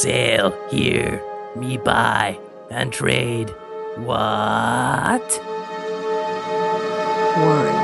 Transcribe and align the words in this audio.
Sail 0.00 0.56
here, 0.70 1.22
me 1.54 1.76
buy 1.76 2.38
and 2.70 2.90
trade. 2.90 3.50
What? 3.96 5.30
One. 7.36 7.74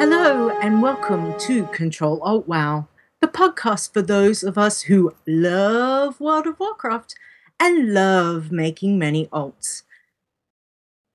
Hello 0.00 0.48
and 0.62 0.80
welcome 0.80 1.38
to 1.40 1.66
Control 1.66 2.22
Alt 2.22 2.48
WoW, 2.48 2.88
the 3.20 3.28
podcast 3.28 3.92
for 3.92 4.00
those 4.00 4.42
of 4.42 4.56
us 4.56 4.80
who 4.80 5.14
love 5.26 6.18
World 6.18 6.46
of 6.46 6.58
Warcraft 6.58 7.16
and 7.60 7.92
love 7.92 8.50
making 8.50 8.98
many 8.98 9.26
alts. 9.26 9.82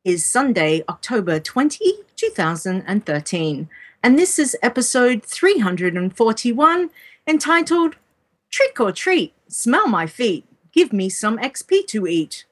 Is 0.03 0.23
Sunday, 0.23 0.83
October 0.87 1.39
20, 1.39 1.83
2013, 2.15 3.69
and 4.03 4.19
this 4.19 4.37
is 4.37 4.55
episode 4.61 5.23
341 5.23 6.91
entitled 7.27 7.95
Trick 8.55 8.79
or 8.79 8.93
Treat, 8.93 9.33
Smell 9.49 9.85
My 9.85 10.07
Feet, 10.07 10.45
Give 10.71 10.93
Me 10.93 11.09
Some 11.09 11.37
XP 11.39 11.87
to 11.87 12.07
Eat. 12.07 12.45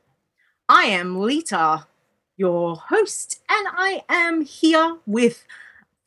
I 0.67 0.83
am 0.83 1.15
Leeta, 1.15 1.85
your 2.35 2.75
host, 2.75 3.39
and 3.49 3.67
I 3.71 4.03
am 4.09 4.41
here 4.41 4.97
with 5.05 5.45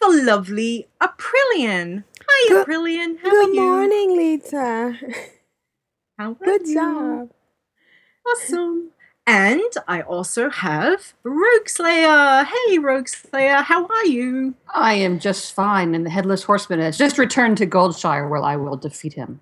the 0.02 0.08
lovely 0.10 0.86
Aprillian. 1.00 2.04
Hi, 2.28 2.48
Good- 2.50 2.66
Aprillian. 2.66 3.20
How 3.22 3.30
Good 3.30 3.48
are 3.48 3.52
you? 3.54 3.60
morning, 3.62 4.10
Leeta. 4.18 4.98
How 6.18 6.32
are 6.32 6.44
Good 6.44 6.66
you? 6.68 6.74
job. 6.74 7.30
Awesome. 8.28 8.90
And 9.26 9.62
I 9.88 10.02
also 10.02 10.50
have 10.50 11.14
Rogue 11.24 11.68
Slayer. 11.70 12.44
Hey, 12.44 12.78
Rogue 12.78 13.08
Slayer. 13.08 13.62
How 13.62 13.86
are 13.86 14.04
you? 14.04 14.56
I 14.74 14.92
am 14.92 15.18
just 15.20 15.54
fine, 15.54 15.94
and 15.94 16.04
the 16.04 16.10
Headless 16.10 16.42
Horseman 16.42 16.80
has 16.80 16.98
just 16.98 17.16
returned 17.16 17.56
to 17.56 17.66
Goldshire, 17.66 18.28
where 18.28 18.42
I 18.42 18.56
will 18.56 18.76
defeat 18.76 19.14
him. 19.14 19.40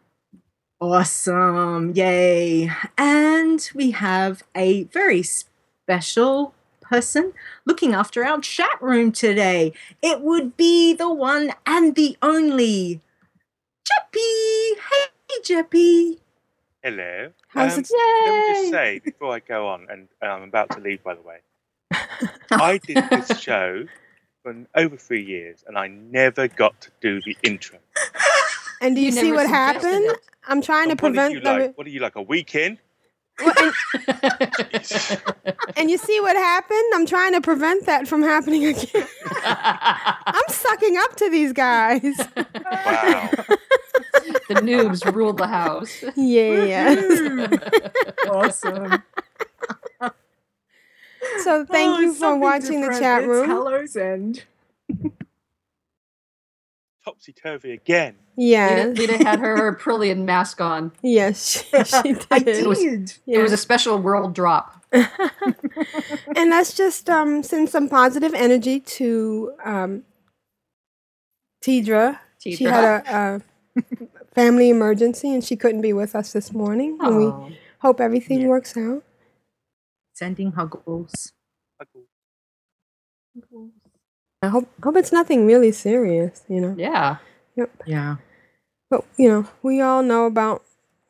Awesome. 0.84 1.92
Yay. 1.94 2.70
And 2.98 3.70
we 3.74 3.92
have 3.92 4.42
a 4.54 4.82
very 4.84 5.22
special 5.22 6.52
person 6.82 7.32
looking 7.64 7.94
after 7.94 8.22
our 8.22 8.38
chat 8.40 8.82
room 8.82 9.10
today. 9.10 9.72
It 10.02 10.20
would 10.20 10.58
be 10.58 10.92
the 10.92 11.10
one 11.10 11.52
and 11.64 11.94
the 11.94 12.18
only 12.20 13.00
Jeppy. 13.88 14.74
Hey, 14.76 15.40
Jeppy. 15.42 16.18
Hello. 16.82 17.32
How's 17.48 17.78
Um, 17.78 17.80
it- 17.80 17.90
Let 18.26 18.34
me 18.34 18.54
just 18.54 18.70
say 18.70 18.98
before 19.02 19.34
I 19.34 19.38
go 19.40 19.66
on, 19.68 19.86
and 19.88 20.06
and 20.20 20.30
I'm 20.30 20.42
about 20.42 20.70
to 20.72 20.80
leave, 20.80 21.02
by 21.02 21.14
the 21.14 21.22
way, 21.22 21.38
I 22.50 22.76
did 22.76 23.08
this 23.08 23.38
show 23.38 23.88
for 24.42 24.54
over 24.74 24.98
three 24.98 25.24
years, 25.24 25.64
and 25.66 25.78
I 25.78 25.88
never 25.88 26.46
got 26.46 26.78
to 26.82 26.90
do 27.00 27.22
the 27.22 27.34
intro. 27.42 27.78
And 28.82 28.94
do 28.96 29.00
you, 29.00 29.06
You 29.06 29.12
see 29.12 29.32
what 29.32 29.46
happened? 29.48 30.04
it. 30.04 30.20
I'm 30.48 30.62
trying 30.62 30.90
to 30.90 30.96
And 30.96 31.00
what 31.00 31.12
are 31.14 31.16
prevent 31.16 31.32
you 31.32 31.40
the. 31.42 31.50
like? 31.52 31.76
What 31.76 31.86
are 31.86 31.90
you 31.90 32.00
like 32.00 32.16
a 32.16 32.22
weekend? 32.22 32.78
Well, 33.40 33.54
and, 33.58 33.74
and 35.76 35.90
you 35.90 35.98
see 35.98 36.20
what 36.20 36.36
happened? 36.36 36.84
I'm 36.94 37.06
trying 37.06 37.32
to 37.34 37.40
prevent 37.42 37.86
that 37.86 38.08
from 38.08 38.22
happening 38.22 38.64
again. 38.66 39.08
I'm 40.32 40.44
sucking 40.48 40.96
up 40.98 41.16
to 41.16 41.30
these 41.30 41.52
guys. 41.54 42.28
Wow. 42.84 43.34
the 44.48 44.56
noobs 44.56 45.04
ruled 45.14 45.38
the 45.38 45.48
house. 45.48 46.04
Yeah. 46.16 46.96
Yeah. 46.96 47.48
Awesome. 48.24 49.04
So 51.36 51.66
thank 51.66 51.98
Oh, 51.98 51.98
you 51.98 52.14
for 52.14 52.36
something 52.36 52.38
watching 52.38 52.82
the 52.82 52.90
different. 52.90 52.90
chat 52.90 53.24
It's 53.24 53.26
room. 53.26 53.42
Hallow's 53.42 53.96
End. 53.96 54.44
Topsy 57.04 57.32
turvy 57.32 57.72
again. 57.72 58.16
Leeta, 58.36 58.94
Yes. 58.94 58.98
Leeta 58.98 59.22
had 59.24 59.38
her 59.40 59.74
Aprillian 59.76 60.24
mask 60.24 60.60
on. 60.60 60.92
Yes, 61.02 61.64
she, 61.70 61.84
she 61.84 62.12
did. 62.14 62.26
I 62.30 62.36
It 62.46 62.66
was- 62.66 62.78
did. 62.78 63.12
It 63.26 63.38
was 63.38 63.52
a 63.52 63.56
special 63.56 63.98
world 63.98 64.34
drop. 64.34 64.80
and 64.92 66.50
let's 66.50 66.72
just 66.74 67.10
um, 67.10 67.42
send 67.42 67.68
some 67.68 67.88
positive 67.88 68.32
energy 68.34 68.78
to 68.80 69.52
um, 69.64 70.04
Tedrah. 71.64 72.18
She 72.38 72.62
had 72.64 72.84
a, 72.84 73.42
a 73.76 73.82
family 74.34 74.68
emergency 74.70 75.32
and 75.32 75.42
she 75.42 75.56
couldn't 75.56 75.80
be 75.80 75.92
with 75.92 76.14
us 76.14 76.32
this 76.32 76.52
morning. 76.52 76.98
And 77.00 77.16
we 77.16 77.56
hope 77.80 78.00
everything 78.00 78.42
Yeah. 78.42 78.48
works 78.48 78.76
out. 78.76 79.02
Sending 80.12 80.52
huggles. 80.52 81.32
I 84.42 84.48
hope 84.48 84.68
hope 84.82 84.96
it's 84.96 85.10
nothing 85.10 85.46
really 85.46 85.72
serious, 85.72 86.44
you 86.48 86.60
know. 86.60 86.74
Yeah. 86.78 87.16
Yep. 87.56 87.70
Yeah. 87.86 88.16
But 88.94 89.04
you 89.16 89.28
know, 89.28 89.46
we 89.62 89.80
all 89.80 90.02
know 90.02 90.26
about 90.26 90.62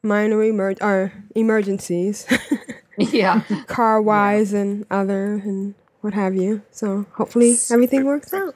minor 0.02 0.42
emer- 0.42 0.76
or 0.80 1.12
emergencies, 1.34 2.26
Yeah. 2.98 3.42
car 3.66 4.00
wise 4.00 4.52
and 4.54 4.86
other 4.90 5.34
and 5.34 5.74
what 6.00 6.14
have 6.14 6.34
you. 6.34 6.62
So 6.70 7.04
hopefully 7.12 7.56
everything 7.70 8.04
works 8.06 8.32
out. 8.32 8.54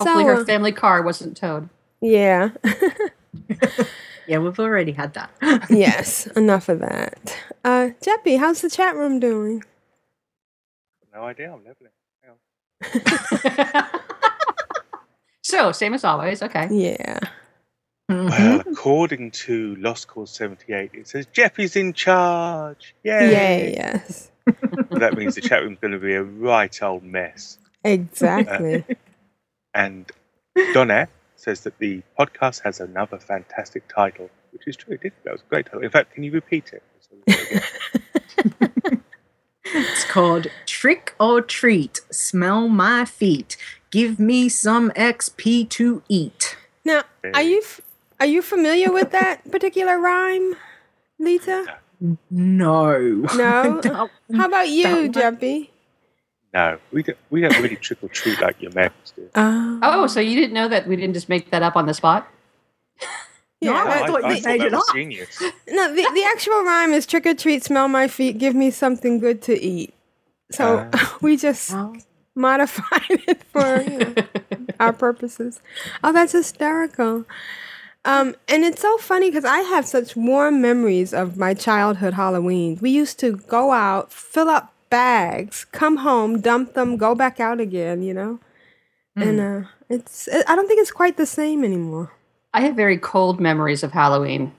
Hopefully 0.00 0.24
So, 0.24 0.26
her 0.26 0.34
uh, 0.42 0.44
family 0.44 0.72
car 0.72 1.02
wasn't 1.02 1.36
towed. 1.36 1.68
Yeah. 2.00 2.50
Yeah, 4.26 4.36
we've 4.40 4.60
already 4.60 4.92
had 4.92 5.14
that. 5.14 5.30
yes. 5.70 6.26
Enough 6.36 6.68
of 6.68 6.80
that. 6.80 7.34
Uh, 7.64 7.92
Jeppy, 8.02 8.38
how's 8.38 8.60
the 8.60 8.68
chat 8.68 8.94
room 8.94 9.18
doing? 9.18 9.64
No 11.14 11.22
idea. 11.22 11.50
I'm 11.50 11.64
leveling. 11.64 11.92
Hang 12.22 13.74
on. 13.74 14.00
So, 15.48 15.72
same 15.72 15.94
as 15.94 16.04
always. 16.04 16.42
Okay. 16.42 16.68
Yeah. 16.70 17.20
Mm-hmm. 18.10 18.28
Well, 18.28 18.60
according 18.60 19.30
to 19.30 19.76
Lost 19.76 20.06
Cause 20.06 20.30
78, 20.32 20.90
it 20.92 21.08
says 21.08 21.26
Jeppy's 21.26 21.74
in 21.74 21.94
charge. 21.94 22.94
Yay! 23.02 23.30
Yay. 23.30 23.74
Yes. 23.74 24.30
that 24.90 25.16
means 25.16 25.36
the 25.36 25.40
chat 25.40 25.62
room's 25.62 25.78
going 25.78 25.92
to 25.92 25.98
be 25.98 26.12
a 26.12 26.22
right 26.22 26.82
old 26.82 27.02
mess. 27.02 27.56
Exactly. 27.82 28.84
And 29.72 30.10
Donna 30.74 31.08
says 31.36 31.62
that 31.62 31.78
the 31.78 32.02
podcast 32.18 32.62
has 32.64 32.80
another 32.80 33.18
fantastic 33.18 33.88
title, 33.88 34.28
which 34.52 34.66
is 34.66 34.76
true. 34.76 34.96
It 34.96 35.00
did. 35.00 35.12
That 35.24 35.32
was 35.32 35.40
a 35.40 35.48
great 35.48 35.64
title. 35.64 35.82
In 35.82 35.90
fact, 35.90 36.12
can 36.12 36.24
you 36.24 36.32
repeat 36.32 36.74
it? 36.74 36.82
It's 39.74 40.04
called 40.04 40.46
Trick 40.66 41.14
or 41.20 41.40
Treat. 41.40 42.00
Smell 42.10 42.68
my 42.68 43.04
feet. 43.04 43.56
Give 43.90 44.18
me 44.18 44.48
some 44.48 44.90
XP 44.92 45.68
to 45.70 46.02
eat. 46.08 46.56
now, 46.84 47.02
are 47.34 47.42
you 47.42 47.58
f- 47.62 47.80
are 48.20 48.26
you 48.26 48.42
familiar 48.42 48.92
with 48.92 49.10
that 49.12 49.50
particular 49.50 49.98
rhyme, 49.98 50.56
Leeta? 51.20 51.66
No. 52.30 52.98
No. 53.36 53.80
Don't- 53.82 54.10
How 54.36 54.46
about 54.46 54.68
you, 54.68 54.84
Don't 54.84 55.16
want- 55.16 55.40
Jeppy? 55.40 55.70
No, 56.54 56.78
we 56.92 57.02
don't. 57.02 57.18
We 57.28 57.42
don't 57.42 57.60
really 57.62 57.76
trick 57.76 57.98
or 58.02 58.08
treat 58.08 58.40
like 58.40 58.60
your 58.62 58.70
Americans 58.72 59.12
do. 59.14 59.28
Oh. 59.34 59.78
Oh, 59.82 60.06
so 60.06 60.18
you 60.18 60.34
didn't 60.34 60.54
know 60.54 60.66
that 60.68 60.86
we 60.88 60.96
didn't 60.96 61.12
just 61.12 61.28
make 61.28 61.50
that 61.50 61.62
up 61.62 61.76
on 61.76 61.84
the 61.86 61.92
spot? 61.94 62.26
No, 63.60 63.72
yeah. 63.72 63.84
I 63.84 64.06
thought 64.06 64.22
you 64.22 64.28
made 64.28 64.44
that 64.44 64.72
it 64.72 64.94
genius. 64.94 65.42
No, 65.68 65.88
the, 65.88 66.02
the 66.14 66.24
actual 66.32 66.62
rhyme 66.62 66.92
is 66.92 67.06
trick 67.06 67.26
or 67.26 67.34
treat, 67.34 67.64
smell 67.64 67.88
my 67.88 68.06
feet, 68.08 68.38
give 68.38 68.54
me 68.54 68.70
something 68.70 69.18
good 69.18 69.42
to 69.42 69.60
eat. 69.60 69.94
So 70.52 70.88
we 71.20 71.36
just 71.36 71.72
Well, 71.72 71.96
modified 72.34 73.02
it 73.10 73.42
for 73.52 73.82
you 73.82 73.98
know, 73.98 74.14
our 74.78 74.92
purposes. 74.92 75.60
Oh, 76.04 76.12
that's 76.12 76.32
hysterical. 76.32 77.24
Um, 78.04 78.36
and 78.46 78.64
it's 78.64 78.80
so 78.80 78.96
funny 78.98 79.28
because 79.30 79.44
I 79.44 79.58
have 79.58 79.84
such 79.86 80.16
warm 80.16 80.60
memories 80.62 81.12
of 81.12 81.36
my 81.36 81.52
childhood 81.52 82.14
Halloween. 82.14 82.78
We 82.80 82.90
used 82.90 83.18
to 83.20 83.36
go 83.36 83.72
out, 83.72 84.12
fill 84.12 84.48
up 84.48 84.72
bags, 84.88 85.66
come 85.72 85.98
home, 85.98 86.40
dump 86.40 86.74
them, 86.74 86.96
go 86.96 87.14
back 87.14 87.40
out 87.40 87.60
again, 87.60 88.02
you 88.02 88.14
know? 88.14 88.38
And 89.20 89.40
uh, 89.40 89.62
it's, 89.90 90.28
I 90.28 90.54
don't 90.54 90.68
think 90.68 90.80
it's 90.80 90.92
quite 90.92 91.16
the 91.16 91.26
same 91.26 91.64
anymore. 91.64 92.12
I 92.54 92.62
have 92.62 92.74
very 92.76 92.98
cold 92.98 93.40
memories 93.40 93.82
of 93.82 93.92
Halloween. 93.92 94.52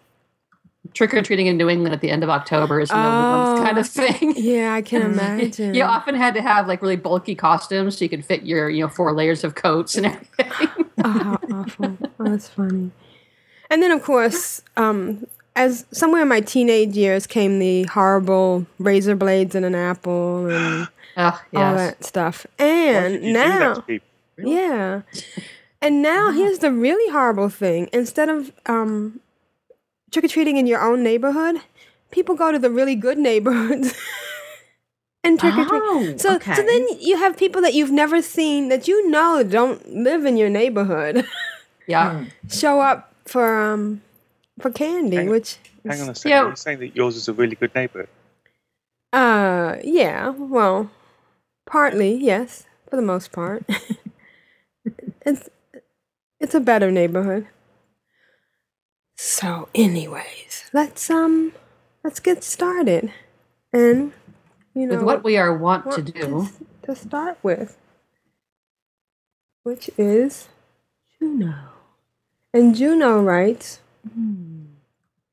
Trick 0.93 1.13
or 1.13 1.21
treating 1.21 1.47
in 1.47 1.57
New 1.57 1.69
England 1.69 1.93
at 1.93 2.01
the 2.01 2.09
end 2.09 2.23
of 2.23 2.29
October 2.29 2.79
is 2.79 2.89
no 2.89 2.95
one's 2.97 3.59
Oh. 3.59 3.63
kind 3.63 3.77
of 3.77 3.87
thing. 3.87 4.33
Yeah, 4.37 4.73
I 4.73 4.81
can 4.81 5.01
imagine. 5.11 5.73
You 5.73 5.83
often 5.83 6.15
had 6.15 6.33
to 6.35 6.41
have 6.41 6.67
like 6.67 6.81
really 6.81 6.95
bulky 6.95 7.35
costumes 7.35 7.97
so 7.97 8.05
you 8.05 8.09
could 8.09 8.25
fit 8.25 8.43
your, 8.43 8.69
you 8.69 8.83
know, 8.83 8.89
four 8.89 9.13
layers 9.13 9.43
of 9.43 9.55
coats 9.55 9.95
and 9.95 10.05
everything. 10.07 10.85
Oh, 11.01 11.09
how 11.11 11.39
awful. 11.53 11.97
Oh, 12.19 12.23
that's 12.29 12.49
funny. 12.49 12.91
And 13.69 13.81
then, 13.81 13.91
of 13.91 14.03
course, 14.03 14.61
um, 14.75 15.25
as 15.55 15.85
somewhere 15.93 16.23
in 16.23 16.27
my 16.27 16.41
teenage 16.41 16.97
years 16.97 17.25
came 17.25 17.59
the 17.59 17.83
horrible 17.83 18.65
razor 18.79 19.15
blades 19.15 19.55
in 19.55 19.63
an 19.63 19.75
apple 19.75 20.47
and 20.47 20.89
Oh, 21.17 21.41
all 21.55 21.75
that 21.75 22.03
stuff. 22.03 22.45
And 22.57 23.13
did 23.13 23.23
you 23.23 23.27
do 23.29 23.33
that 23.33 23.59
now, 23.59 23.73
to 23.75 23.81
people? 23.83 24.07
yeah. 24.39 25.01
And 25.81 26.01
now 26.01 26.31
here's 26.31 26.59
the 26.59 26.71
really 26.71 27.11
horrible 27.11 27.49
thing. 27.49 27.89
Instead 27.93 28.27
of 28.29 28.51
um, 28.65 29.19
trick 30.11 30.25
or 30.25 30.27
treating 30.27 30.57
in 30.57 30.67
your 30.67 30.81
own 30.81 31.03
neighborhood, 31.03 31.57
people 32.11 32.35
go 32.35 32.51
to 32.51 32.59
the 32.59 32.69
really 32.69 32.95
good 32.95 33.17
neighborhoods 33.17 33.93
and 35.23 35.39
trick 35.39 35.53
or 35.57 35.65
treat. 35.65 35.81
Oh, 35.85 36.13
So, 36.17 36.35
okay. 36.35 36.53
so 36.55 36.63
then 36.63 36.85
you 36.99 37.17
have 37.17 37.37
people 37.37 37.61
that 37.61 37.73
you've 37.73 37.91
never 37.91 38.21
seen 38.21 38.67
that 38.69 38.87
you 38.87 39.09
know 39.09 39.41
don't 39.43 39.87
live 39.95 40.25
in 40.25 40.35
your 40.37 40.49
neighborhood 40.49 41.25
Yeah. 41.87 42.25
show 42.49 42.81
up 42.81 43.13
for 43.25 43.57
um 43.59 44.01
for 44.59 44.69
candy, 44.71 45.15
Hang- 45.15 45.29
which 45.29 45.57
Hang 45.87 46.01
on 46.01 46.09
a 46.09 46.15
second. 46.15 46.29
Yeah. 46.31 46.41
You're 46.47 46.55
saying 46.57 46.79
that 46.79 46.95
yours 46.95 47.15
is 47.15 47.27
a 47.29 47.33
really 47.33 47.55
good 47.55 47.73
neighborhood. 47.73 48.09
uh 49.13 49.77
yeah, 49.83 50.29
well, 50.29 50.91
partly 51.65 52.15
yes, 52.15 52.65
for 52.89 52.95
the 52.97 53.01
most 53.01 53.31
part. 53.31 53.63
it's 55.25 55.49
it's 56.39 56.55
a 56.55 56.59
better 56.59 56.91
neighborhood. 56.91 57.47
So, 59.17 59.67
anyways, 59.75 60.69
let's 60.73 61.09
um 61.09 61.51
let's 62.03 62.19
get 62.19 62.43
started, 62.43 63.11
and 63.73 64.13
you 64.73 64.87
know 64.87 64.95
With 64.95 65.03
what 65.03 65.23
we 65.23 65.37
are 65.37 65.53
want, 65.55 65.91
to 65.91 66.01
do. 66.01 66.47
to 66.83 66.95
start 66.95 67.37
with, 67.43 67.77
which 69.63 69.89
is 69.97 70.47
Juno. 71.19 71.53
And 72.53 72.73
Juno 72.75 73.21
writes, 73.21 73.79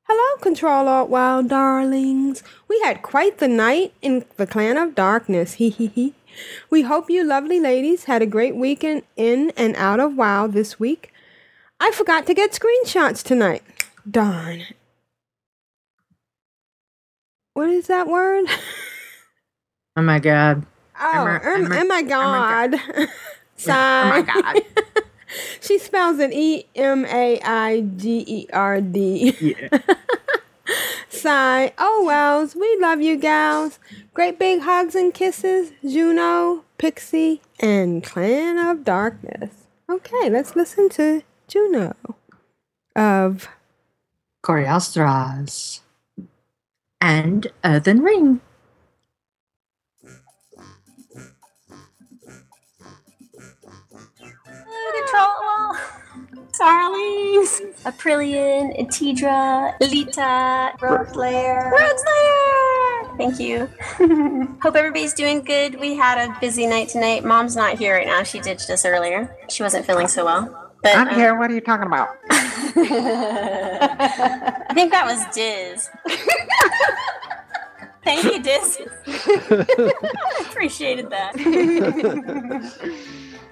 Hello, 0.08 0.41
Control 0.41 0.87
Alt 0.87 1.11
Wild 1.11 1.49
darlings. 1.49 2.44
We 2.69 2.81
had 2.85 3.03
quite 3.03 3.38
the 3.38 3.49
night 3.49 3.93
in 4.00 4.25
the 4.37 4.47
Clan 4.47 4.76
of 4.76 4.94
Darkness. 4.94 5.55
Hee 5.55 5.70
hee 5.70 5.88
hee. 5.88 6.14
We 6.70 6.82
hope 6.82 7.11
you 7.11 7.25
lovely 7.25 7.58
ladies 7.58 8.05
had 8.05 8.23
a 8.23 8.26
great 8.26 8.55
weekend 8.55 9.03
in 9.17 9.53
and 9.56 9.75
out 9.75 9.99
of 9.99 10.17
WoW 10.17 10.47
this 10.47 10.79
week. 10.79 11.12
I 11.81 11.91
forgot 11.91 12.25
to 12.29 12.35
get 12.35 12.53
screenshots 12.53 13.25
tonight. 13.25 13.64
Darn. 14.08 14.62
What 17.55 17.69
is 17.70 17.88
that 17.88 18.06
word? 18.06 18.47
Oh 19.97 20.03
my 20.03 20.20
god. 20.20 20.67
Oh, 21.00 21.41
oh, 21.44 21.69
oh 21.73 21.85
my 21.85 22.03
god. 22.03 22.75
Oh 23.67 24.08
my 24.08 24.23
god. 24.23 25.03
She 25.61 25.79
spells 25.79 26.19
it 26.19 26.33
E 26.33 26.67
M 26.75 27.05
A 27.06 27.41
I 27.43 27.81
G 27.81 28.25
E 28.27 28.47
R 28.53 28.81
D. 28.81 29.35
Yeah. 29.41 29.79
Sigh. 31.09 31.73
Oh, 31.79 32.05
Wells, 32.06 32.55
we 32.55 32.77
love 32.81 33.00
you, 33.00 33.17
gals. 33.17 33.79
Great 34.15 34.38
big 34.38 34.62
hugs 34.62 34.94
and 34.94 35.15
kisses, 35.15 35.73
Juno, 35.83 36.65
Pixie, 36.79 37.41
and 37.61 38.03
Clan 38.03 38.59
of 38.59 38.85
Darkness. 38.85 39.67
Okay, 39.88 40.29
let's 40.29 40.56
listen 40.56 40.88
to 40.91 41.23
Juno 41.49 41.94
of 42.94 43.49
Coriastras. 44.44 45.81
And 47.00 47.47
Earthen 47.65 48.03
Ring. 48.03 48.41
Control. 55.06 55.76
Darlings, 56.58 57.61
Aprillian, 57.85 58.79
Antidra, 58.81 59.79
Leeta, 59.81 60.73
Roadslayer. 60.79 61.70
Roadslayer! 61.70 63.17
Thank 63.19 63.38
you. 63.38 63.69
Hope 64.62 64.75
everybody's 64.75 65.12
doing 65.12 65.43
good. 65.43 65.79
We 65.79 65.97
had 65.97 66.17
a 66.19 66.35
busy 66.41 66.67
night 66.67 66.88
tonight. 66.88 67.25
Mom's 67.25 67.56
not 67.56 67.79
here 67.79 67.94
right 67.97 68.06
now. 68.06 68.23
She 68.23 68.41
ditched 68.41 68.70
us 68.70 68.87
earlier. 68.87 69.37
She 69.50 69.62
wasn't 69.62 69.85
feeling 69.85 70.08
so 70.08 70.25
well. 70.25 70.73
But, 70.82 70.97
I'm 70.97 71.08
um, 71.08 71.14
here. 71.14 71.38
What 71.38 71.50
are 71.50 71.55
you 71.55 71.61
talking 71.61 71.87
about? 71.87 72.08
I 72.31 72.35
think 74.73 74.93
that 74.93 75.05
was 75.05 75.25
Diz. 75.35 75.91
Thank 78.03 78.25
you, 78.25 78.43
Diz. 78.43 78.81
Appreciated 80.49 81.11
that. 81.11 81.35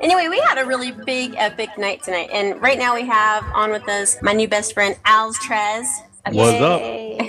Anyway, 0.04 0.28
we 0.28 0.38
had 0.40 0.58
a 0.58 0.66
really 0.66 0.92
big, 0.92 1.34
epic 1.36 1.70
night 1.78 2.02
tonight. 2.02 2.28
And 2.32 2.60
right 2.60 2.78
now 2.78 2.94
we 2.94 3.04
have 3.06 3.44
on 3.54 3.70
with 3.70 3.88
us 3.88 4.16
my 4.22 4.32
new 4.32 4.46
best 4.46 4.74
friend, 4.74 4.96
Al's 5.04 5.38
Trez. 5.38 5.86
What's 6.30 6.60
up? 6.62 6.80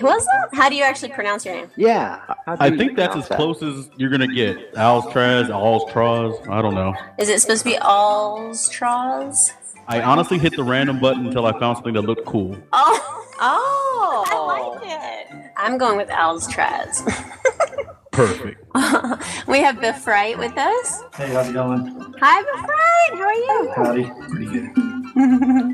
What's 0.01 0.25
up? 0.27 0.53
How 0.53 0.69
do 0.69 0.75
you 0.75 0.83
actually 0.83 1.11
pronounce 1.11 1.45
your 1.45 1.55
name? 1.55 1.69
Yeah. 1.75 2.21
I 2.47 2.69
think 2.75 2.95
that's 2.95 3.15
as 3.15 3.27
that? 3.27 3.35
close 3.37 3.61
as 3.61 3.89
you're 3.97 4.09
gonna 4.09 4.27
get. 4.33 4.73
Alstraz, 4.75 5.47
Alstraz. 5.49 6.47
I 6.47 6.61
don't 6.61 6.75
know. 6.75 6.93
Is 7.19 7.27
it 7.27 7.41
supposed 7.41 7.63
to 7.63 7.71
be 7.71 7.75
Alstraz? 7.77 9.51
I 9.87 10.01
honestly 10.01 10.37
hit 10.39 10.55
the 10.55 10.63
random 10.63 10.99
button 10.99 11.27
until 11.27 11.45
I 11.45 11.51
found 11.59 11.77
something 11.77 11.93
that 11.93 12.03
looked 12.03 12.25
cool. 12.25 12.57
Oh, 12.71 13.21
Oh. 13.41 14.23
I 14.27 14.79
like 14.79 14.81
it. 14.89 15.51
I'm 15.57 15.77
going 15.77 15.97
with 15.97 16.09
Al's 16.09 16.47
Trez. 16.47 17.03
Perfect. 18.15 18.63
we 19.47 19.59
have 19.59 19.79
Biff 19.81 20.07
Wright 20.07 20.37
with 20.37 20.57
us. 20.57 21.01
Hey, 21.15 21.33
how's 21.33 21.49
it 21.49 21.53
going? 21.53 22.13
Hi, 22.21 22.41
Biff 22.41 22.69
Wright. 22.69 23.13
How 23.13 23.23
are 23.25 23.33
you? 23.33 23.73
Howdy. 23.75 24.29
Pretty 24.29 24.45
good. 24.45 24.73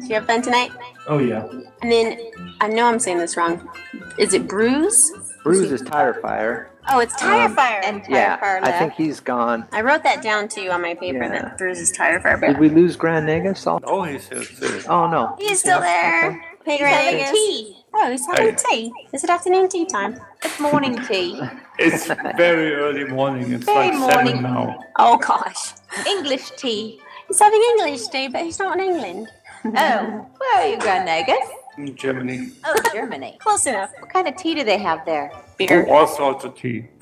Did 0.01 0.03
you 0.09 0.15
have 0.15 0.25
fun 0.25 0.41
tonight? 0.41 0.71
Oh, 1.07 1.19
yeah. 1.19 1.45
And 1.81 1.91
then 1.91 2.19
I 2.59 2.67
know 2.67 2.85
I'm 2.87 2.99
saying 2.99 3.19
this 3.19 3.37
wrong. 3.37 3.69
Is 4.17 4.33
it 4.33 4.47
Bruise? 4.47 5.11
Bruce 5.43 5.71
is 5.71 5.81
tire 5.81 6.13
fire. 6.15 6.71
Oh, 6.89 6.99
it's 6.99 7.15
Tire 7.15 7.45
Um, 7.47 7.55
Fire. 7.55 7.79
And 7.83 8.03
Tire 8.03 8.11
Yeah, 8.15 8.37
Fire 8.37 8.59
I 8.63 8.71
think 8.71 8.93
he's 8.93 9.19
gone. 9.19 9.67
I 9.71 9.81
wrote 9.81 10.01
that 10.03 10.23
down 10.23 10.47
too 10.47 10.69
on 10.71 10.81
my 10.81 10.95
paper 10.95 11.19
Yeah. 11.19 11.29
that 11.29 11.57
Bruise 11.59 11.79
is 11.79 11.91
Tire 11.91 12.19
Fire. 12.19 12.39
Did 12.39 12.57
we 12.57 12.69
lose 12.69 12.95
Grand 12.95 13.27
Nagus? 13.27 13.65
Oh, 13.83 14.01
he's 14.03 14.27
here 14.27 14.43
too. 14.43 14.81
oh 14.89 15.07
no. 15.07 15.35
he's 15.39 15.59
still 15.59 15.79
there. 15.79 16.31
Hey, 16.31 16.41
He's 16.65 16.79
having 16.79 17.33
tea. 17.33 17.77
Oh, 17.93 18.09
he's 18.11 18.25
having 18.25 18.55
Hey. 18.69 18.89
tea. 18.89 18.93
Is 19.13 19.23
it 19.23 19.29
afternoon 19.29 19.67
tea 19.69 19.85
time? 19.85 20.19
It's 20.43 20.59
morning 20.59 20.97
tea. 21.07 21.39
It's 21.79 22.05
very 22.37 22.73
early 22.75 23.05
morning. 23.05 23.53
It's 23.53 23.65
Very 23.65 23.89
like 23.89 23.97
morning. 23.97 24.27
seven 24.27 24.43
now. 24.43 24.79
Oh 24.99 25.17
gosh. 25.17 25.73
English 26.05 26.51
tea. 26.51 27.01
He's 27.27 27.39
having 27.39 27.61
English 27.71 28.07
tea, 28.09 28.27
but 28.27 28.41
he's 28.43 28.59
not 28.59 28.77
in 28.79 28.83
England. 28.91 29.27
Oh, 29.65 29.71
where 30.37 30.55
are 30.61 30.67
you, 30.67 30.77
going, 30.77 31.07
Nagus? 31.07 31.47
In 31.77 31.95
Germany. 31.95 32.49
Oh, 32.65 32.75
Germany. 32.93 33.37
Close 33.39 33.65
enough. 33.65 33.89
What 33.99 34.11
kind 34.13 34.27
of 34.27 34.35
tea 34.35 34.53
do 34.53 34.63
they 34.63 34.77
have 34.77 35.03
there? 35.05 35.31
Beer. 35.57 35.85
Oh, 35.89 35.93
all 35.93 36.07
sorts 36.07 36.43
of 36.45 36.53
tea. 36.55 36.85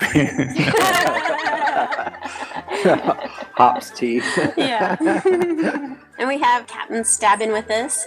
Hops 3.56 3.90
tea. 3.90 4.22
Yeah. 4.56 4.96
and 6.18 6.28
we 6.28 6.38
have 6.38 6.66
Captain 6.66 7.04
Stabbin 7.04 7.52
with 7.52 7.70
us. 7.70 8.06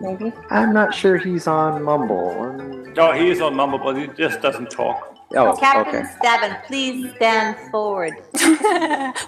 Maybe. 0.00 0.32
I'm 0.50 0.72
not 0.72 0.94
sure 0.94 1.16
he's 1.16 1.46
on 1.46 1.82
Mumble. 1.82 2.30
Um, 2.40 2.92
no, 2.94 3.12
he 3.12 3.30
is 3.30 3.40
on 3.40 3.54
Mumble, 3.54 3.78
but 3.78 3.96
he 3.96 4.06
just 4.08 4.40
doesn't 4.42 4.70
talk. 4.70 5.12
Oh, 5.34 5.56
Captain 5.58 6.02
okay. 6.02 6.08
Stabbin, 6.18 6.56
please 6.68 7.12
stand 7.16 7.56
forward 7.72 8.12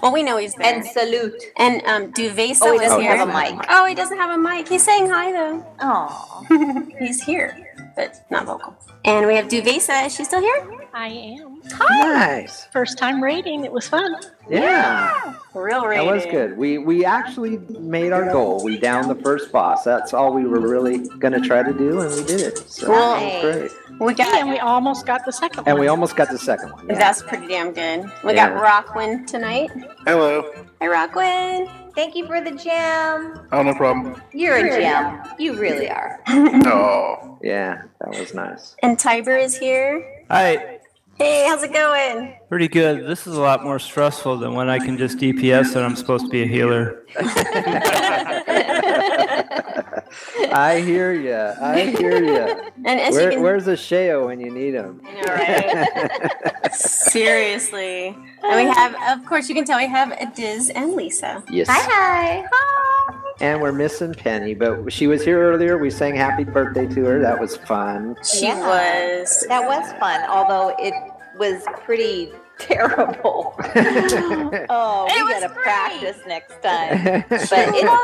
well, 0.01 0.13
we 0.13 0.23
know 0.23 0.37
he's 0.37 0.55
there. 0.55 0.73
and 0.75 0.85
salute. 0.85 1.35
And 1.57 1.83
um, 1.85 2.13
Duvesa 2.13 2.59
Oh, 2.61 2.71
he 2.71 2.79
was 2.79 2.81
doesn't 2.87 3.01
here. 3.01 3.17
have 3.17 3.27
a 3.27 3.33
mic. 3.33 3.65
Oh, 3.69 3.85
he 3.85 3.93
doesn't 3.95 4.17
have 4.17 4.29
a 4.31 4.37
mic. 4.41 4.69
He's 4.69 4.81
saying 4.83 5.09
hi 5.09 5.33
though. 5.33 5.65
Oh, 5.81 6.45
He's 6.99 7.21
here, 7.21 7.75
but 7.97 8.15
not 8.29 8.45
vocal. 8.45 8.73
And 9.03 9.27
we 9.27 9.35
have 9.35 9.49
Duvesa. 9.49 10.05
Is 10.05 10.15
she 10.15 10.23
still 10.23 10.39
here? 10.39 10.78
I 10.99 11.07
am. 11.07 11.61
Nice. 11.79 12.65
First 12.73 12.97
time 12.97 13.23
rating. 13.23 13.63
It 13.63 13.71
was 13.71 13.87
fun. 13.87 14.17
Yeah. 14.49 15.33
Real 15.53 15.81
That 15.87 16.05
was 16.05 16.25
good. 16.25 16.57
We 16.57 16.77
we 16.77 17.05
actually 17.05 17.57
made 17.79 18.11
our 18.11 18.29
goal. 18.33 18.61
We 18.65 18.77
downed 18.77 19.09
the 19.09 19.15
first 19.15 19.49
boss. 19.53 19.85
That's 19.85 20.13
all 20.13 20.33
we 20.33 20.45
were 20.45 20.59
really 20.59 21.07
gonna 21.19 21.39
try 21.39 21.63
to 21.63 21.71
do, 21.71 22.01
and 22.01 22.13
we 22.13 22.23
did 22.25 22.41
it. 22.41 22.57
So 22.69 22.87
Cool. 22.87 22.95
that 22.95 23.43
was 23.45 23.71
great. 23.87 23.99
We 24.01 24.13
got. 24.13 24.33
And 24.41 24.49
we 24.49 24.59
almost 24.59 25.05
got 25.05 25.23
the 25.25 25.31
second 25.31 25.59
And 25.67 25.75
one. 25.75 25.79
we 25.81 25.87
almost 25.87 26.17
got 26.17 26.29
the 26.31 26.37
second 26.37 26.73
one. 26.73 26.85
Yeah. 26.89 26.95
That's 26.95 27.21
pretty 27.23 27.47
damn 27.47 27.71
good. 27.71 28.03
We 28.25 28.33
Yeah. 28.33 28.49
got 28.49 28.61
Rockwin 28.61 29.25
tonight. 29.25 29.71
Hello. 30.05 30.51
Hi, 30.81 30.87
Rockwin. 30.87 31.69
thank 31.95 32.13
you 32.15 32.25
for 32.27 32.41
the 32.41 32.51
gem. 32.51 33.39
Oh, 33.53 33.63
no 33.63 33.73
problem. 33.73 34.21
You're 34.33 34.57
a 34.57 34.81
gem. 34.81 35.21
You 35.37 35.53
really 35.53 35.89
are. 35.89 36.19
Oh. 36.27 37.37
Yeah, 37.41 37.83
that 38.01 38.19
was 38.19 38.33
nice. 38.33 38.75
And 38.83 38.99
Tiber 38.99 39.37
is 39.37 39.57
here. 39.57 40.03
Hi, 40.29 40.78
Hey, 41.19 41.45
how's 41.47 41.63
it 41.63 41.73
going? 41.73 42.33
pretty 42.47 42.67
good. 42.69 43.05
This 43.05 43.27
is 43.27 43.35
a 43.35 43.41
lot 43.41 43.63
more 43.63 43.77
stressful 43.77 44.37
than 44.37 44.53
when 44.53 44.69
I 44.69 44.79
can 44.79 44.97
just 44.97 45.17
DPS 45.17 45.75
and 45.75 45.83
I'm 45.85 45.95
supposed 45.95 46.25
to 46.25 46.29
be 46.31 46.41
a 46.43 46.47
healer. 46.47 47.03
I 50.51 50.81
hear 50.83 51.13
ya. 51.13 51.53
I 51.61 51.81
hear 51.97 52.23
ya. 52.23 52.55
And 52.85 52.99
as 52.99 53.13
you 53.13 53.19
Where, 53.19 53.31
can, 53.31 53.41
where's 53.43 53.65
the 53.65 53.73
Sheo 53.73 54.25
when 54.27 54.39
you 54.39 54.49
need 54.49 54.73
him? 54.73 55.01
I 55.05 55.13
know, 55.21 55.33
right? 55.35 56.73
Seriously. 56.73 58.15
And 58.43 58.55
we 58.67 58.73
have, 58.73 58.95
of 59.19 59.25
course, 59.27 59.49
you 59.49 59.55
can 59.55 59.65
tell 59.65 59.77
we 59.77 59.87
have 59.87 60.33
Diz 60.33 60.69
and 60.69 60.93
Lisa. 60.93 61.43
yes. 61.49 61.67
Hi, 61.69 62.47
hi. 62.49 63.15
And 63.41 63.61
we're 63.61 63.71
missing 63.73 64.13
Penny, 64.13 64.53
but 64.53 64.91
she 64.91 65.07
was 65.07 65.23
here 65.23 65.39
earlier. 65.41 65.77
We 65.77 65.89
sang 65.91 66.15
happy 66.15 66.43
birthday 66.45 66.87
to 66.87 67.05
her. 67.05 67.19
That 67.19 67.39
was 67.39 67.55
fun. 67.57 68.15
She 68.23 68.45
Yeah. 68.47 68.59
was. 69.21 69.45
That 69.47 69.65
was 69.67 69.91
fun, 69.99 70.21
although 70.29 70.75
it 70.79 70.93
was 71.39 71.63
pretty 71.85 72.31
terrible. 72.59 73.55
oh, 74.69 75.07
It 75.09 75.15
we 75.15 75.23
was 75.23 75.41
gotta 75.41 75.53
great. 75.53 75.63
practice 75.63 76.17
next 76.27 76.61
time. 76.61 77.23
But 77.29 77.41
it's 77.49 77.49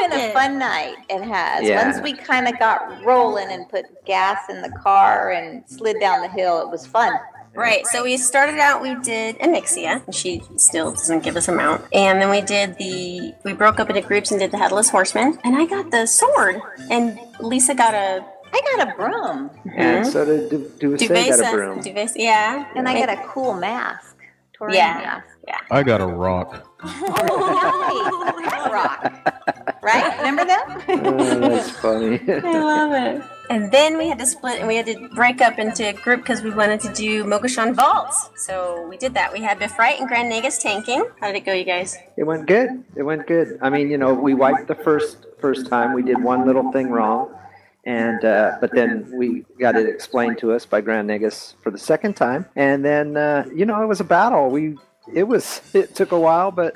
been 0.07 0.13
a 0.13 0.33
fun 0.33 0.57
night. 0.57 0.95
It 1.09 1.21
has. 1.23 1.63
Yeah. 1.63 1.85
Once 1.91 2.01
we 2.01 2.13
kind 2.13 2.47
of 2.47 2.57
got 2.57 3.03
rolling 3.05 3.51
and 3.51 3.67
put 3.69 3.85
gas 4.05 4.39
in 4.49 4.61
the 4.61 4.69
car 4.71 5.31
and 5.31 5.63
slid 5.69 5.99
down 5.99 6.21
the 6.21 6.29
hill, 6.29 6.61
it 6.61 6.69
was 6.69 6.85
fun. 6.87 7.13
Right. 7.53 7.85
So 7.87 8.03
we 8.03 8.17
started 8.17 8.59
out. 8.59 8.81
We 8.81 8.95
did 8.95 9.37
Onyxia. 9.39 10.05
and 10.05 10.13
She 10.13 10.41
still 10.57 10.91
doesn't 10.91 11.23
give 11.23 11.37
us 11.37 11.47
a 11.47 11.53
mount. 11.53 11.85
And 11.93 12.21
then 12.21 12.29
we 12.29 12.41
did 12.41 12.77
the. 12.77 13.33
We 13.45 13.53
broke 13.53 13.79
up 13.79 13.89
into 13.89 14.01
groups 14.01 14.31
and 14.31 14.39
did 14.41 14.51
the 14.51 14.57
headless 14.57 14.89
horseman. 14.89 15.39
And 15.45 15.55
I 15.55 15.65
got 15.65 15.89
the 15.89 16.05
sword. 16.05 16.61
And 16.89 17.17
Lisa 17.39 17.73
got 17.73 17.93
a. 17.93 18.25
I 18.55 18.61
got 18.77 18.87
a 18.87 18.95
broom. 18.95 19.51
And 19.75 20.05
hmm? 20.05 20.11
so 20.11 20.25
did 20.25 20.49
Du- 20.79 20.95
Duvasse 20.95 21.09
got 21.09 21.39
a 21.39 21.43
Duvesa. 21.43 21.51
broom. 21.51 21.79
Duvesa. 21.81 22.13
Yeah. 22.15 22.67
And 22.75 22.87
I 22.87 22.93
got 23.05 23.09
a 23.09 23.21
cool 23.27 23.53
mask. 23.53 24.15
Tauren 24.57 24.73
Yeah. 24.73 24.93
mask. 25.03 25.27
Yeah. 25.45 25.59
I 25.69 25.83
got 25.83 26.01
a 26.01 26.07
rock. 26.07 26.71
Oh, 26.87 28.39
nice. 28.41 28.71
Rock. 28.71 29.01
Right? 29.81 30.17
Remember 30.19 30.45
that? 30.45 30.83
Oh, 30.89 31.39
that's 31.39 31.69
funny. 31.71 32.19
I 32.27 32.59
love 32.59 32.91
it. 32.93 33.23
And 33.49 33.71
then 33.71 33.97
we 33.97 34.07
had 34.07 34.17
to 34.19 34.25
split 34.25 34.59
and 34.59 34.67
we 34.67 34.75
had 34.75 34.85
to 34.87 35.09
break 35.15 35.41
up 35.41 35.59
into 35.59 35.87
a 35.87 35.93
group 35.93 36.21
because 36.21 36.41
we 36.41 36.49
wanted 36.51 36.79
to 36.81 36.93
do 36.93 37.23
Mogu'shan 37.23 37.75
Vaults. 37.75 38.29
So 38.37 38.87
we 38.87 38.97
did 38.97 39.13
that. 39.15 39.31
We 39.33 39.41
had 39.41 39.59
Bifright 39.59 39.99
and 39.99 40.07
Grand 40.07 40.31
Nagus 40.31 40.59
tanking. 40.61 41.05
How 41.19 41.27
did 41.27 41.35
it 41.37 41.45
go, 41.45 41.53
you 41.53 41.65
guys? 41.65 41.97
It 42.17 42.23
went 42.23 42.47
good. 42.47 42.83
It 42.95 43.03
went 43.03 43.27
good. 43.27 43.59
I 43.61 43.69
mean, 43.69 43.89
you 43.91 43.97
know, 43.97 44.13
we 44.13 44.33
wiped 44.33 44.67
the 44.67 44.75
first 44.75 45.25
first 45.39 45.67
time. 45.67 45.93
We 45.93 46.01
did 46.01 46.23
one 46.23 46.45
little 46.47 46.71
thing 46.71 46.89
wrong, 46.89 47.34
and 47.85 48.23
uh, 48.25 48.57
but 48.59 48.71
then 48.73 49.11
we 49.15 49.45
got 49.59 49.75
it 49.75 49.87
explained 49.87 50.39
to 50.39 50.51
us 50.51 50.65
by 50.65 50.81
Grand 50.81 51.09
Nagus 51.09 51.53
for 51.61 51.71
the 51.71 51.77
second 51.77 52.15
time. 52.15 52.45
And 52.55 52.83
then 52.83 53.15
uh, 53.15 53.45
you 53.53 53.65
know, 53.65 53.81
it 53.81 53.87
was 53.87 53.99
a 53.99 54.05
battle. 54.05 54.49
We 54.49 54.77
it 55.13 55.23
was 55.23 55.61
it 55.73 55.95
took 55.95 56.11
a 56.11 56.19
while, 56.19 56.51
but 56.51 56.75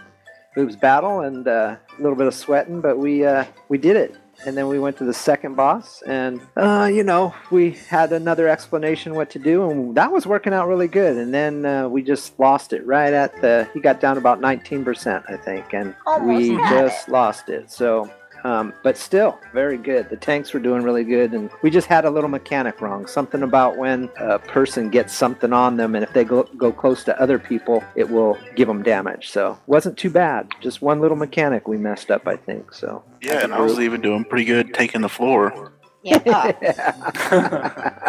it 0.56 0.66
was 0.66 0.76
battle 0.76 1.22
and 1.22 1.48
uh, 1.48 1.76
a 1.98 2.02
little 2.02 2.16
bit 2.16 2.28
of 2.28 2.34
sweating, 2.34 2.82
but 2.82 2.98
we 2.98 3.26
uh, 3.26 3.46
we 3.70 3.78
did 3.78 3.96
it. 3.96 4.16
And 4.46 4.56
then 4.56 4.70
we 4.70 4.80
went 4.80 4.96
to 5.00 5.04
the 5.04 5.14
second 5.14 5.56
boss, 5.56 6.02
and 6.04 6.40
uh, 6.56 6.90
you 6.90 7.04
know, 7.04 7.36
we 7.52 7.72
had 7.72 8.14
another 8.14 8.48
explanation 8.48 9.14
what 9.14 9.30
to 9.32 9.40
do, 9.40 9.70
and 9.70 9.96
that 9.96 10.14
was 10.14 10.26
working 10.26 10.54
out 10.54 10.70
really 10.70 10.88
good. 10.88 11.18
And 11.18 11.34
then 11.34 11.66
uh, 11.66 11.90
we 11.90 12.02
just 12.02 12.40
lost 12.40 12.72
it 12.72 12.86
right 12.86 13.12
at 13.12 13.42
the. 13.42 13.68
He 13.74 13.82
got 13.82 14.00
down 14.00 14.18
about 14.18 14.40
19%, 14.40 15.30
I 15.30 15.36
think, 15.36 15.74
and 15.74 15.94
we 16.22 16.52
Almost 16.52 16.62
had 16.62 16.70
just 16.70 17.10
lost 17.10 17.50
it. 17.50 17.70
So, 17.70 18.10
um, 18.44 18.74
but 18.84 18.98
still, 18.98 19.40
very 19.54 19.78
good. 19.78 20.10
The 20.10 20.18
tanks 20.18 20.54
were 20.54 20.60
doing 20.60 20.84
really 20.84 21.04
good, 21.04 21.34
and 21.34 21.50
we 21.62 21.70
just 21.70 21.88
had 21.88 22.06
a 22.06 22.10
little 22.10 22.30
mechanic 22.30 22.82
wrong. 22.82 23.06
Something 23.08 23.44
about 23.44 23.78
when 23.78 24.10
a 24.18 24.40
person 24.40 24.90
gets 24.90 25.14
something 25.14 25.54
on 25.54 25.78
them, 25.78 25.96
and 25.96 26.04
if 26.04 26.14
they 26.14 26.24
go, 26.24 26.44
go 26.58 26.72
close 26.72 27.04
to 27.06 27.22
other 27.22 27.40
people, 27.40 27.84
it 27.96 28.10
will 28.10 28.38
give 28.56 28.68
them 28.68 28.84
damage. 28.84 29.30
So, 29.30 29.58
wasn't 29.68 29.98
too 29.98 30.10
bad. 30.10 30.50
Just 30.62 30.82
one 30.82 31.00
little 31.00 31.18
mechanic 31.18 31.68
we 31.68 31.78
messed 31.78 32.12
up, 32.12 32.28
I 32.28 32.36
think. 32.36 32.74
So, 32.74 33.04
Yeah, 33.22 33.44
and 33.44 33.54
I 33.54 33.62
was 33.62 33.80
even 33.80 34.02
doing 34.02 34.24
pretty 34.26 34.46
good 34.46 34.74
taking 34.74 35.02
the 35.02 35.10
floor. 35.10 35.74
Yeah. 36.04 36.52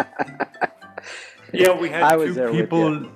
Yeah, 1.53 1.77
we 1.77 1.89
had 1.89 2.03
I 2.03 2.15
was 2.15 2.35
two 2.35 2.51
people. 2.51 3.07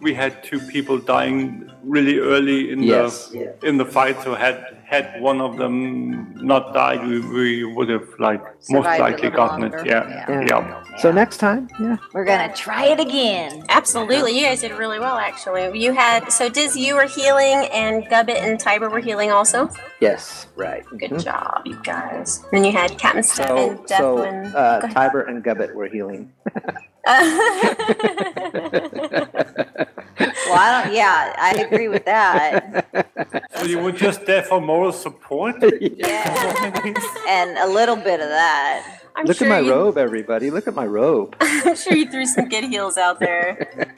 We 0.00 0.14
had 0.14 0.42
two 0.42 0.58
people 0.60 0.98
dying 0.98 1.70
really 1.82 2.18
early 2.18 2.70
in 2.72 2.82
Yes. 2.82 3.28
the 3.28 3.54
in 3.66 3.76
the 3.76 3.84
fight. 3.84 4.20
So 4.22 4.34
had 4.34 4.78
had 4.94 5.20
one 5.20 5.40
of 5.40 5.56
them 5.56 6.34
not 6.52 6.72
died, 6.74 7.00
we, 7.06 7.20
we 7.20 7.64
would 7.74 7.88
have 7.88 8.08
like 8.18 8.42
most 8.42 8.66
Survived 8.68 9.00
a 9.00 9.02
likely 9.02 9.30
gotten 9.30 9.60
longer. 9.62 9.78
it. 9.78 9.86
Yeah, 9.86 10.26
Yeah. 10.28 10.46
yeah. 10.48 10.84
so 11.02 11.10
next 11.12 11.38
time, 11.38 11.68
yeah. 11.80 11.96
We're 12.12 12.24
gonna 12.24 12.52
try 12.54 12.86
it 12.86 13.00
again. 13.00 13.64
Absolutely. 13.68 14.32
You 14.38 14.44
guys 14.46 14.60
did 14.62 14.72
really 14.72 14.98
well, 14.98 15.16
actually. 15.16 15.78
You 15.78 15.92
had. 15.92 16.30
So 16.32 16.48
Diz, 16.48 16.76
you 16.76 16.94
were 16.94 17.06
healing, 17.06 17.68
and 17.72 18.04
Gubbit 18.08 18.36
and 18.46 18.58
Tiber 18.58 18.88
were 18.88 19.00
healing 19.00 19.30
also. 19.30 19.68
Yes, 20.00 20.46
right. 20.56 20.84
Good 20.98 21.10
Mhm. 21.12 21.24
job, 21.24 21.62
you 21.64 21.76
guys. 21.82 22.44
Then 22.52 22.64
you 22.64 22.72
had 22.72 22.96
Captain 22.98 23.22
Step 23.22 23.48
So, 23.48 23.70
and 23.70 23.88
so 23.88 24.16
Deathwin. 24.18 24.54
uh, 24.54 24.80
Tiber 24.88 25.22
and 25.22 25.42
Gubbit 25.44 25.74
were 25.74 25.88
healing. 25.88 26.32
Well, 30.46 30.58
I 30.58 30.84
don't. 30.84 30.94
Yeah, 30.94 31.34
I 31.38 31.52
agree 31.66 31.88
with 31.88 32.04
that. 32.04 32.86
So 33.56 33.64
you 33.64 33.78
were 33.78 33.92
just 33.92 34.26
there 34.26 34.42
for 34.42 34.60
moral 34.60 34.92
support. 34.92 35.56
Yeah. 35.80 36.82
and 37.28 37.56
a 37.58 37.66
little 37.66 37.96
bit 37.96 38.20
of 38.20 38.28
that. 38.28 39.00
I'm 39.16 39.26
Look 39.26 39.36
sure 39.36 39.46
at 39.46 39.50
my 39.50 39.60
you, 39.60 39.70
robe, 39.70 39.96
everybody. 39.96 40.50
Look 40.50 40.66
at 40.66 40.74
my 40.74 40.86
robe. 40.86 41.36
I'm 41.40 41.76
sure 41.76 41.94
you 41.94 42.10
threw 42.10 42.26
some 42.26 42.48
good 42.48 42.64
heals 42.64 42.96
out 42.98 43.20
there. 43.20 43.88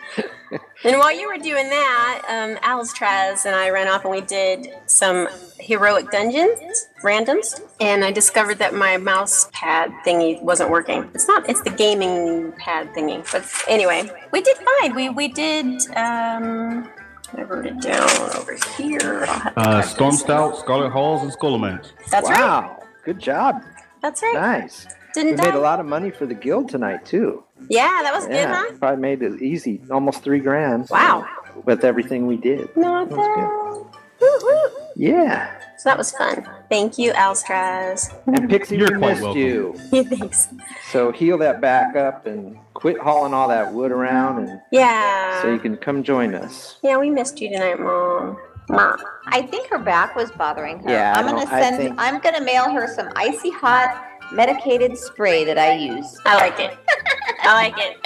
and 0.85 0.99
while 0.99 1.19
you 1.19 1.27
were 1.27 1.39
doing 1.39 1.71
that, 1.71 2.23
um, 2.29 2.57
Alistraz 2.63 3.47
and 3.47 3.55
I 3.55 3.71
ran 3.71 3.89
off 3.89 4.03
and 4.05 4.11
we 4.11 4.21
did 4.21 4.69
some 4.85 5.27
heroic 5.59 6.11
dungeons, 6.11 6.89
randoms, 7.03 7.59
and 7.81 8.05
I 8.05 8.13
discovered 8.13 8.59
that 8.59 8.75
my 8.75 8.99
mouse 8.99 9.49
pad 9.53 9.91
thingy 10.05 10.41
wasn't 10.43 10.71
working. 10.71 11.09
It's 11.15 11.27
not. 11.27 11.49
It's 11.49 11.63
the 11.63 11.71
gaming 11.71 12.53
pad 12.59 12.93
thingy. 12.93 13.27
But 13.33 13.51
anyway, 13.69 14.11
we 14.33 14.43
did 14.43 14.57
fine. 14.81 14.95
We 14.95 15.09
we 15.09 15.29
did. 15.29 15.67
Um, 15.97 16.91
I 17.37 17.43
wrote 17.43 17.67
it 17.67 17.81
down 17.81 18.09
over 18.37 18.57
here. 18.77 19.25
I'll 19.27 19.39
have 19.41 19.55
to 19.55 19.61
Uh, 19.61 19.83
Storm. 19.83 20.13
Stout, 20.15 20.59
Scarlet 20.59 20.91
Halls, 20.91 21.23
and 21.23 21.33
Scholomance. 21.33 21.93
That's 22.11 22.29
right. 22.29 22.39
wow. 22.39 22.83
Good 23.03 23.19
job. 23.19 23.63
That's 24.03 24.23
right. 24.23 24.35
Nice. 24.35 24.87
Didn't 25.17 25.41
we 25.41 25.47
made 25.47 25.55
a 25.55 25.61
lot 25.61 25.81
of 25.81 25.87
money 25.87 26.11
for 26.11 26.27
the 26.27 26.35
guild 26.35 26.69
tonight 26.69 27.05
too. 27.07 27.43
Yeah, 27.69 28.01
that 28.03 28.13
was 28.15 28.27
good, 28.27 28.35
yeah, 28.35 28.55
huh? 28.69 28.73
probably 28.79 29.01
made 29.01 29.23
it 29.23 29.41
easy, 29.43 29.81
almost 29.91 30.23
three 30.23 30.41
grand. 30.41 30.89
Wow. 30.91 31.27
With 31.65 31.85
everything 31.85 32.27
we 32.27 32.37
did. 32.37 32.69
Not 32.77 33.09
That 33.09 33.17
was 33.17 33.27
bad. 33.27 34.01
Woo, 34.21 34.39
woo. 34.43 34.87
Yeah. 34.95 35.51
So 35.79 35.89
that 35.91 35.99
was 35.99 36.13
fun. 36.13 36.47
Thank 36.71 36.99
you, 36.99 37.13
Alstraz. 37.13 38.15
And 38.27 38.49
Pixie, 38.49 38.77
You're 38.77 38.93
we 38.93 38.99
quite 38.99 39.11
missed 39.13 39.23
welcome. 39.23 39.41
you. 39.41 39.75
Thanks. 40.05 40.49
So 40.91 41.13
heal 41.13 41.39
that 41.39 41.61
back 41.61 41.97
up 41.97 42.27
and 42.27 42.59
quit 42.75 42.99
hauling 42.99 43.33
all 43.35 43.49
that 43.49 43.73
wood 43.73 43.91
around, 43.91 44.47
and 44.49 44.61
Yeah. 44.71 45.41
so 45.43 45.51
you 45.51 45.59
can 45.59 45.77
come 45.79 46.03
join 46.03 46.35
us. 46.35 46.79
yeah, 46.83 46.99
we 46.99 47.09
missed 47.11 47.41
you 47.41 47.49
tonight, 47.51 47.81
Mom. 47.81 48.37
Mom. 48.69 48.99
I 49.29 49.43
think 49.43 49.69
her 49.71 49.79
back 49.79 50.17
was 50.17 50.31
bothering 50.33 50.81
her. 50.81 50.91
Yeah, 50.91 51.13
I 51.17 51.21
I'm 51.21 51.27
gonna 51.27 51.47
send. 51.47 51.77
think- 51.77 51.95
I'm 51.99 52.19
gonna 52.21 52.41
mail 52.41 52.69
her 52.71 52.87
some 52.93 53.09
icy 53.17 53.51
hot 53.51 54.03
medicated 54.33 54.97
spray 54.97 55.45
that 55.45 55.59
I 55.59 55.77
use. 55.77 56.19
I 56.25 56.37
like 56.37 56.59
it. 56.61 56.77
I 57.43 57.55
like 57.55 57.75
it. 57.79 57.97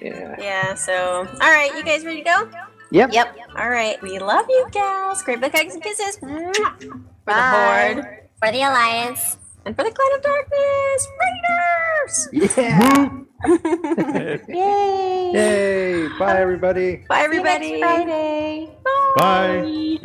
Yeah. 0.00 0.36
Yeah, 0.38 0.74
so. 0.74 1.26
All 1.40 1.50
right, 1.50 1.72
you 1.76 1.82
guys 1.84 2.04
ready 2.04 2.22
to 2.22 2.24
go? 2.24 2.50
Yep. 2.90 3.12
Yep. 3.12 3.36
All 3.56 3.70
right. 3.70 4.00
We 4.02 4.18
love 4.18 4.44
you, 4.48 4.66
gals. 4.70 5.22
Great 5.22 5.40
big 5.40 5.52
hugs 5.52 5.74
and 5.74 5.82
kisses. 5.82 6.18
Mwah. 6.18 6.52
For 6.54 7.34
the 7.34 8.02
board. 8.04 8.28
For 8.38 8.52
the 8.52 8.58
Alliance. 8.58 9.38
And 9.64 9.74
for 9.74 9.84
the 9.84 9.90
Clan 9.90 10.12
of 10.16 10.22
Darkness. 10.22 11.08
Raiders! 11.22 12.28
Yeah. 12.58 13.08
Yay! 14.48 15.30
Yay! 15.32 16.08
Bye, 16.18 16.40
everybody. 16.40 17.04
Bye, 17.08 17.26
See 17.30 17.36
you 17.36 17.42
next 17.42 17.64
everybody. 17.64 17.80
Friday. 17.80 18.70
Bye. 19.16 19.98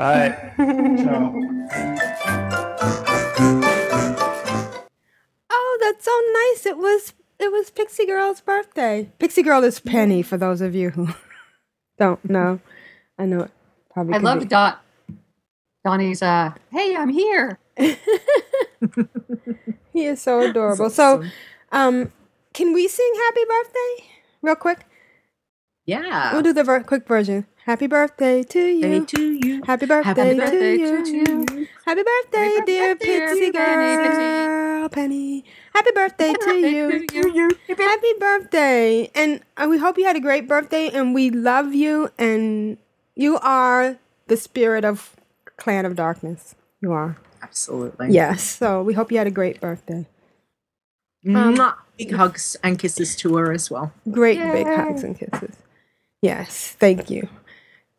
Bye. 3.57 3.83
Oh, 5.79 5.91
that's 5.91 6.05
so 6.05 6.12
nice. 6.34 6.65
It 6.65 6.77
was 6.77 7.13
it 7.39 7.51
was 7.51 7.69
Pixie 7.69 8.05
Girl's 8.05 8.41
birthday. 8.41 9.12
Pixie 9.19 9.43
Girl 9.43 9.63
is 9.63 9.79
Penny 9.79 10.22
for 10.24 10.38
those 10.38 10.62
of 10.62 10.74
you 10.74 10.89
who 10.91 11.10
don't 12.00 12.27
know. 12.29 12.60
I 13.19 13.25
know 13.25 13.41
it 13.41 13.51
probably. 13.91 14.15
I 14.15 14.36
be- 14.38 14.46
Don. 14.46 14.74
Donnie's 15.86 16.22
uh, 16.22 16.53
hey, 16.72 16.96
I'm 16.96 17.10
here. 17.10 17.60
He 19.93 20.05
is 20.05 20.22
so 20.22 20.39
adorable. 20.50 20.91
So, 20.91 21.24
um, 21.72 22.12
can 22.53 22.72
we 22.74 22.88
sing 22.88 23.12
Happy 23.25 23.41
Birthday 23.50 24.10
real 24.43 24.55
quick? 24.55 24.86
Yeah. 25.88 26.34
We'll 26.34 26.43
do 26.43 26.53
the 26.53 26.63
ver- 26.63 26.84
quick 26.84 27.07
version. 27.07 27.48
Happy 27.65 27.88
birthday 27.88 28.43
to 28.43 28.60
you. 28.63 29.05
to 29.05 29.31
you. 29.43 29.63
Happy 29.65 29.88
birthday, 29.88 30.36
birthday 30.38 30.77
to, 30.77 31.03
to 31.03 31.12
you. 31.12 31.67
Happy 31.86 32.03
birthday, 32.03 32.60
dear 32.65 32.93
birthday, 32.96 33.19
Pixie 33.19 33.51
Penny, 33.51 34.03
Pixie. 34.03 34.17
girl, 34.17 34.89
Penny. 34.89 35.46
Happy 35.77 35.91
birthday 35.93 36.34
to 36.34 36.55
you. 36.55 37.51
Happy 37.77 38.13
birthday, 38.19 39.12
and 39.13 39.41
uh, 39.57 39.67
we 39.69 39.77
hope 39.77 40.00
you 40.00 40.05
had 40.05 40.15
a 40.15 40.19
great 40.19 40.48
birthday. 40.48 40.89
And 40.89 41.13
we 41.13 41.29
love 41.29 41.75
you, 41.75 42.10
and 42.17 42.79
you 43.15 43.38
are 43.38 44.00
the 44.25 44.38
spirit 44.38 44.84
of 44.84 45.15
Clan 45.57 45.86
of 45.86 45.96
Darkness. 45.96 46.55
You 46.81 46.93
are. 46.93 47.17
Absolutely. 47.43 48.10
Yes. 48.10 48.41
So 48.41 48.81
we 48.81 48.96
hope 48.96 49.12
you 49.12 49.19
had 49.19 49.27
a 49.27 49.31
great 49.31 49.62
birthday. 49.62 50.07
Mwah. 51.24 51.75
Big 51.96 52.12
hugs 52.12 52.57
and 52.63 52.79
kisses 52.79 53.15
to 53.17 53.38
her 53.38 53.51
as 53.51 53.69
well. 53.69 53.93
Great 54.10 54.39
big 54.39 54.65
hugs 54.65 55.03
and 55.03 55.15
kisses. 55.15 55.57
Yes. 56.24 56.75
Thank 56.79 57.12
you. 57.12 57.29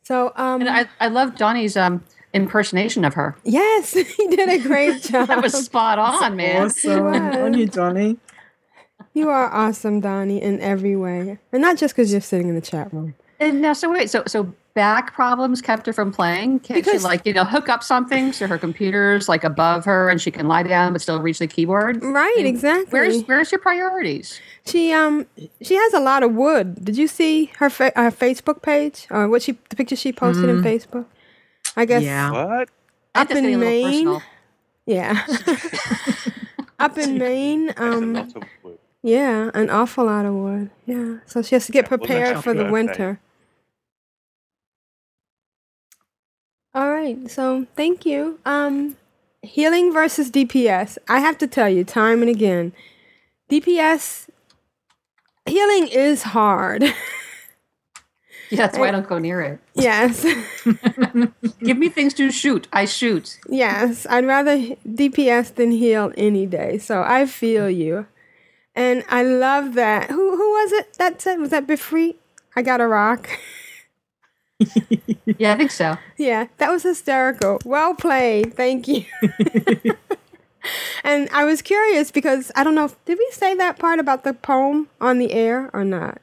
So 0.02 0.32
um. 0.34 0.62
And 0.62 0.68
I, 0.68 0.86
I 0.98 1.06
love 1.06 1.36
Donnie's 1.36 1.76
um 1.76 2.02
impersonation 2.34 3.04
of 3.04 3.14
her. 3.14 3.36
Yes, 3.44 3.92
he 4.16 4.26
did 4.28 4.48
a 4.48 4.58
great 4.58 5.02
job. 5.02 5.28
That 5.28 5.42
was 5.42 5.52
spot 5.64 5.98
on, 5.98 6.36
man. 6.36 6.66
Awesome. 6.66 7.06
On 7.06 7.54
you, 7.54 7.66
Johnny. 7.66 8.16
You 9.14 9.30
are 9.30 9.50
awesome, 9.52 10.00
Donnie, 10.00 10.40
in 10.40 10.60
every 10.60 10.94
way, 10.96 11.38
and 11.52 11.62
not 11.62 11.76
just 11.76 11.94
because 11.94 12.12
you're 12.12 12.20
sitting 12.20 12.48
in 12.48 12.54
the 12.54 12.60
chat 12.60 12.92
room. 12.92 13.14
And 13.40 13.60
now, 13.60 13.72
so 13.72 13.90
wait, 13.90 14.10
so 14.10 14.22
so 14.26 14.52
back 14.74 15.12
problems 15.12 15.60
kept 15.60 15.86
her 15.86 15.92
from 15.92 16.12
playing. 16.12 16.60
Can 16.60 16.76
Because- 16.76 16.92
she 16.92 16.98
like 17.00 17.26
you 17.26 17.32
know 17.32 17.44
hook 17.44 17.68
up 17.68 17.82
something 17.82 18.32
so 18.32 18.46
her 18.46 18.58
computer's 18.58 19.28
like 19.28 19.42
above 19.42 19.84
her 19.86 20.08
and 20.08 20.20
she 20.20 20.30
can 20.30 20.46
lie 20.46 20.62
down 20.62 20.92
but 20.92 21.00
still 21.02 21.20
reach 21.20 21.38
the 21.40 21.46
keyboard? 21.48 22.02
Right, 22.02 22.34
And 22.38 22.46
exactly. 22.46 22.86
Where's 22.90 23.22
where's 23.22 23.50
your 23.50 23.60
priorities? 23.60 24.40
She 24.66 24.92
um 24.92 25.26
she 25.62 25.74
has 25.74 25.94
a 25.94 26.00
lot 26.00 26.22
of 26.22 26.32
wood. 26.34 26.84
Did 26.84 26.96
you 26.96 27.08
see 27.08 27.50
her 27.58 27.70
fa- 27.70 27.92
her 27.96 28.10
Facebook 28.12 28.62
page 28.62 29.06
or 29.10 29.28
what 29.28 29.42
she 29.42 29.58
the 29.70 29.76
picture 29.76 29.96
she 29.96 30.12
posted 30.12 30.48
in 30.48 30.62
Mm. 30.62 30.64
Facebook? 30.64 31.06
I 31.78 31.86
guess 31.86 32.02
Yeah. 32.04 32.32
What? 32.32 32.70
up 33.14 33.30
in 33.30 33.60
Maine. 33.60 34.20
Yeah, 34.86 35.26
up 36.78 36.98
in 36.98 37.18
Maine. 37.18 37.72
Um, 37.76 38.14
lot 38.14 38.36
of 38.36 38.44
wood. 38.62 38.78
yeah, 39.02 39.50
an 39.54 39.70
awful 39.70 40.06
lot 40.06 40.26
of 40.26 40.34
wood. 40.34 40.70
Yeah, 40.86 41.18
so 41.26 41.42
she 41.42 41.54
has 41.54 41.66
to 41.66 41.72
get 41.72 41.84
Yeah, 41.84 41.88
prepared 41.88 42.36
her 42.36 42.42
for 42.42 42.54
the 42.54 42.64
birthday. 42.64 42.72
winter. 42.72 43.20
All 46.74 46.90
right, 46.90 47.30
so 47.30 47.66
thank 47.76 48.06
you. 48.06 48.38
Um, 48.46 48.96
healing 49.42 49.92
versus 49.92 50.30
DPS. 50.30 50.98
I 51.08 51.20
have 51.20 51.38
to 51.38 51.46
tell 51.46 51.68
you, 51.68 51.84
time 51.84 52.22
and 52.22 52.30
again, 52.30 52.72
DPS 53.50 54.28
healing 55.46 55.88
is 55.88 56.22
hard. 56.24 56.84
Yeah, 58.50 58.58
that's 58.58 58.78
why 58.78 58.88
I 58.88 58.92
don't 58.92 59.06
go 59.06 59.18
near 59.18 59.42
it. 59.42 59.60
yes, 59.74 60.24
Give 61.60 61.76
me 61.76 61.90
things 61.90 62.14
to 62.14 62.30
shoot. 62.30 62.66
I 62.72 62.86
shoot. 62.86 63.38
yes, 63.48 64.06
I'd 64.08 64.24
rather 64.24 64.56
DPS 64.56 65.54
than 65.54 65.70
heal 65.70 66.12
any 66.16 66.46
day. 66.46 66.78
So 66.78 67.02
I 67.02 67.26
feel 67.26 67.64
mm. 67.64 67.76
you, 67.76 68.06
and 68.74 69.04
I 69.10 69.22
love 69.22 69.74
that. 69.74 70.10
Who 70.10 70.36
who 70.36 70.50
was 70.52 70.72
it 70.72 70.94
that 70.94 71.20
said 71.20 71.38
was 71.38 71.50
that 71.50 71.66
Befree? 71.66 72.16
I 72.56 72.62
got 72.62 72.80
a 72.80 72.86
rock. 72.86 73.28
Yeah, 75.38 75.52
I 75.52 75.56
think 75.56 75.70
so. 75.70 75.96
Yeah, 76.16 76.46
that 76.56 76.70
was 76.70 76.82
hysterical. 76.82 77.60
Well 77.64 77.94
played. 77.94 78.54
Thank 78.54 78.88
you. 78.88 79.04
and 81.04 81.28
I 81.32 81.44
was 81.44 81.62
curious 81.62 82.10
because 82.10 82.50
I 82.56 82.64
don't 82.64 82.74
know 82.74 82.90
did 83.04 83.18
we 83.18 83.28
say 83.30 83.54
that 83.54 83.78
part 83.78 84.00
about 84.00 84.24
the 84.24 84.34
poem 84.34 84.88
on 85.00 85.18
the 85.18 85.32
air 85.32 85.70
or 85.72 85.84
not? 85.84 86.20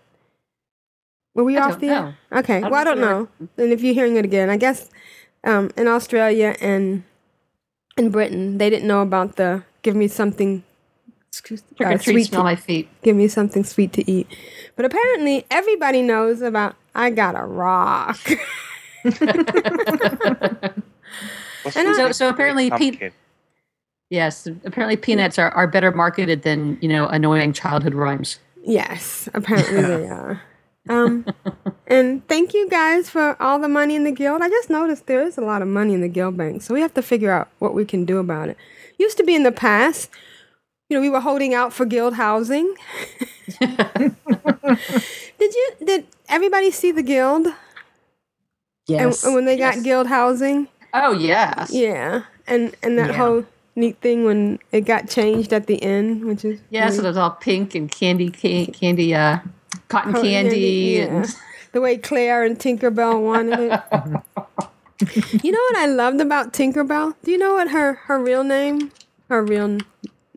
Were 1.36 1.44
we 1.44 1.58
I 1.58 1.62
off 1.62 1.80
the 1.80 1.90
air? 1.90 2.18
Okay. 2.32 2.62
don't 2.62 2.72
well, 2.72 2.82
I 2.82 2.84
don't 2.84 3.00
know. 3.00 3.28
know. 3.40 3.50
And 3.58 3.72
if 3.72 3.84
you're 3.84 3.94
hearing 3.94 4.16
it 4.16 4.26
again, 4.26 4.50
I 4.50 4.58
guess 4.58 4.90
um, 5.44 5.70
in 5.78 5.88
Australia 5.88 6.56
and 6.60 7.04
in 7.98 8.10
Britain, 8.10 8.58
they 8.58 8.70
didn't 8.70 8.88
know 8.88 9.02
about 9.02 9.36
the 9.36 9.64
give 9.84 9.96
me 9.96 10.08
something 10.08 10.64
excuse- 11.28 11.62
Trick 11.78 11.90
or 11.90 11.94
uh, 11.94 11.98
sweet 11.98 12.24
smell 12.24 12.42
to, 12.42 12.46
my 12.46 12.56
feet. 12.56 12.90
give 13.04 13.16
me 13.16 13.28
something 13.28 13.64
sweet 13.64 13.94
to 13.94 14.10
eat. 14.10 14.28
But 14.76 14.86
apparently, 14.86 15.46
everybody 15.52 16.02
knows 16.02 16.42
about 16.42 16.76
I 16.96 17.10
got 17.12 17.36
a 17.36 17.44
rock. 17.46 18.18
And 21.76 21.88
the 21.88 21.92
I- 21.92 21.94
So 21.96 22.12
so 22.12 22.30
apparently 22.30 22.70
Pete? 22.72 23.12
Yes, 24.10 24.48
apparently 24.64 24.98
peanuts 24.98 25.40
are, 25.40 25.50
are 25.52 25.68
better 25.68 25.92
marketed 25.92 26.44
than, 26.44 26.78
you 26.80 26.88
know, 26.88 27.08
annoying 27.08 27.54
childhood 27.54 27.96
rhymes. 27.96 28.40
Yes, 28.64 29.28
apparently 29.34 29.82
they 29.82 30.08
are. 30.08 30.42
Um, 30.88 31.26
and 31.88 32.28
thank 32.28 32.54
you 32.54 32.70
guys 32.70 33.10
for 33.10 33.36
all 33.42 33.60
the 33.60 33.68
money 33.68 33.96
in 33.96 34.04
the 34.04 34.12
guild. 34.12 34.42
I 34.42 34.50
just 34.50 34.70
noticed 34.70 35.08
there 35.08 35.24
is 35.24 35.38
a 35.38 35.42
lot 35.42 35.62
of 35.62 35.68
money 35.68 35.94
in 35.94 36.02
the 36.02 36.08
guild 36.08 36.38
bank, 36.38 36.62
so 36.62 36.74
we 36.74 36.82
have 36.82 36.94
to 36.94 37.02
figure 37.02 37.32
out 37.32 37.50
what 37.60 37.74
we 37.74 37.86
can 37.86 38.06
do 38.06 38.20
about 38.20 38.50
it. 38.50 38.58
Used 38.98 39.18
to 39.18 39.24
be 39.24 39.36
in 39.36 39.44
the 39.44 39.52
past, 39.52 40.10
you 40.90 40.96
know, 40.98 41.02
we 41.02 41.10
were 41.10 41.22
holding 41.22 41.54
out 41.54 41.74
for 41.74 41.86
guild 41.86 42.14
housing. 42.16 42.76
did 43.60 44.16
you? 45.40 45.72
Did 45.84 46.08
everybody 46.30 46.72
see 46.72 46.92
the 46.92 47.04
guild? 47.04 47.48
Yes. 48.88 49.24
And, 49.24 49.28
and 49.30 49.36
when 49.36 49.46
they 49.46 49.58
got 49.58 49.76
Yes. 49.76 49.84
guild 49.84 50.08
housing, 50.08 50.68
Oh, 50.94 51.12
yes. 51.14 51.72
yeah, 51.72 52.24
and 52.48 52.76
and 52.84 52.98
that 53.00 53.12
Yeah. 53.12 53.18
whole 53.18 53.46
neat 53.76 53.98
thing 54.02 54.24
when 54.26 54.60
it 54.72 54.82
got 54.82 55.10
changed 55.10 55.52
at 55.52 55.68
the 55.68 55.82
end, 55.82 56.24
which 56.26 56.46
is 56.46 56.60
Yeah, 56.70 56.90
so 56.90 57.04
it 57.04 57.08
was 57.08 57.18
all 57.18 57.32
pink 57.32 57.76
and 57.76 57.92
candy, 57.92 58.30
ca- 58.32 58.68
candy, 58.68 59.14
uh, 59.14 59.40
cotton 59.88 60.12
oh, 60.12 60.14
Cotton 60.14 60.30
candy. 60.30 60.60
yeah. 60.98 61.04
And, 61.06 61.36
the 61.72 61.82
way 61.82 61.98
Claire 61.98 62.44
and 62.44 62.58
Tinkerbell 62.58 63.22
wanted 63.22 63.60
it. 63.60 65.44
you 65.44 65.52
know 65.52 65.60
what 65.60 65.76
I 65.76 65.88
loved 65.88 66.22
about 66.22 66.54
Tinkerbell? 66.54 67.16
Do 67.24 67.32
you 67.32 67.38
know 67.38 67.54
what 67.54 67.70
her 67.72 67.96
her 68.06 68.18
real 68.18 68.46
name, 68.46 68.92
her 69.28 69.44
real 69.44 69.80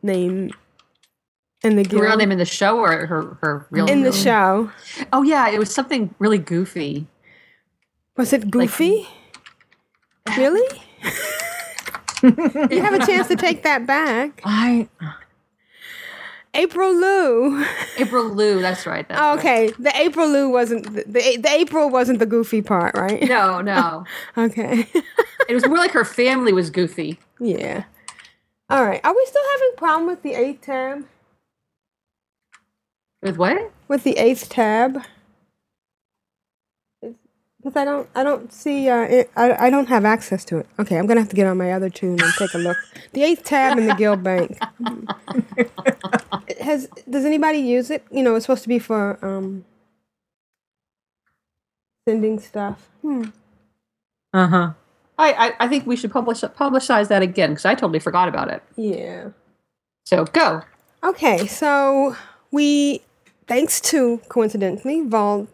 name 0.03 0.51
in 1.63 1.77
the 1.77 1.85
her 1.97 2.03
real 2.03 2.17
name 2.17 2.33
in 2.33 2.39
the 2.39 2.45
show 2.45 2.79
or 2.79 3.07
her, 3.07 3.39
her 3.41 3.67
real 3.71 3.87
in 3.87 4.03
the 4.03 4.11
real- 4.11 4.13
show 4.13 4.71
Oh, 5.13 5.23
yeah, 5.23 5.49
it 5.49 5.59
was 5.59 5.73
something 5.73 6.15
really 6.19 6.39
goofy. 6.39 7.07
was 8.17 8.33
it 8.33 8.51
Goofy? 8.51 9.07
Eh. 10.27 10.37
really? 10.37 10.81
you 12.23 12.83
have 12.83 12.95
a 12.95 13.07
chance 13.07 13.29
to 13.29 13.37
take 13.37 13.63
that 13.63 13.87
back. 13.87 14.41
I 14.45 14.89
April 16.59 16.92
Lou. 16.94 17.64
April 17.99 18.29
Lou, 18.35 18.61
that's 18.61 18.85
right. 18.87 19.09
That's 19.09 19.21
Oh, 19.21 19.31
right. 19.37 19.38
okay, 19.38 19.73
the 19.79 19.92
April 19.99 20.29
Lou 20.29 20.51
wasn't 20.51 20.85
the, 20.85 21.05
the 21.07 21.37
the 21.38 21.49
April 21.51 21.88
wasn't 21.88 22.18
the 22.18 22.27
goofy 22.27 22.61
part, 22.62 22.94
right? 22.97 23.23
No, 23.23 23.61
no. 23.61 24.05
Okay. 24.37 24.87
It 25.49 25.55
was 25.55 25.66
more 25.66 25.79
like 25.79 25.92
her 25.92 26.05
family 26.05 26.53
was 26.53 26.68
goofy. 26.71 27.18
yeah. 27.40 27.85
All 28.68 28.85
right. 28.85 29.01
Are 29.03 29.14
we 29.14 29.25
still 29.27 29.42
having 29.53 29.71
problem 29.79 30.07
with 30.09 30.23
the 30.23 30.35
eighth 30.35 30.61
tab? 30.62 31.07
With 33.23 33.37
what? 33.38 33.73
with 33.88 34.05
the 34.05 34.18
eighth 34.18 34.49
tab 34.51 35.03
because 37.59 37.77
I 37.77 37.85
don't 37.85 38.09
I 38.14 38.23
don't 38.23 38.53
see 38.53 38.88
uh, 38.88 39.03
it, 39.03 39.31
I, 39.37 39.66
I 39.66 39.71
don't 39.71 39.88
have 39.88 40.05
access 40.05 40.44
to 40.47 40.59
it. 40.59 40.66
Okay, 40.79 40.97
I'm 40.97 41.07
gonna 41.07 41.21
have 41.21 41.29
to 41.31 41.37
get 41.37 41.47
on 41.47 41.57
my 41.57 41.73
other 41.73 41.90
toon 41.90 42.21
and 42.21 42.33
take 42.38 42.55
a 42.55 42.59
look. 42.59 42.77
The 43.12 43.23
eighth 43.23 43.44
tab 43.44 43.79
in 43.79 43.87
the 43.87 43.94
guild 43.94 44.23
bank 44.23 44.59
It 46.47 46.59
has 46.61 46.88
does 47.09 47.25
anybody 47.25 47.59
use 47.59 47.90
it? 47.90 48.05
You 48.11 48.23
know, 48.23 48.35
it's 48.37 48.44
supposed 48.44 48.62
to 48.62 48.68
be 48.68 48.79
for 48.79 49.18
um 49.25 49.64
sending 52.07 52.38
stuff. 52.38 52.88
Hmm. 53.03 53.25
uh 54.33 54.47
huh. 54.47 54.73
I, 55.18 55.33
I, 55.33 55.53
I 55.61 55.68
think 55.68 55.85
we 55.87 55.97
should 55.97 56.12
publish 56.12 56.40
publicize 56.42 57.09
that 57.09 57.23
again 57.23 57.51
because 57.51 57.64
I 57.64 57.75
totally 57.75 57.99
forgot 57.99 58.29
about 58.29 58.49
it. 58.51 58.62
Yeah. 58.77 59.31
So 60.05 60.25
go. 60.27 60.62
Okay, 61.03 61.47
so 61.47 62.16
we 62.53 63.01
thanks 63.47 63.81
to 63.81 64.21
coincidentally 64.29 65.01
Vol 65.01 65.49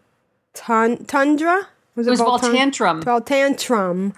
Tundra 0.53 1.67
It 1.97 2.05
was 2.05 2.19
Voltantrum. 2.19 3.01
Voltantrum. 3.03 4.13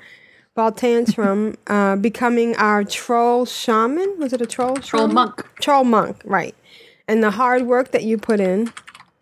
Voltantrum 0.56 1.56
uh, 1.68 1.96
becoming 1.98 2.56
our 2.56 2.84
troll 2.84 3.46
shaman. 3.46 4.16
Was 4.18 4.34
it 4.34 4.42
a 4.42 4.46
troll 4.48 4.76
Troll 4.78 5.04
shaman? 5.04 5.14
monk. 5.14 5.46
Troll 5.62 5.84
monk, 5.84 6.18
right. 6.26 6.56
And 7.08 7.24
the 7.24 7.32
hard 7.32 7.64
work 7.64 7.92
that 7.92 8.04
you 8.04 8.18
put 8.18 8.40
in. 8.40 8.72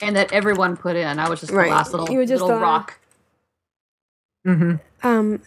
And 0.02 0.16
that 0.16 0.32
everyone 0.32 0.76
put 0.78 0.96
in. 0.96 1.20
I 1.20 1.30
was 1.30 1.40
just 1.42 1.52
Right. 1.52 1.66
the 1.66 1.72
last 1.76 1.92
little, 1.92 2.10
You 2.10 2.18
were 2.20 2.26
just 2.26 2.42
little 2.42 2.58
the- 2.58 2.64
rock. 2.64 3.00
Mm-hmm. 4.48 4.76
Um, 5.08 5.42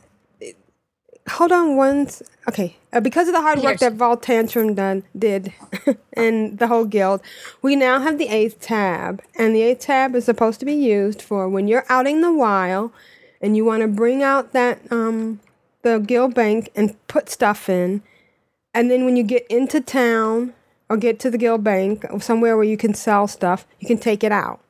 hold 1.29 1.53
on 1.53 1.77
one. 1.77 2.09
Okay, 2.49 2.77
uh, 2.93 3.01
because 3.01 3.29
of 3.29 3.35
the 3.35 3.41
hard 3.41 3.59
work 3.59 3.79
Here's- 3.79 3.81
that 3.81 3.97
Voltantrum 3.97 4.75
done 4.75 5.03
did, 5.19 5.53
and 6.15 6.59
the 6.59 6.67
whole 6.67 6.85
guild, 6.85 7.21
we 7.63 7.77
now 7.77 8.01
have 8.01 8.19
the 8.19 8.29
eighth 8.29 8.61
tab, 8.61 9.23
and 9.37 9.55
the 9.55 9.63
eighth 9.63 9.81
tab 9.81 10.15
is 10.15 10.25
supposed 10.25 10.59
to 10.61 10.67
be 10.67 10.75
used 10.75 11.21
for 11.23 11.49
when 11.49 11.69
you're 11.69 11.85
out 11.89 12.07
in 12.07 12.21
the 12.21 12.33
wild, 12.33 12.91
and 13.41 13.57
you 13.57 13.65
want 13.65 13.83
to 13.83 13.89
bring 13.89 14.23
out 14.23 14.53
that 14.53 14.81
um 14.91 15.41
the 15.83 15.99
guild 15.99 16.35
bank 16.35 16.71
and 16.75 16.97
put 17.07 17.29
stuff 17.31 17.69
in, 17.69 18.03
and 18.75 18.91
then 18.91 19.05
when 19.05 19.17
you 19.17 19.23
get 19.23 19.47
into 19.49 19.81
town 19.81 20.55
or 20.89 20.97
get 20.97 21.19
to 21.21 21.31
the 21.31 21.39
guild 21.39 21.63
bank 21.63 22.05
or 22.11 22.21
somewhere 22.21 22.57
where 22.57 22.65
you 22.65 22.77
can 22.79 22.95
sell 22.95 23.29
stuff, 23.29 23.67
you 23.79 23.87
can 23.87 23.99
take 23.99 24.25
it 24.25 24.33
out, 24.33 24.61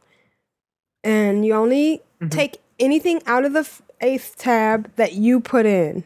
and 1.04 1.46
you 1.46 1.54
only 1.54 2.02
take 2.30 2.58
anything 2.80 3.22
out 3.26 3.44
of 3.44 3.52
the 3.52 3.60
f- 3.60 3.80
eighth 4.00 4.34
tab 4.36 4.90
that 4.96 5.12
you 5.14 5.38
put 5.40 5.64
in 5.66 6.04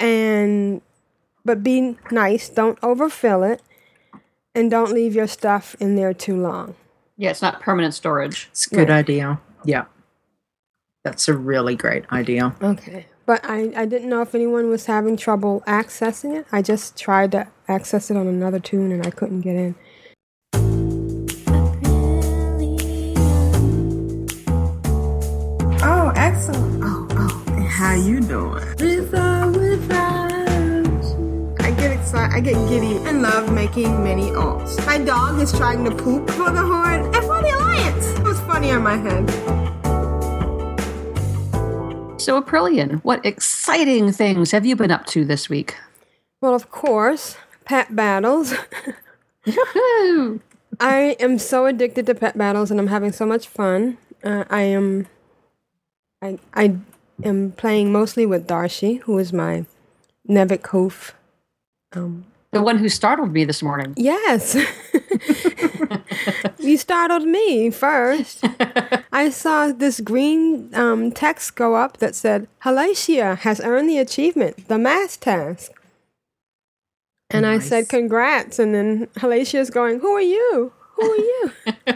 and 0.00 0.80
but 1.44 1.62
be 1.62 1.96
nice 2.10 2.48
don't 2.48 2.78
overfill 2.82 3.42
it 3.42 3.62
and 4.54 4.70
don't 4.70 4.92
leave 4.92 5.14
your 5.14 5.26
stuff 5.28 5.76
in 5.78 5.94
there 5.96 6.12
too 6.12 6.36
long 6.36 6.74
Yeah, 7.16 7.30
it's 7.30 7.42
not 7.42 7.60
permanent 7.60 7.94
storage. 7.94 8.48
It's 8.50 8.66
a 8.66 8.70
good 8.70 8.88
Right. 8.88 8.98
idea. 8.98 9.40
Yeah. 9.64 9.84
That's 11.04 11.28
a 11.28 11.36
really 11.36 11.76
great 11.76 12.04
idea. 12.12 12.54
okay 12.62 13.06
but 13.26 13.40
I, 13.44 13.72
I 13.76 13.84
didn't 13.86 14.08
know 14.08 14.22
if 14.22 14.34
anyone 14.34 14.68
was 14.70 14.86
having 14.86 15.16
trouble 15.16 15.62
accessing 15.66 16.36
it 16.36 16.46
i 16.50 16.62
just 16.62 16.96
tried 16.98 17.30
to 17.32 17.46
access 17.68 18.10
it 18.10 18.16
on 18.16 18.26
another 18.26 18.58
toon 18.58 18.90
and 18.90 19.06
i 19.06 19.10
couldn't 19.10 19.42
get 19.42 19.54
in 19.54 19.74
Oh, 25.82 26.12
excellent. 26.16 26.69
How 27.80 27.94
you 27.94 28.20
doing? 28.20 28.62
With 28.78 29.14
or 29.14 29.50
without 29.52 30.30
I 31.60 31.70
get 31.70 31.90
excited. 31.90 32.36
I 32.36 32.40
get 32.40 32.52
giddy 32.68 32.98
and 33.08 33.22
love 33.22 33.54
making 33.54 34.04
many 34.04 34.24
alts. 34.32 34.84
My 34.84 34.98
dog 34.98 35.40
is 35.40 35.50
trying 35.50 35.82
to 35.84 35.90
poop 35.90 36.28
for 36.28 36.50
the 36.50 36.60
horn 36.60 37.06
and 37.06 37.24
for 37.24 37.40
the 37.40 37.48
alliance. 37.56 38.06
It 38.18 38.22
was 38.22 38.38
funny 38.40 38.70
on 38.70 38.82
my 38.82 38.98
head. 38.98 39.30
So, 42.20 42.42
Aprillian, 42.42 43.02
what 43.02 43.24
exciting 43.24 44.12
things 44.12 44.50
have 44.50 44.66
you 44.66 44.76
been 44.76 44.90
up 44.90 45.06
to 45.06 45.24
this 45.24 45.48
week? 45.48 45.74
Well, 46.42 46.54
of 46.54 46.70
course, 46.70 47.38
pet 47.64 47.96
battles. 47.96 48.52
I 50.78 51.16
am 51.18 51.38
so 51.38 51.64
addicted 51.64 52.04
to 52.04 52.14
pet 52.14 52.36
battles, 52.36 52.70
and 52.70 52.78
I'm 52.78 52.88
having 52.88 53.12
so 53.12 53.24
much 53.24 53.48
fun. 53.48 53.96
Uh, 54.22 54.44
I 54.50 54.64
am, 54.64 55.06
I 56.20 56.38
I 56.52 56.76
am 57.24 57.52
playing 57.52 57.92
mostly 57.92 58.26
with 58.26 58.46
Darcy, 58.46 58.96
who 58.96 59.18
is 59.18 59.32
my 59.32 59.66
Nevik 60.28 60.66
Hoof. 60.68 61.14
Um, 61.92 62.26
The 62.52 62.62
one 62.62 62.78
who 62.78 62.88
startled 62.88 63.32
me 63.32 63.44
this 63.44 63.62
morning. 63.62 63.94
Yes. 63.96 64.56
you 66.58 66.76
startled 66.76 67.24
me 67.24 67.70
first. 67.70 68.44
I 69.12 69.30
saw 69.30 69.68
this 69.72 70.00
green 70.00 70.74
um, 70.74 71.12
text 71.12 71.54
go 71.56 71.74
up 71.74 71.98
that 71.98 72.14
said, 72.14 72.48
Halacia 72.64 73.38
has 73.38 73.60
earned 73.60 73.88
the 73.88 73.98
achievement, 73.98 74.68
the 74.68 74.78
mask 74.78 75.20
task. 75.20 75.72
And 77.30 77.46
I 77.46 77.60
said, 77.60 77.88
congrats. 77.88 78.58
And 78.58 78.74
then 78.74 79.06
Halatia's 79.18 79.70
going, 79.70 80.00
who 80.00 80.10
are 80.10 80.20
you? 80.20 80.72
Who 80.96 81.12
are 81.12 81.16
you? 81.16 81.52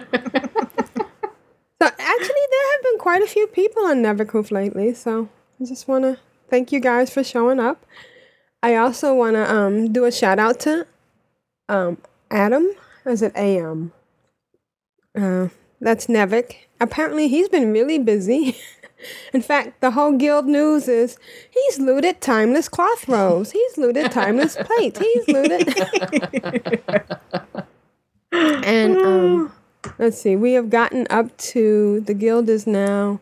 so 1.83 1.91
actually, 1.99 2.34
there 2.65 2.73
have 2.73 2.83
been 2.83 2.99
quite 2.99 3.23
a 3.23 3.27
few 3.27 3.47
people 3.47 3.85
on 3.85 4.03
Nevercoof 4.03 4.51
lately. 4.51 4.95
So 4.95 5.29
I 5.61 5.65
just 5.65 5.87
want 5.87 6.05
to 6.05 6.19
thank 6.49 6.73
you 6.73 6.81
guys 6.81 7.11
for 7.11 7.23
showing 7.23 7.61
up. 7.61 7.85
I 8.63 8.77
also 8.77 9.15
want 9.15 9.35
to 9.35 9.55
um, 9.55 9.93
do 9.93 10.05
a 10.05 10.13
shout 10.13 10.39
out 10.39 10.61
to 10.61 10.87
um, 11.69 11.99
Adam. 12.31 12.71
Is 13.05 13.21
it 13.21 13.33
AM? 13.37 13.93
Uh, 15.17 15.49
that's 15.81 16.07
Nevik. 16.07 16.57
Apparently, 16.81 17.29
he's 17.29 17.49
been 17.49 17.73
really 17.73 17.99
busy. 17.99 18.57
In 19.35 19.43
fact, 19.43 19.83
the 19.83 19.91
whole 19.91 20.13
guild 20.13 20.47
news 20.47 20.89
is 20.89 21.19
he's 21.51 21.79
looted 21.79 22.23
timeless 22.23 22.71
cloth 22.71 23.07
robes. 23.07 23.51
He's 23.51 23.77
looted 23.77 24.11
timeless 24.11 24.57
plates. 24.61 24.99
He's 24.99 25.29
looted. 25.29 25.75
and 28.65 28.97
um, 28.97 29.53
let's 29.99 30.21
see, 30.21 30.37
we 30.37 30.53
have 30.55 30.71
gotten 30.71 31.07
up 31.11 31.37
to 31.39 32.01
the 32.01 32.15
guild 32.15 32.49
is 32.49 32.67
now. 32.67 33.21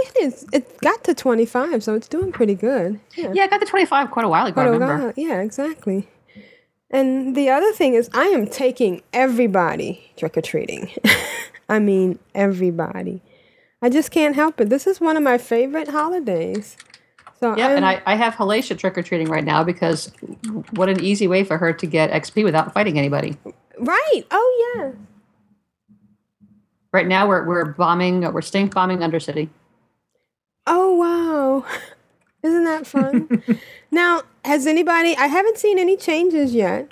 Actually, 0.00 0.22
it's, 0.26 0.44
it 0.52 0.80
got 0.82 1.02
to 1.04 1.14
25, 1.14 1.82
so 1.82 1.94
it's 1.94 2.06
doing 2.08 2.30
pretty 2.30 2.54
good. 2.54 3.00
Yeah. 3.16 3.32
Yeah, 3.32 3.44
I 3.44 3.46
got 3.48 3.60
to 3.60 3.66
25 3.66 4.10
quite 4.10 4.24
a 4.26 4.28
while 4.28 4.46
ago, 4.46 4.54
Quite 4.54 4.66
a 4.66 4.70
remember. 4.72 5.04
while. 5.06 5.12
Yeah, 5.16 5.40
exactly. 5.40 6.08
And 6.90 7.34
the 7.34 7.48
other 7.50 7.72
thing 7.72 7.94
is, 7.94 8.08
I 8.12 8.26
am 8.26 8.46
taking 8.46 9.02
everybody 9.12 10.12
trick 10.16 10.36
or 10.36 10.42
treating. 10.42 10.90
I 11.68 11.78
mean, 11.78 12.18
everybody. 12.34 13.22
I 13.82 13.88
just 13.88 14.10
can't 14.10 14.34
help 14.34 14.60
it. 14.60 14.68
This 14.68 14.86
is 14.86 15.00
one 15.00 15.16
of 15.16 15.22
my 15.22 15.38
favorite 15.38 15.88
holidays. 15.88 16.76
So 17.40 17.56
Yeah, 17.56 17.68
I'm, 17.68 17.76
and 17.78 17.86
I, 17.86 18.02
I 18.06 18.14
have 18.16 18.34
Halacia 18.34 18.78
trick 18.78 18.96
or 18.96 19.02
treating 19.02 19.28
right 19.28 19.44
now 19.44 19.64
because 19.64 20.12
what 20.72 20.88
an 20.88 21.00
easy 21.02 21.26
way 21.26 21.42
for 21.44 21.58
her 21.58 21.72
to 21.72 21.86
get 21.86 22.10
XP 22.10 22.44
without 22.44 22.72
fighting 22.72 22.98
anybody. 22.98 23.36
right. 23.78 24.22
Oh 24.30 24.74
yeah. 24.76 24.92
Right 26.96 27.06
now, 27.06 27.28
we're, 27.28 27.44
we're 27.44 27.66
bombing, 27.66 28.22
we're 28.32 28.40
stink 28.40 28.74
bombing 28.74 29.00
Undercity. 29.00 29.50
Oh 30.66 30.94
wow. 30.94 31.66
Isn't 32.42 32.64
that 32.64 32.86
fun? 32.86 33.42
now, 33.90 34.22
has 34.46 34.66
anybody 34.66 35.14
I 35.14 35.26
haven't 35.26 35.58
seen 35.58 35.78
any 35.78 35.98
changes 35.98 36.54
yet. 36.54 36.90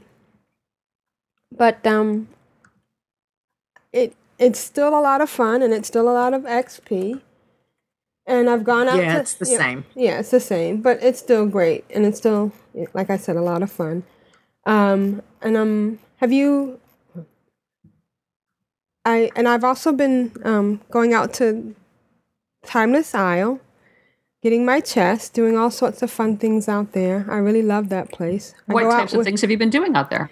But 1.57 1.87
um 1.87 2.29
it 3.95 4.15
it's 4.39 4.59
still 4.61 4.91
a 4.91 5.01
lot 5.01 5.23
of 5.23 5.31
fun 5.31 5.63
and 5.63 5.73
it's 5.73 5.89
still 5.89 6.07
a 6.07 6.13
lot 6.13 6.35
of 6.35 6.43
XP. 6.43 7.23
And 8.27 8.51
I've 8.51 8.63
gone 8.65 8.89
out 8.91 8.99
Yeah, 8.99 9.15
to 9.15 9.21
it's 9.21 9.33
the 9.33 9.47
same. 9.47 9.87
Yeah, 9.95 10.19
it's 10.19 10.33
the 10.33 10.39
same, 10.39 10.83
but 10.83 11.03
it's 11.03 11.19
still 11.19 11.47
great 11.47 11.87
and 11.89 12.05
it's 12.05 12.19
still 12.19 12.53
like 12.93 13.09
I 13.09 13.17
said 13.17 13.37
a 13.37 13.41
lot 13.41 13.63
of 13.63 13.73
fun. 13.73 14.03
Um 14.67 15.23
and 15.41 15.57
um 15.57 15.99
have 16.19 16.31
you 16.31 16.79
I 19.05 19.31
and 19.37 19.49
I've 19.49 19.65
also 19.65 19.93
been 19.93 20.33
um 20.45 20.81
going 20.91 21.13
out 21.13 21.33
to 21.35 21.75
Timeless 22.65 23.15
Isle, 23.15 23.61
getting 24.43 24.65
my 24.65 24.81
chest, 24.81 25.35
doing 25.35 25.57
all 25.59 25.71
sorts 25.71 26.03
of 26.03 26.11
fun 26.11 26.37
things 26.39 26.69
out 26.69 26.93
there. 26.93 27.27
I 27.31 27.37
really 27.37 27.63
love 27.63 27.89
that 27.91 28.11
place. 28.13 28.55
I 28.69 28.73
What 28.73 28.91
types 28.91 29.13
of 29.13 29.19
with- 29.19 29.27
things 29.27 29.41
have 29.43 29.51
you 29.51 29.59
been 29.59 29.71
doing 29.71 29.95
out 29.97 30.11
there? 30.11 30.31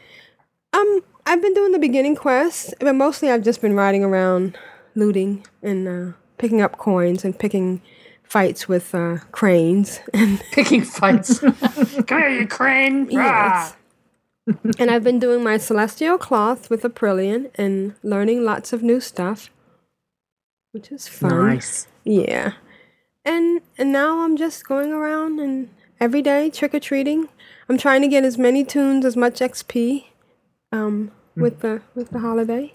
Um, 0.72 1.00
I've 1.26 1.42
been 1.42 1.52
doing 1.52 1.72
the 1.72 1.78
beginning 1.78 2.16
quests, 2.16 2.72
but 2.80 2.94
mostly 2.94 3.30
I've 3.30 3.42
just 3.44 3.60
been 3.60 3.74
riding 3.74 4.02
around, 4.02 4.56
looting 4.94 5.44
and 5.62 5.86
uh, 5.86 6.12
picking 6.38 6.62
up 6.62 6.78
coins 6.78 7.24
and 7.26 7.38
picking 7.38 7.82
fights 8.22 8.66
with 8.68 8.94
uh, 8.94 9.18
cranes 9.32 10.00
and 10.14 10.40
picking 10.52 10.82
fights. 10.82 11.38
Come 12.06 12.06
here, 12.08 12.28
you 12.30 12.46
crane! 12.48 13.10
Yes. 13.10 13.74
And 14.46 14.90
I've 14.90 15.04
been 15.04 15.20
doing 15.20 15.44
my 15.44 15.56
celestial 15.56 16.18
cloth 16.18 16.68
with 16.68 16.82
Aprillian 16.82 17.50
and 17.54 17.94
learning 18.02 18.44
lots 18.44 18.72
of 18.72 18.82
new 18.82 19.00
stuff, 19.00 19.50
which 20.72 20.90
is 20.90 21.06
fun. 21.06 21.46
Nice. 21.46 21.86
Yeah. 22.04 22.54
And 23.24 23.60
and 23.78 23.92
now 23.92 24.20
I'm 24.20 24.36
just 24.36 24.66
going 24.66 24.92
around 24.92 25.38
and 25.38 25.70
every 26.00 26.22
day 26.22 26.50
trick 26.50 26.74
or 26.74 26.80
treating. 26.80 27.28
I'm 27.68 27.78
trying 27.78 28.02
to 28.02 28.08
get 28.08 28.24
as 28.24 28.36
many 28.36 28.64
toons, 28.64 29.04
as 29.04 29.16
much 29.16 29.38
XP, 29.38 30.06
um, 30.72 31.12
with 31.36 31.60
the 31.60 31.82
with 31.94 32.10
the 32.10 32.18
holiday. 32.18 32.74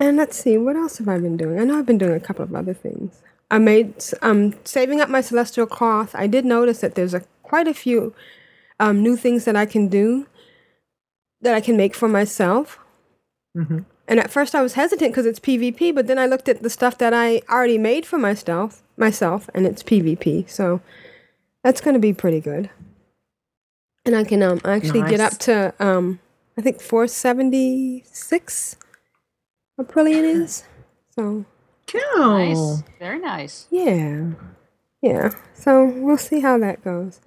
And 0.00 0.16
let's 0.16 0.36
see, 0.36 0.58
what 0.58 0.74
else 0.74 0.98
have 0.98 1.08
I 1.08 1.18
been 1.18 1.36
doing? 1.36 1.60
I 1.60 1.64
know 1.64 1.78
I've 1.78 1.86
been 1.86 1.98
doing 1.98 2.14
a 2.14 2.20
couple 2.20 2.42
of 2.42 2.52
other 2.52 2.74
things. 2.74 3.22
I 3.48 3.58
made 3.58 4.02
um 4.22 4.54
saving 4.64 5.00
up 5.00 5.08
my 5.08 5.20
celestial 5.20 5.66
cloth. 5.66 6.16
I 6.16 6.26
did 6.26 6.44
notice 6.44 6.80
that 6.80 6.96
there's 6.96 7.14
a 7.14 7.22
quite 7.44 7.68
a 7.68 7.74
few 7.74 8.12
um 8.80 9.04
new 9.04 9.16
things 9.16 9.44
that 9.44 9.54
I 9.54 9.66
can 9.66 9.86
do 9.86 10.26
that 11.44 11.54
I 11.54 11.60
can 11.60 11.76
make 11.76 11.94
for 11.94 12.08
myself. 12.08 12.78
Mm-hmm. 13.56 13.80
And 14.06 14.20
at 14.20 14.30
first 14.30 14.54
I 14.54 14.62
was 14.62 14.74
hesitant 14.74 15.12
because 15.12 15.24
it's 15.26 15.40
PvP, 15.40 15.94
but 15.94 16.06
then 16.06 16.18
I 16.18 16.26
looked 16.26 16.48
at 16.48 16.62
the 16.62 16.68
stuff 16.68 16.98
that 16.98 17.14
I 17.14 17.40
already 17.48 17.78
made 17.78 18.04
for 18.04 18.18
myself, 18.18 18.82
myself, 18.96 19.48
and 19.54 19.66
it's 19.66 19.82
PvP. 19.82 20.48
So 20.50 20.80
that's 21.62 21.80
going 21.80 21.94
to 21.94 22.00
be 22.00 22.12
pretty 22.12 22.40
good. 22.40 22.68
And 24.04 24.14
I 24.14 24.24
can 24.24 24.42
um 24.42 24.60
actually 24.64 25.02
get 25.02 25.20
up 25.20 25.38
to 25.40 25.72
um 25.80 26.20
I 26.58 26.60
think 26.60 26.80
476 26.80 28.76
Aprillian 29.80 30.24
is. 30.42 30.64
So 31.14 31.44
Cool. 31.86 32.28
Nice. 32.38 32.82
Very 32.98 33.18
nice. 33.18 33.66
yeah. 33.70 34.32
Yeah. 35.00 35.30
So 35.54 35.84
we'll 35.84 36.18
see 36.18 36.40
how 36.40 36.58
that 36.58 36.84
goes. 36.84 37.20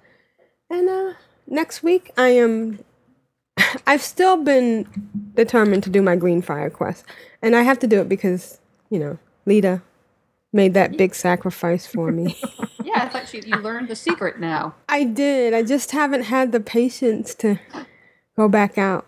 And 0.70 0.88
uh 0.88 1.14
next 1.48 1.82
week 1.82 2.12
I 2.16 2.28
am 2.28 2.78
I've 3.86 4.02
still 4.02 4.42
been 4.42 4.86
determined 5.34 5.82
to 5.84 5.90
do 5.90 6.02
my 6.02 6.16
green 6.16 6.42
fire 6.42 6.70
quest. 6.70 7.04
And 7.42 7.54
I 7.54 7.62
have 7.62 7.78
to 7.80 7.86
do 7.86 8.00
it 8.00 8.08
because, 8.08 8.60
you 8.90 8.98
know, 8.98 9.18
Leeta 9.46 9.82
made 10.52 10.74
that 10.74 10.96
big 10.96 11.14
sacrifice 11.14 11.86
for 11.86 12.10
me. 12.12 12.36
Yeah, 12.88 13.04
I 13.04 13.08
thought 13.10 13.34
you, 13.34 13.42
you 13.44 13.56
learned 13.56 13.88
the 13.88 13.94
secret 13.94 14.40
now. 14.40 14.74
I 14.88 15.04
did. 15.04 15.52
I 15.52 15.62
just 15.62 15.90
haven't 15.90 16.22
had 16.22 16.52
the 16.52 16.60
patience 16.60 17.34
to 17.34 17.60
go 18.34 18.48
back 18.48 18.78
out. 18.78 19.06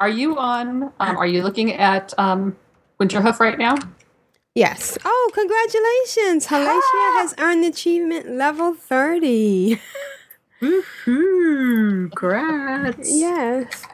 Are 0.00 0.08
you 0.08 0.36
on? 0.36 0.92
Um, 1.00 1.16
are 1.16 1.26
you 1.26 1.42
looking 1.42 1.72
at 1.72 2.12
um, 2.18 2.54
Winterhoof 3.00 3.40
right 3.40 3.58
now? 3.58 3.76
Yes. 4.54 4.98
Oh, 5.02 5.30
congratulations. 5.32 6.48
Halacia 6.48 7.22
has 7.22 7.34
earned 7.38 7.64
achievement 7.64 8.28
level 8.32 8.74
30. 8.74 9.80
Woohoo! 10.60 12.10
Congrats. 12.14 13.10
Yes. 13.10 13.86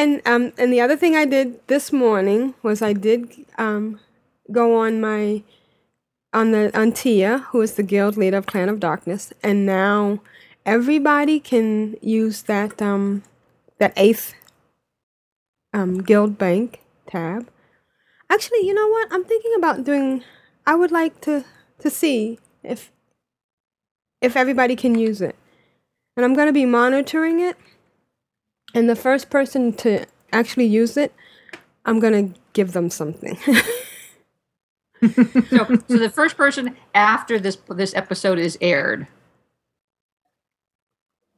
And 0.00 0.22
um 0.24 0.54
and 0.56 0.72
the 0.72 0.80
other 0.80 0.96
thing 0.96 1.14
I 1.14 1.26
did 1.26 1.60
this 1.66 1.92
morning 1.92 2.54
was 2.62 2.80
I 2.80 2.94
did 2.94 3.28
um 3.58 4.00
go 4.50 4.76
on 4.76 4.98
my 4.98 5.42
on 6.32 6.52
the 6.52 6.70
on 6.78 6.92
Tia, 6.92 7.44
who 7.50 7.60
is 7.60 7.74
the 7.74 7.82
guild 7.82 8.16
leader 8.16 8.38
of 8.38 8.46
Clan 8.46 8.70
of 8.70 8.80
Darkness, 8.80 9.34
and 9.42 9.66
now 9.66 10.22
everybody 10.64 11.38
can 11.38 11.96
use 12.00 12.44
that 12.44 12.80
um 12.80 13.24
that 13.78 13.92
eighth 13.94 14.32
um 15.74 15.98
guild 16.02 16.38
bank 16.38 16.80
tab. 17.06 17.50
Actually, 18.30 18.64
you 18.66 18.72
know 18.72 18.88
what? 18.88 19.12
I'm 19.12 19.24
thinking 19.24 19.52
about 19.54 19.84
doing 19.84 20.24
I 20.66 20.76
would 20.76 20.92
like 20.92 21.20
to 21.28 21.44
to 21.80 21.90
see 21.90 22.38
if 22.64 22.90
if 24.22 24.34
everybody 24.34 24.76
can 24.76 24.94
use 24.94 25.20
it. 25.20 25.36
And 26.16 26.24
I'm 26.24 26.32
going 26.32 26.46
to 26.48 26.54
be 26.54 26.64
monitoring 26.64 27.40
it. 27.40 27.58
And 28.74 28.88
the 28.88 28.96
first 28.96 29.30
person 29.30 29.72
to 29.74 30.06
actually 30.32 30.66
use 30.66 30.96
it, 30.96 31.12
I'm 31.84 31.98
going 31.98 32.32
to 32.32 32.40
give 32.52 32.72
them 32.72 32.90
something. 32.90 33.38
So, 35.02 35.66
so 35.88 35.98
the 35.98 36.10
first 36.12 36.36
person 36.36 36.76
after 36.94 37.38
this 37.38 37.56
this 37.70 37.94
episode 37.94 38.38
is 38.38 38.58
aired. 38.60 39.06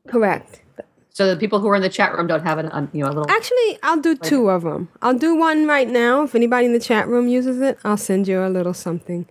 Correct. 0.08 0.62
So 1.10 1.32
the 1.32 1.38
people 1.38 1.60
who 1.60 1.68
are 1.68 1.76
in 1.76 1.82
the 1.82 1.88
chat 1.88 2.16
room 2.16 2.26
don't 2.26 2.42
have 2.42 2.58
an, 2.58 2.66
un, 2.70 2.88
you 2.92 3.04
know, 3.04 3.08
a 3.08 3.12
little. 3.12 3.30
Actually, 3.30 3.78
I'll 3.82 4.00
do 4.00 4.16
two 4.16 4.48
of 4.48 4.62
them. 4.62 4.88
I'll 5.00 5.16
do 5.16 5.36
one 5.36 5.66
right 5.68 5.88
now. 5.88 6.22
If 6.22 6.34
anybody 6.34 6.66
in 6.66 6.72
the 6.72 6.80
chat 6.80 7.06
room 7.06 7.28
uses 7.28 7.60
it, 7.60 7.78
I'll 7.84 7.98
send 7.98 8.26
you 8.26 8.44
a 8.44 8.48
little 8.48 8.74
something. 8.74 9.28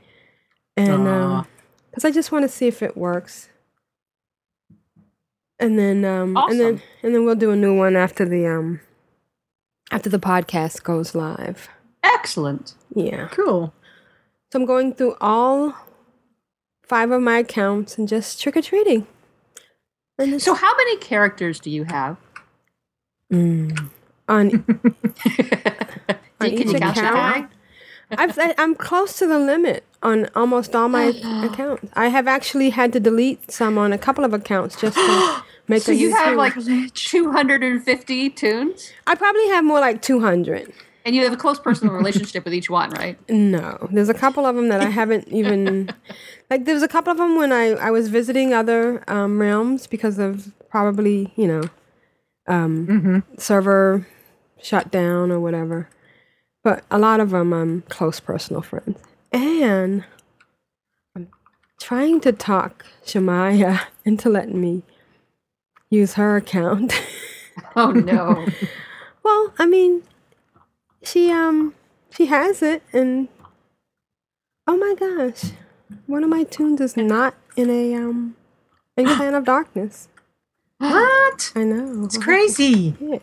And 0.77 1.07
Aw. 1.07 1.39
um, 1.39 1.47
because 1.89 2.05
I 2.05 2.11
just 2.11 2.31
want 2.31 2.43
to 2.43 2.49
see 2.49 2.67
if 2.67 2.81
it 2.81 2.95
works. 2.95 3.49
And 5.61 5.77
then 5.77 6.03
um, 6.03 6.35
and 6.35 6.59
then 6.59 6.81
and 7.03 7.13
then 7.13 7.23
we'll 7.23 7.35
do 7.35 7.51
a 7.51 7.55
new 7.55 7.75
one 7.77 7.95
after 7.95 8.25
the 8.27 8.47
um, 8.47 8.81
after 9.91 10.09
the 10.09 10.19
podcast 10.19 10.83
goes 10.83 11.13
live. 11.13 11.69
Excellent. 12.03 12.73
Yeah. 12.95 13.27
Cool. 13.27 13.73
So 14.51 14.59
I'm 14.59 14.65
going 14.65 14.93
through 14.95 15.15
all 15.21 15.75
five 16.83 17.11
of 17.11 17.21
my 17.21 17.37
accounts 17.37 17.97
and 17.97 18.07
just 18.07 18.41
trick 18.41 18.57
or 18.57 18.61
treating. 18.61 19.07
And 20.17 20.41
So 20.41 20.53
how 20.55 20.75
many 20.75 20.97
characters 20.97 21.59
do 21.59 21.69
you 21.69 21.85
have? 21.85 22.17
Mm. 23.31 23.89
on 24.27 24.49
on 26.41 26.51
you, 26.51 26.57
can 26.57 26.69
you 26.69 26.75
each 26.75 26.81
account. 26.81 27.49
I've, 28.17 28.37
I'm 28.57 28.75
close 28.75 29.17
to 29.19 29.27
the 29.27 29.39
limit 29.39 29.83
on 30.03 30.29
almost 30.35 30.75
all 30.75 30.89
my 30.89 31.05
accounts. 31.43 31.91
I 31.93 32.07
have 32.07 32.27
actually 32.27 32.71
had 32.71 32.93
to 32.93 32.99
delete 32.99 33.51
some 33.51 33.77
on 33.77 33.93
a 33.93 33.97
couple 33.97 34.23
of 34.23 34.33
accounts 34.33 34.79
just 34.79 34.97
to 34.97 35.43
make 35.67 35.83
So 35.83 35.91
you 35.91 36.13
have 36.15 36.35
like 36.35 36.53
250 36.93 38.29
toons? 38.31 38.91
I 39.07 39.15
probably 39.15 39.47
have 39.49 39.63
more 39.63 39.79
like 39.79 40.01
200. 40.01 40.73
And 41.03 41.15
you 41.15 41.23
have 41.23 41.33
a 41.33 41.37
close 41.37 41.59
personal 41.59 41.95
relationship 41.95 42.45
with 42.45 42.53
each 42.53 42.69
one, 42.69 42.91
right? 42.91 43.17
No, 43.29 43.87
there's 43.91 44.09
a 44.09 44.13
couple 44.13 44.45
of 44.45 44.55
them 44.55 44.69
that 44.69 44.81
I 44.81 44.89
haven't 44.89 45.27
even 45.31 45.89
like. 46.49 46.65
There 46.65 46.75
was 46.75 46.83
a 46.83 46.87
couple 46.87 47.11
of 47.11 47.17
them 47.17 47.35
when 47.37 47.51
I 47.51 47.71
I 47.71 47.89
was 47.89 48.09
visiting 48.09 48.53
other 48.53 49.03
um, 49.07 49.41
realms 49.41 49.87
because 49.87 50.19
of 50.19 50.51
probably 50.69 51.33
you 51.35 51.47
know 51.47 51.63
um, 52.47 53.23
server 53.37 54.05
shut 54.61 54.91
down 54.91 55.31
or 55.31 55.39
whatever. 55.39 55.89
But 56.63 56.83
a 56.91 56.99
lot 56.99 57.19
of 57.19 57.31
them 57.31 57.53
I'm 57.53 57.81
close 57.83 58.19
personal 58.19 58.61
friends, 58.61 58.99
and 59.31 60.03
I'm 61.15 61.29
trying 61.79 62.21
to 62.21 62.31
talk 62.31 62.85
Shemaya 63.05 63.81
into 64.05 64.29
letting 64.29 64.61
me 64.61 64.83
use 65.89 66.13
her 66.15 66.37
account. 66.37 66.93
Oh 67.75 67.91
no. 67.91 68.47
well, 69.23 69.53
I 69.59 69.65
mean, 69.65 70.03
she 71.03 71.29
um 71.31 71.73
she 72.09 72.27
has 72.27 72.61
it 72.61 72.81
and 72.93 73.27
oh 74.67 74.77
my 74.77 74.95
gosh. 74.97 75.51
One 76.07 76.23
of 76.23 76.29
my 76.29 76.43
toons 76.43 76.79
is 76.81 76.95
not 76.95 77.35
in 77.57 77.69
a 77.69 77.93
um 77.95 78.35
in 78.97 79.05
Clan 79.05 79.35
of 79.35 79.43
Darkness. 79.45 80.07
What? 80.79 81.51
I 81.55 81.63
know. 81.63 82.05
It's 82.05 82.17
crazy. 82.17 82.95
Yeah. 82.99 83.19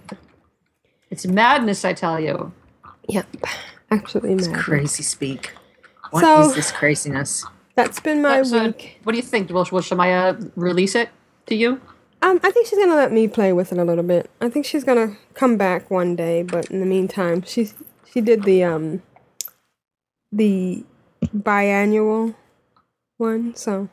It's 1.10 1.26
madness, 1.26 1.84
I 1.84 1.92
tell 1.92 2.20
you. 2.20 2.52
Yep. 3.08 3.26
Absolutely 3.90 4.34
It's 4.34 4.48
mad. 4.48 4.60
crazy 4.60 5.02
speak. 5.02 5.52
What 6.10 6.24
is 6.24 6.48
So- 6.50 6.54
this 6.54 6.72
craziness? 6.72 7.44
That's 7.74 8.00
been 8.00 8.20
my 8.22 8.42
So, 8.42 8.64
week. 8.66 8.98
what 9.04 9.12
do 9.12 9.16
you 9.18 9.22
think? 9.22 9.48
Will, 9.50 9.66
will 9.70 9.80
Shemaya 9.80 10.50
release 10.56 10.94
it 10.96 11.10
to 11.46 11.54
you? 11.54 11.80
Um, 12.22 12.40
I 12.42 12.50
think 12.50 12.66
she's 12.66 12.78
gonna 12.78 12.96
let 12.96 13.12
me 13.12 13.28
play 13.28 13.52
with 13.52 13.70
it 13.70 13.78
a 13.78 13.84
little 13.84 14.02
bit. 14.02 14.28
I 14.40 14.48
think 14.50 14.66
she's 14.66 14.82
gonna 14.82 15.16
come 15.34 15.56
back 15.56 15.88
one 15.90 16.16
day, 16.16 16.42
but 16.42 16.68
in 16.70 16.80
the 16.80 16.86
meantime, 16.86 17.42
she 17.42 17.70
she 18.12 18.20
did 18.20 18.42
the 18.42 18.64
um 18.64 19.02
the 20.32 20.84
biannual 21.26 22.34
one, 23.18 23.54
so 23.54 23.88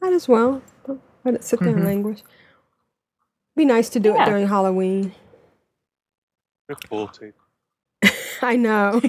might 0.00 0.14
as 0.14 0.26
well 0.26 0.62
let 1.24 1.34
it 1.34 1.44
sit 1.44 1.60
there 1.60 1.68
and 1.74 1.82
Mhm. 1.82 1.84
languish. 1.86 2.22
Be 3.54 3.66
nice 3.66 3.90
to 3.90 4.00
do 4.00 4.14
Yeah. 4.14 4.22
it 4.22 4.26
during 4.30 4.48
Halloween. 4.48 5.14
Reported. 6.68 7.34
I 8.42 8.56
know. 8.56 9.00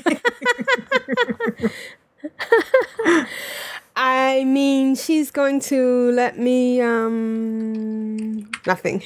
I 4.00 4.44
mean, 4.44 4.96
she's 4.96 5.32
going 5.32 5.60
to 5.62 6.12
let 6.12 6.38
me 6.38 6.82
um 6.82 8.38
nothing. 8.68 9.02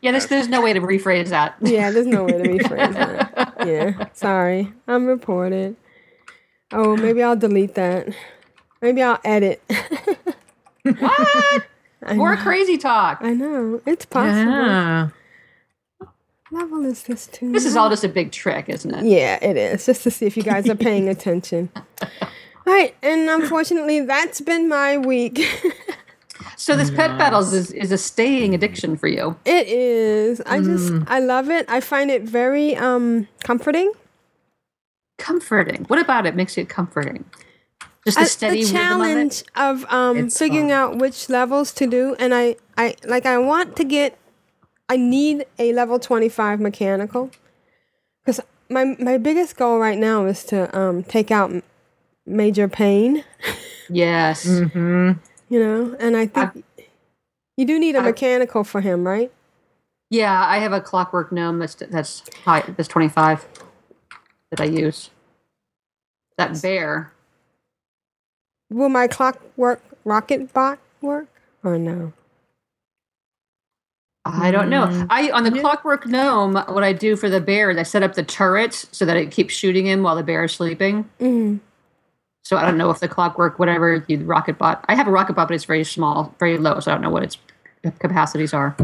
Yeah, 0.00 0.12
there's, 0.12 0.26
there's 0.28 0.48
no 0.48 0.62
way 0.62 0.72
to 0.72 0.80
rephrase 0.80 1.28
that. 1.28 1.54
yeah, 1.60 1.90
there's 1.90 2.06
no 2.06 2.24
way 2.24 2.32
to 2.32 2.38
rephrase 2.58 2.94
that. 2.94 3.54
Yeah, 3.66 4.06
sorry. 4.14 4.72
I'm 4.88 5.06
reported. 5.06 5.76
Oh, 6.72 6.96
maybe 6.96 7.22
I'll 7.22 7.36
delete 7.36 7.74
that. 7.74 8.08
Maybe 8.80 9.02
I'll 9.02 9.20
edit. 9.24 9.62
what? 9.68 11.66
I 12.04 12.14
More 12.14 12.34
know. 12.34 12.42
crazy 12.42 12.78
talk. 12.78 13.18
I 13.20 13.34
know. 13.34 13.80
It's 13.86 14.06
possible. 14.06 14.50
Yeah. 14.50 15.08
Level 16.52 16.84
is 16.84 17.02
this 17.04 17.26
toon? 17.28 17.52
This 17.52 17.64
is 17.64 17.76
all 17.76 17.88
just 17.88 18.04
a 18.04 18.08
big 18.08 18.30
trick, 18.30 18.68
isn't 18.68 18.94
it? 18.94 19.04
Yeah, 19.06 19.38
it 19.42 19.56
is. 19.56 19.86
Just 19.86 20.02
to 20.02 20.10
see 20.10 20.26
if 20.26 20.36
you 20.36 20.42
guys 20.42 20.68
are 20.68 20.74
paying 20.76 21.08
attention. 21.08 21.70
All 22.64 22.72
right, 22.72 22.94
and 23.02 23.28
unfortunately, 23.28 24.00
that's 24.00 24.40
been 24.40 24.68
my 24.68 24.96
week. 24.98 25.40
So 26.56 26.76
this 26.76 26.90
pet 26.90 27.18
battles 27.18 27.52
is, 27.52 27.72
is 27.72 27.90
a 27.90 27.98
staying 27.98 28.54
addiction 28.54 28.96
for 28.96 29.08
you. 29.08 29.36
It 29.44 29.66
is. 29.66 30.40
I 30.46 30.60
just 30.60 30.92
I 31.08 31.18
love 31.18 31.50
it. 31.50 31.66
I 31.68 31.80
find 31.80 32.08
it 32.10 32.22
very 32.22 32.76
um 32.76 33.26
comforting. 33.42 33.92
Comforting. 35.18 35.84
What 35.86 35.98
about 35.98 36.26
it 36.26 36.36
makes 36.36 36.56
it 36.58 36.68
comforting? 36.68 37.24
Just 38.04 38.18
the 38.18 38.26
steady 38.26 38.64
the 38.64 38.72
rhythm 38.72 39.00
of 39.00 39.08
it? 39.08 39.10
challenge 39.10 39.44
of, 39.56 39.84
um 39.92 40.16
It's 40.18 40.38
figuring 40.38 40.68
fun. 40.68 40.78
out 40.78 40.98
which 40.98 41.28
levels 41.28 41.72
to 41.74 41.86
do 41.86 42.14
and 42.20 42.32
I 42.34 42.56
I 42.76 42.94
like 43.04 43.26
I 43.26 43.38
want 43.38 43.74
to 43.76 43.84
get 43.84 44.18
I 44.92 44.96
need 44.96 45.46
a 45.58 45.72
level 45.72 45.98
25 45.98 46.60
mechanical 46.60 47.30
cuz 48.26 48.40
my 48.68 48.84
my 48.98 49.16
biggest 49.18 49.56
goal 49.56 49.78
right 49.78 49.96
now 49.98 50.26
is 50.26 50.44
to 50.52 50.68
um 50.78 51.02
take 51.02 51.30
out 51.30 51.50
Major 52.26 52.68
Payne, 52.68 53.24
Yes. 53.88 54.44
Mm-hmm. 54.46 55.12
you 55.48 55.58
know, 55.64 55.96
and 55.98 56.16
I 56.16 56.26
think 56.26 56.64
you 57.56 57.64
do 57.64 57.78
need 57.78 57.94
a 57.96 57.98
I've- 57.98 58.08
mechanical 58.12 58.64
for 58.64 58.80
him, 58.82 59.06
right? 59.06 59.32
Yeah, 60.10 60.44
I 60.54 60.58
have 60.58 60.74
a 60.74 60.80
clockwork 60.80 61.32
gnome 61.32 61.58
that's 61.58 61.74
that's 61.74 62.22
high 62.44 62.60
that's 62.76 62.88
25 62.88 63.48
that 64.50 64.60
I 64.60 64.64
use. 64.68 65.08
That 66.36 66.60
bear. 66.60 67.12
Will 68.70 68.90
my 68.90 69.06
clockwork 69.08 69.80
rocket 70.04 70.52
bot 70.52 70.78
work 71.00 71.28
or 71.64 71.78
no? 71.78 72.12
I 74.24 74.50
don't 74.52 74.70
know. 74.70 74.86
Mm. 74.86 75.06
I 75.10 75.30
on 75.30 75.44
the 75.44 75.50
clockwork 75.50 76.06
gnome, 76.06 76.54
what 76.54 76.84
I 76.84 76.92
do 76.92 77.16
for 77.16 77.28
the 77.28 77.40
bear 77.40 77.70
is 77.70 77.78
I 77.78 77.82
set 77.82 78.02
up 78.02 78.14
the 78.14 78.22
turret 78.22 78.72
so 78.92 79.04
that 79.04 79.16
it 79.16 79.30
keeps 79.32 79.52
shooting 79.52 79.86
him 79.86 80.02
while 80.02 80.14
the 80.14 80.22
bear 80.22 80.44
is 80.44 80.52
sleeping. 80.52 81.08
Mm. 81.20 81.60
So 82.44 82.56
I 82.56 82.64
don't 82.64 82.76
know 82.76 82.90
if 82.90 83.00
the 83.00 83.08
clockwork, 83.08 83.58
whatever 83.58 84.04
you 84.08 84.18
rocket 84.18 84.58
bot. 84.58 84.84
I 84.88 84.94
have 84.94 85.06
a 85.06 85.10
rocket 85.10 85.34
bot, 85.34 85.48
but 85.48 85.54
it's 85.54 85.64
very 85.64 85.84
small, 85.84 86.34
very 86.38 86.58
low, 86.58 86.78
so 86.80 86.90
I 86.90 86.94
don't 86.94 87.02
know 87.02 87.10
what 87.10 87.22
its 87.22 87.38
capacities 87.98 88.52
are. 88.52 88.76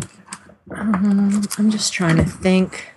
Um, 0.74 1.42
I'm 1.56 1.70
just 1.70 1.92
trying 1.92 2.16
to 2.16 2.24
think 2.24 2.92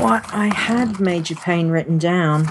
what 0.00 0.24
I 0.32 0.52
had 0.54 1.00
Major 1.00 1.34
Payne 1.34 1.68
written 1.68 1.98
down. 1.98 2.48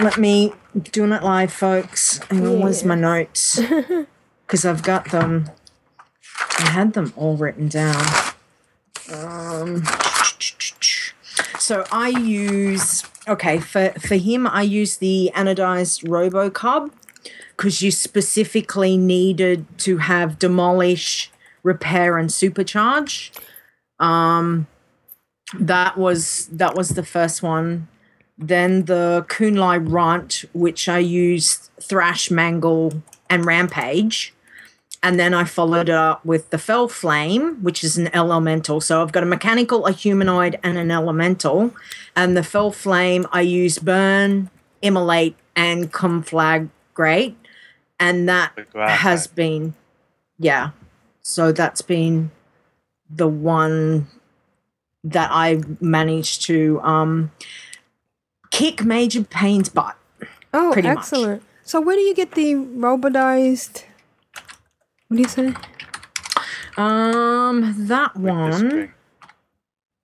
Let 0.00 0.18
me 0.18 0.52
doing 0.92 1.12
it 1.12 1.22
live, 1.22 1.52
folks. 1.52 2.18
Hang 2.30 2.46
on, 2.46 2.60
where's 2.60 2.84
my 2.84 2.94
notes? 2.94 3.60
Because 4.46 4.64
I've 4.64 4.82
got 4.82 5.10
them. 5.10 5.50
I 6.58 6.70
had 6.70 6.92
them 6.92 7.12
all 7.16 7.36
written 7.36 7.68
down. 7.68 8.04
Um, 9.12 9.84
so 11.58 11.84
I 11.92 12.08
use 12.08 13.04
okay 13.26 13.58
for 13.58 13.90
for 14.00 14.16
him. 14.16 14.46
I 14.46 14.62
use 14.62 14.96
the 14.96 15.30
anodized 15.34 16.04
RoboCub 16.04 16.90
because 17.56 17.82
you 17.82 17.90
specifically 17.90 18.96
needed 18.96 19.66
to 19.78 19.98
have 19.98 20.38
demolish, 20.38 21.30
repair, 21.62 22.16
and 22.16 22.30
supercharge. 22.30 23.30
Um, 23.98 24.66
that 25.54 25.98
was 25.98 26.46
that 26.52 26.74
was 26.74 26.90
the 26.90 27.04
first 27.04 27.42
one. 27.42 27.88
Then 28.36 28.84
the 28.84 29.26
Kunlai 29.28 29.78
Runt, 29.78 30.44
which 30.52 30.88
I 30.88 30.98
used 30.98 31.70
Thrash, 31.82 32.30
Mangle, 32.30 33.02
and 33.28 33.44
Rampage. 33.44 34.32
And 35.02 35.18
then 35.18 35.32
I 35.32 35.44
followed 35.44 35.88
it 35.88 35.94
up 35.94 36.24
with 36.24 36.50
the 36.50 36.58
Fel 36.58 36.88
Flame, 36.88 37.62
which 37.62 37.84
is 37.84 37.96
an 37.96 38.14
elemental. 38.14 38.80
So 38.80 39.00
I've 39.00 39.12
got 39.12 39.22
a 39.22 39.26
mechanical, 39.26 39.86
a 39.86 39.92
humanoid, 39.92 40.58
and 40.62 40.76
an 40.76 40.90
elemental. 40.90 41.72
And 42.16 42.36
the 42.36 42.42
Fel 42.42 42.72
Flame, 42.72 43.26
I 43.32 43.42
use 43.42 43.78
Burn, 43.78 44.50
Immolate, 44.82 45.36
and 45.54 45.92
Conflagrate. 45.92 47.34
And 48.00 48.28
that 48.28 48.56
Conflagrate. 48.56 48.88
has 48.88 49.26
been, 49.28 49.74
yeah. 50.38 50.70
So 51.22 51.52
that's 51.52 51.82
been 51.82 52.32
the 53.08 53.28
one 53.28 54.08
that 55.04 55.30
I 55.32 55.60
managed 55.80 56.42
to 56.46 56.80
um, 56.82 57.30
kick 58.50 58.84
Major 58.84 59.22
Payne's 59.22 59.68
butt. 59.68 59.96
Oh, 60.52 60.70
Pretty 60.72 60.88
much. 60.88 60.98
excellent. 60.98 61.42
So 61.62 61.80
where 61.80 61.94
do 61.94 62.02
you 62.02 62.14
get 62.14 62.32
the 62.32 62.54
robotized? 62.54 63.84
What 65.08 65.16
do 65.16 65.22
you 65.22 65.28
say? 65.28 65.54
Um, 66.76 67.74
that 67.88 68.14
one. 68.16 68.92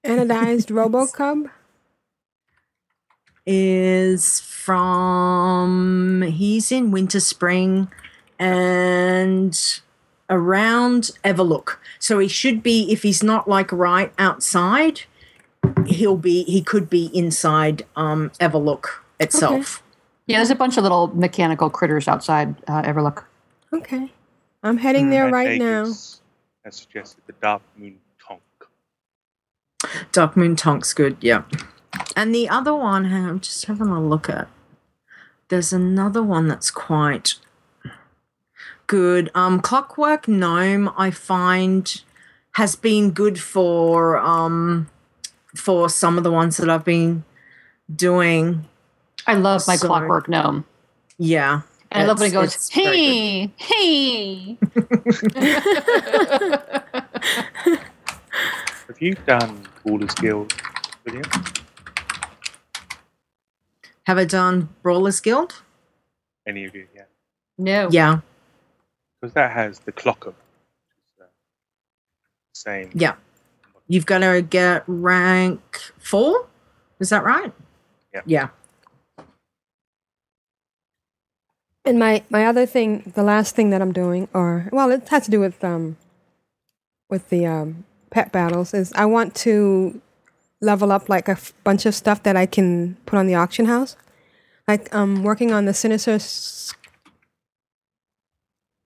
Anodized 0.05 0.71
Robocub. 0.71 1.51
is 3.47 4.41
from 4.41 6.23
he's 6.27 6.73
in 6.73 6.91
Winter 6.91 7.21
Spring 7.21 7.89
and 8.39 9.81
around 10.31 11.11
Everlook. 11.23 11.77
So 11.99 12.19
he 12.19 12.29
should 12.29 12.63
be 12.63 12.91
if 12.91 13.03
he's 13.03 13.23
not 13.23 13.47
like 13.47 13.71
right 13.73 14.13
outside, 14.19 15.03
he'll 15.87 16.17
be 16.17 16.45
he 16.45 16.63
could 16.63 16.89
be 16.89 17.11
inside 17.13 17.85
um 17.97 18.31
Everlook 18.41 18.87
itself. 19.21 19.83
Yeah, 20.27 20.39
there's 20.39 20.51
a 20.51 20.55
bunch 20.55 20.79
of 20.79 20.83
little 20.83 21.09
mechanical 21.09 21.69
critters 21.69 22.09
outside 22.09 22.57
uh, 22.67 22.83
Everlook. 22.83 23.25
Okay. 23.71 24.11
I'm 24.65 24.79
heading 24.79 25.11
there 25.11 25.25
And 25.25 25.33
right 25.33 25.59
now. 25.61 25.83
Aegis 25.83 26.21
Has 26.65 26.77
suggested 26.77 27.23
the 27.27 27.35
Dark 27.35 27.63
Moon 27.77 27.99
Tonk. 28.27 28.41
Darkmoon 30.13 30.57
Tonk's 30.57 30.95
good, 30.95 31.17
yeah. 31.21 31.43
And 32.17 32.35
the 32.35 32.49
other 32.49 32.75
one, 32.75 33.05
hang 33.07 33.25
on, 33.25 33.29
I'm 33.29 33.41
just 33.41 33.67
having 33.67 33.89
a 33.89 34.03
look 34.03 34.29
at. 34.29 34.49
There's 35.49 35.73
another 35.73 36.23
one 36.23 36.49
that's 36.49 36.71
quite 36.71 37.35
good. 38.87 39.31
Um, 39.35 39.61
Clockwork 39.61 40.27
Gnome, 40.27 40.91
I 40.97 41.11
find, 41.11 42.03
has 42.53 42.75
been 42.75 43.11
good 43.11 43.39
for 43.41 44.17
um 44.19 44.89
for 45.55 45.89
some 45.89 46.17
of 46.19 46.25
the 46.25 46.33
ones 46.33 46.57
that 46.57 46.69
I've 46.71 46.85
been 46.85 47.25
doing. 47.95 48.65
I 49.27 49.35
love 49.35 49.63
my 49.67 49.77
So- 49.77 49.89
Clockwork 49.89 50.29
Gnome. 50.29 50.65
Yeah. 51.19 51.61
And 51.95 52.03
I 52.03 52.07
love 52.07 52.19
when 52.19 52.27
it 52.27 52.35
It's- 52.35 52.43
goes, 52.43 52.55
it's 52.57 52.75
very 52.75 53.47
good. 53.47 53.53
hey, 53.57 53.57
hey. 53.57 54.59
Have 58.89 59.01
you 59.01 59.15
done 59.27 59.67
Brawler's 59.85 60.15
Guild, 60.15 60.53
William? 61.07 61.25
Have 64.07 64.19
I 64.19 64.25
done 64.25 64.69
Brawlers 64.83 65.21
Guild? 65.21 65.63
Any 66.47 66.65
of 66.67 66.75
you? 66.75 66.87
Yeah. 66.95 67.03
No. 67.57 67.89
Yeah. 67.91 68.21
Because 69.21 69.33
that 69.35 69.53
has 69.53 69.79
the 69.81 69.93
clock 69.93 70.27
which 70.27 70.35
is, 70.35 71.23
uh, 71.23 71.27
Same. 72.53 72.91
Yeah. 72.93 73.15
You've 73.89 74.07
got 74.07 74.19
to 74.19 74.43
get 74.43 74.85
rank 74.87 75.79
four. 75.99 76.47
Is 77.01 77.09
that 77.11 77.25
right? 77.25 77.53
Yeah. 78.13 78.21
Yeah. 78.27 78.49
And 81.85 81.99
my 81.99 82.23
my 82.31 82.47
other 82.47 82.65
thing, 82.67 83.13
the 83.15 83.23
last 83.23 83.55
thing 83.55 83.71
that 83.71 83.83
I'm 83.83 83.93
doing, 83.93 84.29
or 84.33 84.69
well, 84.73 84.91
it 84.91 85.09
has 85.09 85.25
to 85.27 85.31
do 85.31 85.41
with 85.41 85.63
um 85.63 85.97
with 87.11 87.29
the 87.29 87.47
um 87.47 87.85
pet 88.11 88.33
battles, 88.33 88.73
is 88.73 88.93
I 88.95 89.05
want 89.07 89.35
to 89.37 90.01
level 90.61 90.91
up 90.93 91.09
like 91.09 91.29
a 91.29 91.33
f- 91.33 91.53
bunch 91.63 91.85
of 91.85 91.95
stuff 91.95 92.23
that 92.23 92.37
I 92.37 92.47
can 92.47 92.97
put 93.05 93.19
on 93.19 93.27
the 93.27 93.35
auction 93.35 93.67
house. 93.67 93.97
Like 94.67 94.93
I'm 94.95 95.23
working 95.23 95.53
on 95.53 95.67
the 95.67 95.75
sinister 95.75 96.13
s- 96.13 96.73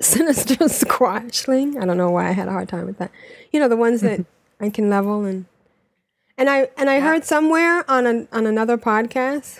sinister 0.02 0.68
squashling. 0.68 1.78
I 1.78 1.86
don't 1.86 1.96
know 1.98 2.10
why 2.10 2.28
I 2.28 2.32
had 2.32 2.48
a 2.48 2.52
hard 2.52 2.68
time 2.68 2.86
with 2.86 2.98
that. 2.98 3.12
You 3.52 3.60
know 3.60 3.68
the 3.68 3.76
ones 3.76 4.00
that 4.00 4.24
I 4.60 4.70
can 4.70 4.90
level 4.90 5.24
and 5.24 5.46
and 6.36 6.50
I 6.50 6.68
and 6.76 6.90
I 6.90 6.98
heard 6.98 7.24
somewhere 7.24 7.88
on 7.88 8.06
an 8.06 8.26
on 8.32 8.44
another 8.46 8.76
podcast 8.76 9.58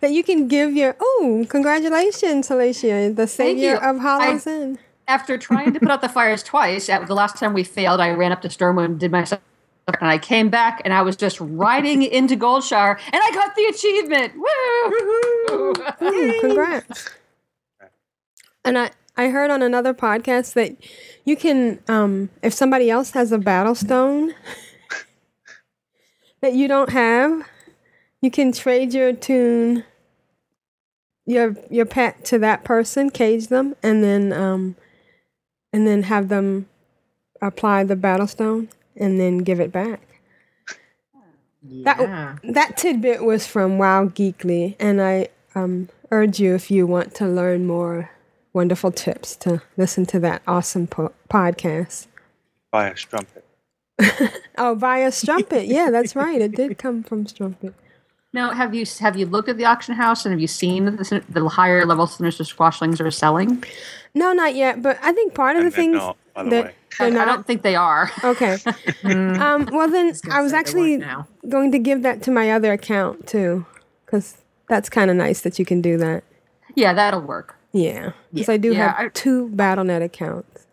that 0.00 0.12
you 0.12 0.22
can 0.22 0.48
give 0.48 0.72
your 0.74 0.96
oh 1.00 1.46
congratulations 1.48 2.50
Alicia 2.50 3.12
the 3.14 3.26
savior 3.26 3.76
of 3.76 3.98
Hallow's 4.00 4.46
I- 4.46 4.50
End. 4.52 4.78
After 5.06 5.38
trying 5.38 5.72
to 5.72 5.80
put 5.80 5.90
out 5.90 6.02
the 6.02 6.08
fires 6.10 6.42
twice, 6.42 6.90
at 6.90 7.06
the 7.06 7.14
last 7.14 7.38
time 7.38 7.54
we 7.54 7.64
failed, 7.64 7.98
I 7.98 8.10
ran 8.10 8.30
up 8.30 8.42
to 8.42 8.48
Stormwind 8.48 8.84
and 8.84 9.00
did 9.00 9.10
my 9.10 9.24
stuff, 9.24 9.40
and 9.86 9.96
I 10.10 10.18
came 10.18 10.50
back 10.50 10.82
and 10.84 10.92
I 10.92 11.00
was 11.00 11.16
just 11.16 11.38
riding 11.40 12.02
into 12.18 12.36
Goldshire, 12.36 12.98
and 13.06 13.14
I 13.22 13.30
got 13.32 13.56
the 13.56 13.64
achievement. 13.64 14.34
Woo! 14.36 15.72
Ooh, 16.06 16.40
congrats. 16.40 17.08
And 18.66 18.76
I, 18.76 18.90
I 19.16 19.28
heard 19.30 19.50
on 19.50 19.62
another 19.62 19.94
podcast 19.94 20.52
that 20.52 20.76
you 21.24 21.36
can, 21.36 21.80
um, 21.88 22.28
if 22.42 22.52
somebody 22.52 22.90
else 22.90 23.12
has 23.12 23.32
a 23.32 23.38
battle 23.38 23.74
stone 23.74 24.34
that 26.42 26.52
you 26.52 26.68
don't 26.68 26.90
have, 26.90 27.48
you 28.20 28.30
can 28.30 28.52
trade 28.52 28.92
your 28.92 29.12
toon, 29.12 29.84
your 31.26 31.56
your 31.70 31.86
pet 31.86 32.24
to 32.26 32.38
that 32.40 32.64
person, 32.64 33.10
cage 33.10 33.48
them, 33.48 33.76
and 33.82 34.02
then 34.02 34.32
um, 34.32 34.76
and 35.72 35.86
then 35.86 36.04
have 36.04 36.28
them 36.28 36.68
apply 37.40 37.84
the 37.84 37.96
battle 37.96 38.26
stone 38.26 38.68
and 38.96 39.20
then 39.20 39.38
give 39.38 39.60
it 39.60 39.70
back. 39.70 40.00
Yeah. 41.62 41.94
That 41.94 42.40
that 42.54 42.76
tidbit 42.76 43.24
was 43.24 43.46
from 43.46 43.78
Wow 43.78 44.06
Geekly, 44.06 44.76
and 44.78 45.00
I 45.00 45.28
um, 45.54 45.88
urge 46.10 46.40
you 46.40 46.54
if 46.54 46.70
you 46.70 46.86
want 46.86 47.14
to 47.16 47.26
learn 47.26 47.66
more 47.66 48.10
wonderful 48.52 48.90
tips 48.90 49.36
to 49.36 49.62
listen 49.76 50.06
to 50.06 50.18
that 50.20 50.42
awesome 50.46 50.86
po- 50.86 51.12
podcast. 51.30 52.06
Via 52.72 52.96
Strumpet. 52.96 53.44
Oh, 54.60 54.74
via 54.74 55.12
Strumpet, 55.12 55.68
yeah, 55.68 55.90
that's 55.92 56.16
right. 56.16 56.40
It 56.40 56.56
did 56.56 56.78
come 56.78 57.04
from 57.04 57.28
Strumpet. 57.28 57.74
Now, 58.38 58.52
have 58.52 58.72
you 58.72 58.86
have 59.00 59.16
you 59.16 59.26
looked 59.26 59.48
at 59.48 59.56
the 59.56 59.64
auction 59.64 59.96
house 59.96 60.24
and 60.24 60.32
have 60.32 60.40
you 60.40 60.46
seen 60.46 60.84
the, 60.84 61.24
the 61.28 61.48
higher 61.48 61.84
level 61.84 62.06
sinister 62.06 62.44
squashlings 62.44 63.00
are 63.00 63.10
selling? 63.10 63.64
No, 64.14 64.32
not 64.32 64.54
yet, 64.54 64.80
but 64.80 64.96
I 65.02 65.10
think 65.10 65.34
part 65.34 65.56
of 65.56 65.64
the 65.64 65.72
things 65.72 65.96
not, 65.96 66.16
by 66.34 66.44
the 66.44 66.50
that 66.50 66.64
way. 66.66 66.74
they're 67.00 67.20
I 67.20 67.24
don't 67.24 67.44
think 67.44 67.62
they 67.62 67.74
are. 67.74 68.12
Okay. 68.22 68.56
um, 69.04 69.68
well, 69.72 69.90
then 69.90 70.14
I 70.30 70.40
was 70.40 70.52
actually 70.52 71.02
going 71.48 71.72
to 71.72 71.80
give 71.80 72.02
that 72.02 72.22
to 72.22 72.30
my 72.30 72.52
other 72.52 72.72
account 72.72 73.26
too, 73.26 73.66
because 74.06 74.36
that's 74.68 74.88
kind 74.88 75.10
of 75.10 75.16
nice 75.16 75.40
that 75.40 75.58
you 75.58 75.64
can 75.64 75.82
do 75.82 75.96
that. 75.96 76.22
Yeah, 76.76 76.92
that'll 76.92 77.22
work. 77.22 77.56
Yeah, 77.72 78.12
because 78.32 78.46
Yeah, 78.46 78.54
I 78.54 78.56
do 78.56 78.72
yeah, 78.72 78.94
have 78.94 79.06
I- 79.06 79.08
two 79.08 79.48
BattleNet 79.48 80.04
accounts. 80.04 80.68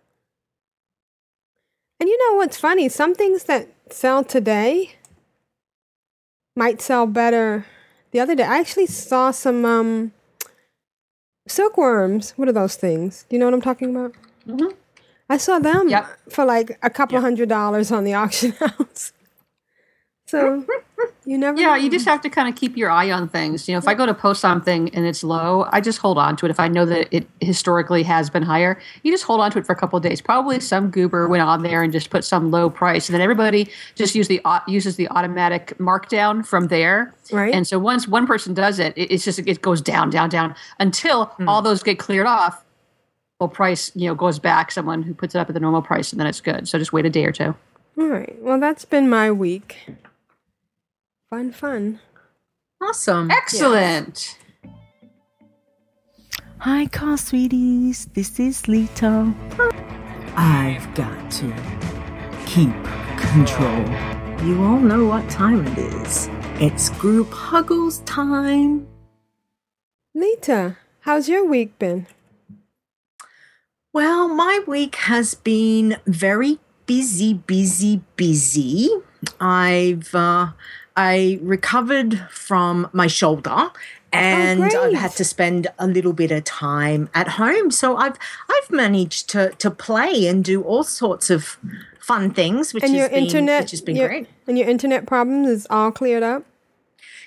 And 1.99 2.09
you 2.09 2.29
know 2.29 2.37
what's 2.37 2.57
funny? 2.57 2.89
Some 2.89 3.15
things 3.15 3.45
that 3.45 3.69
sell 3.89 4.23
today 4.23 4.97
might 6.55 6.81
sell 6.81 7.05
better 7.05 7.65
the 8.11 8.19
other 8.19 8.35
day. 8.35 8.43
I 8.43 8.59
actually 8.59 8.85
saw 8.87 9.31
some 9.31 9.65
um, 9.65 10.11
silkworms. 11.47 12.31
What 12.37 12.47
are 12.47 12.53
those 12.53 12.75
things? 12.75 13.25
Do 13.29 13.35
you 13.35 13.39
know 13.39 13.45
what 13.45 13.53
I'm 13.53 13.61
talking 13.61 13.95
about? 13.95 14.13
Mhm. 14.47 14.73
I 15.29 15.37
saw 15.37 15.57
them 15.59 15.89
for 16.29 16.45
like 16.45 16.77
a 16.83 16.89
couple 16.89 17.19
hundred 17.19 17.49
dollars 17.49 17.91
on 17.91 18.03
the 18.03 18.13
auction 18.13 18.51
house. 18.59 19.11
So 20.27 20.65
you 21.25 21.37
never. 21.37 21.59
Yeah, 21.59 21.67
know. 21.67 21.75
you 21.75 21.89
just 21.89 22.05
have 22.05 22.21
to 22.21 22.29
kind 22.29 22.49
of 22.49 22.55
keep 22.55 22.75
your 22.75 22.89
eye 22.89 23.11
on 23.11 23.29
things. 23.29 23.67
You 23.67 23.73
know, 23.73 23.77
if 23.77 23.87
I 23.87 23.93
go 23.93 24.05
to 24.05 24.13
post 24.13 24.41
something 24.41 24.93
and 24.95 25.05
it's 25.05 25.23
low, 25.23 25.67
I 25.71 25.81
just 25.81 25.99
hold 25.99 26.17
on 26.17 26.35
to 26.37 26.45
it. 26.45 26.49
If 26.49 26.59
I 26.59 26.67
know 26.67 26.85
that 26.85 27.07
it 27.15 27.27
historically 27.41 28.01
has 28.03 28.29
been 28.29 28.41
higher, 28.41 28.79
you 29.03 29.11
just 29.11 29.23
hold 29.23 29.39
on 29.39 29.51
to 29.51 29.59
it 29.59 29.65
for 29.67 29.73
a 29.73 29.75
couple 29.75 29.97
of 29.97 30.03
days. 30.03 30.21
Probably 30.21 30.59
some 30.59 30.89
goober 30.89 31.27
went 31.27 31.43
on 31.43 31.61
there 31.61 31.83
and 31.83 31.93
just 31.93 32.09
put 32.09 32.25
some 32.25 32.49
low 32.49 32.69
price, 32.69 33.07
and 33.07 33.13
then 33.13 33.21
everybody 33.21 33.69
just 33.93 34.15
use 34.15 34.27
the 34.27 34.41
uses 34.67 34.95
the 34.95 35.07
automatic 35.09 35.77
markdown 35.77 36.45
from 36.45 36.67
there. 36.67 37.13
Right. 37.31 37.53
And 37.53 37.67
so 37.67 37.77
once 37.77 38.07
one 38.07 38.25
person 38.25 38.53
does 38.53 38.79
it, 38.79 38.93
it- 38.95 39.11
it's 39.11 39.23
just 39.23 39.39
it 39.39 39.61
goes 39.61 39.81
down, 39.81 40.09
down, 40.09 40.29
down 40.29 40.55
until 40.79 41.25
hmm. 41.25 41.47
all 41.47 41.61
those 41.61 41.83
get 41.83 41.99
cleared 41.99 42.27
off. 42.27 42.63
Well, 43.39 43.49
price, 43.49 43.91
you 43.95 44.07
know, 44.07 44.15
goes 44.15 44.39
back. 44.39 44.71
Someone 44.71 45.03
who 45.03 45.13
puts 45.13 45.35
it 45.35 45.39
up 45.39 45.49
at 45.49 45.53
the 45.53 45.59
normal 45.59 45.81
price, 45.81 46.11
and 46.13 46.19
then 46.19 46.27
it's 46.27 46.41
good. 46.41 46.67
So 46.67 46.79
just 46.79 46.93
wait 46.93 47.05
a 47.05 47.09
day 47.09 47.25
or 47.25 47.33
two. 47.33 47.53
All 47.97 48.07
right. 48.07 48.35
Well, 48.41 48.59
that's 48.59 48.85
been 48.85 49.09
my 49.09 49.31
week. 49.31 49.77
Fun, 51.29 51.51
fun. 51.51 51.99
Awesome. 52.79 53.31
Excellent. 53.31 54.37
Hi, 56.59 56.85
car 56.85 57.17
sweeties. 57.17 58.05
This 58.13 58.39
is 58.39 58.67
Leeta. 58.67 59.33
I've 60.37 60.93
got 60.93 61.31
to 61.31 61.51
keep 62.45 62.71
control. 63.17 63.85
You 64.45 64.63
all 64.63 64.79
know 64.79 65.05
what 65.05 65.27
time 65.27 65.65
it 65.65 65.77
is. 65.79 66.29
It's 66.61 66.89
group 66.91 67.31
huggles 67.31 67.99
time. 68.05 68.85
Leeta, 70.13 70.77
how's 71.01 71.27
your 71.27 71.43
week 71.43 71.79
been? 71.79 72.05
Well, 73.91 74.27
my 74.27 74.59
week 74.67 74.95
has 74.95 75.33
been 75.33 75.97
very 76.05 76.59
busy, 76.85 77.33
busy, 77.33 78.01
busy. 78.15 78.89
I've 79.39 80.13
uh, 80.13 80.49
I 80.95 81.39
recovered 81.41 82.19
from 82.29 82.89
my 82.93 83.07
shoulder 83.07 83.71
and 84.13 84.63
I've 84.63 84.93
had 84.93 85.11
to 85.11 85.25
spend 85.25 85.67
a 85.77 85.87
little 85.87 86.13
bit 86.13 86.31
of 86.31 86.43
time 86.45 87.09
at 87.13 87.27
home. 87.27 87.71
So 87.71 87.97
I've 87.97 88.17
I've 88.49 88.71
managed 88.71 89.29
to 89.31 89.49
to 89.51 89.69
play 89.71 90.27
and 90.27 90.43
do 90.43 90.61
all 90.61 90.83
sorts 90.83 91.29
of 91.29 91.57
fun 91.99 92.31
things, 92.31 92.73
which 92.73 92.83
and 92.83 92.93
has 92.93 92.99
your 92.99 93.09
been, 93.09 93.25
internet, 93.25 93.63
which 93.63 93.71
has 93.71 93.81
been 93.81 93.95
your- 93.95 94.07
great. 94.07 94.27
And 94.47 94.57
your 94.57 94.69
internet 94.69 95.05
problems 95.05 95.49
is 95.49 95.67
all 95.69 95.91
cleared 95.91 96.23
up. 96.23 96.43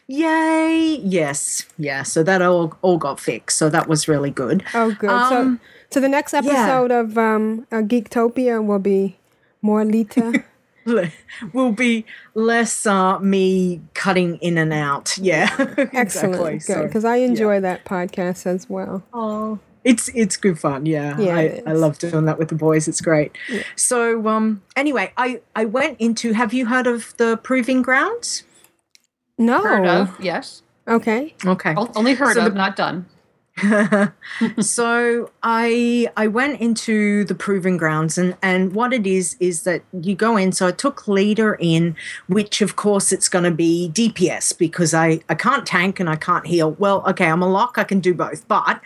Yay! 0.07 1.01
Yes, 1.03 1.67
yeah. 1.77 2.03
So 2.03 2.23
that 2.23 2.41
all 2.41 2.75
all 2.81 2.97
got 2.97 3.21
fixed. 3.21 3.59
So 3.59 3.69
that 3.69 3.89
was 3.89 4.09
really 4.09 4.31
good. 4.31 4.65
Oh, 4.73 4.93
good. 4.99 5.11
Um, 5.11 5.61
so, 5.91 5.95
so 5.95 6.01
the 6.01 6.09
next 6.09 6.33
episode 6.33 6.91
of 6.91 7.19
um, 7.19 7.67
uh, 7.71 7.83
Geektopia 7.83 8.65
will 8.65 8.79
be 8.79 9.19
more 9.61 9.85
Leeta. 9.85 10.45
le- 10.89 11.11
will 11.53 11.73
be 11.73 12.05
less 12.35 12.87
uh, 12.87 13.19
me 13.21 13.81
cutting 13.95 14.37
in 14.39 14.59
and 14.59 14.73
out. 14.73 15.17
Yeah, 15.19 15.49
exactly. 15.93 15.99
Excellent. 15.99 16.63
So, 16.63 16.75
Good. 16.75 16.87
Because 16.89 17.05
I 17.05 17.17
enjoy 17.17 17.61
that 17.61 17.85
podcast 17.85 18.47
as 18.47 18.69
well. 18.69 19.03
Oh, 19.13 19.59
it's 19.85 20.09
it's 20.15 20.37
good 20.37 20.59
fun. 20.59 20.87
Yeah, 20.87 21.19
Yeah, 21.19 21.37
I, 21.37 21.63
I 21.67 21.73
love 21.73 21.99
doing 21.99 22.25
that 22.25 22.39
with 22.39 22.49
the 22.49 22.55
boys. 22.55 22.89
It's 22.89 23.01
great. 23.01 23.37
So 23.77 24.27
um, 24.29 24.63
anyway, 24.77 25.13
I 25.17 25.41
I 25.55 25.65
went 25.67 26.01
into. 26.01 26.33
Have 26.33 26.53
you 26.53 26.67
heard 26.67 26.87
of 26.87 27.15
the 27.17 27.37
Proving 27.39 27.83
Grounds? 27.83 28.45
No. 29.39 29.63
Heard 29.63 29.87
of? 29.87 30.21
Yes. 30.21 30.63
Okay. 30.89 31.35
Okay. 31.45 31.75
Only 31.95 32.15
heard 32.15 32.35
So 32.35 32.47
of, 32.47 32.53
the- 32.55 32.59
not 32.59 32.75
done. 32.77 33.07
so 34.61 35.31
I 35.43 36.09
I 36.17 36.27
went 36.27 36.61
into 36.61 37.25
the 37.25 37.35
proving 37.35 37.77
grounds 37.77 38.19
and 38.19 38.37
and 38.43 38.75
what 38.75 38.93
it 38.93 39.07
is 39.07 39.37
is 39.41 39.63
that 39.63 39.83
you 40.01 40.15
go 40.15 40.37
in 40.37 40.53
so 40.53 40.67
I 40.69 40.73
took 40.73 41.09
Leeta 41.09 41.57
in 41.59 41.97
which 42.27 42.61
of 42.63 42.77
course 42.77 43.13
it's 43.13 43.29
going 43.29 43.45
to 43.45 43.51
be 43.51 43.91
DPS 43.93 44.57
because 44.57 44.95
I 44.95 45.21
I 45.29 45.35
can't 45.35 45.67
tank 45.67 46.01
and 46.01 46.09
I 46.09 46.17
can't 46.17 46.47
heal. 46.47 46.73
Well 46.73 47.03
okay 47.09 47.27
I'm 47.27 47.43
a 47.43 47.49
lock 47.49 47.79
I 47.79 47.85
can 47.85 48.01
do 48.01 48.15
both 48.15 48.47
but 48.49 48.81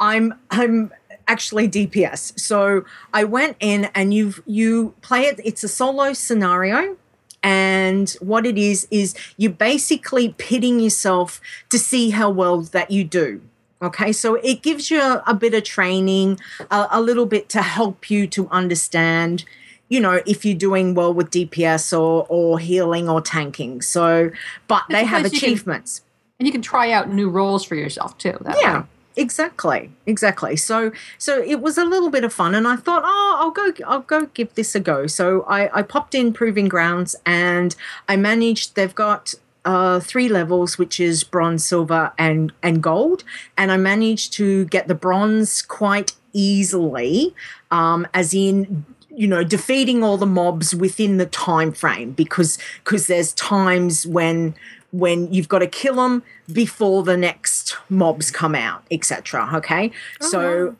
I'm 0.00 0.34
I'm 0.50 0.92
actually 1.26 1.68
DPS 1.68 2.38
so 2.38 2.84
I 3.12 3.24
went 3.24 3.56
in 3.60 3.86
and 3.94 4.12
you've 4.12 4.42
you 4.46 4.94
play 5.00 5.22
it 5.22 5.40
it's 5.44 5.64
a 5.64 5.68
solo 5.68 6.12
scenario 6.12 6.96
and 7.42 8.10
what 8.20 8.46
it 8.46 8.56
is 8.56 8.88
is 8.90 9.14
you're 9.36 9.52
basically 9.52 10.34
pitting 10.38 10.80
yourself 10.80 11.40
to 11.68 11.78
see 11.78 12.10
how 12.10 12.30
well 12.30 12.62
that 12.62 12.90
you 12.90 13.04
do 13.04 13.40
okay 13.84 14.12
so 14.12 14.34
it 14.36 14.62
gives 14.62 14.90
you 14.90 15.00
a, 15.00 15.22
a 15.26 15.34
bit 15.34 15.54
of 15.54 15.62
training 15.62 16.38
a, 16.70 16.86
a 16.90 17.00
little 17.00 17.26
bit 17.26 17.48
to 17.48 17.62
help 17.62 18.10
you 18.10 18.26
to 18.26 18.48
understand 18.48 19.44
you 19.88 20.00
know 20.00 20.20
if 20.26 20.44
you're 20.44 20.56
doing 20.56 20.94
well 20.94 21.12
with 21.12 21.30
dps 21.30 21.92
or 21.98 22.26
or 22.28 22.58
healing 22.58 23.08
or 23.08 23.20
tanking 23.20 23.80
so 23.82 24.30
but 24.66 24.82
they 24.88 25.04
have 25.04 25.24
you 25.24 25.30
can- 25.30 25.36
achievements 25.36 26.02
And 26.38 26.46
you 26.48 26.52
can 26.52 26.62
try 26.62 26.90
out 26.90 27.12
new 27.12 27.28
roles 27.30 27.64
for 27.64 27.76
yourself 27.76 28.18
too. 28.18 28.36
Yeah 28.60 28.80
way. 28.80 28.86
exactly 29.16 29.90
exactly 30.06 30.56
so 30.56 30.90
so 31.18 31.42
it 31.42 31.60
was 31.60 31.78
a 31.78 31.84
little 31.84 32.10
bit 32.10 32.24
of 32.24 32.32
fun 32.32 32.54
and 32.54 32.66
i 32.66 32.76
thought 32.76 33.02
oh 33.04 33.36
i'll 33.38 33.50
go 33.50 33.72
i'll 33.86 34.00
go 34.00 34.26
give 34.34 34.54
this 34.54 34.74
a 34.74 34.80
go 34.80 35.06
so 35.06 35.42
i 35.42 35.70
i 35.78 35.82
popped 35.82 36.14
in 36.14 36.32
proving 36.32 36.66
grounds 36.68 37.14
and 37.24 37.76
i 38.08 38.16
managed 38.16 38.74
they've 38.74 38.94
got 38.94 39.34
uh, 39.64 40.00
three 40.00 40.28
levels, 40.28 40.78
which 40.78 41.00
is 41.00 41.24
bronze, 41.24 41.64
silver, 41.64 42.12
and 42.18 42.52
and 42.62 42.82
gold, 42.82 43.24
and 43.56 43.70
I 43.72 43.76
managed 43.76 44.32
to 44.34 44.64
get 44.66 44.88
the 44.88 44.94
bronze 44.94 45.62
quite 45.62 46.12
easily, 46.32 47.34
um, 47.70 48.06
as 48.14 48.34
in 48.34 48.84
you 49.10 49.26
know 49.28 49.44
defeating 49.44 50.02
all 50.02 50.16
the 50.16 50.26
mobs 50.26 50.74
within 50.74 51.18
the 51.18 51.26
time 51.26 51.72
frame 51.72 52.10
because 52.12 52.58
because 52.84 53.06
there's 53.06 53.32
times 53.34 54.06
when 54.06 54.54
when 54.92 55.32
you've 55.32 55.48
got 55.48 55.58
to 55.58 55.66
kill 55.66 55.96
them 55.96 56.22
before 56.52 57.02
the 57.02 57.16
next 57.16 57.76
mobs 57.88 58.30
come 58.30 58.54
out, 58.54 58.84
etc. 58.90 59.50
Okay, 59.54 59.90
so 60.20 60.28
So 60.30 60.76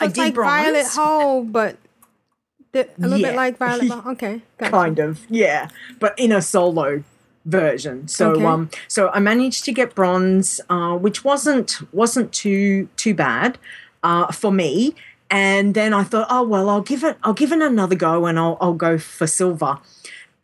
I 0.00 0.04
it's 0.06 0.14
did 0.14 0.20
like 0.20 0.34
bronze. 0.34 0.50
Violet 0.64 0.86
Hold, 0.94 1.52
but 1.52 1.76
a 2.74 2.86
little 2.98 3.18
Yeah. 3.18 3.28
bit 3.28 3.36
like 3.36 3.58
Violet 3.58 3.88
Hole. 3.92 4.12
Okay. 4.12 4.42
gotcha. 4.58 4.70
kind 4.70 4.98
of 4.98 5.26
yeah 5.28 5.68
but 6.00 6.18
in 6.18 6.32
a 6.32 6.40
solo 6.40 7.04
version. 7.44 8.08
So 8.08 8.30
Okay. 8.32 8.44
um 8.44 8.70
so 8.88 9.08
i 9.10 9.18
managed 9.18 9.64
to 9.64 9.72
get 9.72 9.94
bronze 9.94 10.60
uh 10.70 10.96
which 10.96 11.24
wasn't 11.24 11.80
wasn't 11.92 12.32
too 12.32 12.88
too 12.96 13.14
bad 13.14 13.58
uh 14.02 14.30
for 14.32 14.52
me. 14.52 14.94
And 15.30 15.74
then 15.74 15.92
i 15.94 16.04
thought 16.04 16.26
oh 16.30 16.42
well 16.42 16.68
i'll 16.68 16.82
give 16.82 17.02
it 17.04 17.16
i'll 17.24 17.32
give 17.34 17.52
it 17.52 17.60
another 17.62 17.96
go 17.96 18.26
and 18.26 18.38
i'll 18.38 18.56
i'll 18.60 18.74
go 18.74 18.98
for 18.98 19.26
silver. 19.26 19.78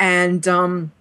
And 0.00 0.46
um 0.48 0.92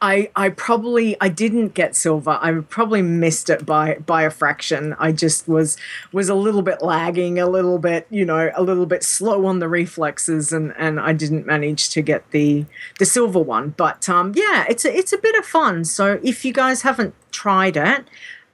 I 0.00 0.30
I 0.36 0.50
probably 0.50 1.16
I 1.20 1.28
didn't 1.28 1.74
get 1.74 1.96
silver. 1.96 2.38
I 2.40 2.52
probably 2.68 3.02
missed 3.02 3.50
it 3.50 3.66
by 3.66 3.94
by 4.06 4.22
a 4.22 4.30
fraction. 4.30 4.94
I 4.98 5.12
just 5.12 5.48
was 5.48 5.76
was 6.12 6.28
a 6.28 6.34
little 6.34 6.62
bit 6.62 6.82
lagging, 6.82 7.38
a 7.38 7.46
little 7.46 7.78
bit, 7.78 8.06
you 8.10 8.24
know, 8.24 8.50
a 8.54 8.62
little 8.62 8.86
bit 8.86 9.02
slow 9.02 9.46
on 9.46 9.58
the 9.58 9.68
reflexes 9.68 10.52
and 10.52 10.74
and 10.78 11.00
I 11.00 11.12
didn't 11.12 11.46
manage 11.46 11.90
to 11.90 12.02
get 12.02 12.30
the 12.30 12.66
the 12.98 13.06
silver 13.06 13.40
one. 13.40 13.74
But 13.76 14.08
um 14.08 14.32
yeah, 14.34 14.64
it's 14.68 14.84
a, 14.84 14.96
it's 14.96 15.12
a 15.12 15.18
bit 15.18 15.36
of 15.36 15.44
fun. 15.44 15.84
So 15.84 16.20
if 16.22 16.44
you 16.44 16.52
guys 16.52 16.82
haven't 16.82 17.14
tried 17.30 17.76
it, 17.76 18.04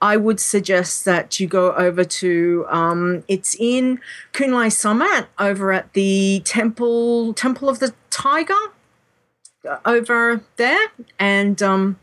I 0.03 0.17
would 0.17 0.41
suggest 0.41 1.05
that 1.05 1.39
you 1.39 1.47
go 1.47 1.73
over 1.75 2.03
to 2.03 2.65
um, 2.67 3.23
it's 3.29 3.55
in 3.57 4.01
Kun-Lai 4.33 4.67
Summit 4.67 5.27
over 5.39 5.71
at 5.71 5.93
the 5.93 6.41
Temple 6.43 7.33
Temple 7.33 7.69
of 7.69 7.79
the 7.79 7.93
Tiger 8.09 8.53
over 9.85 10.41
there, 10.57 10.87
and 11.19 11.61
um, 11.63 11.99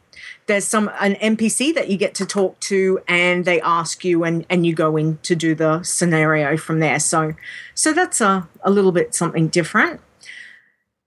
there's 0.46 0.66
some 0.66 0.90
an 1.00 1.14
NPC 1.16 1.74
that 1.74 1.88
you 1.88 1.96
get 1.96 2.14
to 2.16 2.26
talk 2.26 2.58
to, 2.60 3.00
and 3.08 3.44
they 3.44 3.60
ask 3.60 4.04
you, 4.04 4.24
and 4.24 4.44
and 4.50 4.66
you 4.66 4.74
go 4.74 4.96
in 4.96 5.18
to 5.22 5.34
do 5.34 5.54
the 5.54 5.82
scenario 5.82 6.56
from 6.56 6.80
there. 6.80 6.98
So 7.00 7.34
so 7.74 7.92
that's 7.92 8.20
a 8.20 8.48
a 8.62 8.70
little 8.70 8.92
bit 8.92 9.14
something 9.14 9.48
different. 9.48 10.00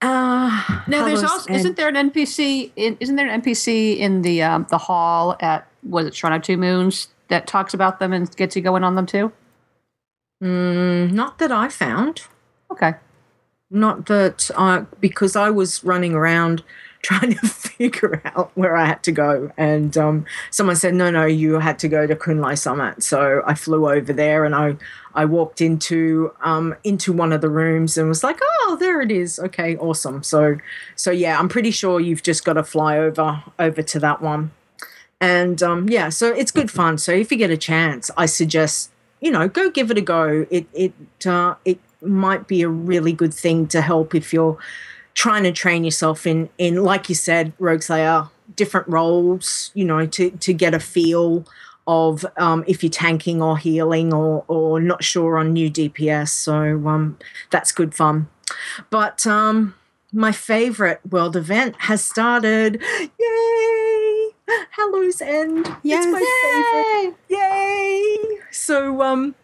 Uh, 0.02 0.82
No, 0.86 1.06
there's 1.06 1.24
also 1.24 1.48
and- 1.48 1.56
isn't 1.56 1.78
there 1.78 1.88
an 1.88 1.96
NPC? 1.96 2.72
In, 2.76 2.98
isn't 3.00 3.16
there 3.16 3.28
an 3.30 3.42
NPC 3.42 3.98
in 3.98 4.22
the 4.22 4.44
um, 4.44 4.68
the 4.70 4.78
hall 4.78 5.36
at 5.40 5.68
was 5.82 6.06
it 6.08 6.16
Shrine 6.16 6.34
of 6.34 6.42
Two 6.42 6.58
Moons 6.58 7.08
that 7.30 7.48
talks 7.48 7.74
about 7.74 8.00
them 8.00 8.12
and 8.14 8.34
gets 8.36 8.56
you 8.56 8.62
going 8.62 8.84
on 8.84 8.96
them 8.96 9.06
too? 9.06 9.32
Mm, 10.44 11.14
not 11.14 11.40
that 11.40 11.52
I 11.54 11.70
found. 11.70 12.24
Okay. 12.70 12.96
Not 13.74 14.06
that 14.06 14.52
I, 14.56 14.86
because 15.02 15.36
I 15.36 15.50
was 15.50 15.84
running 15.84 16.14
around 16.14 16.64
trying 17.04 17.34
to 17.34 17.48
figure 17.48 18.22
out 18.24 18.52
where 18.56 18.78
I 18.78 18.86
had 18.86 19.04
to 19.04 19.12
go. 19.12 19.52
And 19.58 19.98
um, 19.98 20.26
someone 20.52 20.78
said, 20.78 20.94
no, 20.94 21.12
no, 21.12 21.26
you 21.26 21.60
had 21.60 21.78
to 21.80 21.90
go 21.90 22.08
to 22.08 22.16
Kun-Lai 22.16 22.54
Summit. 22.54 23.04
So 23.04 23.42
I 23.46 23.56
flew 23.56 23.90
over 23.90 24.14
there 24.14 24.46
and 24.46 24.56
I, 24.56 24.78
I 25.14 25.26
walked 25.26 25.60
into 25.60 26.34
um, 26.42 26.76
into 26.84 27.12
one 27.12 27.34
of 27.34 27.42
the 27.42 27.50
rooms 27.50 27.98
and 27.98 28.08
was 28.08 28.24
like, 28.24 28.40
oh, 28.42 28.78
there 28.80 29.02
it 29.02 29.12
is. 29.12 29.38
Okay, 29.40 29.76
awesome. 29.78 30.24
So 30.24 30.58
so 30.96 31.12
yeah, 31.12 31.40
I'm 31.40 31.50
pretty 31.50 31.72
sure 31.72 32.00
you've 32.00 32.24
just 32.24 32.46
got 32.46 32.54
to 32.54 32.64
fly 32.64 32.98
over 32.98 33.44
over 33.60 33.82
to 33.82 34.00
that 34.00 34.22
one. 34.22 34.52
And 35.22 35.62
um, 35.62 35.90
yeah, 35.90 36.10
so 36.10 36.34
it's 36.34 36.52
good 36.52 36.72
fun. 36.72 36.98
So 36.98 37.12
if 37.12 37.32
you 37.32 37.38
get 37.38 37.52
a 37.52 37.58
chance, 37.58 38.10
I 38.18 38.26
suggest 38.26 38.92
you 39.22 39.32
know 39.32 39.48
go 39.48 39.70
give 39.70 39.92
it 39.92 39.98
a 39.98 40.02
go. 40.02 40.46
It 40.50 40.68
it 40.74 40.94
uh, 41.26 41.56
it 41.64 41.80
might 42.04 42.48
be 42.48 42.62
a 42.62 42.70
really 42.70 43.14
good 43.14 43.34
thing 43.34 43.68
to 43.68 43.82
help 43.82 44.14
if 44.16 44.34
you're 44.34 44.58
trying 45.14 45.44
to 45.44 45.52
train 45.52 45.84
yourself 45.84 46.26
in 46.26 46.50
in 46.58 46.84
like 46.84 47.10
you 47.10 47.16
said, 47.16 47.58
Rogueslayer, 47.58 48.30
different 48.56 48.88
roles. 48.88 49.72
You 49.74 49.86
know 49.86 50.06
to 50.06 50.32
to 50.32 50.54
get 50.54 50.74
a 50.74 50.80
feel 50.80 51.46
of 51.86 52.26
um, 52.38 52.64
if 52.68 52.84
you're 52.84 52.90
tanking 52.90 53.42
or 53.42 53.58
healing 53.58 54.14
or 54.14 54.46
or 54.48 54.80
not 54.80 55.04
sure 55.04 55.38
on 55.38 55.54
new 55.54 55.70
DPS. 55.70 56.30
So 56.30 56.88
um, 56.88 57.18
that's 57.52 57.72
good 57.72 57.94
fun. 57.94 58.28
But 58.90 59.26
um, 59.26 59.76
my 60.12 60.32
favorite 60.32 61.02
world 61.10 61.36
event 61.36 61.76
has 61.80 62.04
started. 62.04 62.82
Yay! 63.20 64.30
Hallow's 64.72 65.22
End. 65.22 65.68
Yes. 65.84 66.06
It's 66.06 66.14
my 66.14 67.12
favorite. 67.12 67.18
Yay! 67.30 68.40
So 68.52 69.02
um 69.02 69.36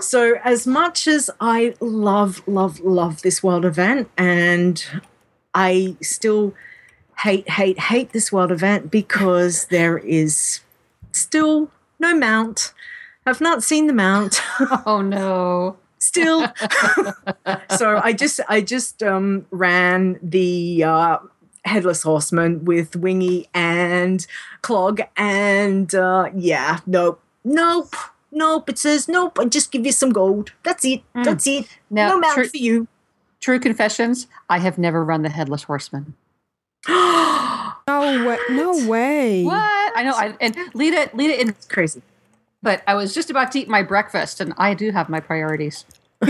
so 0.00 0.34
as 0.44 0.66
much 0.66 1.06
as 1.06 1.30
I 1.40 1.74
love 1.80 2.42
love 2.46 2.80
love 2.80 3.22
this 3.22 3.42
world 3.42 3.64
event 3.64 4.10
and 4.16 4.84
I 5.54 5.96
still 6.02 6.54
hate 7.18 7.48
hate 7.50 7.78
hate 7.78 8.12
this 8.12 8.32
world 8.32 8.52
event 8.52 8.90
because 8.90 9.66
there 9.66 9.98
is 9.98 10.60
still 11.12 11.70
no 11.98 12.14
mount. 12.14 12.72
I've 13.26 13.40
not 13.40 13.62
seen 13.62 13.86
the 13.86 13.92
mount. 13.92 14.40
oh 14.86 15.02
no. 15.02 15.76
Still. 15.98 16.46
so 17.76 18.00
I 18.02 18.14
just 18.14 18.40
I 18.48 18.62
just 18.62 19.02
um 19.02 19.46
ran 19.50 20.18
the 20.22 20.84
uh 20.84 21.18
headless 21.64 22.02
horseman 22.02 22.64
with 22.64 22.96
wingy 22.96 23.48
and 23.52 24.26
clog 24.62 25.02
and 25.14 25.94
uh 25.94 26.30
yeah 26.34 26.80
nope 26.86 27.20
nope 27.44 27.94
nope 28.32 28.68
it 28.68 28.78
says 28.78 29.08
nope 29.08 29.38
i 29.38 29.44
just 29.44 29.72
give 29.72 29.84
you 29.84 29.92
some 29.92 30.12
gold 30.12 30.52
that's 30.62 30.84
it 30.84 31.02
mm. 31.14 31.24
that's 31.24 31.46
it 31.46 31.66
Now, 31.90 32.08
no 32.08 32.18
mount 32.20 32.34
true- 32.34 32.48
for 32.48 32.56
you 32.56 32.88
True 33.40 33.58
confessions: 33.58 34.26
I 34.50 34.58
have 34.58 34.76
never 34.76 35.02
run 35.02 35.22
the 35.22 35.30
headless 35.30 35.64
horseman. 35.64 36.14
No 37.88 38.24
way. 38.24 38.38
No 38.50 38.86
way. 38.86 39.42
What? 39.42 39.92
I 39.96 40.04
know. 40.04 40.12
I, 40.12 40.36
and 40.40 40.54
Leeta, 40.74 41.10
Leeta, 41.12 41.40
in 41.40 41.48
It's 41.48 41.66
crazy. 41.66 42.02
But 42.62 42.84
I 42.86 42.94
was 42.94 43.12
just 43.12 43.30
about 43.30 43.50
to 43.52 43.58
eat 43.58 43.68
my 43.68 43.82
breakfast, 43.82 44.40
and 44.40 44.54
I 44.56 44.74
do 44.74 44.92
have 44.92 45.08
my 45.08 45.18
priorities. 45.18 45.84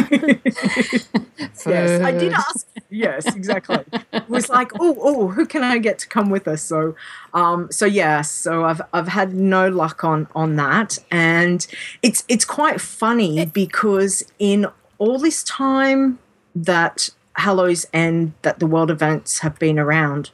yes. 1.67 1.67
i 1.67 2.13
did 2.13 2.33
ask. 2.33 2.67
Yes 2.91 3.27
exactly. 3.35 3.85
It 4.13 4.29
was 4.29 4.49
like 4.49 4.71
oh 4.79 4.97
oh 5.01 5.29
who 5.29 5.47
can 5.47 5.65
i 5.65 5.79
get 5.79 5.99
to 6.01 6.09
come 6.09 6.31
with 6.31 6.47
us? 6.47 6.63
So 6.63 6.95
um 7.35 7.71
so 7.73 7.87
yeah 7.87 8.23
so 8.23 8.65
i've 8.65 8.81
i've 8.93 9.09
had 9.09 9.35
no 9.35 9.69
luck 9.69 10.05
on 10.05 10.29
on 10.35 10.57
that. 10.57 10.99
And 11.11 11.67
it's 12.03 12.25
it's 12.29 12.45
quite 12.45 12.81
funny 12.81 13.47
because 13.47 14.23
in 14.39 14.67
all 14.99 15.19
this 15.19 15.43
time 15.43 16.19
that 16.55 17.11
Hallow's 17.35 17.87
End 17.93 18.35
that 18.43 18.59
the 18.59 18.67
world 18.67 18.91
events 18.91 19.41
have 19.41 19.59
been 19.59 19.79
around. 19.79 20.31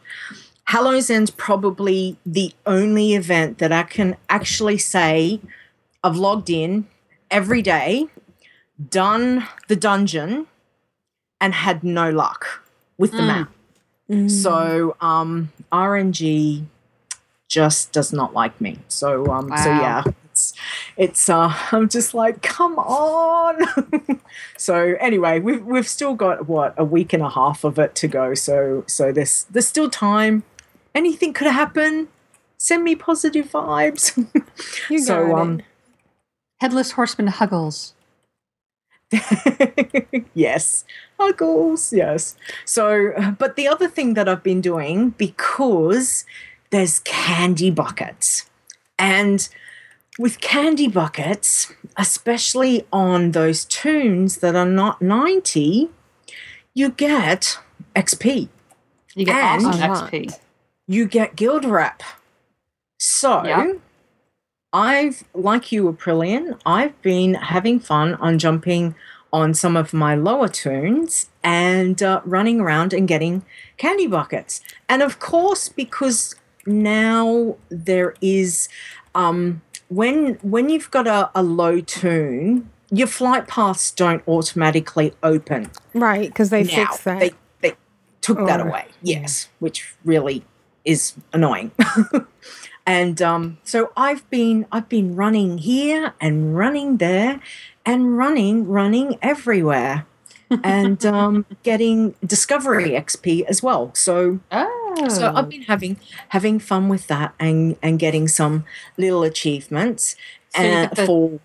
Hallow's 0.65 1.09
End's 1.09 1.31
probably 1.31 2.19
the 2.27 2.53
only 2.67 3.15
event 3.15 3.59
that 3.59 3.73
I 3.73 3.85
can 3.85 4.17
actually 4.29 4.79
say 4.79 5.41
I've 6.03 6.17
logged 6.17 6.51
in 6.51 6.87
every 7.31 7.63
day, 7.63 8.07
done 8.91 9.47
the 9.69 9.77
dungeon, 9.77 10.47
and 11.41 11.55
had 11.55 11.83
no 11.85 12.11
luck 12.11 12.63
with 12.99 13.13
the 13.13 13.23
Mm. 13.23 13.27
map. 13.27 13.51
So 14.31 14.97
um, 15.01 15.53
RNG 15.73 16.65
just 17.49 17.93
does 17.93 18.13
not 18.13 18.33
like 18.35 18.61
me. 18.61 18.79
So 18.89 19.27
um, 19.33 19.49
so 19.49 19.71
yeah, 19.71 20.05
it's 20.27 20.53
it's 20.97 21.29
uh, 21.29 21.53
I'm 21.73 21.89
just 21.89 22.15
like, 22.15 22.41
come 22.43 22.79
on. 22.79 24.21
so 24.57 24.95
anyway, 25.01 25.41
we've 25.41 25.65
we've 25.65 25.89
still 25.89 26.15
got 26.15 26.49
what 26.49 26.75
a 26.77 26.85
week 26.85 27.13
and 27.13 27.23
a 27.23 27.29
half 27.31 27.65
of 27.65 27.79
it 27.79 27.95
to 27.97 28.09
go. 28.09 28.35
So 28.35 28.85
so 28.87 29.11
there's 29.13 29.45
there's 29.51 29.67
still 29.67 29.91
time. 29.91 30.45
Anything 30.95 31.33
could 31.33 31.49
happen. 31.49 32.09
Send 32.59 32.85
me 32.85 32.95
positive 32.97 33.51
vibes. 33.51 34.13
You 34.91 35.01
so 35.01 35.27
got 35.29 35.41
um, 35.41 35.63
Headless 36.61 36.93
Horseman 36.93 37.27
Huggles. 37.27 37.93
yes. 40.35 40.85
Huggles, 41.19 41.93
yes. 41.93 42.37
So, 42.65 43.35
but 43.39 43.57
the 43.57 43.69
other 43.69 43.89
thing 43.89 44.15
that 44.15 44.29
I've 44.29 44.43
been 44.43 44.61
doing 44.61 45.11
because 45.11 46.25
there's 46.71 46.99
candy 47.01 47.71
buckets. 47.71 48.51
And 48.99 49.49
with 50.19 50.41
candy 50.41 50.89
buckets, 50.89 51.73
especially 51.97 52.87
on 52.93 53.33
those 53.33 53.65
toons 53.65 54.39
that 54.39 54.57
are 54.57 54.67
not 54.67 55.01
90, 55.03 55.91
you 56.75 56.91
get 56.91 57.59
XP. 57.95 58.49
You 59.15 59.25
get 59.25 59.37
And 59.37 59.65
XP. 59.65 60.39
You 60.87 61.07
get 61.07 61.37
guild 61.37 61.65
rep. 61.65 62.03
So, 62.99 63.45
Yeah. 63.45 63.73
I've, 64.73 65.25
like 65.35 65.73
you, 65.73 65.91
Aprillian, 65.93 66.61
I've 66.67 67.01
been 67.03 67.35
having 67.35 67.81
fun 67.81 68.15
on 68.15 68.39
jumping 68.39 68.95
on 69.33 69.55
some 69.55 69.77
of 69.77 69.93
my 69.93 70.15
lower 70.15 70.49
toons 70.49 71.31
and 71.43 72.03
uh, 72.03 72.21
running 72.25 72.61
around 72.61 72.93
and 72.93 73.07
getting 73.09 73.45
candy 73.77 74.07
buckets. 74.07 74.61
And 74.89 75.03
of 75.03 75.19
course, 75.19 75.69
because 75.69 76.35
now 76.67 77.57
there 77.69 78.15
is, 78.21 78.69
um, 79.15 79.63
when 79.89 80.35
when 80.43 80.69
you've 80.69 80.91
got 80.91 81.07
a, 81.07 81.31
a 81.35 81.43
low 81.43 81.81
toon, 81.81 82.71
your 82.91 83.07
flight 83.07 83.47
paths 83.49 83.91
don't 83.91 84.27
automatically 84.27 85.13
open. 85.23 85.71
Right, 85.95 86.29
because 86.29 86.51
they 86.51 86.65
Now, 86.65 86.87
fixed 86.87 87.05
that. 87.05 87.21
They, 87.21 87.31
they 87.61 87.77
took 88.21 88.39
that 88.47 88.61
away. 88.61 88.87
Yes, 89.03 89.49
which 89.59 89.95
really 90.05 90.45
is 90.85 91.15
annoying. 91.33 91.73
and 92.87 93.21
um, 93.21 93.59
so 93.65 93.93
I've 93.97 94.29
been 94.31 94.67
I've 94.73 94.89
been 94.89 95.17
running 95.17 95.59
here 95.59 96.15
and 96.21 96.57
running 96.57 96.99
there 96.99 97.41
and 97.85 98.17
running 98.17 98.67
running 98.69 99.19
everywhere 99.23 100.07
and 100.63 101.05
um, 101.15 101.45
getting 101.63 102.15
discovery 102.25 102.91
XP 102.91 103.45
as 103.47 103.63
well. 103.63 103.91
So 103.95 104.41
so 105.09 105.33
I've 105.35 105.49
been 105.51 105.63
having 105.63 105.99
having 106.29 106.59
fun 106.59 106.89
with 106.89 107.07
that 107.09 107.35
and 107.39 107.77
and 107.83 107.99
getting 107.99 108.29
some 108.29 108.65
little 108.97 109.23
achievements 109.25 110.17
So 110.55 110.63
and 110.63 110.89
get 110.91 110.97
the- 110.97 111.07
for 111.07 111.41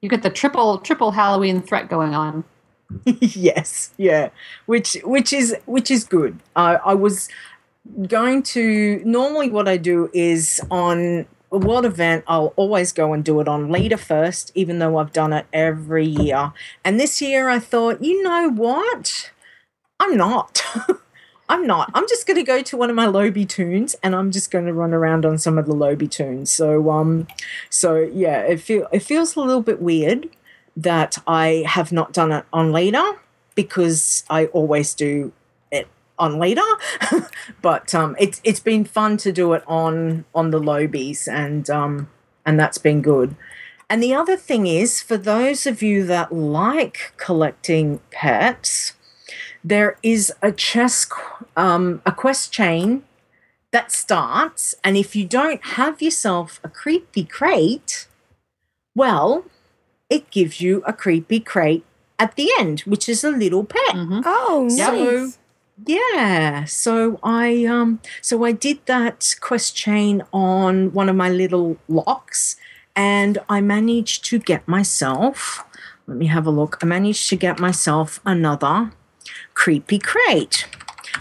You 0.00 0.08
get 0.08 0.22
the 0.22 0.30
triple 0.30 0.78
triple 0.78 1.12
Halloween 1.12 1.60
threat 1.62 1.88
going 1.88 2.14
on. 2.14 2.44
yes, 3.04 3.92
yeah, 3.98 4.30
which 4.66 4.96
which 5.04 5.32
is 5.32 5.54
which 5.66 5.90
is 5.92 6.02
good. 6.04 6.40
I 6.56 6.74
I 6.76 6.94
was 6.94 7.28
going 8.06 8.42
to 8.42 9.02
normally 9.04 9.50
what 9.50 9.68
I 9.68 9.76
do 9.76 10.10
is 10.12 10.60
on 10.70 11.26
a 11.52 11.58
world 11.58 11.84
event 11.84 12.24
I'll 12.26 12.52
always 12.56 12.92
go 12.92 13.12
and 13.12 13.24
do 13.24 13.40
it 13.40 13.48
on 13.48 13.68
Leeta 13.70 13.98
first, 13.98 14.52
even 14.54 14.78
though 14.78 14.98
I've 14.98 15.12
done 15.12 15.32
it 15.32 15.46
every 15.52 16.06
year. 16.06 16.52
And 16.84 17.00
this 17.00 17.20
year 17.20 17.48
I 17.48 17.58
thought, 17.58 18.02
you 18.02 18.22
know 18.22 18.48
what, 18.48 19.30
I'm 19.98 20.16
not. 20.16 20.62
I'm 21.48 21.66
not. 21.66 21.90
I'm 21.94 22.06
just 22.06 22.28
going 22.28 22.36
to 22.36 22.44
go 22.44 22.62
to 22.62 22.76
one 22.76 22.90
of 22.90 22.96
my 22.96 23.06
lowbie 23.06 23.48
toons 23.48 23.96
and 24.04 24.14
I'm 24.14 24.30
just 24.30 24.52
going 24.52 24.66
to 24.66 24.72
run 24.72 24.94
around 24.94 25.26
on 25.26 25.36
some 25.36 25.58
of 25.58 25.66
the 25.66 25.74
lowbie 25.74 26.10
toons. 26.10 26.52
So 26.52 26.90
um 26.90 27.26
so 27.68 27.96
yeah, 27.96 28.42
it 28.42 28.60
feel 28.60 28.86
it 28.92 29.00
feels 29.00 29.34
a 29.34 29.40
little 29.40 29.62
bit 29.62 29.82
weird 29.82 30.28
that 30.76 31.18
I 31.26 31.64
have 31.66 31.90
not 31.90 32.12
done 32.12 32.30
it 32.30 32.44
on 32.52 32.70
Leeta 32.70 33.18
because 33.56 34.24
I 34.30 34.46
always 34.46 34.94
do 34.94 35.32
on 36.20 36.38
Leeta. 36.38 36.64
but 37.62 37.94
um 37.94 38.14
it's 38.18 38.40
it's 38.44 38.60
been 38.60 38.84
fun 38.84 39.16
to 39.16 39.32
do 39.32 39.52
it 39.54 39.64
on 39.66 40.24
on 40.34 40.50
the 40.50 40.60
lowbies 40.60 41.26
and 41.26 41.68
um 41.68 42.08
and 42.46 42.58
that's 42.58 42.78
been 42.78 43.02
good. 43.02 43.34
And 43.88 44.00
the 44.00 44.14
other 44.14 44.36
thing 44.36 44.68
is 44.68 45.02
for 45.02 45.16
those 45.16 45.66
of 45.66 45.82
you 45.82 46.04
that 46.06 46.32
like 46.32 47.12
collecting 47.16 47.98
pets, 48.12 48.94
there 49.64 49.98
is 50.02 50.32
a 50.42 50.52
chess 50.52 51.08
um, 51.56 52.00
a 52.06 52.12
quest 52.12 52.52
chain 52.52 53.02
that 53.72 53.92
starts 53.92 54.74
and 54.82 54.96
if 54.96 55.14
you 55.14 55.26
don't 55.26 55.64
have 55.64 56.02
yourself 56.02 56.60
a 56.64 56.68
creepy 56.68 57.24
crate 57.24 58.08
well 58.94 59.44
it 60.08 60.30
gives 60.30 60.60
you 60.60 60.82
a 60.86 60.92
creepy 60.92 61.38
crate 61.38 61.84
at 62.18 62.34
the 62.36 62.50
end 62.58 62.80
which 62.80 63.08
is 63.08 63.22
a 63.22 63.30
little 63.30 63.64
pet 63.64 63.94
oh 63.94 64.68
so 64.68 64.92
nice. 64.92 65.38
Yeah 65.86 66.64
so 66.64 67.18
i 67.22 67.64
um 67.64 68.00
so 68.20 68.44
i 68.44 68.52
did 68.52 68.78
that 68.86 69.34
quest 69.40 69.74
chain 69.74 70.22
on 70.32 70.92
one 70.92 71.08
of 71.08 71.16
my 71.16 71.30
little 71.30 71.76
locks 71.88 72.56
and 72.94 73.38
i 73.48 73.60
managed 73.60 74.24
to 74.24 74.38
get 74.38 74.66
myself 74.68 75.64
let 76.06 76.16
me 76.16 76.26
have 76.26 76.46
a 76.46 76.50
look 76.50 76.78
i 76.82 76.86
managed 76.86 77.28
to 77.28 77.36
get 77.36 77.58
myself 77.58 78.20
another 78.26 78.92
creepy 79.54 79.98
crate, 79.98 80.66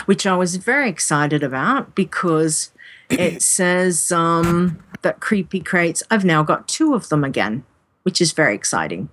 which 0.05 0.25
I 0.25 0.35
was 0.35 0.55
very 0.57 0.89
excited 0.89 1.43
about 1.43 1.95
because 1.95 2.71
it 3.09 3.41
says 3.41 4.11
um, 4.11 4.81
that 5.01 5.19
creepy 5.19 5.59
crates, 5.59 6.03
I've 6.11 6.25
now 6.25 6.43
got 6.43 6.67
two 6.67 6.93
of 6.93 7.09
them 7.09 7.23
again, 7.23 7.63
which 8.03 8.21
is 8.21 8.31
very 8.31 8.55
exciting. 8.55 9.09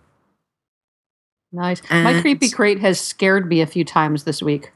Nice. 1.53 1.81
My 1.91 2.21
creepy 2.21 2.51
crate 2.51 2.81
has 2.81 3.01
scared 3.01 3.49
me 3.49 3.61
a 3.61 3.67
few 3.67 3.85
times 3.85 4.25
this 4.25 4.43
week. 4.43 4.73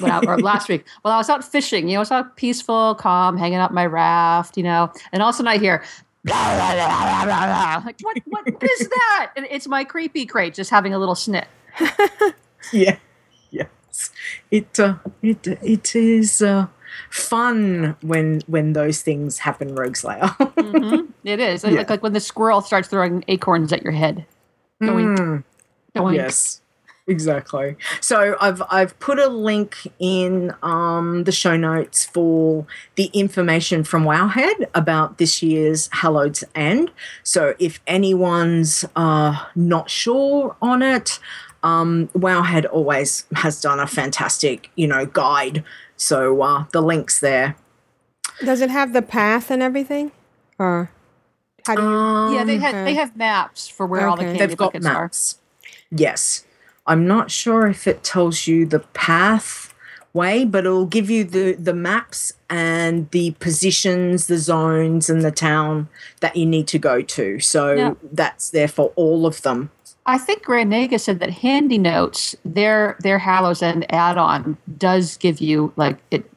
When 0.00 0.10
I- 0.10 0.20
or 0.20 0.38
last 0.52 0.68
week. 0.68 0.84
Well, 1.04 1.14
I 1.14 1.18
was 1.18 1.28
out 1.30 1.44
fishing, 1.44 1.88
you 1.88 1.94
know, 1.94 1.98
I 1.98 2.02
was 2.02 2.10
out 2.10 2.36
peaceful, 2.36 2.94
calm, 2.96 3.36
hanging 3.36 3.58
out 3.58 3.72
my 3.74 3.86
raft, 3.86 4.56
you 4.56 4.62
know, 4.62 4.92
and 5.12 5.22
all 5.22 5.28
of 5.30 5.34
a 5.34 5.36
sudden 5.36 5.48
I 5.48 5.58
hear 5.58 5.82
like 6.26 7.96
what 8.00 8.18
what 8.26 8.62
is 8.62 8.88
that? 8.88 9.32
And 9.36 9.46
it's 9.50 9.68
my 9.68 9.84
creepy 9.84 10.26
crate 10.26 10.54
just 10.54 10.70
having 10.70 10.92
a 10.94 10.98
little 10.98 11.14
snit. 11.14 11.46
Yeah, 12.72 12.96
yes, 13.50 14.10
it 14.50 14.80
uh, 14.80 14.96
it 15.22 15.46
it 15.46 15.94
is 15.94 16.42
uh, 16.42 16.66
fun 17.10 17.94
when 18.00 18.40
when 18.48 18.72
those 18.72 19.02
things 19.02 19.38
happen, 19.38 19.76
Rogueslayer. 19.76 20.30
Mhm. 20.56 21.08
It 21.22 21.38
is. 21.38 21.62
Like, 21.62 21.72
Yeah. 21.74 21.78
like, 21.78 21.90
like 21.90 22.02
when 22.02 22.12
the 22.12 22.18
squirrel 22.18 22.60
starts 22.60 22.88
throwing 22.88 23.22
acorns 23.28 23.72
at 23.72 23.82
your 23.84 23.92
head. 23.92 24.26
Doink. 24.82 25.16
Mm. 25.16 25.44
Doink. 25.94 26.14
Yes, 26.16 26.60
exactly. 27.06 27.76
So 28.00 28.36
I've 28.40 28.62
I've 28.70 28.98
put 28.98 29.18
a 29.18 29.28
link 29.28 29.76
in 29.98 30.54
um, 30.62 31.24
the 31.24 31.32
show 31.32 31.56
notes 31.56 32.04
for 32.04 32.66
the 32.96 33.06
information 33.12 33.84
from 33.84 34.04
Wowhead 34.04 34.66
about 34.74 35.18
this 35.18 35.42
year's 35.42 35.88
Hallow's 35.92 36.44
End. 36.54 36.90
So 37.22 37.54
if 37.58 37.80
anyone's 37.86 38.84
uh, 38.96 39.44
not 39.54 39.90
sure 39.90 40.56
on 40.60 40.82
it, 40.82 41.18
um, 41.62 42.08
Wowhead 42.14 42.66
always 42.70 43.24
has 43.36 43.60
done 43.60 43.80
a 43.80 43.86
fantastic, 43.86 44.70
you 44.76 44.86
know, 44.86 45.06
guide. 45.06 45.64
So 45.96 46.42
uh, 46.42 46.64
the 46.72 46.80
links 46.82 47.20
there. 47.20 47.56
Does 48.44 48.60
it 48.60 48.70
have 48.70 48.92
the 48.92 49.02
path 49.02 49.50
and 49.50 49.62
everything? 49.62 50.12
Or 50.58 50.90
how 51.66 51.74
do 51.74 51.82
you? 51.82 52.36
yeah, 52.38 52.44
they 52.44 52.58
have 52.58 52.74
okay. 52.74 52.84
they 52.84 52.94
have 52.94 53.16
maps 53.16 53.66
for 53.66 53.86
where 53.86 54.06
all 54.08 54.16
the 54.16 54.22
Okay. 54.22 54.32
candy 54.32 54.46
They've 54.46 54.56
got 54.56 54.66
buckets 54.72 54.86
are. 54.86 54.92
maps. 55.02 55.38
Yes. 55.90 56.44
I'm 56.86 57.06
not 57.06 57.30
sure 57.30 57.66
if 57.66 57.86
it 57.86 58.02
tells 58.04 58.46
you 58.46 58.66
the 58.66 58.80
path 58.80 59.74
way, 60.12 60.44
but 60.44 60.64
it'll 60.64 60.86
give 60.86 61.10
you 61.10 61.24
the, 61.24 61.52
the 61.54 61.74
maps 61.74 62.32
and 62.48 63.10
the 63.10 63.32
positions, 63.32 64.28
the 64.28 64.38
zones, 64.38 65.10
and 65.10 65.22
the 65.22 65.30
town 65.30 65.88
that 66.20 66.36
you 66.36 66.46
need 66.46 66.66
to 66.68 66.78
go 66.78 67.02
to. 67.02 67.38
So 67.40 67.72
Yeah. 67.74 67.94
that's 68.12 68.50
there 68.50 68.68
for 68.68 68.92
all 68.96 69.26
of 69.26 69.42
them. 69.42 69.70
I 70.06 70.18
think 70.18 70.44
Grand 70.44 70.72
Nagus 70.72 71.00
said 71.00 71.18
that 71.18 71.30
HandyNotes, 71.30 72.36
their 72.44 72.96
their 73.00 73.18
Hallow's 73.18 73.60
End 73.60 73.84
add-on, 73.92 74.56
does 74.78 75.16
give 75.16 75.40
you 75.40 75.72
like 75.76 75.98
it 76.12 76.30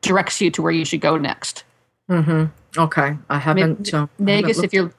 directs 0.00 0.40
you 0.40 0.50
to 0.52 0.62
where 0.62 0.72
you 0.72 0.84
should 0.84 1.00
go 1.00 1.16
next. 1.16 1.64
Mm-hmm. 2.08 2.80
Okay. 2.80 3.18
I 3.28 3.38
haven't. 3.38 3.92
uh, 3.92 3.96
I 3.96 4.30
haven't 4.30 4.46
Nagus, 4.46 4.62
if 4.62 4.72
you're 4.72 4.92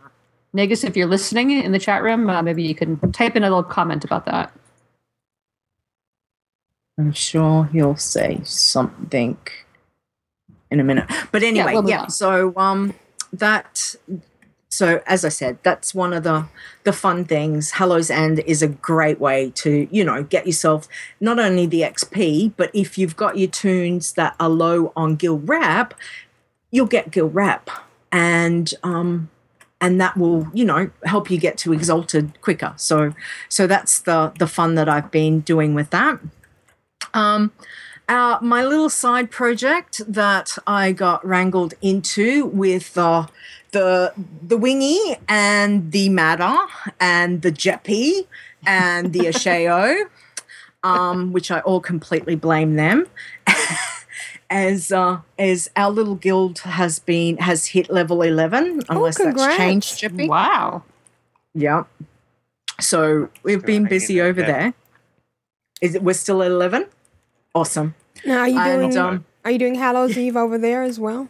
Nagus, 0.53 0.83
if 0.83 0.97
you're 0.97 1.07
listening 1.07 1.51
in 1.51 1.71
the 1.71 1.79
chat 1.79 2.03
room, 2.03 2.29
uh, 2.29 2.41
maybe 2.41 2.63
you 2.63 2.75
can 2.75 2.99
type 3.13 3.37
in 3.37 3.43
a 3.43 3.49
little 3.49 3.63
comment 3.63 4.03
about 4.03 4.25
that. 4.25 4.51
I'm 6.97 7.13
sure 7.13 7.65
he'll 7.65 7.95
say 7.95 8.41
something 8.43 9.37
in 10.71 10.79
a 10.79 10.83
minute. 10.83 11.09
But 11.31 11.43
anyway, 11.43 11.73
we'll 11.73 11.89
yeah. 11.89 12.07
so 12.07 12.53
um, 12.57 12.93
that 13.31 13.95
so 14.69 15.01
as 15.05 15.23
I 15.23 15.29
said, 15.29 15.59
that's 15.63 15.95
one 15.95 16.13
of 16.13 16.23
the 16.23 16.47
the 16.83 16.93
fun 16.93 17.25
things. 17.25 17.71
Hallow's 17.71 18.09
End 18.09 18.39
is 18.39 18.61
a 18.61 18.67
great 18.67 19.19
way 19.19 19.51
to 19.55 19.87
you 19.91 20.03
know 20.03 20.23
get 20.23 20.45
yourself 20.45 20.87
not 21.19 21.39
only 21.39 21.65
the 21.65 21.81
XP, 21.81 22.53
but 22.57 22.71
if 22.73 22.97
you've 22.97 23.15
got 23.15 23.37
your 23.37 23.49
toons 23.49 24.13
that 24.13 24.35
are 24.39 24.49
low 24.49 24.91
on 24.95 25.15
guild 25.15 25.47
rep, 25.47 25.93
you'll 26.71 26.87
get 26.87 27.11
guild 27.11 27.33
rep, 27.33 27.69
and 28.11 28.73
um, 28.83 29.29
and 29.79 30.01
that 30.01 30.17
will 30.17 30.47
you 30.53 30.65
know 30.65 30.89
help 31.05 31.31
you 31.31 31.37
get 31.37 31.57
to 31.59 31.73
exalted 31.73 32.41
quicker. 32.41 32.73
So 32.75 33.13
so 33.49 33.67
that's 33.67 33.99
the 33.99 34.33
the 34.37 34.47
fun 34.47 34.75
that 34.75 34.89
I've 34.89 35.11
been 35.11 35.41
doing 35.41 35.73
with 35.73 35.91
that. 35.91 36.19
Um, 37.17 37.51
uh, 38.07 38.37
my 38.41 38.63
little 38.63 38.89
side 38.89 39.31
project 39.31 40.01
that 40.07 40.57
I 40.65 40.91
got 40.91 41.25
wrangled 41.25 41.73
into 41.81 42.45
with 42.45 42.97
uh, 42.97 43.27
the 43.71 44.13
the 44.41 44.57
wingy 44.57 45.17
and 45.27 45.91
the 45.91 46.09
matter 46.09 46.55
and 46.99 47.41
the 47.41 47.51
jeppy 47.51 48.27
and 48.65 49.13
the 49.13 49.19
asheo, 49.31 50.05
um, 50.83 51.33
which 51.33 51.51
I 51.51 51.59
all 51.61 51.81
completely 51.81 52.35
blame 52.35 52.75
them. 52.75 53.07
as 54.49 54.91
uh, 54.91 55.19
as 55.37 55.69
our 55.75 55.91
little 55.91 56.15
guild 56.15 56.59
has 56.59 56.99
been 56.99 57.37
has 57.37 57.67
hit 57.67 57.89
level 57.89 58.21
eleven, 58.21 58.81
unless 58.89 59.17
that's 59.17 59.29
congrats. 59.29 59.57
changed, 59.57 60.01
Jeppy. 60.01 60.29
Wow. 60.29 60.83
Yeah. 61.53 61.83
So 62.79 63.29
we've 63.43 63.65
been 63.65 63.85
busy 63.85 64.21
over 64.21 64.41
there. 64.41 64.51
there. 64.51 64.73
Is 65.81 65.95
it 65.95 66.03
we're 66.03 66.13
still 66.13 66.41
at 66.43 66.51
eleven? 66.51 66.85
Awesome. 67.57 67.95
Now, 68.25 68.39
are 68.41 68.47
you 68.47 68.59
And, 68.59 68.91
doing? 68.91 68.97
um, 68.97 69.25
are 69.43 69.51
you 69.51 69.57
doing 69.57 69.75
Hallows 69.75 70.15
Eve 70.25 70.37
over 70.37 70.57
there 70.59 70.83
as 70.83 70.99
well? 70.99 71.27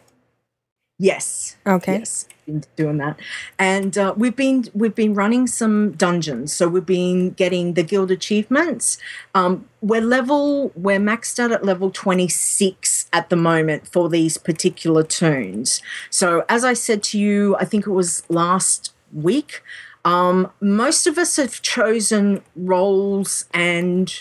Yes. 0.99 1.55
Okay. 1.65 1.99
Yes, 1.99 2.28
been 2.47 2.63
doing 2.75 2.97
that, 2.97 3.19
and 3.59 3.95
uh, 3.99 4.15
we've 4.17 4.36
been 4.36 4.65
we've 4.73 4.95
been 4.95 5.13
running 5.13 5.45
some 5.45 5.91
dungeons. 5.91 6.51
So 6.53 6.67
we've 6.67 6.88
been 6.88 7.30
getting 7.32 7.75
the 7.75 7.84
guild 7.84 8.09
achievements. 8.09 8.97
Um, 9.36 9.67
we're 9.82 10.01
level 10.01 10.71
we're 10.75 10.99
maxed 10.99 11.38
out 11.38 11.51
at 11.51 11.63
level 11.63 11.91
twenty 11.91 12.28
six 12.28 13.07
at 13.13 13.30
the 13.30 13.36
moment 13.36 13.88
for 13.88 14.09
these 14.09 14.38
particular 14.39 15.03
toons. 15.03 15.84
So 16.09 16.43
as 16.49 16.63
I 16.65 16.73
said 16.73 17.03
to 17.09 17.19
you, 17.19 17.55
I 17.57 17.65
think 17.65 17.86
it 17.86 17.91
was 17.91 18.23
last 18.30 18.91
week. 19.13 19.61
Um, 20.03 20.51
most 20.59 21.05
of 21.05 21.17
us 21.19 21.36
have 21.36 21.61
chosen 21.61 22.41
roles 22.55 23.45
and 23.53 24.11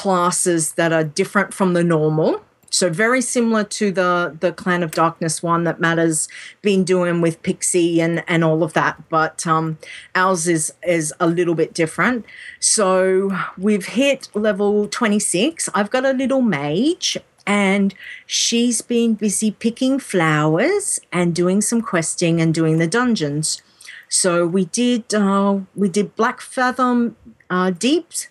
classes 0.00 0.72
that 0.72 0.92
are 0.92 1.04
different 1.04 1.54
from 1.54 1.74
the 1.74 1.84
normal. 1.84 2.40
So 2.70 2.88
very 2.88 3.20
similar 3.20 3.64
to 3.78 3.92
the 3.92 4.34
the 4.40 4.52
Clan 4.52 4.82
of 4.82 4.90
Darkness 4.90 5.42
one 5.42 5.64
that 5.64 5.78
Matters 5.78 6.28
been 6.62 6.84
doing 6.84 7.22
with 7.24 7.36
Pixie 7.42 8.00
and 8.04 8.24
and 8.26 8.42
all 8.42 8.62
of 8.62 8.72
that, 8.72 8.94
but 9.10 9.46
um, 9.46 9.76
ours 10.14 10.48
is 10.48 10.72
is 10.98 11.12
a 11.18 11.26
little 11.26 11.54
bit 11.54 11.74
different. 11.74 12.24
So 12.58 13.30
we've 13.58 13.88
hit 14.00 14.28
level 14.34 14.88
twenty 14.88 15.20
six. 15.20 15.68
I've 15.74 15.90
got 15.90 16.04
a 16.04 16.14
little 16.22 16.42
mage. 16.42 17.18
And 17.44 17.92
she's 18.24 18.82
been 18.82 19.14
busy 19.14 19.50
picking 19.50 19.98
flowers 19.98 21.00
and 21.10 21.34
doing 21.34 21.60
some 21.60 21.82
questing 21.82 22.40
and 22.40 22.54
doing 22.54 22.78
the 22.78 22.86
dungeons. 22.86 23.60
So 24.08 24.46
we 24.46 24.66
did 24.66 25.12
uh, 25.12 25.58
we 25.74 25.88
did 25.88 26.14
Blackfathom 26.14 27.14
uh, 27.50 27.70
Deeps, 27.72 28.28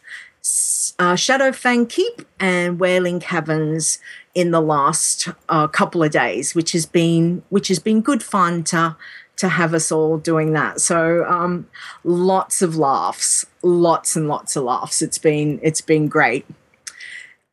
uh, 0.97 1.13
Shadowfang 1.13 1.87
Keep, 1.87 2.23
and 2.39 2.79
Wailing 2.79 3.19
Caverns 3.19 3.99
in 4.33 4.51
the 4.51 4.61
last 4.61 5.29
uh, 5.49 5.67
couple 5.67 6.03
of 6.03 6.11
days, 6.11 6.55
which 6.55 6.71
has 6.71 6.85
been 6.85 7.43
which 7.49 7.67
has 7.67 7.79
been 7.79 8.01
good 8.01 8.23
fun 8.23 8.63
to 8.65 8.95
to 9.37 9.49
have 9.49 9.73
us 9.73 9.91
all 9.91 10.17
doing 10.17 10.53
that. 10.53 10.81
So 10.81 11.25
um, 11.25 11.67
lots 12.03 12.61
of 12.61 12.75
laughs, 12.75 13.45
lots 13.61 14.15
and 14.15 14.27
lots 14.27 14.55
of 14.55 14.63
laughs. 14.63 15.01
It's 15.01 15.17
been 15.17 15.59
it's 15.61 15.81
been 15.81 16.07
great, 16.07 16.45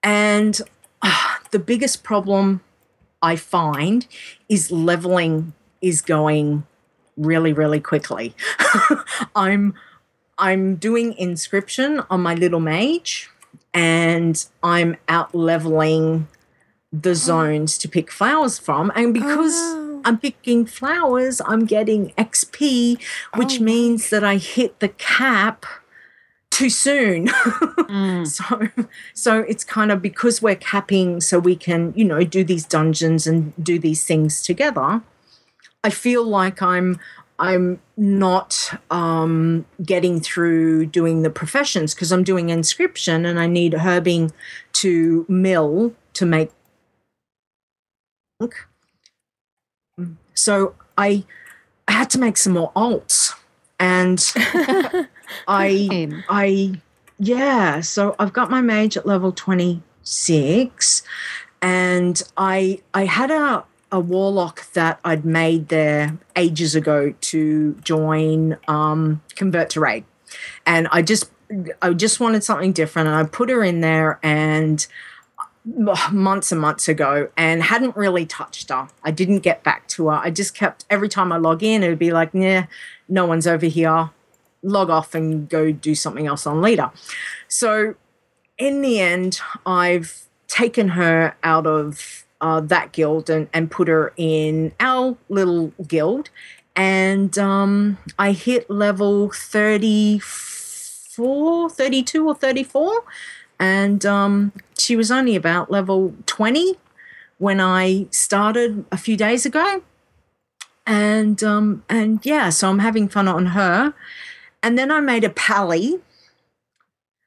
and 0.03 0.61
ah, 1.03 1.41
the 1.51 1.59
biggest 1.59 2.03
problem 2.03 2.63
I 3.23 3.37
find 3.37 4.07
is 4.49 4.71
leveling 4.71 5.53
is 5.83 6.01
going 6.01 6.67
really 7.17 7.53
really 7.53 7.81
quickly. 7.81 8.35
I'm 9.37 9.75
I'm 10.39 10.77
doing 10.77 11.15
inscription 11.15 12.03
on 12.11 12.23
my 12.23 12.35
little 12.35 12.61
mage 12.61 13.31
and 13.75 14.45
I'm 14.63 14.97
out 15.09 15.35
leveling 15.35 16.29
the 16.93 17.11
oh. 17.11 17.15
zones 17.15 17.77
to 17.79 17.89
pick 17.89 18.11
flowers 18.11 18.59
from 18.59 18.91
and 18.95 19.09
oh, 19.09 19.13
because 19.13 19.55
I'm 20.05 20.19
picking 20.19 20.65
flowers 20.65 21.43
I'm 21.45 21.67
getting 21.67 22.11
XP 22.13 23.03
which 23.35 23.61
oh 23.61 23.65
means 23.65 24.11
that 24.11 24.25
I 24.25 24.37
hit 24.37 24.81
the 24.81 24.89
cap 24.89 25.67
too 26.51 26.71
soon. 26.71 27.29
Mm. 27.89 28.27
so 28.27 28.69
so 29.15 29.41
it's 29.41 29.65
kind 29.65 29.91
of 29.91 30.03
because 30.03 30.43
we're 30.43 30.55
capping 30.55 31.23
so 31.23 31.39
we 31.39 31.57
can, 31.57 31.95
you 31.97 32.05
know, 32.05 32.23
do 32.23 32.45
these 32.45 32.67
dungeons 32.67 33.27
and 33.27 33.55
do 33.65 33.79
these 33.79 34.05
things 34.05 34.43
together. 34.43 35.01
I 35.83 35.89
feel 35.89 36.23
like 36.23 36.61
I'm 36.61 37.01
I'm 37.39 37.81
not 37.97 38.81
um, 38.91 39.65
getting 39.85 40.21
through 40.21 40.87
doing 40.87 41.23
the 41.23 41.31
professions 41.31 41.95
because 41.95 42.11
I'm 42.11 42.25
doing 42.25 42.51
inscription 42.51 43.25
and 43.25 43.39
I 43.39 43.47
need 43.47 43.75
herbing 43.75 44.33
to 44.75 45.25
mill 45.29 45.95
to 46.15 46.27
make. 46.27 46.51
So 50.35 50.75
I 50.97 51.25
I 51.87 51.93
had 51.93 52.11
to 52.11 52.19
make 52.19 52.37
some 52.37 52.53
more 52.55 52.73
alts 52.75 53.35
and 53.79 54.19
I 55.49 56.23
I 56.29 56.81
yeah, 57.19 57.81
so 57.81 58.15
I've 58.19 58.33
got 58.33 58.51
my 58.51 58.61
mage 58.61 58.97
at 58.97 59.07
level 59.07 59.33
26 59.33 61.03
and 61.63 62.23
I 62.37 62.81
I 62.95 63.05
had 63.05 63.31
a 63.31 63.65
a 63.91 64.01
warlock 64.01 64.71
that 64.73 65.01
I'd 65.05 65.25
made 65.25 65.69
there 65.69 66.19
ages 66.37 66.75
ago 66.75 67.15
to 67.21 67.75
join 67.83 68.59
um, 68.69 69.23
convert 69.35 69.71
to 69.71 69.81
raid, 69.81 70.05
and 70.67 70.89
I 70.93 71.03
just 71.03 71.31
I 71.81 71.93
just 71.93 72.21
wanted 72.21 72.45
something 72.45 72.73
different, 72.73 73.09
and 73.09 73.17
I 73.17 73.25
put 73.25 73.51
her 73.51 73.65
in 73.65 73.81
there 73.81 74.19
and 74.23 74.87
uh, 75.39 76.11
months 76.13 76.53
and 76.53 76.61
months 76.61 76.89
ago 76.89 77.29
and 77.37 77.63
hadn't 77.63 77.97
really 77.97 78.27
touched 78.27 78.71
her. 78.71 78.89
I 79.03 79.11
didn't 79.11 79.41
get 79.41 79.63
back 79.63 79.89
to 79.89 80.09
her. 80.09 80.15
I 80.15 80.31
just 80.31 80.55
kept 80.55 80.85
every 80.91 81.09
time 81.09 81.33
I 81.33 81.37
log 81.37 81.63
in, 81.63 81.83
it 81.83 81.89
would 81.89 81.99
be 81.99 82.11
like, 82.13 82.31
yeah, 82.33 82.67
no 83.09 83.27
one's 83.27 83.47
over 83.47 83.67
here. 83.67 84.11
Log 84.63 84.91
off 84.91 85.15
and 85.15 85.49
go 85.49 85.71
do 85.73 85.95
something 85.95 86.27
else 86.27 86.47
on 86.47 86.61
Leeta. 86.61 86.91
So 87.47 87.95
in 88.59 88.83
the 88.83 89.01
end, 89.01 89.41
I've 89.65 90.27
taken 90.49 90.89
her 90.91 91.37
out 91.43 91.67
of 91.67 92.25
uh, 92.41 92.61
that 92.61 92.93
guild 92.93 93.29
and, 93.29 93.49
and 93.53 93.71
put 93.71 93.89
her 93.89 94.15
in 94.17 94.73
our 94.81 95.17
little 95.29 95.73
guild. 95.87 96.31
And 96.77 97.37
um, 97.39 97.99
I 98.19 98.33
hit 98.33 98.71
level 98.71 99.31
34, 99.31 101.71
32 101.71 102.29
or 102.29 102.35
34. 102.35 103.05
And 103.59 104.07
um, 104.07 104.53
she 104.79 104.95
was 104.95 105.11
only 105.11 105.35
about 105.35 105.71
level 105.71 106.15
20 106.27 106.77
when 107.39 107.61
I 107.61 108.07
started 108.11 108.85
a 108.93 108.97
few 108.97 109.17
days 109.17 109.45
ago. 109.45 109.83
And 110.87 111.43
um, 111.45 111.85
and 111.89 112.25
yeah, 112.25 112.51
so 112.51 112.71
I'm 112.71 112.79
having 112.79 113.09
fun 113.09 113.29
on 113.29 113.47
her. 113.47 113.95
And 114.63 114.79
then 114.79 114.91
I 114.91 115.01
made 115.01 115.25
a 115.25 115.31
pally 115.31 116.01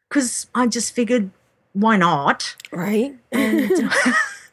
because 0.10 0.48
I 0.56 0.68
just 0.68 0.94
figured, 0.94 1.30
why 1.74 1.98
not? 1.98 2.56
Right. 2.72 3.16
And, 3.32 3.72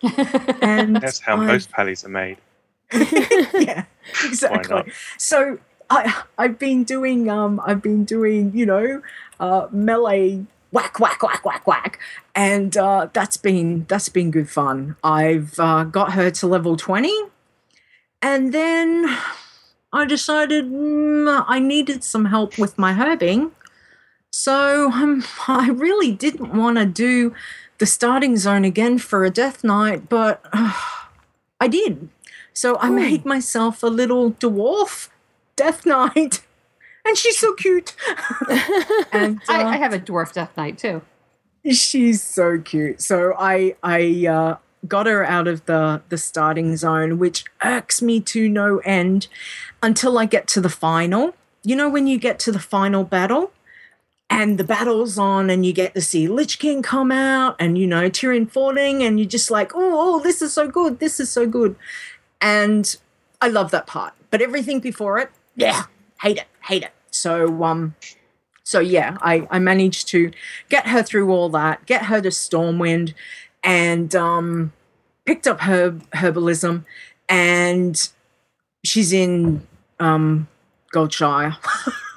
and 0.03 0.96
That's 0.96 1.20
how 1.20 1.36
I- 1.36 1.46
most 1.46 1.70
pallies 1.70 2.05
are 2.05 2.09
made. 2.09 2.38
yeah, 2.92 3.84
exactly. 4.24 4.92
So 5.18 5.59
I 5.90 6.22
I've 6.38 6.59
been 6.59 6.84
doing 6.84 7.28
um 7.28 7.61
I've 7.64 7.82
been 7.82 8.05
doing 8.05 8.53
you 8.55 8.64
know 8.64 9.03
uh, 9.40 9.66
melee 9.70 10.46
whack 10.72 10.99
whack 10.99 11.22
whack 11.22 11.44
whack 11.44 11.66
whack, 11.66 11.99
and 12.34 12.76
uh, 12.76 13.09
that's 13.12 13.36
been 13.36 13.84
that's 13.88 14.09
been 14.09 14.30
good 14.30 14.49
fun. 14.49 14.96
I've 15.05 15.59
uh, 15.59 15.84
got 15.84 16.12
her 16.12 16.30
to 16.30 16.46
level 16.46 16.76
twenty, 16.76 17.14
and 18.22 18.55
then 18.55 19.18
I 19.92 20.05
decided 20.07 20.66
mm, 20.66 21.44
I 21.46 21.59
needed 21.59 22.05
some 22.05 22.26
help 22.26 22.59
with 22.59 22.78
my 22.78 22.94
herbing. 22.94 23.51
So 24.30 24.90
um, 24.92 25.24
I 25.49 25.68
really 25.70 26.12
didn't 26.12 26.57
want 26.57 26.78
to 26.78 26.86
do 26.86 27.34
the 27.79 27.87
starting 27.87 28.37
zone 28.37 28.64
again 28.64 28.99
for 28.99 29.24
a 29.24 29.31
death 29.31 29.64
knight, 29.64 30.09
but 30.09 30.45
I 30.53 31.68
did. 31.68 32.09
So 32.53 32.76
I 32.81 32.91
made 32.91 33.24
myself 33.24 33.83
a 33.83 33.87
little 33.87 34.33
dwarf 34.33 35.09
death 35.55 35.87
knight, 35.87 36.43
and 37.05 37.16
she's 37.16 37.39
so 37.39 37.55
cute. 37.55 37.95
and 39.12 39.41
I, 39.49 39.62
uh, 39.62 39.68
I 39.68 39.76
have 39.76 39.93
a 39.93 40.01
dwarf 40.01 40.33
death 40.33 40.57
knight 40.57 40.79
too. 40.79 41.03
she's 41.70 42.22
so 42.22 42.59
cute. 42.59 43.01
So 43.01 43.35
I 43.39 43.76
I 43.83 44.26
uh, 44.26 44.57
got 44.89 45.07
her 45.07 45.24
out 45.24 45.47
of 45.47 45.64
the 45.66 46.03
the 46.09 46.18
starting 46.18 46.76
zone, 46.76 47.18
which 47.18 47.45
irks 47.62 48.03
me 48.03 48.20
to 48.22 48.49
no 48.49 48.79
end 48.79 49.29
until 49.81 50.18
I 50.18 50.24
get 50.24 50.49
to 50.49 50.61
the 50.61 50.68
final. 50.68 51.37
You 51.62 51.76
know 51.76 51.89
when 51.89 52.09
you 52.09 52.18
get 52.18 52.41
to 52.41 52.53
the 52.53 52.59
final 52.59 53.05
battle 53.05 53.53
and 54.31 54.59
the 54.59 54.64
battle's 54.64 55.18
on 55.18 55.51
and 55.51 55.64
you 55.64 55.72
get 55.72 55.95
to 55.95 56.01
see 56.01 56.29
Lich 56.29 56.59
King 56.59 56.83
come 56.83 57.11
out 57.11 57.57
and 57.59 57.79
you 57.79 57.87
know 57.87 58.11
Tirion 58.11 58.51
falling 58.51 59.03
and 59.03 59.18
you're 59.18 59.29
just 59.29 59.51
like, 59.51 59.72
oh, 59.74 60.16
oh, 60.16 60.20
this 60.20 60.43
is 60.43 60.53
so 60.53 60.68
good, 60.68 61.01
this 61.01 61.18
is 61.18 61.31
so 61.31 61.47
good. 61.47 61.76
And 62.41 62.97
I 63.41 63.49
love 63.49 63.70
that 63.70 63.87
part. 63.87 64.14
But 64.31 64.43
everything 64.43 64.81
before 64.81 65.18
it, 65.18 65.31
yeah, 65.57 65.85
hate 66.20 66.37
it, 66.37 66.47
hate 66.62 66.83
it. 66.83 66.93
So 67.11 67.64
um 67.64 67.95
so 68.68 68.81
yeah, 68.81 69.16
I, 69.22 69.49
I 69.51 69.61
managed 69.61 70.09
to 70.09 70.31
get 70.68 70.89
her 70.89 71.03
through 71.03 71.31
all 71.31 71.49
that, 71.49 71.87
get 71.87 72.05
her 72.05 72.20
to 72.20 72.29
Stormwind, 72.29 73.14
and 73.64 74.14
um, 74.14 74.74
picked 75.24 75.47
up 75.47 75.62
her 75.62 75.93
herbalism, 76.14 76.85
and 77.31 78.11
she's 78.85 79.11
in 79.11 79.66
um, 79.99 80.49
Goldshire. 80.93 81.57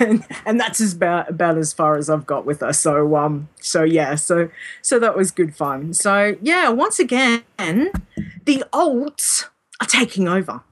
and, 0.00 0.24
and 0.46 0.60
that's 0.60 0.80
as 0.80 0.94
about, 0.94 1.30
about 1.30 1.58
as 1.58 1.72
far 1.72 1.96
as 1.96 2.10
I've 2.10 2.26
got 2.26 2.44
with 2.44 2.60
her. 2.60 2.72
So 2.72 3.16
um 3.16 3.48
so 3.60 3.82
yeah, 3.82 4.14
so 4.14 4.50
so 4.82 4.98
that 4.98 5.16
was 5.16 5.30
good 5.30 5.54
fun. 5.54 5.94
So 5.94 6.36
yeah, 6.42 6.68
once 6.68 6.98
again, 6.98 7.42
the 7.56 8.64
alts 8.72 9.46
are 9.80 9.86
taking 9.86 10.28
over. 10.28 10.62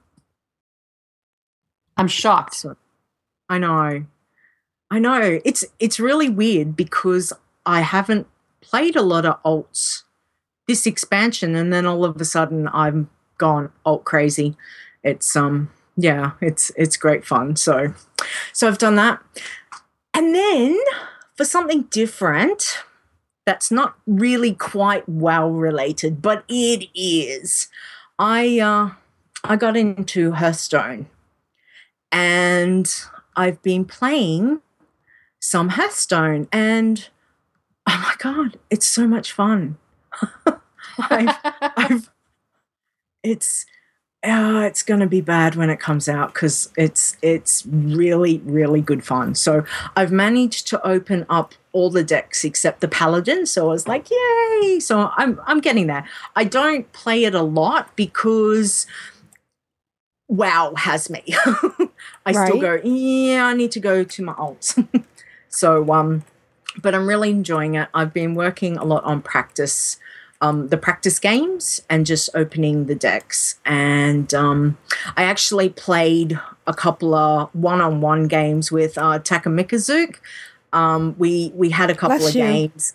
I'm 1.96 2.08
shocked. 2.08 2.54
So, 2.54 2.76
I 3.48 3.58
know. 3.58 4.04
I 4.90 4.98
know. 4.98 5.40
It's 5.44 5.64
it's 5.78 6.00
really 6.00 6.28
weird 6.28 6.76
because 6.76 7.32
I 7.64 7.80
haven't 7.80 8.26
played 8.60 8.96
a 8.96 9.02
lot 9.02 9.26
of 9.26 9.42
alts 9.42 10.02
this 10.68 10.86
expansion 10.86 11.54
and 11.54 11.72
then 11.72 11.86
all 11.86 12.04
of 12.04 12.20
a 12.20 12.24
sudden 12.24 12.68
I'm 12.72 13.10
gone 13.38 13.72
alt 13.84 14.04
crazy. 14.04 14.56
It's 15.02 15.34
um 15.36 15.70
yeah, 15.96 16.32
it's 16.40 16.70
it's 16.76 16.96
great 16.96 17.24
fun. 17.24 17.56
So 17.56 17.94
so 18.52 18.68
I've 18.68 18.78
done 18.78 18.96
that. 18.96 19.20
And 20.14 20.34
then 20.34 20.78
for 21.36 21.44
something 21.44 21.82
different 21.84 22.78
that's 23.44 23.72
not 23.72 23.96
really 24.06 24.54
quite 24.54 25.08
well 25.08 25.50
related, 25.50 26.22
but 26.22 26.44
it 26.48 26.88
is. 26.94 27.68
I 28.18 28.60
uh 28.60 28.90
I 29.44 29.56
got 29.56 29.76
into 29.76 30.32
Hearthstone 30.32 31.06
and 32.12 32.94
I've 33.34 33.60
been 33.62 33.84
playing 33.84 34.60
some 35.40 35.70
Hearthstone, 35.70 36.46
and 36.52 37.08
oh 37.88 37.98
my 38.02 38.14
god, 38.18 38.58
it's 38.70 38.86
so 38.86 39.08
much 39.08 39.32
fun. 39.32 39.78
I've, 40.98 41.36
I've, 41.76 42.10
it's 43.24 43.66
uh, 44.24 44.62
it's 44.66 44.82
gonna 44.82 45.06
be 45.06 45.20
bad 45.20 45.56
when 45.56 45.68
it 45.68 45.80
comes 45.80 46.08
out 46.08 46.32
because 46.32 46.70
it's 46.76 47.16
it's 47.22 47.66
really 47.66 48.38
really 48.44 48.80
good 48.80 49.04
fun. 49.04 49.34
So 49.34 49.64
I've 49.96 50.12
managed 50.12 50.68
to 50.68 50.86
open 50.86 51.26
up 51.28 51.54
all 51.72 51.90
the 51.90 52.04
decks 52.04 52.44
except 52.44 52.80
the 52.80 52.88
paladin. 52.88 53.46
So 53.46 53.66
I 53.66 53.72
was 53.72 53.88
like, 53.88 54.08
yay! 54.10 54.78
So 54.80 55.10
I'm 55.16 55.40
I'm 55.46 55.60
getting 55.60 55.88
there. 55.88 56.06
I 56.36 56.44
don't 56.44 56.90
play 56.92 57.24
it 57.24 57.34
a 57.34 57.42
lot 57.42 57.94
because 57.96 58.86
WoW 60.32 60.72
has 60.76 61.10
me. 61.10 61.22
I 62.26 62.32
still 62.32 62.60
go, 62.60 62.80
yeah, 62.82 63.44
I 63.44 63.54
need 63.54 63.70
to 63.72 63.80
go 63.80 64.02
to 64.02 64.22
my 64.22 64.32
alts. 64.32 65.04
so, 65.48 65.92
um, 65.92 66.24
but 66.80 66.94
I'm 66.94 67.06
really 67.06 67.30
enjoying 67.30 67.74
it. 67.74 67.88
I've 67.92 68.14
been 68.14 68.34
working 68.34 68.78
a 68.78 68.84
lot 68.84 69.04
on 69.04 69.20
practice, 69.20 69.98
um, 70.42 70.68
the 70.68 70.76
practice 70.76 71.18
games, 71.18 71.80
and 71.88 72.04
just 72.04 72.28
opening 72.34 72.86
the 72.86 72.94
decks. 72.94 73.58
And 73.64 74.34
um, 74.34 74.76
I 75.16 75.22
actually 75.24 75.70
played 75.70 76.38
a 76.66 76.74
couple 76.74 77.14
of 77.14 77.48
one-on-one 77.54 78.28
games 78.28 78.70
with 78.70 78.98
uh, 78.98 79.18
Takamikazuke. 79.20 80.16
Um, 80.74 81.14
we 81.18 81.52
we 81.54 81.70
had 81.70 81.88
a 81.90 81.94
couple 81.94 82.18
Bless 82.18 82.30
of 82.30 82.36
you. 82.36 82.42
games. 82.42 82.94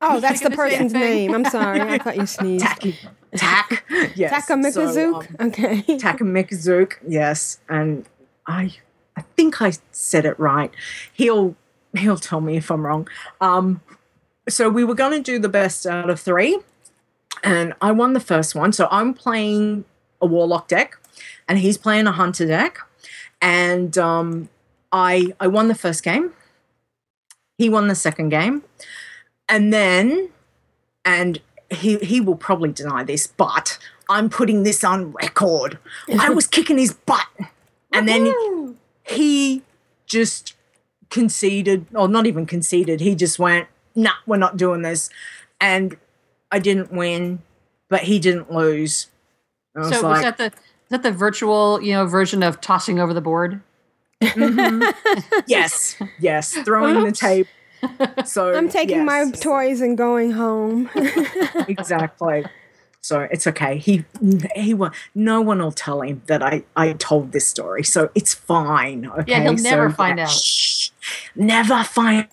Oh, 0.00 0.20
that's 0.20 0.40
the 0.40 0.50
person's 0.50 0.92
name. 0.92 1.32
I'm 1.34 1.44
sorry. 1.44 1.80
I 1.80 1.98
thought 1.98 2.16
you 2.16 2.26
sneezed. 2.26 2.66
Tak, 3.36 3.84
yes. 4.16 4.32
Takamikazuke? 4.32 4.94
So, 4.94 5.22
um, 5.38 5.48
okay. 5.48 5.82
Takamikazuke, 5.82 6.94
yes. 7.06 7.60
And 7.68 8.04
I 8.46 8.74
I 9.16 9.22
think 9.36 9.62
I 9.62 9.72
said 9.92 10.24
it 10.26 10.38
right. 10.38 10.70
He'll 11.12 11.54
he'll 11.96 12.18
tell 12.18 12.40
me 12.40 12.56
if 12.56 12.70
I'm 12.70 12.84
wrong. 12.84 13.08
Um 13.40 13.80
so 14.48 14.68
we 14.68 14.82
were 14.84 14.96
gonna 14.96 15.20
do 15.20 15.38
the 15.38 15.48
best 15.48 15.86
out 15.86 16.10
of 16.10 16.18
three, 16.20 16.58
and 17.42 17.74
I 17.80 17.92
won 17.92 18.12
the 18.12 18.20
first 18.20 18.54
one. 18.54 18.72
So 18.72 18.88
I'm 18.90 19.14
playing 19.14 19.84
a 20.20 20.26
warlock 20.26 20.68
deck, 20.68 20.96
and 21.48 21.58
he's 21.58 21.76
playing 21.76 22.06
a 22.06 22.12
hunter 22.12 22.46
deck. 22.46 22.78
And 23.40 23.96
um 23.98 24.48
I 24.92 25.32
I 25.40 25.46
won 25.46 25.68
the 25.68 25.74
first 25.74 26.02
game. 26.02 26.32
He 27.58 27.68
won 27.68 27.88
the 27.88 27.94
second 27.94 28.30
game. 28.30 28.62
And 29.48 29.72
then 29.72 30.30
and 31.04 31.40
he 31.70 31.98
he 31.98 32.20
will 32.20 32.36
probably 32.36 32.72
deny 32.72 33.02
this, 33.02 33.26
but 33.26 33.78
I'm 34.08 34.28
putting 34.28 34.62
this 34.62 34.84
on 34.84 35.12
record. 35.12 35.78
I 36.18 36.30
was 36.30 36.46
kicking 36.56 36.78
his 36.78 36.92
butt, 36.92 37.26
and 37.92 38.08
then 38.08 38.76
he 39.04 39.62
just 40.06 40.54
conceded, 41.10 41.86
or 41.94 42.08
not 42.08 42.26
even 42.26 42.46
conceded. 42.46 43.00
He 43.00 43.14
just 43.14 43.38
went, 43.38 43.68
"Nah, 43.94 44.12
we're 44.26 44.36
not 44.36 44.56
doing 44.56 44.82
this," 44.82 45.08
and 45.60 45.96
I 46.52 46.58
didn't 46.60 46.92
win, 46.92 47.40
but 47.88 48.02
he 48.02 48.18
didn't 48.20 48.52
lose. 48.52 49.08
I 49.74 49.80
was 49.80 49.88
So 49.88 49.94
was 49.96 50.02
like, 50.02 50.22
that 50.22 50.38
the 50.38 50.44
is 50.44 50.88
that 50.90 51.02
the 51.02 51.10
virtual 51.10 51.82
you 51.82 51.92
know 51.92 52.06
version 52.06 52.42
of 52.42 52.60
tossing 52.60 53.00
over 53.00 53.12
the 53.14 53.20
board? 53.22 53.60
Mm-hmm. 54.22 55.40
yes, 55.48 55.96
yes, 56.20 56.52
throwing 56.52 57.02
the 57.02 57.12
tape. 57.12 57.48
So 58.26 58.54
I'm 58.54 58.68
taking 58.68 59.04
my 59.04 59.28
toys 59.32 59.80
and 59.80 59.98
going 59.98 60.30
home. 60.30 60.88
exactly. 61.66 62.44
So 63.00 63.22
it's 63.22 63.48
okay. 63.48 63.76
He 63.78 64.04
he 64.54 64.72
will. 64.72 64.92
No 65.16 65.40
one 65.40 65.58
will 65.58 65.72
tell 65.72 66.02
him 66.02 66.22
that 66.26 66.44
I 66.44 66.62
I 66.76 66.92
told 66.92 67.32
this 67.32 67.44
story, 67.44 67.82
so 67.82 68.10
it's 68.14 68.34
fine. 68.34 69.06
Okay. 69.06 69.32
Yeah, 69.32 69.40
he'll 69.42 69.54
never 69.54 69.90
So, 69.90 69.96
find 69.96 70.18
yeah, 70.18 70.26
out. 70.26 70.30
shh, 70.30 70.90
never 71.34 71.82
find. 71.82 72.28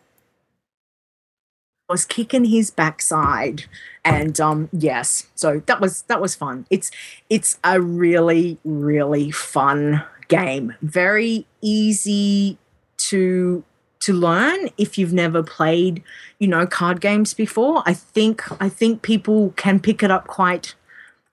I 1.89 1.93
was 1.93 2.05
kicking 2.05 2.45
his 2.45 2.69
backside, 2.69 3.63
and 4.09 4.39
um 4.39 4.69
yes, 4.71 5.27
so 5.35 5.61
that 5.67 5.79
was 5.79 6.03
that 6.03 6.21
was 6.21 6.35
fun. 6.35 6.65
It's 6.69 6.91
it's 7.29 7.59
a 7.63 7.79
really 7.79 8.57
really 8.63 9.31
fun 9.31 10.03
game. 10.27 10.75
Very 10.81 11.45
easy 11.61 12.57
to 12.97 13.63
to 13.99 14.13
learn 14.13 14.69
if 14.77 14.97
you've 14.97 15.13
never 15.13 15.43
played 15.43 16.03
you 16.39 16.47
know 16.47 16.65
card 16.65 17.01
games 17.01 17.33
before 17.33 17.83
i 17.85 17.93
think 17.93 18.43
i 18.61 18.69
think 18.69 19.01
people 19.01 19.53
can 19.57 19.79
pick 19.79 20.01
it 20.01 20.09
up 20.09 20.25
quite 20.25 20.75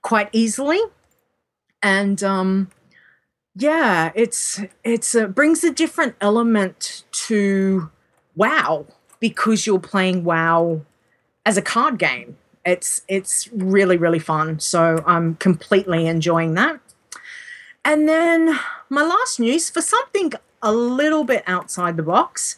quite 0.03 0.29
easily 0.33 0.81
and 1.83 2.25
um 2.25 2.69
yeah 3.55 4.11
it's 4.15 4.61
it's 4.83 5.15
brings 5.29 5.63
a 5.63 5.73
different 5.73 6.17
element 6.21 7.05
to 7.13 7.91
wow 8.35 8.85
because 9.21 9.67
you're 9.67 9.79
playing 9.79 10.25
wow 10.25 10.81
as 11.45 11.57
a 11.57 11.63
card 11.63 11.99
game 11.99 12.37
it's 12.67 13.03
it's 13.09 13.49
really 13.53 13.97
really 13.97 14.19
fun 14.19 14.61
so 14.61 15.03
i'm 15.07 15.37
completely 15.37 16.07
enjoying 16.07 16.55
that 16.55 16.81
and 17.85 18.09
then 18.09 18.59
my 18.91 19.03
last 19.03 19.41
news 19.41 19.71
for 19.71 19.81
something 19.81 20.33
a 20.63 20.73
little 20.73 21.23
bit 21.23 21.45
outside 21.47 21.97
the 21.97 22.03
box. 22.03 22.57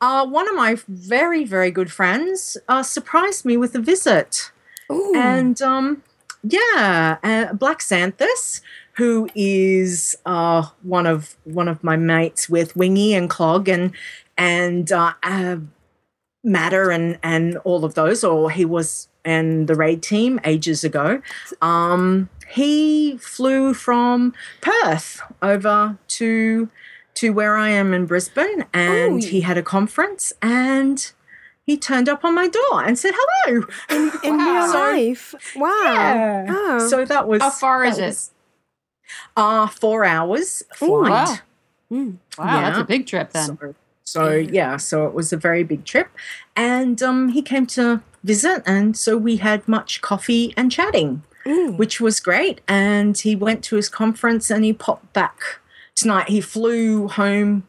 Uh, 0.00 0.26
one 0.26 0.48
of 0.48 0.54
my 0.54 0.76
very, 0.88 1.44
very 1.44 1.70
good 1.70 1.92
friends 1.92 2.56
uh, 2.68 2.82
surprised 2.82 3.44
me 3.44 3.56
with 3.56 3.74
a 3.74 3.78
visit. 3.78 4.50
And 5.14 5.60
um, 5.60 6.02
yeah, 6.42 7.18
uh, 7.22 7.52
Black 7.52 7.80
Xanthus, 7.80 8.62
who 8.94 9.28
is 9.34 10.16
uh, 10.24 10.68
one 10.82 11.06
of 11.06 11.36
one 11.44 11.68
of 11.68 11.84
my 11.84 11.96
mates 11.96 12.48
with 12.48 12.74
Wingy 12.76 13.14
and 13.14 13.28
Clog 13.28 13.68
and 13.68 13.92
and 14.38 14.90
uh, 14.90 15.12
uh, 15.22 15.56
Matter 16.42 16.90
and 16.90 17.18
and 17.22 17.58
all 17.58 17.84
of 17.84 17.94
those, 17.94 18.24
or 18.24 18.50
he 18.50 18.64
was 18.64 19.08
in 19.24 19.66
the 19.66 19.74
raid 19.74 20.02
team 20.02 20.40
ages 20.44 20.84
ago. 20.84 21.22
Um, 21.62 22.28
he 22.52 23.16
flew 23.18 23.74
from 23.74 24.34
Perth 24.60 25.20
over 25.42 25.98
to 26.08 26.68
to 27.14 27.32
where 27.32 27.56
I 27.56 27.68
am 27.70 27.92
in 27.92 28.06
Brisbane, 28.06 28.64
and 28.72 29.22
he 29.22 29.42
had 29.42 29.58
a 29.58 29.62
conference, 29.62 30.32
and 30.40 31.12
he 31.66 31.76
turned 31.76 32.08
up 32.08 32.24
on 32.24 32.34
my 32.34 32.48
door 32.48 32.82
and 32.84 32.98
said 32.98 33.12
hello 33.16 33.66
in, 33.90 34.10
in 34.24 34.38
real 34.46 34.68
life. 34.72 35.34
Wow. 35.56 35.94
Yeah. 35.94 36.46
Oh. 36.48 36.88
So 36.88 37.04
that 37.04 37.28
was 37.28 37.42
How 37.42 37.50
far 37.50 37.84
is 37.84 37.96
that 37.96 38.02
it? 38.02 38.06
was, 38.06 38.30
Uh 39.36 39.66
four 39.66 40.04
hours 40.04 40.62
Ooh, 40.82 40.86
flight. 40.86 41.10
wow. 41.10 41.38
Wow, 42.38 42.60
that's 42.62 42.78
a 42.78 42.84
big 42.84 43.06
trip 43.06 43.32
then. 43.32 43.58
So, 43.58 43.74
So 44.04 44.34
yeah, 44.34 44.76
so 44.76 45.06
it 45.06 45.12
was 45.14 45.32
a 45.32 45.36
very 45.36 45.62
big 45.64 45.84
trip, 45.84 46.08
and 46.56 47.02
um, 47.02 47.30
he 47.30 47.42
came 47.42 47.66
to 47.66 48.02
visit, 48.22 48.62
and 48.66 48.96
so 48.96 49.16
we 49.16 49.36
had 49.36 49.66
much 49.68 50.00
coffee 50.00 50.54
and 50.56 50.70
chatting, 50.70 51.22
which 51.76 52.00
was 52.00 52.20
great. 52.20 52.60
And 52.68 53.16
he 53.18 53.34
went 53.34 53.64
to 53.64 53.76
his 53.76 53.88
conference, 53.88 54.50
and 54.50 54.64
he 54.64 54.72
popped 54.72 55.12
back 55.12 55.40
tonight. 55.94 56.28
He 56.28 56.40
flew 56.40 57.08
home 57.08 57.66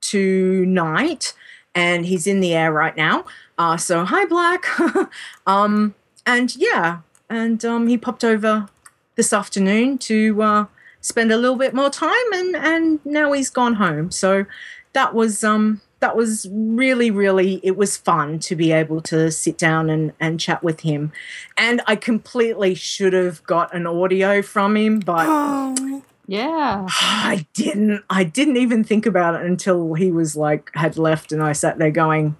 tonight, 0.00 1.34
and 1.74 2.06
he's 2.06 2.26
in 2.26 2.40
the 2.40 2.54
air 2.54 2.72
right 2.72 2.96
now. 2.96 3.24
Uh, 3.58 3.76
so 3.76 4.04
hi, 4.04 4.24
Black. 4.26 4.66
um, 5.46 5.94
and 6.26 6.56
yeah, 6.56 7.00
and 7.28 7.64
um, 7.64 7.86
he 7.88 7.98
popped 7.98 8.24
over 8.24 8.68
this 9.16 9.32
afternoon 9.32 9.98
to 9.98 10.42
uh, 10.42 10.64
spend 11.00 11.30
a 11.32 11.36
little 11.36 11.56
bit 11.56 11.74
more 11.74 11.90
time, 11.90 12.32
and 12.32 12.56
and 12.56 13.00
now 13.04 13.32
he's 13.32 13.50
gone 13.50 13.74
home. 13.74 14.10
So 14.10 14.46
that 14.92 15.14
was 15.14 15.44
um 15.44 15.80
that 16.00 16.16
was 16.16 16.48
really 16.50 17.10
really 17.10 17.60
it 17.62 17.76
was 17.76 17.96
fun 17.96 18.38
to 18.40 18.56
be 18.56 18.72
able 18.72 19.00
to 19.02 19.30
sit 19.30 19.56
down 19.56 19.88
and 19.88 20.12
and 20.18 20.40
chat 20.40 20.62
with 20.62 20.80
him. 20.80 21.12
And 21.56 21.80
i 21.86 21.96
completely 21.96 22.74
should 22.74 23.12
have 23.12 23.42
got 23.44 23.74
an 23.74 23.86
audio 23.86 24.42
from 24.42 24.76
him 24.76 25.00
but 25.00 25.26
yeah. 26.26 26.86
I 26.90 27.46
didn't 27.52 28.02
i 28.10 28.24
didn't 28.24 28.56
even 28.56 28.82
think 28.84 29.06
about 29.06 29.34
it 29.36 29.46
until 29.46 29.94
he 29.94 30.10
was 30.10 30.36
like 30.36 30.70
had 30.74 30.96
left 30.96 31.32
and 31.32 31.42
i 31.42 31.52
sat 31.52 31.78
there 31.78 31.90
going 31.90 32.36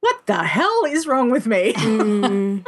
what 0.00 0.26
the 0.26 0.44
hell 0.44 0.84
is 0.86 1.06
wrong 1.06 1.30
with 1.30 1.46
me? 1.46 1.74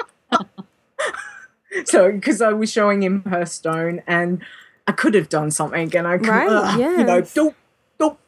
So 1.84 2.10
because 2.10 2.42
i 2.42 2.52
was 2.52 2.70
showing 2.70 3.00
him 3.02 3.22
Hearthstone 3.22 4.02
and 4.06 4.42
i 4.88 4.92
could 4.92 5.14
have 5.14 5.28
done 5.28 5.52
something 5.52 5.94
and 5.96 6.06
i 6.06 6.18
could 6.18 6.26
Right, 6.26 6.48
uh, 6.48 6.76
you 6.76 7.04
know 7.04 7.18
yes. 7.18 7.32
don't 7.34 7.54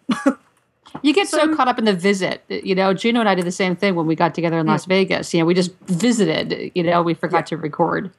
You 1.03 1.15
get 1.15 1.29
so, 1.29 1.39
so 1.39 1.57
caught 1.57 1.69
up 1.69 1.79
in 1.79 1.85
the 1.85 1.95
visit. 1.95 2.43
You 2.49 2.75
know, 2.75 2.93
Juno 2.93 3.21
and 3.21 3.29
I 3.29 3.35
did 3.35 3.47
the 3.47 3.53
same 3.53 3.75
thing 3.75 3.95
when 3.95 4.07
we 4.07 4.15
got 4.15 4.35
together 4.35 4.59
in 4.59 4.67
Las 4.67 4.85
Vegas. 4.85 5.33
You 5.33 5.41
know, 5.41 5.47
we 5.47 5.55
just 5.55 5.73
visited. 5.87 6.71
You 6.75 6.83
know, 6.83 7.03
we 7.03 7.15
forgot 7.15 7.51
yeah. 7.51 7.57
to 7.57 7.57
record. 7.57 8.11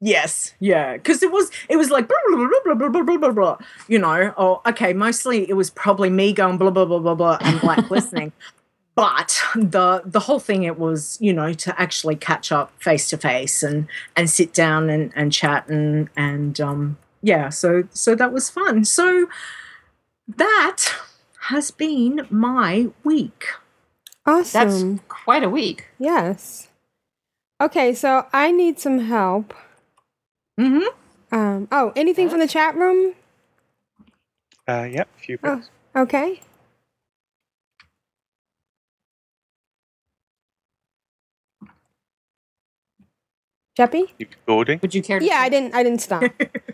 Yes, 0.00 0.52
yeah, 0.60 0.98
because 0.98 1.22
it 1.22 1.32
was 1.32 1.50
it 1.68 1.76
was 1.76 1.88
like 1.90 2.08
blah, 2.08 2.16
blah, 2.26 2.48
blah, 2.64 2.74
blah, 2.74 3.02
blah, 3.02 3.16
blah, 3.16 3.30
blah, 3.30 3.58
you 3.88 3.98
know. 3.98 4.34
Oh, 4.36 4.60
okay. 4.66 4.92
Mostly 4.92 5.48
it 5.48 5.54
was 5.54 5.70
probably 5.70 6.10
me 6.10 6.34
going 6.34 6.58
blah 6.58 6.70
blah 6.70 6.84
blah 6.84 6.98
blah 6.98 7.14
blah 7.14 7.38
and 7.40 7.62
like 7.62 7.90
listening, 7.90 8.32
but 8.94 9.40
the 9.54 10.02
the 10.04 10.20
whole 10.20 10.40
thing 10.40 10.64
it 10.64 10.78
was 10.78 11.16
you 11.22 11.32
know 11.32 11.54
to 11.54 11.80
actually 11.80 12.16
catch 12.16 12.52
up 12.52 12.70
face 12.82 13.08
to 13.10 13.16
face 13.16 13.62
and 13.62 13.88
and 14.14 14.28
sit 14.28 14.52
down 14.52 14.90
and 14.90 15.10
and 15.16 15.32
chat 15.32 15.66
and 15.68 16.10
and 16.16 16.60
um 16.60 16.98
yeah. 17.22 17.48
So 17.48 17.84
so 17.90 18.14
that 18.14 18.30
was 18.30 18.50
fun. 18.50 18.84
So 18.84 19.26
that 20.28 20.84
has 21.48 21.70
been 21.70 22.26
my 22.30 22.88
week. 23.02 23.46
Awesome. 24.26 24.92
That's 24.96 25.04
quite 25.08 25.42
a 25.42 25.50
week. 25.50 25.86
Yes. 25.98 26.68
Okay, 27.60 27.94
so 27.94 28.26
I 28.32 28.50
need 28.50 28.78
some 28.78 29.00
help. 29.00 29.52
Mm-hmm. 30.58 31.36
Um, 31.36 31.68
oh, 31.70 31.92
anything 31.94 32.30
from 32.30 32.40
the 32.40 32.48
chat 32.48 32.74
room? 32.76 33.14
Uh, 34.66 34.86
yep, 34.90 35.08
a 35.16 35.20
few 35.20 35.38
bits. 35.38 35.68
Okay. 35.94 36.40
Jeppy? 43.78 44.08
You 44.18 44.26
recording? 44.30 44.78
Would 44.82 44.94
you 44.94 45.02
care? 45.02 45.18
To 45.18 45.24
yeah, 45.24 45.38
I 45.38 45.48
didn't. 45.48 45.74
I 45.74 45.82
didn't 45.82 46.00
stop. 46.00 46.24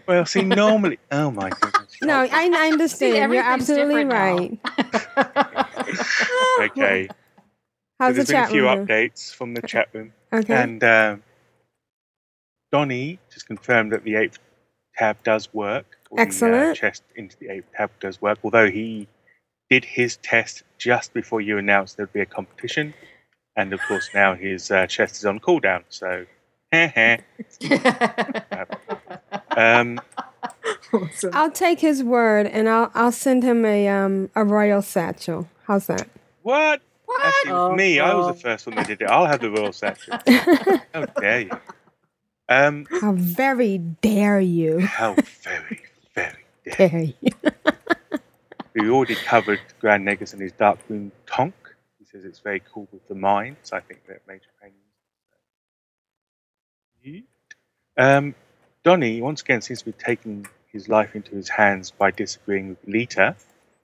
Well, 0.09 0.27
see, 0.27 0.43
normally. 0.43 0.99
Oh 1.13 1.31
my 1.31 1.51
goodness. 1.51 1.97
no, 2.03 2.23
I, 2.23 2.29
I 2.53 2.67
understand. 2.73 3.33
You're 3.33 3.43
absolutely 3.45 4.05
right. 4.05 4.59
Okay. 6.61 7.09
How's 8.01 8.17
so 8.17 8.23
the 8.25 8.25
there's 8.25 8.29
been 8.29 8.43
a 8.45 8.47
few 8.49 8.63
room? 8.69 8.87
updates 8.87 9.33
from 9.33 9.55
the 9.55 9.63
chat 9.63 9.89
room. 9.93 10.13
Okay. 10.33 10.53
And 10.53 10.83
um, 10.83 11.23
Donnie 12.73 13.21
just 13.33 13.47
confirmed 13.47 13.93
that 13.93 14.03
the 14.03 14.17
eighth 14.17 14.41
tab 14.97 15.23
does 15.23 15.53
work. 15.55 15.87
or 16.11 16.17
The, 16.17 16.23
uh, 16.23 16.25
Excellent. 16.27 16.77
chest 16.77 17.05
into 17.15 17.37
the 17.39 17.49
eighth 17.51 17.67
tab 17.77 17.91
does 18.01 18.21
work, 18.21 18.39
although 18.43 18.69
he 18.71 19.07
did 19.69 19.85
his 19.85 20.17
test 20.17 20.65
just 20.79 21.13
before 21.13 21.41
you 21.41 21.57
announced 21.59 21.97
there'd 21.99 22.13
be 22.13 22.21
a 22.21 22.27
competition. 22.27 22.95
And 23.55 23.73
of 23.73 23.81
course, 23.87 24.09
now 24.13 24.35
his 24.35 24.73
uh, 24.73 24.87
chest 24.89 25.17
is 25.19 25.25
on 25.25 25.39
cooldown. 25.39 25.85
So, 25.89 26.27
heh 26.73 26.89
heh. 26.89 27.19
um, 29.57 30.01
I'll 31.33 31.51
take 31.51 31.81
his 31.81 32.03
word 32.03 32.47
and 32.47 32.69
I'll 32.69 32.91
I'll 32.95 33.13
send 33.13 33.43
him 33.43 33.65
a 33.65 33.89
um 33.89 34.31
a 34.35 34.45
royal 34.45 34.83
satchel. 34.83 35.49
How's 35.67 35.87
that? 35.87 36.09
What? 36.43 36.81
Actually, 37.23 37.51
it 37.51 37.55
was 37.55 37.77
me. 37.77 38.01
I 38.01 38.15
was 38.15 38.27
the 38.29 38.35
first 38.35 38.67
one 38.67 38.77
that 38.77 38.87
did 38.87 39.03
it. 39.03 39.07
I'll 39.07 39.27
have 39.27 39.41
the 39.41 39.51
royal 39.51 39.73
satchel. 39.73 40.17
How 40.95 41.05
dare 41.21 41.41
you? 41.41 41.51
Um, 42.49 42.87
How 43.01 43.13
very 43.13 43.79
dare 43.79 44.41
you? 44.41 44.81
how 44.81 45.15
very, 45.43 45.81
very 46.15 46.45
Dare 46.77 47.03
you? 47.21 47.31
We 48.75 48.91
already 48.91 49.15
covered 49.17 49.61
Grand 49.81 50.07
Nagus 50.07 50.33
and 50.33 50.43
his 50.43 50.53
Dark 50.53 50.79
Moon 50.91 51.13
Tonk. 51.27 51.55
He 51.99 52.05
says 52.05 52.25
it's 52.25 52.41
very 52.41 52.61
cool 52.73 52.89
with 52.93 53.07
the 53.09 53.15
mines. 53.15 53.73
I 53.73 53.81
think 53.81 54.07
that 54.09 54.23
Major 54.27 54.51
Payne. 54.63 54.73
Um, 57.97 58.35
Donny 58.85 59.21
once 59.21 59.43
again 59.43 59.61
seems 59.61 59.81
to 59.81 59.87
be 59.87 59.93
taking 59.93 60.47
his 60.73 60.89
life 60.89 61.15
into 61.15 61.35
his 61.35 61.49
hands 61.49 61.91
by 61.91 62.11
disagreeing 62.11 62.71
with 62.71 62.87
Leeta. 62.87 63.35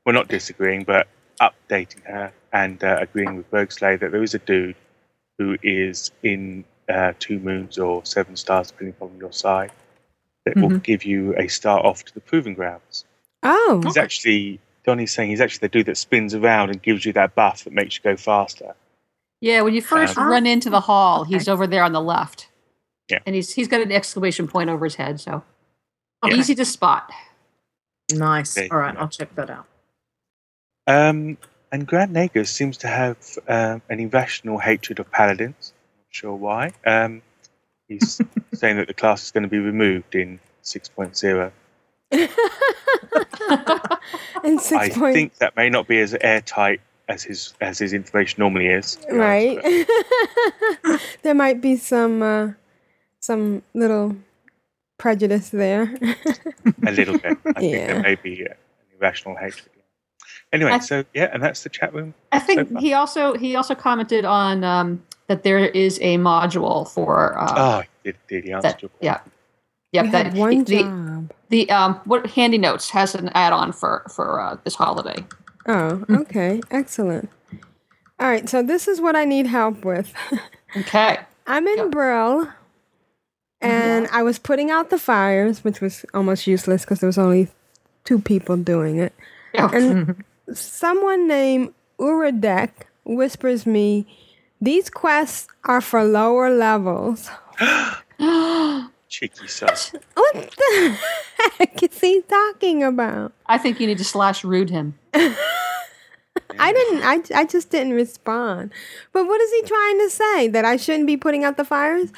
Well, 0.04 0.14
not 0.14 0.28
disagreeing, 0.28 0.84
but 0.84 1.08
updating 1.40 2.02
her 2.04 2.32
and 2.52 2.82
uh, 2.82 2.98
agreeing 3.00 3.36
with 3.36 3.50
Bergsley 3.50 3.98
that 4.00 4.12
there 4.12 4.22
is 4.22 4.34
a 4.34 4.38
dude 4.38 4.76
who 5.38 5.56
is 5.62 6.12
in 6.22 6.64
uh, 6.88 7.12
two 7.18 7.38
moons 7.40 7.78
or 7.78 8.04
seven 8.04 8.36
stars, 8.36 8.70
depending 8.70 8.94
upon 8.98 9.18
your 9.18 9.32
side, 9.32 9.72
that 10.44 10.56
will 10.56 10.70
Mhm. 10.70 10.82
give 10.82 11.04
you 11.04 11.34
a 11.36 11.48
start 11.48 11.84
off 11.84 12.04
to 12.04 12.14
the 12.14 12.20
proving 12.20 12.54
grounds. 12.54 13.04
Oh. 13.42 13.80
He's 13.84 13.96
actually 13.96 14.60
Donny's 14.84 15.12
saying 15.12 15.30
he's 15.30 15.40
actually 15.40 15.66
the 15.66 15.68
dude 15.68 15.86
that 15.86 15.96
spins 15.96 16.32
around 16.32 16.70
and 16.70 16.80
gives 16.80 17.04
you 17.04 17.12
that 17.14 17.34
buff 17.34 17.64
that 17.64 17.72
makes 17.72 17.96
you 17.96 18.02
go 18.04 18.16
faster. 18.16 18.76
Yeah, 19.40 19.62
when 19.62 19.74
you 19.74 19.82
first 19.82 20.16
Um, 20.16 20.28
run 20.28 20.46
into 20.46 20.70
the 20.70 20.80
hall, 20.80 21.24
he's 21.24 21.48
over 21.48 21.66
there 21.66 21.82
on 21.82 21.90
the 21.92 22.00
left. 22.00 22.48
Yeah. 23.08 23.18
And 23.26 23.34
he's 23.34 23.52
he's 23.52 23.68
got 23.68 23.80
an 23.80 23.92
exclamation 23.92 24.48
point 24.48 24.70
over 24.70 24.84
his 24.84 24.96
head, 24.96 25.20
so 25.20 25.42
Yeah. 26.24 26.34
easy 26.34 26.54
to 26.56 26.64
spot. 26.64 27.10
Nice. 28.12 28.54
There 28.54 28.68
All 28.70 28.78
right, 28.78 28.94
go. 28.94 29.00
I'll 29.00 29.08
check 29.08 29.34
that 29.36 29.50
out. 29.50 29.66
Um, 30.86 31.38
and 31.72 31.86
Grand 31.86 32.12
Nagus 32.14 32.48
seems 32.48 32.76
to 32.78 32.88
have 32.88 33.16
um, 33.48 33.82
an 33.88 33.98
irrational 34.00 34.58
hatred 34.58 34.98
of 35.00 35.10
paladins. 35.10 35.72
Not 35.98 36.14
sure 36.14 36.34
why. 36.34 36.72
Um, 36.86 37.22
he's 37.88 38.20
saying 38.54 38.76
that 38.76 38.86
the 38.86 38.94
class 38.94 39.24
is 39.24 39.30
going 39.32 39.42
to 39.42 39.48
be 39.48 39.58
removed 39.58 40.14
in 40.14 40.38
6.0. 40.62 41.50
And 44.44 44.60
six 44.60 44.72
I 44.72 44.88
point 44.90 45.14
think 45.14 45.34
that 45.38 45.56
may 45.56 45.68
not 45.68 45.88
be 45.88 45.98
as 46.00 46.14
airtight 46.20 46.80
as 47.08 47.22
his 47.24 47.54
as 47.60 47.78
his 47.78 47.92
information 47.92 48.40
normally 48.40 48.66
is. 48.66 48.96
to 48.96 49.06
be 49.08 49.14
right. 49.14 49.86
there 51.22 51.34
might 51.34 51.60
be 51.60 51.76
some 51.76 52.22
uh, 52.22 52.52
some 53.20 53.62
little 53.74 54.16
prejudice 54.98 55.50
there. 55.50 55.94
a 56.86 56.92
little 56.92 57.18
bit. 57.18 57.38
I 57.46 57.60
think 57.60 57.72
Yeah. 57.74 57.86
there 57.86 58.02
may 58.02 58.14
be 58.16 58.44
uh, 58.46 58.50
an 58.52 58.56
irrational 59.00 59.36
hatred. 59.36 59.70
Anyway, 60.52 60.70
I- 60.72 60.78
so 60.78 61.04
yeah, 61.14 61.30
and 61.32 61.42
that's 61.42 61.62
the 61.62 61.68
chat 61.68 61.92
room. 61.92 62.14
I 62.32 62.38
think 62.38 62.72
far. 62.72 62.80
he 62.80 62.92
also 62.94 63.34
he 63.34 63.56
also 63.56 63.74
commented 63.74 64.24
on 64.24 64.64
um, 64.64 65.02
that 65.26 65.42
there 65.42 65.58
is 65.58 65.98
a 66.00 66.16
module 66.18 66.88
for 66.88 67.38
uh, 67.38 67.54
Oh, 67.56 67.82
did, 68.04 68.16
did 68.28 68.44
he 68.44 68.52
answer 68.52 68.68
that, 68.68 68.82
your 68.82 68.90
yeah. 69.00 69.20
Yep, 69.92 70.04
You 70.06 70.10
that 70.12 70.34
one 70.34 70.64
the, 70.64 70.82
job. 70.82 71.32
the 71.48 71.70
um 71.70 71.94
what 72.04 72.24
HandyNotes 72.24 72.90
has 72.90 73.14
an 73.14 73.28
add-on 73.34 73.72
for 73.72 74.02
for 74.14 74.40
uh, 74.40 74.56
this 74.64 74.74
holiday. 74.74 75.24
Oh, 75.66 76.04
okay. 76.10 76.60
Excellent. 76.70 77.28
All 78.18 78.28
right, 78.28 78.48
so 78.48 78.62
this 78.62 78.88
is 78.88 79.00
what 79.00 79.14
I 79.16 79.24
need 79.24 79.46
help 79.46 79.84
with. 79.84 80.12
Okay. 80.76 81.18
I'm 81.46 81.66
in 81.66 81.90
Brill, 81.90 82.48
and 83.60 84.08
I 84.12 84.22
was 84.22 84.38
putting 84.38 84.70
out 84.70 84.90
the 84.90 84.98
fires, 84.98 85.64
which 85.64 85.80
was 85.80 86.04
almost 86.14 86.46
useless 86.46 86.82
because 86.82 87.00
there 87.00 87.08
was 87.08 87.18
only 87.18 87.48
two 88.04 88.18
people 88.18 88.56
doing 88.56 88.98
it. 88.98 89.14
And 89.54 90.24
someone 90.52 91.26
named 91.26 91.74
Uradek 91.98 92.70
whispers 93.04 93.66
me, 93.66 94.06
"These 94.60 94.90
quests 94.90 95.48
are 95.64 95.80
for 95.80 96.04
lower 96.04 96.50
levels." 96.50 97.30
cheeky 99.08 99.48
son. 99.48 99.70
What 100.14 100.54
the 100.56 100.98
heck 101.58 101.82
is 101.82 102.00
he 102.00 102.22
talking 102.22 102.82
about? 102.82 103.32
I 103.46 103.58
think 103.58 103.80
you 103.80 103.86
need 103.86 103.98
to 103.98 104.04
slash 104.04 104.44
rude 104.44 104.70
him. 104.70 104.98
I 105.14 106.72
didn't. 106.72 107.02
I, 107.02 107.40
I 107.40 107.44
just 107.44 107.70
didn't 107.70 107.92
respond. 107.92 108.72
But 109.12 109.26
what 109.26 109.40
is 109.40 109.50
he 109.52 109.62
trying 109.62 109.98
to 110.00 110.10
say? 110.10 110.48
That 110.48 110.64
I 110.64 110.76
shouldn't 110.76 111.06
be 111.06 111.16
putting 111.16 111.44
out 111.44 111.56
the 111.56 111.64
fires? 111.64 112.12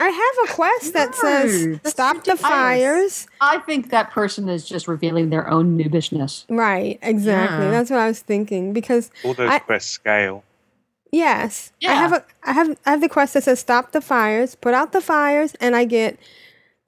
I 0.00 0.08
have 0.08 0.50
a 0.50 0.54
quest 0.54 0.92
that 0.94 1.14
says 1.14 1.78
stop 1.84 2.24
the 2.24 2.36
fires. 2.36 3.28
I 3.40 3.58
think 3.58 3.90
that 3.90 4.10
person 4.10 4.48
is 4.48 4.66
just 4.66 4.88
revealing 4.88 5.30
their 5.30 5.48
own 5.48 5.78
noobishness. 5.78 6.44
Right, 6.48 6.98
exactly. 7.00 7.66
Yeah. 7.66 7.70
That's 7.70 7.90
what 7.90 8.00
I 8.00 8.08
was 8.08 8.20
thinking 8.20 8.72
because 8.72 9.10
All 9.24 9.34
those 9.34 9.48
I, 9.50 9.60
quests 9.60 9.90
scale. 9.92 10.42
yes, 11.12 11.70
I 11.86 11.94
have 11.94 12.12
a 12.12 12.24
I 12.42 12.52
have 12.52 12.76
I 12.84 12.90
have 12.90 13.00
the 13.00 13.08
quest 13.08 13.34
that 13.34 13.44
says 13.44 13.60
stop 13.60 13.92
the 13.92 14.00
fires, 14.00 14.56
put 14.56 14.74
out 14.74 14.90
the 14.92 15.00
fires, 15.00 15.54
and 15.60 15.76
I 15.76 15.84
get 15.84 16.18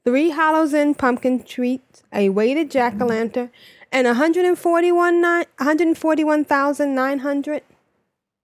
three 0.05 0.31
hollows 0.31 0.75
in 0.75 0.97
pumpkin 0.97 1.45
treats, 1.45 2.03
a 2.13 2.29
weighted 2.31 2.73
jack 2.73 3.01
o' 3.01 3.07
lantern, 3.07 3.51
and 3.93 4.07
141 4.09 5.21
nine 5.21 5.45
141,900 5.59 7.63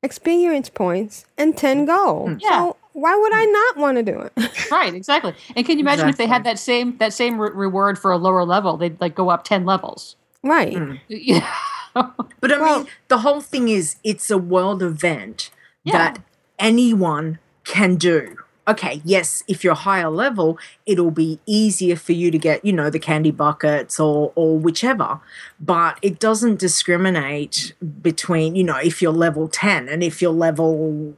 experience 0.04 0.68
points 0.68 1.26
and 1.36 1.56
10 1.56 1.84
gold. 1.86 2.40
Yeah. 2.42 2.50
So 2.50 2.76
why 2.92 3.16
would 3.16 3.32
I 3.32 3.44
not 3.44 3.76
want 3.76 3.96
to 3.98 4.02
do 4.02 4.20
it? 4.20 4.32
right, 4.70 4.94
exactly. 4.94 5.34
And 5.56 5.64
can 5.64 5.78
you 5.78 5.82
imagine 5.82 6.08
if 6.08 6.16
they 6.16 6.26
had 6.26 6.44
that 6.44 6.58
same 6.58 6.96
that 6.98 7.12
same 7.12 7.38
re- 7.38 7.50
reward 7.52 7.98
for 7.98 8.10
a 8.10 8.16
lower 8.16 8.44
level? 8.44 8.76
They'd 8.76 9.00
like 9.00 9.14
go 9.14 9.30
up 9.30 9.44
ten 9.44 9.64
levels. 9.64 10.16
Right. 10.42 10.76
Hmm. 10.76 10.94
Yeah. 11.08 11.52
But 12.40 12.50
I 12.50 12.58
mean, 12.58 12.86
the 13.08 13.18
whole 13.18 13.42
thing 13.42 13.68
is 13.68 13.96
it's 14.02 14.30
a 14.30 14.38
world 14.38 14.82
event 14.82 15.50
that 15.84 16.18
anyone 16.58 17.38
can 17.64 17.96
do. 17.96 18.38
Okay, 18.66 19.02
yes, 19.04 19.42
if 19.46 19.62
you're 19.62 19.74
higher 19.74 20.08
level, 20.08 20.58
it'll 20.86 21.10
be 21.10 21.40
easier 21.46 21.96
for 21.96 22.12
you 22.12 22.30
to 22.30 22.38
get, 22.38 22.64
you 22.64 22.72
know, 22.72 22.90
the 22.90 22.98
candy 22.98 23.30
buckets 23.30 24.00
or 24.00 24.32
or 24.36 24.56
whichever. 24.58 25.20
But 25.60 25.98
it 26.00 26.18
doesn't 26.18 26.60
discriminate 26.60 27.74
between, 28.00 28.54
you 28.54 28.64
know, 28.64 28.78
if 28.78 29.02
you're 29.02 29.12
level 29.12 29.48
10 29.48 29.88
and 29.88 30.02
if 30.02 30.22
you're 30.22 30.32
level 30.32 31.14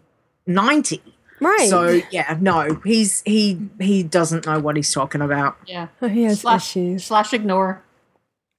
90. 0.47 1.14
Right. 1.41 1.69
So, 1.69 2.01
yeah, 2.11 2.37
no, 2.41 2.81
he's 2.85 3.23
he 3.23 3.59
he 3.81 4.03
doesn't 4.03 4.47
know 4.47 4.61
what 4.61 4.77
he's 4.77 4.93
talking 4.93 5.21
about. 5.21 5.57
Yeah. 5.67 5.89
Oh, 6.01 6.09
he 6.09 6.25
has 6.25 6.41
slash, 6.41 6.77
issues. 6.77 7.05
Slash 7.05 7.33
ignore. 7.33 7.83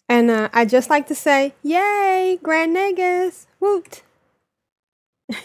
And 0.07 0.29
uh, 0.29 0.49
I 0.53 0.65
just 0.65 0.89
like 0.89 1.07
to 1.07 1.15
say, 1.15 1.55
yay, 1.63 2.37
Grand 2.43 2.75
Nagus, 2.75 3.47
woot. 3.59 4.03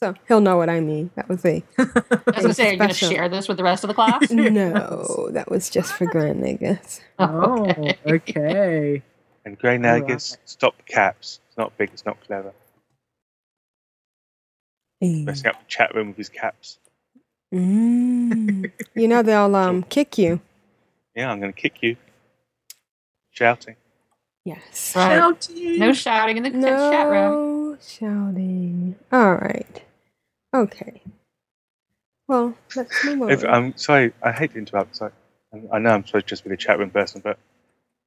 so 0.00 0.14
he'll 0.26 0.40
know 0.40 0.56
what 0.56 0.68
I 0.68 0.80
mean. 0.80 1.10
That 1.14 1.28
was 1.28 1.44
a. 1.44 1.62
I 1.78 1.84
was 1.84 2.36
gonna 2.36 2.54
say, 2.54 2.70
are 2.70 2.72
you 2.72 2.78
gonna 2.78 2.94
share 2.94 3.28
this 3.28 3.46
with 3.48 3.58
the 3.58 3.62
rest 3.62 3.84
of 3.84 3.88
the 3.88 3.94
class? 3.94 4.30
no, 4.30 5.28
that 5.32 5.50
was 5.50 5.70
just 5.70 5.92
for 5.92 6.06
Grand 6.06 6.42
Nagus. 6.42 7.00
Oh, 7.18 7.92
okay. 8.06 9.02
And 9.44 9.56
Grey 9.56 9.78
Nagus, 9.78 10.36
stop 10.44 10.74
caps. 10.86 11.40
It's 11.48 11.56
not 11.56 11.76
big, 11.78 11.90
it's 11.92 12.04
not 12.04 12.20
clever. 12.26 12.52
Messing 15.08 15.48
up 15.48 15.58
the 15.60 15.66
chat 15.68 15.94
room 15.94 16.08
with 16.08 16.16
his 16.16 16.28
caps. 16.28 16.78
Mm. 17.54 18.70
you 18.94 19.08
know 19.08 19.22
they'll 19.22 19.54
um 19.56 19.82
kick 19.84 20.18
you. 20.18 20.40
Yeah, 21.14 21.30
I'm 21.30 21.40
going 21.40 21.52
to 21.52 21.58
kick 21.60 21.82
you. 21.82 21.96
Shouting. 23.32 23.76
Yes. 24.44 24.94
Right. 24.96 25.18
No 25.78 25.92
shouting 25.92 26.36
in 26.38 26.42
the 26.44 26.50
No 26.50 26.90
chat 26.90 27.08
room. 27.10 27.32
No 27.72 27.78
shouting. 27.80 28.96
All 29.12 29.34
right. 29.34 29.82
Okay. 30.54 31.02
Well, 32.28 32.54
let's 32.76 33.04
move 33.04 33.22
on. 33.22 33.30
If, 33.30 33.44
I'm 33.44 33.76
sorry, 33.76 34.12
I 34.22 34.32
hate 34.32 34.52
to 34.52 34.58
interrupt. 34.58 34.96
Sorry. 34.96 35.12
I- 35.54 35.76
I 35.76 35.78
know 35.78 35.90
I'm 35.90 36.06
supposed 36.06 36.26
to 36.26 36.30
just 36.30 36.44
be 36.44 36.50
the 36.50 36.56
chat 36.56 36.78
room 36.78 36.90
person, 36.90 37.20
but 37.24 37.38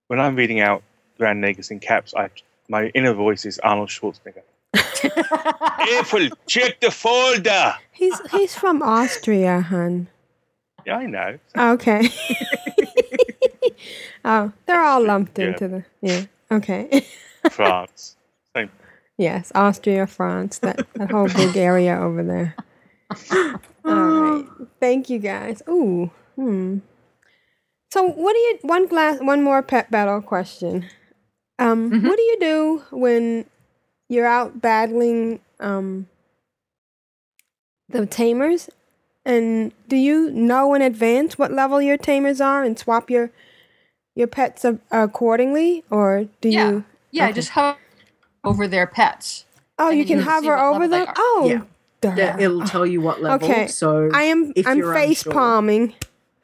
when 0.07 0.19
I'm 0.19 0.35
reading 0.35 0.59
out 0.61 0.83
Grand 1.17 1.43
Nagus 1.43 1.71
in 1.71 1.79
caps, 1.79 2.13
I 2.15 2.29
my 2.69 2.87
inner 2.87 3.13
voice 3.13 3.45
is 3.45 3.59
Arnold 3.59 3.89
Schwarzenegger. 3.89 4.43
April, 4.75 6.29
check 6.47 6.79
the 6.79 6.91
folder. 6.91 7.75
He's 7.91 8.19
he's 8.31 8.55
from 8.55 8.81
Austria, 8.81 9.61
hun. 9.61 10.07
Yeah, 10.85 10.97
I 10.97 11.05
know. 11.05 11.39
Okay. 11.57 12.09
oh, 14.25 14.51
they're 14.65 14.83
all 14.83 15.03
lumped 15.03 15.37
Yeah. 15.37 15.47
into 15.47 15.67
the 15.67 15.85
yeah. 16.01 16.25
Okay. 16.51 17.05
France. 17.51 18.15
Same. 18.55 18.69
yes, 19.17 19.51
Austria, 19.55 20.07
France, 20.07 20.59
that 20.59 20.85
that 20.95 21.11
whole 21.11 21.27
big 21.27 21.55
area 21.57 21.97
over 21.99 22.23
there. 22.23 22.55
All 23.85 23.95
right. 23.95 24.45
Thank 24.79 25.09
you 25.09 25.19
guys. 25.19 25.61
Ooh. 25.67 26.11
Hmm. 26.35 26.79
So, 27.91 28.03
what 28.07 28.33
do 28.33 28.39
you 28.39 28.59
one 28.61 28.87
glass 28.87 29.19
one 29.19 29.41
more 29.43 29.61
pet 29.63 29.89
battle 29.91 30.21
question? 30.21 30.85
Um, 31.57 31.89
what 32.03 32.15
do 32.17 32.21
you 32.21 32.37
do 32.39 32.83
when 32.91 33.45
you're 34.09 34.25
out 34.27 34.61
battling 34.61 35.39
um 35.59 36.07
the 37.87 38.05
tamers? 38.05 38.69
And 39.25 39.71
do 39.87 39.95
you 39.95 40.31
know 40.31 40.73
in 40.73 40.81
advance 40.81 41.37
what 41.37 41.51
level 41.51 41.81
your 41.81 41.97
tamers 41.97 42.41
are 42.41 42.63
and 42.63 42.77
swap 42.79 43.09
your 43.09 43.29
your 44.15 44.27
pets 44.27 44.65
a- 44.65 44.79
accordingly, 44.91 45.83
or 45.89 46.25
do 46.41 46.49
Yeah. 46.49 46.69
you? 46.69 46.83
Yeah, 47.11 47.25
Okay. 47.25 47.33
just 47.33 47.49
hover 47.49 47.77
over 48.43 48.67
their 48.67 48.87
pets. 48.87 49.45
Oh, 49.77 49.89
and 49.89 49.97
you 49.99 50.05
can 50.05 50.19
hover 50.19 50.57
over 50.57 50.87
them. 50.87 51.07
Oh, 51.15 51.45
Yeah. 51.49 51.61
duh. 52.01 52.13
Yeah, 52.17 52.37
it'll 52.39 52.65
tell 52.65 52.85
you 52.85 53.01
what 53.01 53.21
level. 53.21 53.47
Okay, 53.47 53.67
So 53.67 54.09
I 54.13 54.23
am. 54.23 54.51
if 54.55 54.65
I'm 54.67 54.77
you're 54.77 54.93
face 54.93 55.19
unsure- 55.25 55.33
palming. 55.33 55.93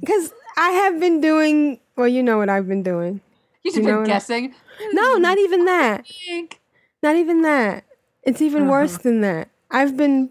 Because 0.00 0.32
I 0.56 0.70
have 0.70 1.00
been 1.00 1.20
doing. 1.20 1.80
Well, 1.96 2.08
you 2.08 2.22
know 2.22 2.38
what 2.38 2.48
I've 2.48 2.68
been 2.68 2.82
doing. 2.82 3.20
You've 3.74 3.76
You 3.76 3.82
know 3.82 3.88
been 3.88 3.96
what 3.98 4.04
I- 4.10 4.12
guessing. 4.12 4.54
No, 4.92 5.16
not 5.16 5.38
even 5.38 5.64
that. 5.72 6.06
Not 7.02 7.16
even 7.16 7.42
that. 7.42 7.84
It's 8.22 8.40
even 8.42 8.62
Uh-huh. 8.62 8.70
worse 8.72 8.98
than 8.98 9.20
that. 9.22 9.48
I've 9.70 9.96
been 9.96 10.30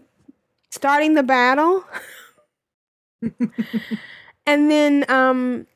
starting 0.70 1.14
the 1.14 1.22
battle, 1.22 1.84
and 4.46 4.70
then 4.70 5.04
um 5.08 5.66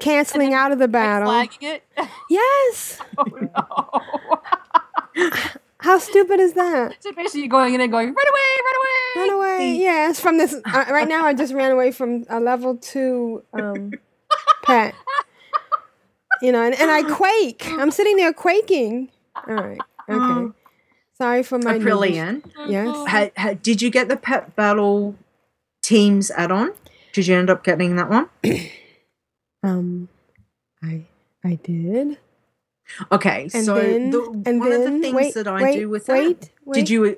canceling 0.00 0.52
out 0.54 0.72
of 0.72 0.78
the 0.78 0.88
battle. 0.88 1.28
Flagging 1.28 1.68
it. 1.68 1.82
Yes. 2.30 2.98
How 5.78 5.98
stupid 5.98 6.38
is 6.40 6.54
that? 6.54 6.94
So 7.00 7.12
basically, 7.12 7.40
you're 7.40 7.48
going 7.48 7.74
in 7.74 7.80
and 7.80 7.90
going, 7.90 8.06
run 8.14 8.26
away, 8.28 8.50
run 8.64 8.76
away. 8.76 9.28
Run 9.28 9.30
away. 9.58 9.74
Yes, 9.76 10.20
from 10.20 10.38
this. 10.38 10.54
Uh, 10.54 10.84
right 10.90 11.08
now, 11.08 11.24
I 11.26 11.34
just 11.34 11.52
ran 11.52 11.72
away 11.72 11.90
from 11.90 12.24
a 12.30 12.38
level 12.40 12.76
two 12.76 13.42
um, 13.52 13.92
pet. 14.62 14.94
You 16.42 16.52
know, 16.52 16.62
and, 16.62 16.74
and 16.78 16.90
I 16.90 17.02
quake. 17.14 17.66
I'm 17.68 17.90
sitting 17.90 18.16
there 18.16 18.32
quaking. 18.32 19.10
All 19.48 19.54
right. 19.54 19.80
Okay. 20.10 20.52
Sorry 21.16 21.42
for 21.44 21.58
my. 21.58 21.78
Aprillian. 21.78 22.42
Yes. 22.66 23.06
Had, 23.08 23.30
had, 23.36 23.62
did 23.62 23.80
you 23.80 23.88
get 23.88 24.08
the 24.08 24.16
pet 24.16 24.56
battle 24.56 25.14
teams 25.82 26.30
add-on? 26.32 26.72
Did 27.12 27.28
you 27.28 27.36
end 27.36 27.48
up 27.48 27.62
getting 27.64 27.96
that 27.96 28.10
one? 28.10 28.28
Um, 29.64 30.08
I 30.82 31.02
I 31.44 31.54
did. 31.62 32.18
Okay, 33.12 33.48
And 33.54 33.64
so 33.64 33.76
then- 33.76 34.10
the, 34.10 34.42
and 34.44 34.58
one 34.58 34.72
of 34.72 34.82
the 34.82 34.98
things 34.98 35.14
wait, 35.14 35.34
that 35.34 35.46
I 35.46 35.62
wait, 35.62 35.76
do 35.78 35.88
with 35.88 36.08
wait, 36.08 36.40
that, 36.40 36.50
wait. 36.64 36.74
did 36.74 36.90
you 36.90 37.16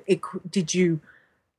did 0.51 0.73
you 0.75 0.99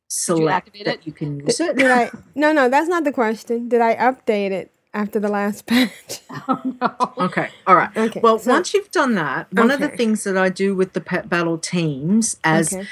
select 0.08 0.68
activate 0.68 0.84
that 0.86 0.94
it? 1.00 1.06
you 1.08 1.12
can 1.12 1.40
use 1.40 1.58
it? 1.58 1.76
Did 1.76 1.90
I? 1.90 2.10
No, 2.36 2.52
no, 2.52 2.68
that's 2.68 2.88
not 2.88 3.02
the 3.02 3.10
question. 3.10 3.68
Did 3.68 3.80
I 3.80 3.96
update 3.96 4.52
it 4.52 4.70
after 4.96 5.20
the 5.20 5.28
last 5.28 5.66
patch? 5.66 6.20
Oh, 6.48 7.12
okay, 7.18 7.48
all 7.66 7.76
right. 7.76 7.96
Okay. 7.96 8.20
Well, 8.20 8.38
so- 8.38 8.50
once 8.52 8.74
you've 8.74 8.90
done 8.90 9.14
that, 9.14 9.52
one 9.52 9.70
of 9.70 9.80
the 9.80 9.88
things 9.88 10.24
that 10.24 10.36
I 10.36 10.48
do 10.48 10.74
with 10.74 10.92
the 10.92 11.00
pet 11.00 11.28
battle 11.28 11.56
teams, 11.58 12.36
as 12.44 12.72
Okay. 12.74 12.86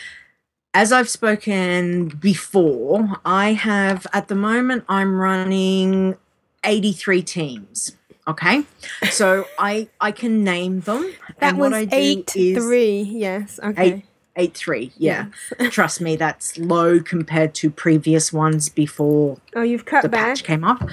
as 0.72 0.92
I've 0.92 1.08
spoken 1.08 2.08
before, 2.08 3.20
I 3.24 3.52
have 3.52 4.06
at 4.12 4.28
the 4.28 4.34
moment 4.34 4.84
I'm 4.88 5.16
running 5.20 6.16
83 6.64 7.22
teams. 7.22 7.96
Okay, 8.26 8.62
so 9.10 9.44
I 9.58 9.88
I 10.00 10.10
can 10.10 10.42
name 10.42 10.80
them. 10.80 11.12
That 11.40 11.50
and 11.50 11.58
was 11.58 11.72
what 11.72 11.78
I 11.78 11.84
do 11.84 11.96
eight 11.96 12.34
is 12.36 12.56
three. 12.56 13.02
Yes. 13.02 13.60
Okay. 13.62 13.82
eight 13.84 14.04
eight 14.36 14.54
three. 14.56 14.92
Yeah, 14.96 15.26
trust 15.70 16.00
me, 16.00 16.16
that's 16.16 16.56
low 16.56 17.00
compared 17.00 17.54
to 17.56 17.68
previous 17.70 18.32
ones 18.32 18.70
before 18.70 19.36
Oh, 19.54 19.60
you've 19.62 19.84
cut 19.84 20.02
the 20.02 20.08
back. 20.08 20.36
patch 20.38 20.44
came 20.44 20.64
up. 20.64 20.80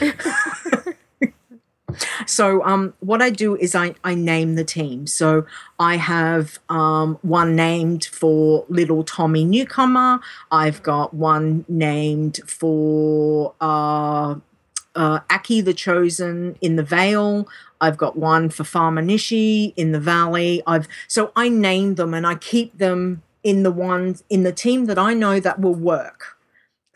so 2.26 2.64
um 2.64 2.94
what 3.00 3.22
I 3.22 3.30
do 3.30 3.56
is 3.56 3.76
I 3.76 3.96
I 4.04 4.16
name 4.16 4.56
the 4.56 4.64
team. 4.64 5.08
So 5.08 5.46
I 5.80 5.98
have 5.98 6.60
um 6.70 7.18
one 7.22 7.56
named 7.56 8.06
for 8.06 8.66
little 8.70 9.04
Tommy 9.04 9.44
Newcomer. 9.44 10.20
I've 10.52 10.84
got 10.84 11.14
one 11.14 11.66
named 11.68 12.40
for 12.48 13.54
uh 13.62 14.36
uh 14.96 15.20
Aki 15.30 15.62
the 15.62 15.74
Chosen 15.74 16.58
in 16.62 16.76
the 16.76 16.84
Vale. 16.84 17.48
I've 17.80 17.98
got 17.98 18.16
one 18.16 18.50
for 18.50 18.64
Farmer 18.64 19.02
Nishi 19.02 19.74
in 19.76 19.92
the 19.92 20.00
Valley. 20.00 20.62
I've 20.68 20.88
so 21.08 21.32
I 21.36 21.50
name 21.50 21.96
them 21.96 22.14
and 22.14 22.28
I 22.28 22.36
keep 22.36 22.78
them 22.78 23.24
in 23.44 23.64
the 23.64 23.72
ones 23.72 24.24
in 24.30 24.44
the 24.44 24.52
team 24.52 24.86
that 24.86 25.00
I 25.00 25.14
know 25.14 25.40
that 25.40 25.60
will 25.60 25.76
work 25.76 26.38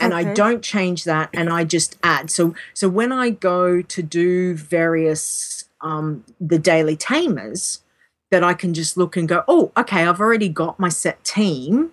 and 0.05 0.13
I 0.13 0.33
don't 0.33 0.63
change 0.63 1.03
that 1.03 1.29
and 1.33 1.49
I 1.49 1.63
just 1.63 1.97
add. 2.03 2.29
So 2.31 2.55
so 2.73 2.89
when 2.89 3.11
I 3.11 3.29
go 3.29 3.81
to 3.81 4.01
do 4.03 4.55
various 4.55 5.65
um 5.81 6.23
the 6.39 6.59
daily 6.59 6.95
tamers 6.95 7.81
that 8.31 8.43
I 8.43 8.53
can 8.53 8.73
just 8.73 8.97
look 8.97 9.15
and 9.17 9.27
go, 9.27 9.43
"Oh, 9.47 9.71
okay, 9.77 10.05
I've 10.05 10.19
already 10.19 10.49
got 10.49 10.79
my 10.79 10.89
set 10.89 11.23
team." 11.23 11.91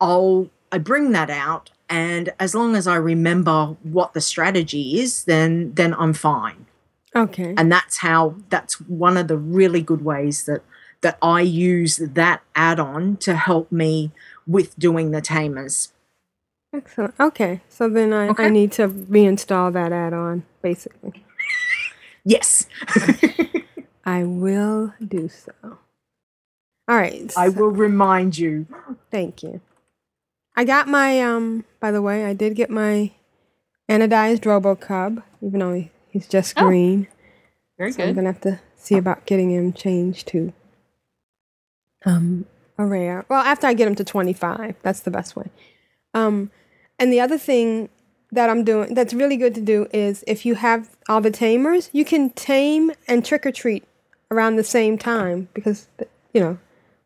I'll 0.00 0.48
I 0.72 0.78
bring 0.78 1.12
that 1.12 1.30
out 1.30 1.70
and 1.90 2.32
as 2.38 2.54
long 2.54 2.76
as 2.76 2.86
I 2.86 2.94
remember 2.94 3.76
what 3.82 4.14
the 4.14 4.20
strategy 4.20 5.00
is, 5.00 5.24
then 5.24 5.74
then 5.74 5.92
I'm 5.94 6.14
fine. 6.14 6.66
Okay. 7.14 7.54
And 7.56 7.70
that's 7.70 7.98
how 7.98 8.36
that's 8.48 8.80
one 8.80 9.16
of 9.16 9.26
the 9.28 9.36
really 9.36 9.82
good 9.82 10.04
ways 10.04 10.44
that 10.44 10.62
that 11.02 11.18
I 11.20 11.40
use 11.40 11.96
that 11.96 12.42
add-on 12.54 13.16
to 13.18 13.34
help 13.34 13.72
me 13.72 14.12
with 14.46 14.78
doing 14.78 15.10
the 15.10 15.20
tamers. 15.20 15.92
Excellent. 16.74 17.14
Okay. 17.18 17.60
So 17.68 17.88
then 17.88 18.12
I, 18.12 18.32
I 18.38 18.48
need 18.48 18.72
to 18.72 18.88
reinstall 18.88 19.72
that 19.72 19.92
add 19.92 20.12
on, 20.12 20.44
basically. 20.62 21.24
Yes. 22.24 22.66
I 24.04 24.24
will 24.24 24.94
do 25.06 25.28
so. 25.28 25.52
All 25.64 25.78
right. 26.96 27.32
I 27.36 27.48
will 27.48 27.70
remind 27.70 28.38
you. 28.38 28.66
Thank 29.10 29.42
you. 29.42 29.60
I 30.56 30.64
got 30.64 30.88
my 30.88 31.20
um 31.20 31.64
by 31.80 31.90
the 31.90 32.02
way, 32.02 32.24
I 32.24 32.34
did 32.34 32.54
get 32.54 32.70
my 32.70 33.12
anodized 33.88 34.40
RoboCub, 34.42 35.22
even 35.42 35.60
though 35.60 35.72
he, 35.74 35.90
he's 36.08 36.28
just 36.28 36.54
Oh. 36.56 36.66
green. 36.66 37.08
Very 37.78 37.92
so 37.92 38.02
I'm 38.04 38.14
gonna 38.14 38.32
have 38.32 38.40
to 38.42 38.60
see 38.76 38.96
about 38.96 39.26
getting 39.26 39.50
him 39.50 39.72
changed 39.72 40.28
to 40.28 40.52
um 42.04 42.46
a 42.78 42.84
rare. 42.86 43.24
Well, 43.28 43.42
after 43.42 43.66
I 43.66 43.74
get 43.74 43.88
him 43.88 43.94
to 43.96 44.04
25, 44.04 44.76
that's 44.82 45.00
the 45.00 45.10
best 45.10 45.36
way. 45.36 45.50
Um, 46.14 46.50
and 47.00 47.12
the 47.12 47.20
other 47.20 47.36
thing 47.38 47.88
that 48.30 48.48
I'm 48.48 48.62
doing 48.62 48.94
that's 48.94 49.12
really 49.12 49.36
good 49.36 49.54
to 49.56 49.60
do 49.60 49.88
is 49.92 50.22
if 50.28 50.46
you 50.46 50.54
have 50.54 50.90
all 51.08 51.20
the 51.20 51.32
tamers, 51.32 51.90
you 51.92 52.04
can 52.04 52.30
tame 52.30 52.92
and 53.08 53.24
trick 53.24 53.44
or 53.44 53.50
treat 53.50 53.82
around 54.30 54.54
the 54.54 54.62
same 54.62 54.96
time 54.98 55.48
because 55.54 55.88
you 56.32 56.40
know 56.40 56.58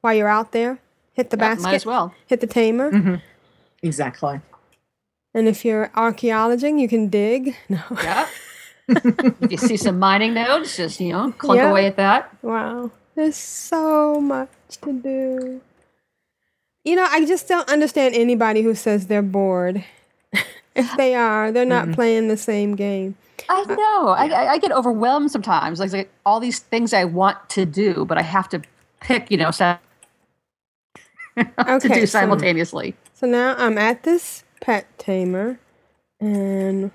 while 0.03 0.13
you're 0.13 0.29
out 0.29 0.53
there, 0.53 0.81
hit 1.15 1.31
the 1.31 1.39
Yeah, 1.39 1.49
might 1.51 1.55
basket, 1.57 1.75
as 1.77 1.87
well. 1.87 2.15
hit 2.27 2.41
the 2.41 2.47
tamer. 2.47 2.91
Mm-hmm. 2.93 3.15
Exactly. 3.83 4.41
And 5.37 5.49
if 5.49 5.65
you're 5.65 5.89
archaeologing, 5.97 6.79
you 6.79 6.89
can 6.89 7.09
dig. 7.09 7.57
No. 7.71 7.81
Yeah. 8.03 8.27
if 8.87 9.51
you 9.51 9.57
see 9.57 9.77
some 9.79 9.99
mining 9.99 10.35
nodes, 10.35 10.77
just 10.77 11.01
you 11.01 11.13
know, 11.13 11.33
clunk 11.33 11.59
Yeah. 11.59 11.71
away 11.71 11.87
at 11.87 11.97
that. 11.97 12.31
Wow. 12.43 12.91
There's 13.15 13.37
so 13.37 14.21
much 14.21 14.51
to 14.83 14.93
do. 14.93 15.61
You 16.85 16.97
know, 16.97 17.07
I 17.11 17.25
just 17.25 17.49
don't 17.49 17.69
understand 17.69 18.15
anybody 18.15 18.63
who 18.63 18.75
says 18.75 19.07
they're 19.07 19.23
bored. 19.23 19.85
if 20.75 20.97
they 20.97 21.15
are, 21.15 21.51
they're 21.51 21.65
not 21.65 21.89
Mhm. 21.89 21.95
playing 21.95 22.29
the 22.29 22.37
same 22.37 22.75
game. 22.77 23.17
I 23.49 23.65
know. 23.65 24.09
I, 24.09 24.27
I, 24.29 24.53
I 24.53 24.59
get 24.59 24.73
overwhelmed 24.73 25.31
sometimes. 25.31 25.81
Like, 25.81 25.93
like 25.93 26.11
all 26.27 26.41
these 26.41 26.59
things 26.61 26.93
I 26.93 27.05
want 27.05 27.49
to 27.51 27.65
do, 27.67 28.05
but 28.05 28.19
I 28.19 28.23
have 28.23 28.49
to 28.51 28.63
pick, 29.01 29.31
you 29.31 29.37
know, 29.37 29.51
so 29.51 29.77
to 31.37 31.47
Okay, 31.75 31.89
do 31.89 32.01
so- 32.07 32.19
simultaneously. 32.21 32.95
So 33.15 33.27
now 33.27 33.55
I'm 33.59 33.79
at 33.79 34.03
this 34.03 34.45
pet 34.61 34.87
tamer, 34.99 35.59
and 36.21 36.91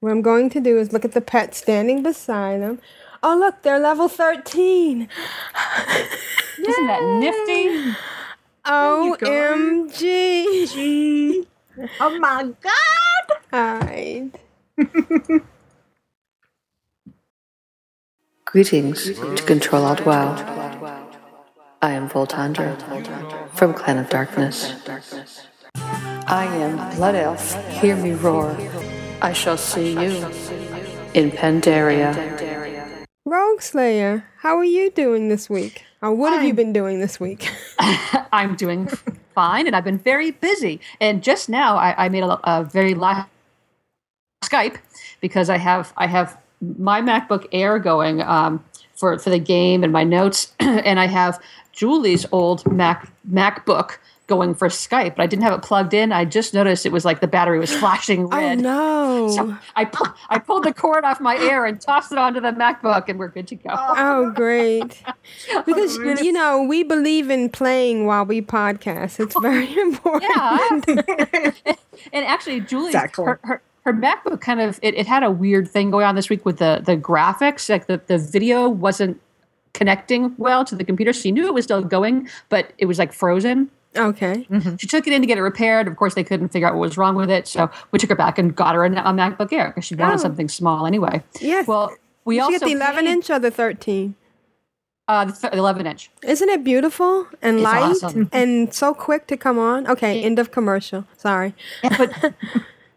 what 0.00 0.10
I'm 0.10 0.22
going 0.22 0.50
to 0.50 0.60
do 0.60 0.78
is 0.78 0.92
look 0.92 1.04
at 1.04 1.12
the 1.12 1.20
pet 1.20 1.54
standing 1.54 2.02
beside 2.02 2.60
them. 2.60 2.80
Oh, 3.22 3.36
look, 3.36 3.62
they're 3.62 3.78
level 3.78 4.06
13. 4.08 5.08
Isn't 6.58 6.86
that 6.86 7.02
nifty? 7.20 7.96
OMG. 8.66 9.96
Oh 12.00 12.18
my 12.18 12.52
God. 12.62 13.38
All 13.52 13.78
right. 13.80 14.30
Greetings 18.46 19.04
to 19.06 19.42
Control 19.44 19.84
Alt 19.84 20.06
WoW. 20.06 20.36
I 21.82 21.90
am 21.90 22.08
Voltandra 22.08 22.76
from 23.54 23.74
Clan 23.74 23.98
of 23.98 24.08
Darkness. 24.08 24.72
I 25.76 26.46
am 26.46 26.96
Blood 26.96 27.16
Elf. 27.16 27.54
Hear 27.80 27.96
me 27.96 28.12
roar. 28.12 28.56
I 29.20 29.32
shall 29.34 29.58
see 29.58 29.92
you 29.92 30.26
in 31.12 31.30
Pandaria. 31.30 32.14
Rogueslayer, 33.26 34.24
how 34.38 34.56
are 34.56 34.64
you 34.64 34.90
doing 34.90 35.28
this 35.28 35.50
week? 35.50 35.84
What 36.10 36.32
have 36.32 36.44
you 36.44 36.54
been 36.54 36.72
doing 36.72 37.00
this 37.00 37.18
week? 37.18 37.50
I'm 38.32 38.56
doing 38.56 38.88
fine, 39.34 39.66
and 39.66 39.74
I've 39.74 39.84
been 39.84 39.98
very 39.98 40.30
busy. 40.30 40.80
And 41.00 41.22
just 41.22 41.48
now, 41.48 41.76
I, 41.76 42.06
I 42.06 42.08
made 42.08 42.22
a, 42.22 42.38
a 42.44 42.64
very 42.64 42.94
live 42.94 43.26
Skype 44.44 44.78
because 45.20 45.48
I 45.48 45.56
have 45.58 45.92
I 45.96 46.06
have 46.06 46.38
my 46.60 47.00
MacBook 47.00 47.46
Air 47.52 47.78
going 47.78 48.22
um, 48.22 48.64
for 48.94 49.18
for 49.18 49.30
the 49.30 49.38
game 49.38 49.82
and 49.82 49.92
my 49.92 50.04
notes, 50.04 50.52
and 50.60 51.00
I 51.00 51.06
have 51.06 51.40
Julie's 51.72 52.26
old 52.30 52.70
Mac 52.70 53.10
MacBook 53.30 53.98
going 54.26 54.54
for 54.54 54.68
Skype, 54.68 55.16
but 55.16 55.22
I 55.22 55.26
didn't 55.26 55.42
have 55.42 55.52
it 55.52 55.62
plugged 55.62 55.92
in. 55.92 56.10
I 56.12 56.24
just 56.24 56.54
noticed 56.54 56.86
it 56.86 56.92
was 56.92 57.04
like 57.04 57.20
the 57.20 57.26
battery 57.28 57.58
was 57.58 57.74
flashing 57.76 58.24
oh, 58.24 58.36
red. 58.36 58.58
Oh 58.58 58.62
no! 58.62 59.28
So 59.28 59.56
I 59.76 59.84
pu- 59.84 60.12
I 60.28 60.38
pulled 60.38 60.64
the 60.64 60.72
cord 60.72 61.04
off 61.04 61.20
my 61.20 61.36
Air 61.36 61.66
and 61.66 61.80
tossed 61.80 62.12
it 62.12 62.18
onto 62.18 62.40
the 62.40 62.52
MacBook, 62.52 63.08
and 63.08 63.18
we're 63.18 63.28
good 63.28 63.48
to 63.48 63.54
go. 63.56 63.70
Oh, 63.70 64.30
great. 64.30 65.02
Because, 65.66 65.96
you 65.96 66.32
know, 66.32 66.62
we 66.62 66.82
believe 66.82 67.30
in 67.30 67.48
playing 67.48 68.06
while 68.06 68.24
we 68.24 68.42
podcast. 68.42 69.20
It's 69.20 69.38
very 69.40 69.78
important. 69.80 70.32
Yeah. 70.36 71.64
and 72.12 72.24
actually, 72.24 72.60
Julie, 72.60 72.88
Exactly. 72.88 73.24
her, 73.24 73.40
her, 73.42 73.62
her 73.84 73.92
MacBook 73.92 74.40
kind 74.40 74.60
of 74.60 74.78
it, 74.82 74.94
it 74.94 75.06
had 75.06 75.22
a 75.22 75.30
weird 75.30 75.68
thing 75.68 75.90
going 75.90 76.04
on 76.04 76.14
this 76.14 76.28
week 76.30 76.44
with 76.44 76.58
the 76.58 76.82
the 76.84 76.96
graphics. 76.96 77.68
Like 77.68 77.86
the, 77.86 78.00
the 78.06 78.18
video 78.18 78.68
wasn't 78.68 79.20
connecting 79.72 80.34
well 80.38 80.64
to 80.64 80.74
the 80.74 80.84
computer. 80.84 81.12
She 81.12 81.32
knew 81.32 81.46
it 81.46 81.54
was 81.54 81.64
still 81.64 81.82
going, 81.82 82.28
but 82.48 82.72
it 82.78 82.86
was 82.86 82.98
like 82.98 83.12
frozen. 83.12 83.70
Okay. 83.96 84.46
She 84.78 84.86
took 84.86 85.06
it 85.06 85.12
in 85.12 85.20
to 85.20 85.26
get 85.26 85.38
it 85.38 85.42
repaired. 85.42 85.86
Of 85.86 85.96
course, 85.96 86.14
they 86.14 86.24
couldn't 86.24 86.48
figure 86.48 86.66
out 86.68 86.74
what 86.74 86.80
was 86.80 86.96
wrong 86.98 87.14
with 87.14 87.30
it, 87.30 87.46
so 87.46 87.70
we 87.92 87.98
took 87.98 88.08
her 88.10 88.16
back 88.16 88.38
and 88.38 88.54
got 88.54 88.74
her 88.74 88.84
a, 88.84 88.90
a 88.90 89.12
MacBook 89.12 89.52
Air 89.52 89.68
because 89.68 89.84
she 89.84 89.94
wanted 89.94 90.14
Oh. 90.14 90.22
something 90.22 90.48
small 90.48 90.86
anyway. 90.86 91.22
Yes. 91.40 91.66
Well, 91.66 91.94
we 92.24 92.36
Did 92.36 92.40
also 92.42 92.58
get 92.58 92.64
the 92.66 92.72
11 92.72 93.04
paid- 93.04 93.10
inch 93.12 93.30
or 93.30 93.38
the 93.38 93.50
13? 93.50 94.14
uh, 95.06 95.26
the 95.26 95.32
th- 95.32 95.52
11 95.52 95.86
inch. 95.86 96.10
Isn't 96.22 96.48
it 96.48 96.64
beautiful 96.64 97.26
and 97.42 97.56
It's 97.56 97.64
light 97.64 97.82
awesome. 98.02 98.28
and 98.32 98.72
so 98.72 98.94
quick 98.94 99.26
to 99.26 99.36
come 99.36 99.58
on? 99.58 99.86
Okay, 99.86 100.22
end 100.22 100.38
of 100.38 100.50
commercial. 100.50 101.04
Sorry. 101.18 101.54
but 101.98 102.34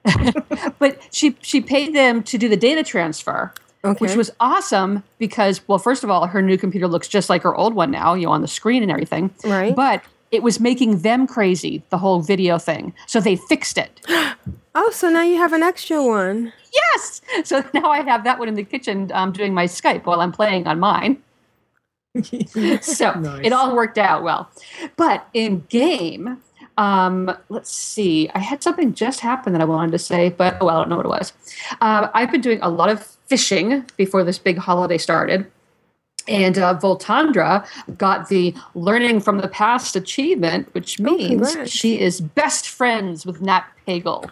but 0.80 1.00
she 1.12 1.36
she 1.42 1.60
paid 1.62 1.94
them 1.94 2.24
to 2.24 2.38
do 2.38 2.48
the 2.48 2.58
data 2.58 2.84
transfer 2.84 3.54
which 4.00 4.16
was 4.16 4.32
awesome 4.40 5.02
because 5.18 5.66
well 5.68 5.80
first 5.80 6.04
of 6.04 6.10
all 6.10 6.28
her 6.28 6.42
new 6.42 6.58
computer 6.58 6.88
looks 6.88 7.08
just 7.08 7.30
like 7.30 7.42
her 7.44 7.56
old 7.56 7.74
one 7.74 7.90
now 7.92 8.14
you 8.14 8.26
know 8.26 8.32
on 8.32 8.42
the 8.42 8.48
screen 8.48 8.82
and 8.84 8.92
everything 8.92 9.30
Right. 9.46 9.76
but 9.76 10.02
it 10.32 10.44
was 10.44 10.60
making 10.60 11.00
them 11.00 11.28
crazy 11.28 11.84
the 11.90 11.98
whole 11.98 12.22
video 12.22 12.58
thing. 12.58 12.94
So 13.06 13.20
they 13.20 13.36
fixed 13.36 13.78
it. 13.78 14.02
Oh, 14.80 14.92
so 14.92 15.10
now 15.10 15.24
you 15.24 15.38
have 15.38 15.54
an 15.54 15.64
extra 15.64 16.04
one. 16.04 16.54
yes! 16.72 17.22
So 17.46 17.64
now 17.74 17.90
i 17.90 18.02
have 18.02 18.24
that 18.26 18.38
one 18.38 18.48
in 18.48 18.54
the 18.54 18.64
kitchen 18.64 19.12
um, 19.12 19.32
doing 19.32 19.52
my 19.52 19.66
skype 19.66 20.06
while 20.06 20.22
i'm 20.22 20.32
playing 20.32 20.68
on 20.68 20.80
mine. 20.80 21.18
So 22.82 23.40
it 23.44 23.52
all 23.54 23.76
worked 23.76 23.98
out 23.98 24.22
well. 24.22 24.52
But 24.96 25.28
in 25.34 25.66
game 25.70 26.44
um, 26.78 27.36
let's 27.50 27.72
see 27.72 28.30
i 28.36 28.40
had 28.40 28.62
something 28.62 28.94
just 28.94 29.20
happen 29.22 29.52
that 29.54 29.62
i 29.64 29.66
wanted 29.66 29.92
to 29.94 29.98
say 30.00 30.30
but 30.30 30.58
oh 30.62 30.68
i 30.68 30.74
don't 30.76 30.90
know 30.90 30.98
what 30.98 31.08
it 31.08 31.10
was. 31.10 31.34
Uh, 31.82 32.10
i've 32.14 32.32
been 32.32 32.42
doing 32.42 32.60
a 32.62 32.70
lot 32.70 32.90
of 32.90 33.04
fishing 33.26 33.84
before 33.98 34.24
this 34.24 34.38
big 34.38 34.60
holiday 34.60 35.00
started 35.00 35.52
and 36.28 36.58
uh, 36.58 36.78
Voltandra 36.80 37.66
got 37.98 38.30
the 38.30 38.54
Learning 38.76 39.20
from 39.20 39.40
the 39.40 39.48
Past 39.48 39.96
achievement, 39.96 40.74
which 40.74 41.00
means 41.00 41.48
congrats. 41.48 41.72
she 41.72 42.00
is 42.00 42.22
best 42.22 42.68
friends 42.68 43.26
with 43.26 43.42
Nat 43.42 43.66
Pagel. 43.88 44.30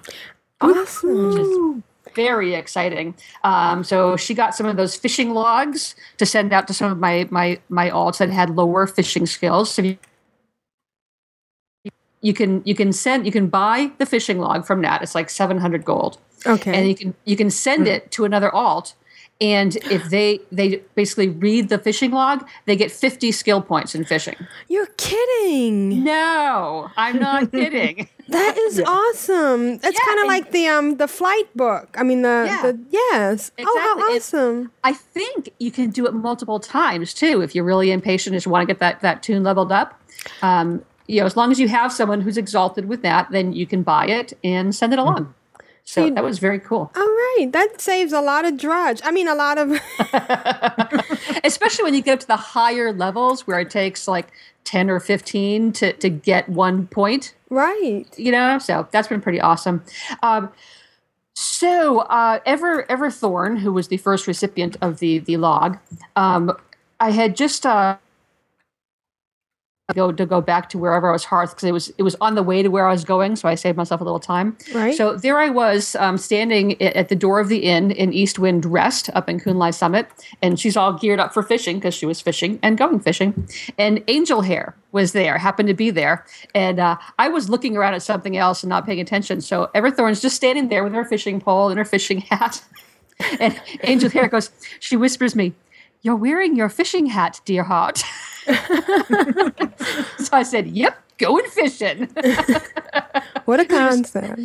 Awesome. 0.61 1.83
Very 2.13 2.53
exciting. 2.53 3.15
Um, 3.43 3.83
so 3.83 4.15
she 4.15 4.33
got 4.33 4.55
some 4.55 4.65
of 4.65 4.77
those 4.77 4.95
fishing 4.95 5.31
logs 5.31 5.95
to 6.17 6.25
send 6.25 6.53
out 6.53 6.67
to 6.67 6.73
some 6.73 6.91
of 6.91 6.97
my 6.97 7.27
my 7.29 7.59
my 7.69 7.89
alts 7.89 8.19
that 8.19 8.29
had 8.29 8.55
lower 8.55 8.87
fishing 8.87 9.25
skills. 9.25 9.73
So 9.73 9.81
you, 9.81 9.97
you 12.21 12.33
can 12.33 12.61
you 12.65 12.73
can 12.73 12.93
send 12.93 13.25
you 13.25 13.31
can 13.33 13.47
buy 13.47 13.91
the 13.97 14.05
fishing 14.05 14.39
log 14.39 14.65
from 14.65 14.81
Nat. 14.81 15.01
It's 15.01 15.13
like 15.13 15.29
seven 15.29 15.57
hundred 15.57 15.83
gold. 15.83 16.17
Okay. 16.45 16.73
And 16.73 16.87
you 16.87 16.95
can 16.95 17.13
you 17.25 17.35
can 17.35 17.49
send 17.49 17.87
it 17.87 18.11
to 18.11 18.23
another 18.23 18.53
alt. 18.53 18.93
And 19.41 19.75
if 19.91 20.09
they 20.09 20.39
they 20.51 20.77
basically 20.95 21.27
read 21.27 21.67
the 21.67 21.77
fishing 21.77 22.11
log, 22.11 22.47
they 22.65 22.75
get 22.77 22.89
50 22.89 23.33
skill 23.33 23.61
points 23.61 23.93
in 23.93 24.05
fishing. 24.05 24.35
You're 24.69 24.85
kidding. 24.97 26.03
No, 26.05 26.89
I'm 26.95 27.19
not 27.19 27.51
kidding. 27.51 28.07
That 28.29 28.57
is 28.57 28.79
awesome. 28.79 29.79
It's 29.83 29.99
kind 29.99 30.19
of 30.21 30.27
like 30.27 30.51
the 30.51 30.67
um 30.67 30.95
the 30.97 31.07
flight 31.07 31.53
book. 31.55 31.95
I 31.99 32.03
mean 32.03 32.21
the 32.21 32.45
Yeah. 32.47 32.61
the 32.71 32.79
yes. 32.89 33.51
Oh, 33.59 33.63
how 33.63 33.93
Exactly. 33.97 34.15
It's- 34.15 34.33
awesome. 34.33 34.71
I 34.85 34.93
think 34.93 35.49
you 35.59 35.69
can 35.69 35.89
do 35.89 36.07
it 36.07 36.13
multiple 36.13 36.59
times 36.61 37.13
too 37.13 37.41
if 37.41 37.53
you're 37.53 37.65
really 37.65 37.91
impatient 37.91 38.33
and 38.33 38.37
just 38.37 38.47
want 38.47 38.61
to 38.61 38.67
get 38.73 38.79
that 38.79 39.01
that 39.01 39.21
toon 39.21 39.43
leveled 39.43 39.71
up. 39.73 39.99
Um, 40.41 40.83
you 41.07 41.19
know, 41.19 41.25
as 41.25 41.35
long 41.35 41.51
as 41.51 41.59
you 41.59 41.67
have 41.67 41.91
someone 41.91 42.21
who's 42.21 42.37
exalted 42.37 42.85
with 42.85 43.01
that, 43.01 43.29
then 43.31 43.51
you 43.53 43.67
can 43.67 43.83
buy 43.83 44.07
it 44.07 44.31
and 44.45 44.73
send 44.73 44.93
it 44.93 44.97
along. 44.97 45.33
So 45.87 46.09
that 46.09 46.23
was 46.23 46.39
very 46.39 46.59
cool. 46.59 46.91
All 46.95 47.03
right, 47.03 47.47
that 47.51 47.79
saves 47.79 48.11
a 48.11 48.19
lot 48.19 48.43
of 48.43 48.57
drudge. 48.57 49.01
I 49.03 49.11
mean, 49.11 49.27
a 49.27 49.35
lot 49.35 49.59
of 49.59 49.79
Especially 51.43 51.83
when 51.83 51.93
you 51.93 52.01
get 52.01 52.13
up 52.15 52.19
to 52.21 52.27
the 52.27 52.35
higher 52.35 52.91
levels 52.91 53.45
where 53.45 53.59
it 53.59 53.69
takes 53.69 54.07
like 54.07 54.31
10 54.63 54.89
or 54.89 54.99
15 54.99 55.71
to, 55.73 55.93
to 55.93 56.09
get 56.09 56.49
one 56.49 56.87
point. 56.87 57.35
Right. 57.51 58.07
You 58.17 58.31
know, 58.31 58.57
so 58.57 58.87
that's 58.91 59.07
been 59.07 59.21
pretty 59.21 59.39
awesome. 59.39 59.83
Um, 60.23 60.51
so 61.35 61.99
uh, 61.99 62.39
Ever 62.45 62.83
Everthorn, 62.85 63.59
who 63.59 63.71
was 63.71 63.89
the 63.89 63.97
first 63.97 64.25
recipient 64.25 64.77
of 64.81 64.99
the 64.99 65.19
the 65.19 65.37
log, 65.37 65.77
um, 66.15 66.51
I 66.99 67.11
had 67.11 67.35
just 67.35 67.65
uh, 67.65 67.97
go 69.93 70.11
to 70.11 70.25
go 70.25 70.41
back 70.41 70.69
to 70.69 70.79
wherever 70.79 71.09
I 71.09 71.11
was 71.11 71.25
hearth 71.25 71.51
because 71.51 71.65
it 71.65 71.71
was 71.71 71.89
it 71.97 72.03
was 72.03 72.15
on 72.19 72.33
the 72.33 72.41
way 72.41 72.63
to 72.63 72.69
where 72.69 72.87
I 72.87 72.91
was 72.91 73.05
going, 73.05 73.35
so 73.35 73.47
I 73.47 73.53
saved 73.53 73.77
myself 73.77 74.01
a 74.01 74.03
little 74.03 74.19
time. 74.19 74.57
Right. 74.73 74.95
So 74.95 75.15
there 75.15 75.37
I 75.37 75.49
was 75.49 75.95
um, 75.97 76.17
standing 76.17 76.81
at 76.81 77.09
the 77.09 77.15
door 77.15 77.39
of 77.39 77.49
the 77.49 77.59
inn 77.59 77.91
in 77.91 78.11
Eastwind 78.11 78.65
Rest 78.65 79.11
up 79.13 79.29
in 79.29 79.39
Kun-Lai 79.39 79.69
Summit, 79.69 80.07
and 80.41 80.59
she's 80.59 80.75
all 80.75 80.93
geared 80.93 81.19
up 81.19 81.33
for 81.33 81.43
fishing 81.43 81.77
because 81.77 81.93
she 81.93 82.07
was 82.07 82.19
fishing 82.19 82.57
and 82.63 82.77
going 82.79 82.99
fishing. 82.99 83.47
And 83.77 84.03
Angel 84.07 84.41
Hair 84.41 84.75
was 84.91 85.11
there, 85.11 85.37
happened 85.37 85.67
to 85.67 85.75
be 85.75 85.91
there, 85.91 86.25
and 86.55 86.79
uh, 86.79 86.97
I 87.19 87.27
was 87.27 87.49
looking 87.49 87.77
around 87.77 87.93
at 87.93 88.01
something 88.01 88.35
else 88.35 88.63
and 88.63 88.69
not 88.69 88.87
paying 88.87 89.01
attention. 89.01 89.41
So 89.41 89.69
Everthorn's 89.75 90.21
just 90.21 90.35
standing 90.35 90.69
there 90.69 90.83
with 90.83 90.93
her 90.93 91.05
fishing 91.05 91.39
pole 91.39 91.69
and 91.69 91.77
her 91.77 91.85
fishing 91.85 92.21
hat, 92.21 92.63
and 93.39 93.59
Angel 93.83 94.09
Hair 94.09 94.29
goes, 94.29 94.49
she 94.79 94.97
whispers 94.97 95.35
me, 95.35 95.53
"You're 96.01 96.15
wearing 96.15 96.55
your 96.55 96.69
fishing 96.69 97.07
hat, 97.07 97.41
dear 97.45 97.63
heart." 97.63 97.97
so 100.19 100.29
I 100.31 100.43
said, 100.43 100.67
"Yep, 100.67 100.97
going 101.17 101.45
fishing." 101.49 102.09
What 103.45 103.59
a 103.59 103.65
concept. 103.65 104.41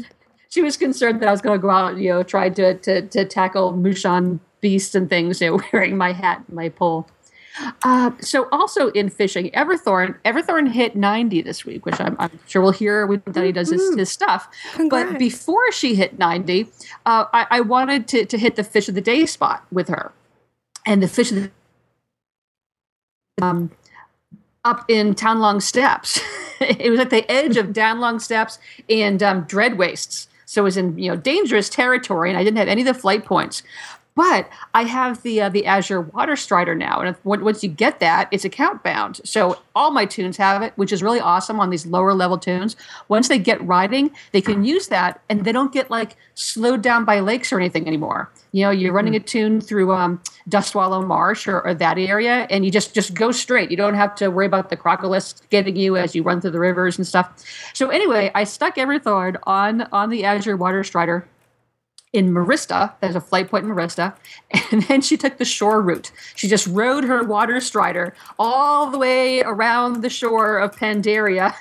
she 0.50 0.60
was 0.60 0.76
concerned 0.76 1.20
that 1.20 1.28
I 1.28 1.30
was 1.30 1.40
going 1.40 1.58
to 1.58 1.62
go 1.62 1.70
out, 1.70 1.96
you 1.96 2.10
know, 2.10 2.22
try 2.22 2.50
to 2.50 2.74
to, 2.74 3.00
to 3.00 3.24
tackle 3.24 3.72
Mushan 3.72 4.40
beasts 4.60 4.94
and 4.94 5.08
things, 5.08 5.40
you 5.40 5.50
know, 5.50 5.62
wearing 5.72 5.96
my 5.96 6.12
hat, 6.12 6.44
and 6.46 6.56
my 6.56 6.68
pole. 6.68 7.08
Uh, 7.82 8.12
so 8.20 8.48
also 8.52 8.88
in 8.90 9.10
fishing, 9.10 9.50
Everthorn, 9.50 10.16
Everthorn 10.24 10.70
hit 10.70 10.94
90 10.94 11.42
this 11.42 11.64
week, 11.64 11.84
which 11.84 12.00
I'm, 12.00 12.16
I'm 12.18 12.38
sure 12.46 12.62
we'll 12.62 12.70
hear 12.70 13.06
when 13.06 13.22
Danny 13.32 13.52
does 13.52 13.70
his, 13.70 13.94
his 13.96 14.10
stuff. 14.10 14.48
Congrats. 14.74 15.10
But 15.10 15.18
before 15.18 15.72
she 15.72 15.94
hit 15.94 16.18
90, 16.18 16.68
uh, 17.06 17.24
I, 17.32 17.46
I 17.50 17.60
wanted 17.60 18.06
to, 18.08 18.24
to 18.24 18.38
hit 18.38 18.56
the 18.56 18.64
fish 18.64 18.88
of 18.88 18.94
the 18.94 19.00
day 19.00 19.26
spot 19.26 19.64
with 19.72 19.88
her. 19.88 20.12
And 20.86 21.02
the 21.02 21.08
fish 21.08 21.32
um, 23.40 23.70
up 24.64 24.84
in 24.88 25.14
Townlong 25.14 25.60
Steppes. 25.62 26.20
it 26.60 26.90
was 26.90 27.00
at 27.00 27.10
the 27.10 27.30
edge 27.30 27.56
of 27.56 27.68
Townlong 27.68 28.20
Steppes 28.20 28.58
and 28.88 29.22
um, 29.22 29.42
Dread 29.42 29.78
Wastes. 29.78 30.28
So 30.46 30.62
it 30.62 30.64
was 30.64 30.76
in 30.76 30.98
you 30.98 31.10
know 31.10 31.16
dangerous 31.16 31.68
territory, 31.68 32.28
and 32.28 32.38
I 32.38 32.42
didn't 32.42 32.58
have 32.58 32.68
any 32.68 32.82
of 32.82 32.86
the 32.86 32.94
flight 32.94 33.24
points. 33.24 33.62
But 34.16 34.48
I 34.74 34.84
have 34.84 35.22
the 35.22 35.40
uh, 35.40 35.48
the 35.48 35.66
Azure 35.66 36.00
Water 36.00 36.36
Strider 36.36 36.74
now, 36.74 37.00
and 37.00 37.10
if, 37.10 37.24
once 37.24 37.62
you 37.62 37.68
get 37.68 38.00
that, 38.00 38.28
it's 38.32 38.44
account 38.44 38.82
bound. 38.82 39.20
So 39.24 39.58
all 39.74 39.92
my 39.92 40.04
toons 40.04 40.36
have 40.36 40.62
it, 40.62 40.72
which 40.76 40.92
is 40.92 41.02
really 41.02 41.20
awesome 41.20 41.60
on 41.60 41.70
these 41.70 41.86
lower 41.86 42.12
level 42.12 42.36
toons. 42.36 42.76
Once 43.08 43.28
they 43.28 43.38
get 43.38 43.64
riding, 43.64 44.10
they 44.32 44.40
can 44.40 44.64
use 44.64 44.88
that, 44.88 45.20
and 45.28 45.44
they 45.44 45.52
don't 45.52 45.72
get 45.72 45.90
like 45.90 46.16
slowed 46.34 46.82
down 46.82 47.04
by 47.04 47.20
lakes 47.20 47.52
or 47.52 47.60
anything 47.60 47.86
anymore. 47.86 48.30
You 48.52 48.64
know, 48.64 48.70
you're 48.70 48.92
running 48.92 49.14
a 49.14 49.20
toon 49.20 49.60
through 49.60 49.92
um, 49.92 50.20
Dustwallow 50.48 51.06
Marsh 51.06 51.46
or, 51.46 51.60
or 51.60 51.72
that 51.74 51.96
area, 51.96 52.48
and 52.50 52.64
you 52.64 52.70
just 52.72 52.94
just 52.94 53.14
go 53.14 53.30
straight. 53.30 53.70
You 53.70 53.76
don't 53.76 53.94
have 53.94 54.16
to 54.16 54.28
worry 54.28 54.46
about 54.46 54.70
the 54.70 54.76
crocodile 54.76 55.20
getting 55.50 55.76
you 55.76 55.96
as 55.96 56.16
you 56.16 56.24
run 56.24 56.40
through 56.40 56.50
the 56.50 56.60
rivers 56.60 56.98
and 56.98 57.06
stuff. 57.06 57.44
So 57.74 57.90
anyway, 57.90 58.32
I 58.34 58.42
stuck 58.42 58.74
Everthorn 58.74 59.36
on 59.44 59.82
on 59.92 60.10
the 60.10 60.24
Azure 60.24 60.56
Water 60.56 60.82
Strider 60.82 61.28
in 62.12 62.32
Marista. 62.32 62.92
There's 63.00 63.14
a 63.14 63.20
flight 63.20 63.48
point 63.50 63.64
in 63.64 63.70
Marista. 63.70 64.14
And 64.72 64.82
then 64.84 65.00
she 65.00 65.16
took 65.16 65.38
the 65.38 65.44
shore 65.44 65.82
route. 65.82 66.12
She 66.36 66.46
just 66.46 66.66
rode 66.68 67.02
her 67.04 67.24
water 67.24 67.60
strider 67.60 68.14
all 68.38 68.88
the 68.88 68.98
way 68.98 69.42
around 69.42 70.02
the 70.02 70.10
shore 70.10 70.58
of 70.58 70.76
Pandaria, 70.76 71.52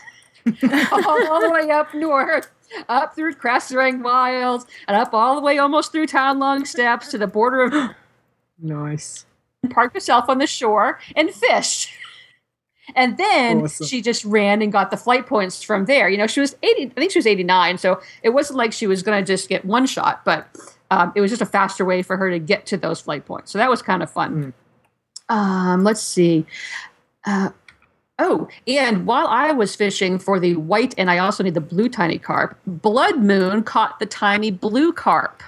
all, 0.45 1.41
the 1.41 1.49
way 1.51 1.71
up 1.71 1.93
north, 1.95 2.51
up 2.87 3.15
through 3.15 3.33
Krasarang 3.33 4.03
Wilds, 4.03 4.67
and 4.87 4.95
up 4.95 5.13
all 5.13 5.35
the 5.35 5.41
way 5.41 5.57
almost 5.57 5.91
through 5.91 6.05
Townlong 6.05 6.67
Steppes 6.67 7.09
to 7.09 7.17
the 7.17 7.27
border 7.27 7.63
of. 7.63 7.73
Nice. 8.61 9.25
Parked 9.69 9.93
herself 9.93 10.25
on 10.27 10.37
the 10.37 10.47
shore 10.47 10.99
and 11.15 11.31
fished. 11.31 11.91
And 12.95 13.17
then 13.17 13.61
Awesome. 13.63 13.87
she 13.87 14.01
just 14.01 14.25
ran 14.25 14.61
and 14.61 14.71
got 14.71 14.91
the 14.91 14.97
flight 14.97 15.27
points 15.27 15.61
from 15.63 15.85
there. 15.85 16.09
You 16.09 16.17
know, 16.17 16.27
she 16.27 16.39
was 16.39 16.55
80, 16.63 16.85
I 16.85 16.89
think 16.99 17.11
she 17.11 17.19
was 17.19 17.27
89. 17.27 17.77
So 17.77 18.01
it 18.23 18.29
wasn't 18.29 18.57
like 18.57 18.73
she 18.73 18.87
was 18.87 19.03
going 19.03 19.23
to 19.23 19.25
just 19.25 19.49
get 19.49 19.65
one 19.65 19.85
shot, 19.85 20.23
but 20.25 20.47
um, 20.91 21.11
it 21.15 21.21
was 21.21 21.29
just 21.31 21.41
a 21.41 21.45
faster 21.45 21.85
way 21.85 22.01
for 22.01 22.17
her 22.17 22.29
to 22.31 22.39
get 22.39 22.65
to 22.67 22.77
those 22.77 22.99
flight 23.01 23.25
points. 23.25 23.51
So 23.51 23.57
that 23.57 23.69
was 23.69 23.81
kind 23.81 24.01
of 24.01 24.09
fun. 24.09 24.53
Um, 25.29 25.83
let's 25.83 26.01
see. 26.01 26.45
Uh, 27.25 27.49
oh, 28.17 28.47
and 28.67 29.05
while 29.05 29.27
I 29.27 29.51
was 29.51 29.75
fishing 29.75 30.17
for 30.17 30.39
the 30.39 30.55
white 30.55 30.95
and 30.97 31.11
I 31.11 31.19
also 31.19 31.43
need 31.43 31.53
the 31.53 31.61
blue 31.61 31.89
tiny 31.89 32.17
carp, 32.17 32.57
Blood 32.65 33.19
Moon 33.19 33.63
caught 33.63 33.99
the 33.99 34.05
tiny 34.05 34.49
blue 34.51 34.91
carp. 34.91 35.43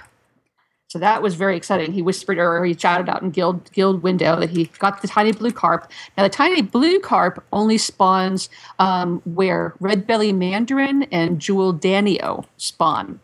So 0.92 0.98
that 0.98 1.22
was 1.22 1.36
very 1.36 1.56
exciting. 1.56 1.94
He 1.94 2.02
whispered 2.02 2.36
or 2.36 2.62
he 2.66 2.76
shouted 2.76 3.08
out 3.08 3.22
in 3.22 3.30
guild 3.30 3.72
guild 3.72 4.02
window 4.02 4.38
that 4.38 4.50
he 4.50 4.66
got 4.78 5.00
the 5.00 5.08
tiny 5.08 5.32
blue 5.32 5.50
carp. 5.50 5.90
Now 6.18 6.24
the 6.24 6.28
tiny 6.28 6.60
blue 6.60 7.00
carp 7.00 7.42
only 7.50 7.78
spawns 7.78 8.50
um, 8.78 9.22
where 9.24 9.72
red 9.80 10.06
belly 10.06 10.34
mandarin 10.34 11.04
and 11.04 11.40
jewel 11.40 11.72
danio 11.72 12.44
spawn. 12.58 13.20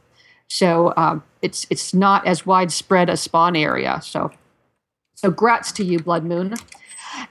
So 0.49 0.95
um, 0.97 1.23
it's 1.43 1.67
it's 1.69 1.93
not 1.93 2.27
as 2.27 2.47
widespread 2.47 3.11
a 3.11 3.19
spawn 3.19 3.55
area. 3.55 4.01
So 4.03 4.31
so 5.15 5.31
grats 5.31 5.71
to 5.75 5.85
you, 5.85 5.99
Blood 5.99 6.25
Moon. 6.25 6.55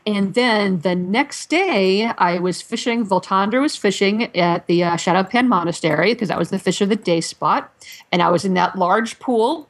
And 0.05 0.35
then 0.35 0.81
the 0.81 0.93
next 0.93 1.49
day, 1.49 2.11
I 2.15 2.37
was 2.37 2.61
fishing. 2.61 3.03
Voltandra 3.03 3.59
was 3.59 3.75
fishing 3.75 4.35
at 4.35 4.67
the 4.67 4.83
uh, 4.83 4.97
Shado-Pan 4.97 5.49
Monastery 5.49 6.13
because 6.13 6.27
that 6.27 6.37
was 6.37 6.51
the 6.51 6.59
fish 6.59 6.81
of 6.81 6.89
the 6.89 6.95
day 6.95 7.21
spot. 7.21 7.73
And 8.11 8.21
I 8.21 8.29
was 8.29 8.45
in 8.45 8.53
that 8.53 8.77
large 8.77 9.17
pool 9.19 9.67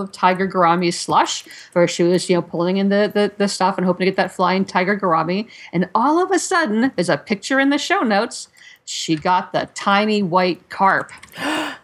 of 0.00 0.12
tiger 0.12 0.48
gourami 0.48 0.92
slush 0.92 1.44
where 1.72 1.88
she 1.88 2.02
was 2.02 2.28
you 2.28 2.36
know 2.36 2.42
pulling 2.42 2.76
in 2.76 2.88
the, 2.88 3.10
the 3.12 3.32
the 3.36 3.48
stuff 3.48 3.76
and 3.76 3.86
hoping 3.86 4.04
to 4.06 4.10
get 4.10 4.16
that 4.16 4.32
flying 4.32 4.64
tiger 4.64 4.98
gourami. 4.98 5.48
and 5.72 5.88
all 5.94 6.22
of 6.22 6.30
a 6.30 6.38
sudden 6.38 6.92
there's 6.96 7.08
a 7.08 7.16
picture 7.16 7.60
in 7.60 7.70
the 7.70 7.78
show 7.78 8.00
notes. 8.00 8.48
She 8.86 9.16
got 9.16 9.52
the 9.52 9.68
tiny 9.74 10.22
white 10.22 10.68
carp. 10.68 11.10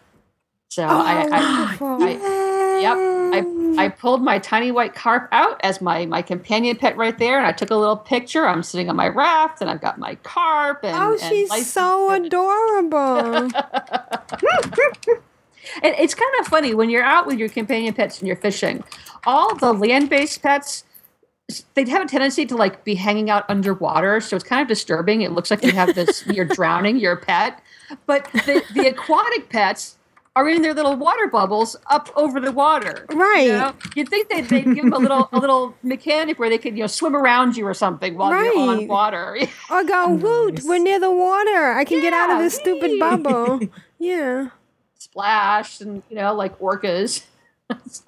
So 0.69 0.85
I, 0.85 1.25
oh 1.81 1.97
I, 2.01 2.17
I 2.23 2.79
yep 2.79 2.97
I, 3.77 3.85
I 3.85 3.89
pulled 3.89 4.21
my 4.21 4.39
tiny 4.39 4.71
white 4.71 4.95
carp 4.95 5.27
out 5.33 5.59
as 5.65 5.81
my 5.81 6.05
my 6.05 6.21
companion 6.21 6.77
pet 6.77 6.95
right 6.95 7.17
there 7.17 7.37
and 7.37 7.45
i 7.45 7.51
took 7.51 7.71
a 7.71 7.75
little 7.75 7.97
picture. 7.97 8.47
I'm 8.47 8.63
sitting 8.63 8.89
on 8.89 8.95
my 8.95 9.09
raft 9.09 9.59
and 9.59 9.69
i've 9.69 9.81
got 9.81 9.99
my 9.99 10.15
carp 10.23 10.85
and 10.85 10.95
Oh, 10.95 11.17
and 11.21 11.29
she's 11.29 11.67
so 11.67 12.11
adorable. 12.11 13.51
And 15.83 15.95
it's 15.97 16.13
kind 16.13 16.31
of 16.39 16.47
funny 16.47 16.73
when 16.73 16.89
you're 16.89 17.03
out 17.03 17.25
with 17.25 17.37
your 17.37 17.49
companion 17.49 17.93
pets 17.93 18.19
and 18.19 18.27
you're 18.27 18.37
fishing. 18.37 18.83
All 19.25 19.55
the 19.55 19.73
land-based 19.73 20.41
pets, 20.41 20.83
they 21.73 21.87
have 21.89 22.03
a 22.03 22.07
tendency 22.07 22.45
to 22.45 22.55
like 22.55 22.83
be 22.83 22.95
hanging 22.95 23.29
out 23.29 23.45
underwater, 23.49 24.21
so 24.21 24.35
it's 24.35 24.45
kind 24.45 24.61
of 24.61 24.67
disturbing. 24.67 25.21
It 25.21 25.31
looks 25.31 25.51
like 25.51 25.63
you 25.63 25.71
have 25.71 25.95
this, 25.95 26.25
you're 26.27 26.45
drowning 26.45 26.97
your 26.97 27.17
pet. 27.17 27.61
But 28.05 28.31
the, 28.33 28.63
the 28.73 28.87
aquatic 28.87 29.49
pets 29.49 29.97
are 30.35 30.47
in 30.47 30.61
their 30.61 30.73
little 30.73 30.95
water 30.95 31.27
bubbles 31.27 31.75
up 31.87 32.09
over 32.15 32.39
the 32.39 32.51
water. 32.51 33.05
Right. 33.09 33.47
You 33.47 33.51
know? 33.53 33.75
You'd 33.95 34.09
think 34.09 34.29
they'd, 34.29 34.47
they'd 34.47 34.63
give 34.63 34.83
them 34.83 34.93
a 34.93 34.97
little 34.97 35.29
a 35.31 35.39
little 35.39 35.75
mechanic 35.83 36.39
where 36.39 36.49
they 36.49 36.57
could 36.57 36.75
you 36.77 36.83
know 36.83 36.87
swim 36.87 37.15
around 37.15 37.57
you 37.57 37.65
or 37.67 37.73
something 37.73 38.15
while 38.15 38.31
you're 38.31 38.57
on 38.57 38.87
water. 38.87 39.37
Or 39.69 39.83
go, 39.83 40.05
oh, 40.07 40.13
woot, 40.15 40.61
we're 40.63 40.79
near 40.79 40.99
the 40.99 41.11
water. 41.11 41.73
I 41.73 41.85
can 41.85 42.01
get 42.01 42.13
out 42.13 42.29
of 42.29 42.39
this 42.39 42.55
stupid 42.55 42.91
whee." 42.91 42.99
bubble. 42.99 43.59
Yeah. 43.99 44.49
Splash 45.11 45.81
and 45.81 46.01
you 46.09 46.15
know 46.15 46.33
like 46.33 46.57
orcas. 46.59 47.23
So 47.87 48.03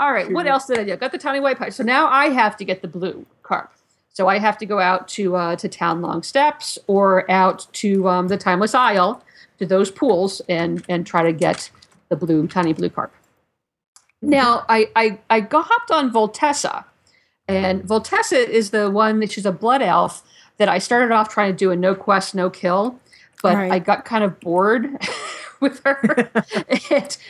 all 0.00 0.12
right 0.12 0.32
what 0.32 0.48
else 0.48 0.66
did 0.66 0.78
i 0.80 0.82
do? 0.84 0.96
Got 0.96 1.12
the 1.12 1.18
tiny 1.18 1.38
white 1.38 1.56
pie. 1.56 1.68
So 1.68 1.84
now 1.84 2.08
i 2.08 2.30
have 2.30 2.56
to 2.56 2.64
get 2.64 2.82
the 2.82 2.88
blue 2.88 3.24
carp. 3.44 3.70
So 4.12 4.26
i 4.26 4.38
have 4.38 4.58
to 4.58 4.66
go 4.66 4.80
out 4.80 5.06
to 5.08 5.36
uh, 5.36 5.54
to 5.56 5.68
Townlong 5.68 6.24
Steppes 6.24 6.78
or 6.88 7.30
out 7.30 7.68
to 7.74 8.08
um, 8.08 8.26
the 8.26 8.36
timeless 8.36 8.74
isle 8.74 9.22
to 9.58 9.66
those 9.66 9.90
pools 9.92 10.40
and 10.48 10.84
and 10.88 11.06
try 11.06 11.22
to 11.22 11.32
get 11.32 11.70
the 12.08 12.16
blue 12.16 12.48
tiny 12.48 12.72
blue 12.72 12.90
carp. 12.90 13.12
Now 14.20 14.64
i 14.68 14.88
i, 14.96 15.18
I 15.30 15.46
hopped 15.52 15.90
on 15.92 16.10
voltessa 16.12 16.84
and 17.46 17.82
voltessa 17.84 18.36
is 18.48 18.70
the 18.70 18.90
one 18.90 19.20
that 19.20 19.30
she's 19.30 19.46
a 19.46 19.52
blood 19.52 19.82
elf 19.82 20.24
that 20.56 20.68
i 20.68 20.78
started 20.78 21.12
off 21.14 21.28
trying 21.28 21.52
to 21.52 21.56
do 21.56 21.70
a 21.70 21.76
no 21.76 21.94
quest 21.94 22.34
no 22.34 22.50
kill 22.50 22.98
but 23.42 23.54
Right. 23.54 23.70
i 23.70 23.78
got 23.78 24.04
kind 24.04 24.24
of 24.24 24.40
bored 24.40 24.88
with 25.60 25.80
her 25.84 26.30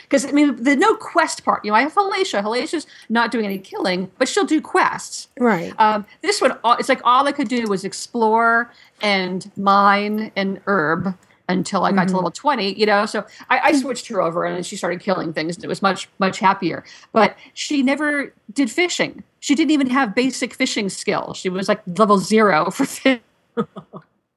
because 0.03 0.25
I 0.27 0.33
mean 0.33 0.63
the 0.63 0.77
no 0.77 0.95
quest 0.97 1.45
part. 1.45 1.65
You 1.65 1.71
know, 1.71 1.77
I 1.77 1.83
have 1.83 1.95
Halacia. 1.95 2.43
Halacia's 2.43 2.87
not 3.09 3.31
doing 3.31 3.45
any 3.45 3.59
killing, 3.59 4.11
but 4.19 4.29
she'll 4.29 4.45
do 4.47 4.61
quests. 4.61 5.29
Right. 5.39 5.73
Um, 5.79 6.05
this 6.23 6.41
one, 6.41 6.59
all- 6.65 6.75
it's 6.77 6.89
like 6.89 7.01
all 7.05 7.27
I 7.27 7.33
could 7.33 7.49
do 7.49 7.67
was 7.69 7.85
explore 7.85 8.71
and 9.03 9.51
mine 9.57 10.33
and 10.37 10.61
herb 10.67 11.17
until 11.49 11.85
I 11.85 11.93
got 11.93 12.09
to 12.09 12.13
Mhm. 12.13 12.17
level 12.17 12.31
twenty. 12.33 12.75
You 12.79 12.87
know, 12.87 13.07
so 13.07 13.25
I, 13.49 13.61
I 13.61 13.73
switched 13.73 14.09
her 14.09 14.21
over 14.21 14.45
and 14.45 14.67
she 14.67 14.77
started 14.77 15.01
killing 15.01 15.33
things. 15.33 15.57
And 15.57 15.65
it 15.65 15.69
was 15.69 15.81
much 15.83 16.09
much 16.19 16.39
happier. 16.41 16.85
But 17.13 17.37
she 17.55 17.83
never 17.83 18.33
did 18.53 18.71
fishing. 18.71 19.23
She 19.41 19.55
didn't 19.55 19.71
even 19.71 19.89
have 19.91 20.15
basic 20.15 20.55
fishing 20.55 20.89
skill. 20.89 21.35
She 21.35 21.49
was 21.49 21.69
like 21.69 21.81
level 21.87 22.19
zero 22.19 22.71
for 22.71 22.85
fishing 22.87 23.21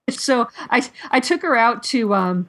so 0.09 0.47
I 0.69 0.89
I 1.11 1.19
took 1.19 1.41
her 1.41 1.55
out 1.55 1.83
to 1.83 2.13
um 2.13 2.47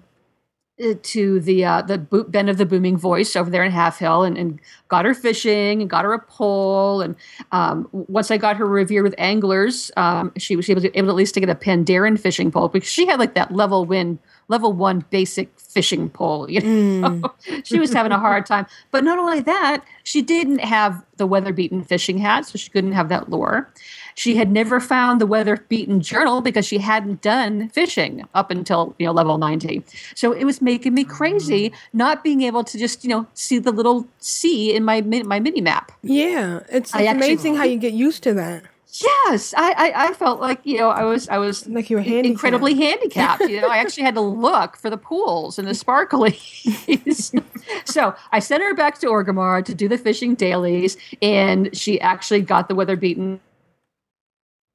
to 1.03 1.41
the 1.41 1.65
uh, 1.65 1.83
the 1.83 1.99
bo- 1.99 2.25
bend 2.25 2.49
of 2.49 2.57
the 2.57 2.67
booming 2.67 2.97
voice 2.97 3.37
over 3.37 3.51
there 3.51 3.63
in 3.63 3.73
Halfhill 3.73 4.27
and, 4.27 4.39
and 4.39 4.61
got 4.89 5.05
her 5.05 5.15
fishing 5.15 5.81
and 5.83 5.91
got 5.91 6.05
her 6.05 6.13
a 6.13 6.19
pole. 6.19 7.01
And 7.03 7.17
um, 7.53 7.89
once 7.93 8.31
I 8.31 8.37
got 8.37 8.57
her 8.57 8.67
revered 8.67 9.03
with 9.03 9.15
anglers 9.19 9.91
um, 9.97 10.33
she 10.37 10.57
was 10.57 10.69
able 10.69 10.81
to, 10.81 10.99
able 10.99 11.11
at 11.11 11.17
least 11.17 11.35
to 11.35 11.41
get 11.41 11.49
a 11.49 11.55
Pandaren 11.55 12.19
fishing 12.19 12.51
pole 12.51 12.69
because 12.69 12.89
she 12.89 13.07
had 13.07 13.19
like 13.19 13.35
that 13.35 13.53
level 13.53 13.85
win 13.85 14.19
level 14.49 14.73
one 14.73 15.05
basic 15.11 15.49
fishing 15.59 16.09
pole 16.09 16.51
you 16.51 16.61
know? 16.61 17.23
She 17.65 17.79
was 17.79 17.93
having 17.93 18.13
a 18.13 18.19
hard 18.19 18.47
time. 18.47 18.67
But 18.91 19.05
not 19.05 19.19
only 19.19 19.41
that 19.41 19.85
she 20.03 20.23
didn't 20.23 20.61
have 20.61 21.05
the 21.17 21.27
weather 21.27 21.53
beaten 21.53 21.85
fishing 21.85 22.19
hat 22.19 22.47
so 22.47 22.59
she 22.59 22.71
couldn't 22.71 22.93
have 22.93 23.09
that 23.11 23.29
lure 23.29 23.73
she 24.21 24.37
had 24.37 24.51
never 24.53 24.81
found 24.81 25.19
the 25.19 25.27
weather 25.27 25.65
beaten 25.71 26.03
journal 26.03 26.43
because 26.43 26.67
she 26.67 26.77
hadn't 26.77 27.23
done 27.23 27.71
fishing 27.71 28.23
up 28.35 28.51
until 28.51 28.95
you 28.99 29.07
know 29.07 29.13
level 29.13 29.39
90 29.39 29.83
so 30.15 30.33
it 30.33 30.45
was 30.45 30.61
making 30.61 30.93
me 30.93 31.05
crazy 31.05 31.71
mm. 31.71 31.75
not 31.95 32.23
being 32.23 32.43
able 32.43 32.63
to 32.63 32.77
just 32.79 33.03
you 33.03 33.09
know 33.09 33.27
see 33.33 33.59
the 33.59 33.73
little 33.73 34.07
c 34.19 34.75
in 34.75 34.85
my 34.85 35.01
my 35.01 35.41
mini 35.41 35.63
map 35.63 35.91
Yeah, 36.03 36.59
it's, 36.69 36.91
it's 36.91 36.95
actually- 36.95 37.09
amazing 37.09 37.57
how 37.57 37.65
you 37.65 37.79
get 37.79 37.95
used 37.95 38.23
to 38.25 38.35
that. 38.35 38.65
yes 39.01 39.55
I, 39.57 39.73
I 39.85 40.09
i 40.09 40.13
felt 40.13 40.39
like 40.41 40.61
you 40.65 40.79
know 40.79 40.91
i 40.91 41.05
was 41.05 41.27
i 41.31 41.39
was 41.39 41.67
like 41.67 41.89
you 41.89 41.97
were 41.97 42.03
incredibly 42.03 42.75
handicapped. 42.75 43.49
you 43.49 43.61
know. 43.63 43.69
I 43.69 43.79
actually 43.79 44.03
had 44.03 44.17
to 44.17 44.21
look 44.21 44.77
for 44.77 44.91
the 44.91 44.99
pools 44.99 45.59
and 45.59 45.67
the 45.67 45.73
sparklies. 45.73 47.33
So 47.85 48.15
i 48.33 48.41
sent 48.41 48.63
her 48.65 48.75
back 48.75 48.99
to 48.99 49.07
Orgrimmar 49.07 49.65
to 49.65 49.75
do 49.75 49.87
the 49.89 49.97
fishing 49.97 50.35
dailies 50.35 50.97
and 51.23 51.75
she 51.75 52.01
actually 52.01 52.43
got 52.43 52.69
the 52.69 52.75
weather 52.75 52.97
beaten 52.97 53.41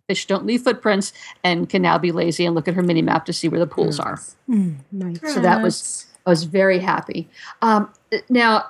fish 0.07 0.25
don't 0.27 0.45
leave 0.45 0.61
footprints 0.61 1.13
and 1.43 1.67
can 1.69 1.81
now 1.81 1.97
be 1.97 2.11
lazy 2.11 2.45
and 2.45 2.53
look 2.55 2.67
at 2.67 2.73
her 2.75 2.83
mini 2.83 3.01
map 3.01 3.25
to 3.25 3.33
see 3.33 3.47
where 3.47 3.59
the 3.59 3.67
pools 3.67 3.99
are 3.99 4.19
Mm, 4.49 4.75
nice. 4.91 5.33
so 5.33 5.39
that 5.41 5.61
was 5.61 6.05
I 6.25 6.29
was 6.29 6.43
very 6.43 6.79
happy. 6.79 7.27
Um, 7.61 7.91
now, 8.29 8.65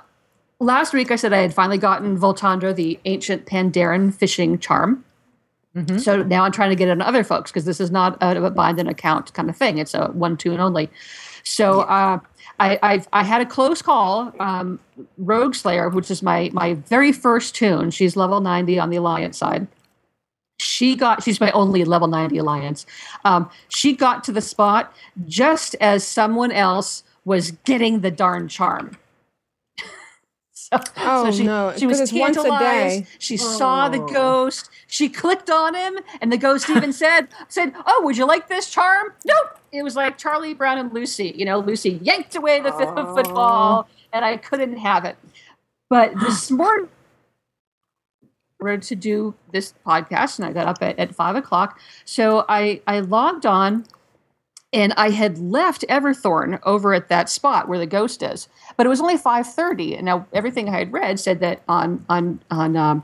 last 0.59 0.93
week 0.93 1.09
I 1.11 1.15
said 1.15 1.31
I 1.33 1.37
had 1.37 1.53
finally 1.53 1.77
gotten 1.77 2.17
Voltandra, 2.17 2.73
the 2.75 2.99
ancient 3.05 3.45
Pandaren 3.45 4.13
fishing 4.13 4.59
charm. 4.59 5.03
So 5.97 6.23
now 6.23 6.43
I'm 6.45 6.53
trying 6.53 6.69
to 6.69 6.75
get 6.77 6.87
it 6.87 6.91
on 6.91 7.01
other 7.01 7.23
folks 7.25 7.51
because 7.51 7.65
this 7.65 7.81
is 7.81 7.91
not 7.91 8.17
a, 8.21 8.41
a 8.45 8.49
bind 8.49 8.79
an 8.79 8.87
account 8.87 9.33
kind 9.33 9.49
of 9.49 9.57
thing. 9.57 9.77
It's 9.77 9.93
a 9.93 10.07
one 10.07 10.37
toon 10.37 10.61
only. 10.61 10.89
So 11.43 11.81
uh, 11.81 12.19
I, 12.61 12.79
I 12.81 13.03
I 13.11 13.23
had 13.25 13.41
a 13.41 13.45
close 13.45 13.81
call. 13.81 14.31
Um, 14.39 14.79
Rogueslayer, 15.21 15.93
which 15.93 16.09
is 16.09 16.23
my 16.23 16.49
my 16.53 16.75
very 16.75 17.11
first 17.11 17.55
toon. 17.55 17.91
She's 17.91 18.15
level 18.15 18.39
90 18.39 18.79
on 18.79 18.89
the 18.89 18.95
Alliance 18.95 19.37
side 19.37 19.67
she 20.57 20.95
got 20.95 21.21
she's 21.23 21.39
my 21.39 21.51
only 21.51 21.83
level 21.85 22.07
90 22.07 22.37
alliance. 22.37 22.85
Um, 23.25 23.49
she 23.69 23.95
got 23.95 24.23
to 24.25 24.31
the 24.31 24.41
spot 24.41 24.93
just 25.27 25.75
as 25.81 26.05
someone 26.05 26.51
else 26.51 27.03
was 27.25 27.51
getting 27.65 28.01
the 28.01 28.11
darn 28.11 28.47
charm. 28.47 28.97
So, 30.57 30.79
Oh, 30.97 31.31
she, 31.31 31.43
no, 31.43 31.73
she 31.77 31.85
was 31.85 31.99
'cause 31.99 32.09
it's 32.11 32.19
once 32.19 32.37
a 32.37 32.41
tantalized. 32.41 33.03
Day. 33.03 33.07
she 33.19 33.37
saw 33.37 33.87
the 33.87 33.99
Oh. 34.01 34.07
ghost. 34.07 34.71
She 34.87 35.09
clicked 35.09 35.51
on 35.51 35.75
him 35.75 35.99
and 36.21 36.31
the 36.31 36.37
ghost 36.39 36.69
even 36.71 36.91
said 37.03 37.27
said 37.49 37.73
oh 37.85 38.01
would 38.03 38.17
you 38.17 38.25
like 38.25 38.47
this 38.47 38.71
charm? 38.71 39.13
Nope. 39.25 39.59
It 39.71 39.83
was 39.83 39.95
like 39.95 40.17
charlie 40.17 40.55
brown 40.55 40.79
and 40.79 40.91
lucy 40.91 41.33
you 41.37 41.45
know 41.45 41.59
lucy 41.59 41.99
yanked 42.01 42.35
away 42.35 42.61
the 42.61 42.71
fifth 42.71 42.97
of 42.97 43.13
football 43.15 43.87
and 44.11 44.25
i 44.25 44.37
couldn't 44.37 44.77
have 44.77 45.05
it. 45.05 45.17
But 45.89 46.19
this 46.19 46.49
morning 46.61 46.89
order 48.59 48.77
to 48.77 48.95
do 48.95 49.35
this 49.51 49.73
podcast 49.85 50.39
and 50.39 50.47
I 50.47 50.53
got 50.53 50.67
up 50.67 50.77
at, 50.81 50.97
at 50.99 51.13
five 51.13 51.35
o'clock. 51.35 51.79
So 52.05 52.45
I, 52.47 52.81
I 52.87 52.99
logged 52.99 53.45
on 53.45 53.85
and 54.73 54.93
I 54.97 55.09
had 55.11 55.37
left 55.37 55.85
Everthorn 55.87 56.59
over 56.63 56.93
at 56.93 57.07
that 57.09 57.29
spot 57.29 57.69
where 57.69 57.79
the 57.79 57.85
ghost 57.85 58.21
is, 58.21 58.49
but 58.75 58.85
it 58.85 58.89
was 58.89 58.99
only 58.99 59.17
5.30. 59.17 59.95
And 59.95 60.05
now 60.05 60.27
everything 60.33 60.67
I 60.69 60.79
had 60.79 60.91
read 60.91 61.19
said 61.19 61.39
that 61.39 61.61
on, 61.67 62.05
on, 62.09 62.41
on, 62.51 62.75
um, 62.75 63.03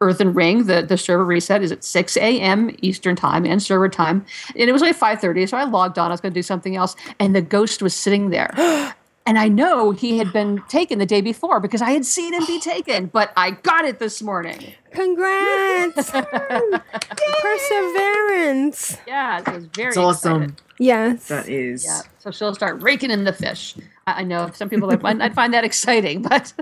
Earthen 0.00 0.32
Ring, 0.32 0.66
the, 0.66 0.82
the 0.82 0.96
server 0.96 1.24
reset 1.24 1.60
is 1.60 1.72
at 1.72 1.82
6 1.82 2.16
a.m. 2.18 2.70
Eastern 2.82 3.16
time 3.16 3.44
and 3.44 3.60
server 3.60 3.88
time. 3.88 4.24
And 4.54 4.68
it 4.68 4.72
was 4.72 4.80
only 4.80 4.94
5.30, 4.94 5.48
so 5.48 5.56
I 5.56 5.64
logged 5.64 5.98
on. 5.98 6.12
I 6.12 6.14
was 6.14 6.20
going 6.20 6.32
to 6.32 6.38
do 6.38 6.42
something 6.44 6.76
else. 6.76 6.94
And 7.18 7.34
the 7.34 7.42
ghost 7.42 7.82
was 7.82 7.94
sitting 7.94 8.30
there. 8.30 8.54
And 9.28 9.38
I 9.38 9.46
know 9.48 9.90
he 9.90 10.16
had 10.16 10.32
been 10.32 10.62
taken 10.68 10.98
the 10.98 11.04
day 11.04 11.20
before 11.20 11.60
because 11.60 11.82
I 11.82 11.90
had 11.90 12.06
seen 12.06 12.32
him 12.32 12.46
be 12.46 12.58
taken, 12.74 13.06
but 13.06 13.30
I 13.36 13.50
got 13.50 13.84
it 13.84 13.98
this 13.98 14.22
morning. 14.22 14.72
Congrats! 14.92 16.10
Perseverance. 17.42 18.96
Yeah, 19.06 19.44
so 19.44 19.52
I 19.52 19.54
was 19.54 19.66
very 19.66 19.88
It's 19.88 19.96
awesome. 19.98 20.42
excited. 20.44 20.62
Yes. 20.78 21.28
That 21.28 21.46
is. 21.48 21.84
Yeah, 21.84 22.00
so 22.18 22.30
she'll 22.30 22.54
start 22.54 22.80
raking 22.82 23.10
in 23.10 23.24
the 23.24 23.32
fish. 23.34 23.74
I, 24.06 24.20
I 24.20 24.24
know 24.24 24.50
some 24.54 24.70
people 24.70 24.88
would 24.88 25.02
find, 25.02 25.22
I'd 25.22 25.34
find 25.34 25.52
that 25.52 25.64
exciting, 25.64 26.22
but 26.28 26.52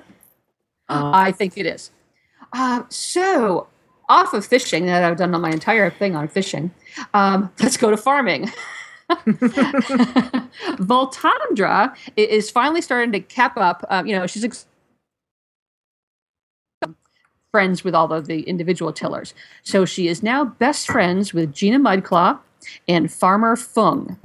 Uh, 0.88 1.10
I 1.14 1.30
think 1.32 1.56
it 1.56 1.66
is. 1.66 1.90
Um, 2.52 2.86
so, 2.88 3.68
off 4.08 4.34
of 4.34 4.44
fishing 4.46 4.86
that 4.86 5.04
I've 5.04 5.16
done 5.16 5.34
on 5.34 5.40
my 5.40 5.50
entire 5.50 5.90
thing 5.90 6.16
on 6.16 6.26
fishing, 6.28 6.70
um, 7.14 7.52
let's 7.60 7.76
go 7.76 7.90
to 7.90 7.96
farming. 7.96 8.50
Voltandra 10.78 11.94
is 12.16 12.50
finally 12.50 12.80
starting 12.80 13.12
to 13.12 13.20
cap 13.20 13.56
up. 13.56 13.84
Um, 13.88 14.06
you 14.06 14.16
know, 14.16 14.26
she's 14.26 14.44
ex- 14.44 14.66
friends 17.50 17.84
with 17.84 17.94
all 17.94 18.12
of 18.12 18.26
the 18.26 18.42
individual 18.42 18.92
tillers. 18.92 19.32
So 19.62 19.84
she 19.84 20.08
is 20.08 20.22
now 20.22 20.44
best 20.44 20.86
friends 20.86 21.32
with 21.32 21.54
Gina 21.54 21.78
Mudclaw 21.78 22.38
and 22.88 23.10
Farmer 23.10 23.56
Fung. 23.56 24.18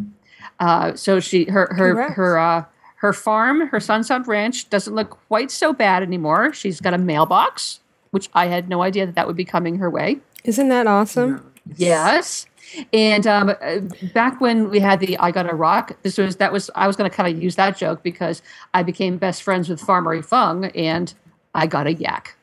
Uh, 0.60 0.96
so 0.96 1.20
she 1.20 1.46
her 1.46 1.68
her 1.74 1.90
Congrats. 1.90 2.14
her 2.16 2.38
uh, 2.38 2.66
her 2.98 3.14
farm, 3.14 3.68
her 3.68 3.80
Sunsong 3.80 4.28
Ranch, 4.28 4.70
doesn't 4.70 4.94
look 4.94 5.12
quite 5.28 5.50
so 5.50 5.74
bad 5.74 6.04
anymore. 6.04 6.54
She's 6.54 6.82
got 6.82 6.94
a 6.94 6.98
mailbox, 6.98 7.80
which 8.12 8.30
I 8.34 8.48
had 8.48 8.70
no 8.70 8.84
idea 8.84 9.06
that 9.06 9.16
that 9.16 9.28
would 9.28 9.38
be 9.38 9.46
coming 9.46 9.78
her 9.78 9.90
way. 9.90 10.20
Isn't 10.44 10.70
that 10.70 10.86
awesome? 10.86 11.52
Yes. 11.78 12.48
And 12.94 13.28
um, 13.28 13.50
uh, 13.62 13.80
back 14.14 14.40
when 14.42 14.70
we 14.70 14.80
had 14.80 15.00
the 15.00 15.18
I 15.18 15.32
Got 15.32 15.50
a 15.52 15.56
Rock, 15.56 15.98
this 16.04 16.18
was 16.18 16.38
that 16.38 16.52
was 16.54 16.70
I 16.76 16.88
was 16.88 16.96
going 16.96 17.10
to 17.10 17.16
kind 17.16 17.34
of 17.36 17.42
use 17.42 17.56
that 17.56 17.78
joke 17.78 18.04
because 18.04 18.42
I 18.74 18.84
became 18.84 19.18
best 19.18 19.44
friends 19.44 19.70
with 19.70 19.80
Farmer 19.82 20.22
Fung 20.22 20.66
and 20.66 21.14
I 21.54 21.68
got 21.68 21.88
a 21.88 21.94
yak. 21.94 22.36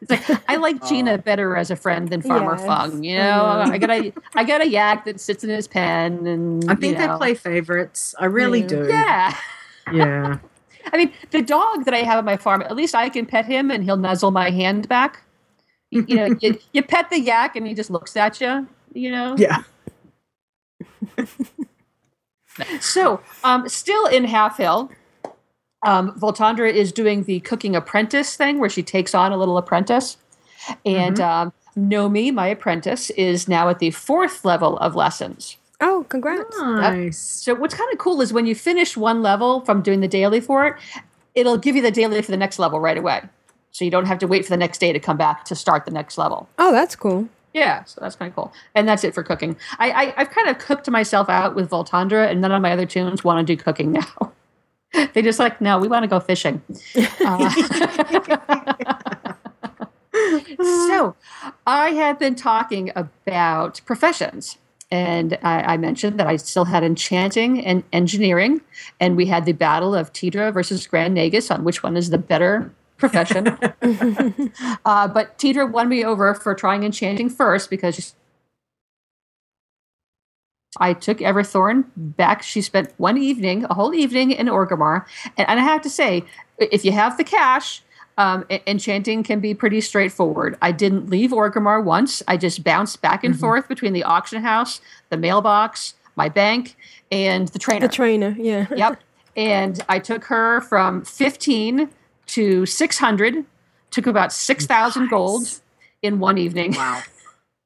It's 0.00 0.10
like 0.10 0.42
I 0.48 0.56
like 0.56 0.84
Gina 0.84 1.18
better 1.18 1.56
as 1.56 1.70
a 1.70 1.76
friend 1.76 2.08
than 2.08 2.20
Farmer 2.20 2.56
Yes, 2.56 2.66
Fung. 2.66 3.02
You 3.04 3.16
know, 3.16 3.64
know. 3.64 3.72
I 3.72 3.78
got 3.78 3.90
a 3.90 4.12
I 4.34 4.44
got 4.44 4.60
a 4.60 4.68
yak 4.68 5.04
that 5.06 5.20
sits 5.20 5.42
in 5.44 5.50
his 5.50 5.66
pen, 5.66 6.26
and 6.26 6.70
I 6.70 6.74
think 6.74 6.98
you 6.98 7.08
they 7.08 7.16
play 7.16 7.34
favorites. 7.34 8.14
I 8.18 8.26
really 8.26 8.60
Yeah. 8.60 8.66
do. 8.66 8.84
Yeah. 8.88 9.36
Yeah. 9.92 10.38
I 10.92 10.96
mean, 10.96 11.12
the 11.30 11.42
dog 11.42 11.84
that 11.84 11.94
I 11.94 11.98
have 11.98 12.18
at 12.18 12.24
my 12.24 12.36
farm, 12.36 12.62
at 12.62 12.76
least 12.76 12.94
I 12.94 13.08
can 13.08 13.26
pet 13.26 13.46
him 13.46 13.70
and 13.70 13.84
he'll 13.84 13.96
nuzzle 13.96 14.30
my 14.30 14.50
hand 14.50 14.88
back. 14.88 15.22
You, 15.90 16.04
you 16.08 16.16
know, 16.16 16.36
you, 16.40 16.58
you 16.72 16.82
pet 16.82 17.10
the 17.10 17.20
yak 17.20 17.56
and 17.56 17.66
he 17.66 17.74
just 17.74 17.90
looks 17.90 18.16
at 18.16 18.40
you, 18.40 18.68
you 18.92 19.10
know? 19.10 19.36
Yeah. 19.38 19.62
So, 22.80 23.20
um, 23.42 23.68
still 23.68 24.06
in 24.06 24.24
Halfhill, 24.24 24.90
um, 25.84 26.18
Voltandra 26.18 26.72
is 26.72 26.92
doing 26.92 27.24
the 27.24 27.40
cooking 27.40 27.74
apprentice 27.74 28.36
thing 28.36 28.58
where 28.58 28.70
she 28.70 28.82
takes 28.82 29.14
on 29.14 29.32
a 29.32 29.36
little 29.36 29.58
apprentice. 29.58 30.16
And 30.84 31.20
um, 31.20 31.52
Nomi, 31.76 32.32
my 32.32 32.46
apprentice, 32.48 33.10
is 33.10 33.48
now 33.48 33.68
at 33.68 33.80
the 33.80 33.90
fourth 33.90 34.44
level 34.44 34.78
of 34.78 34.94
lessons. 34.94 35.56
Oh, 35.86 36.06
congrats. 36.08 36.58
Nice. 36.58 37.18
So 37.18 37.54
what's 37.54 37.74
kind 37.74 37.92
of 37.92 37.98
cool 37.98 38.22
is 38.22 38.32
when 38.32 38.46
you 38.46 38.54
finish 38.54 38.96
one 38.96 39.20
level 39.22 39.60
from 39.66 39.82
doing 39.82 40.00
the 40.00 40.08
daily 40.08 40.40
for 40.40 40.66
it, 40.66 40.76
it'll 41.34 41.58
give 41.58 41.76
you 41.76 41.82
the 41.82 41.90
daily 41.90 42.22
for 42.22 42.30
the 42.30 42.38
next 42.38 42.58
level 42.58 42.80
right 42.80 42.96
away. 42.96 43.22
So 43.70 43.84
you 43.84 43.90
don't 43.90 44.06
have 44.06 44.18
to 44.20 44.26
wait 44.26 44.46
for 44.46 44.50
the 44.50 44.56
next 44.56 44.78
day 44.78 44.94
to 44.94 44.98
come 44.98 45.18
back 45.18 45.44
to 45.44 45.54
start 45.54 45.84
the 45.84 45.90
next 45.90 46.16
level. 46.16 46.48
Oh, 46.58 46.72
that's 46.72 46.96
cool. 46.96 47.28
Yeah, 47.52 47.84
so 47.84 48.00
that's 48.00 48.16
kind 48.16 48.30
of 48.30 48.34
cool. 48.34 48.52
And 48.74 48.88
that's 48.88 49.04
it 49.04 49.12
for 49.12 49.22
cooking. 49.22 49.56
I, 49.78 49.90
I 49.90 50.14
I've 50.16 50.30
kind 50.30 50.48
of 50.48 50.58
cooked 50.58 50.88
myself 50.90 51.28
out 51.28 51.54
with 51.54 51.68
Voltandra, 51.68 52.28
and 52.30 52.40
none 52.40 52.50
of 52.50 52.62
my 52.62 52.72
other 52.72 52.86
toons 52.86 53.22
want 53.22 53.46
to 53.46 53.56
do 53.56 53.62
cooking 53.62 53.92
now. 53.92 54.32
they 55.12 55.20
just 55.20 55.38
like 55.38 55.60
no, 55.60 55.78
we 55.78 55.86
want 55.86 56.02
to 56.02 56.08
go 56.08 56.18
fishing. 56.18 56.62
Uh, 57.26 57.50
so 60.88 61.16
I 61.66 61.90
have 61.90 62.18
been 62.18 62.34
talking 62.34 62.90
about 62.94 63.80
professions. 63.84 64.58
And 64.94 65.36
I, 65.42 65.74
I 65.74 65.76
mentioned 65.76 66.20
that 66.20 66.28
I 66.28 66.36
still 66.36 66.66
had 66.66 66.84
enchanting 66.84 67.66
and 67.66 67.82
engineering, 67.92 68.60
and 69.00 69.16
we 69.16 69.26
had 69.26 69.44
the 69.44 69.50
battle 69.50 69.92
of 69.92 70.12
Tedrah 70.12 70.54
versus 70.54 70.86
Grand 70.86 71.16
Nagus 71.16 71.52
on 71.52 71.64
which 71.64 71.82
one 71.82 71.96
is 71.96 72.10
the 72.10 72.18
better 72.18 72.72
profession. 72.96 73.48
uh, 74.84 75.08
but 75.08 75.36
Tedrah 75.36 75.68
won 75.68 75.88
me 75.88 76.04
over 76.04 76.32
for 76.32 76.54
trying 76.54 76.84
enchanting 76.84 77.28
first 77.28 77.70
because 77.70 78.14
I 80.78 80.92
took 80.92 81.18
Everthorn 81.18 81.86
back. 81.96 82.44
She 82.44 82.62
spent 82.62 82.92
one 82.96 83.18
evening, 83.18 83.64
a 83.64 83.74
whole 83.74 83.94
evening 83.94 84.30
in 84.30 84.46
Orgrimmar. 84.46 85.04
And, 85.36 85.48
and 85.48 85.58
I 85.58 85.64
have 85.64 85.82
to 85.82 85.90
say, 85.90 86.22
if 86.58 86.84
you 86.84 86.92
have 86.92 87.16
the 87.16 87.24
cash, 87.24 87.82
Um, 88.16 88.44
enchanting 88.66 89.24
can 89.24 89.40
be 89.40 89.54
pretty 89.54 89.80
straightforward. 89.80 90.56
I 90.62 90.70
didn't 90.70 91.10
leave 91.10 91.30
Orgrimmar 91.30 91.82
once. 91.82 92.22
I 92.28 92.36
just 92.36 92.62
bounced 92.62 93.02
back 93.02 93.24
and 93.24 93.34
Mhm. 93.34 93.40
forth 93.40 93.66
between 93.68 93.92
the 93.92 94.04
auction 94.04 94.42
house, 94.42 94.80
the 95.10 95.16
mailbox, 95.16 95.94
my 96.14 96.28
bank, 96.28 96.76
and 97.10 97.48
the 97.48 97.58
trainer. 97.58 97.88
The 97.88 97.92
trainer, 97.92 98.36
yeah. 98.38 98.66
yep. 98.74 99.00
And 99.36 99.82
I 99.88 99.98
took 99.98 100.26
her 100.26 100.60
from 100.60 101.02
15 101.04 101.88
to 102.28 102.66
600, 102.66 103.44
took 103.90 104.06
about 104.06 104.32
6,000 104.32 105.08
gold 105.10 105.60
in 106.02 106.20
one 106.20 106.38
evening. 106.38 106.74
Wow. 106.76 107.02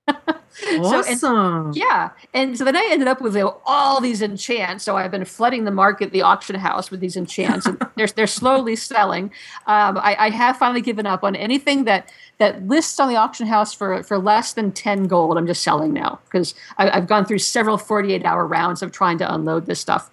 So, 0.61 0.71
and- 0.75 0.85
Awesome. 0.85 1.73
yeah. 1.75 2.11
And 2.35 2.59
so 2.59 2.65
then 2.65 2.77
I 2.77 2.89
ended 2.91 3.07
up 3.07 3.21
with 3.21 3.37
you 3.37 3.45
know, 3.45 3.61
all 3.65 4.01
these 4.01 4.23
enchants. 4.23 4.83
So 4.85 4.97
I've 4.97 5.11
been 5.11 5.25
flooding 5.25 5.65
the 5.65 5.71
market, 5.71 6.11
the 6.11 6.23
auction 6.23 6.57
house 6.57 6.91
with 6.91 6.99
these 7.01 7.17
enchants. 7.17 7.67
And 7.67 7.81
they're, 7.97 8.09
they're 8.09 8.27
slowly 8.27 8.75
selling. 8.75 9.27
Um, 9.67 9.99
I, 9.99 10.17
I 10.19 10.31
have 10.31 10.57
finally 10.57 10.81
given 10.81 11.07
up 11.07 11.23
on 11.23 11.37
anything 11.37 11.85
that, 11.85 12.13
that 12.39 12.67
lists 12.67 12.99
on 12.99 13.09
the 13.09 13.17
auction 13.17 13.47
house 13.47 13.73
for, 13.73 14.03
for 14.03 14.19
less 14.19 14.55
than 14.55 14.73
10 14.73 15.05
gold. 15.05 15.39
I'm 15.39 15.47
just 15.47 15.63
selling 15.63 15.93
now 15.93 16.19
because 16.25 16.55
I've 16.77 17.07
gone 17.07 17.25
through 17.25 17.39
several 17.39 17.79
48 17.79 18.25
hour 18.25 18.45
rounds 18.45 18.83
of 18.83 18.91
trying 18.91 19.19
to 19.19 19.33
unload 19.33 19.67
this 19.67 19.79
stuff. 19.79 20.11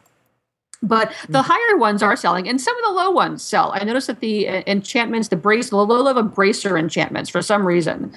But 0.83 1.11
the 1.29 1.41
higher 1.41 1.77
ones 1.77 2.03
are 2.03 2.15
selling, 2.15 2.47
and 2.47 2.61
some 2.61 2.77
of 2.77 2.83
the 2.83 2.91
low 2.91 3.09
ones 3.09 3.41
sell. 3.41 3.71
I 3.73 3.83
noticed 3.83 4.05
that 4.07 4.19
the 4.19 4.47
uh, 4.47 4.63
enchantments, 4.67 5.29
the 5.29 5.35
brace, 5.35 5.69
the 5.69 5.77
low 5.77 6.01
level 6.01 6.21
bracer 6.21 6.77
enchantments, 6.77 7.29
for 7.29 7.41
some 7.41 7.65
reason, 7.65 8.13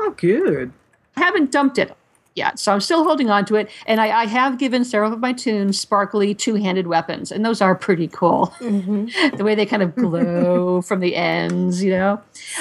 Oh, 0.00 0.14
good. 0.16 0.72
I 1.16 1.20
haven't 1.20 1.50
dumped 1.50 1.78
it 1.78 1.96
yet, 2.34 2.58
so 2.58 2.72
I'm 2.72 2.80
still 2.80 3.02
holding 3.02 3.28
on 3.28 3.44
to 3.46 3.56
it. 3.56 3.68
And 3.86 4.00
I, 4.00 4.20
I 4.20 4.26
have 4.26 4.58
given 4.58 4.84
several 4.84 5.12
of 5.12 5.18
my 5.18 5.32
toons 5.32 5.78
sparkly 5.78 6.34
two-handed 6.34 6.86
weapons, 6.86 7.32
and 7.32 7.44
those 7.44 7.60
are 7.60 7.74
pretty 7.74 8.06
cool. 8.08 8.54
the 8.60 9.40
way 9.40 9.54
they 9.54 9.66
kind 9.66 9.82
of 9.82 9.94
glow 9.96 10.80
from 10.88 11.00
the 11.00 11.16
ends, 11.16 11.82
you 11.82 11.90
know. 11.90 12.20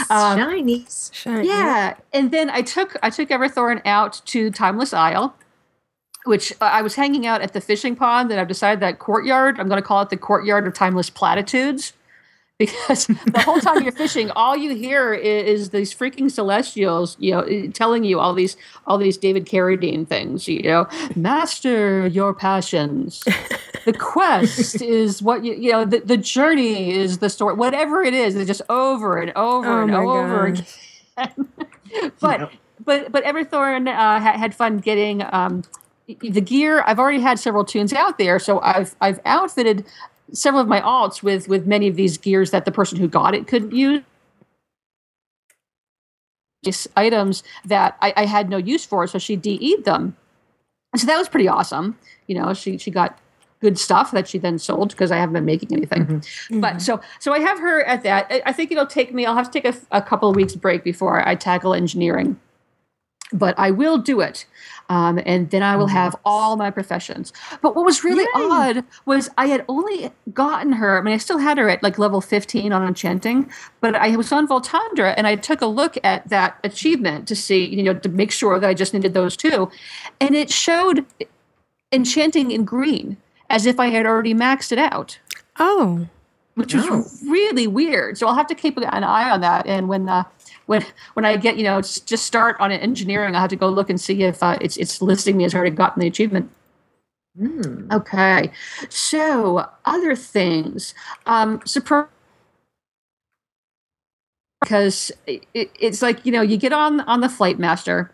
Um, 0.09 0.39
Shinies. 0.39 1.13
Shiny. 1.13 1.47
yeah, 1.47 1.95
and 2.11 2.31
then 2.31 2.49
I 2.49 2.61
took 2.63 2.97
I 3.03 3.11
took 3.11 3.29
Everthorn 3.29 3.81
out 3.85 4.21
to 4.25 4.49
Timeless 4.49 4.93
Isle, 4.93 5.35
which 6.25 6.51
uh, 6.59 6.65
I 6.65 6.81
was 6.81 6.95
hanging 6.95 7.27
out 7.27 7.41
at 7.41 7.53
the 7.53 7.61
fishing 7.61 7.95
pond, 7.95 8.31
and 8.31 8.39
I've 8.39 8.47
decided 8.47 8.79
that 8.79 8.97
courtyard. 8.97 9.59
I'm 9.59 9.69
going 9.69 9.81
to 9.81 9.87
call 9.87 10.01
it 10.01 10.09
the 10.09 10.17
courtyard 10.17 10.65
of 10.65 10.73
Timeless 10.73 11.11
Platitudes. 11.11 11.93
Because 12.59 13.05
the 13.07 13.41
whole 13.45 13.59
time 13.59 13.83
you're 13.83 13.91
fishing, 13.91 14.31
all 14.31 14.57
you 14.57 14.75
hear 14.75 15.13
is, 15.13 15.61
is 15.61 15.69
these 15.69 15.93
freaking 15.93 16.31
celestials, 16.31 17.15
you 17.19 17.31
know, 17.31 17.67
telling 17.73 18.03
you 18.03 18.19
all 18.19 18.33
these 18.33 18.57
all 18.87 18.97
these 18.97 19.15
David 19.17 19.45
Carradine 19.45 20.07
things. 20.07 20.47
You 20.47 20.63
know, 20.63 20.87
master 21.15 22.07
your 22.07 22.33
passions. 22.33 23.23
The 23.85 23.93
quest 23.93 24.81
is 24.81 25.21
what 25.21 25.45
you 25.45 25.53
you 25.53 25.71
know. 25.71 25.85
The, 25.85 25.99
the 25.99 26.17
journey 26.17 26.91
is 26.91 27.19
the 27.19 27.29
story. 27.29 27.53
Whatever 27.53 28.01
it 28.03 28.15
is, 28.15 28.35
it's 28.35 28.47
just 28.47 28.63
over 28.69 29.17
and 29.19 29.31
over 29.35 29.81
Oh 29.81 29.83
and 29.83 29.93
over 29.95 30.51
gosh. 30.51 30.77
again. 31.17 31.47
but 32.19 32.51
but 32.83 33.11
but 33.11 33.23
Everthorn 33.23 33.87
uh, 33.87 34.19
ha- 34.19 34.37
had 34.37 34.55
fun 34.55 34.79
getting 34.79 35.23
um, 35.31 35.63
the 36.07 36.41
gear. 36.41 36.83
I've 36.87 36.99
already 36.99 37.19
had 37.21 37.37
several 37.37 37.63
toons 37.65 37.93
out 37.93 38.17
there, 38.17 38.39
so 38.39 38.59
I've 38.61 38.95
I've 38.99 39.19
outfitted 39.25 39.85
several 40.31 40.61
of 40.61 40.67
my 40.67 40.81
alts 40.81 41.23
with 41.23 41.47
with 41.47 41.65
many 41.65 41.87
of 41.87 41.95
these 41.95 42.17
gears 42.17 42.51
that 42.51 42.65
the 42.65 42.71
person 42.71 42.97
who 42.97 43.07
got 43.07 43.33
it 43.33 43.47
couldn't 43.47 43.71
use. 43.71 44.01
These 46.63 46.87
items 46.95 47.43
that 47.65 47.97
I, 48.01 48.13
I 48.17 48.25
had 48.25 48.49
no 48.49 48.57
use 48.57 48.83
for, 48.83 49.07
so 49.07 49.19
she 49.19 49.35
DE'd 49.35 49.85
them. 49.85 50.17
And 50.91 50.99
so 50.99 51.07
that 51.07 51.17
was 51.17 51.29
pretty 51.29 51.47
awesome. 51.47 51.97
You 52.27 52.39
know, 52.39 52.53
she 52.53 52.77
she 52.77 52.91
got 52.91 53.19
good 53.59 53.79
stuff 53.79 54.11
that 54.11 54.27
she 54.27 54.37
then 54.37 54.59
sold 54.59 54.89
because 54.89 55.11
I 55.11 55.17
haven't 55.17 55.33
been 55.33 55.45
making 55.45 55.73
anything. 55.73 56.05
Mm-hmm. 56.05 56.59
But 56.59 56.73
mm-hmm. 56.73 56.79
so 56.79 57.01
so 57.19 57.33
I 57.33 57.39
have 57.39 57.59
her 57.59 57.83
at 57.83 58.03
that. 58.03 58.27
I, 58.29 58.41
I 58.47 58.53
think 58.53 58.71
it'll 58.71 58.85
take 58.85 59.13
me. 59.13 59.25
I'll 59.25 59.35
have 59.35 59.49
to 59.51 59.61
take 59.61 59.73
a, 59.73 59.77
a 59.91 60.01
couple 60.01 60.29
of 60.29 60.35
weeks 60.35 60.55
break 60.55 60.83
before 60.83 61.27
I 61.27 61.35
tackle 61.35 61.73
engineering. 61.73 62.39
But 63.33 63.59
I 63.59 63.71
will 63.71 63.97
do 63.97 64.21
it, 64.21 64.45
um, 64.89 65.19
and 65.25 65.49
then 65.49 65.63
I 65.63 65.75
will 65.75 65.87
have 65.87 66.15
all 66.23 66.55
my 66.55 66.71
professions. 66.71 67.33
But 67.61 67.75
what 67.75 67.85
was 67.85 68.03
really 68.03 68.25
odd 68.35 68.83
was 69.05 69.29
I 69.37 69.47
had 69.47 69.65
only 69.67 70.11
gotten 70.33 70.71
her. 70.73 70.97
I 70.97 71.01
mean, 71.01 71.13
I 71.13 71.17
still 71.17 71.39
had 71.39 71.57
her 71.57 71.69
at 71.69 71.83
like 71.83 71.97
level 71.97 72.21
fifteen 72.21 72.71
on 72.71 72.87
enchanting, 72.87 73.49
but 73.81 73.95
I 73.95 74.15
was 74.15 74.31
on 74.31 74.47
Voltandra, 74.47 75.13
and 75.17 75.27
I 75.27 75.35
took 75.35 75.61
a 75.61 75.65
look 75.67 75.97
at 76.03 76.27
that 76.29 76.57
achievement 76.63 77.27
to 77.27 77.35
see, 77.35 77.65
you 77.65 77.83
know, 77.83 77.93
to 77.93 78.09
make 78.09 78.31
sure 78.31 78.59
that 78.59 78.67
I 78.69 78.73
just 78.73 78.93
needed 78.93 79.13
those 79.13 79.35
two, 79.35 79.69
and 80.19 80.35
it 80.35 80.49
showed 80.51 81.05
enchanting 81.91 82.51
in 82.51 82.65
green 82.65 83.17
as 83.49 83.65
if 83.65 83.79
I 83.79 83.87
had 83.87 84.05
already 84.05 84.33
maxed 84.33 84.71
it 84.71 84.77
out 84.77 85.19
Oh. 85.59 86.07
which 86.55 86.73
was 86.73 87.23
really 87.27 87.65
weird. 87.67 88.17
So 88.17 88.27
I'll 88.27 88.35
have 88.35 88.47
to 88.47 88.55
keep 88.55 88.77
an 88.77 88.83
eye 88.83 89.29
on 89.29 89.41
that. 89.41 89.65
And 89.67 89.87
when 89.87 90.09
uh, 90.09 90.23
when 90.67 90.85
when 91.15 91.25
I 91.25 91.37
get 91.37 91.57
you 91.57 91.63
know 91.63 91.81
just 91.81 92.25
start 92.25 92.55
on 92.59 92.71
engineering, 92.71 93.35
I'll 93.35 93.41
have 93.41 93.49
to 93.51 93.55
go 93.57 93.69
look 93.69 93.89
and 93.89 93.99
see 93.99 94.23
if 94.23 94.43
uh, 94.43 94.57
it's 94.61 94.77
it's 94.77 95.01
listing 95.01 95.37
me 95.37 95.45
as 95.45 95.55
already 95.55 95.71
gotten 95.75 96.01
the 96.01 96.07
achievement. 96.07 96.51
Okay, 97.91 98.51
so 98.89 99.69
other 99.85 100.15
things, 100.15 100.93
um, 101.25 101.61
surprise. 101.65 102.07
Because 104.61 105.11
it- 105.27 105.45
it's 105.79 106.01
like 106.01 106.25
you 106.25 106.31
know 106.31 106.41
you 106.41 106.57
get 106.57 106.73
on 106.73 107.01
on 107.01 107.21
the 107.21 107.29
flight 107.29 107.59
master, 107.59 108.11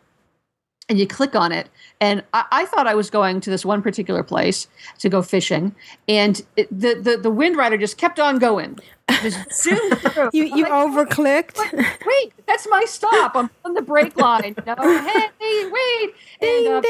and 0.90 1.00
you 1.00 1.08
click 1.08 1.36
on 1.36 1.52
it. 1.52 1.70
And 2.00 2.24
I, 2.34 2.46
I 2.52 2.66
thought 2.66 2.88
i 2.88 2.96
was 2.96 3.10
going 3.10 3.40
to 3.42 3.50
this 3.50 3.66
one 3.66 3.82
particular 3.82 4.24
place 4.24 4.68
to 5.00 5.10
go 5.10 5.22
fishing 5.22 5.76
and 6.08 6.42
it, 6.58 6.68
the, 6.70 6.96
the 6.96 7.18
the 7.18 7.32
wind 7.32 7.56
rider 7.58 7.78
just 7.78 7.98
kept 7.98 8.20
on 8.20 8.40
going. 8.40 8.80
Just 9.22 9.64
zoomed 9.64 9.98
through. 10.00 10.30
You 10.34 10.44
you 10.44 10.66
overclicked. 10.66 11.58
wait 12.06 12.34
that's 12.48 12.68
my 12.70 12.84
stop. 12.86 13.36
I'm 13.36 13.50
on 13.66 13.74
the 13.74 13.82
brake 13.82 14.18
line 14.18 14.56
no, 14.66 14.76
hey 15.40 15.72
wait. 15.72 16.14
And, 16.42 16.68
uh, 16.68 16.82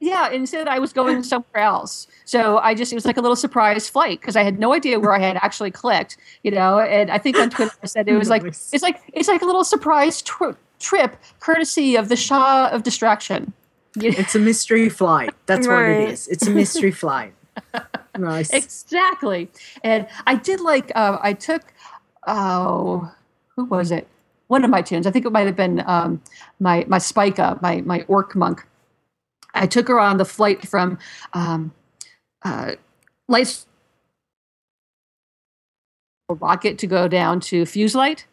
yeah 0.00 0.30
instead 0.30 0.68
i 0.68 0.78
was 0.78 0.92
going 0.92 1.22
somewhere 1.22 1.62
else. 1.62 2.06
So 2.24 2.58
i 2.58 2.74
just 2.74 2.92
it 2.92 2.96
was 2.96 3.06
like 3.06 3.16
a 3.16 3.20
little 3.20 3.36
surprise 3.36 3.88
flight 3.88 4.20
because 4.20 4.36
i 4.36 4.42
had 4.42 4.58
no 4.58 4.72
idea 4.74 4.98
where 4.98 5.12
i 5.12 5.18
had 5.18 5.36
actually 5.36 5.70
clicked 5.70 6.16
you 6.42 6.50
know? 6.50 6.80
And 6.80 7.10
i 7.10 7.18
think 7.18 7.36
on 7.38 7.50
twitter 7.50 7.72
i 7.82 7.86
said 7.86 8.08
it 8.08 8.16
was 8.16 8.28
like 8.34 8.44
it's 8.44 8.82
like 8.82 9.00
it's 9.12 9.28
like 9.28 9.42
a 9.42 9.46
little 9.46 9.64
surprise 9.64 10.22
tw- 10.22 10.56
trip 10.78 11.16
courtesy 11.40 11.96
of 11.96 12.08
the 12.08 12.16
sha 12.16 12.68
of 12.68 12.82
distraction 12.82 13.52
It's 13.96 14.34
a 14.34 14.38
mystery 14.38 14.88
flight. 14.88 15.34
That's 15.46 15.66
what 15.66 15.82
it 15.82 16.10
is. 16.10 16.28
It's 16.28 16.46
a 16.46 16.50
mystery 16.50 16.92
flight. 16.92 17.34
Nice. 18.16 18.50
Exactly. 18.50 19.48
And 19.84 20.08
I 20.26 20.34
did 20.34 20.60
like 20.60 20.90
uh, 20.96 21.18
I 21.22 21.34
took 21.34 21.62
oh 22.26 23.12
who 23.54 23.64
was 23.66 23.92
it? 23.92 24.08
One 24.48 24.64
of 24.64 24.70
my 24.70 24.82
toons. 24.82 25.06
I 25.06 25.12
think 25.12 25.24
it 25.24 25.30
might 25.30 25.46
have 25.46 25.54
been 25.54 25.84
um, 25.86 26.20
my 26.58 26.84
my 26.88 26.98
Spica, 26.98 27.60
my 27.62 27.80
my 27.82 28.04
orc 28.08 28.34
monk. 28.34 28.66
I 29.54 29.68
took 29.68 29.86
her 29.86 30.00
on 30.00 30.16
the 30.16 30.24
flight 30.24 30.66
from 30.66 30.98
um, 31.32 31.72
uh, 32.44 32.72
Lights 33.28 33.66
rocket 36.28 36.76
to 36.78 36.88
go 36.88 37.06
down 37.06 37.38
to 37.40 37.62
Fuselight. 37.62 38.24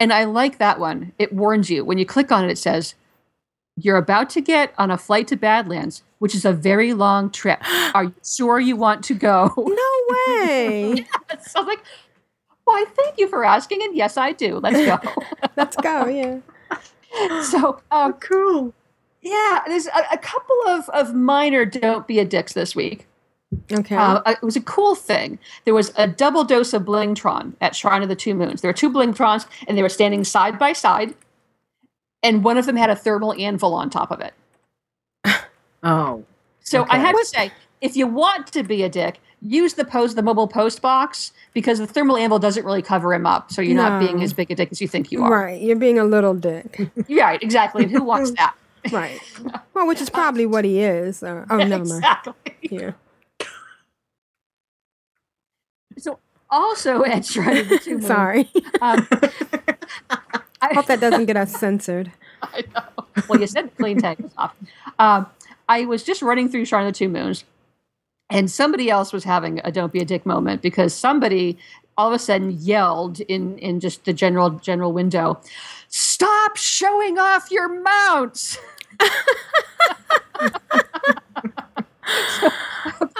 And 0.00 0.12
I 0.12 0.24
like 0.24 0.58
that 0.58 0.80
one. 0.80 1.12
It 1.18 1.32
warns 1.32 1.70
you. 1.70 1.84
When 1.84 1.98
you 1.98 2.06
click 2.06 2.32
on 2.32 2.44
it, 2.44 2.50
it 2.50 2.58
says, 2.58 2.94
You're 3.76 3.96
about 3.96 4.30
to 4.30 4.40
get 4.40 4.74
on 4.78 4.90
a 4.90 4.98
flight 4.98 5.28
to 5.28 5.36
Badlands, 5.36 6.02
which 6.18 6.34
is 6.34 6.44
a 6.44 6.52
very 6.52 6.92
long 6.92 7.30
trip. 7.30 7.60
Are 7.94 8.04
you 8.04 8.14
sure 8.24 8.58
you 8.58 8.76
want 8.76 9.04
to 9.04 9.14
go? 9.14 9.52
No 9.56 10.16
way. 10.36 11.06
yes. 11.30 11.54
I 11.54 11.60
was 11.60 11.68
like, 11.68 11.84
Why, 12.64 12.84
thank 12.96 13.18
you 13.18 13.28
for 13.28 13.44
asking. 13.44 13.82
And 13.82 13.96
yes, 13.96 14.16
I 14.16 14.32
do. 14.32 14.58
Let's 14.58 14.84
go. 14.84 15.14
Let's 15.56 15.76
go, 15.76 16.06
yeah. 16.06 16.38
so 17.42 17.80
um, 17.90 18.14
cool. 18.14 18.74
Yeah, 19.20 19.60
there's 19.66 19.86
a, 19.86 20.04
a 20.12 20.18
couple 20.18 20.56
of, 20.66 20.88
of 20.88 21.14
minor 21.14 21.64
don't 21.64 22.06
be 22.08 22.18
a 22.18 22.24
dicks 22.24 22.54
this 22.54 22.74
week. 22.74 23.06
Okay. 23.72 23.96
Uh, 23.96 24.20
it 24.26 24.42
was 24.42 24.56
a 24.56 24.60
cool 24.60 24.94
thing. 24.94 25.38
There 25.64 25.74
was 25.74 25.92
a 25.96 26.06
double 26.06 26.44
dose 26.44 26.72
of 26.72 26.82
Blingtron 26.82 27.54
at 27.60 27.74
Shrine 27.74 28.02
of 28.02 28.08
the 28.08 28.16
Two 28.16 28.34
Moons. 28.34 28.60
There 28.60 28.68
were 28.68 28.74
two 28.74 28.90
Blingtrons, 28.90 29.46
and 29.66 29.76
they 29.76 29.82
were 29.82 29.88
standing 29.88 30.24
side 30.24 30.58
by 30.58 30.72
side, 30.72 31.14
and 32.22 32.44
one 32.44 32.58
of 32.58 32.66
them 32.66 32.76
had 32.76 32.90
a 32.90 32.96
thermal 32.96 33.32
anvil 33.34 33.74
on 33.74 33.90
top 33.90 34.10
of 34.10 34.20
it. 34.20 34.34
Oh. 35.84 36.24
So 36.60 36.86
I 36.88 36.98
have 36.98 37.16
to 37.16 37.24
say, 37.26 37.50
if 37.80 37.96
you 37.96 38.06
want 38.06 38.46
to 38.52 38.62
be 38.62 38.84
a 38.84 38.88
dick, 38.88 39.18
use 39.40 39.74
the 39.74 39.84
post, 39.84 40.14
the 40.14 40.22
mobile 40.22 40.46
post 40.46 40.80
box, 40.80 41.32
because 41.54 41.78
the 41.80 41.88
thermal 41.88 42.16
anvil 42.16 42.38
doesn't 42.38 42.64
really 42.64 42.82
cover 42.82 43.12
him 43.12 43.26
up. 43.26 43.50
So 43.50 43.60
you're 43.60 43.74
not 43.76 43.98
being 43.98 44.22
as 44.22 44.32
big 44.32 44.50
a 44.52 44.54
dick 44.54 44.68
as 44.70 44.80
you 44.80 44.86
think 44.86 45.10
you 45.10 45.24
are. 45.24 45.30
Right. 45.30 45.60
You're 45.60 45.74
being 45.76 45.98
a 45.98 46.04
little 46.04 46.34
dick. 46.34 46.88
Right, 47.10 47.42
exactly. 47.42 47.82
And 47.82 47.90
who 47.92 48.04
wants 48.04 48.30
that? 48.36 48.54
Right. 48.92 49.18
Well, 49.74 49.86
which 49.86 50.00
is 50.00 50.08
probably 50.08 50.46
what 50.46 50.64
he 50.64 50.80
is. 50.80 51.22
Uh, 51.22 51.46
oh, 51.50 51.56
never 51.56 51.84
mind. 51.84 52.04
Exactly. 52.04 52.34
Yeah. 52.62 52.92
So 55.98 56.18
also 56.50 57.04
at 57.04 57.24
Shrine 57.24 57.56
of 57.58 57.68
the 57.68 57.78
Two 57.78 57.92
Moons. 57.94 58.06
Sorry. 58.06 58.50
Um, 58.80 59.08
I 60.60 60.74
hope 60.74 60.86
that 60.86 61.00
doesn't 61.00 61.26
get 61.26 61.36
us 61.36 61.52
censored. 61.58 62.12
I 62.42 62.62
know. 62.74 63.06
Well, 63.28 63.40
you 63.40 63.46
said 63.46 63.66
the 63.66 63.76
clean 63.76 64.00
tag 64.00 64.20
was 64.20 64.32
off. 64.36 64.54
Um, 64.98 65.26
I 65.68 65.86
was 65.86 66.02
just 66.04 66.22
running 66.22 66.48
through 66.48 66.66
Shrine 66.66 66.86
of 66.86 66.92
the 66.92 66.98
Two 66.98 67.08
Moons, 67.08 67.44
and 68.30 68.50
somebody 68.50 68.90
else 68.90 69.12
was 69.12 69.24
having 69.24 69.60
a 69.64 69.72
"Don't 69.72 69.92
be 69.92 70.00
a 70.00 70.04
dick" 70.04 70.26
moment 70.26 70.62
because 70.62 70.94
somebody 70.94 71.58
all 71.96 72.08
of 72.08 72.14
a 72.14 72.18
sudden 72.18 72.50
yelled 72.50 73.20
in 73.20 73.58
in 73.58 73.80
just 73.80 74.04
the 74.04 74.12
general 74.12 74.50
general 74.50 74.92
window, 74.92 75.40
"Stop 75.88 76.56
showing 76.56 77.18
off 77.18 77.50
your 77.50 77.68
mounts!" 77.82 78.58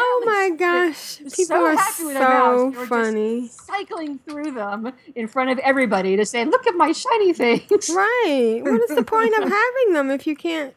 Oh 0.05 0.23
my 0.27 0.51
gosh. 0.57 1.19
People 1.19 1.33
so 1.45 1.65
are 1.67 1.77
happy 1.77 2.05
with 2.05 2.15
their 2.15 2.29
mounts. 2.29 2.61
so 2.63 2.71
They 2.71 2.77
were 2.79 2.87
just 2.87 2.89
funny. 2.89 3.49
cycling 3.49 4.19
through 4.19 4.53
them 4.53 4.93
in 5.15 5.29
front 5.29 5.51
of 5.51 5.59
everybody 5.61 6.17
to 6.17 6.27
say, 6.27 6.45
"Look 6.45 6.67
at 6.67 6.75
my 6.77 6.93
shiny 6.93 7.33
things." 7.33 7.91
Right. 7.95 8.61
What 8.63 8.81
is 8.83 8.97
the 8.97 9.05
point 9.05 9.35
of 9.39 9.45
having 9.49 9.93
them 9.93 10.11
if 10.11 10.27
you 10.27 10.35
can't 10.37 10.75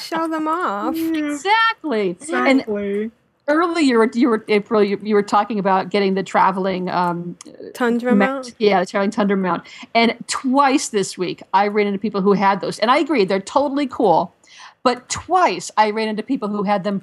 show 0.00 0.26
them 0.28 0.48
off? 0.48 0.96
Exactly. 0.96 2.10
Exactly. 2.20 3.02
And 3.04 3.12
earlier, 3.48 4.10
you 4.14 4.28
were, 4.30 4.44
April. 4.48 4.82
You, 4.82 4.98
you 5.02 5.14
were 5.14 5.22
talking 5.22 5.58
about 5.58 5.90
getting 5.90 6.14
the 6.14 6.22
traveling 6.22 6.88
um, 6.88 7.36
Tundra 7.74 8.14
mount? 8.14 8.54
Yeah, 8.58 8.80
the 8.80 8.86
traveling 8.86 9.10
tundra 9.10 9.36
mount. 9.36 9.64
And 9.94 10.16
twice 10.26 10.88
this 10.88 11.16
week, 11.18 11.42
I 11.52 11.68
ran 11.68 11.86
into 11.86 11.98
people 11.98 12.22
who 12.22 12.32
had 12.32 12.60
those, 12.60 12.78
and 12.80 12.90
I 12.90 12.98
agree 12.98 13.24
they're 13.24 13.40
totally 13.40 13.86
cool. 13.86 14.34
But 14.82 15.08
twice, 15.08 15.70
I 15.76 15.90
ran 15.90 16.08
into 16.08 16.22
people 16.22 16.48
who 16.48 16.62
had 16.64 16.84
them. 16.84 17.02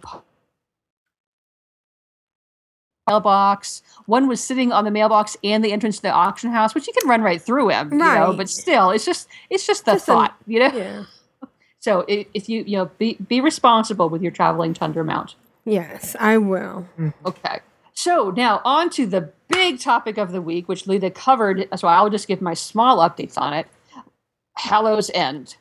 P- 3.07 3.11
Mailbox. 3.11 3.82
One 4.06 4.28
was 4.28 4.44
sitting 4.44 4.72
on 4.72 4.84
the 4.86 4.91
mailbox 4.91 5.36
and 5.44 5.64
the 5.64 5.72
entrance 5.72 5.98
to 5.98 6.02
the 6.03 6.11
auction 6.11 6.52
house, 6.52 6.76
which 6.76 6.88
you 6.88 6.94
can 6.94 7.10
run 7.10 7.22
right 7.22 7.41
through 7.41 7.69
him, 7.69 7.91
you 7.91 7.98
know. 7.98 8.34
But 8.36 8.49
still, 8.49 8.91
it's 8.91 9.06
just 9.06 9.28
it's 9.49 9.65
just 9.65 9.86
the 9.86 9.94
Just 9.94 10.07
a- 10.07 10.11
thought, 10.11 10.36
you 10.48 10.60
know. 10.60 10.72
Yeah. 10.73 11.03
So 11.84 12.06
if 12.07 12.48
you 12.48 12.64
you 12.68 12.78
know 12.78 12.91
be 12.99 13.15
be 13.15 13.41
responsible 13.41 14.07
with 14.07 14.22
your 14.22 14.32
traveling 14.32 14.76
tundra 14.76 15.03
mount. 15.03 15.34
Yes, 15.65 16.15
I 16.19 16.38
will. 16.38 16.82
Hmm. 16.95 17.10
Okay. 17.26 17.60
So 17.94 18.30
now 18.30 18.61
on 18.64 18.91
to 18.91 19.07
the 19.07 19.32
big 19.48 19.80
topic 19.80 20.19
of 20.19 20.32
the 20.32 20.44
week, 20.44 20.68
which 20.69 20.86
Leeta 20.86 21.10
covered. 21.10 21.68
So 21.76 21.88
I'll 21.88 22.11
just 22.11 22.28
give 22.28 22.40
my 22.40 22.53
small 22.53 22.98
updates 22.99 23.36
on 23.36 23.53
it. 23.56 23.65
Hallow's 24.57 25.10
End. 25.15 25.56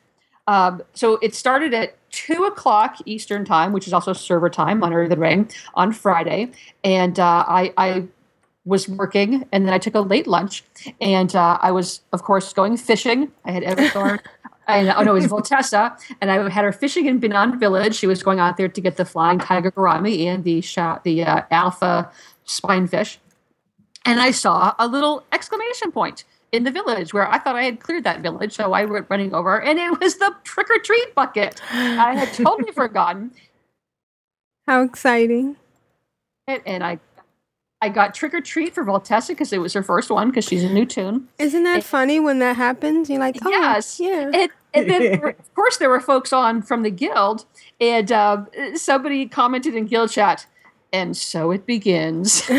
Um, 0.47 0.81
so 0.93 1.17
it 1.21 1.35
started 1.35 1.73
at 1.73 1.95
two 2.11 2.43
o'clock 2.43 2.97
Eastern 3.05 3.45
time, 3.45 3.71
which 3.71 3.87
is 3.87 3.93
also 3.93 4.13
server 4.13 4.49
time 4.49 4.83
on 4.83 4.93
Earthen 4.93 5.19
Ring 5.19 5.49
on 5.75 5.91
Friday, 5.91 6.51
and 6.83 7.19
uh, 7.19 7.45
I, 7.47 7.73
I 7.77 8.07
was 8.65 8.87
working, 8.87 9.47
and 9.51 9.65
then 9.65 9.73
I 9.73 9.77
took 9.77 9.95
a 9.95 10.01
late 10.01 10.27
lunch, 10.27 10.63
and 10.99 11.35
uh, 11.35 11.57
I 11.61 11.71
was, 11.71 12.01
of 12.11 12.23
course, 12.23 12.53
going 12.53 12.77
fishing. 12.77 13.31
I 13.45 13.51
had 13.51 13.63
Everthorn. 13.63 14.19
And, 14.67 14.89
oh 14.89 15.01
no, 15.01 15.11
it 15.15 15.21
was 15.23 15.27
Voltessa, 15.27 15.99
and 16.21 16.31
I 16.31 16.47
had 16.47 16.63
her 16.63 16.71
fishing 16.71 17.07
in 17.07 17.19
Binan 17.19 17.59
Village. 17.59 17.95
She 17.95 18.07
was 18.07 18.23
going 18.23 18.39
out 18.39 18.55
there 18.55 18.69
to 18.69 18.79
get 18.79 18.95
the 18.95 19.03
flying 19.03 19.39
tiger 19.39 19.71
gourami 19.71 20.27
and 20.27 20.45
the 20.45 20.61
sha- 20.61 20.99
the 21.03 21.23
uh, 21.23 21.41
alpha 21.49 22.09
spinefish, 22.45 23.17
and 24.05 24.21
I 24.21 24.31
saw 24.31 24.73
a 24.79 24.87
little 24.87 25.25
exclamation 25.33 25.91
point 25.91 26.23
in 26.51 26.63
the 26.63 26.71
village 26.71 27.13
where 27.13 27.27
I 27.29 27.37
thought 27.39 27.55
I 27.55 27.63
had 27.63 27.79
cleared 27.79 28.03
that 28.03 28.21
village, 28.21 28.53
so 28.53 28.73
I 28.73 28.85
went 28.85 29.07
running 29.09 29.33
over, 29.33 29.61
and 29.61 29.79
it 29.79 29.99
was 29.99 30.17
the 30.17 30.35
trick 30.43 30.69
or 30.69 30.79
treat 30.79 31.15
bucket. 31.15 31.61
I 31.71 32.15
had 32.15 32.33
totally 32.33 32.71
forgotten 32.75 33.31
How 34.67 34.81
exciting. 34.83 35.55
it, 36.47 36.61
and 36.65 36.83
I. 36.83 36.99
I 37.83 37.89
got 37.89 38.13
trick 38.13 38.35
or 38.35 38.41
treat 38.41 38.75
for 38.75 38.83
Voltessa 38.85 39.29
because 39.29 39.51
it 39.51 39.57
was 39.57 39.73
her 39.73 39.81
first 39.81 40.11
one 40.11 40.27
because 40.29 40.45
she's 40.45 40.63
a 40.63 40.69
new 40.71 40.85
toon. 40.85 41.27
Isn't 41.39 41.63
that 41.63 41.83
funny 41.83 42.19
when 42.19 42.37
that 42.37 42.55
happens? 42.55 43.09
You're 43.09 43.17
like, 43.17 43.37
oh, 43.43 43.49
Yes. 43.49 43.99
yeah. 43.99 44.29
And, 44.31 44.51
and 44.71 44.87
then, 44.87 45.13
of 45.25 45.55
course, 45.55 45.77
there 45.77 45.89
were 45.89 45.99
folks 45.99 46.31
on 46.31 46.61
from 46.61 46.83
the 46.83 46.91
guild, 46.91 47.45
and 47.79 48.11
uh, 48.11 48.45
somebody 48.75 49.25
commented 49.25 49.73
in 49.73 49.87
guild 49.87 50.11
chat, 50.11 50.45
and 50.93 51.17
so 51.17 51.49
it 51.49 51.65
begins. 51.65 52.43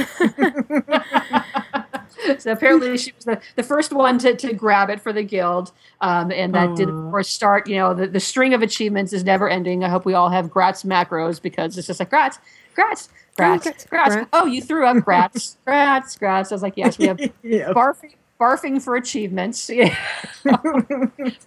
so 2.39 2.53
apparently, 2.53 2.97
she 2.99 3.13
was 3.17 3.25
the, 3.25 3.41
the 3.57 3.63
first 3.63 3.93
one 3.93 4.19
to, 4.19 4.35
to 4.37 4.53
grab 4.53 4.91
it 4.91 5.01
for 5.01 5.13
the 5.13 5.23
guild, 5.23 5.73
um, 6.01 6.31
and 6.33 6.55
that 6.55 6.77
did, 6.77 6.89
of 6.89 6.95
course, 7.11 7.29
start. 7.29 7.67
You 7.69 7.77
know, 7.77 7.95
the, 7.95 8.07
the 8.07 8.21
string 8.21 8.55
of 8.55 8.63
achievements 8.63 9.13
is 9.13 9.25
never 9.25 9.49
ending. 9.49 9.85
I 9.85 9.89
hope 9.89 10.05
we 10.05 10.15
all 10.15 10.29
have 10.31 10.47
Grats 10.47 10.85
macros 10.85 11.41
because 11.41 11.77
it's 11.79 11.87
just 11.87 12.01
like 12.01 12.11
Grats, 12.11 12.39
Grats, 12.77 13.09
Grats, 13.37 13.63
Grats, 13.65 13.89
Grats. 13.89 14.17
Grats. 14.17 14.29
Oh, 14.33 14.47
you 14.47 14.61
threw 14.63 14.87
up 14.87 14.97
Grats, 14.99 15.57
Grats, 15.67 16.19
Grats. 16.19 16.53
I 16.53 16.55
was 16.55 16.63
like, 16.63 16.77
yes, 16.77 16.99
we 16.99 17.07
have 17.07 17.19
Yeah. 17.43 17.73
barfing, 17.73 18.15
barfing 18.43 18.83
for 18.83 18.97
achievements. 18.97 19.71
Yeah. 19.83 19.97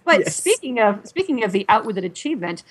but 0.04 0.32
speaking 0.32 0.78
of 0.80 1.06
speaking 1.06 1.44
of 1.44 1.52
the 1.52 1.66
outwitted 1.68 2.04
achievement, 2.04 2.62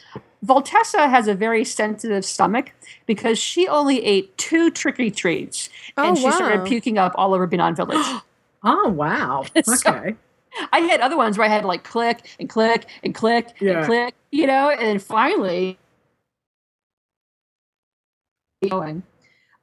Voltessa 0.44 1.08
has 1.10 1.28
a 1.28 1.36
very 1.36 1.64
sensitive 1.64 2.26
stomach 2.26 2.72
because 3.06 3.38
she 3.38 3.68
only 3.68 4.04
ate 4.04 4.36
two 4.38 4.72
tricky 4.72 5.12
treats 5.12 5.70
and 5.98 6.18
Oh, 6.18 6.22
she 6.22 6.32
started 6.32 6.66
puking 6.66 6.98
up 6.98 7.12
all 7.16 7.34
over 7.36 7.48
Binan 7.48 7.76
Village. 7.76 8.06
Oh 8.68 8.90
wow. 8.90 9.46
So- 9.64 9.92
Okay. 9.92 10.16
I 10.72 10.80
had 10.80 11.02
other 11.02 11.18
ones 11.18 11.38
where 11.38 11.46
I 11.46 11.50
had 11.52 11.62
to 11.62 11.68
like 11.68 11.84
click 11.84 12.26
and 12.40 12.50
click 12.50 12.88
and 13.04 13.14
click 13.14 13.50
Yeah. 13.60 13.78
and 13.80 13.86
click, 13.86 14.16
you 14.32 14.48
know, 14.48 14.70
and 14.72 14.80
then 14.88 15.00
finally 15.00 15.78
going. 18.70 19.04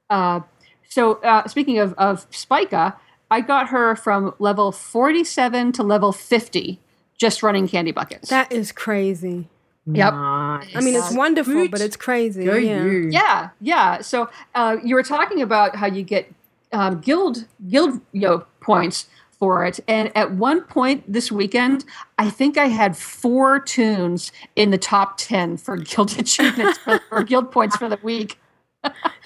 Uh, 0.09 0.41
so 0.87 1.15
uh, 1.15 1.47
speaking 1.47 1.79
of 1.79 1.93
of 1.97 2.25
Spica, 2.29 2.95
I 3.31 3.41
got 3.41 3.69
her 3.69 3.95
from 3.95 4.33
level 4.39 4.71
forty 4.71 5.23
seven 5.23 5.71
to 5.73 5.83
level 5.83 6.11
fifty 6.11 6.79
just 7.17 7.43
running 7.43 7.67
candy 7.67 7.91
buckets. 7.91 8.29
That 8.29 8.51
is 8.51 8.71
crazy. 8.71 9.47
Yep. 9.85 10.13
I 10.13 10.59
mean, 10.75 10.95
it's 10.95 11.09
Nice. 11.09 11.13
wonderful, 11.13 11.67
but 11.67 11.81
it's 11.81 11.97
crazy. 11.97 12.45
Go 12.45 12.55
yeah. 12.55 12.83
you. 12.83 13.09
Yeah, 13.11 13.49
yeah. 13.59 14.01
So 14.01 14.29
uh, 14.55 14.77
you 14.83 14.95
were 14.95 15.03
talking 15.03 15.41
about 15.41 15.75
how 15.75 15.87
you 15.87 16.03
get 16.03 16.31
um, 16.71 17.01
guild 17.01 17.45
guild 17.67 17.99
you 18.13 18.21
know, 18.21 18.45
points 18.61 19.07
for 19.31 19.65
it, 19.65 19.81
and 19.87 20.09
at 20.15 20.31
one 20.31 20.61
point 20.61 21.11
this 21.11 21.31
weekend, 21.31 21.83
I 22.17 22.29
think 22.29 22.57
I 22.57 22.67
had 22.67 22.95
four 22.95 23.59
toons 23.59 24.31
in 24.55 24.71
the 24.71 24.77
top 24.77 25.17
ten 25.17 25.57
for 25.57 25.75
guild 25.91 26.17
achievements 26.17 26.77
for, 26.77 27.01
for 27.09 27.23
guild 27.23 27.51
points 27.51 27.75
for 27.75 27.89
the 27.89 27.99
week. 28.01 28.39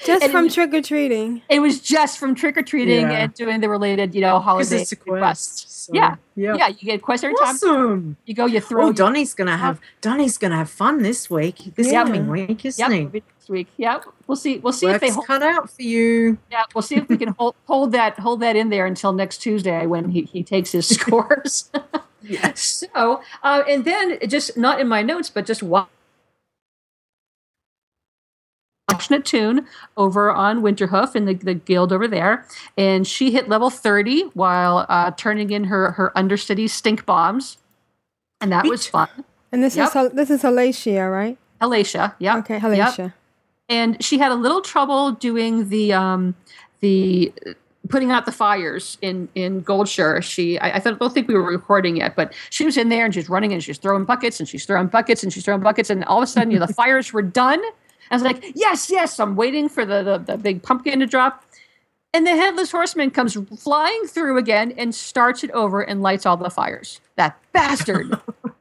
Just 0.05 0.23
And 0.23 0.31
from 0.31 0.47
trick 0.49 0.73
or 0.73 0.81
treating. 0.81 1.41
It 1.49 1.59
was 1.59 1.81
just 1.81 2.19
from 2.19 2.35
trick 2.35 2.55
or 2.57 2.61
treating 2.61 3.01
Yeah. 3.09 3.23
and 3.23 3.33
doing 3.33 3.59
the 3.61 3.67
related, 3.69 4.13
you 4.13 4.21
know, 4.21 4.39
holiday 4.39 4.81
it's 4.81 4.91
a 4.91 4.95
quest, 4.95 5.07
requests. 5.11 5.85
so, 5.87 5.93
yeah, 5.93 6.15
yeah. 6.35 6.55
yeah. 6.55 6.67
You 6.67 6.75
get 6.75 6.95
a 6.95 6.99
quest 6.99 7.23
every 7.23 7.35
time. 7.37 7.55
Awesome. 7.55 8.17
You 8.25 8.33
go, 8.35 8.45
you 8.45 8.59
throw. 8.61 8.87
Oh, 8.87 8.93
Donnie's 8.93 9.33
gonna 9.33 9.57
have 9.57 9.79
Donnie's 10.01 10.37
gonna 10.37 10.55
have 10.57 10.69
fun 10.69 11.01
this 11.01 11.29
week. 11.29 11.73
This 11.75 11.91
Yeah. 11.91 12.03
coming 12.03 12.27
week, 12.29 12.63
isn't 12.65 12.79
Yep, 12.81 12.91
he? 12.91 12.97
it'll 13.05 13.13
next 13.13 13.49
week. 13.49 13.67
Yeah, 13.77 13.99
we'll 14.27 14.35
see. 14.35 14.59
We'll 14.59 14.73
see 14.73 14.87
if 14.87 15.01
they 15.01 15.09
hold, 15.09 15.25
cut 15.25 15.41
out 15.41 15.69
for 15.71 15.81
you. 15.81 16.37
Yeah, 16.51 16.63
we'll 16.75 16.83
see 16.83 16.95
if 16.95 17.09
we 17.09 17.17
can 17.17 17.29
hold, 17.37 17.55
hold 17.65 17.91
that 17.93 18.19
hold 18.19 18.39
that 18.41 18.55
in 18.55 18.69
there 18.69 18.85
until 18.85 19.11
next 19.13 19.39
Tuesday 19.39 19.87
when 19.87 20.11
he, 20.11 20.21
he 20.23 20.43
takes 20.43 20.71
his 20.71 20.87
scores. 20.97 21.71
yes. 22.21 22.83
So, 22.93 23.21
uh, 23.43 23.63
and 23.67 23.83
then 23.85 24.17
just 24.27 24.57
not 24.57 24.79
in 24.79 24.87
my 24.87 25.01
notes, 25.01 25.29
but 25.29 25.45
just 25.45 25.63
wa- 25.63 25.87
a 28.89 29.19
toon 29.19 29.65
over 29.97 30.31
on 30.31 30.61
Winterhoof 30.61 31.15
in 31.15 31.25
the, 31.25 31.33
the 31.33 31.53
guild 31.53 31.91
over 31.91 32.07
there, 32.07 32.45
and 32.77 33.05
she 33.05 33.31
hit 33.31 33.49
level 33.49 33.69
thirty 33.69 34.21
while 34.33 34.85
uh, 34.89 35.11
turning 35.11 35.49
in 35.51 35.65
her 35.65 35.91
her 35.91 36.17
understudy 36.17 36.67
stink 36.67 37.05
bombs, 37.05 37.57
and 38.39 38.51
that 38.51 38.65
was 38.65 38.87
fun. 38.87 39.09
And 39.51 39.63
this 39.63 39.75
Yep. 39.75 39.95
is 39.95 40.11
this 40.13 40.29
is 40.29 40.41
Halacia, 40.43 41.11
right? 41.11 41.37
Halacia, 41.61 42.13
yeah. 42.19 42.37
Okay, 42.37 42.59
Yep. 42.61 43.11
And 43.69 44.01
she 44.03 44.17
had 44.17 44.31
a 44.31 44.35
little 44.35 44.61
trouble 44.61 45.11
doing 45.11 45.67
the 45.69 45.91
um 45.93 46.35
the 46.79 47.33
putting 47.89 48.11
out 48.11 48.25
the 48.25 48.31
fires 48.31 48.97
in 49.01 49.27
in 49.35 49.63
Goldshire. 49.63 50.23
She 50.23 50.57
I, 50.59 50.77
I 50.77 50.79
don't 50.79 51.13
think 51.13 51.27
we 51.27 51.33
were 51.33 51.43
recording 51.43 51.97
yet, 51.97 52.15
but 52.15 52.33
she 52.49 52.63
was 52.65 52.77
in 52.77 52.87
there 52.87 53.03
and 53.03 53.13
she's 53.13 53.27
running 53.27 53.51
and 53.51 53.61
she's 53.61 53.77
throwing 53.77 54.05
buckets 54.05 54.39
and 54.39 54.47
she's 54.47 54.65
throwing 54.65 54.87
buckets 54.87 55.23
and 55.23 55.33
she's 55.33 55.43
throwing 55.43 55.61
buckets 55.61 55.89
and 55.89 56.05
all 56.05 56.19
of 56.19 56.23
a 56.23 56.27
sudden 56.27 56.51
you 56.51 56.59
know, 56.59 56.65
the 56.65 56.73
fires 56.81 57.11
were 57.11 57.21
done. 57.21 57.61
I 58.11 58.15
was 58.15 58.23
like, 58.23 58.43
yes, 58.55 58.89
yes. 58.89 59.19
I'm 59.19 59.35
waiting 59.35 59.69
for 59.69 59.85
the, 59.85 60.03
the 60.03 60.17
the 60.19 60.37
big 60.37 60.63
pumpkin 60.63 60.99
to 60.99 61.05
drop. 61.05 61.43
And 62.13 62.25
the 62.25 62.31
headless 62.31 62.71
horseman 62.71 63.11
comes 63.11 63.37
flying 63.59 64.05
through 64.07 64.37
again 64.37 64.73
and 64.77 64.95
starts 64.95 65.43
it 65.43 65.51
over 65.51 65.81
and 65.81 66.01
lights 66.01 66.25
all 66.25 66.37
the 66.37 66.49
fires. 66.49 67.01
That 67.15 67.37
bastard! 67.53 68.13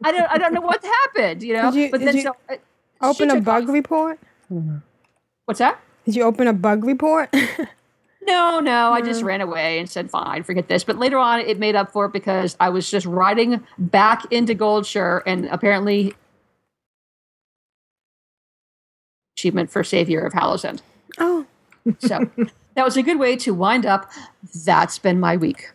I 0.05 0.12
don't 0.12 0.31
I 0.31 0.36
don't 0.39 0.52
know 0.52 0.60
what 0.60 0.85
happened, 0.85 1.43
you 1.43 1.55
know. 1.55 1.70
Did 1.70 1.81
you- 1.81 1.90
but 1.90 2.01
then 2.01 2.20
so, 2.20 2.36
uh, 2.51 2.56
Open 3.01 3.31
a 3.31 3.40
bug 3.40 3.68
report? 3.68 4.18
What's 5.44 5.59
that? 5.59 5.78
Did 6.05 6.16
you 6.16 6.23
open 6.24 6.47
a 6.48 6.52
bug 6.52 6.85
report? 6.85 7.35
No, 8.28 8.59
no, 8.59 8.90
I 8.93 9.02
just 9.02 9.23
ran 9.23 9.40
away 9.40 9.78
and 9.78 9.89
said, 9.89 10.10
fine, 10.10 10.43
forget 10.43 10.66
this. 10.66 10.82
But 10.82 10.98
later 10.98 11.16
on, 11.16 11.39
it 11.39 11.60
made 11.60 11.77
up 11.77 11.93
for 11.93 12.06
it 12.06 12.12
because 12.12 12.56
I 12.59 12.70
was 12.70 12.90
just 12.90 13.06
riding 13.06 13.64
back 13.78 14.24
into 14.32 14.52
Goldshire 14.52 15.23
and 15.27 15.47
apparently 15.47 16.12
achievement 19.36 19.70
for 19.70 19.84
Savior 19.84 20.20
of 20.20 20.32
Hallow's 20.32 20.64
End. 20.64 20.82
oh, 21.18 21.46
So 22.00 22.28
that 22.74 22.84
was 22.84 22.96
a 22.96 23.02
good 23.02 23.18
way 23.18 23.36
to 23.36 23.52
wind 23.52 23.86
up. 23.86 24.10
That's 24.64 24.98
been 24.98 25.20
my 25.20 25.36
week. 25.36 25.70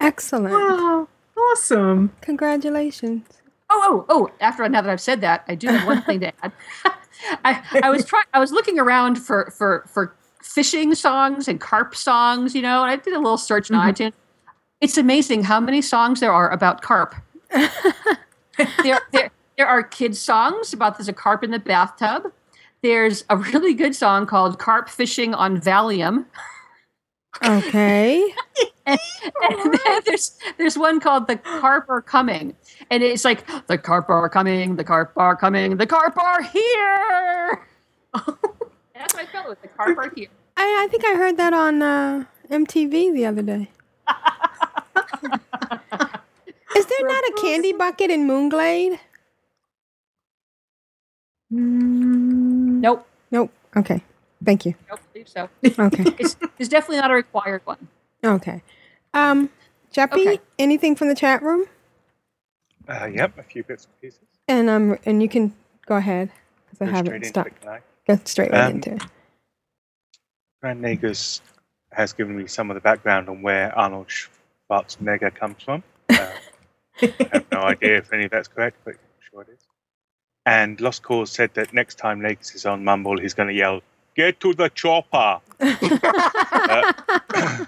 excellent. 0.00 0.54
Wow, 0.54 1.08
awesome. 1.36 2.12
Congratulations. 2.22 3.26
Oh, 3.68 4.04
oh, 4.08 4.26
oh! 4.28 4.30
After 4.40 4.68
now 4.68 4.80
that 4.80 4.90
I've 4.90 5.00
said 5.00 5.20
that, 5.20 5.44
I 5.48 5.54
do 5.54 5.68
have 5.68 5.86
one 5.86 6.02
thing 6.02 6.20
to 6.20 6.32
add. 6.42 6.52
I, 7.44 7.80
I 7.82 7.90
was 7.90 8.04
trying. 8.04 8.24
I 8.32 8.38
was 8.38 8.52
looking 8.52 8.78
around 8.78 9.16
for 9.16 9.52
for 9.56 9.84
for 9.86 10.14
fishing 10.42 10.94
songs 10.94 11.48
and 11.48 11.60
carp 11.60 11.94
songs, 11.94 12.54
you 12.54 12.62
know, 12.62 12.82
and 12.82 12.90
I 12.90 12.96
did 12.96 13.12
a 13.12 13.18
little 13.18 13.38
search 13.38 13.70
on 13.70 13.78
mm-hmm. 13.78 14.02
iTunes. 14.02 14.12
It's 14.80 14.96
amazing 14.96 15.44
how 15.44 15.60
many 15.60 15.82
songs 15.82 16.20
there 16.20 16.32
are 16.32 16.50
about 16.50 16.82
carp. 16.82 17.14
there, 17.50 19.00
there, 19.12 19.30
there 19.56 19.66
are 19.66 19.82
kids' 19.82 20.20
songs 20.20 20.72
about 20.72 20.98
there's 20.98 21.08
a 21.08 21.12
carp 21.12 21.42
in 21.42 21.50
the 21.50 21.58
bathtub. 21.58 22.32
There's 22.86 23.24
a 23.28 23.36
really 23.36 23.74
good 23.74 23.94
song 23.94 24.26
called 24.26 24.58
Carp 24.58 24.88
Fishing 24.88 25.34
on 25.34 25.60
Valium. 25.60 26.26
Okay. 27.44 28.22
and, 28.86 28.98
and 29.42 29.74
then 29.74 30.00
there's 30.06 30.38
there's 30.56 30.78
one 30.78 31.00
called 31.00 31.26
the 31.26 31.36
carp 31.36 31.90
are 31.90 32.00
coming 32.00 32.54
and 32.90 33.02
it's 33.02 33.24
like 33.24 33.44
the 33.66 33.76
carp 33.76 34.08
are 34.08 34.28
coming 34.28 34.76
the 34.76 34.84
carp 34.84 35.12
are 35.16 35.34
coming 35.34 35.76
the 35.76 35.86
carp 35.86 36.16
are 36.16 36.42
here 36.42 37.66
that's 38.14 39.12
what 39.12 39.18
i 39.18 39.26
felt 39.26 39.48
with 39.48 39.60
the 39.60 39.68
carp 39.68 39.98
are 39.98 40.10
here 40.14 40.28
I, 40.56 40.84
I 40.84 40.88
think 40.90 41.04
I 41.04 41.14
heard 41.14 41.36
that 41.36 41.52
on 41.52 41.82
uh, 41.82 42.24
MTV 42.50 43.12
the 43.12 43.26
other 43.26 43.42
day. 43.42 43.68
Is 46.76 46.86
there 46.86 47.06
not 47.06 47.24
a 47.24 47.32
candy 47.40 47.72
bucket 47.72 48.10
in 48.10 48.26
Moonglade? 48.26 48.98
Nope 52.80 53.06
Nope. 53.30 53.50
Okay. 53.76 54.02
Thank 54.44 54.66
you. 54.66 54.74
I 54.86 54.88
don't 54.96 55.12
believe 55.12 55.28
so 55.28 55.48
Okay. 55.78 56.04
it's, 56.18 56.36
it's 56.58 56.68
definitely 56.68 56.98
not 56.98 57.10
a 57.10 57.14
required 57.14 57.62
one 57.64 57.88
Okay. 58.24 58.62
Um, 59.14 59.50
Jeppy, 59.94 60.12
Okay. 60.28 60.40
anything 60.58 60.94
from 60.96 61.08
the 61.08 61.14
chat 61.14 61.42
room? 61.42 61.66
Uh, 62.88 63.06
yep, 63.06 63.36
a 63.38 63.42
few 63.42 63.64
bits 63.64 63.86
and 63.86 64.00
pieces. 64.00 64.20
And 64.48 64.70
um, 64.70 64.98
and 65.04 65.22
you 65.22 65.28
can 65.28 65.54
go 65.86 65.96
ahead 65.96 66.30
because 66.66 66.80
I 66.82 66.84
Go 66.86 66.90
straight 66.90 66.96
haven't 66.96 67.14
into 67.14 67.28
stopped. 67.28 67.64
it. 67.64 67.82
Go 68.06 68.20
straight 68.24 68.50
right 68.52 68.66
Um, 68.66 68.74
into 68.74 68.94
it. 68.94 69.02
Grand 70.60 70.82
Nagus 70.82 71.40
has 71.92 72.12
given 72.12 72.36
me 72.36 72.46
some 72.46 72.70
of 72.70 72.74
the 72.74 72.80
background 72.80 73.28
on 73.28 73.42
where 73.42 73.76
Arnold 73.78 74.08
Schwarzenegger 74.08 75.34
comes 75.34 75.62
from. 75.62 75.82
Uh, 76.10 76.14
I 77.02 77.28
have 77.32 77.46
no 77.52 77.60
idea 77.62 77.98
if 77.98 78.12
any 78.12 78.24
of 78.26 78.30
that's 78.30 78.48
correct, 78.48 78.78
but 78.84 78.94
I'm 78.94 79.00
sure 79.30 79.42
it 79.42 79.48
is. 79.52 79.65
And 80.46 80.80
Lost 80.80 81.02
Cause 81.02 81.32
said 81.32 81.52
that 81.54 81.74
next 81.74 81.96
time 81.96 82.20
Nagus 82.20 82.54
is 82.54 82.64
on 82.64 82.84
Mumble, 82.84 83.18
he's 83.18 83.34
going 83.34 83.48
to 83.48 83.54
yell, 83.54 83.82
Get 84.14 84.40
to 84.40 84.54
the 84.54 84.70
chopper! 84.70 85.40
uh, 85.60 86.92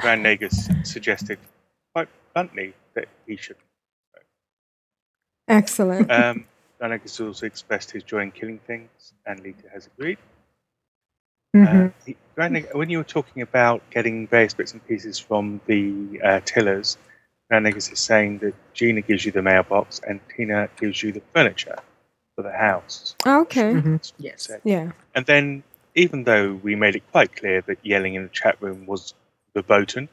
Grand 0.00 0.24
Nagus 0.24 0.84
suggested 0.84 1.38
quite 1.94 2.08
bluntly 2.34 2.74
that 2.94 3.06
he 3.26 3.36
should. 3.36 3.56
Excellent. 5.46 6.10
Um, 6.10 6.46
Grand 6.78 7.00
Nagus 7.00 7.24
also 7.24 7.46
expressed 7.46 7.92
his 7.92 8.02
joy 8.02 8.22
in 8.22 8.32
killing 8.32 8.58
things, 8.58 9.12
and 9.24 9.40
Leeta 9.40 9.70
has 9.72 9.86
agreed. 9.86 10.18
Uh, 11.54 11.90
he- 12.06 12.16
Grand 12.34 12.54
Neg- 12.54 12.74
when 12.74 12.88
you 12.88 12.98
were 12.98 13.04
talking 13.04 13.42
about 13.42 13.82
getting 13.90 14.26
various 14.26 14.54
bits 14.54 14.72
and 14.72 14.84
pieces 14.88 15.18
from 15.18 15.60
the 15.66 16.20
uh, 16.24 16.40
tillers, 16.44 16.96
Grand 17.60 17.76
is 17.76 17.90
saying 17.94 18.38
that 18.38 18.54
Gina 18.72 19.02
gives 19.02 19.26
you 19.26 19.32
the 19.32 19.42
mailbox 19.42 20.00
and 20.08 20.20
Tina 20.34 20.70
gives 20.80 21.02
you 21.02 21.12
the 21.12 21.20
furniture 21.34 21.76
for 22.34 22.40
the 22.42 22.52
house. 22.52 23.14
okay. 23.26 23.98
Yes. 24.18 24.50
Yeah. 24.64 24.92
And 25.14 25.26
then, 25.26 25.62
even 25.94 26.24
though 26.24 26.54
we 26.62 26.74
made 26.76 26.96
it 26.96 27.02
quite 27.12 27.36
clear 27.36 27.60
that 27.62 27.76
yelling 27.82 28.14
in 28.14 28.22
the 28.22 28.28
chat 28.30 28.56
room 28.62 28.86
was 28.86 29.12
verboten, 29.54 30.08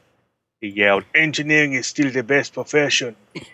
he 0.59 0.67
yelled, 0.67 1.05
Engineering 1.15 1.71
is 1.73 1.87
still 1.87 2.11
the 2.11 2.23
best 2.23 2.53
profession. 2.53 3.15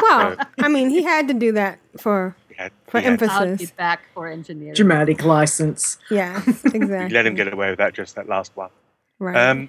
Well, 0.00 0.36
I 0.60 0.68
mean, 0.68 0.90
he 0.90 1.02
had 1.02 1.26
to 1.28 1.34
do 1.34 1.50
that 1.52 1.80
for 1.98 2.36
had- 2.56 2.70
for 2.86 3.00
he 3.00 3.06
had- 3.06 3.22
I'll 3.24 3.44
be 3.44 3.50
emphasis. 3.50 3.70
back 3.72 4.00
for 4.14 4.28
engineering 4.28 4.74
Dramatic 4.74 5.24
license. 5.24 5.98
Yeah, 6.08 6.40
You 6.46 6.52
exactly. 6.74 7.08
let 7.14 7.26
him 7.26 7.34
get 7.34 7.52
away 7.52 7.70
with 7.70 7.78
that, 7.78 7.92
just 7.92 8.14
that 8.14 8.28
last 8.28 8.52
one. 8.56 8.70
Right. 9.18 9.36
Um, 9.36 9.68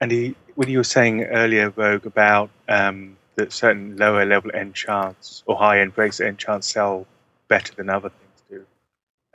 and 0.00 0.10
he, 0.12 0.34
when 0.56 0.68
you 0.68 0.78
were 0.78 0.84
saying 0.84 1.24
earlier, 1.24 1.70
Rogue, 1.70 2.06
about 2.06 2.50
um, 2.68 3.16
that 3.36 3.52
certain 3.52 3.96
lower 3.96 4.24
level 4.24 4.50
enchants 4.50 5.42
or 5.46 5.56
high 5.56 5.80
end 5.80 5.94
bracelet 5.94 6.28
enchants 6.28 6.66
sell 6.66 7.06
better 7.48 7.72
than 7.74 7.88
other 7.88 8.08
things 8.10 8.42
do, 8.50 8.66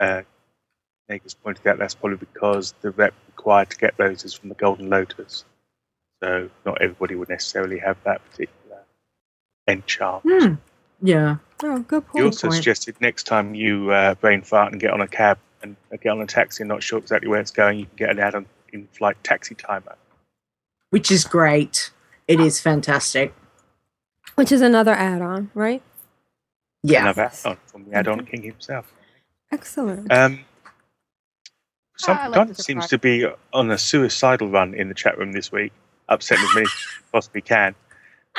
uh, 0.04 0.22
Nagus 1.08 1.34
pointed 1.42 1.66
out 1.66 1.78
that's 1.78 1.94
probably 1.94 2.18
because 2.18 2.74
the 2.82 2.90
rep 2.90 3.14
required 3.28 3.70
to 3.70 3.78
get 3.78 3.96
those 3.96 4.24
is 4.24 4.34
from 4.34 4.48
the 4.48 4.54
Golden 4.54 4.90
Lotus. 4.90 5.44
So 6.22 6.50
not 6.66 6.80
everybody 6.82 7.14
would 7.14 7.28
necessarily 7.28 7.78
have 7.78 7.96
that 8.04 8.20
particular 8.30 8.82
enchant. 9.66 10.22
Hmm. 10.22 10.54
Yeah. 11.00 11.36
Oh, 11.62 11.80
good 11.80 12.06
point. 12.06 12.20
You 12.20 12.26
also 12.26 12.50
suggested 12.50 12.96
next 13.00 13.24
time 13.24 13.54
you 13.54 13.90
uh, 13.90 14.14
brain 14.16 14.42
fart 14.42 14.72
and 14.72 14.80
get 14.80 14.90
on 14.90 15.00
a 15.00 15.08
cab 15.08 15.38
and 15.62 15.76
uh, 15.92 15.96
get 15.96 16.10
on 16.10 16.20
a 16.20 16.26
taxi 16.26 16.62
and 16.62 16.68
not 16.68 16.82
sure 16.82 16.98
exactly 16.98 17.28
where 17.28 17.40
it's 17.40 17.50
going, 17.50 17.78
you 17.78 17.86
can 17.86 17.96
get 17.96 18.10
an 18.10 18.18
add-on 18.18 18.46
in-flight 18.72 19.22
taxi 19.22 19.54
timer. 19.54 19.96
Which 20.92 21.10
is 21.10 21.24
great. 21.24 21.90
It 22.28 22.38
is 22.38 22.60
fantastic. 22.60 23.32
Which 24.34 24.52
is 24.52 24.60
another 24.60 24.92
add-on, 24.92 25.50
right? 25.54 25.80
Yeah. 26.82 27.00
Another 27.00 27.22
add-on 27.22 27.56
from 27.64 27.84
the 27.88 27.94
add-on 27.94 28.26
king 28.26 28.42
himself. 28.42 28.92
Excellent. 29.50 30.12
Um, 30.12 30.40
some, 31.96 32.18
I 32.18 32.26
like 32.26 32.34
Don 32.34 32.54
seems 32.54 32.84
surprise. 32.84 32.90
to 32.90 32.98
be 32.98 33.26
on 33.54 33.70
a 33.70 33.78
suicidal 33.78 34.50
run 34.50 34.74
in 34.74 34.88
the 34.88 34.94
chat 34.94 35.16
room 35.16 35.32
this 35.32 35.50
week, 35.50 35.72
upsetting 36.10 36.44
as 36.44 36.54
many 36.54 36.66
as 36.66 37.02
possibly 37.10 37.40
can. 37.40 37.74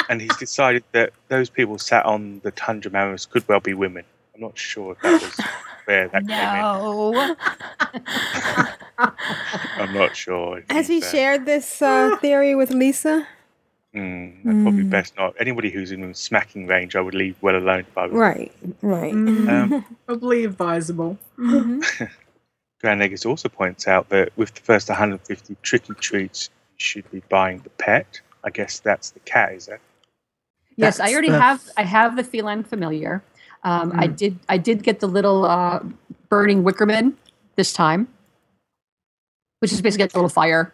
And 0.07 0.21
he's 0.21 0.37
decided 0.39 0.83
that 0.91 1.11
those 1.29 1.49
people 1.49 1.79
sat 1.79 2.05
on 2.05 2.39
the 2.43 2.51
Tundra 2.51 2.91
Mariners 2.91 3.25
could 3.25 3.47
well 3.47 3.61
be 3.61 3.73
women. 3.73 4.05
I'm 4.35 4.41
not 4.41 4.57
sure 4.57 4.93
if 4.93 5.01
that 5.01 5.21
was 5.21 5.39
where 5.85 6.07
that 6.07 6.23
no 6.23 6.33
came 6.35 7.37
in. 8.55 9.13
I'm 9.77 9.93
not 9.93 10.15
sure. 10.15 10.59
if 10.59 10.69
Has 10.71 10.87
he 10.87 11.01
uh, 11.01 11.05
shared 11.05 11.45
this 11.45 11.81
uh, 11.81 12.15
theory 12.17 12.55
with 12.55 12.71
Lisa? 12.71 13.27
Mm, 13.95 14.39
I'd 14.39 14.63
probably 14.63 14.83
Mm. 14.85 14.89
best 14.89 15.15
not. 15.17 15.35
Anybody 15.39 15.69
who's 15.69 15.91
in 15.91 16.13
smacking 16.15 16.65
range, 16.65 16.95
I 16.95 17.01
would 17.01 17.13
leave 17.13 17.35
well 17.41 17.55
alone 17.55 17.81
if 17.81 17.95
I 17.97 18.07
was. 18.07 18.13
Right, 18.13 18.51
right. 18.81 19.13
Um, 19.13 19.85
Probably 20.07 20.45
advisable. 20.45 21.17
Mhm. 21.37 21.83
Grand 22.81 23.01
Nagus 23.01 23.25
also 23.25 23.49
points 23.49 23.87
out 23.87 24.09
that 24.09 24.35
with 24.35 24.53
the 24.55 24.61
first 24.61 24.89
150 24.89 25.55
tricky 25.61 25.93
treats, 25.95 26.49
you 26.71 26.77
should 26.77 27.09
be 27.11 27.21
buying 27.29 27.59
the 27.59 27.69
pet. 27.69 28.19
I 28.43 28.49
guess 28.49 28.79
that's 28.79 29.11
the 29.11 29.19
cat, 29.21 29.53
is 29.53 29.67
it? 29.67 29.79
yes 30.75 30.99
i 30.99 31.11
already 31.13 31.29
the- 31.29 31.39
have 31.39 31.61
i 31.77 31.83
have 31.83 32.15
the 32.15 32.23
feline 32.23 32.63
familiar 32.63 33.21
um, 33.63 33.91
i 33.95 34.07
did 34.07 34.37
i 34.49 34.57
did 34.57 34.83
get 34.83 34.99
the 34.99 35.07
little 35.07 35.45
uh, 35.45 35.79
burning 36.29 36.63
wickerman 36.63 37.13
this 37.55 37.73
time 37.73 38.07
which 39.59 39.71
is 39.71 39.81
basically 39.81 40.03
a 40.05 40.15
little 40.17 40.29
fire 40.29 40.73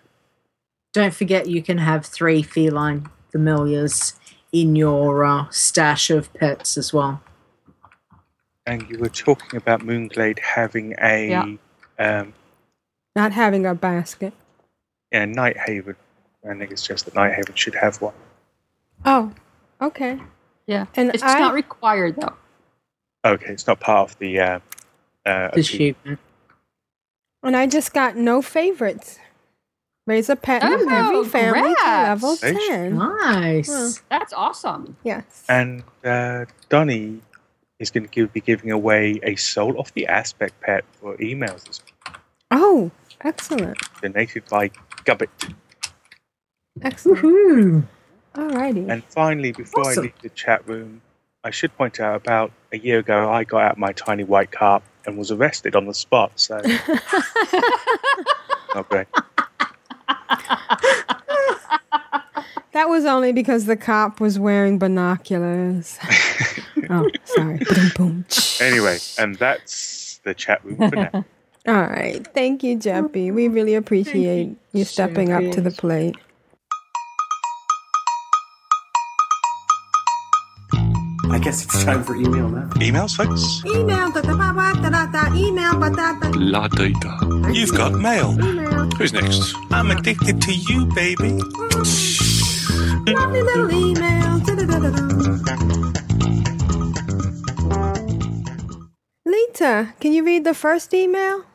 Don't 0.93 1.13
forget 1.13 1.47
you 1.47 1.61
can 1.61 1.77
have 1.77 2.05
three 2.05 2.41
feline 2.41 3.07
familiars 3.31 4.13
in 4.51 4.75
your 4.75 5.23
uh, 5.23 5.45
stash 5.51 6.09
of 6.09 6.33
pets 6.33 6.75
as 6.75 6.91
well. 6.91 7.21
And 8.65 8.89
you 8.89 8.97
were 8.97 9.09
talking 9.09 9.57
about 9.57 9.81
Moonglade 9.81 10.39
having 10.39 10.95
a 10.99 11.29
Yeah. 11.29 11.45
um, 11.99 12.33
Not 13.15 13.31
having 13.33 13.67
a 13.67 13.75
basket. 13.75 14.33
yeah, 15.11 15.25
Nighthaven. 15.25 15.95
I 16.49 16.55
think 16.57 16.71
it's 16.71 16.81
just 16.87 17.05
that 17.05 17.13
Nighthaven 17.13 17.53
should 17.53 17.75
have 17.75 18.01
one. 18.01 18.15
Oh, 19.05 19.31
okay. 19.79 20.19
yeah 20.65 20.87
And 20.95 21.13
it's 21.13 21.21
I- 21.21 21.37
not 21.39 21.53
required 21.53 22.15
though 22.19 22.33
Okay, 23.25 23.51
it's 23.51 23.67
not 23.67 23.79
part 23.79 24.11
of 24.11 24.19
the. 24.19 24.39
Uh, 24.39 24.59
uh, 25.25 25.49
The 25.53 25.59
achievement. 25.59 25.59
achievement. 25.99 26.19
And 27.43 27.55
I 27.55 27.67
just 27.67 27.93
got 27.93 28.15
no 28.17 28.41
favorites. 28.41 29.19
Raise 30.07 30.29
a 30.29 30.35
pet 30.35 30.63
in 30.63 30.69
Oh, 30.73 30.89
every 30.89 31.29
family 31.29 31.75
to 31.75 31.83
level 31.85 32.35
Thanks. 32.35 32.67
10. 32.67 32.97
Nice. 32.97 33.67
Well, 33.69 33.93
that's 34.09 34.33
awesome 34.33 34.97
yes. 35.03 35.45
And 35.47 35.83
uh, 36.03 36.45
Donny 36.69 37.21
is 37.79 37.91
going 37.91 38.05
to 38.05 38.09
give, 38.09 38.33
be 38.33 38.41
giving 38.41 38.71
away 38.71 39.19
a 39.23 39.35
Soul 39.35 39.79
of 39.79 39.93
the 39.93 40.07
Aspect 40.07 40.59
pet 40.61 40.83
for 40.99 41.15
emails 41.17 41.63
this 41.65 41.81
week, 41.85 42.15
Oh, 42.49 42.89
excellent. 43.21 43.77
donated 44.01 44.43
by 44.49 44.69
Gubbit. 45.05 45.29
Excellent. 46.81 47.19
Woohoo. 47.21 47.83
Alrighty. 48.35 48.89
And 48.89 49.03
finally, 49.05 49.51
before 49.51 49.81
Awesome. 49.89 49.99
I 49.99 50.03
leave 50.07 50.21
the 50.23 50.29
chat 50.29 50.67
room, 50.67 51.01
I 51.43 51.51
should 51.51 51.75
point 51.77 51.99
out 52.01 52.15
about 52.15 52.51
a 52.73 52.77
year 52.77 52.99
ago, 52.99 53.31
I 53.31 53.45
got 53.45 53.63
out 53.63 53.77
my 53.77 53.93
tiny 53.93 54.25
white 54.25 54.51
carp 54.51 54.83
and 55.05 55.17
was 55.17 55.31
arrested 55.31 55.75
on 55.75 55.85
the 55.85 55.93
spot. 55.93 56.33
So, 56.35 56.57
not 58.75 58.89
great. 58.89 59.07
That 62.73 62.89
was 62.89 63.05
only 63.05 63.31
because 63.31 63.65
the 63.65 63.77
cop 63.77 64.19
was 64.19 64.37
wearing 64.37 64.79
binoculars. 64.79 65.97
oh, 66.89 67.09
sorry. 67.23 67.61
Boom, 67.69 67.89
boom. 67.89 68.25
Anyway, 68.59 68.99
and 69.17 69.35
that's 69.35 70.19
the 70.23 70.33
chat 70.33 70.63
room 70.65 70.89
for 70.89 70.97
now. 70.97 71.11
All 71.67 71.87
right. 71.87 72.25
Thank 72.33 72.63
you, 72.63 72.77
Jeppy. 72.77 73.33
We 73.33 73.47
really 73.47 73.75
appreciate 73.75 74.57
you 74.73 74.83
stepping 74.83 75.31
up 75.31 75.51
to 75.51 75.61
the 75.61 75.71
plate. 75.71 76.17
I 81.39 81.41
guess 81.41 81.63
it's 81.63 81.85
time 81.85 82.03
for 82.03 82.17
email 82.17 82.49
now. 82.49 82.67
Emails, 82.83 83.15
folks? 83.15 83.63
Email, 83.65 84.11
da 84.11 84.19
da 84.19 84.35
ba 84.35 84.51
ba 84.51 84.73
da 84.81 84.89
da 84.89 85.05
da, 85.07 85.33
email, 85.33 85.79
ba 85.79 85.89
da 85.89 86.11
da. 86.19 86.31
La 86.35 86.67
data. 86.67 87.15
You've 87.53 87.73
got 87.73 87.93
mail. 87.93 88.33
Email. 88.43 88.89
Who's 88.97 89.13
next? 89.13 89.55
I'm 89.71 89.89
addicted 89.89 90.41
to 90.41 90.53
you, 90.53 90.85
baby. 90.87 91.39
Mm. 91.39 93.15
Lovely 93.15 93.41
little 93.41 93.71
email. 93.71 94.39
da 94.39 94.53
da 94.53 94.65
da 94.65 94.79
da 94.79 94.89
da. 94.89 95.03
Leeta, 99.25 99.93
can 100.01 100.11
you 100.11 100.25
read 100.25 100.43
the 100.43 100.53
first 100.53 100.93
email? 100.93 101.45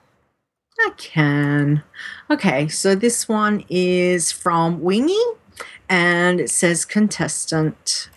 I 0.81 0.93
can. 0.97 1.83
Okay, 2.31 2.69
so 2.69 2.95
this 2.95 3.29
one 3.29 3.63
is 3.69 4.33
from 4.33 4.81
Wingy 4.81 5.25
and 5.91 6.41
it 6.41 6.49
says 6.49 6.87
contestant. 6.87 8.09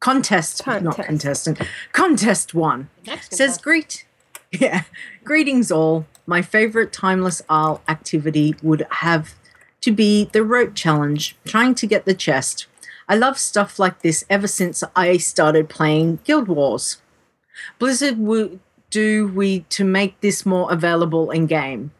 Contest, 0.00 0.66
not 0.66 0.96
contestant. 0.96 1.60
Contest 1.92 2.54
one. 2.54 2.90
says 3.30 3.58
greet. 3.58 4.04
Yeah. 4.52 4.82
Greetings 5.24 5.72
all. 5.72 6.06
My 6.26 6.42
favorite 6.42 6.92
timeless 6.92 7.42
isle 7.48 7.82
activity 7.88 8.54
would 8.62 8.86
have 8.90 9.34
to 9.80 9.92
be 9.92 10.30
the 10.32 10.42
rope 10.42 10.74
challenge, 10.74 11.36
trying 11.44 11.74
to 11.76 11.86
get 11.86 12.04
the 12.04 12.14
chest. 12.14 12.66
I 13.08 13.16
love 13.16 13.38
stuff 13.38 13.78
like 13.78 14.02
this 14.02 14.24
ever 14.28 14.48
since 14.48 14.82
I 14.94 15.16
started 15.16 15.68
playing 15.68 16.20
Guild 16.24 16.48
Wars. 16.48 17.00
Blizzard 17.78 18.18
would 18.18 18.60
do 18.90 19.28
we 19.28 19.60
to 19.60 19.84
make 19.84 20.20
this 20.20 20.44
more 20.44 20.70
available 20.72 21.30
in 21.30 21.46
game. 21.46 21.92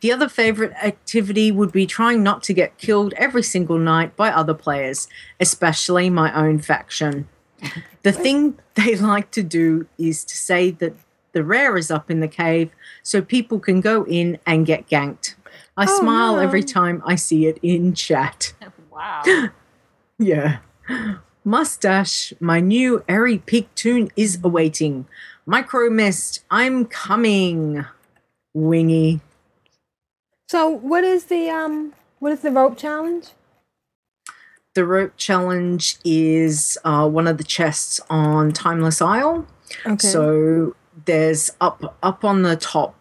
The 0.00 0.12
other 0.12 0.28
favorite 0.28 0.72
activity 0.82 1.50
would 1.52 1.72
be 1.72 1.86
trying 1.86 2.22
not 2.22 2.42
to 2.44 2.52
get 2.52 2.78
killed 2.78 3.14
every 3.16 3.42
single 3.42 3.78
night 3.78 4.16
by 4.16 4.30
other 4.30 4.54
players, 4.54 5.08
especially 5.40 6.10
my 6.10 6.32
own 6.34 6.58
faction. 6.58 7.28
The 8.02 8.12
thing 8.12 8.58
they 8.74 8.96
like 8.96 9.30
to 9.32 9.42
do 9.42 9.86
is 9.98 10.24
to 10.24 10.36
say 10.36 10.70
that 10.72 10.94
the 11.32 11.42
rare 11.44 11.76
is 11.76 11.90
up 11.90 12.10
in 12.10 12.20
the 12.20 12.28
cave 12.28 12.70
so 13.02 13.20
people 13.20 13.58
can 13.58 13.80
go 13.80 14.04
in 14.06 14.38
and 14.46 14.66
get 14.66 14.88
ganked. 14.88 15.34
I 15.76 15.86
Oh, 15.88 16.00
smile 16.00 16.36
no. 16.36 16.42
every 16.42 16.62
time 16.62 17.02
I 17.04 17.16
see 17.16 17.46
it 17.46 17.58
in 17.62 17.94
chat. 17.94 18.52
Wow. 18.94 19.24
Yeah. 20.20 20.58
Mustache, 21.44 22.32
my 22.38 22.60
new 22.60 23.02
Aerie 23.08 23.38
Peak 23.38 23.74
toon 23.74 24.10
is 24.16 24.38
awaiting. 24.42 25.06
Micro 25.46 25.90
Mist, 25.90 26.44
I'm 26.50 26.86
coming. 26.86 27.84
Wingy. 28.54 29.20
So, 30.48 30.68
what 30.68 31.04
is 31.04 31.26
the 31.26 31.48
um, 31.50 31.94
what 32.18 32.32
is 32.32 32.40
the 32.40 32.50
rope 32.50 32.76
challenge? 32.76 33.28
The 34.74 34.84
rope 34.84 35.12
challenge 35.16 35.96
is 36.04 36.76
uh, 36.84 37.08
one 37.08 37.28
of 37.28 37.38
the 37.38 37.44
chests 37.44 38.00
on 38.10 38.52
Timeless 38.52 39.00
Isle. 39.00 39.46
Okay. 39.86 40.08
So 40.08 40.74
there's 41.04 41.50
up 41.60 41.96
up 42.02 42.24
on 42.24 42.42
the 42.42 42.56
top 42.56 42.94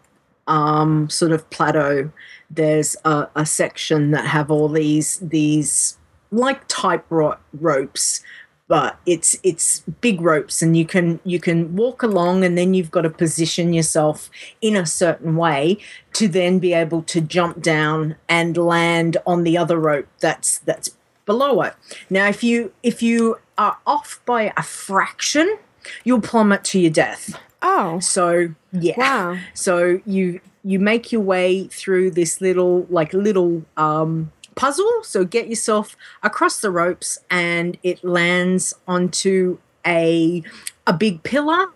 um, 0.47 1.09
sort 1.09 1.31
of 1.31 1.49
plateau. 1.49 2.11
There's 2.49 2.95
a, 3.05 3.27
a 3.35 3.45
section 3.45 4.11
that 4.11 4.25
have 4.25 4.51
all 4.51 4.69
these 4.69 5.17
these 5.17 5.97
like 6.31 6.67
type 6.67 7.05
ro- 7.09 7.37
ropes, 7.53 8.23
but 8.67 8.97
it's 9.05 9.37
it's 9.43 9.81
big 10.01 10.21
ropes, 10.21 10.61
and 10.61 10.75
you 10.77 10.85
can 10.85 11.19
you 11.25 11.39
can 11.39 11.75
walk 11.75 12.03
along, 12.03 12.43
and 12.43 12.57
then 12.57 12.73
you've 12.73 12.91
got 12.91 13.01
to 13.01 13.09
position 13.09 13.73
yourself 13.73 14.29
in 14.61 14.75
a 14.75 14.85
certain 14.85 15.35
way 15.35 15.77
to 16.13 16.27
then 16.27 16.59
be 16.59 16.73
able 16.73 17.03
to 17.03 17.21
jump 17.21 17.61
down 17.61 18.15
and 18.29 18.55
land 18.57 19.17
on 19.25 19.43
the 19.43 19.57
other 19.57 19.77
rope 19.77 20.07
that's 20.19 20.59
that's 20.59 20.95
below 21.25 21.61
it. 21.61 21.73
Now, 22.09 22.27
if 22.27 22.43
you 22.43 22.73
if 22.83 23.03
you 23.03 23.37
are 23.57 23.77
off 23.85 24.21
by 24.25 24.53
a 24.55 24.63
fraction, 24.63 25.57
you'll 26.03 26.21
plummet 26.21 26.63
to 26.65 26.79
your 26.79 26.91
death. 26.91 27.37
Oh, 27.61 27.99
so 27.99 28.53
yeah. 28.71 28.95
Wow. 28.97 29.37
So 29.53 30.01
you 30.05 30.41
you 30.63 30.79
make 30.79 31.11
your 31.11 31.21
way 31.21 31.67
through 31.67 32.11
this 32.11 32.41
little 32.41 32.87
like 32.89 33.13
little 33.13 33.63
um 33.77 34.31
puzzle. 34.55 35.03
So 35.03 35.25
get 35.25 35.47
yourself 35.47 35.95
across 36.21 36.59
the 36.59 36.71
ropes, 36.71 37.19
and 37.29 37.77
it 37.83 38.03
lands 38.03 38.73
onto 38.87 39.57
a 39.85 40.43
a 40.85 40.93
big 40.93 41.23
pillar 41.23 41.67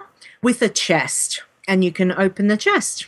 with 0.42 0.62
a 0.62 0.70
chest, 0.70 1.44
and 1.68 1.84
you 1.84 1.92
can 1.92 2.12
open 2.12 2.48
the 2.48 2.58
chest 2.58 3.08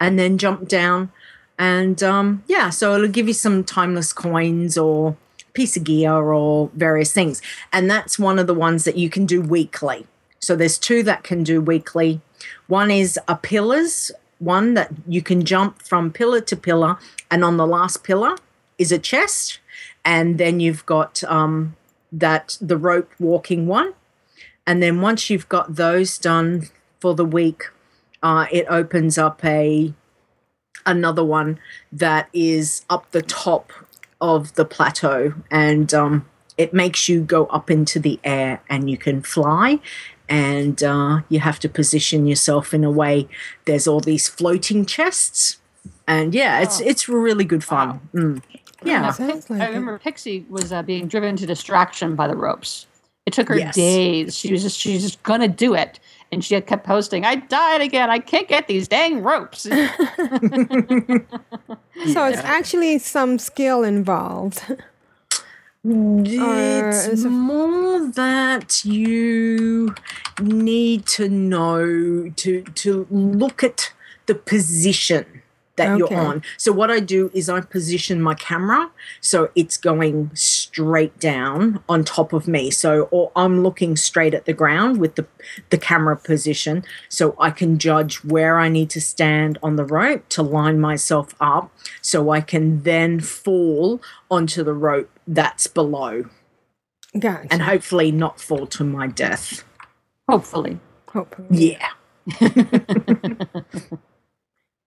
and 0.00 0.18
then 0.18 0.38
jump 0.38 0.68
down. 0.68 1.10
And 1.58 2.02
um, 2.02 2.44
yeah, 2.46 2.70
so 2.70 2.94
it'll 2.94 3.08
give 3.08 3.26
you 3.26 3.34
some 3.34 3.64
timeless 3.64 4.12
coins 4.12 4.78
or 4.78 5.16
piece 5.54 5.76
of 5.76 5.84
gear 5.84 6.12
or 6.12 6.70
various 6.74 7.12
things. 7.12 7.42
And 7.72 7.90
that's 7.90 8.18
one 8.18 8.38
of 8.38 8.46
the 8.46 8.54
ones 8.54 8.84
that 8.84 8.96
you 8.96 9.10
can 9.10 9.26
do 9.26 9.42
weekly. 9.42 10.06
So 10.38 10.54
there's 10.54 10.78
two 10.78 11.02
that 11.02 11.24
can 11.24 11.42
do 11.42 11.60
weekly. 11.60 12.20
One 12.68 12.92
is 12.92 13.18
a 13.26 13.34
pillars, 13.34 14.12
one 14.38 14.74
that 14.74 14.92
you 15.08 15.20
can 15.20 15.44
jump 15.44 15.82
from 15.82 16.12
pillar 16.12 16.40
to 16.42 16.56
pillar, 16.56 16.96
and 17.28 17.44
on 17.44 17.56
the 17.56 17.66
last 17.66 18.04
pillar 18.04 18.36
is 18.78 18.92
a 18.92 18.98
chest. 18.98 19.60
And 20.04 20.38
then 20.38 20.60
you've 20.60 20.86
got 20.86 21.22
um, 21.24 21.76
that 22.12 22.56
the 22.60 22.76
rope 22.76 23.10
walking 23.18 23.66
one. 23.66 23.94
And 24.66 24.82
then 24.82 25.00
once 25.00 25.28
you've 25.30 25.48
got 25.48 25.76
those 25.76 26.18
done 26.18 26.68
for 27.00 27.14
the 27.14 27.24
week, 27.24 27.64
uh, 28.22 28.46
it 28.50 28.66
opens 28.68 29.18
up 29.18 29.44
a 29.44 29.92
another 30.86 31.24
one 31.24 31.58
that 31.92 32.28
is 32.32 32.84
up 32.88 33.10
the 33.10 33.22
top 33.22 33.72
of 34.20 34.54
the 34.54 34.64
plateau 34.64 35.34
and 35.50 35.92
um, 35.92 36.26
it 36.56 36.72
makes 36.72 37.08
you 37.08 37.20
go 37.20 37.46
up 37.46 37.70
into 37.70 38.00
the 38.00 38.18
air 38.24 38.60
and 38.68 38.90
you 38.90 38.96
can 38.96 39.22
fly 39.22 39.78
and 40.28 40.82
uh, 40.82 41.20
you 41.28 41.40
have 41.40 41.58
to 41.58 41.68
position 41.68 42.26
yourself 42.26 42.72
in 42.74 42.84
a 42.84 42.90
way 42.90 43.28
there's 43.66 43.86
all 43.86 44.00
these 44.00 44.28
floating 44.28 44.84
chests 44.86 45.58
and 46.06 46.34
yeah 46.34 46.60
it's 46.60 46.80
it's 46.80 47.08
really 47.08 47.44
good 47.44 47.62
fun 47.64 48.00
Mm. 48.14 48.42
Yeah 48.84 49.14
I 49.18 49.66
remember 49.66 49.98
Pixie 49.98 50.46
was 50.48 50.72
uh, 50.72 50.82
being 50.82 51.08
driven 51.08 51.36
to 51.36 51.46
distraction 51.46 52.14
by 52.14 52.28
the 52.28 52.36
ropes. 52.36 52.86
It 53.26 53.32
took 53.34 53.48
her 53.48 53.56
Yes. 53.58 53.74
days. 53.74 54.36
She 54.36 54.52
was 54.52 54.62
just 54.62 54.78
she 54.78 54.94
was 54.94 55.02
just 55.02 55.22
gonna 55.22 55.48
do 55.48 55.74
it, 55.74 56.00
and 56.32 56.42
she 56.44 56.54
had 56.54 56.66
kept 56.66 56.86
posting, 56.86 57.24
"I 57.26 57.34
died 57.36 57.82
again. 57.82 58.08
I 58.10 58.20
can't 58.20 58.48
get 58.48 58.68
these 58.68 58.88
dang 58.88 59.22
ropes." 59.22 59.66
So 62.12 62.26
it's 62.26 62.38
actually 62.38 62.98
some 63.00 63.38
skill 63.40 63.82
involved. 63.82 64.62
It's 65.84 67.06
is 67.06 67.24
more 67.24 68.06
that 68.12 68.84
you 68.84 69.94
need 70.40 71.06
to 71.06 71.28
know 71.28 72.30
to 72.36 72.62
to 72.62 73.06
look 73.10 73.62
at 73.64 73.92
the 74.26 74.34
position 74.34 75.37
that 75.78 75.88
Okay. 75.88 76.14
you're 76.14 76.20
on. 76.24 76.42
So 76.58 76.70
what 76.70 76.90
I 76.90 77.00
do 77.00 77.30
is 77.34 77.48
I 77.48 77.60
position 77.62 78.20
my 78.22 78.34
camera 78.34 78.90
so 79.20 79.50
it's 79.56 79.76
going 79.76 80.30
straight 80.34 81.18
down 81.18 81.82
on 81.88 82.04
top 82.04 82.32
of 82.32 82.46
me. 82.46 82.70
So 82.70 83.08
or 83.10 83.32
I'm 83.34 83.62
looking 83.62 83.96
straight 83.96 84.34
at 84.34 84.44
the 84.44 84.52
ground 84.52 84.98
with 85.00 85.14
the 85.16 85.26
the 85.70 85.78
camera 85.78 86.16
position 86.16 86.84
so 87.08 87.34
I 87.40 87.50
can 87.50 87.78
judge 87.78 88.22
where 88.24 88.58
I 88.60 88.68
need 88.68 88.90
to 88.90 89.00
stand 89.00 89.56
on 89.62 89.76
the 89.76 89.84
rope 89.84 90.28
to 90.30 90.42
line 90.42 90.78
myself 90.78 91.34
up 91.40 91.72
so 92.02 92.30
I 92.30 92.40
can 92.42 92.82
then 92.82 93.20
fall 93.20 94.00
onto 94.30 94.62
the 94.62 94.74
rope 94.74 95.10
that's 95.26 95.66
below 95.66 96.24
Gotcha. 97.18 97.48
and 97.50 97.62
hopefully 97.62 98.12
not 98.12 98.40
fall 98.40 98.66
to 98.66 98.84
my 98.84 99.06
death. 99.06 99.64
Hopefully. 100.28 100.78
Hopefully. 101.08 101.48
Yeah. 101.50 101.88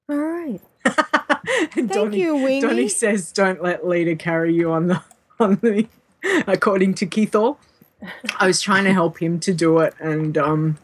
All 0.09 0.15
right. 0.17 0.61
Thank 1.73 1.91
Thank 1.91 2.15
you, 2.15 2.35
Wingy. 2.35 2.61
Donnie 2.61 2.87
says, 2.87 3.31
"Don't 3.31 3.61
let 3.61 3.85
Leeta 3.85 4.15
carry 4.15 4.53
you 4.53 4.71
on 4.71 4.87
the 4.87 5.01
on 5.39 5.55
the." 5.61 5.87
According 6.47 6.93
to 6.95 7.07
Keithor, 7.07 7.57
I 8.37 8.47
was 8.47 8.61
trying 8.61 8.83
to 8.83 8.93
help 8.93 9.21
him 9.21 9.39
to 9.41 9.53
do 9.53 9.79
it, 9.79 9.93
and 9.99 10.37
um, 10.37 10.77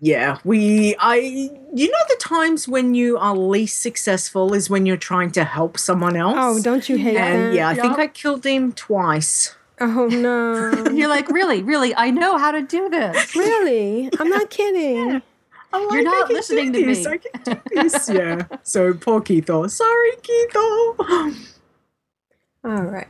yeah, 0.00 0.38
we 0.44 0.94
I 0.98 1.16
you 1.16 1.90
know 1.90 1.98
the 2.08 2.16
times 2.20 2.68
when 2.68 2.94
you 2.94 3.16
are 3.16 3.36
least 3.36 3.80
successful 3.80 4.52
is 4.52 4.68
when 4.68 4.84
you're 4.86 4.96
trying 4.96 5.30
to 5.32 5.44
help 5.44 5.78
someone 5.78 6.16
else. 6.16 6.36
Oh, 6.38 6.62
don't 6.62 6.88
you 6.88 6.96
hate 6.96 7.16
and 7.16 7.44
that? 7.44 7.54
yeah, 7.54 7.68
I 7.68 7.74
think 7.74 7.98
I 7.98 8.06
killed 8.06 8.44
him 8.44 8.72
twice. 8.72 9.54
Oh 9.80 10.06
no. 10.06 10.70
You're 10.92 11.08
like, 11.08 11.28
really, 11.30 11.62
really, 11.62 11.94
I 11.96 12.10
know 12.10 12.38
how 12.38 12.52
to 12.52 12.62
do 12.62 12.88
this. 12.88 13.34
really? 13.34 14.08
I'm 14.20 14.28
not 14.28 14.50
kidding. 14.50 15.20
I'm 15.74 15.90
You're 15.94 16.04
like, 16.04 16.20
not 16.20 16.30
listening 16.30 16.72
to 16.72 16.84
this, 16.84 17.04
me. 17.06 17.12
I 17.12 17.16
can 17.18 17.60
do 17.66 17.82
this. 17.82 18.08
yeah. 18.08 18.42
So 18.62 18.94
poor 18.94 19.20
Keithor. 19.20 19.68
Sorry, 19.70 20.10
Keithor. 20.22 21.34
All 22.64 22.82
right. 22.82 23.08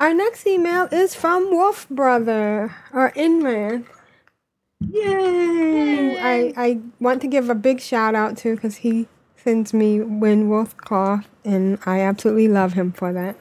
Our 0.00 0.14
next 0.14 0.46
email 0.46 0.88
is 0.90 1.14
from 1.14 1.50
Wolf 1.50 1.88
Brother 1.88 2.74
or 2.92 3.12
Inman. 3.14 3.86
Yay! 4.80 6.18
I, 6.18 6.52
I 6.56 6.80
want 7.00 7.20
to 7.22 7.28
give 7.28 7.48
a 7.48 7.54
big 7.54 7.80
shout 7.80 8.14
out 8.14 8.36
to 8.38 8.54
because 8.56 8.76
he 8.76 9.06
sends 9.36 9.72
me 9.72 9.98
Windwool 9.98 10.76
cloth 10.76 11.28
and 11.44 11.78
I 11.86 12.00
absolutely 12.00 12.48
love 12.48 12.72
him 12.72 12.92
for 12.92 13.12
that. 13.12 13.36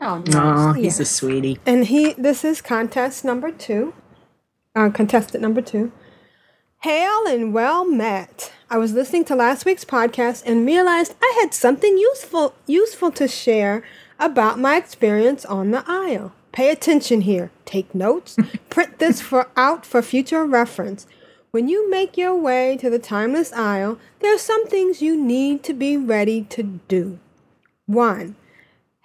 Oh, 0.00 0.22
Oh, 0.34 0.72
he's 0.72 0.98
Yeah. 0.98 1.02
a 1.02 1.06
sweetie. 1.06 1.58
And 1.66 1.86
he 1.86 2.14
this 2.14 2.44
is 2.44 2.60
contest 2.60 3.24
number 3.24 3.50
two. 3.52 3.94
uh, 4.74 4.88
contestant 4.90 5.42
number 5.42 5.60
two. 5.60 5.92
Hail 6.82 7.26
and 7.26 7.52
well 7.52 7.84
met. 7.84 8.54
I 8.70 8.78
was 8.78 8.94
listening 8.94 9.26
to 9.26 9.36
last 9.36 9.66
week's 9.66 9.84
podcast 9.84 10.42
and 10.46 10.64
realized 10.64 11.14
I 11.22 11.38
had 11.38 11.52
something 11.52 11.98
useful 11.98 12.54
useful 12.66 13.10
to 13.10 13.28
share 13.28 13.82
about 14.18 14.58
my 14.58 14.78
experience 14.78 15.44
on 15.44 15.72
the 15.72 15.84
isle. 15.86 16.32
Pay 16.52 16.70
attention 16.70 17.20
here. 17.20 17.50
Take 17.66 17.94
notes. 17.94 18.38
Print 18.70 18.98
this 18.98 19.20
for 19.20 19.48
out 19.58 19.84
for 19.84 20.00
future 20.00 20.46
reference. 20.46 21.06
When 21.50 21.68
you 21.68 21.90
make 21.90 22.16
your 22.16 22.34
way 22.34 22.78
to 22.78 22.88
the 22.88 22.98
timeless 22.98 23.52
isle, 23.52 23.98
there 24.20 24.34
are 24.34 24.38
some 24.38 24.66
things 24.66 25.02
you 25.02 25.22
need 25.22 25.62
to 25.64 25.74
be 25.74 25.98
ready 25.98 26.44
to 26.44 26.62
do. 26.88 27.18
One, 27.84 28.36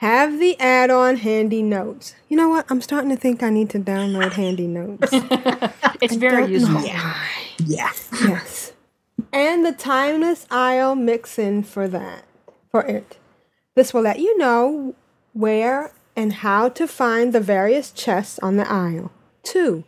have 0.05 0.39
the 0.39 0.59
add 0.59 0.91
on 0.91 1.17
HandyNotes. 1.17 2.13
You 2.29 2.37
know 2.37 2.49
what? 2.49 2.65
I'm 2.69 2.79
starting 2.81 3.09
to 3.09 3.15
think 3.15 3.41
I 3.41 3.49
need 3.49 3.71
to 3.71 3.79
download 3.79 4.31
HandyNotes. 4.31 5.71
It's 6.01 6.13
I 6.13 6.17
very 6.17 6.51
useful. 6.51 6.73
know 6.75 6.81
why. 6.81 6.85
Yeah. 6.85 7.91
Yes. 8.21 8.73
And 9.31 9.65
the 9.65 9.71
timeless 9.71 10.45
isle 10.51 10.93
mix-in 10.93 11.63
for 11.63 11.87
that, 11.87 12.25
for 12.69 12.81
it. 12.83 13.17
This 13.75 13.93
will 13.93 14.01
let 14.01 14.19
you 14.19 14.37
know 14.37 14.93
where 15.33 15.91
and 16.15 16.33
how 16.33 16.69
to 16.69 16.85
find 16.85 17.33
the 17.33 17.39
various 17.39 17.91
chests 17.91 18.37
on 18.39 18.57
the 18.57 18.69
isle. 18.69 19.11
Two, 19.41 19.85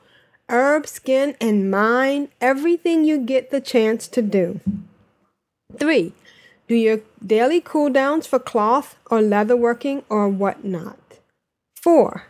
herb, 0.50 0.88
skin, 0.88 1.36
and 1.40 1.70
mine 1.70 2.30
everything 2.42 3.04
you 3.04 3.20
get 3.20 3.52
the 3.52 3.62
chance 3.62 4.08
to 4.08 4.22
do. 4.22 4.62
Three, 5.78 6.14
do 6.68 6.76
your 6.76 7.00
daily 7.26 7.62
cooldowns 7.62 8.28
for 8.28 8.40
cloth 8.40 8.98
or 9.10 9.20
leatherworking 9.20 10.04
or 10.10 10.28
whatnot. 10.28 11.00
Four, 11.76 12.28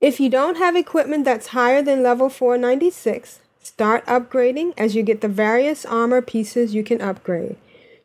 if 0.00 0.20
you 0.20 0.28
don't 0.28 0.56
have 0.56 0.76
equipment 0.76 1.24
that's 1.24 1.48
higher 1.48 1.80
than 1.80 2.02
level 2.02 2.28
496, 2.28 3.40
start 3.60 4.04
upgrading 4.06 4.74
as 4.76 4.94
you 4.94 5.02
get 5.02 5.20
the 5.20 5.28
various 5.28 5.84
armor 5.86 6.20
pieces 6.20 6.74
you 6.74 6.82
can 6.82 7.00
upgrade. 7.00 7.56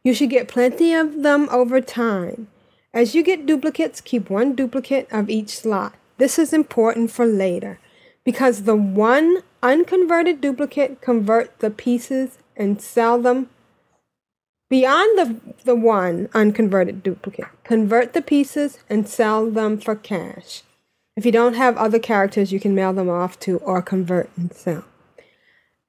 You 0.03 0.13
should 0.13 0.29
get 0.29 0.47
plenty 0.47 0.93
of 0.93 1.21
them 1.21 1.47
over 1.51 1.81
time. 1.81 2.47
As 2.93 3.15
you 3.15 3.23
get 3.23 3.45
duplicates, 3.45 4.01
keep 4.01 4.29
one 4.29 4.53
duplicate 4.55 5.07
of 5.11 5.29
each 5.29 5.49
slot. 5.49 5.93
This 6.17 6.37
is 6.37 6.53
important 6.53 7.11
for 7.11 7.25
later 7.25 7.79
because 8.23 8.63
the 8.63 8.75
one 8.75 9.43
unconverted 9.63 10.41
duplicate 10.41 11.01
convert 11.01 11.59
the 11.59 11.71
pieces 11.71 12.37
and 12.55 12.81
sell 12.81 13.19
them 13.21 13.49
beyond 14.71 15.19
the, 15.19 15.53
the 15.65 15.75
one 15.75 16.29
unconverted 16.33 17.03
duplicate. 17.03 17.45
Convert 17.65 18.13
the 18.13 18.21
pieces 18.21 18.79
and 18.89 19.05
sell 19.05 19.51
them 19.51 19.77
for 19.77 19.95
cash. 19.95 20.63
If 21.17 21.25
you 21.25 21.31
don't 21.33 21.55
have 21.55 21.75
other 21.75 21.99
characters, 21.99 22.53
you 22.53 22.59
can 22.61 22.73
mail 22.73 22.93
them 22.93 23.09
off 23.09 23.37
to 23.41 23.57
or 23.57 23.81
convert 23.81 24.29
and 24.37 24.53
sell. 24.53 24.85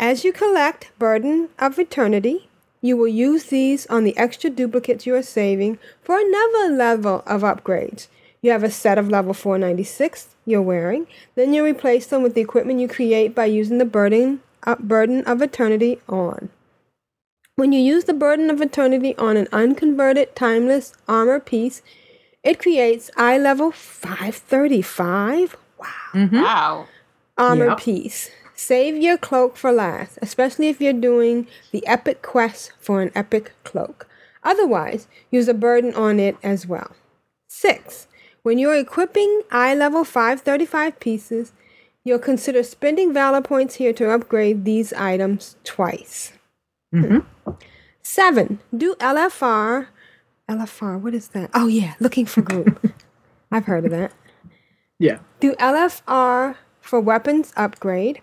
As 0.01 0.25
you 0.25 0.33
collect 0.33 0.91
Burden 0.99 1.51
of 1.61 1.79
Eternity, 1.79 2.49
you 2.81 2.97
will 2.97 3.07
use 3.07 3.45
these 3.45 3.87
on 3.87 4.03
the 4.03 4.17
extra 4.19 4.51
duplicates 4.51 5.07
you 5.07 5.15
are 5.15 5.23
saving 5.23 5.79
for 6.03 6.19
another 6.19 6.75
level 6.75 7.23
of 7.25 7.43
upgrades. 7.43 8.09
You 8.43 8.51
have 8.51 8.65
a 8.65 8.71
set 8.73 8.99
of 8.99 9.09
level 9.09 9.33
496 9.33 10.31
you're 10.45 10.61
wearing, 10.61 11.07
then 11.37 11.55
you 11.55 11.65
replace 11.65 12.09
them 12.09 12.25
with 12.25 12.35
the 12.35 12.41
equipment 12.41 12.81
you 12.81 12.89
create 12.89 13.33
by 13.33 13.45
using 13.45 13.79
the 13.79 13.85
Burden, 13.85 14.43
uh, 14.65 14.75
burden 14.75 15.23
of 15.23 15.41
Eternity 15.41 16.01
on. 16.09 16.51
When 17.57 17.73
you 17.73 17.81
use 17.81 18.05
the 18.05 18.15
Burden 18.15 18.49
of 18.51 18.61
Eternity 18.63 19.15
on 19.19 19.37
an 19.37 19.47
unconverted 19.53 20.35
timeless 20.35 20.95
armor 21.07 21.39
piece, 21.39 21.83
it 22.43 22.59
creates 22.59 23.11
eye 23.17 23.39
level 23.39 23.71
535 23.71 25.57
Wow. 25.79 25.87
Mm-hmm. 26.15 26.41
Wow. 26.41 26.87
Armor 27.37 27.67
Yep. 27.71 27.79
piece. 27.79 28.31
Save 28.55 28.97
your 28.97 29.19
cloak 29.19 29.57
for 29.57 29.73
last, 29.73 30.19
especially 30.23 30.69
if 30.69 30.81
you're 30.81 30.93
doing 30.93 31.47
the 31.73 31.85
epic 31.87 32.23
quest 32.23 32.73
for 32.79 33.03
an 33.03 33.11
epic 33.15 33.53
cloak. 33.65 34.07
Otherwise, 34.45 35.09
use 35.31 35.49
a 35.49 35.55
burden 35.55 35.93
on 35.95 36.21
it 36.21 36.37
as 36.43 36.67
well. 36.67 36.93
6. 37.49 38.07
When 38.45 38.59
you're 38.59 38.77
equipping 38.77 39.43
eye 39.51 39.75
level 39.75 40.05
535 40.05 41.01
pieces, 41.01 41.53
you'll 42.05 42.19
consider 42.19 42.63
spending 42.63 43.13
valor 43.13 43.41
points 43.43 43.75
here 43.77 43.93
to 43.95 44.11
upgrade 44.11 44.65
these 44.65 44.93
items 44.93 45.57
twice. 45.65 46.33
Mm-hmm. 46.93 47.51
7. 48.03 48.59
Do 48.77 48.95
LFR. 48.97 49.87
LFR, 50.49 51.01
what 51.01 51.15
is 51.15 51.29
that? 51.29 51.51
Oh, 51.55 51.67
yeah, 51.67 51.95
looking 52.01 52.27
for 52.27 52.43
group. 52.43 52.93
I've 53.51 53.65
heard 53.65 53.85
of 53.85 53.91
that. 53.93 54.13
Yeah. 54.99 55.19
Do 55.41 55.55
LFR 55.55 56.57
for 56.81 57.01
weapons 57.01 57.53
upgrade. 57.57 58.21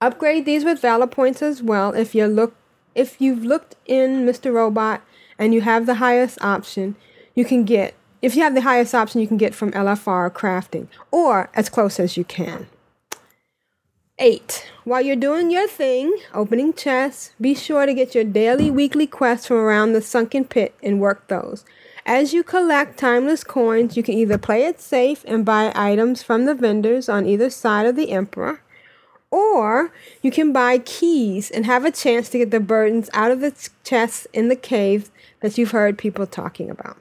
Upgrade 0.00 0.44
these 0.44 0.64
with 0.64 0.80
valor 0.80 1.06
points 1.06 1.42
as 1.42 1.62
well 1.62 1.92
if 1.92 2.14
you 2.14 2.26
look 2.26 2.54
if 2.94 3.20
you've 3.20 3.44
looked 3.44 3.76
in 3.86 4.26
Mr. 4.26 4.52
Robot 4.52 5.02
and 5.38 5.54
you 5.54 5.60
have 5.60 5.86
the 5.86 5.96
highest 5.96 6.42
option, 6.42 6.96
you 7.34 7.44
can 7.44 7.64
get 7.64 7.94
if 8.20 8.34
you 8.34 8.42
have 8.42 8.54
the 8.54 8.62
highest 8.62 8.94
option 8.94 9.20
you 9.20 9.28
can 9.28 9.36
get 9.36 9.54
from 9.54 9.70
LFR 9.72 10.30
crafting 10.30 10.88
or 11.10 11.48
as 11.54 11.68
close 11.68 12.00
as 12.00 12.16
you 12.16 12.24
can. 12.24 12.66
8. 14.18 14.66
While 14.84 15.02
you're 15.02 15.16
doing 15.16 15.50
your 15.50 15.68
thing, 15.68 16.16
opening 16.34 16.72
chests, 16.72 17.32
be 17.40 17.54
sure 17.54 17.86
to 17.86 17.94
get 17.94 18.14
your 18.14 18.24
daily, 18.24 18.70
weekly 18.70 19.06
quests 19.06 19.46
from 19.46 19.58
around 19.58 19.92
the 19.92 20.02
sunken 20.02 20.44
pit 20.44 20.74
and 20.82 21.00
work 21.00 21.28
those. 21.28 21.64
As 22.04 22.32
you 22.32 22.42
collect 22.42 22.98
timeless 22.98 23.44
coins, 23.44 23.96
you 23.96 24.02
can 24.02 24.14
either 24.14 24.38
play 24.38 24.64
it 24.64 24.80
safe 24.80 25.24
and 25.28 25.44
buy 25.44 25.72
items 25.74 26.22
from 26.22 26.46
the 26.46 26.54
vendors 26.54 27.08
on 27.08 27.26
either 27.26 27.50
side 27.50 27.86
of 27.86 27.96
the 27.96 28.10
Emperor, 28.10 28.62
or 29.30 29.92
you 30.22 30.30
can 30.30 30.52
buy 30.52 30.78
keys 30.78 31.50
and 31.50 31.66
have 31.66 31.84
a 31.84 31.90
chance 31.90 32.30
to 32.30 32.38
get 32.38 32.50
the 32.50 32.60
burdens 32.60 33.10
out 33.12 33.30
of 33.30 33.40
the 33.40 33.52
chests 33.84 34.26
in 34.32 34.48
the 34.48 34.56
caves 34.56 35.10
that 35.40 35.58
you've 35.58 35.72
heard 35.72 35.98
people 35.98 36.26
talking 36.26 36.70
about. 36.70 36.96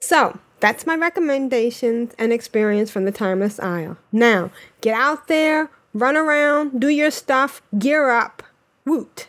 So, 0.00 0.38
that's 0.58 0.86
my 0.86 0.96
recommendations 0.96 2.12
and 2.18 2.32
experience 2.32 2.90
from 2.90 3.04
the 3.04 3.12
Timeless 3.12 3.60
Isle. 3.60 3.98
Now, 4.10 4.50
get 4.80 4.94
out 4.94 5.28
there, 5.28 5.70
run 5.94 6.16
around, 6.16 6.80
do 6.80 6.88
your 6.88 7.10
stuff, 7.10 7.62
gear 7.78 8.10
up. 8.10 8.42
Woot. 8.84 9.28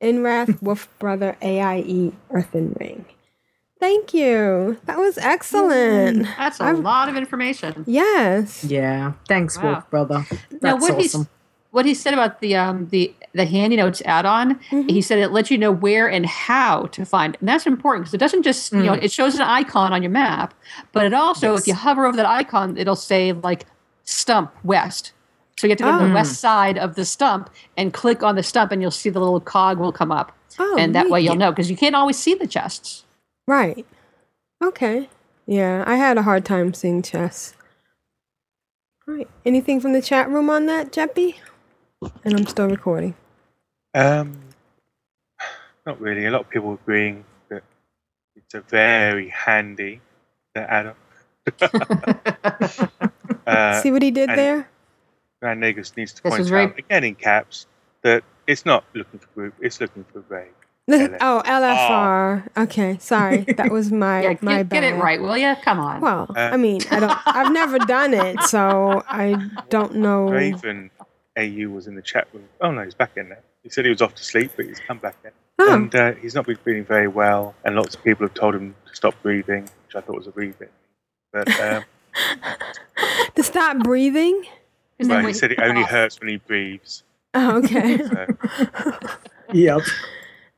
Inwrath, 0.00 0.62
Wolf 0.62 0.88
Brother, 0.98 1.36
AIE, 1.42 2.12
Earthen 2.30 2.74
Ring. 2.80 3.04
Thank 3.80 4.12
you. 4.14 4.78
That 4.86 4.98
was 4.98 5.18
excellent. 5.18 6.26
That's 6.36 6.58
a 6.60 6.64
I'm- 6.64 6.82
lot 6.82 7.08
of 7.08 7.16
information. 7.16 7.84
Yes. 7.86 8.64
Yeah. 8.64 9.12
Thanks, 9.28 9.56
Wow. 9.56 9.72
Wolf 9.72 9.90
Brother. 9.90 10.26
Now, 10.62 10.76
That's 10.76 10.82
what 10.82 10.92
awesome. 10.92 11.00
he's 11.22 11.26
what 11.70 11.84
he 11.84 11.92
said 11.94 12.14
about 12.14 12.40
the 12.40 12.56
um 12.56 12.88
the 12.88 13.14
the 13.34 13.44
HandyNotes 13.44 14.00
add-on, 14.06 14.54
Mm-hmm. 14.70 14.88
he 14.88 15.02
said 15.02 15.18
it 15.18 15.32
lets 15.32 15.50
you 15.50 15.58
know 15.58 15.70
where 15.70 16.08
and 16.10 16.24
how 16.26 16.84
to 16.86 17.04
find, 17.04 17.36
and 17.40 17.48
that's 17.48 17.66
important 17.66 18.04
because 18.06 18.14
it 18.14 18.18
doesn't 18.18 18.42
just 18.42 18.72
you 18.72 18.82
know 18.84 18.94
Mm. 18.94 19.02
it 19.04 19.12
shows 19.12 19.34
an 19.36 19.42
icon 19.42 19.92
on 19.92 20.02
your 20.02 20.10
map, 20.10 20.54
but 20.92 21.04
it 21.04 21.12
also 21.12 21.52
Yes. 21.52 21.60
if 21.62 21.66
you 21.68 21.74
hover 21.74 22.06
over 22.06 22.16
that 22.16 22.26
icon, 22.26 22.76
it'll 22.78 22.96
say 22.96 23.32
like 23.32 23.66
stump 24.04 24.50
west. 24.64 25.12
So 25.58 25.66
you 25.66 25.72
have 25.72 25.78
to 25.78 25.84
go 25.84 25.90
to 25.98 26.04
Oh. 26.04 26.06
the 26.06 26.14
west 26.14 26.40
side 26.40 26.78
of 26.78 26.94
the 26.94 27.04
stump 27.04 27.50
and 27.76 27.92
click 27.92 28.22
on 28.22 28.36
the 28.36 28.44
stump, 28.44 28.70
and 28.70 28.80
you'll 28.80 28.92
see 28.92 29.10
the 29.10 29.18
little 29.18 29.40
cog 29.40 29.78
will 29.78 29.90
come 29.90 30.12
up, 30.12 30.30
Oh, 30.56 30.76
and 30.78 30.94
that 30.94 31.10
way 31.10 31.20
you'll 31.20 31.34
know 31.34 31.50
because 31.50 31.68
you 31.68 31.76
can't 31.76 31.96
always 31.96 32.16
see 32.16 32.34
the 32.34 32.46
chests. 32.46 33.04
Right. 33.48 33.84
Okay. 34.62 35.08
Yeah, 35.46 35.82
I 35.84 35.96
had 35.96 36.16
a 36.16 36.22
hard 36.22 36.44
time 36.44 36.74
seeing 36.74 37.02
chess. 37.02 37.54
Right. 39.04 39.28
Anything 39.44 39.80
from 39.80 39.94
the 39.94 40.02
chat 40.02 40.28
room 40.28 40.48
on 40.48 40.66
that, 40.66 40.92
Jeppy? 40.92 41.36
And 42.24 42.34
I'm 42.36 42.46
still 42.46 42.68
recording. 42.68 43.14
Um, 43.94 44.38
not 45.84 46.00
really. 46.00 46.26
A 46.26 46.30
lot 46.30 46.42
of 46.42 46.50
people 46.50 46.74
agreeing 46.74 47.24
that 47.48 47.64
it's 48.36 48.54
a 48.54 48.60
very 48.60 49.28
handy 49.30 50.02
the 50.54 50.70
add-on. 50.72 50.94
uh, 53.46 53.80
See 53.80 53.90
what 53.90 54.02
he 54.02 54.12
did 54.12 54.28
there? 54.30 54.68
Grand 55.40 55.62
Nagus 55.62 55.96
needs 55.96 56.12
to 56.14 56.22
This 56.22 56.30
point 56.30 56.42
out 56.46 56.48
very- 56.48 56.74
again 56.78 57.04
in 57.04 57.14
caps 57.14 57.66
that 58.02 58.24
it's 58.46 58.64
not 58.66 58.84
looking 58.94 59.20
for 59.20 59.26
group; 59.34 59.54
it's 59.60 59.80
looking 59.80 60.04
for 60.12 60.20
raid. 60.28 60.48
This- 60.86 61.10
oh, 61.20 61.42
LFR. 61.44 62.48
Okay, 62.64 62.96
sorry. 62.98 63.38
That 63.56 63.70
was 63.70 63.92
my 63.92 64.22
Yeah, 64.22 64.34
my 64.40 64.58
get, 64.62 64.68
get 64.70 64.84
it 64.84 64.94
right, 64.96 65.20
will 65.20 65.36
you? 65.36 65.54
Come 65.62 65.78
on. 65.80 66.00
Well, 66.00 66.26
Uh, 66.34 66.40
I 66.52 66.56
mean, 66.56 66.80
I 66.90 67.00
don't. 67.00 67.18
I've 67.26 67.52
never 67.52 67.78
done 67.98 68.14
it, 68.14 68.42
so 68.44 69.02
I 69.08 69.48
don't 69.68 69.96
know. 69.96 70.28
Raven 70.28 70.90
AU 71.38 71.68
was 71.70 71.86
in 71.86 71.94
the 71.94 72.02
chat 72.02 72.26
room. 72.32 72.48
Oh 72.60 72.70
no, 72.72 72.82
he's 72.84 72.94
back 72.94 73.16
in 73.16 73.28
there. 73.28 73.42
He 73.62 73.68
said 73.70 73.84
he 73.84 73.90
was 73.90 74.02
off 74.02 74.14
to 74.14 74.24
sleep, 74.24 74.52
but 74.56 74.66
he's 74.66 74.80
come 74.80 74.98
back 74.98 75.16
in. 75.24 75.30
Oh. 75.60 75.74
And 75.74 75.94
uh, 75.94 76.12
he's 76.14 76.34
not 76.34 76.46
been 76.46 76.56
feeling 76.56 76.84
very 76.84 77.08
well, 77.08 77.54
and 77.64 77.74
lots 77.76 77.94
of 77.96 78.02
people 78.02 78.26
have 78.26 78.34
told 78.34 78.54
him 78.54 78.74
to 78.88 78.94
stop 78.96 79.14
breathing, 79.22 79.62
which 79.86 79.94
I 79.96 80.00
thought 80.00 80.16
was 80.16 80.26
a 80.26 80.30
breathing. 80.30 80.68
But 81.32 81.48
um, 81.60 81.84
To 83.34 83.42
stop 83.42 83.78
breathing. 83.80 84.44
Well, 85.00 85.20
he 85.26 85.32
said 85.32 85.52
it 85.52 85.60
only 85.60 85.82
hurts 85.82 86.18
when 86.20 86.28
he 86.30 86.36
breathes. 86.36 87.02
Oh, 87.34 87.58
okay. 87.58 87.98
So, 88.08 88.26
Yep. 89.52 89.80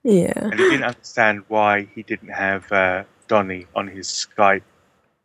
yeah. 0.03 0.33
and 0.37 0.53
he 0.55 0.65
didn't 0.71 0.83
understand 0.85 1.45
why 1.49 1.83
he 1.95 2.03
didn't 2.03 2.31
have 2.31 2.71
uh, 2.73 3.05
Donny 3.29 3.67
on 3.77 3.87
his 3.89 4.07
Skype. 4.09 4.63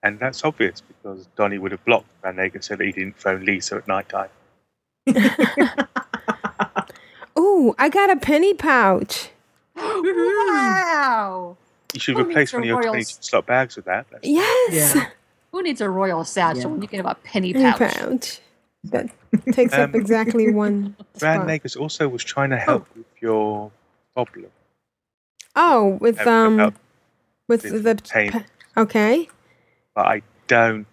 And 0.04 0.20
that's 0.20 0.44
obvious 0.46 0.82
because 0.82 1.28
Donny 1.36 1.58
would 1.58 1.72
have 1.72 1.84
blocked 1.86 2.08
Van 2.22 2.36
Nagus 2.36 2.66
so 2.66 2.76
that 2.76 2.84
he 2.86 2.92
didn't 2.92 3.18
phone 3.20 3.44
Lisa 3.46 3.78
at 3.78 3.88
night 3.88 4.08
time. 4.10 4.30
Ooh, 7.38 7.74
I 7.80 7.90
got 7.90 8.10
a 8.10 8.16
penny 8.18 8.54
pouch. 8.54 9.30
wow. 9.76 11.58
You 11.94 12.00
should 12.00 12.16
Who 12.18 12.22
replace 12.22 12.54
needs 12.54 12.54
one 12.54 12.62
of 12.62 12.66
a 12.66 12.68
your 12.68 12.78
royal 12.78 12.92
22 12.94 13.18
slot 13.22 13.46
bags 13.46 13.76
with 13.76 13.86
that. 13.86 14.06
That's- 14.12 14.30
Yes. 14.30 14.98
Who 15.52 15.64
needs 15.64 15.80
a 15.82 15.90
royal 15.90 16.24
satchel 16.26 16.72
when 16.72 16.82
you 16.82 16.88
can 16.88 16.98
have 16.98 17.06
a 17.06 17.16
penny 17.24 17.54
Penny 17.54 17.72
pouch? 17.78 18.42
That 18.92 19.10
takes 19.52 19.74
up 19.74 19.94
Um, 19.94 20.02
exactly 20.02 20.52
one 20.54 20.96
Brand. 21.20 21.50
Nagus 21.50 21.78
also 21.78 22.08
was 22.08 22.24
trying 22.24 22.50
to 22.52 22.58
help 22.58 22.88
with 22.96 23.06
your 23.22 23.72
problem. 24.14 24.52
Oh, 25.56 25.98
with 26.02 26.20
Ab- 26.20 26.28
um, 26.28 26.76
with 27.48 27.62
the 27.64 27.80
the 27.80 27.96
pain. 27.96 28.32
pe- 28.32 28.44
okay. 28.78 29.30
But 29.96 30.06
I 30.08 30.22
don't, 30.48 30.86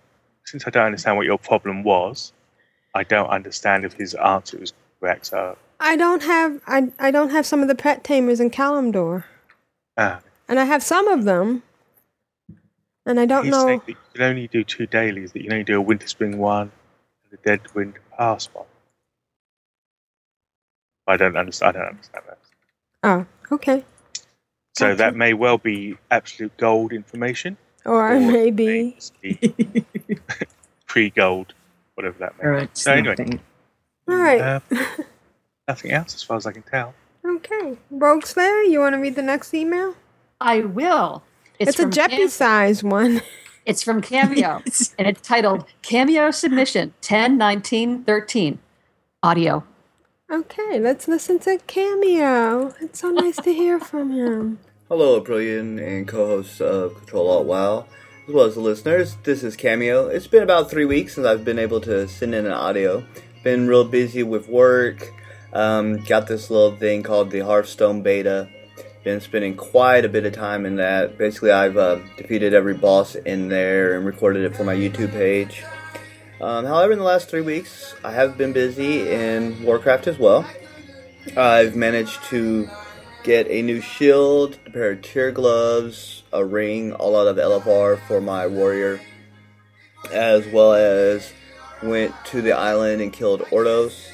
since 0.44 0.66
I 0.66 0.70
don't 0.70 0.86
understand 0.86 1.16
what 1.16 1.26
your 1.26 1.38
problem 1.38 1.82
was, 1.82 2.32
I 2.94 3.02
don't 3.04 3.28
understand 3.28 3.84
if 3.84 3.94
his 3.94 4.14
answer 4.14 4.58
was 4.58 4.72
correct. 5.00 5.26
So, 5.26 5.56
I 5.80 5.96
don't 5.96 6.22
have 6.22 6.60
I 6.66 6.92
I 6.98 7.10
don't 7.10 7.30
have 7.30 7.46
some 7.46 7.62
of 7.62 7.68
the 7.68 7.74
pet 7.74 8.04
tamers 8.04 8.38
in 8.38 8.50
Kalimdor, 8.50 9.24
ah, 9.96 10.20
and 10.48 10.60
I 10.60 10.64
have 10.64 10.82
some 10.82 11.08
of 11.08 11.24
them, 11.24 11.64
and 13.04 13.18
I 13.18 13.26
don't 13.26 13.44
he's 13.46 13.52
know. 13.52 13.66
saying 13.66 13.80
that 13.86 13.88
you 13.88 13.96
can 14.14 14.22
only 14.22 14.46
do 14.46 14.62
two 14.62 14.86
dailies, 14.86 15.32
that 15.32 15.40
you 15.40 15.46
can 15.46 15.54
only 15.54 15.64
do 15.64 15.80
a 15.80 15.84
Winterspring 15.84 16.36
one 16.36 16.70
and 17.32 17.38
a 17.38 17.42
Dead 17.42 17.60
Wind 17.74 17.94
Pass 18.16 18.46
one. 18.52 18.66
I 21.06 21.16
don't 21.16 21.36
understand. 21.36 21.76
I 21.76 21.80
don't 21.80 21.88
understand 21.90 22.24
that. 22.28 22.38
Oh, 23.02 23.26
okay. 23.54 23.84
So 24.76 24.94
that 24.94 25.16
may 25.16 25.34
well 25.34 25.58
be 25.58 25.96
absolute 26.10 26.56
gold 26.56 26.92
information, 26.92 27.56
Or 27.84 28.18
maybe 28.18 28.96
pre-gold, 30.86 31.52
whatever 31.94 32.18
that 32.20 32.38
may 32.38 32.44
Or 32.48 32.56
be. 32.58 32.62
it's 32.64 32.82
So 32.82 32.92
anyway, 32.92 33.16
all 34.08 34.16
right. 34.16 34.40
uh, 34.40 34.60
nothing 35.68 35.90
else 35.90 36.14
as 36.14 36.22
far 36.22 36.36
as 36.38 36.46
I 36.46 36.52
can 36.52 36.62
tell. 36.62 36.94
okay, 37.24 37.76
Rogueslayer, 37.92 38.70
you 38.70 38.80
want 38.80 38.94
to 38.94 38.98
read 38.98 39.14
the 39.16 39.22
next 39.22 39.52
email? 39.52 39.94
I 40.40 40.60
will. 40.60 41.22
It's, 41.58 41.78
a 41.78 41.82
from 41.82 41.90
Jeppy 41.90 42.08
Cam- 42.16 42.28
size 42.28 42.82
one. 42.82 43.20
It's 43.64 43.82
from 43.82 44.02
Cameo, 44.02 44.62
and 44.98 45.06
it's 45.06 45.20
titled 45.20 45.66
Cameo 45.82 46.32
Submission 46.32 46.94
10 47.00 47.38
19 47.38 48.02
13. 48.04 48.58
Audio. 49.22 49.64
Okay, 50.30 50.80
let's 50.80 51.06
listen 51.06 51.38
to 51.40 51.58
Cameo. 51.66 52.74
It's 52.80 53.00
so 53.00 53.10
nice 53.10 53.36
to 53.36 53.52
hear 53.52 53.78
from 53.78 54.10
him. 54.10 54.58
Hello, 54.88 55.20
Brilliant 55.20 55.78
and 55.78 56.08
co-hosts 56.08 56.60
of 56.60 56.96
Control 56.96 57.30
Alt 57.30 57.46
WoW, 57.46 57.86
as 58.26 58.34
well 58.34 58.46
as 58.46 58.54
the 58.54 58.60
listeners. 58.60 59.16
This 59.22 59.44
is 59.44 59.54
Cameo. 59.54 60.08
It's 60.08 60.26
been 60.26 60.42
about 60.42 60.68
three 60.68 60.84
weeks 60.84 61.14
since 61.14 61.26
I've 61.26 61.44
been 61.44 61.58
able 61.58 61.80
to 61.82 62.08
send 62.08 62.34
in 62.34 62.46
an 62.46 62.52
audio. 62.52 63.06
Been 63.44 63.68
real 63.68 63.84
busy 63.84 64.24
with 64.24 64.48
work. 64.48 65.12
Um, 65.52 65.98
got 66.04 66.26
this 66.26 66.50
little 66.50 66.76
thing 66.76 67.04
called 67.04 67.30
the 67.30 67.40
Hearthstone 67.40 68.02
Beta. 68.02 68.48
Been 69.04 69.20
spending 69.20 69.56
quite 69.56 70.04
a 70.04 70.08
bit 70.08 70.24
of 70.26 70.32
time 70.32 70.64
in 70.64 70.76
that. 70.76 71.18
Basically, 71.18 71.50
I've 71.50 71.76
uh, 71.76 71.98
defeated 72.16 72.54
every 72.54 72.74
boss 72.74 73.16
in 73.16 73.48
there 73.48 73.96
and 73.96 74.06
recorded 74.06 74.44
it 74.44 74.56
for 74.56 74.62
my 74.62 74.76
YouTube 74.76 75.10
page. 75.10 75.64
Um, 76.40 76.64
however, 76.64 76.92
in 76.92 76.98
the 76.98 77.04
last 77.04 77.28
three 77.28 77.40
weeks, 77.40 77.94
I 78.04 78.12
have 78.12 78.38
been 78.38 78.52
busy 78.52 79.10
in 79.10 79.64
Warcraft 79.64 80.06
as 80.06 80.18
well. 80.18 80.46
I've 81.36 81.74
managed 81.74 82.22
to 82.24 82.68
get 83.24 83.48
a 83.48 83.62
new 83.62 83.80
shield, 83.80 84.58
a 84.66 84.70
pair 84.70 84.90
of 84.92 85.02
tier 85.02 85.32
gloves, 85.32 86.22
a 86.32 86.44
ring, 86.44 86.92
all 86.92 87.16
out 87.16 87.26
of 87.26 87.36
LFR 87.36 88.00
for 88.06 88.20
my 88.20 88.46
warrior, 88.46 89.00
as 90.12 90.46
well 90.48 90.74
as 90.74 91.32
went 91.82 92.14
to 92.26 92.42
the 92.42 92.52
island 92.52 93.02
and 93.02 93.12
killed 93.12 93.40
Ordos. 93.50 94.11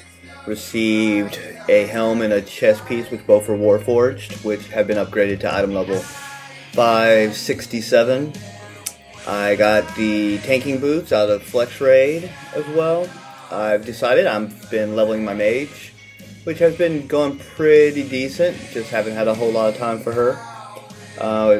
Received 0.49 1.39
a 1.69 1.85
helm 1.85 2.23
and 2.23 2.33
a 2.33 2.41
chest 2.41 2.83
piece, 2.87 3.11
which 3.11 3.23
both 3.27 3.47
were 3.47 3.55
Warforged, 3.55 4.43
which 4.43 4.67
have 4.69 4.87
been 4.87 4.97
upgraded 4.97 5.41
to 5.41 5.55
item 5.55 5.75
level 5.75 5.99
567. 6.73 8.33
I 9.27 9.55
got 9.55 9.95
the 9.95 10.39
tanking 10.39 10.79
boots 10.79 11.11
out 11.11 11.29
of 11.29 11.43
Flex 11.43 11.79
Raid 11.79 12.31
as 12.55 12.65
well. 12.69 13.07
I've 13.51 13.85
decided 13.85 14.25
I've 14.25 14.71
been 14.71 14.95
leveling 14.95 15.23
my 15.23 15.35
mage, 15.35 15.93
which 16.45 16.57
has 16.57 16.75
been 16.75 17.05
going 17.05 17.37
pretty 17.37 18.09
decent. 18.09 18.57
Just 18.71 18.89
haven't 18.89 19.13
had 19.13 19.27
a 19.27 19.35
whole 19.35 19.51
lot 19.51 19.69
of 19.69 19.77
time 19.77 19.99
for 19.99 20.11
her. 20.11 20.31
Uh, 21.21 21.59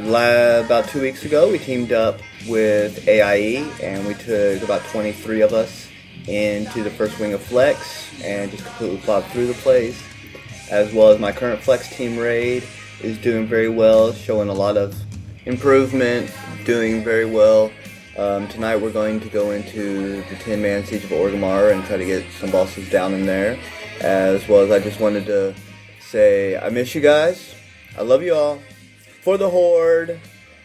about 0.66 0.90
two 0.90 1.02
weeks 1.02 1.26
ago, 1.26 1.52
we 1.52 1.60
teamed 1.60 1.92
up 1.92 2.22
with 2.48 3.08
AIE, 3.08 3.72
and 3.84 4.08
we 4.08 4.16
took 4.16 4.64
about 4.64 4.82
23 4.86 5.42
of 5.42 5.54
us 5.54 5.89
into 6.28 6.84
the 6.84 6.90
first 6.90 7.20
wing 7.20 7.34
of 7.34 7.42
Flex 7.42 8.10
and 8.24 8.52
just 8.52 8.66
completely 8.66 8.98
plowed 8.98 9.26
through 9.26 9.48
the 9.48 9.54
place. 9.56 10.02
As 10.70 10.94
well 10.94 11.10
as 11.10 11.20
my 11.20 11.32
current 11.32 11.62
Flex 11.62 11.90
team 11.90 12.18
raid 12.18 12.64
is 13.02 13.18
doing 13.18 13.48
very 13.48 13.70
well, 13.70 14.14
showing 14.14 14.50
a 14.50 14.54
lot 14.54 14.78
of 14.78 14.96
improvement, 15.46 16.32
doing 16.66 17.04
very 17.04 17.26
well. 17.26 17.72
Um, 18.18 18.48
tonight 18.50 18.76
we're 18.76 18.92
going 18.92 19.20
to 19.22 19.30
go 19.30 19.52
into 19.52 20.22
the 20.24 20.36
10 20.36 20.62
man 20.62 20.86
Siege 20.86 21.06
of 21.06 21.10
Orgrimmar 21.12 21.72
and 21.72 21.84
try 21.86 21.98
to 21.98 22.06
get 22.06 22.26
some 22.40 22.52
bosses 22.52 22.90
down 22.90 23.14
in 23.14 23.26
there. 23.26 23.58
As 24.02 24.48
well 24.48 24.62
as 24.62 24.72
I 24.72 24.80
just 24.80 25.00
wanted 25.00 25.26
to 25.28 25.56
say 26.02 26.58
I 26.58 26.70
miss 26.70 26.94
you 26.94 27.02
guys. 27.02 27.56
I 27.98 28.02
love 28.02 28.22
you 28.22 28.36
all. 28.36 28.60
For 29.22 29.38
the 29.38 29.50
Horde 29.50 30.20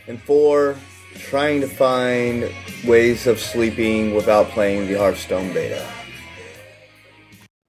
and 0.07 0.21
for 0.23 0.77
trying 1.19 1.61
to 1.61 1.69
find 1.69 2.51
ways 2.87 3.27
of 3.27 3.39
sleeping 3.41 4.15
without 4.15 4.49
playing 4.51 4.87
the 4.89 4.95
Hearthstone 4.95 5.53
beta. 5.53 5.87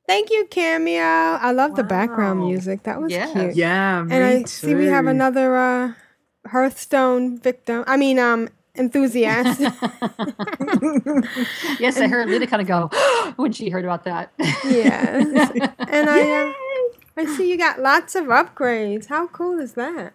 Thank 0.08 0.30
you, 0.30 0.46
Cameo. 0.50 1.02
I 1.02 1.52
love 1.52 1.76
the 1.76 1.84
background 1.84 2.46
music. 2.46 2.84
That 2.84 3.02
was 3.02 3.12
Yes. 3.12 3.32
cute. 3.32 3.56
Yeah, 3.56 4.00
and 4.02 4.10
me 4.10 4.16
I 4.18 4.44
see 4.44 4.76
we 4.76 4.86
have 4.88 5.08
another 5.08 5.58
uh, 5.58 5.94
Hearthstone 6.48 7.40
victim. 7.40 7.84
I 7.88 7.98
mean, 7.98 8.20
um, 8.20 8.50
enthusiast. 8.76 9.62
Yes, 11.80 11.98
I 11.98 12.08
heard 12.08 12.30
Leeta 12.30 12.48
kind 12.48 12.62
of 12.62 12.68
go 12.68 12.90
when 13.36 13.52
she 13.52 13.70
heard 13.70 13.84
about 13.84 14.04
that. 14.06 14.32
yes. 14.38 15.26
And 15.88 16.10
I, 16.10 16.50
uh, 16.50 16.54
I 17.18 17.26
see 17.26 17.50
you 17.50 17.58
got 17.58 17.80
lots 17.80 18.16
of 18.16 18.26
upgrades. 18.26 19.08
How 19.08 19.28
cool 19.28 19.60
is 19.60 19.74
that? 19.74 20.14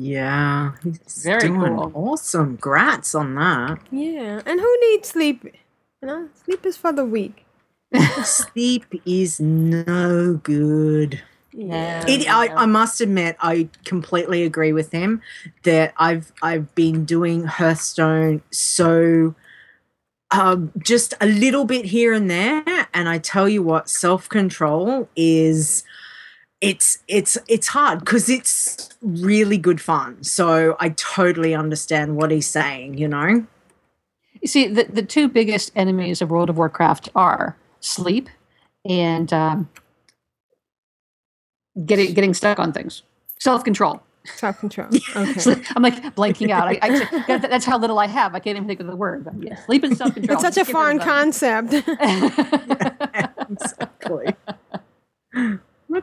Yeah, 0.00 0.72
he's 0.84 1.24
Very 1.24 1.40
doing 1.48 1.74
cool. 1.74 1.90
awesome. 1.92 2.56
Grats 2.56 3.18
on 3.18 3.34
that. 3.34 3.80
Yeah. 3.90 4.40
And 4.46 4.60
who 4.60 4.76
needs 4.82 5.08
sleep? 5.08 5.44
You 6.00 6.08
know, 6.08 6.28
sleep 6.44 6.64
is 6.64 6.76
for 6.76 6.92
the 6.92 7.04
weak. 7.04 7.44
Sleep 8.22 8.84
is 9.04 9.40
no 9.40 10.34
good. 10.34 11.20
Yeah. 11.52 12.04
It, 12.06 12.30
I, 12.30 12.48
I 12.54 12.66
must 12.66 13.00
admit, 13.00 13.36
I 13.40 13.68
completely 13.84 14.44
agree 14.44 14.72
with 14.72 14.92
him 14.92 15.20
that 15.64 15.94
I've 15.96 16.32
I've 16.42 16.72
been 16.76 17.04
doing 17.04 17.44
Hearthstone 17.44 18.42
so 18.50 19.34
um, 20.30 20.70
just 20.78 21.14
a 21.20 21.26
little 21.26 21.64
bit 21.64 21.86
here 21.86 22.12
and 22.12 22.30
there, 22.30 22.62
and 22.92 23.08
I 23.08 23.18
tell 23.18 23.48
you 23.48 23.62
what, 23.62 23.88
self 23.88 24.28
control 24.28 25.08
is 25.16 25.84
it's 26.60 26.98
it's 27.06 27.38
it's 27.46 27.68
hard 27.68 28.00
because 28.00 28.28
it's 28.28 28.88
really 29.00 29.58
good 29.58 29.80
fun. 29.80 30.22
So 30.24 30.76
I 30.80 30.90
totally 30.90 31.54
understand 31.54 32.16
what 32.16 32.30
he's 32.30 32.48
saying. 32.48 32.98
You 32.98 33.08
know, 33.08 33.46
You 34.40 34.48
see, 34.48 34.66
the, 34.66 34.84
the 34.84 35.02
two 35.02 35.28
biggest 35.28 35.70
enemies 35.76 36.20
of 36.20 36.30
World 36.30 36.50
of 36.50 36.58
Warcraft 36.58 37.10
are 37.14 37.56
sleep 37.80 38.28
and 38.88 39.32
um, 39.32 39.68
getting 41.84 42.12
getting 42.14 42.34
stuck 42.34 42.58
on 42.58 42.72
things. 42.72 43.02
Self 43.38 43.62
control. 43.62 44.02
Self 44.24 44.58
control. 44.58 44.88
Okay. 45.16 45.62
I'm 45.74 45.82
like 45.82 46.14
blanking 46.14 46.50
out. 46.50 46.68
I, 46.68 46.78
I, 46.82 47.38
that's 47.38 47.64
how 47.64 47.78
little 47.78 47.98
I 47.98 48.06
have. 48.06 48.34
I 48.34 48.40
can't 48.40 48.56
even 48.56 48.68
think 48.68 48.80
of 48.80 48.86
the 48.86 48.96
word. 48.96 49.24
But 49.24 49.42
yeah, 49.42 49.54
sleep 49.64 49.84
and 49.84 49.96
self 50.02 50.14
control. 50.14 50.34
It's 50.34 50.42
such 50.42 50.58
a 50.58 50.70
foreign 50.70 50.98
concept. 50.98 51.72
exactly. 53.48 54.34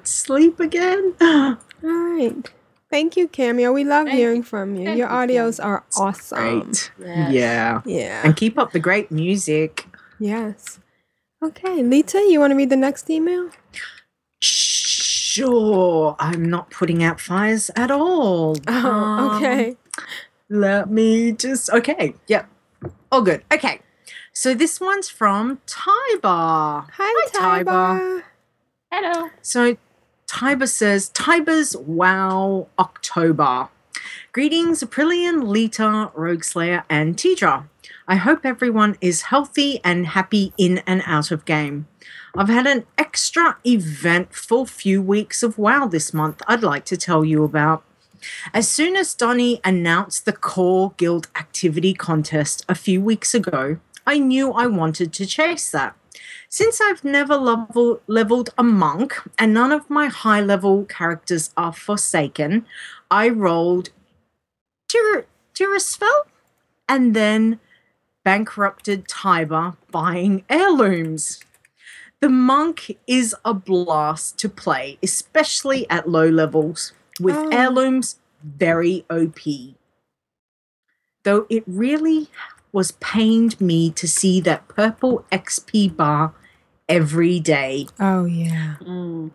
Let's 0.05 0.13
sleep 0.13 0.59
again. 0.59 1.15
All 1.21 1.57
right. 1.81 2.47
Thank 2.91 3.17
you, 3.17 3.27
Cameo. 3.27 3.73
We 3.73 3.83
love 3.83 4.07
hearing 4.07 4.43
from 4.43 4.75
you. 4.75 4.85
Thank 4.85 4.99
Your 4.99 5.07
you, 5.09 5.15
audios 5.15 5.59
are 5.63 5.83
awesome. 5.97 6.59
Great. 6.61 6.91
Yeah. 7.33 7.81
Yeah. 7.85 8.21
And 8.23 8.35
keep 8.35 8.59
up 8.59 8.71
the 8.71 8.79
great 8.79 9.09
music. 9.09 9.87
Yes. 10.19 10.79
Okay, 11.43 11.81
Leeta, 11.81 12.19
you 12.29 12.39
want 12.39 12.51
to 12.51 12.55
read 12.55 12.69
the 12.69 12.75
next 12.75 13.09
email? 13.09 13.49
Sure. 14.43 16.15
I'm 16.19 16.51
not 16.51 16.69
putting 16.69 17.03
out 17.03 17.19
fires 17.19 17.71
at 17.75 17.89
all. 17.89 18.57
Oh, 18.67 18.71
Um, 18.91 19.37
okay. 19.37 19.75
Let 20.49 20.87
me 20.91 21.31
just. 21.31 21.71
Okay. 21.71 22.13
Yep. 22.27 22.47
All 23.11 23.23
good. 23.23 23.43
Okay. 23.51 23.79
So 24.33 24.53
this 24.53 24.79
one's 24.79 25.09
from 25.09 25.61
Tiber. 25.65 26.85
Hi, 26.93 27.27
Tiber. 27.33 28.23
Hello. 28.91 29.29
So 29.41 29.77
Tiber 30.27 30.67
says, 30.67 31.09
Tiber's 31.09 31.75
Wow 31.77 32.67
October. 32.79 33.69
Greetings, 34.31 34.83
Aprillian, 34.83 35.47
Lita, 35.47 36.11
Rogueslayer, 36.15 36.83
and 36.89 37.15
Tedrah. 37.15 37.65
I 38.07 38.15
hope 38.15 38.45
everyone 38.45 38.97
is 39.01 39.23
healthy 39.23 39.79
and 39.83 40.07
happy 40.07 40.53
in 40.57 40.79
and 40.85 41.01
out 41.05 41.31
of 41.31 41.45
game. 41.45 41.87
I've 42.35 42.49
had 42.49 42.67
an 42.67 42.85
extra 42.97 43.57
eventful 43.65 44.65
few 44.65 45.01
weeks 45.01 45.41
of 45.41 45.57
WoW 45.57 45.87
this 45.87 46.13
month 46.13 46.41
I'd 46.47 46.63
like 46.63 46.85
to 46.85 46.97
tell 46.97 47.23
you 47.23 47.43
about. 47.43 47.83
As 48.53 48.67
soon 48.67 48.95
as 48.95 49.13
Donny 49.13 49.61
announced 49.63 50.25
the 50.25 50.33
Core 50.33 50.93
Guild 50.97 51.27
Activity 51.35 51.93
Contest 51.93 52.65
a 52.67 52.75
few 52.75 53.01
weeks 53.01 53.33
ago, 53.33 53.77
I 54.05 54.19
knew 54.19 54.51
I 54.51 54.67
wanted 54.67 55.13
to 55.13 55.25
chase 55.25 55.71
that. 55.71 55.95
Since 56.49 56.79
I've 56.81 57.03
never 57.03 57.35
level, 57.35 58.01
leveled 58.07 58.51
a 58.57 58.63
monk 58.63 59.15
and 59.37 59.53
none 59.53 59.71
of 59.71 59.89
my 59.89 60.07
high 60.07 60.41
level 60.41 60.85
characters 60.85 61.51
are 61.57 61.73
Forsaken, 61.73 62.65
I 63.11 63.29
rolled 63.29 63.89
Tir- 64.87 65.25
Tirisfel 65.53 66.11
and 66.87 67.15
then 67.15 67.59
bankrupted 68.23 69.07
Tiber 69.07 69.73
buying 69.91 70.43
heirlooms. 70.49 71.41
The 72.21 72.29
monk 72.29 72.97
is 73.07 73.35
a 73.43 73.53
blast 73.53 74.37
to 74.39 74.49
play, 74.49 74.97
especially 75.03 75.87
at 75.89 76.09
low 76.09 76.29
levels, 76.29 76.93
with 77.19 77.35
Oh. 77.35 77.49
heirlooms 77.51 78.19
very 78.43 79.05
OP. 79.09 79.75
Though 81.23 81.45
it 81.49 81.63
really 81.67 82.29
was 82.75 82.91
pained 82.99 83.59
me 83.61 83.89
to 83.89 84.05
see 84.05 84.41
that 84.41 84.67
purple 84.67 85.25
XP 85.31 85.95
bar 85.95 86.33
every 86.89 87.39
day. 87.39 87.87
Oh 88.01 88.25
yeah. 88.25 88.75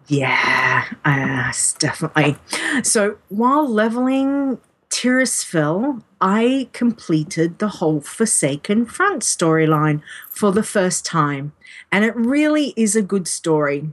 Yeah, 0.08 0.84
uh, 1.06 1.48
s- 1.48 1.72
definitely. 1.72 2.36
So 2.82 3.16
while 3.30 3.66
leveling 3.66 4.58
Tirisfil, 4.90 6.02
I 6.20 6.68
completed 6.74 7.60
the 7.60 7.68
whole 7.68 8.02
Forsaken 8.02 8.84
Front 8.84 9.22
storyline 9.22 10.02
for 10.28 10.52
the 10.52 10.62
first 10.62 11.06
time, 11.06 11.54
and 11.90 12.04
it 12.04 12.14
really 12.14 12.74
is 12.76 12.94
a 12.94 13.00
good 13.02 13.26
story. 13.26 13.88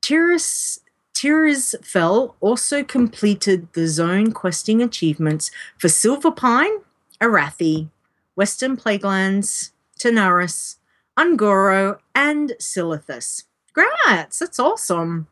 Tiris 0.00 0.78
Tirisfel 1.12 2.34
also 2.40 2.84
completed 2.84 3.66
the 3.72 3.88
zone 3.88 4.30
questing 4.30 4.80
achievements 4.80 5.50
for 5.76 5.88
Silverpine, 5.88 6.82
Arathi, 7.20 7.88
Western 8.34 8.76
Plaguelands, 8.76 9.72
Tanaris, 9.98 10.76
Un'Goro, 11.16 11.98
and 12.14 12.54
Silithus. 12.60 13.44
Grats, 13.76 14.38
that's 14.38 14.58
awesome. 14.58 15.26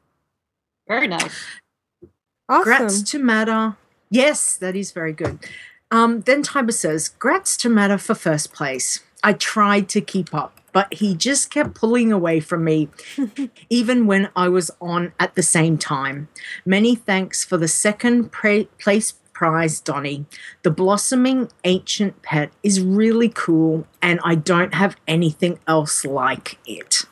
Very 0.86 1.06
nice. 1.08 1.34
Awesome. 2.48 2.72
Grats 2.72 3.06
to 3.10 3.18
Matter. 3.18 3.76
Yes, 4.10 4.56
that 4.56 4.74
is 4.74 4.92
very 4.92 5.12
good. 5.12 5.38
Um, 5.90 6.22
then 6.22 6.42
Tiber 6.42 6.72
says, 6.72 7.10
Grats 7.18 7.58
to 7.60 7.68
Matter 7.68 7.98
for 7.98 8.14
first 8.14 8.52
place. 8.52 9.00
I 9.22 9.32
tried 9.32 9.88
to 9.90 10.00
keep 10.00 10.34
up, 10.34 10.60
but 10.72 10.92
he 10.94 11.14
just 11.14 11.50
kept 11.50 11.74
pulling 11.74 12.12
away 12.12 12.40
from 12.40 12.64
me, 12.64 12.88
even 13.70 14.06
when 14.06 14.30
I 14.36 14.48
was 14.48 14.70
on 14.80 15.12
at 15.18 15.34
the 15.34 15.42
same 15.42 15.76
time. 15.76 16.28
Many 16.64 16.94
thanks 16.94 17.44
for 17.44 17.56
the 17.56 17.68
second 17.68 18.30
pra- 18.30 18.64
place 18.78 19.14
prize, 19.38 19.78
Donny. 19.78 20.26
The 20.64 20.70
blossoming 20.72 21.48
ancient 21.62 22.22
pet 22.22 22.50
is 22.64 22.80
really 22.80 23.28
cool, 23.28 23.86
and 24.02 24.18
I 24.24 24.34
don't 24.34 24.74
have 24.74 24.96
anything 25.06 25.60
else 25.68 26.04
like 26.04 26.58
it. 26.66 27.04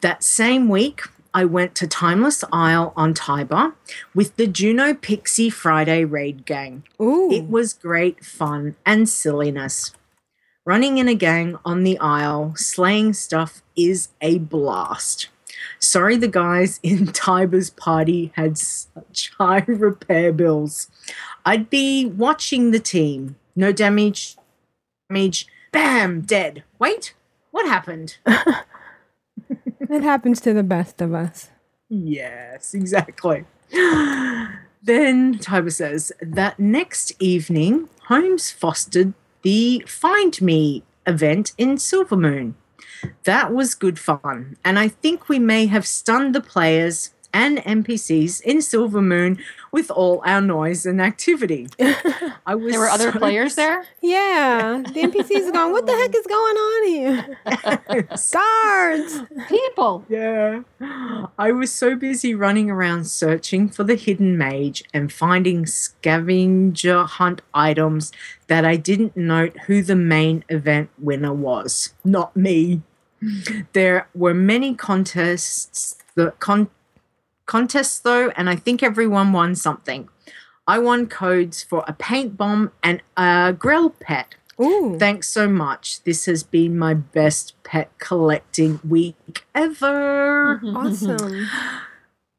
That 0.00 0.22
same 0.22 0.68
week, 0.68 1.02
I 1.34 1.44
went 1.44 1.74
to 1.74 1.88
Timeless 1.88 2.44
Isle 2.52 2.92
on 2.96 3.14
Tiber 3.14 3.74
with 4.14 4.36
the 4.36 4.46
Juno 4.46 4.94
Pixie 4.94 5.50
Friday 5.50 6.04
raid 6.04 6.46
gang. 6.46 6.84
Ooh. 7.02 7.32
It 7.32 7.48
was 7.48 7.72
great 7.72 8.24
fun 8.24 8.76
and 8.86 9.08
silliness. 9.08 9.92
Running 10.64 10.98
in 10.98 11.08
a 11.08 11.16
gang 11.16 11.58
on 11.64 11.82
the 11.82 11.98
Isle, 11.98 12.54
slaying 12.54 13.12
stuff 13.12 13.60
is 13.76 14.10
a 14.20 14.38
blast. 14.38 15.30
Sorry 15.84 16.16
the 16.16 16.28
guys 16.28 16.80
in 16.82 17.06
Tiber's 17.12 17.70
party 17.70 18.32
had 18.34 18.58
such 18.58 19.32
high 19.38 19.64
repair 19.66 20.32
bills. 20.32 20.88
I'd 21.44 21.70
be 21.70 22.06
watching 22.06 22.70
the 22.70 22.80
team. 22.80 23.36
No 23.56 23.70
damage, 23.70 24.36
damage, 25.08 25.46
bam, 25.72 26.22
dead. 26.22 26.64
Wait, 26.78 27.14
what 27.50 27.66
happened? 27.66 28.16
It 29.90 30.02
happens 30.02 30.40
to 30.40 30.54
the 30.54 30.62
best 30.62 31.00
of 31.00 31.14
us. 31.14 31.50
Yes, 31.88 32.74
exactly. 32.74 33.44
then 34.82 35.38
Tiber 35.38 35.70
says 35.70 36.10
that 36.20 36.58
next 36.58 37.12
evening, 37.20 37.88
Holmes 38.08 38.50
fostered 38.50 39.12
the 39.42 39.84
Find 39.86 40.40
Me 40.40 40.82
event 41.06 41.52
in 41.58 41.76
Silvermoon. 41.76 42.54
That 43.24 43.52
was 43.52 43.74
good 43.74 43.98
fun, 43.98 44.56
and 44.64 44.78
I 44.78 44.88
think 44.88 45.28
we 45.28 45.38
may 45.38 45.66
have 45.66 45.86
stunned 45.86 46.34
the 46.34 46.40
players 46.40 47.14
and 47.34 47.58
NPCs 47.58 48.40
in 48.42 48.58
Silvermoon 48.58 49.38
with 49.72 49.90
all 49.90 50.22
our 50.24 50.40
noise 50.40 50.86
and 50.86 51.02
activity. 51.02 51.66
I 52.46 52.54
was 52.54 52.70
There 52.72 52.80
were 52.80 52.88
other 52.88 53.10
so 53.10 53.18
players 53.18 53.54
there? 53.56 53.84
Yeah. 54.00 54.82
The 54.86 55.02
NPCs 55.02 55.48
are 55.48 55.52
going, 55.52 55.72
what 55.72 55.84
the 55.84 55.92
heck 55.92 56.14
is 56.14 56.26
going 56.26 56.56
on 56.56 56.86
here? 56.86 57.38
Guards! 58.32 59.22
People! 59.48 60.06
Yeah. 60.08 60.62
I 61.36 61.50
was 61.50 61.72
so 61.72 61.96
busy 61.96 62.34
running 62.36 62.70
around 62.70 63.08
searching 63.08 63.68
for 63.68 63.82
the 63.82 63.96
hidden 63.96 64.38
mage 64.38 64.84
and 64.94 65.12
finding 65.12 65.66
scavenger 65.66 67.02
hunt 67.02 67.42
items 67.52 68.12
that 68.46 68.64
I 68.64 68.76
didn't 68.76 69.16
note 69.16 69.58
who 69.66 69.82
the 69.82 69.96
main 69.96 70.44
event 70.48 70.90
winner 70.98 71.34
was. 71.34 71.94
Not 72.04 72.36
me. 72.36 72.82
There 73.72 74.08
were 74.14 74.34
many 74.34 74.74
contests, 74.74 75.96
the 76.14 76.32
con- 76.38 76.70
contests 77.46 77.98
though, 77.98 78.30
and 78.30 78.48
I 78.48 78.56
think 78.56 78.82
everyone 78.82 79.32
won 79.32 79.54
something. 79.54 80.08
I 80.66 80.78
won 80.78 81.06
codes 81.06 81.62
for 81.62 81.84
a 81.86 81.92
paint 81.92 82.36
bomb 82.36 82.72
and 82.82 83.02
a 83.16 83.52
grill 83.52 83.90
pet. 83.90 84.34
Ooh. 84.60 84.96
Thanks 84.98 85.28
so 85.28 85.48
much. 85.48 86.02
This 86.04 86.26
has 86.26 86.42
been 86.42 86.78
my 86.78 86.94
best 86.94 87.54
pet 87.64 87.90
collecting 87.98 88.80
week 88.86 89.44
ever. 89.54 90.60
Mm-hmm. 90.62 90.76
Awesome. 90.76 91.48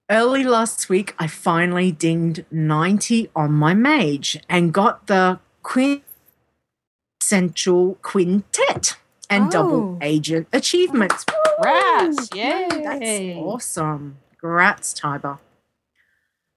Early 0.10 0.44
last 0.44 0.88
week, 0.88 1.16
I 1.18 1.28
finally 1.28 1.92
dinged 1.92 2.46
90 2.52 3.32
on 3.36 3.52
my 3.52 3.74
mage 3.74 4.40
and 4.48 4.74
got 4.74 5.08
the 5.08 5.40
quintessential 5.64 7.96
quintet 8.04 8.98
and 9.30 9.52
double 9.52 9.96
Oh. 9.96 10.00
agent 10.02 10.48
achievements. 10.54 11.26
Rats! 11.64 12.30
Yay! 12.36 12.68
That's 12.70 13.38
awesome. 13.40 14.18
Grats, 14.42 14.96
Tiber. 14.96 15.40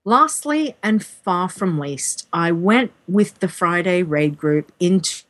Lastly, 0.04 0.74
and 0.82 1.04
far 1.04 1.48
from 1.48 1.78
least, 1.78 2.26
I 2.32 2.50
went 2.52 2.92
with 3.06 3.38
the 3.40 3.48
Friday 3.48 4.02
raid 4.02 4.38
group 4.38 4.72
into 4.80 5.24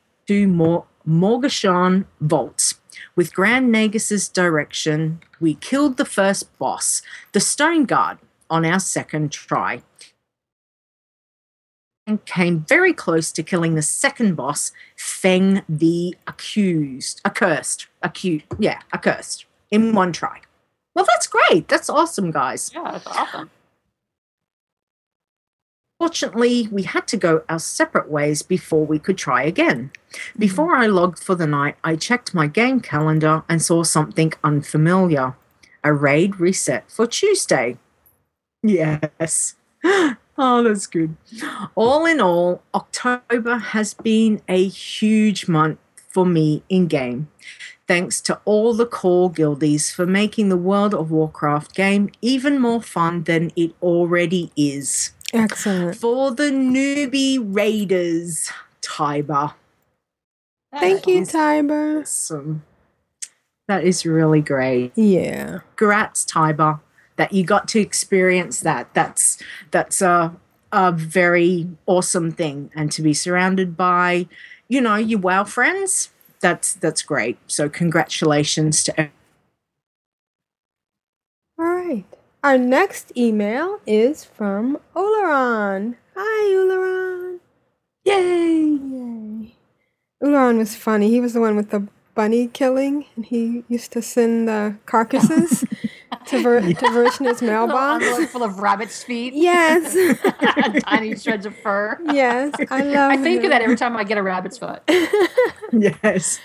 Mor- 0.46 0.86
Mogu'shan 1.06 2.04
Vaults. 2.20 2.74
With 3.16 3.34
Grand 3.34 3.72
Nagus's 3.72 4.28
direction, 4.28 5.20
we 5.40 5.54
killed 5.54 5.96
the 5.96 6.04
first 6.04 6.56
boss, 6.58 7.02
the 7.32 7.40
Stone 7.40 7.84
Guard, 7.86 8.18
on 8.50 8.64
our 8.64 8.80
second 8.80 9.32
try. 9.32 9.82
And 12.08 12.24
came 12.24 12.60
very 12.60 12.94
close 12.94 13.30
to 13.32 13.42
killing 13.42 13.74
the 13.74 13.82
second 13.82 14.34
boss, 14.34 14.72
Feng 14.96 15.60
the 15.68 16.16
Accused. 16.26 17.20
Accursed. 17.22 17.86
Acute. 18.02 18.44
Yeah, 18.58 18.80
accursed. 18.94 19.44
In 19.70 19.92
one 19.92 20.14
try. 20.14 20.40
Well, 20.94 21.04
that's 21.06 21.26
great. 21.26 21.68
That's 21.68 21.90
awesome, 21.90 22.30
guys. 22.30 22.70
Yeah, 22.74 22.92
that's 22.92 23.06
awesome. 23.06 23.50
Fortunately, 25.98 26.68
we 26.72 26.84
had 26.84 27.06
to 27.08 27.18
go 27.18 27.42
our 27.46 27.58
separate 27.58 28.08
ways 28.08 28.40
before 28.40 28.86
we 28.86 28.98
could 28.98 29.18
try 29.18 29.42
again. 29.42 29.90
Hmm. 30.32 30.38
Before 30.40 30.74
I 30.74 30.86
logged 30.86 31.18
for 31.18 31.34
the 31.34 31.46
night, 31.46 31.76
I 31.84 31.96
checked 31.96 32.34
my 32.34 32.46
game 32.46 32.80
calendar 32.80 33.42
and 33.50 33.60
saw 33.60 33.82
something 33.82 34.32
unfamiliar 34.42 35.36
a 35.84 35.92
raid 35.92 36.40
reset 36.40 36.90
for 36.90 37.06
Tuesday. 37.06 37.76
Yes. 38.62 39.56
Oh, 40.40 40.62
that's 40.62 40.86
good. 40.86 41.16
All 41.74 42.06
in 42.06 42.20
all, 42.20 42.62
October 42.72 43.58
has 43.58 43.92
been 43.92 44.40
a 44.48 44.68
huge 44.68 45.48
month 45.48 45.80
for 46.08 46.24
me 46.24 46.62
in 46.68 46.86
game. 46.86 47.28
Thanks 47.88 48.20
to 48.22 48.40
all 48.44 48.72
the 48.72 48.86
core 48.86 49.32
guildies 49.32 49.92
for 49.92 50.06
making 50.06 50.48
the 50.48 50.56
World 50.56 50.94
of 50.94 51.10
Warcraft 51.10 51.74
game 51.74 52.10
even 52.22 52.60
more 52.60 52.80
fun 52.80 53.24
than 53.24 53.50
it 53.56 53.72
already 53.82 54.52
is. 54.56 55.12
Excellent. 55.32 55.96
For 55.96 56.30
the 56.30 56.50
newbie 56.50 57.38
raiders, 57.42 58.50
Tiber. 58.80 59.54
Thank 60.72 61.06
you, 61.06 61.24
Tiber. 61.24 62.00
Awesome. 62.00 62.62
That 63.66 63.84
is 63.84 64.06
really 64.06 64.40
great. 64.40 64.92
Yeah. 64.94 65.60
Grats, 65.76 66.26
Tiber, 66.26 66.80
that 67.18 67.32
you 67.32 67.44
got 67.44 67.68
to 67.68 67.80
experience 67.80 68.60
that. 68.60 68.94
That's 68.94 69.42
that's 69.70 70.00
a 70.00 70.34
a 70.72 70.92
very 70.92 71.68
awesome 71.86 72.30
thing, 72.32 72.70
and 72.74 72.90
to 72.92 73.02
be 73.02 73.12
surrounded 73.12 73.76
by, 73.76 74.26
you 74.68 74.80
know, 74.80 74.96
your 74.96 75.18
WoW 75.18 75.44
friends. 75.44 76.10
That's 76.40 76.72
that's 76.74 77.02
great. 77.02 77.36
So 77.46 77.68
congratulations 77.68 78.82
to 78.84 79.10
All 81.58 81.66
right. 81.66 82.04
Our 82.44 82.56
next 82.56 83.12
email 83.16 83.80
is 83.86 84.24
from 84.24 84.78
Oleron. 84.94 85.96
Hi, 86.16 86.54
Oleron. 86.54 87.40
Yay! 88.04 88.62
Yay. 88.62 89.54
Oleron 90.22 90.58
was 90.58 90.76
funny. 90.76 91.10
He 91.10 91.20
was 91.20 91.32
the 91.32 91.40
one 91.40 91.56
with 91.56 91.70
the 91.70 91.88
bunny 92.14 92.46
killing, 92.46 93.06
and 93.16 93.26
he 93.26 93.64
used 93.68 93.90
to 93.92 94.02
send 94.02 94.48
the 94.48 94.76
carcasses 94.86 95.64
to, 96.26 96.42
Ver- 96.42 96.60
to 96.74 96.74
Vershna's 96.74 97.42
mailbox. 97.42 98.04
full 98.32 98.42
of 98.42 98.58
rabbit's 98.60 99.02
feet. 99.02 99.34
Yes. 99.34 99.94
Tiny 100.84 101.16
shreds 101.16 101.46
of 101.46 101.56
fur. 101.56 101.98
Yes, 102.12 102.54
I 102.70 102.82
love 102.82 103.12
I 103.12 103.16
think 103.16 103.40
him. 103.40 103.44
of 103.46 103.50
that 103.50 103.62
every 103.62 103.76
time 103.76 103.96
I 103.96 104.04
get 104.04 104.18
a 104.18 104.22
rabbit's 104.22 104.58
foot. 104.58 104.82
yes. 105.72 106.40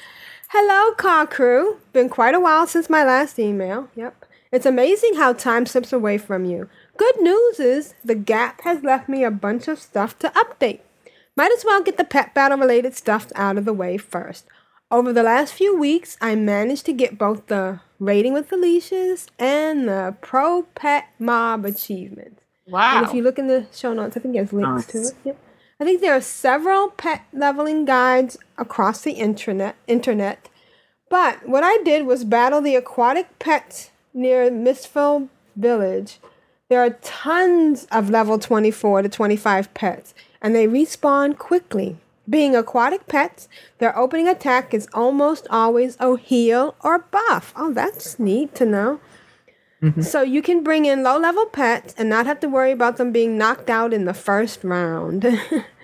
Hello, 0.49 0.93
car 0.95 1.25
crew. 1.25 1.79
Been 1.93 2.09
quite 2.09 2.35
a 2.35 2.39
while 2.39 2.67
since 2.67 2.89
my 2.89 3.03
last 3.03 3.39
email. 3.39 3.89
Yep. 3.95 4.25
It's 4.51 4.65
amazing 4.67 5.15
how 5.15 5.33
time 5.33 5.65
slips 5.65 5.91
away 5.91 6.19
from 6.19 6.45
you. 6.45 6.69
Good 6.95 7.19
news 7.21 7.59
is 7.59 7.95
the 8.05 8.13
Gap 8.13 8.61
has 8.61 8.83
left 8.83 9.09
me 9.09 9.23
a 9.23 9.31
bunch 9.31 9.67
of 9.67 9.79
stuff 9.79 10.19
to 10.19 10.29
update. 10.29 10.81
Might 11.35 11.51
as 11.51 11.65
well 11.65 11.81
get 11.81 11.97
the 11.97 12.03
pet 12.03 12.35
battle 12.35 12.59
related 12.59 12.95
stuff 12.95 13.31
out 13.35 13.57
of 13.57 13.65
the 13.65 13.73
way 13.73 13.97
first. 13.97 14.45
Over 14.93 15.11
the 15.11 15.23
last 15.23 15.55
few 15.55 15.75
weeks, 15.75 16.17
I 16.21 16.35
managed 16.35 16.85
to 16.85 16.93
get 16.93 17.17
both 17.17 17.47
the 17.47 17.79
rating 17.97 18.31
with 18.31 18.49
the 18.49 18.57
leashes 18.57 19.25
and 19.39 19.87
the 19.87 20.15
Pro 20.21 20.67
Pet 20.75 21.05
Mob 21.17 21.65
achievement. 21.65 22.37
Wow. 22.67 22.97
And 22.97 23.07
if 23.07 23.11
you 23.11 23.23
look 23.23 23.39
in 23.39 23.47
the 23.47 23.65
show 23.73 23.91
notes, 23.91 24.15
I 24.15 24.19
think 24.19 24.35
there's 24.35 24.53
links 24.53 24.85
to 24.85 25.01
it. 25.01 25.13
Yep. 25.23 25.39
I 25.79 25.83
think 25.83 25.99
there 25.99 26.13
are 26.13 26.21
several 26.21 26.89
pet 26.91 27.23
leveling 27.33 27.85
guides 27.85 28.37
across 28.55 29.01
the 29.01 29.13
internet. 29.13 29.75
Internet, 29.87 30.47
but 31.09 31.49
what 31.49 31.63
I 31.63 31.77
did 31.83 32.05
was 32.05 32.23
battle 32.23 32.61
the 32.61 32.75
aquatic 32.75 33.39
pets 33.39 33.89
near 34.13 34.51
Mistfall 34.51 35.27
Village. 35.55 36.19
There 36.69 36.83
are 36.83 36.91
tons 37.01 37.87
of 37.91 38.11
level 38.11 38.37
24 38.37 39.01
to 39.01 39.09
25 39.09 39.73
pets, 39.73 40.13
and 40.39 40.53
they 40.53 40.67
respawn 40.67 41.35
quickly. 41.35 41.97
Being 42.29 42.55
aquatic 42.55 43.07
pets, 43.07 43.47
their 43.79 43.97
opening 43.97 44.27
attack 44.27 44.73
is 44.73 44.87
almost 44.93 45.47
always 45.49 45.97
a 45.99 46.17
heal 46.17 46.75
or 46.81 46.99
buff. 46.99 47.53
Oh, 47.55 47.73
that's 47.73 48.17
neat 48.17 48.55
to 48.55 48.65
know. 48.65 48.99
So 49.99 50.21
you 50.21 50.41
can 50.41 50.63
bring 50.63 50.85
in 50.85 51.03
low 51.03 51.19
level 51.19 51.45
pets 51.45 51.93
and 51.97 52.09
not 52.09 52.25
have 52.25 52.39
to 52.39 52.47
worry 52.47 52.71
about 52.71 52.95
them 52.95 53.11
being 53.11 53.37
knocked 53.37 53.69
out 53.69 53.93
in 53.93 54.05
the 54.05 54.13
first 54.13 54.63
round. 54.63 55.25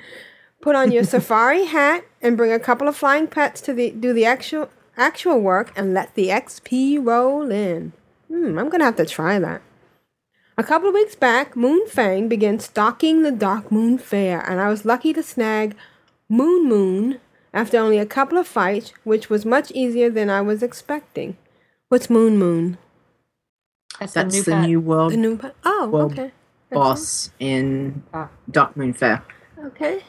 Put 0.62 0.76
on 0.76 0.92
your 0.92 1.04
safari 1.14 1.66
hat 1.66 2.06
and 2.22 2.38
bring 2.38 2.54
a 2.54 2.60
couple 2.60 2.88
of 2.88 2.96
flying 2.96 3.28
pets 3.28 3.60
to 3.62 3.74
the 3.74 3.92
do 3.92 4.14
the 4.14 4.24
actual 4.24 4.70
actual 4.96 5.42
work 5.42 5.74
and 5.76 5.94
let 5.94 6.16
the 6.16 6.30
XP 6.30 7.06
roll 7.06 7.52
in. 7.52 7.92
Hmm, 8.30 8.58
I'm 8.58 8.70
gonna 8.70 8.86
have 8.86 8.96
to 8.98 9.06
try 9.06 9.38
that. 9.38 9.62
A 10.58 10.64
couple 10.64 10.88
of 10.88 10.94
weeks 10.94 11.16
back, 11.16 11.56
Moonfang 11.56 12.30
began 12.30 12.60
stalking 12.60 13.24
the 13.24 13.32
Darkmoon 13.32 14.00
Faire, 14.00 14.40
and 14.40 14.62
I 14.62 14.70
was 14.70 14.86
lucky 14.86 15.12
to 15.12 15.24
snag 15.24 15.76
Moon 16.30 16.70
Moon 16.70 17.20
after 17.54 17.78
only 17.78 17.98
a 17.98 18.06
couple 18.06 18.38
of 18.38 18.48
fights, 18.48 18.94
which 19.04 19.30
was 19.30 19.46
much 19.46 19.72
easier 19.72 20.10
than 20.10 20.30
I 20.30 20.42
was 20.42 20.62
expecting. 20.62 21.38
What's 21.90 22.10
Moon 22.10 22.38
Moon? 22.38 22.78
That's, 24.00 24.14
That's 24.14 24.36
new 24.36 24.44
the 24.44 24.52
pet. 24.52 24.70
new 24.70 24.80
world 24.80 25.12
The 25.12 25.18
new 25.18 25.38
pet? 25.38 25.56
Oh, 25.64 25.90
world 25.90 26.14
okay. 26.14 26.32
boss 26.72 27.32
in 27.40 28.04
ah. 28.14 28.30
Darkmoon 28.50 28.96
Faire. 28.96 29.24
Okay. 29.58 30.04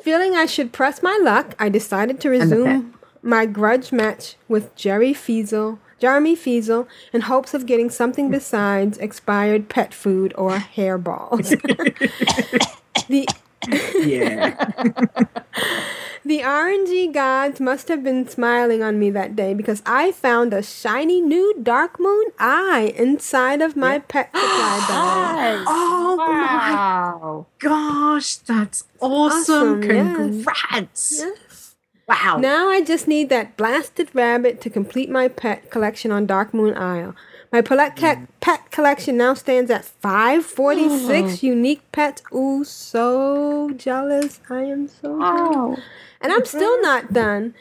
Feeling 0.00 0.34
I 0.36 0.46
should 0.46 0.72
press 0.72 1.02
my 1.02 1.18
luck, 1.22 1.54
I 1.58 1.70
decided 1.70 2.20
to 2.20 2.28
resume 2.28 2.94
my 3.22 3.46
grudge 3.46 3.92
match 3.92 4.36
with 4.46 4.76
Jerry 4.76 5.14
Feasel, 5.14 5.78
Jeremy 5.98 6.36
Feasel, 6.36 6.86
in 7.12 7.22
hopes 7.22 7.54
of 7.54 7.64
getting 7.64 7.88
something 7.88 8.30
besides 8.30 8.98
expired 8.98 9.70
pet 9.70 9.94
food 9.94 10.34
or 10.36 10.58
hairballs. 10.58 11.48
the 13.08 13.26
Yeah. 13.68 14.50
the 16.24 16.40
RNG 16.40 17.12
gods 17.12 17.60
must 17.60 17.88
have 17.88 18.02
been 18.02 18.28
smiling 18.28 18.82
on 18.82 18.98
me 18.98 19.10
that 19.10 19.36
day 19.36 19.54
because 19.54 19.82
I 19.86 20.12
found 20.12 20.52
a 20.52 20.62
shiny 20.62 21.20
new 21.20 21.54
dark 21.62 21.98
moon 21.98 22.26
eye 22.38 22.92
inside 22.96 23.62
of 23.62 23.76
my 23.76 23.98
pet 24.00 24.26
supply 24.26 24.84
bag. 24.88 25.64
Oh 25.66 26.16
wow. 26.18 27.46
my 27.62 27.68
gosh, 27.68 28.36
that's 28.36 28.84
awesome. 29.00 29.80
Awesome, 29.80 29.82
yes. 29.82 30.16
Congrats. 30.16 31.18
Yes. 31.18 31.74
Wow. 32.08 32.38
Now 32.38 32.68
I 32.68 32.82
just 32.82 33.08
need 33.08 33.28
that 33.30 33.56
blasted 33.56 34.14
rabbit 34.14 34.60
to 34.60 34.70
complete 34.70 35.10
my 35.10 35.26
pet 35.28 35.70
collection 35.70 36.12
on 36.12 36.26
Dark 36.26 36.54
Moon 36.54 36.76
Isle. 36.76 37.14
My 37.56 37.62
pet, 37.62 37.96
cat, 37.96 38.28
pet 38.40 38.70
collection 38.70 39.16
now 39.16 39.32
stands 39.32 39.70
at 39.70 39.86
546 39.86 41.38
mm. 41.38 41.42
unique 41.42 41.90
pets. 41.90 42.20
Ooh, 42.30 42.64
so 42.64 43.70
jealous. 43.70 44.40
I 44.50 44.64
am 44.64 44.88
so 44.88 45.18
oh. 45.18 45.52
jealous. 45.54 45.80
And 46.20 46.34
I'm 46.34 46.44
still 46.44 46.82
not 46.82 47.14
done. 47.14 47.54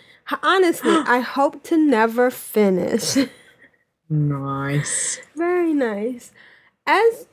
Honestly, 0.43 0.91
I 1.07 1.21
hope 1.21 1.63
to 1.63 1.77
never 1.77 2.29
finish. 2.29 3.15
Nice. 4.09 5.21
Very 5.37 5.71
nice. 5.71 6.33
As 6.85 7.27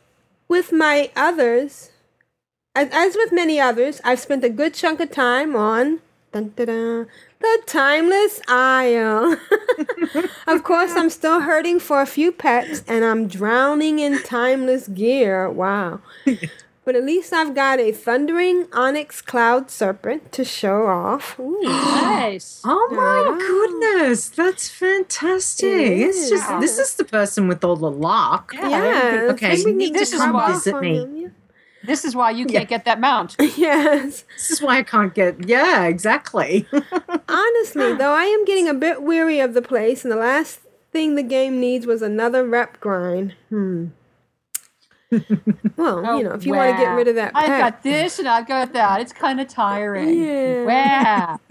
with 0.46 0.70
my 0.70 1.10
others, 1.16 1.90
as, 2.76 2.90
as 2.92 3.16
with 3.16 3.32
many 3.32 3.58
others, 3.58 4.00
I've 4.04 4.20
spent 4.20 4.44
a 4.44 4.48
good 4.48 4.72
chunk 4.72 5.00
of 5.00 5.10
time 5.10 5.56
on 5.56 5.98
dun, 6.30 6.52
dun, 6.54 6.66
dun, 6.66 7.06
the 7.42 7.62
Timeless 7.66 8.40
Isle. 8.48 9.36
of 10.46 10.62
course, 10.64 10.92
I'm 10.94 11.10
still 11.10 11.40
hurting 11.40 11.80
for 11.80 12.00
a 12.00 12.06
few 12.06 12.32
pets 12.32 12.82
and 12.88 13.04
I'm 13.04 13.26
drowning 13.28 13.98
in 13.98 14.22
timeless 14.22 14.88
gear. 14.88 15.50
Wow. 15.50 16.00
But 16.84 16.96
at 16.96 17.04
least 17.04 17.32
I've 17.32 17.54
got 17.54 17.78
a 17.78 17.92
thundering 17.92 18.66
onyx 18.72 19.20
cloud 19.22 19.70
serpent 19.70 20.32
to 20.32 20.44
show 20.44 20.86
off. 20.86 21.38
Ooh. 21.38 21.60
Nice. 22.22 22.60
Oh 22.64 22.88
my 22.92 23.36
goodness, 23.36 24.28
that's 24.28 24.68
fantastic. 24.68 25.68
It 25.72 25.98
It's 26.08 26.30
just 26.30 26.48
is. 26.52 26.60
this 26.60 26.78
is 26.78 26.94
the 26.94 27.04
person 27.04 27.48
with 27.48 27.64
all 27.64 27.74
the 27.76 27.90
luck. 27.90 28.52
Yeah, 28.54 29.28
Okay, 29.30 29.50
I 29.52 29.54
think 29.56 29.64
we 29.66 29.72
you 29.72 29.76
need 29.78 29.92
need 29.94 30.04
to 30.04 30.10
to 30.12 30.16
come 30.18 30.52
visit 30.52 30.80
me. 30.80 30.98
him, 31.02 31.16
yeah. 31.16 31.28
This 31.84 32.04
is 32.04 32.14
why 32.14 32.30
you 32.30 32.46
can't 32.46 32.68
get 32.68 32.84
that 32.84 33.00
mount. 33.00 33.36
yes. 33.56 34.24
This 34.34 34.50
is 34.50 34.62
why 34.62 34.78
I 34.78 34.82
can't 34.82 35.14
get. 35.14 35.48
Yeah, 35.48 35.84
exactly. 35.84 36.66
Honestly, 37.28 37.94
though, 37.94 38.12
I 38.12 38.24
am 38.24 38.44
getting 38.44 38.68
a 38.68 38.74
bit 38.74 39.02
weary 39.02 39.40
of 39.40 39.54
the 39.54 39.62
place, 39.62 40.04
and 40.04 40.12
the 40.12 40.16
last 40.16 40.60
thing 40.92 41.14
the 41.14 41.22
game 41.22 41.60
needs 41.60 41.86
was 41.86 42.02
another 42.02 42.46
rep 42.46 42.78
grind. 42.80 43.34
Hmm. 43.48 43.86
well, 45.76 46.16
you 46.16 46.24
know, 46.24 46.32
if 46.32 46.46
you 46.46 46.54
want 46.54 46.74
to 46.76 46.82
get 46.82 46.90
rid 46.92 47.08
of 47.08 47.16
that 47.16 47.34
pack. 47.34 47.44
I've 47.44 47.60
got 47.60 47.82
this 47.82 48.18
and 48.18 48.26
I've 48.26 48.48
got 48.48 48.72
that. 48.72 49.00
It's 49.02 49.12
kind 49.12 49.40
of 49.40 49.48
tiring. 49.48 50.22
Yeah. 50.22 50.64
Wow. 50.64 51.40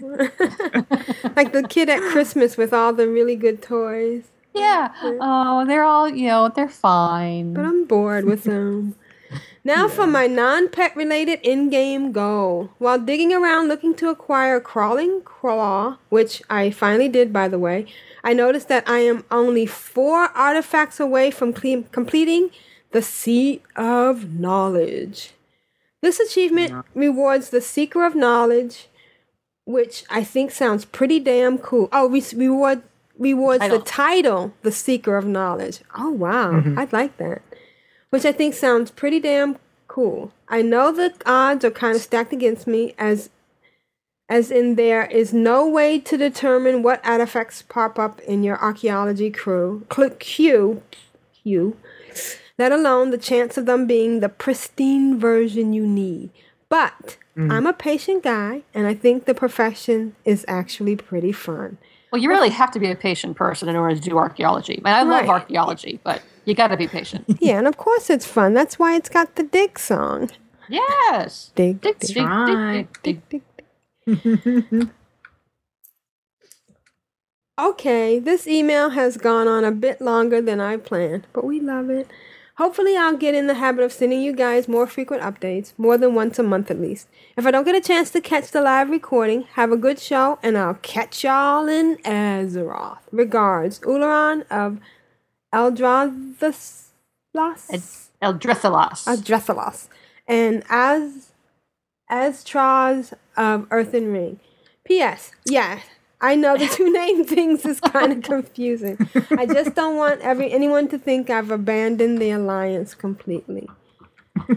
like 1.36 1.52
the 1.52 1.64
kid 1.68 1.88
at 1.88 2.00
Christmas 2.10 2.56
with 2.56 2.72
all 2.72 2.92
the 2.92 3.06
really 3.06 3.36
good 3.36 3.62
toys. 3.62 4.24
Yeah. 4.52 4.92
Oh, 5.02 5.64
they're 5.64 5.84
all, 5.84 6.08
you 6.08 6.26
know, 6.26 6.48
they're 6.48 6.68
fine. 6.68 7.54
But 7.54 7.64
I'm 7.64 7.84
bored 7.84 8.24
with 8.24 8.44
them. 8.44 8.96
Now 9.64 9.86
for 9.86 10.06
my 10.08 10.26
non-pet 10.26 10.96
related 10.96 11.38
in-game 11.44 12.10
goal. 12.10 12.70
While 12.78 12.98
digging 12.98 13.32
around 13.32 13.68
looking 13.68 13.94
to 13.96 14.08
acquire 14.08 14.58
Crawling 14.58 15.20
Claw, 15.24 15.98
which 16.08 16.42
I 16.50 16.70
finally 16.70 17.08
did 17.08 17.32
by 17.32 17.46
the 17.48 17.60
way, 17.60 17.86
I 18.24 18.32
noticed 18.32 18.68
that 18.68 18.88
I 18.88 18.98
am 19.00 19.24
only 19.30 19.66
four 19.66 20.24
artifacts 20.36 20.98
away 20.98 21.30
from 21.30 21.52
cle- 21.52 21.84
completing 21.92 22.50
the 22.90 23.02
Seat 23.02 23.62
of 23.76 24.34
Knowledge. 24.38 25.32
This 26.00 26.18
achievement 26.18 26.72
rewards 26.94 27.50
the 27.50 27.60
Seeker 27.60 28.04
of 28.04 28.16
Knowledge, 28.16 28.88
which 29.64 30.02
I 30.10 30.24
think 30.24 30.50
sounds 30.50 30.84
pretty 30.84 31.20
damn 31.20 31.58
cool. 31.58 31.88
Oh, 31.92 32.08
re- 32.08 32.24
reward 32.34 32.82
rewards 33.16 33.62
the 33.68 33.78
title, 33.78 34.52
the 34.62 34.72
Seeker 34.72 35.16
of 35.16 35.24
Knowledge. 35.24 35.80
Oh 35.96 36.10
wow, 36.10 36.50
Mhm. 36.54 36.76
I'd 36.76 36.92
like 36.92 37.16
that. 37.18 37.42
Which 38.12 38.26
I 38.26 38.32
think 38.32 38.52
sounds 38.52 38.90
pretty 38.90 39.18
damn 39.20 39.56
cool. 39.88 40.32
I 40.46 40.60
know 40.60 40.92
the 40.92 41.14
odds 41.24 41.64
are 41.64 41.70
kind 41.70 41.96
of 41.96 42.02
stacked 42.02 42.32
against 42.32 42.66
me, 42.66 42.94
as 42.98 43.30
as 44.28 44.50
in 44.50 44.74
there 44.76 45.06
is 45.06 45.32
no 45.32 45.66
way 45.66 45.98
to 45.98 46.16
determine 46.16 46.82
what 46.82 47.04
artifacts 47.06 47.62
pop 47.62 47.98
up 47.98 48.20
in 48.20 48.42
your 48.42 48.60
archaeology 48.60 49.30
crew 49.30 49.86
click 49.88 50.20
queue, 50.20 50.82
queue, 51.42 51.76
let 52.58 52.70
alone 52.70 53.10
the 53.10 53.18
chance 53.18 53.56
of 53.56 53.64
them 53.64 53.86
being 53.86 54.20
the 54.20 54.28
pristine 54.28 55.18
version 55.18 55.72
you 55.72 55.86
need. 55.86 56.30
But 56.68 57.16
Mm. 57.36 57.50
I'm 57.50 57.66
a 57.66 57.72
patient 57.72 58.22
guy, 58.22 58.62
and 58.74 58.86
I 58.86 58.94
think 58.94 59.24
the 59.24 59.34
profession 59.34 60.14
is 60.24 60.44
actually 60.46 60.96
pretty 60.96 61.32
fun. 61.32 61.78
Well, 62.12 62.20
you 62.20 62.28
really 62.28 62.50
have 62.50 62.70
to 62.72 62.78
be 62.78 62.90
a 62.90 62.94
patient 62.94 63.36
person 63.36 63.70
in 63.70 63.76
order 63.76 63.94
to 63.94 64.00
do 64.00 64.18
archaeology. 64.18 64.82
I 64.84 65.02
mean, 65.02 65.10
I 65.10 65.18
love 65.18 65.28
archaeology, 65.30 65.98
but 66.04 66.22
you 66.44 66.54
got 66.54 66.68
to 66.68 66.76
be 66.76 66.86
patient. 66.86 67.24
yeah, 67.40 67.56
and 67.56 67.66
of 67.66 67.78
course 67.78 68.10
it's 68.10 68.26
fun. 68.26 68.52
That's 68.52 68.78
why 68.78 68.96
it's 68.96 69.08
got 69.08 69.36
the 69.36 69.44
dig 69.44 69.78
song. 69.78 70.30
Yes. 70.68 71.52
Dig, 71.54 71.80
Dig, 71.80 71.98
dig, 71.98 72.14
dig, 72.14 72.26
right. 72.26 72.88
dig, 73.02 73.22
dig, 73.28 73.42
dig. 74.06 74.88
Okay, 77.58 78.18
this 78.18 78.48
email 78.48 78.90
has 78.90 79.18
gone 79.18 79.46
on 79.46 79.62
a 79.62 79.70
bit 79.70 80.00
longer 80.00 80.40
than 80.40 80.58
I 80.58 80.78
planned, 80.78 81.26
but 81.34 81.44
we 81.44 81.60
love 81.60 81.90
it. 81.90 82.08
Hopefully, 82.56 82.96
I'll 82.96 83.16
get 83.16 83.34
in 83.34 83.46
the 83.46 83.54
habit 83.54 83.84
of 83.84 83.92
sending 83.92 84.20
you 84.20 84.32
guys 84.32 84.68
more 84.68 84.86
frequent 84.86 85.22
updates, 85.22 85.72
more 85.78 85.96
than 85.96 86.14
once 86.14 86.38
a 86.38 86.42
month 86.42 86.70
at 86.70 86.80
least. 86.80 87.08
If 87.36 87.46
I 87.46 87.50
don't 87.50 87.64
get 87.64 87.74
a 87.74 87.80
chance 87.80 88.10
to 88.10 88.20
catch 88.20 88.50
the 88.50 88.60
live 88.60 88.90
recording, 88.90 89.42
have 89.54 89.72
a 89.72 89.76
good 89.76 89.98
show, 89.98 90.38
and 90.42 90.58
I'll 90.58 90.74
catch 90.74 91.24
y'all 91.24 91.66
in 91.66 91.96
Azeroth. 92.04 92.98
Regards, 93.10 93.80
Uleron 93.80 94.44
of 94.50 94.78
Eldrathos? 95.52 96.88
Eldre'Thalas. 97.34 99.06
Eldre'Thalas. 99.06 99.88
And 100.28 100.62
as 100.68 101.32
Astraz 102.10 103.14
of 103.36 103.66
Earthen 103.70 104.12
Ring. 104.12 104.38
P.S. 104.84 105.32
Yeah, 105.46 105.80
I 106.22 106.36
know 106.36 106.56
the 106.56 106.66
two 106.78 106.92
name 106.92 107.24
things 107.24 107.66
is 107.66 107.80
kind 107.80 108.12
of 108.12 108.22
confusing. 108.34 108.96
I 109.32 109.44
just 109.46 109.74
don't 109.74 109.96
want 109.96 110.20
every 110.22 110.52
anyone 110.52 110.88
to 110.88 110.98
think 110.98 111.28
I've 111.30 111.50
abandoned 111.50 112.18
the 112.18 112.30
alliance 112.30 112.94
completely. 112.94 113.68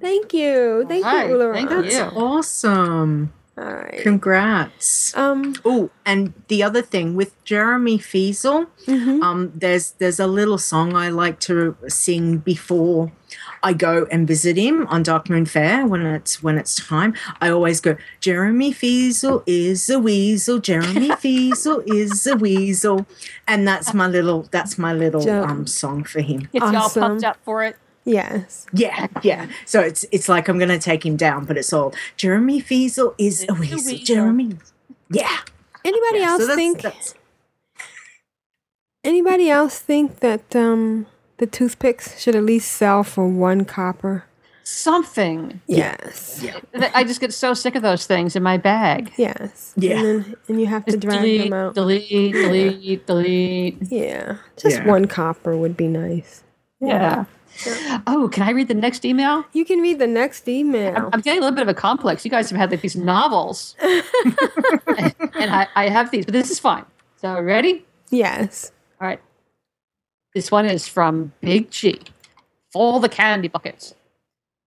Thank 0.00 0.34
you. 0.34 0.84
Thank 0.88 1.04
Alright, 1.06 1.28
you, 1.30 1.36
Uluru. 1.36 1.54
thank 1.54 1.70
That's 1.70 1.94
you. 1.94 2.00
awesome. 2.02 3.32
All 3.56 3.64
right. 3.64 4.00
Congrats. 4.02 5.14
Um. 5.16 5.54
Oh, 5.64 5.90
and 6.06 6.32
the 6.48 6.62
other 6.62 6.82
thing 6.82 7.14
with 7.14 7.42
Jeremy 7.44 7.98
Feasel, 7.98 8.66
Mm-hmm. 8.86 9.22
um, 9.22 9.52
there's 9.54 9.92
there's 9.92 10.18
a 10.18 10.26
little 10.26 10.58
song 10.58 10.94
I 10.96 11.10
like 11.10 11.38
to 11.40 11.76
sing 11.86 12.38
before 12.38 13.12
I 13.62 13.72
go 13.72 14.06
and 14.10 14.26
visit 14.26 14.56
him 14.56 14.86
on 14.88 15.04
Darkmoon 15.04 15.46
Faire 15.48 15.86
when 15.86 16.04
it's 16.04 16.42
when 16.42 16.58
it's 16.58 16.74
time. 16.74 17.14
I 17.40 17.50
always 17.50 17.80
go, 17.80 17.96
Jeremy 18.20 18.72
Feasel 18.72 19.42
is 19.46 19.88
a 19.88 19.98
weasel. 19.98 20.58
Jeremy 20.58 21.10
Feasel 21.20 21.82
is 21.86 22.26
a 22.26 22.36
weasel, 22.36 23.06
and 23.46 23.66
that's 23.66 23.94
my 23.94 24.06
little 24.08 24.48
that's 24.50 24.78
my 24.78 24.92
little 24.92 25.28
um 25.30 25.66
song 25.66 26.04
for 26.04 26.20
him. 26.20 26.48
Gets 26.52 26.72
you 26.72 26.78
all 26.78 26.90
pumped 26.90 27.24
up 27.24 27.38
for 27.44 27.62
it. 27.62 27.76
Yes. 28.04 28.66
Yeah, 28.72 29.06
yeah. 29.22 29.46
So 29.64 29.80
it's 29.80 30.04
it's 30.10 30.28
like 30.28 30.48
I'm 30.48 30.58
gonna 30.58 30.78
take 30.78 31.06
him 31.06 31.16
down, 31.16 31.44
but 31.44 31.56
it's 31.56 31.72
all 31.72 31.94
Jeremy 32.16 32.58
Feasel 32.58 33.14
is 33.16 33.46
a 33.48 33.54
weasel. 33.54 33.96
Jeremy. 33.98 34.56
Yeah. 35.08 35.38
Anybody 35.84 36.18
Yeah, 36.20 36.26
so 36.26 36.32
else 36.32 36.40
that's- 36.42 36.56
think? 36.56 36.82
that's- 36.82 37.14
Anybody 39.04 39.50
else 39.50 39.78
think 39.80 40.20
that 40.20 40.54
um 40.54 41.06
the 41.42 41.46
toothpicks 41.48 42.20
should 42.20 42.36
at 42.36 42.44
least 42.44 42.70
sell 42.70 43.02
for 43.02 43.26
one 43.26 43.64
copper? 43.64 44.24
Something. 44.62 45.60
Yes. 45.66 46.38
Th- 46.40 46.92
I 46.94 47.02
just 47.02 47.20
get 47.20 47.32
so 47.34 47.52
sick 47.52 47.74
of 47.74 47.82
those 47.82 48.06
things 48.06 48.36
in 48.36 48.44
my 48.44 48.56
bag. 48.58 49.12
Yes. 49.16 49.72
Yeah. 49.76 49.96
And, 49.98 50.04
then, 50.24 50.36
and 50.46 50.60
you 50.60 50.66
have 50.68 50.84
to 50.84 50.92
Just 50.92 51.00
drag 51.00 51.18
delete, 51.22 51.42
them 51.42 51.52
out. 51.52 51.74
delete, 51.74 52.32
delete, 52.32 53.04
delete. 53.08 53.78
Yeah. 53.90 54.36
Just 54.56 54.76
Yeah. 54.76 54.86
one 54.86 55.06
copper 55.06 55.56
would 55.56 55.76
be 55.76 55.88
nice. 55.88 56.44
Yeah. 56.80 57.24
Oh, 58.06 58.28
can 58.32 58.44
I 58.44 58.50
read 58.52 58.68
the 58.68 58.74
next 58.74 59.04
email? 59.04 59.44
You 59.52 59.64
can 59.64 59.80
read 59.80 59.98
the 59.98 60.06
next 60.06 60.46
email. 60.48 60.94
I'm, 60.96 61.10
I'm 61.12 61.20
getting 61.22 61.40
a 61.40 61.42
little 61.44 61.56
bit 61.56 61.62
of 61.62 61.68
a 61.68 61.74
complex. 61.74 62.24
You 62.24 62.30
guys 62.30 62.48
have 62.50 62.56
had 62.58 62.70
like 62.70 62.80
these 62.82 62.94
novels, 62.96 63.74
and, 63.82 65.14
and 65.34 65.50
I, 65.50 65.66
I 65.74 65.88
have 65.88 66.10
these, 66.12 66.24
but 66.24 66.32
this 66.34 66.50
is 66.52 66.58
fine. 66.60 66.84
So 67.20 67.40
ready? 67.40 67.84
Yes. 68.10 68.70
All 69.00 69.08
right. 69.08 69.20
This 70.34 70.50
one 70.50 70.66
is 70.66 70.88
from 70.88 71.32
Big 71.40 71.70
G. 71.70 72.00
For 72.72 73.00
the 73.00 73.08
candy 73.08 73.48
buckets. 73.48 73.94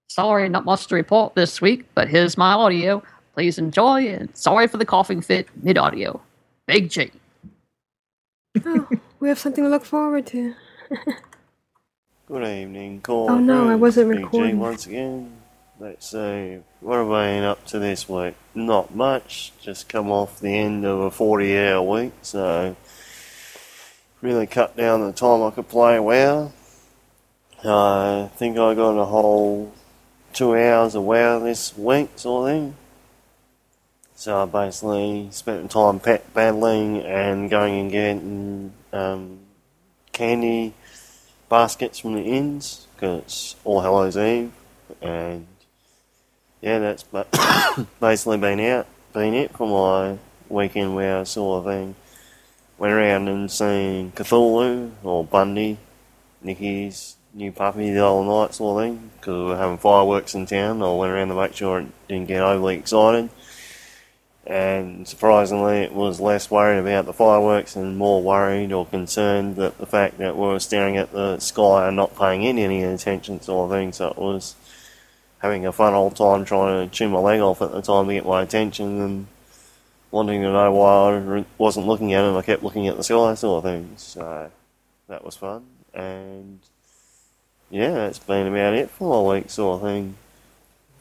Sorry, 0.08 0.48
not 0.48 0.64
much 0.66 0.88
to 0.88 0.96
report 0.96 1.34
this 1.34 1.60
week, 1.60 1.86
but 1.96 2.08
here's 2.08 2.38
my 2.38 2.54
audio. 2.54 3.02
Please 3.34 3.58
enjoy, 3.58 4.08
and 4.08 4.36
sorry 4.38 4.68
for 4.68 4.78
the 4.78 4.86
coughing 4.86 5.22
fit 5.22 5.48
mid 5.64 5.78
audio. 5.78 6.22
Big 6.68 6.90
G. 6.90 7.12
Oh, 8.66 8.88
we 9.20 9.28
have 9.28 9.40
something 9.40 9.64
to 9.64 9.70
look 9.70 9.84
forward 9.86 10.28
to. 10.28 10.54
Good 12.28 12.44
evening, 12.44 13.02
call. 13.02 13.32
Oh, 13.32 13.40
no, 13.40 13.68
I 13.70 13.76
wasn't 13.76 14.10
Big 14.10 14.20
G 14.20 14.24
recording. 14.24 14.60
once 14.60 14.86
again. 14.86 15.32
Let's 15.78 16.10
see, 16.12 16.60
what 16.80 16.98
have 16.98 17.12
I 17.12 17.34
been 17.34 17.44
up 17.44 17.66
to 17.68 17.80
this 17.80 18.08
week? 18.08 18.36
Not 18.54 18.96
much. 18.96 19.52
Just 19.62 19.90
come 19.90 20.10
off 20.10 20.40
the 20.40 20.56
end 20.58 20.86
of 20.86 21.02
a 21.02 21.12
40 21.12 21.58
hour 21.58 21.82
week, 21.82 22.14
so 22.22 22.78
really 24.26 24.47
cut 24.47 24.76
down 24.76 25.02
the 25.02 25.11
time 25.14 25.43
I 25.43 25.52
could 25.52 25.69
play 25.69 25.99
WoW. 25.99 26.52
I 27.64 28.27
think 28.35 28.57
I 28.57 28.73
got 28.73 28.97
a 28.97 29.06
whole 29.06 29.72
two 30.34 30.56
hours 30.56 30.95
of 30.95 31.03
WoW 31.03 31.38
this 31.38 31.77
week, 31.77 32.10
sort 32.15 32.49
of 32.49 32.56
thing. 32.56 32.76
So 34.15 34.41
I 34.41 34.45
basically 34.45 35.27
spent 35.30 35.69
time 35.69 35.99
pet 35.99 36.34
battling 36.34 37.03
and 37.03 37.52
going 37.52 37.81
and 37.81 37.91
getting 37.91 38.73
um, 38.91 39.39
candy 40.11 40.73
baskets 41.47 41.99
from 41.99 42.15
the 42.15 42.23
inns 42.23 42.88
because 42.95 43.22
it's 43.22 43.56
All 43.64 43.81
Hallows 43.81 44.18
Eve, 44.18 44.52
and 45.03 45.45
yeah, 46.61 46.80
that's 46.80 47.03
basically 47.99 48.38
been 48.38 48.60
out, 48.61 48.88
been 49.14 49.35
it 49.35 49.52
for 49.56 49.68
my 49.68 50.18
weekend 50.49 50.97
I 50.99 51.23
sort 51.26 51.60
of 51.60 51.72
thing. 51.72 51.95
Went 52.77 52.93
around 52.93 53.27
and 53.30 53.49
seen 53.49 54.11
Cthulhu 54.11 54.91
or 55.03 55.23
Bundy, 55.23 55.77
Nikki's 56.41 57.15
new 57.34 57.52
puppy 57.52 57.91
the 57.91 58.06
other 58.06 58.26
night, 58.26 58.53
sort 58.53 58.84
of 58.84 58.89
thing, 58.89 59.11
because 59.18 59.38
we 59.38 59.43
were 59.43 59.57
having 59.57 59.77
fireworks 59.77 60.35
in 60.35 60.45
town. 60.45 60.81
I 60.81 60.93
went 60.93 61.11
around 61.11 61.30
to 61.30 61.35
make 61.35 61.56
sure 61.56 61.80
it 61.80 61.88
didn't 62.07 62.27
get 62.27 62.41
overly 62.41 62.77
excited. 62.77 63.30
And 64.45 65.07
surprisingly, 65.07 65.77
it 65.77 65.93
was 65.93 66.19
less 66.19 66.52
worried 66.52 66.80
about 66.80 67.06
the 67.06 67.14
fireworks 67.14 67.76
and 67.76 67.97
more 67.97 68.22
worried 68.22 68.72
or 68.72 68.85
concerned 68.85 69.56
that 69.56 69.77
the 69.80 69.88
fact 69.88 70.19
that 70.19 70.35
we 70.35 70.45
were 70.45 70.60
staring 70.60 70.97
at 70.97 71.11
the 71.11 71.39
sky 71.39 71.88
and 71.88 71.95
not 71.95 72.18
paying 72.18 72.45
any 72.45 72.84
attention, 72.84 73.41
sort 73.41 73.72
of 73.72 73.77
thing. 73.77 73.91
So 73.91 74.10
it 74.10 74.18
was 74.18 74.56
having 75.39 75.65
a 75.65 75.72
fun 75.72 75.93
old 75.93 76.15
time 76.15 76.45
trying 76.45 76.88
to 76.88 76.95
chew 76.95 77.10
my 77.10 77.19
leg 77.19 77.39
off 77.39 77.61
at 77.61 77.72
the 77.72 77.81
time 77.81 78.07
to 78.07 78.14
get 78.14 78.26
my 78.26 78.43
attention 78.43 79.02
and 79.02 79.27
wanting 80.16 80.42
to 80.42 80.50
know 80.50 80.72
why 80.72 81.18
I 81.18 81.46
wasn't 81.58 81.88
looking 81.88 82.14
at 82.14 82.24
and 82.24 82.38
I 82.38 82.42
kept 82.42 82.64
looking 82.64 82.88
at 82.88 82.96
the 82.96 83.04
sky, 83.04 83.34
sort 83.34 83.66
of 83.66 83.70
thing. 83.70 83.92
So 83.98 84.50
that 85.10 85.26
was 85.26 85.36
fun. 85.36 85.66
And 85.94 86.62
yeah, 87.70 87.92
that's 87.92 88.20
been 88.20 88.48
about 88.48 88.76
it 88.76 88.90
for 88.90 89.26
my 89.26 89.34
week, 89.36 89.50
sort 89.50 89.76
of 89.76 89.90
thing. 89.90 90.16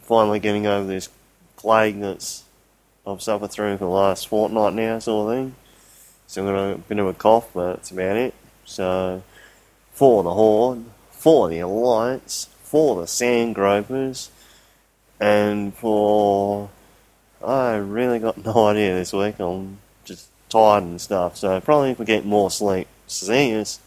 Finally 0.03 0.41
getting 0.41 0.67
over 0.67 0.89
this 0.89 1.09
plague 1.57 2.01
that's 2.01 2.43
I've 3.07 3.23
suffered 3.23 3.53
through 3.53 3.77
for 3.77 3.85
the 3.85 3.91
last 3.91 4.27
fortnight 4.27 4.75
now, 4.75 4.99
sort 4.99 5.31
of 5.31 5.39
thing. 5.39 5.55
Still 6.27 6.47
got 6.47 6.73
a 6.73 6.79
bit 6.79 6.99
of 6.99 7.07
a 7.07 7.15
cough, 7.15 7.51
but 7.55 7.75
that's 7.75 7.93
about 7.93 8.17
it. 8.17 8.35
So, 8.65 9.23
for 9.93 10.25
the 10.25 10.35
Horde, 10.35 10.87
for 11.11 11.49
the 11.49 11.61
Alliance, 11.61 12.49
for 12.65 13.01
the 13.01 13.07
Sand 13.07 13.55
Gropers, 13.55 14.33
and 15.21 15.73
for. 15.73 16.71
I 17.45 17.77
really 17.77 18.19
got 18.19 18.37
no 18.45 18.67
idea 18.67 18.95
this 18.95 19.13
week. 19.13 19.39
I'm 19.39 19.79
just 20.05 20.29
tired 20.49 20.85
and 20.85 21.01
stuff, 21.01 21.37
so 21.37 21.61
probably 21.61 21.91
if 21.91 21.99
we 21.99 22.05
get 22.05 22.25
more 22.25 22.51
sleep. 22.51 22.89
See 23.07 23.55
us. 23.57 23.81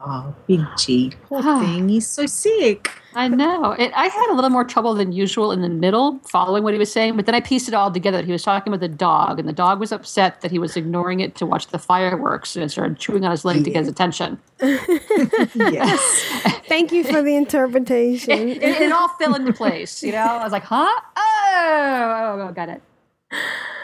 Oh, 0.00 0.34
Big 0.46 0.60
G, 0.78 1.12
poor 1.24 1.40
ah. 1.42 1.60
thing. 1.60 1.88
He's 1.88 2.06
so 2.06 2.26
sick. 2.26 2.90
I 3.16 3.28
know. 3.28 3.72
It, 3.72 3.92
I 3.96 4.08
had 4.08 4.30
a 4.30 4.34
little 4.34 4.50
more 4.50 4.62
trouble 4.62 4.92
than 4.94 5.10
usual 5.10 5.50
in 5.50 5.62
the 5.62 5.70
middle 5.70 6.18
following 6.28 6.62
what 6.62 6.74
he 6.74 6.78
was 6.78 6.92
saying, 6.92 7.16
but 7.16 7.24
then 7.24 7.34
I 7.34 7.40
pieced 7.40 7.66
it 7.66 7.72
all 7.72 7.90
together. 7.90 8.22
He 8.22 8.30
was 8.30 8.42
talking 8.42 8.70
about 8.72 8.80
the 8.80 8.94
dog, 8.94 9.38
and 9.38 9.48
the 9.48 9.54
dog 9.54 9.80
was 9.80 9.90
upset 9.90 10.42
that 10.42 10.50
he 10.50 10.58
was 10.58 10.76
ignoring 10.76 11.20
it 11.20 11.34
to 11.36 11.46
watch 11.46 11.68
the 11.68 11.78
fireworks 11.78 12.54
and 12.56 12.64
it 12.64 12.68
started 12.68 12.98
chewing 12.98 13.24
on 13.24 13.30
his 13.30 13.42
leg 13.44 13.64
to 13.64 13.70
get 13.70 13.80
his 13.80 13.88
attention. 13.88 14.38
yes. 14.60 16.24
Thank 16.68 16.92
you 16.92 17.04
for 17.04 17.22
the 17.22 17.34
interpretation. 17.36 18.32
It, 18.32 18.62
it, 18.62 18.80
it 18.82 18.92
all 18.92 19.08
fell 19.08 19.34
into 19.34 19.52
place, 19.54 20.02
you 20.02 20.12
know? 20.12 20.18
I 20.18 20.42
was 20.44 20.52
like, 20.52 20.64
huh? 20.64 20.84
Oh, 21.16 22.36
oh, 22.38 22.48
oh, 22.48 22.52
got 22.52 22.68
it. 22.68 22.82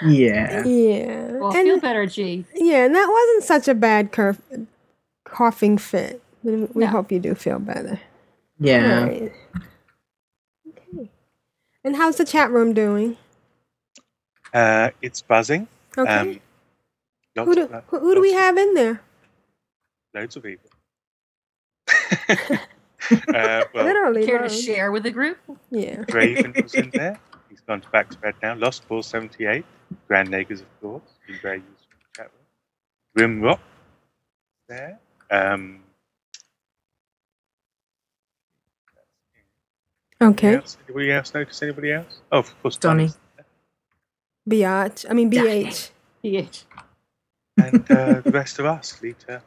Yeah. 0.04 0.64
Yeah. 0.64 1.32
Well, 1.38 1.54
And- 1.54 1.66
feel 1.66 1.80
better, 1.80 2.04
G. 2.06 2.44
Yeah, 2.54 2.84
and 2.84 2.94
that 2.94 3.08
wasn't 3.08 3.44
such 3.44 3.66
a 3.68 3.74
bad 3.74 4.12
curf- 4.12 4.40
coughing 5.24 5.78
fit. 5.78 6.22
We 6.42 6.64
we 6.74 6.84
hope 6.84 7.10
you 7.12 7.18
do 7.20 7.34
feel 7.34 7.58
better. 7.60 8.00
Yeah. 8.62 9.00
All 9.00 9.06
right. 9.06 9.32
Okay. 10.68 11.10
And 11.84 11.96
how's 11.96 12.16
the 12.16 12.24
chat 12.24 12.50
room 12.50 12.72
doing? 12.74 13.16
Uh, 14.54 14.90
it's 15.00 15.22
buzzing. 15.22 15.66
Okay. 15.96 16.10
Um, 16.10 16.40
lots 17.36 17.48
Who 17.48 17.54
do, 17.54 17.62
of, 17.62 17.84
who, 17.88 17.98
who 18.00 18.14
do 18.14 18.20
we 18.20 18.32
have 18.32 18.56
in 18.56 18.74
there? 18.74 19.02
loads 20.14 20.36
of 20.36 20.42
people. 20.42 20.70
uh, 23.34 23.64
well, 23.74 23.84
Literally. 23.84 24.26
Care 24.26 24.42
to 24.42 24.48
share 24.48 24.92
with 24.92 25.02
the 25.02 25.10
group? 25.10 25.38
Yeah. 25.70 26.04
Raven 26.12 26.54
was 26.62 26.74
in 26.74 26.90
there. 26.90 27.18
He's 27.48 27.60
gone 27.60 27.80
to 27.80 27.88
back 27.90 28.10
to 28.10 28.18
bed 28.18 28.34
now. 28.42 28.54
Lost 28.54 28.86
Ball 28.88 29.02
78. 29.02 29.64
Grand 30.08 30.28
Nagus, 30.28 30.60
of 30.60 30.80
course. 30.80 31.02
Been 31.26 31.38
very 31.42 31.58
useful 31.58 31.98
to 32.00 32.22
chat 32.22 32.30
with. 32.32 33.24
Grimrock 33.24 33.58
there. 34.68 34.98
Um, 35.30 35.80
Okay. 40.22 40.54
else? 40.56 40.76
Anybody 40.88 41.12
else 41.12 41.34
notice 41.34 41.62
anybody 41.62 41.92
else? 41.92 42.20
Oh, 42.30 42.38
of 42.38 42.62
course, 42.62 42.76
Donny. 42.76 43.10
Biatch. 44.48 45.06
I 45.08 45.14
mean, 45.14 45.30
BH. 45.30 45.90
BH. 46.24 46.64
and 47.58 47.90
uh, 47.90 48.20
the 48.20 48.30
rest 48.30 48.58
of 48.58 48.66
us, 48.66 48.98
Leeta. 49.02 49.42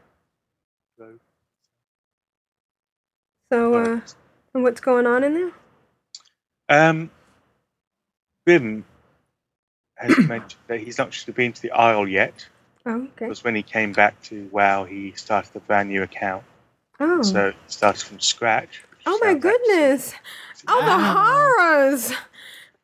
Rogue. 0.98 1.20
So, 3.52 3.74
uh, 3.74 4.00
and 4.54 4.64
what's 4.64 4.82
going 4.82 5.08
on 5.08 5.24
in 5.24 5.34
there? 5.34 5.52
Um, 6.68 7.10
Bim 8.46 8.86
has 9.96 10.18
mentioned 10.28 10.62
that 10.68 10.80
he's 10.80 10.98
not 10.98 11.08
actually 11.08 11.34
been 11.34 11.54
to 11.54 11.62
the 11.62 11.72
Isle 11.72 12.08
yet. 12.08 12.46
Oh, 12.86 12.96
okay. 12.96 13.10
Because 13.16 13.44
when 13.44 13.56
he 13.56 13.64
came 13.64 13.94
back 13.94 14.22
to 14.24 14.50
WoW, 14.52 14.84
he 14.84 15.14
started 15.14 15.56
a 15.56 15.60
brand 15.60 15.90
new 15.90 16.04
account. 16.04 16.44
Oh. 17.00 17.22
So 17.22 17.52
he 17.52 17.58
started 17.68 18.02
from 18.02 18.20
scratch. 18.20 18.84
Oh 19.06 19.20
my 19.22 19.34
goodness. 19.36 20.14
Oh, 20.68 20.86
the 20.86 20.98
horrors. 20.98 22.12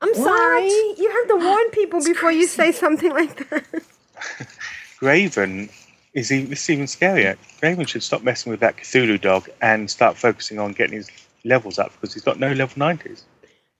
I'm 0.02 0.14
sorry. 0.16 0.68
You 0.68 1.12
have 1.12 1.28
to 1.40 1.46
warn 1.46 1.70
people 1.72 2.04
before 2.04 2.32
you 2.32 2.48
say 2.48 2.72
something 2.72 3.12
like 3.12 3.50
that. 3.50 3.84
Raven 5.02 5.70
is 6.14 6.32
even, 6.32 6.50
this 6.50 6.64
is 6.64 6.70
even 6.70 6.86
scarier. 6.86 7.38
Raven 7.62 7.86
should 7.86 8.04
stop 8.04 8.24
messing 8.24 8.52
with 8.52 8.60
that 8.62 8.78
Cthulhu 8.78 9.20
dog 9.20 9.50
and 9.62 9.90
start 9.90 10.18
focusing 10.18 10.60
on 10.60 10.74
getting 10.74 10.96
his 10.96 11.10
levels 11.46 11.80
up 11.80 11.92
because 11.94 12.14
he's 12.14 12.24
got 12.24 12.40
no 12.40 12.52
level 12.52 12.76
90s. 12.78 13.24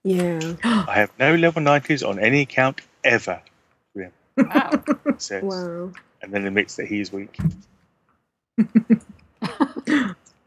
Yeah. 0.04 0.40
I 0.64 0.94
have 0.94 1.12
no 1.20 1.36
level 1.36 1.62
90s 1.62 2.08
on 2.08 2.20
any 2.20 2.42
account 2.42 2.82
ever. 3.04 3.42
Grim. 3.94 4.12
Wow. 4.38 4.72
Says, 5.18 5.44
Wow. 5.44 5.92
And 6.22 6.32
then 6.32 6.46
admits 6.46 6.76
that 6.76 6.88
he 6.88 7.02
is 7.02 7.12
weak. 7.12 7.38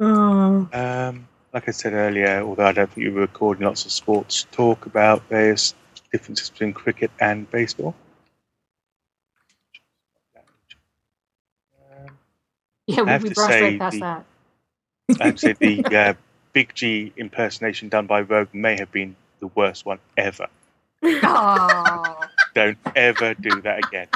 Oh. 0.01 0.69
Um, 0.73 1.29
like 1.55 1.69
I 1.69 1.71
said 1.71 1.93
earlier, 1.93 2.43
although 2.43 2.67
I 2.67 2.73
don't 2.73 2.91
think 2.91 3.05
you 3.05 3.13
were 3.13 3.21
recording 3.21 3.65
lots 3.65 3.85
of 3.87 3.93
sports 3.93 4.47
talk 4.51 4.87
about 4.87 5.23
various 5.29 5.73
differences 6.13 6.51
between 6.51 6.73
cricket 6.73 7.13
and 7.21 7.49
baseball. 7.51 7.95
Yeah, 12.87 13.07
have 13.07 13.23
we 13.23 13.29
to 13.31 13.35
brushed 13.35 13.51
say 13.53 13.63
right 13.63 13.79
past 13.79 13.95
the- 13.95 14.01
that. 14.01 14.27
I 15.21 15.27
would 15.27 15.39
say 15.39 15.53
the 15.53 15.85
uh, 15.97 16.15
Big 16.53 16.75
G 16.75 17.13
impersonation 17.17 17.89
done 17.89 18.07
by 18.07 18.23
Rogue 18.23 18.49
may 18.53 18.77
have 18.77 18.91
been 18.91 19.15
the 19.41 19.47
worst 19.49 19.87
one 19.87 19.99
ever. 20.17 20.49
Oh. 21.03 22.21
Don't 22.55 22.79
ever 22.97 23.35
do 23.35 23.61
that 23.63 23.87
again. 23.87 24.09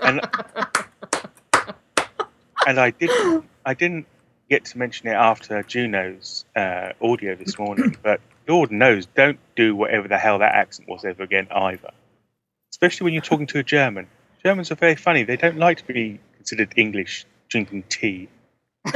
And 0.00 0.20
and 2.66 2.80
I 2.80 2.90
didn't 2.90 3.44
I 3.64 3.74
didn't 3.74 4.06
get 4.48 4.64
to 4.66 4.78
mention 4.78 5.08
it 5.08 5.14
after 5.14 5.62
Juno's 5.62 6.44
uh, 6.56 6.92
audio 7.02 7.34
this 7.34 7.58
morning, 7.58 7.96
but 8.02 8.20
Lord 8.46 8.70
knows, 8.70 9.06
don't 9.06 9.38
do 9.56 9.76
whatever 9.76 10.08
the 10.08 10.18
hell 10.18 10.38
that 10.38 10.54
accent 10.54 10.88
was 10.88 11.04
ever 11.04 11.22
again 11.22 11.48
either. 11.50 11.90
Especially 12.70 13.04
when 13.04 13.12
you're 13.14 13.22
talking 13.22 13.46
to 13.48 13.58
a 13.58 13.62
German. 13.62 14.06
Germans 14.42 14.70
are 14.70 14.76
very 14.76 14.96
funny. 14.96 15.24
They 15.24 15.36
don't 15.36 15.58
like 15.58 15.78
to 15.78 15.84
be 15.84 16.20
considered 16.36 16.72
English 16.76 17.26
drinking 17.48 17.84
tea. 17.88 18.28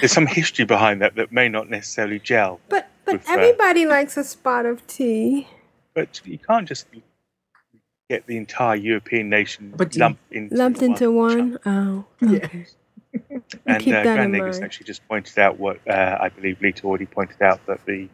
There's 0.00 0.12
some 0.12 0.26
history 0.26 0.64
behind 0.64 1.02
that 1.02 1.14
that 1.16 1.30
may 1.30 1.48
not 1.48 1.68
necessarily 1.70 2.18
gel. 2.18 2.60
But 2.68 2.88
but 3.04 3.14
with, 3.14 3.28
uh, 3.28 3.34
everybody 3.34 3.86
likes 3.86 4.16
a 4.16 4.24
spot 4.24 4.66
of 4.66 4.84
tea. 4.86 5.48
But 5.94 6.20
you 6.24 6.38
can't 6.38 6.66
just 6.66 6.86
get 8.08 8.26
the 8.26 8.36
entire 8.36 8.76
European 8.76 9.28
nation 9.28 9.74
lumped 9.78 10.32
into 10.32 10.54
Lumped 10.54 10.82
into 10.82 11.12
one. 11.12 11.58
Oh. 11.64 12.04
Okay. 12.22 12.66
And 13.66 13.82
keep 13.82 13.94
uh, 13.94 14.02
Grand 14.02 14.34
Nagus 14.34 14.62
actually 14.62 14.86
just 14.86 15.06
pointed 15.08 15.38
out 15.38 15.58
what 15.58 15.78
uh, 15.88 16.18
I 16.20 16.28
believe 16.28 16.58
Leeta 16.60 16.84
already 16.84 17.06
pointed 17.06 17.42
out 17.42 17.64
that 17.66 17.84
the 17.86 18.08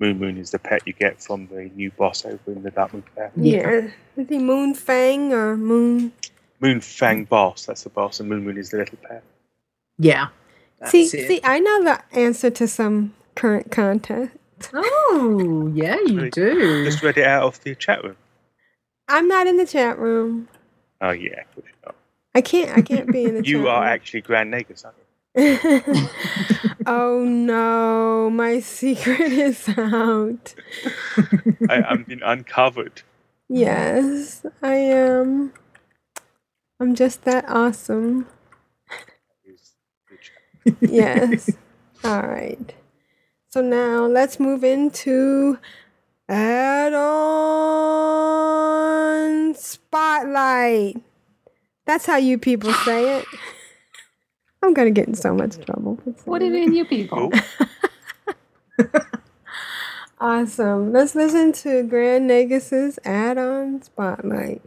Moon 0.00 0.18
Moon 0.18 0.38
is 0.38 0.50
the 0.50 0.58
pet 0.58 0.82
you 0.86 0.92
get 0.92 1.22
from 1.22 1.46
the 1.46 1.70
new 1.74 1.90
boss 1.92 2.24
over 2.24 2.38
in 2.48 2.62
the 2.62 2.70
Dark 2.70 2.92
Moon 2.92 3.04
Fair. 3.14 3.32
Yeah. 3.36 3.90
Is 4.16 4.28
he 4.28 4.38
Moonfang 4.38 5.30
or 5.32 5.56
Moon? 5.56 6.12
Moonfang 6.60 7.28
boss, 7.28 7.66
that's 7.66 7.82
the 7.82 7.90
boss, 7.90 8.20
and 8.20 8.28
Moon 8.28 8.44
Moon 8.44 8.58
is 8.58 8.70
the 8.70 8.78
little 8.78 8.98
pet. 9.08 9.22
Yeah. 9.98 10.28
see, 10.86 11.06
see, 11.06 11.40
I 11.44 11.60
know 11.60 11.84
the 11.84 12.02
answer 12.12 12.50
to 12.50 12.66
some 12.66 13.14
current 13.34 13.70
contest. 13.70 14.32
Oh, 14.72 15.70
yeah, 15.74 15.98
you 16.00 16.30
do. 16.30 16.84
Just 16.84 17.02
read 17.02 17.18
it 17.18 17.26
out 17.26 17.42
of 17.42 17.62
the 17.62 17.74
chat 17.74 18.02
room. 18.02 18.16
I'm 19.08 19.28
not 19.28 19.46
in 19.46 19.56
the 19.56 19.66
chat 19.66 19.98
room. 19.98 20.48
Oh 21.00 21.10
yeah, 21.10 21.40
of 21.40 21.54
course 21.54 21.66
you're 21.66 21.86
not. 21.86 21.94
I 22.34 22.40
can't. 22.40 22.76
I 22.76 22.82
can't 22.82 23.12
be 23.12 23.24
in 23.24 23.34
the 23.36 23.42
You 23.44 23.68
are 23.68 23.80
room. 23.82 23.88
actually 23.88 24.22
Grand 24.22 24.52
Nagus, 24.52 24.84
aren't 24.84 24.96
you? 24.98 25.04
oh 26.86 27.24
no, 27.24 28.30
my 28.30 28.60
secret 28.60 29.20
is 29.32 29.68
out. 29.76 30.54
I, 31.68 31.82
I'm 31.82 32.04
been 32.04 32.22
uncovered. 32.22 33.02
Yes, 33.48 34.46
I 34.62 34.74
am. 34.76 35.52
I'm 36.80 36.94
just 36.94 37.24
that 37.24 37.44
awesome. 37.48 38.26
yes. 40.80 41.50
All 42.04 42.22
right. 42.22 42.74
So 43.48 43.60
now 43.62 44.06
let's 44.06 44.38
move 44.40 44.64
into 44.64 45.58
add-on 46.28 47.04
spotlight. 49.54 50.96
That's 51.86 52.06
how 52.06 52.16
you 52.16 52.38
people 52.38 52.72
say 52.72 53.18
it. 53.18 53.26
I'm 54.62 54.72
gonna 54.74 54.90
get 54.90 55.08
in 55.08 55.14
so 55.14 55.34
much 55.34 55.58
trouble. 55.64 55.98
What 56.24 56.38
do 56.38 56.50
saying 56.50 56.54
you 56.54 56.70
mean, 56.70 56.74
you 56.74 56.84
people? 56.84 57.30
Awesome. 60.24 60.90
Let's 60.90 61.14
listen 61.14 61.52
to 61.52 61.82
Grand 61.82 62.30
Nagus's 62.30 62.98
add-on 63.04 63.82
spotlight. 63.82 64.62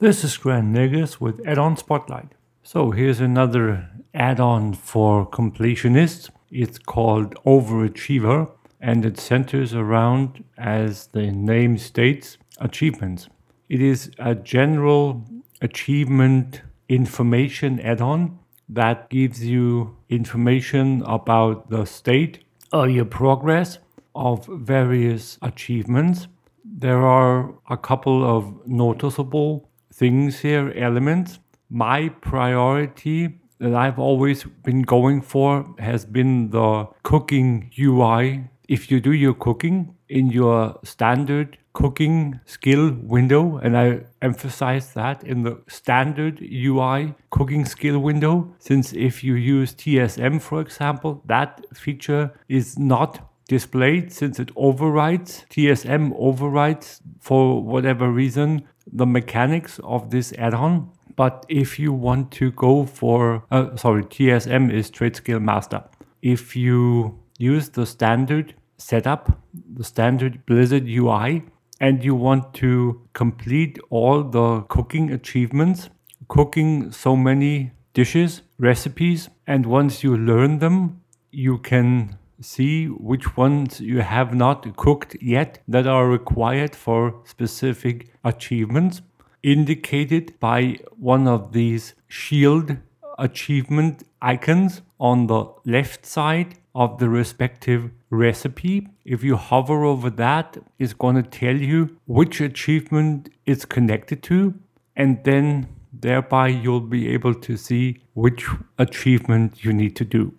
This 0.00 0.24
is 0.24 0.36
Grand 0.36 0.74
Nagus 0.74 1.20
with 1.20 1.40
Add-on 1.46 1.76
Spotlight. 1.76 2.32
So 2.64 2.90
here's 2.90 3.20
another 3.20 3.88
add-on 4.12 4.74
for 4.74 5.24
completionists. 5.30 6.30
It's 6.50 6.78
called 6.78 7.36
Overachiever 7.44 8.50
and 8.80 9.06
it 9.06 9.20
centers 9.20 9.72
around, 9.72 10.42
as 10.58 11.06
the 11.08 11.30
name 11.30 11.78
states, 11.78 12.38
achievements. 12.58 13.28
It 13.68 13.82
is 13.82 14.12
a 14.18 14.34
general 14.34 15.24
achievement 15.60 16.62
information 16.88 17.80
add-on 17.80 18.38
that 18.68 19.10
gives 19.10 19.44
you 19.44 19.96
information 20.08 21.02
about 21.02 21.68
the 21.68 21.84
state 21.84 22.44
or 22.72 22.88
your 22.88 23.04
progress 23.04 23.78
of 24.14 24.46
various 24.46 25.38
achievements. 25.42 26.28
There 26.64 27.04
are 27.04 27.54
a 27.68 27.76
couple 27.76 28.24
of 28.24 28.66
noticeable 28.68 29.68
things 29.92 30.40
here, 30.40 30.72
elements. 30.76 31.40
My 31.68 32.08
priority 32.08 33.40
that 33.58 33.74
I've 33.74 33.98
always 33.98 34.44
been 34.44 34.82
going 34.82 35.22
for 35.22 35.74
has 35.78 36.04
been 36.04 36.50
the 36.50 36.86
cooking 37.02 37.72
UI. 37.76 38.44
If 38.68 38.92
you 38.92 39.00
do 39.00 39.12
your 39.12 39.34
cooking 39.34 39.95
in 40.08 40.30
your 40.30 40.78
standard 40.84 41.58
cooking 41.72 42.40
skill 42.46 42.96
window, 43.02 43.58
and 43.58 43.76
I 43.76 44.00
emphasize 44.22 44.94
that 44.94 45.22
in 45.24 45.42
the 45.42 45.60
standard 45.68 46.40
UI 46.40 47.14
cooking 47.30 47.66
skill 47.66 47.98
window, 47.98 48.54
since 48.58 48.92
if 48.94 49.22
you 49.22 49.34
use 49.34 49.74
TSM, 49.74 50.40
for 50.40 50.60
example, 50.60 51.22
that 51.26 51.64
feature 51.74 52.32
is 52.48 52.78
not 52.78 53.28
displayed 53.48 54.12
since 54.12 54.40
it 54.40 54.50
overrides 54.56 55.44
TSM 55.50 56.12
overrides 56.18 57.00
for 57.20 57.62
whatever 57.62 58.10
reason 58.10 58.66
the 58.92 59.06
mechanics 59.06 59.78
of 59.84 60.10
this 60.10 60.32
add-on. 60.38 60.90
But 61.14 61.46
if 61.48 61.78
you 61.78 61.92
want 61.92 62.30
to 62.32 62.50
go 62.52 62.84
for, 62.84 63.44
uh, 63.50 63.76
sorry, 63.76 64.04
TSM 64.04 64.72
is 64.72 64.90
Trade 64.90 65.16
Skill 65.16 65.40
Master. 65.40 65.84
If 66.22 66.56
you 66.56 67.18
use 67.38 67.70
the 67.70 67.86
standard 67.86 68.54
setup, 68.78 69.40
the 69.74 69.84
standard 69.84 70.44
Blizzard 70.46 70.86
UI, 70.88 71.44
and 71.80 72.02
you 72.02 72.14
want 72.14 72.54
to 72.54 73.02
complete 73.12 73.78
all 73.90 74.22
the 74.22 74.62
cooking 74.62 75.10
achievements, 75.10 75.90
cooking 76.28 76.90
so 76.90 77.16
many 77.16 77.72
dishes, 77.94 78.42
recipes, 78.58 79.28
and 79.46 79.66
once 79.66 80.02
you 80.02 80.16
learn 80.16 80.58
them, 80.58 81.02
you 81.30 81.58
can 81.58 82.16
see 82.40 82.86
which 82.86 83.36
ones 83.36 83.80
you 83.80 84.00
have 84.00 84.34
not 84.34 84.76
cooked 84.76 85.16
yet 85.22 85.58
that 85.66 85.86
are 85.86 86.08
required 86.08 86.74
for 86.74 87.20
specific 87.24 88.12
achievements, 88.24 89.02
indicated 89.42 90.38
by 90.40 90.76
one 90.98 91.26
of 91.26 91.52
these 91.52 91.94
shield 92.08 92.76
achievement 93.18 94.02
icons 94.20 94.82
on 95.00 95.26
the 95.26 95.46
left 95.64 96.04
side 96.04 96.58
of 96.76 96.98
the 96.98 97.08
respective 97.08 97.90
recipe. 98.10 98.86
If 99.04 99.24
you 99.24 99.36
hover 99.36 99.84
over 99.84 100.10
that, 100.10 100.58
it's 100.78 100.92
going 100.92 101.16
to 101.16 101.22
tell 101.22 101.56
you 101.56 101.96
which 102.06 102.42
achievement 102.42 103.30
it's 103.46 103.64
connected 103.64 104.22
to, 104.24 104.54
and 104.94 105.24
then 105.24 105.68
thereby 105.90 106.48
you'll 106.48 106.88
be 106.98 107.08
able 107.08 107.34
to 107.34 107.56
see 107.56 108.02
which 108.12 108.46
achievement 108.78 109.64
you 109.64 109.72
need 109.72 109.96
to 109.96 110.04
do. 110.04 110.34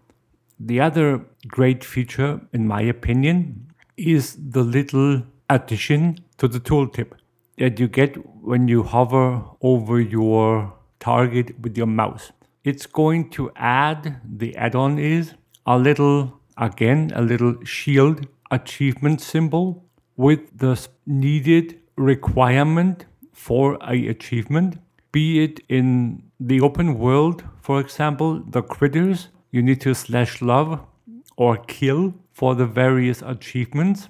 The 0.59 0.79
other 0.79 1.25
great 1.47 1.83
feature, 1.83 2.41
in 2.53 2.67
my 2.67 2.81
opinion, 2.81 3.71
is 3.97 4.37
the 4.37 4.63
little 4.63 5.23
addition 5.49 6.19
to 6.37 6.47
the 6.47 6.59
tooltip. 6.59 7.13
that 7.57 7.79
you 7.79 7.87
get 7.87 8.15
when 8.43 8.67
you 8.67 8.83
hover 8.83 9.43
over 9.61 9.99
your 9.99 10.73
target 10.99 11.59
with 11.59 11.77
your 11.77 11.87
mouse. 11.87 12.31
It's 12.63 12.85
going 12.85 13.29
to 13.31 13.51
add, 13.55 14.21
the 14.23 14.55
add 14.55 14.75
on 14.75 14.99
is 14.99 15.33
a 15.67 15.77
little, 15.77 16.39
again, 16.57 17.11
a 17.13 17.21
little 17.21 17.63
shield 17.63 18.25
achievement 18.49 19.21
symbol 19.21 19.85
with 20.15 20.39
the 20.57 20.87
needed 21.05 21.79
requirement 21.97 23.05
for 23.33 23.77
a 23.81 24.07
achievement, 24.07 24.79
be 25.11 25.43
it 25.43 25.59
in 25.69 26.23
the 26.39 26.61
open 26.61 26.97
world, 26.97 27.43
for 27.61 27.79
example, 27.79 28.41
the 28.47 28.61
critters 28.61 29.27
you 29.51 29.61
need 29.61 29.81
to 29.81 29.93
slash 29.93 30.41
love 30.41 30.79
or 31.35 31.57
kill 31.57 32.13
for 32.33 32.55
the 32.55 32.65
various 32.65 33.21
achievements. 33.21 34.07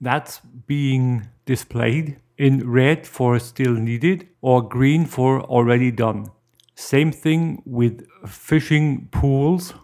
That's 0.00 0.40
being 0.66 1.28
displayed 1.46 2.18
in 2.36 2.68
red 2.68 3.06
for 3.06 3.38
still 3.38 3.72
needed 3.72 4.28
or 4.40 4.68
green 4.68 5.06
for 5.06 5.42
already 5.42 5.90
done. 5.90 6.30
Same 6.74 7.12
thing 7.12 7.62
with 7.64 8.06
fishing 8.26 9.08
pools. 9.12 9.74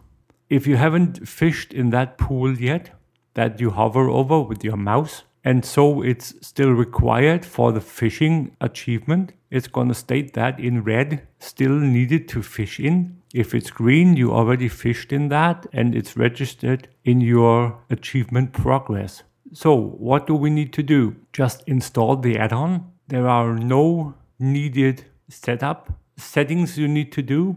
If 0.50 0.66
you 0.66 0.76
haven't 0.76 1.28
fished 1.28 1.74
in 1.74 1.90
that 1.90 2.16
pool 2.16 2.58
yet, 2.58 2.90
that 3.34 3.60
you 3.60 3.70
hover 3.70 4.08
over 4.08 4.40
with 4.40 4.64
your 4.64 4.76
mouse, 4.76 5.24
and 5.44 5.64
so 5.64 6.02
it's 6.02 6.34
still 6.40 6.70
required 6.70 7.44
for 7.44 7.72
the 7.72 7.80
fishing 7.80 8.56
achievement, 8.60 9.32
it's 9.50 9.68
going 9.68 9.88
to 9.88 9.94
state 9.94 10.34
that 10.34 10.58
in 10.58 10.82
red, 10.82 11.26
still 11.38 11.78
needed 11.78 12.28
to 12.28 12.42
fish 12.42 12.80
in. 12.80 13.22
If 13.32 13.54
it's 13.54 13.70
green, 13.70 14.16
you 14.16 14.32
already 14.32 14.68
fished 14.68 15.12
in 15.12 15.28
that 15.28 15.66
and 15.72 15.94
it's 15.94 16.16
registered 16.16 16.88
in 17.04 17.20
your 17.20 17.78
achievement 17.90 18.52
progress. 18.52 19.22
So, 19.52 19.74
what 19.74 20.26
do 20.26 20.34
we 20.34 20.50
need 20.50 20.72
to 20.74 20.82
do? 20.82 21.16
Just 21.32 21.62
install 21.66 22.16
the 22.16 22.38
add 22.38 22.52
on. 22.52 22.90
There 23.08 23.28
are 23.28 23.54
no 23.54 24.14
needed 24.38 25.04
setup 25.28 25.92
settings 26.16 26.78
you 26.78 26.88
need 26.88 27.12
to 27.12 27.22
do. 27.22 27.56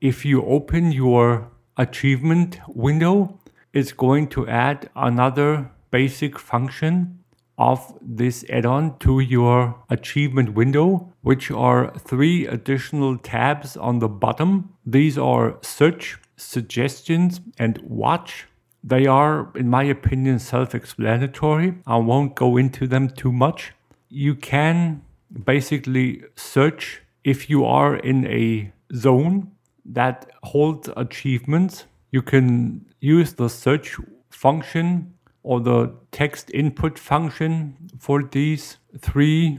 If 0.00 0.24
you 0.24 0.44
open 0.44 0.92
your 0.92 1.51
achievement 1.76 2.60
window, 2.68 3.38
is 3.72 3.92
going 3.92 4.28
to 4.28 4.46
add 4.48 4.90
another 4.94 5.70
basic 5.90 6.38
function 6.38 7.18
of 7.58 7.96
this 8.00 8.44
add-on 8.50 8.98
to 8.98 9.20
your 9.20 9.82
achievement 9.88 10.54
window, 10.54 11.12
which 11.22 11.50
are 11.50 11.92
three 11.98 12.46
additional 12.46 13.16
tabs 13.18 13.76
on 13.76 13.98
the 13.98 14.08
bottom. 14.08 14.74
These 14.84 15.16
are 15.16 15.58
search, 15.62 16.18
suggestions, 16.36 17.40
and 17.58 17.78
watch. 17.82 18.46
They 18.82 19.06
are, 19.06 19.52
in 19.54 19.68
my 19.68 19.84
opinion, 19.84 20.38
self-explanatory. 20.40 21.74
I 21.86 21.96
won't 21.98 22.34
go 22.34 22.56
into 22.56 22.88
them 22.88 23.08
too 23.08 23.30
much. 23.30 23.72
You 24.08 24.34
can 24.34 25.02
basically 25.44 26.24
search 26.34 27.02
if 27.22 27.48
you 27.48 27.64
are 27.64 27.94
in 27.96 28.26
a 28.26 28.72
zone 28.94 29.51
that 29.84 30.30
holds 30.42 30.88
achievements. 30.96 31.86
You 32.10 32.22
can 32.22 32.86
use 33.00 33.34
the 33.34 33.48
search 33.48 33.96
function 34.30 35.14
or 35.42 35.60
the 35.60 35.94
text 36.12 36.50
input 36.54 36.98
function 36.98 37.76
for 37.98 38.22
these 38.22 38.78
three 38.98 39.58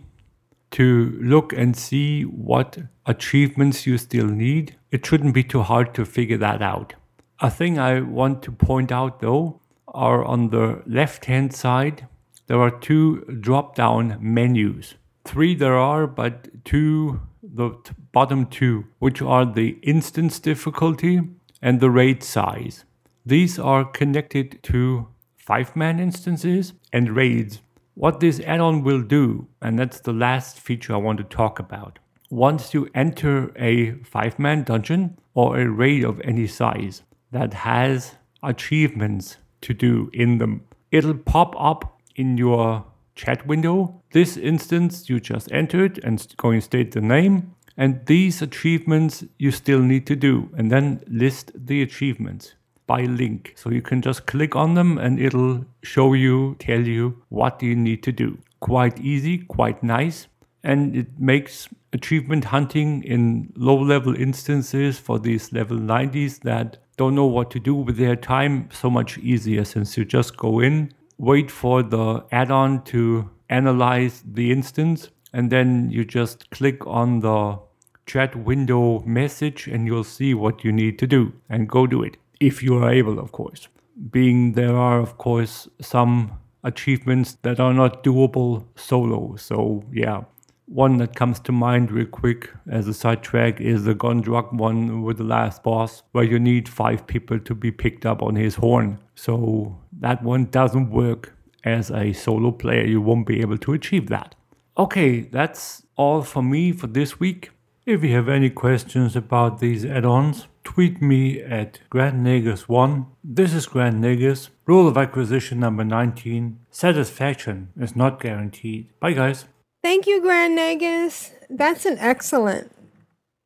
to 0.71 1.17
look 1.21 1.53
and 1.53 1.75
see 1.75 2.23
what 2.23 2.77
achievements 3.05 3.85
you 3.85 3.97
still 3.97 4.27
need. 4.27 4.75
It 4.91 5.05
shouldn't 5.05 5.33
be 5.33 5.43
too 5.43 5.61
hard 5.61 5.93
to 5.95 6.05
figure 6.05 6.37
that 6.37 6.61
out. 6.61 6.95
A 7.39 7.49
thing 7.49 7.77
I 7.77 7.99
want 7.99 8.41
to 8.43 8.51
point 8.51 8.91
out 8.91 9.19
though 9.19 9.59
are 9.87 10.23
on 10.23 10.49
the 10.49 10.81
left 10.87 11.25
hand 11.25 11.53
side, 11.53 12.07
there 12.47 12.59
are 12.59 12.71
two 12.71 13.21
drop 13.39 13.75
down 13.75 14.17
menus. 14.19 14.95
Three 15.25 15.55
there 15.55 15.77
are, 15.77 16.07
but 16.07 16.65
two, 16.65 17.21
the 17.43 17.71
t- 17.83 17.93
bottom 18.13 18.45
two, 18.45 18.85
which 18.99 19.21
are 19.21 19.45
the 19.45 19.77
instance 19.83 20.39
difficulty 20.39 21.21
and 21.61 21.79
the 21.79 21.89
raid 21.89 22.23
size. 22.23 22.85
These 23.25 23.59
are 23.59 23.85
connected 23.85 24.63
to 24.63 25.07
five 25.35 25.75
man 25.75 25.99
instances 25.99 26.73
and 26.93 27.15
raids. 27.15 27.61
What 27.95 28.19
this 28.19 28.39
add 28.39 28.59
on 28.59 28.83
will 28.83 29.01
do, 29.01 29.47
and 29.61 29.77
that's 29.77 29.99
the 29.99 30.13
last 30.13 30.59
feature 30.59 30.93
I 30.93 30.97
want 30.97 31.17
to 31.19 31.23
talk 31.25 31.59
about. 31.59 31.99
Once 32.29 32.73
you 32.73 32.89
enter 32.95 33.51
a 33.57 33.91
five 34.03 34.39
man 34.39 34.63
dungeon 34.63 35.17
or 35.33 35.59
a 35.59 35.69
raid 35.69 36.03
of 36.03 36.21
any 36.21 36.47
size 36.47 37.03
that 37.31 37.53
has 37.53 38.15
achievements 38.41 39.37
to 39.61 39.73
do 39.73 40.09
in 40.13 40.37
them, 40.37 40.61
it'll 40.91 41.17
pop 41.17 41.55
up 41.59 41.99
in 42.15 42.37
your 42.37 42.85
chat 43.15 43.45
window. 43.47 44.01
This 44.11 44.37
instance 44.37 45.09
you 45.09 45.19
just 45.19 45.51
entered 45.51 45.99
and 46.03 46.25
going 46.37 46.61
state 46.61 46.91
the 46.91 47.01
name. 47.01 47.55
And 47.75 48.05
these 48.05 48.41
achievements 48.41 49.23
you 49.39 49.51
still 49.51 49.79
need 49.79 50.05
to 50.05 50.15
do, 50.15 50.49
and 50.55 50.71
then 50.71 51.01
list 51.07 51.51
the 51.55 51.81
achievements 51.81 52.53
by 52.85 53.01
link. 53.01 53.53
So 53.55 53.71
you 53.71 53.81
can 53.81 54.01
just 54.01 54.27
click 54.27 54.55
on 54.55 54.75
them 54.75 54.99
and 54.99 55.19
it'll 55.19 55.65
show 55.81 56.13
you, 56.13 56.55
tell 56.59 56.81
you 56.81 57.23
what 57.29 57.63
you 57.63 57.75
need 57.75 58.03
to 58.03 58.11
do. 58.11 58.37
Quite 58.59 58.99
easy, 58.99 59.39
quite 59.39 59.81
nice. 59.81 60.27
And 60.63 60.95
it 60.95 61.19
makes 61.19 61.67
achievement 61.93 62.45
hunting 62.45 63.03
in 63.03 63.51
low 63.55 63.79
level 63.79 64.15
instances 64.15 64.99
for 64.99 65.19
these 65.19 65.51
level 65.51 65.77
90s 65.77 66.41
that 66.41 66.77
don't 66.95 67.15
know 67.15 67.25
what 67.25 67.49
to 67.51 67.59
do 67.59 67.73
with 67.73 67.97
their 67.97 68.15
time 68.15 68.69
so 68.71 68.89
much 68.89 69.17
easier 69.17 69.65
since 69.65 69.97
you 69.97 70.05
just 70.05 70.37
go 70.37 70.59
in, 70.59 70.93
wait 71.23 71.49
for 71.49 71.81
the 71.81 72.25
add 72.31 72.51
on 72.51 72.83
to 72.83 73.29
analyze 73.49 74.23
the 74.25 74.51
instance, 74.51 75.09
and 75.31 75.49
then 75.49 75.89
you 75.89 76.03
just 76.03 76.49
click 76.51 76.85
on 76.85 77.19
the 77.21 77.59
chat 78.05 78.35
window 78.35 78.99
message 79.05 79.67
and 79.67 79.87
you'll 79.87 80.03
see 80.03 80.33
what 80.33 80.63
you 80.63 80.71
need 80.71 80.99
to 80.99 81.07
do 81.07 81.31
and 81.49 81.69
go 81.69 81.87
do 81.87 82.03
it 82.03 82.17
if 82.39 82.61
you 82.61 82.75
are 82.77 82.91
able, 82.91 83.19
of 83.19 83.31
course. 83.31 83.67
Being 84.11 84.53
there 84.53 84.75
are, 84.75 84.99
of 84.99 85.17
course, 85.17 85.67
some 85.79 86.39
achievements 86.63 87.37
that 87.43 87.59
are 87.59 87.73
not 87.73 88.03
doable 88.03 88.65
solo. 88.75 89.35
So, 89.37 89.83
yeah. 89.93 90.23
One 90.65 90.97
that 90.97 91.15
comes 91.15 91.39
to 91.41 91.51
mind 91.51 91.91
real 91.91 92.07
quick 92.07 92.49
as 92.69 92.87
a 92.87 92.93
sidetrack 92.93 93.61
is 93.61 93.83
the 93.83 93.93
Gundrak 93.93 94.53
one 94.53 95.03
with 95.03 95.17
the 95.17 95.23
last 95.23 95.61
boss, 95.61 96.03
where 96.13 96.23
you 96.23 96.39
need 96.39 96.67
five 96.67 97.05
people 97.05 97.39
to 97.39 97.53
be 97.53 97.71
picked 97.71 98.05
up 98.05 98.23
on 98.23 98.35
his 98.35 98.55
horn. 98.55 98.97
So 99.15 99.77
that 100.03 100.21
one 100.21 100.45
doesn't 100.45 100.91
work 100.91 101.33
as 101.63 101.89
a 101.89 102.11
solo 102.11 102.51
player. 102.51 102.83
You 102.85 102.99
won't 102.99 103.25
be 103.25 103.39
able 103.39 103.57
to 103.59 103.71
achieve 103.71 104.09
that. 104.09 104.35
Okay, 104.77 105.21
that's 105.21 105.83
all 105.95 106.23
for 106.23 106.43
me 106.43 106.73
for 106.73 106.87
this 106.87 107.21
week. 107.21 107.51
If 107.85 108.03
you 108.03 108.13
have 108.13 108.27
any 108.27 108.49
questions 108.49 109.15
about 109.15 109.59
these 109.59 109.85
add-ons, 109.85 110.47
tweet 110.65 111.01
me 111.01 111.41
at 111.41 111.79
GrandNagus1. 111.89 113.05
This 113.23 113.53
is 113.53 113.65
Grand 113.65 114.03
Nagus. 114.03 114.49
Rule 114.65 114.89
of 114.89 114.97
acquisition 114.97 115.61
number 115.61 115.85
19. 115.85 116.59
Satisfaction 116.69 117.69
is 117.79 117.95
not 117.95 118.19
guaranteed. 118.19 118.89
Bye 118.99 119.13
guys. 119.13 119.45
Thank 119.83 120.05
you, 120.05 120.21
Grand 120.21 120.57
Nagus. 120.57 121.31
That's 121.49 121.85
an 121.85 121.97
excellent. 121.99 122.71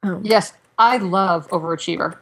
Oh. 0.04 0.22
Yes, 0.24 0.54
I 0.78 0.98
love 0.98 1.48
Overachiever. 1.50 2.18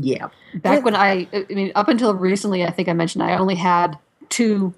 Yeah. 0.00 0.28
Back 0.54 0.84
when 0.84 0.94
I, 0.94 1.26
I 1.32 1.44
mean, 1.52 1.72
up 1.74 1.88
until 1.88 2.14
recently, 2.14 2.64
I 2.64 2.70
think 2.70 2.88
I 2.88 2.92
mentioned 2.92 3.22
I 3.24 3.36
only 3.36 3.56
had 3.56 3.98
two 4.28 4.72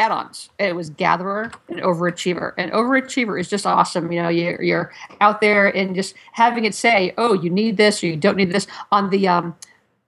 add-ons. 0.00 0.50
It 0.58 0.74
was 0.74 0.90
Gatherer 0.90 1.52
and 1.68 1.80
Overachiever, 1.80 2.52
and 2.58 2.72
Overachiever 2.72 3.38
is 3.38 3.48
just 3.48 3.66
awesome. 3.66 4.10
You 4.10 4.22
know, 4.22 4.28
you're, 4.28 4.60
you're 4.60 4.92
out 5.20 5.40
there 5.40 5.68
and 5.68 5.94
just 5.94 6.14
having 6.32 6.64
it 6.64 6.74
say, 6.74 7.14
"Oh, 7.16 7.34
you 7.34 7.50
need 7.50 7.76
this 7.76 8.02
or 8.02 8.08
you 8.08 8.16
don't 8.16 8.36
need 8.36 8.50
this." 8.52 8.66
On 8.90 9.10
the 9.10 9.28
um, 9.28 9.54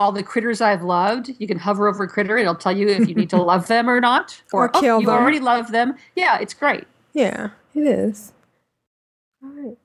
all 0.00 0.10
the 0.10 0.24
critters 0.24 0.60
I've 0.60 0.82
loved, 0.82 1.32
you 1.38 1.46
can 1.46 1.58
hover 1.58 1.86
over 1.86 2.02
a 2.04 2.08
critter; 2.08 2.36
it'll 2.36 2.56
tell 2.56 2.76
you 2.76 2.88
if 2.88 3.08
you 3.08 3.14
need 3.14 3.30
to 3.30 3.40
love 3.42 3.68
them 3.68 3.88
or 3.88 4.00
not, 4.00 4.42
Or 4.52 4.70
oh, 4.74 4.80
kill 4.80 5.00
you 5.00 5.06
them. 5.06 5.14
already 5.14 5.38
love 5.38 5.70
them. 5.70 5.94
Yeah, 6.16 6.38
it's 6.38 6.54
great. 6.54 6.84
Yeah, 7.12 7.50
it 7.72 7.86
is. 7.86 8.32
All 9.44 9.50
right. 9.50 9.78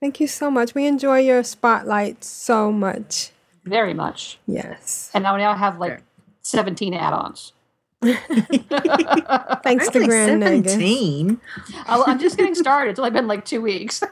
Thank 0.00 0.20
you 0.20 0.26
so 0.26 0.50
much. 0.50 0.74
We 0.74 0.86
enjoy 0.86 1.20
your 1.20 1.42
spotlight 1.42 2.22
so 2.22 2.70
much. 2.70 3.30
Very 3.66 3.94
much. 3.94 4.38
Yes. 4.46 5.10
And 5.12 5.22
now, 5.24 5.36
now 5.36 5.50
I 5.50 5.56
have 5.56 5.78
like 5.78 6.02
17 6.42 6.94
add-ons. 6.94 7.52
Thanks 8.02 9.88
to 9.90 9.98
Only 9.98 10.06
Grand 10.06 10.42
Nagus. 10.42 10.70
17. 10.70 11.40
I- 11.86 12.04
I'm 12.06 12.18
just 12.18 12.36
getting 12.36 12.54
started. 12.54 12.90
It's 12.90 12.98
only 13.00 13.10
been 13.10 13.26
like 13.26 13.44
two 13.44 13.60
weeks. 13.60 14.02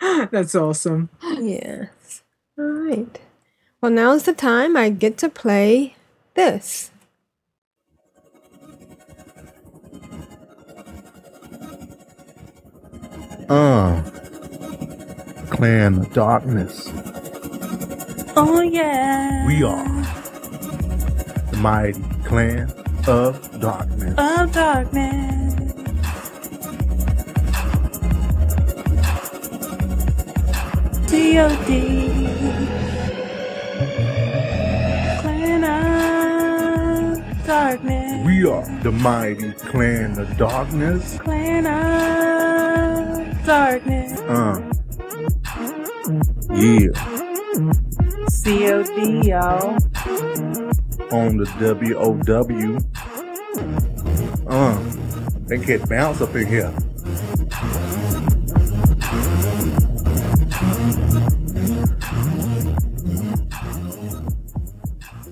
That's 0.30 0.54
awesome. 0.54 1.08
Yes. 1.38 2.22
All 2.58 2.64
right. 2.64 3.20
Well, 3.80 3.92
now's 3.92 4.24
the 4.24 4.32
time 4.32 4.76
I 4.76 4.90
get 4.90 5.16
to 5.18 5.28
play 5.28 5.94
this. 6.34 6.90
Uh, 13.48 14.02
Clan 15.50 15.98
of 15.98 16.12
Darkness. 16.12 16.88
Oh, 18.36 18.60
yeah. 18.62 19.46
We 19.46 19.62
are 19.62 19.84
the 21.50 21.56
mighty 21.58 22.00
clan 22.24 22.72
of 23.06 23.60
darkness. 23.60 24.14
Of 24.18 24.52
darkness. 24.52 25.54
D.O.D. 31.10 32.10
Clan 35.20 35.64
of 35.64 37.46
darkness. 37.46 38.26
We 38.26 38.46
are 38.46 38.64
the 38.82 38.92
mighty 38.92 39.52
clan 39.52 40.18
of 40.18 40.36
darkness. 40.36 41.18
Clan 41.18 41.66
of 41.66 43.44
darkness. 43.44 44.20
Uh. 44.20 44.60
Yeah. 46.54 47.19
COD, 48.54 49.24
y'all. 49.26 49.76
On 51.12 51.36
the 51.36 51.46
WOW. 51.60 52.78
Uh. 54.48 54.76
They 55.46 55.58
get 55.58 55.88
bounce 55.88 56.20
up 56.20 56.34
in 56.34 56.46
here. 56.48 56.74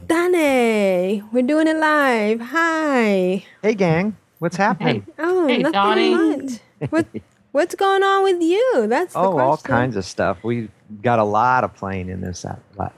Danny, 0.06 1.22
we're 1.32 1.42
doing 1.42 1.66
it 1.66 1.76
live. 1.76 2.40
Hi. 2.40 3.44
Hey, 3.62 3.74
gang. 3.74 4.16
What's 4.38 4.56
happening? 4.56 5.06
Oh, 5.18 5.46
Hey, 5.48 5.58
nothing 5.58 5.72
Donnie. 5.72 6.14
much. 6.14 6.52
What, 6.90 7.06
what's 7.52 7.74
going 7.74 8.02
on 8.02 8.22
with 8.24 8.40
you? 8.42 8.86
That's 8.88 9.12
the 9.14 9.18
Oh, 9.18 9.32
question. 9.32 9.40
all 9.48 9.56
kinds 9.58 9.96
of 9.96 10.04
stuff. 10.04 10.44
We 10.44 10.68
got 11.02 11.18
a 11.18 11.24
lot 11.24 11.64
of 11.64 11.74
playing 11.74 12.08
in 12.08 12.20
this 12.20 12.44
la- 12.76 12.90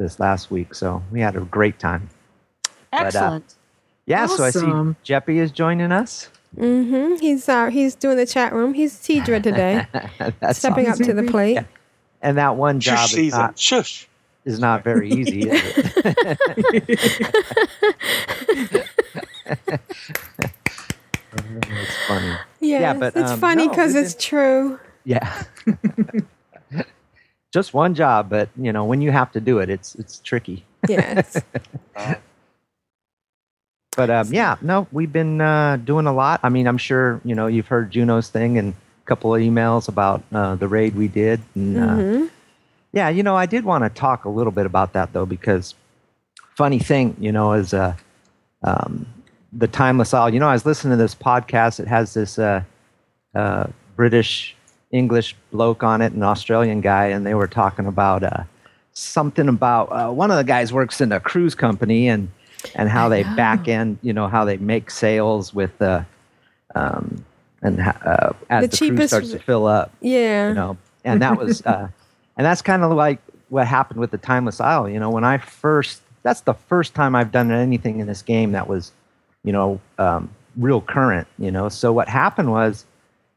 this 0.00 0.18
last 0.18 0.50
week, 0.50 0.74
so 0.74 1.00
we 1.12 1.20
had 1.20 1.36
a 1.36 1.40
great 1.40 1.78
time. 1.78 2.08
But, 2.90 3.00
uh, 3.00 3.04
Excellent. 3.04 3.54
Yeah, 4.06 4.26
so 4.26 4.42
I 4.42 4.50
see 4.50 4.58
Awesome. 4.58 4.96
Jeppy 5.04 5.36
is 5.36 5.52
joining 5.52 5.92
us. 5.92 6.30
Mm-hmm. 6.58 7.14
He's 7.20 7.48
uh, 7.48 7.68
he's 7.68 7.94
doing 7.94 8.16
the 8.16 8.26
chat 8.26 8.52
room. 8.52 8.74
He's 8.74 8.96
Tedrah 8.96 9.40
today, 9.40 9.86
That's 10.40 10.58
stepping 10.58 10.88
up 10.88 10.96
to 10.96 11.12
the 11.12 11.22
plate. 11.22 11.54
Yeah. 11.54 11.64
And 12.22 12.36
that 12.38 12.56
one 12.56 12.80
job 12.80 13.08
Shush, 13.08 13.18
is 13.18 13.32
not, 13.32 13.58
Shush. 13.58 14.08
is 14.44 14.58
not 14.58 14.82
very 14.82 15.10
easy, 15.10 15.48
is 15.48 15.52
it? 15.52 15.96
it's 21.32 22.08
funny. 22.08 22.34
Yes, 22.60 22.80
yeah, 22.80 22.94
but 22.94 23.16
it's 23.16 23.30
um, 23.30 23.40
funny 23.40 23.68
because 23.68 23.94
we've 23.94 24.04
it's 24.04 24.22
true. 24.22 24.78
Yeah. 25.04 25.42
Just 27.52 27.74
one 27.74 27.94
job, 27.94 28.28
but 28.30 28.48
you 28.56 28.72
know, 28.72 28.84
when 28.84 29.00
you 29.00 29.10
have 29.10 29.32
to 29.32 29.40
do 29.40 29.58
it, 29.58 29.70
it's 29.70 29.94
it's 29.96 30.18
tricky. 30.20 30.64
Yes. 30.88 31.40
But 33.96 34.08
um, 34.08 34.32
yeah, 34.32 34.56
no, 34.62 34.86
we've 34.92 35.12
been 35.12 35.40
uh, 35.40 35.76
doing 35.76 36.06
a 36.06 36.12
lot. 36.12 36.40
I 36.44 36.48
mean, 36.48 36.68
I'm 36.68 36.78
sure 36.78 37.20
you 37.24 37.34
know 37.34 37.48
you've 37.48 37.66
heard 37.66 37.90
Juno's 37.90 38.28
thing 38.28 38.56
and 38.56 38.72
a 38.72 39.04
couple 39.04 39.34
of 39.34 39.42
emails 39.42 39.88
about 39.88 40.22
uh, 40.32 40.54
the 40.54 40.68
raid 40.68 40.94
we 40.94 41.08
did. 41.08 41.40
And, 41.56 41.76
uh, 41.76 41.94
hmm 41.96 42.26
yeah, 42.92 43.08
you 43.08 43.22
know, 43.22 43.36
I 43.36 43.46
did 43.46 43.64
want 43.64 43.84
to 43.84 43.90
talk 43.90 44.24
a 44.24 44.28
little 44.28 44.52
bit 44.52 44.66
about 44.66 44.92
that 44.94 45.12
though, 45.12 45.26
because 45.26 45.74
funny 46.56 46.78
thing, 46.78 47.16
you 47.20 47.32
know, 47.32 47.52
is 47.52 47.72
uh, 47.72 47.94
um, 48.64 49.06
the 49.52 49.68
Timeless 49.68 50.12
Isle. 50.12 50.34
You 50.34 50.40
know, 50.40 50.48
I 50.48 50.52
was 50.52 50.66
listening 50.66 50.92
to 50.92 51.02
this 51.02 51.14
podcast. 51.14 51.80
It 51.80 51.86
has 51.86 52.14
this 52.14 52.38
uh, 52.38 52.62
uh, 53.34 53.68
British 53.96 54.56
English 54.92 55.36
bloke 55.52 55.82
on 55.82 56.00
it, 56.02 56.12
an 56.12 56.22
Australian 56.22 56.80
guy, 56.80 57.06
and 57.06 57.24
they 57.26 57.34
were 57.34 57.46
talking 57.46 57.86
about 57.86 58.22
uh, 58.22 58.42
something 58.92 59.48
about 59.48 59.84
uh, 59.92 60.10
one 60.10 60.30
of 60.30 60.36
the 60.36 60.44
guys 60.44 60.72
works 60.72 61.00
in 61.00 61.12
a 61.12 61.20
cruise 61.20 61.54
company 61.54 62.08
and 62.08 62.28
and 62.74 62.88
how 62.90 63.08
they 63.08 63.22
back 63.22 63.68
end, 63.68 63.98
you 64.02 64.12
know, 64.12 64.28
how 64.28 64.44
they 64.44 64.58
make 64.58 64.90
sales 64.90 65.54
with 65.54 65.80
uh, 65.80 66.02
um, 66.74 67.24
and 67.62 67.80
uh, 67.80 68.32
as 68.50 68.62
The 68.64 68.68
the, 68.68 68.76
cruise 68.76 68.78
cheapest- 68.78 69.08
starts 69.08 69.30
to 69.30 69.38
fill 69.38 69.66
up 69.66 69.92
Yeah. 70.00 70.48
you 70.48 70.54
know. 70.54 70.76
And 71.04 71.22
that 71.22 71.38
was 71.38 71.64
uh 71.64 71.88
and 72.36 72.44
that's 72.46 72.62
kind 72.62 72.82
of 72.82 72.92
like 72.92 73.18
what 73.48 73.66
happened 73.66 73.98
with 74.00 74.10
the 74.10 74.18
timeless 74.18 74.60
isle 74.60 74.88
you 74.88 75.00
know. 75.00 75.10
When 75.10 75.24
i 75.24 75.38
first 75.38 76.02
that's 76.22 76.42
the 76.42 76.52
first 76.54 76.94
time 76.94 77.14
i've 77.14 77.32
done 77.32 77.50
anything 77.50 77.98
in 78.00 78.06
this 78.06 78.20
game 78.22 78.52
that 78.52 78.68
was 78.68 78.92
you 79.42 79.52
know 79.52 79.80
um, 79.98 80.30
real 80.56 80.80
current 80.82 81.26
you 81.38 81.50
know. 81.50 81.68
So 81.70 81.92
what 81.92 82.08
happened 82.08 82.50
was 82.50 82.84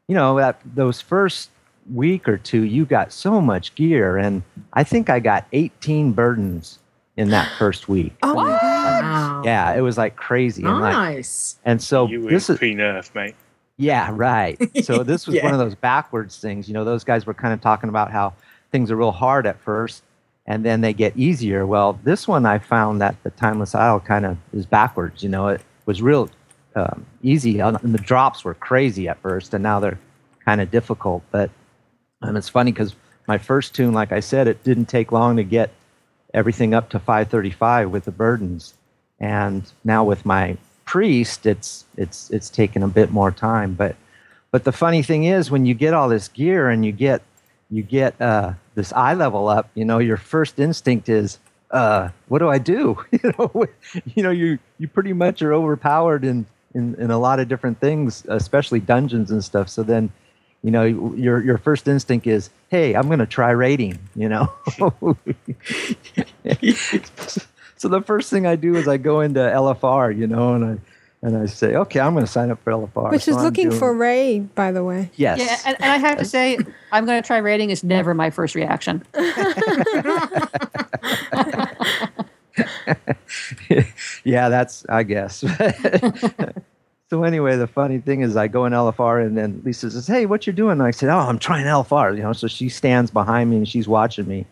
you 0.08 0.14
know 0.14 0.36
that 0.38 0.60
those 0.74 1.00
first 1.00 1.50
week 1.92 2.28
or 2.28 2.38
two 2.38 2.62
you 2.62 2.84
got 2.86 3.12
so 3.12 3.40
much 3.40 3.74
gear 3.74 4.16
and 4.16 4.42
i 4.72 4.82
think 4.82 5.10
i 5.10 5.20
got 5.20 5.46
18 5.52 6.12
burdens 6.12 6.78
in 7.16 7.28
that 7.30 7.50
first 7.58 7.88
week 7.88 8.14
Oh 8.22 8.34
my 8.34 8.48
god. 8.50 9.02
Wow. 9.04 9.42
yeah 9.44 9.74
it 9.74 9.80
was 9.82 9.98
like 9.98 10.16
crazy 10.16 10.62
and 10.64 10.80
like 10.80 10.92
Nice. 10.94 11.56
and 11.64 11.80
so 11.82 12.06
you 12.08 12.28
this 12.28 12.48
is 12.48 12.58
pre-nerf, 12.58 13.14
mate. 13.14 13.34
yeah, 13.76 14.08
right. 14.12 14.56
So 14.84 15.02
this 15.10 15.26
was 15.26 15.36
Yeah. 15.36 15.44
one 15.44 15.52
of 15.52 15.58
those 15.58 15.74
backwards 15.74 16.38
things. 16.38 16.68
You 16.68 16.74
know, 16.74 16.84
those 16.84 17.02
guys 17.04 17.26
were 17.26 17.34
kind 17.34 17.52
of 17.52 17.60
talking 17.60 17.88
about 17.88 18.10
how 18.12 18.32
things 18.70 18.90
are 18.90 18.96
real 18.96 19.10
hard 19.12 19.46
at 19.46 19.58
first 19.60 20.02
and 20.46 20.64
then 20.64 20.80
they 20.80 20.92
get 20.92 21.16
easier. 21.16 21.66
Well, 21.66 21.98
this 22.04 22.26
one 22.28 22.46
I 22.46 22.58
found 22.58 23.00
that 23.00 23.16
the 23.24 23.30
Timeless 23.30 23.74
Isle 23.74 24.00
kind 24.00 24.24
of 24.26 24.36
is 24.52 24.64
backwards. 24.66 25.22
You 25.22 25.28
know, 25.30 25.48
it 25.48 25.60
was 25.86 26.00
real 26.02 26.28
um, 26.74 27.06
easy. 27.22 27.60
And 27.60 27.76
the 27.82 27.98
drops 27.98 28.44
were 28.44 28.54
crazy 28.54 29.08
at 29.08 29.20
first 29.20 29.54
and 29.54 29.62
now 29.62 29.80
they're 29.80 29.98
kind 30.44 30.60
of 30.60 30.70
difficult. 30.70 31.22
But 31.30 31.50
um, 32.22 32.36
it's 32.36 32.48
funny 32.48 32.72
because 32.72 32.94
my 33.26 33.38
first 33.38 33.74
toon, 33.74 33.92
like 33.92 34.12
I 34.12 34.20
said, 34.20 34.48
it 34.48 34.62
didn't 34.64 34.86
take 34.86 35.12
long 35.12 35.36
to 35.36 35.44
get 35.44 35.70
everything 36.32 36.74
up 36.74 36.90
to 36.90 36.98
535 36.98 37.90
with 37.90 38.04
the 38.04 38.10
burdens. 38.10 38.74
And 39.20 39.70
now 39.84 40.04
with 40.04 40.26
my 40.26 40.56
priest 40.84 41.46
it's 41.46 41.84
it's 41.96 42.30
it's 42.30 42.50
taken 42.50 42.82
a 42.82 42.88
bit 42.88 43.10
more 43.10 43.30
time. 43.30 43.74
But 43.74 43.96
but 44.50 44.64
the 44.64 44.72
funny 44.72 45.02
thing 45.02 45.24
is 45.24 45.50
when 45.50 45.66
you 45.66 45.74
get 45.74 45.94
all 45.94 46.08
this 46.08 46.28
gear 46.28 46.68
and 46.68 46.84
you 46.84 46.92
get 46.92 47.22
you 47.70 47.82
get 47.82 48.20
uh, 48.20 48.52
this 48.74 48.92
eye 48.92 49.14
level 49.14 49.48
up 49.48 49.68
you 49.74 49.84
know 49.84 49.98
your 49.98 50.16
first 50.16 50.58
instinct 50.58 51.08
is 51.08 51.38
uh, 51.70 52.10
what 52.28 52.38
do 52.38 52.48
i 52.48 52.58
do? 52.58 52.96
You 53.12 53.32
know 53.38 53.66
you 54.14 54.22
know 54.22 54.30
you 54.30 54.58
you 54.78 54.88
pretty 54.88 55.12
much 55.12 55.42
are 55.42 55.52
overpowered 55.52 56.24
in, 56.24 56.46
in 56.74 56.94
in 56.96 57.10
a 57.10 57.18
lot 57.18 57.38
of 57.40 57.48
different 57.48 57.78
things 57.80 58.24
especially 58.28 58.80
dungeons 58.80 59.30
and 59.30 59.42
stuff 59.44 59.68
so 59.68 59.82
then 59.82 60.10
you 60.62 60.70
know 60.70 60.82
your 60.84 61.42
your 61.42 61.58
first 61.58 61.86
instinct 61.88 62.26
is 62.26 62.50
hey 62.70 62.94
i'm 62.94 63.06
going 63.06 63.18
to 63.18 63.26
try 63.26 63.50
raiding 63.50 63.98
you 64.16 64.28
know 64.28 64.50
so 67.76 67.88
the 67.88 68.00
first 68.04 68.30
thing 68.30 68.46
i 68.46 68.56
do 68.56 68.76
is 68.76 68.88
i 68.88 68.96
go 68.96 69.20
into 69.20 69.40
lfr 69.40 70.16
you 70.16 70.26
know 70.26 70.54
and 70.54 70.64
i 70.64 70.76
and 71.22 71.36
i 71.36 71.46
say 71.46 71.74
okay 71.76 72.00
i'm 72.00 72.12
going 72.14 72.24
to 72.24 72.30
sign 72.30 72.50
up 72.50 72.62
for 72.64 72.72
lfr 72.72 73.10
Which 73.10 73.22
So 73.24 73.30
is 73.32 73.36
I'm 73.38 73.44
looking 73.44 73.68
doing- 73.70 73.78
for 73.78 73.94
raid, 73.94 74.54
by 74.54 74.72
the 74.72 74.82
way. 74.84 75.10
yes 75.16 75.38
Yeah, 75.38 75.58
and, 75.66 75.76
and 75.82 75.90
I 75.92 75.96
have 75.96 76.18
to 76.18 76.24
say, 76.26 76.58
I'm 76.92 77.06
going 77.06 77.20
to 77.22 77.26
try 77.26 77.38
raiding 77.38 77.70
is 77.70 77.82
never 77.82 78.12
my 78.14 78.28
first 78.30 78.54
reaction. 78.54 79.02
yeah, 84.24 84.48
that's 84.48 84.86
I 84.88 85.02
guess. 85.02 85.38
so 87.10 87.24
anyway, 87.24 87.56
the 87.56 87.66
funny 87.66 87.98
thing 87.98 88.20
is, 88.22 88.36
I 88.36 88.48
go 88.48 88.64
in 88.66 88.72
LFR, 88.72 89.24
and 89.24 89.36
then 89.36 89.62
Lisa 89.64 89.90
says, 89.90 90.06
"Hey, 90.06 90.26
what 90.26 90.46
you 90.46 90.52
doing?" 90.52 90.72
And 90.72 90.82
I 90.82 90.90
said, 90.90 91.08
"Oh, 91.08 91.18
I'm 91.18 91.38
trying 91.38 91.66
LFR." 91.66 92.16
You 92.16 92.22
know, 92.22 92.32
so 92.32 92.46
she 92.46 92.68
stands 92.68 93.10
behind 93.10 93.50
me 93.50 93.56
and 93.56 93.68
she's 93.68 93.88
watching 93.88 94.26
me, 94.26 94.46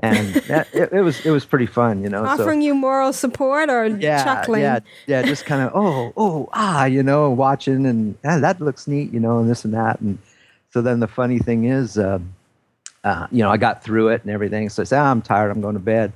and 0.00 0.34
that, 0.34 0.68
it, 0.72 0.92
it 0.92 1.02
was 1.02 1.24
it 1.26 1.30
was 1.30 1.44
pretty 1.44 1.66
fun. 1.66 2.02
You 2.02 2.08
know, 2.08 2.24
so, 2.24 2.30
Offering 2.30 2.62
you 2.62 2.74
moral 2.74 3.12
support 3.12 3.70
or 3.70 3.86
yeah, 3.86 4.24
chuckling? 4.24 4.62
yeah, 4.62 4.80
yeah, 5.06 5.22
just 5.22 5.44
kind 5.44 5.62
of 5.62 5.72
oh, 5.74 6.12
oh, 6.16 6.48
ah, 6.52 6.84
you 6.84 7.02
know, 7.02 7.30
watching 7.30 7.86
and 7.86 8.16
ah, 8.24 8.38
that 8.38 8.60
looks 8.60 8.86
neat, 8.86 9.12
you 9.12 9.20
know, 9.20 9.38
and 9.38 9.50
this 9.50 9.64
and 9.64 9.74
that, 9.74 10.00
and 10.00 10.18
so 10.70 10.82
then 10.82 11.00
the 11.00 11.08
funny 11.08 11.38
thing 11.38 11.64
is, 11.64 11.98
um, 11.98 12.34
uh, 13.04 13.26
you 13.30 13.42
know, 13.42 13.50
I 13.50 13.56
got 13.56 13.82
through 13.82 14.08
it 14.08 14.22
and 14.22 14.30
everything. 14.30 14.68
So 14.68 14.82
I 14.82 14.84
said, 14.84 15.00
ah, 15.00 15.10
I'm 15.10 15.22
tired, 15.22 15.50
I'm 15.50 15.60
going 15.60 15.74
to 15.74 15.80
bed. 15.80 16.12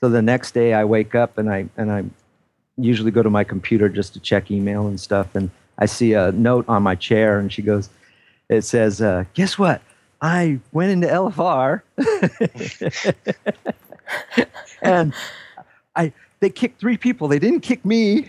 So 0.00 0.08
the 0.08 0.22
next 0.22 0.52
day 0.52 0.74
I 0.74 0.84
wake 0.84 1.14
up 1.14 1.38
and 1.38 1.50
I 1.50 1.68
and 1.76 1.90
I 1.90 2.04
usually 2.76 3.10
go 3.10 3.22
to 3.22 3.30
my 3.30 3.44
computer 3.44 3.88
just 3.88 4.12
to 4.14 4.20
check 4.20 4.50
email 4.50 4.86
and 4.86 5.00
stuff, 5.00 5.34
and 5.34 5.50
I 5.78 5.86
see 5.86 6.12
a 6.12 6.32
note 6.32 6.64
on 6.68 6.82
my 6.82 6.94
chair, 6.94 7.38
and 7.38 7.52
she 7.52 7.62
goes, 7.62 7.88
it 8.48 8.62
says, 8.62 9.02
uh, 9.02 9.24
guess 9.34 9.58
what? 9.58 9.82
I 10.20 10.58
went 10.72 10.90
into 10.90 11.06
LFR 11.06 11.82
and 14.82 15.14
I 15.94 16.12
they 16.40 16.50
kicked 16.50 16.80
three 16.80 16.96
people. 16.96 17.28
They 17.28 17.38
didn't 17.38 17.60
kick 17.60 17.84
me. 17.84 18.22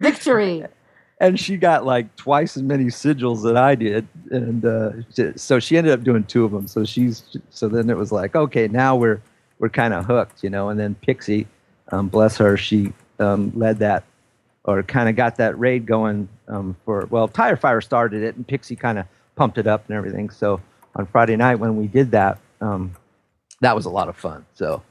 Victory. 0.00 0.64
And 1.20 1.38
she 1.38 1.58
got 1.58 1.84
like 1.84 2.14
twice 2.16 2.56
as 2.56 2.62
many 2.62 2.86
sigils 2.86 3.42
that 3.44 3.56
I 3.56 3.74
did, 3.74 4.08
and 4.30 4.64
uh, 4.64 4.92
so 5.36 5.60
she 5.60 5.76
ended 5.76 5.92
up 5.92 6.02
doing 6.02 6.24
two 6.24 6.44
of 6.44 6.50
them. 6.50 6.66
So 6.66 6.84
she's 6.84 7.22
so 7.50 7.68
then 7.68 7.90
it 7.90 7.96
was 7.96 8.10
like, 8.10 8.34
okay, 8.34 8.66
now 8.66 8.96
we're 8.96 9.20
we're 9.58 9.68
kind 9.68 9.92
of 9.92 10.06
hooked, 10.06 10.42
you 10.42 10.50
know. 10.50 10.70
And 10.70 10.80
then 10.80 10.94
Pixie, 10.96 11.46
um, 11.92 12.08
bless 12.08 12.38
her, 12.38 12.56
she 12.56 12.92
um, 13.18 13.52
led 13.54 13.78
that 13.80 14.04
or 14.64 14.82
kind 14.82 15.08
of 15.08 15.16
got 15.16 15.36
that 15.36 15.58
raid 15.58 15.86
going 15.86 16.28
um, 16.48 16.76
for 16.84 17.06
well, 17.10 17.28
Tire 17.28 17.56
Fire 17.56 17.82
started 17.82 18.22
it, 18.22 18.36
and 18.36 18.46
Pixie 18.46 18.76
kind 18.76 18.98
of 18.98 19.06
pumped 19.36 19.58
it 19.58 19.66
up 19.66 19.86
and 19.88 19.96
everything. 19.96 20.30
So 20.30 20.60
on 20.96 21.06
Friday 21.06 21.36
night 21.36 21.56
when 21.56 21.76
we 21.76 21.86
did 21.86 22.10
that, 22.12 22.38
um, 22.60 22.94
that 23.60 23.76
was 23.76 23.84
a 23.84 23.90
lot 23.90 24.08
of 24.08 24.16
fun. 24.16 24.46
So 24.54 24.82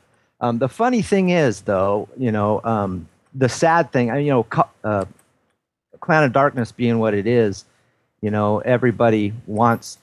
um, 0.41 0.59
the 0.59 0.69
funny 0.69 1.01
thing 1.01 1.30
is, 1.30 1.61
though, 1.61 2.08
you 2.17 2.32
know, 2.32 2.61
um, 2.64 3.08
the 3.33 3.49
sad 3.49 3.91
thing, 3.91 4.09
I 4.11 4.19
you 4.19 4.32
know, 4.32 4.48
uh, 4.83 5.06
Clan 5.99 6.23
of 6.23 6.33
Darkness 6.33 6.71
being 6.71 6.99
what 6.99 7.13
it 7.13 7.27
is, 7.27 7.65
you 8.21 8.31
know, 8.31 8.59
everybody 8.59 9.33
wants 9.47 9.97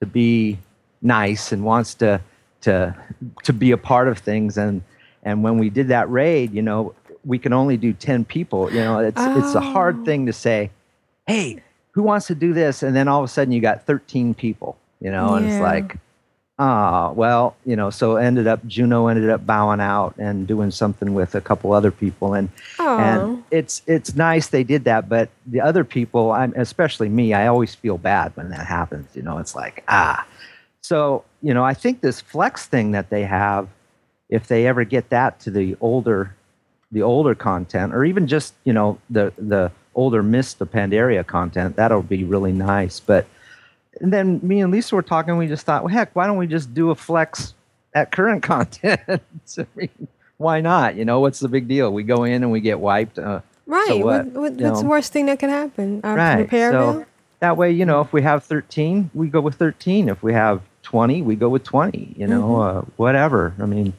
to 0.00 0.06
be 0.06 0.58
nice 1.00 1.52
and 1.52 1.64
wants 1.64 1.94
to 1.94 2.20
to 2.62 2.94
to 3.42 3.52
be 3.52 3.72
a 3.72 3.76
part 3.76 4.08
of 4.08 4.18
things. 4.18 4.56
And 4.56 4.82
and 5.22 5.42
when 5.42 5.58
we 5.58 5.70
did 5.70 5.88
that 5.88 6.10
raid 6.10 6.52
you 6.52 6.62
know 6.62 6.94
we 7.24 7.38
can 7.38 7.52
only 7.52 7.76
do 7.76 7.92
10 7.92 8.24
people 8.24 8.72
you 8.72 8.80
know 8.80 8.98
it's 8.98 9.20
it's 9.20 9.54
a 9.54 9.60
hard 9.60 9.98
oh. 10.00 10.04
thing 10.04 10.26
to 10.26 10.32
say 10.32 10.70
hey 11.26 11.62
who 11.92 12.02
wants 12.02 12.26
to 12.28 12.34
do 12.34 12.54
this? 12.54 12.82
And 12.82 12.96
then 12.96 13.06
all 13.06 13.18
of 13.18 13.24
a 13.26 13.28
sudden 13.28 13.52
you 13.52 13.60
got 13.60 13.84
13 13.84 14.34
people 14.34 14.78
you 15.00 15.10
know 15.10 15.34
and 15.34 15.46
it's 15.46 15.60
like 15.60 15.96
ah 16.58 17.10
well 17.12 17.56
you 17.64 17.74
know 17.74 17.88
so 17.88 18.16
ended 18.16 18.46
up 18.46 18.64
juno 18.66 19.06
ended 19.06 19.30
up 19.30 19.44
bowing 19.46 19.80
out 19.80 20.14
and 20.18 20.46
doing 20.46 20.70
something 20.70 21.14
with 21.14 21.34
a 21.34 21.40
couple 21.40 21.72
other 21.72 21.90
people. 21.90 22.34
And 22.34 22.50
Aw. 22.78 22.98
and 22.98 23.44
it's 23.50 23.82
it's 23.86 24.14
nice 24.14 24.48
they 24.48 24.62
did 24.62 24.84
that 24.84 25.08
but 25.08 25.30
the 25.46 25.60
other 25.60 25.82
people 25.82 26.30
i'm 26.32 26.52
especially 26.56 27.08
me 27.08 27.32
i 27.32 27.46
always 27.46 27.74
feel 27.74 27.96
bad 27.96 28.36
when 28.36 28.50
that 28.50 28.66
happens 28.66 29.08
you 29.14 29.22
know 29.22 29.38
it's 29.38 29.54
like 29.54 29.82
ah. 29.88 30.26
So 30.82 31.24
you 31.42 31.54
know 31.54 31.64
i 31.64 31.74
think 31.74 32.00
this 32.00 32.20
flex 32.20 32.66
thing 32.66 32.92
that 32.92 33.08
they 33.08 33.22
have 33.22 33.68
if 34.28 34.48
they 34.48 34.66
ever 34.66 34.84
get 34.84 35.08
that 35.10 35.40
to 35.40 35.50
the 35.50 35.76
older 35.80 36.34
the 36.90 37.02
older 37.02 37.34
content 37.34 37.94
or 37.94 38.04
even 38.04 38.26
just 38.26 38.52
you 38.64 38.72
know 38.72 38.98
the 39.08 39.32
the 39.38 39.72
older 39.94 40.22
mist 40.22 40.58
the 40.58 40.66
pandaria 40.66 41.26
content 41.26 41.76
that'll 41.76 42.02
be 42.02 42.24
really 42.24 42.52
nice. 42.52 43.00
But 43.00 43.26
and 44.02 44.12
then 44.12 44.38
me 44.42 44.60
and 44.60 44.70
lisa 44.70 44.94
were 44.94 45.02
talking 45.02 45.36
we 45.38 45.46
just 45.46 45.64
thought 45.64 45.82
well 45.84 45.92
heck 45.94 46.14
why 46.14 46.26
don't 46.26 46.36
we 46.36 46.46
just 46.46 46.74
do 46.74 46.90
a 46.90 46.94
flex 46.94 47.54
at 47.94 48.12
current 48.12 48.42
content 48.52 49.00
I 49.08 49.66
mean, 49.74 49.88
why 50.36 50.60
not 50.60 50.96
you 50.96 51.04
know 51.06 51.20
what's 51.20 51.40
the 51.40 51.48
big 51.48 51.66
deal 51.68 51.90
we 51.92 52.02
go 52.02 52.24
in 52.24 52.42
and 52.42 52.52
we 52.52 52.60
get 52.60 52.78
wiped 52.80 53.18
uh, 53.18 53.40
Right. 53.64 53.86
so 53.88 53.96
what, 53.98 54.26
what, 54.26 54.34
what, 54.34 54.60
what's 54.60 54.80
the 54.80 54.86
worst 54.88 55.12
thing 55.12 55.26
that 55.26 55.38
can 55.38 55.48
happen? 55.48 56.00
Uh, 56.04 56.14
right 56.14 56.38
Repair 56.40 56.72
so 56.72 56.92
bill? 56.92 57.06
that 57.40 57.56
way 57.56 57.70
you 57.70 57.86
know 57.86 58.00
if 58.00 58.12
we 58.12 58.20
have 58.22 58.44
13 58.44 59.10
we 59.14 59.28
go 59.28 59.40
with 59.40 59.54
13 59.54 60.08
if 60.08 60.22
we 60.22 60.32
have 60.32 60.60
20 60.82 61.22
we 61.22 61.36
go 61.36 61.48
with 61.48 61.62
20 61.64 62.14
you 62.18 62.26
know 62.26 62.42
Mhm. 62.42 62.78
uh, 62.78 62.82
whatever 62.96 63.54
i 63.60 63.66
mean 63.66 63.92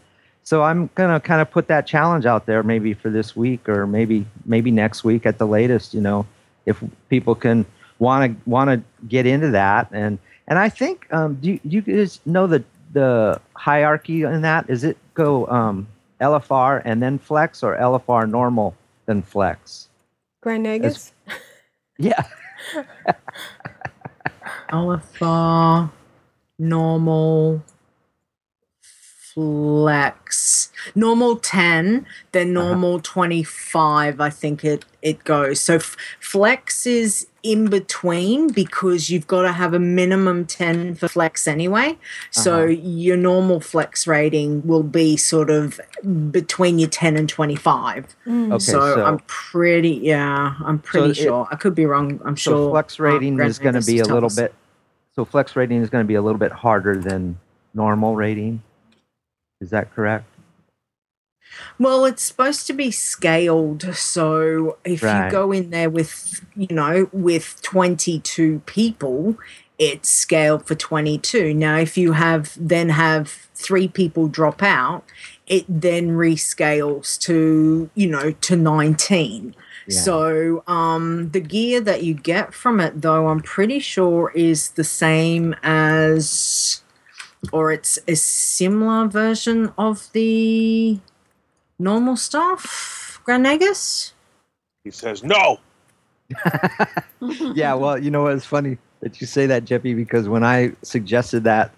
so 0.43 0.61
i'm 0.63 0.89
gonna 0.95 1.19
kind 1.21 1.41
of 1.41 1.49
put 1.49 1.67
that 1.69 1.87
challenge 1.87 2.25
out 2.25 2.45
there 2.45 2.61
maybe 2.61 2.93
for 2.93 3.09
this 3.09 3.35
week 3.37 3.69
or 3.69 3.87
maybe 3.87 4.25
maybe 4.45 4.69
next 4.69 5.05
week 5.05 5.25
at 5.25 5.37
the 5.37 5.47
latest 5.47 5.93
you 5.93 6.01
know 6.01 6.25
if 6.65 6.83
people 7.09 7.35
can 7.35 7.65
want 8.03 8.21
to 8.31 8.49
want 8.49 8.69
to 8.69 9.07
get 9.07 9.25
into 9.25 9.49
that 9.51 9.87
and 9.91 10.19
and 10.47 10.59
i 10.59 10.69
think 10.69 11.07
um 11.11 11.35
do 11.35 11.51
you, 11.51 11.59
do 11.67 11.75
you 11.77 11.81
guys 11.81 12.19
know 12.25 12.47
the 12.47 12.63
the 12.91 13.39
hierarchy 13.55 14.23
in 14.23 14.41
that 14.41 14.69
is 14.69 14.83
it 14.83 14.97
go 15.13 15.47
um 15.47 15.87
lfr 16.21 16.81
and 16.85 17.01
then 17.01 17.17
flex 17.17 17.63
or 17.63 17.75
lfr 17.77 18.29
normal 18.29 18.75
then 19.05 19.21
flex 19.21 19.89
Grand 20.41 20.65
Nagus? 20.65 21.11
yeah 21.97 22.23
LFR 24.69 25.91
normal, 26.57 27.63
flex. 28.81 30.71
Normal 30.95 31.37
10, 31.37 32.05
then 32.31 32.53
normal 32.53 32.99
25, 32.99 34.19
I 34.19 34.29
think 34.29 34.63
it, 34.63 34.85
it 35.01 35.23
goes. 35.23 35.59
So 35.59 35.75
f- 35.75 35.95
flex 36.19 36.85
is 36.85 37.27
in 37.43 37.69
between 37.69 38.47
because 38.53 39.09
you've 39.09 39.27
got 39.27 39.41
to 39.41 39.51
have 39.51 39.73
a 39.73 39.79
minimum 39.79 40.45
10 40.45 40.95
for 40.95 41.09
flex 41.09 41.45
anyway. 41.45 41.97
So 42.31 42.63
Uh-huh. 42.63 42.67
your 42.67 43.17
normal 43.17 43.59
flex 43.59 44.07
rating 44.07 44.65
will 44.65 44.81
be 44.83 45.17
sort 45.17 45.49
of 45.49 45.79
between 46.31 46.79
your 46.79 46.87
10 46.89 47.17
and 47.17 47.27
25. 47.27 48.15
Okay, 48.25 48.57
so, 48.59 48.79
so- 48.95 49.03
I'm 49.05 49.19
pretty, 49.27 49.89
yeah, 50.01 50.55
I'm 50.63 50.79
pretty 50.79 51.09
it- 51.11 51.17
sure. 51.17 51.47
I 51.51 51.57
could 51.57 51.75
be 51.75 51.85
wrong. 51.85 52.21
I'm 52.23 52.37
so 52.37 52.51
sure. 52.51 52.71
flex 52.71 52.97
rating 52.97 53.35
Grand 53.35 53.49
is 53.51 53.59
going 53.59 53.75
to 53.75 53.85
be 53.85 53.99
a 53.99 54.05
little 54.05 54.27
us. 54.27 54.35
bit 54.37 54.53
so 55.15 55.25
flex 55.25 55.55
rating 55.55 55.81
is 55.81 55.89
going 55.91 56.03
to 56.03 56.07
be 56.07 56.15
a 56.15 56.21
little 56.23 56.39
bit 56.39 56.51
harder 56.51 56.95
than 56.97 57.37
normal 57.75 58.15
rating 58.15 58.63
is 59.61 59.69
that 59.71 59.93
correct 59.93 60.25
Well, 61.79 62.05
it's 62.05 62.23
supposed 62.23 62.67
to 62.67 62.73
be 62.73 62.91
scaled. 62.91 63.95
So 63.95 64.77
if 64.83 65.03
Right. 65.03 65.25
you 65.25 65.31
go 65.31 65.51
in 65.51 65.69
there 65.69 65.89
with, 65.89 66.41
you 66.55 66.67
know, 66.69 67.09
with 67.11 67.61
22 67.61 68.61
people, 68.65 69.37
it's 69.79 70.09
scaled 70.09 70.65
for 70.67 70.75
22. 70.75 71.53
Now, 71.53 71.77
if 71.77 71.97
you 71.97 72.13
have 72.13 72.53
then 72.59 72.89
have 72.89 73.47
three 73.55 73.87
people 73.87 74.27
drop 74.27 74.61
out, 74.61 75.03
it 75.47 75.65
then 75.67 76.09
rescales 76.11 77.19
to, 77.21 77.89
you 77.95 78.07
know, 78.07 78.31
to 78.31 78.55
19. 78.55 79.55
Yeah. 79.87 79.99
So 79.99 80.63
um, 80.67 81.31
the 81.31 81.39
gear 81.41 81.81
that 81.81 82.03
you 82.03 82.13
get 82.13 82.53
from 82.53 82.79
it, 82.79 83.01
though, 83.01 83.27
I'm 83.27 83.41
pretty 83.41 83.79
sure 83.79 84.31
is 84.33 84.69
the 84.69 84.83
same 84.83 85.55
as, 85.63 86.81
or 87.51 87.71
it's 87.71 87.99
a 88.07 88.15
similar 88.15 89.07
version 89.07 89.73
of 89.77 90.09
the 90.13 90.99
normal 91.79 92.17
stuff, 92.17 93.19
Grand 93.23 93.45
Nagus? 93.45 94.13
He 94.83 94.91
says 94.91 95.23
no. 95.23 95.59
yeah 97.53 97.73
well 97.73 97.97
you 97.97 98.09
know 98.09 98.23
what 98.23 98.33
it's 98.33 98.45
funny 98.45 98.77
that 99.01 99.19
you 99.21 99.27
say 99.27 99.45
that 99.45 99.65
Jeppy 99.65 99.95
because 99.95 100.27
when 100.27 100.43
i 100.43 100.71
suggested 100.81 101.43
that 101.43 101.71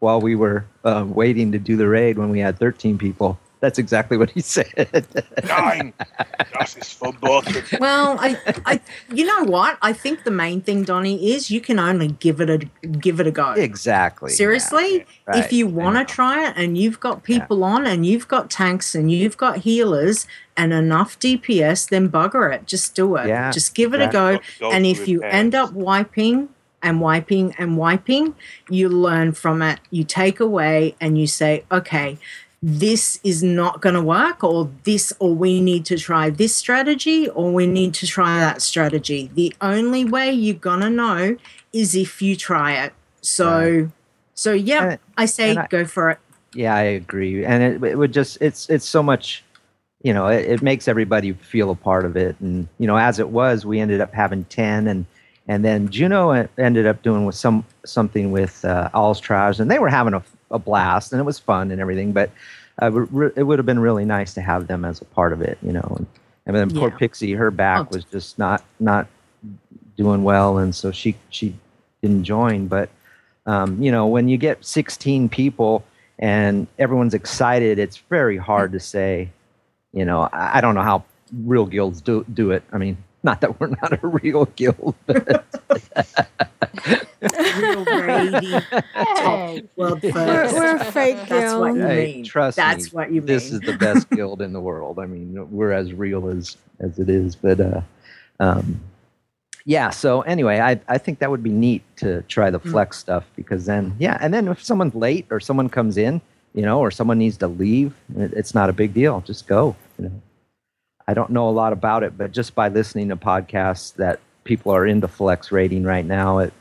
while 0.00 0.20
we 0.20 0.36
were 0.36 0.64
um, 0.84 1.14
waiting 1.14 1.50
to 1.52 1.58
do 1.58 1.76
the 1.76 1.88
raid 1.88 2.18
when 2.18 2.30
we 2.30 2.38
had 2.38 2.58
13 2.58 2.98
people 2.98 3.38
that's 3.66 3.80
exactly 3.80 4.16
what 4.16 4.30
he 4.30 4.40
said 4.40 5.04
Nine. 5.44 5.92
Justice 6.52 6.92
for 6.92 7.12
both. 7.12 7.46
Well, 7.80 8.16
I, 8.20 8.38
I, 8.64 8.80
you 9.12 9.24
know 9.24 9.42
what? 9.42 9.76
I 9.82 9.92
think 9.92 10.22
the 10.22 10.30
main 10.30 10.60
thing, 10.60 10.84
Donnie, 10.84 11.32
is 11.32 11.50
you 11.50 11.60
can 11.60 11.80
only 11.80 12.08
give 12.08 12.40
it 12.40 12.48
a 12.48 12.58
give 12.86 13.18
it 13.18 13.26
a 13.26 13.32
go. 13.32 13.50
exactly 13.54 14.30
Seriously, 14.30 15.04
Right, 15.26 15.44
if 15.44 15.52
you 15.52 15.66
want 15.66 15.96
to 15.96 16.04
try 16.14 16.48
it 16.48 16.54
and 16.56 16.78
you've 16.78 17.00
got 17.00 17.24
people 17.24 17.64
on 17.64 17.88
and 17.88 18.06
you've 18.06 18.28
got 18.28 18.50
tanks 18.50 18.94
and 18.94 19.10
you've 19.10 19.36
got 19.36 19.58
healers 19.58 20.28
and 20.56 20.72
enough 20.72 21.18
DPS, 21.18 21.88
then 21.88 22.08
bugger 22.08 22.54
it. 22.54 22.66
Just 22.66 22.94
do 22.94 23.16
it. 23.16 23.26
Yeah, 23.26 23.50
Just 23.50 23.74
give 23.74 23.94
it 23.94 24.00
a 24.00 24.04
exactly. 24.04 24.38
go. 24.60 24.70
Go 24.70 24.72
And 24.72 24.86
if 24.86 25.08
you 25.08 25.22
end 25.22 25.56
up 25.56 25.72
wiping 25.72 26.50
and 26.82 27.00
wiping 27.00 27.52
and 27.58 27.76
wiping, 27.76 28.36
you 28.70 28.88
learn 28.88 29.32
from 29.32 29.60
it. 29.60 29.80
You 29.90 30.04
take 30.04 30.38
away 30.38 30.94
and 31.00 31.18
you 31.18 31.26
say, 31.26 31.64
okay, 31.72 32.18
this 32.62 33.20
is 33.22 33.42
not 33.42 33.80
going 33.82 33.94
to 33.94 34.02
work, 34.02 34.42
or 34.42 34.70
this, 34.84 35.12
or 35.18 35.34
we 35.34 35.60
need 35.60 35.84
to 35.86 35.98
try 35.98 36.30
this 36.30 36.54
strategy, 36.54 37.28
or 37.28 37.52
we 37.52 37.66
need 37.66 37.94
to 37.94 38.06
try 38.06 38.38
that 38.38 38.62
strategy. 38.62 39.30
The 39.34 39.54
only 39.60 40.04
way 40.04 40.32
you're 40.32 40.56
going 40.56 40.80
to 40.80 40.90
know 40.90 41.36
is 41.72 41.94
if 41.94 42.20
you 42.22 42.34
try 42.36 42.72
it. 42.84 42.92
So, 43.20 43.90
so 44.34 44.52
yeah, 44.52 44.90
And- 44.90 44.98
I 45.16 45.26
say 45.26 45.56
I- 45.56 45.66
go 45.68 45.84
for 45.84 46.10
it. 46.10 46.18
Yeah, 46.54 46.74
I 46.74 46.82
agree, 46.82 47.44
and 47.44 47.62
it, 47.62 47.84
it 47.84 47.98
would 47.98 48.12
just 48.14 48.38
it's 48.40 48.70
it's 48.70 48.86
so 48.86 49.02
much, 49.02 49.44
you 50.02 50.14
know, 50.14 50.26
it, 50.28 50.46
it 50.46 50.62
makes 50.62 50.88
everybody 50.88 51.34
feel 51.34 51.70
a 51.70 51.74
part 51.74 52.06
of 52.06 52.16
it, 52.16 52.34
and 52.40 52.66
you 52.78 52.86
know, 52.86 52.96
as 52.96 53.18
it 53.18 53.28
was, 53.28 53.66
we 53.66 53.78
ended 53.78 54.00
up 54.00 54.14
having 54.14 54.44
ten, 54.44 54.86
and 54.86 55.04
and 55.48 55.62
then 55.62 55.90
Juno 55.90 56.48
ended 56.56 56.86
up 56.86 57.02
doing 57.02 57.26
with 57.26 57.34
some 57.34 57.62
something 57.84 58.30
with 58.32 58.64
uh, 58.64 58.88
All's 58.94 59.20
Trials, 59.20 59.60
and 59.60 59.70
they 59.70 59.78
were 59.78 59.90
having 59.90 60.14
a, 60.14 60.22
a 60.56 60.58
blast, 60.58 61.12
and 61.12 61.20
it 61.20 61.24
was 61.24 61.38
fun 61.38 61.70
and 61.70 61.80
everything, 61.80 62.12
but 62.12 62.30
uh, 62.82 62.90
it 63.36 63.42
would 63.44 63.58
have 63.58 63.66
been 63.66 63.78
really 63.78 64.04
nice 64.04 64.34
to 64.34 64.40
have 64.40 64.66
them 64.66 64.84
as 64.84 65.00
a 65.00 65.04
part 65.04 65.32
of 65.32 65.40
it, 65.40 65.56
you 65.62 65.72
know, 65.72 65.94
and, 65.96 66.06
and 66.46 66.56
then 66.56 66.70
poor 66.70 66.90
Yeah. 66.90 66.96
Pixie, 66.98 67.32
her 67.32 67.50
back 67.50 67.90
was 67.90 68.04
just 68.04 68.38
not 68.38 68.64
not 68.80 69.06
doing 69.96 70.24
well, 70.24 70.58
and 70.58 70.74
so 70.74 70.90
she 70.90 71.16
she 71.30 71.54
didn't 72.02 72.24
join, 72.24 72.66
but 72.66 72.88
um, 73.46 73.80
you 73.80 73.90
know, 73.92 74.06
when 74.06 74.28
you 74.28 74.36
get 74.36 74.64
16 74.64 75.28
people 75.28 75.84
and 76.18 76.66
everyone's 76.78 77.14
excited, 77.14 77.78
it's 77.78 77.96
very 77.96 78.36
hard 78.36 78.72
to 78.72 78.80
say, 78.80 79.30
you 79.92 80.04
know, 80.04 80.28
I, 80.32 80.58
I 80.58 80.60
don't 80.60 80.74
know 80.74 80.82
how 80.82 81.04
real 81.44 81.66
guilds 81.66 82.00
do, 82.00 82.24
do 82.34 82.50
it. 82.50 82.64
I 82.72 82.78
mean, 82.78 82.96
not 83.26 83.42
that 83.42 83.60
we're 83.60 83.66
not 83.82 83.92
a 84.02 84.06
real 84.06 84.46
guild, 84.56 84.94
but 85.06 85.44
Real 87.58 87.84
raiding, 87.84 88.60
top 89.16 89.58
world 89.76 90.02
We're, 90.02 90.12
first. 90.12 90.54
we're 90.54 90.76
a 90.76 90.84
fake 90.84 91.16
That's 91.28 91.54
what 91.54 91.66
guild. 91.74 91.76
you 91.78 91.82
hey, 91.86 92.14
mean. 92.16 92.24
trust 92.24 92.56
That's 92.56 92.84
me, 92.86 92.90
what 92.96 93.08
you 93.12 93.20
mean. 93.20 93.26
this 93.26 93.50
is 93.52 93.60
the 93.60 93.72
best 93.76 94.08
guild 94.18 94.42
in 94.42 94.52
the 94.52 94.60
world. 94.60 94.98
I 94.98 95.06
mean, 95.06 95.50
we're 95.50 95.72
as 95.72 95.92
real 95.92 96.28
as 96.28 96.56
as 96.80 96.98
it 96.98 97.08
is, 97.08 97.34
but 97.34 97.60
uh, 97.60 97.80
um, 98.40 98.80
yeah. 99.64 99.90
So 99.90 100.20
anyway, 100.22 100.60
I 100.60 100.80
I 100.88 100.98
think 100.98 101.18
that 101.18 101.30
would 101.30 101.42
be 101.42 101.50
neat 101.50 101.82
to 101.96 102.22
try 102.22 102.50
the 102.50 102.60
Mm. 102.60 102.70
flex 102.70 102.98
stuff 102.98 103.24
because 103.34 103.64
then 103.66 103.94
yeah, 103.98 104.18
and 104.20 104.32
then 104.32 104.48
if 104.48 104.62
someone's 104.62 104.94
late 104.94 105.26
or 105.30 105.40
someone 105.40 105.68
comes 105.68 105.96
in, 105.96 106.20
you 106.54 106.62
know, 106.62 106.78
or 106.80 106.90
someone 106.90 107.18
needs 107.18 107.36
to 107.38 107.48
leave, 107.48 107.94
it, 108.16 108.32
it's 108.34 108.54
not 108.54 108.70
a 108.70 108.72
big 108.72 108.94
deal. 108.94 109.20
Just 109.22 109.46
go. 109.48 109.74
You 109.98 110.04
know, 110.06 110.22
I 111.08 111.14
don't 111.14 111.30
know 111.30 111.48
a 111.48 111.50
lot 111.50 111.72
about 111.72 112.02
it, 112.02 112.18
but 112.18 112.32
just 112.32 112.54
by 112.54 112.68
listening 112.68 113.08
to 113.10 113.16
podcasts 113.16 113.94
that 113.96 114.20
people 114.44 114.72
are 114.72 114.86
into 114.86 115.08
flex 115.08 115.52
rating 115.52 115.84
right 115.84 116.04
now, 116.04 116.38
it 116.38 116.52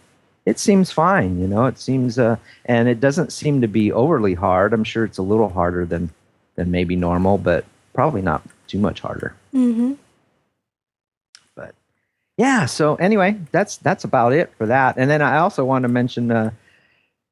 it 0.46 0.60
seems 0.60 0.92
fine. 0.92 1.40
You 1.40 1.48
know, 1.48 1.66
it 1.66 1.80
seems 1.80 2.20
uh, 2.20 2.38
and 2.66 2.88
it 2.88 3.00
doesn't 3.00 3.32
seem 3.32 3.62
to 3.62 3.68
be 3.68 3.92
overly 3.92 4.36
hard. 4.36 4.74
I'm 4.74 4.84
sure 4.84 5.04
it's 5.04 5.18
a 5.18 5.24
little 5.24 5.50
harder 5.50 5.86
than 5.86 6.12
than 6.56 6.72
maybe 6.72 6.96
normal, 6.96 7.38
but 7.38 7.66
probably 7.94 8.22
not 8.22 8.44
too 8.68 8.80
much 8.80 9.02
harder. 9.02 9.36
Mm-hmm. 9.54 9.94
But 11.56 11.74
yeah. 12.38 12.66
So 12.66 12.96
anyway, 12.96 13.40
that's 13.52 13.78
that's 13.78 14.04
about 14.04 14.34
it 14.34 14.54
for 14.58 14.68
that. 14.68 14.98
And 14.98 15.10
then 15.10 15.22
I 15.22 15.38
also 15.38 15.66
want 15.66 15.84
to 15.84 15.90
mention, 15.90 16.32
uh, 16.32 16.52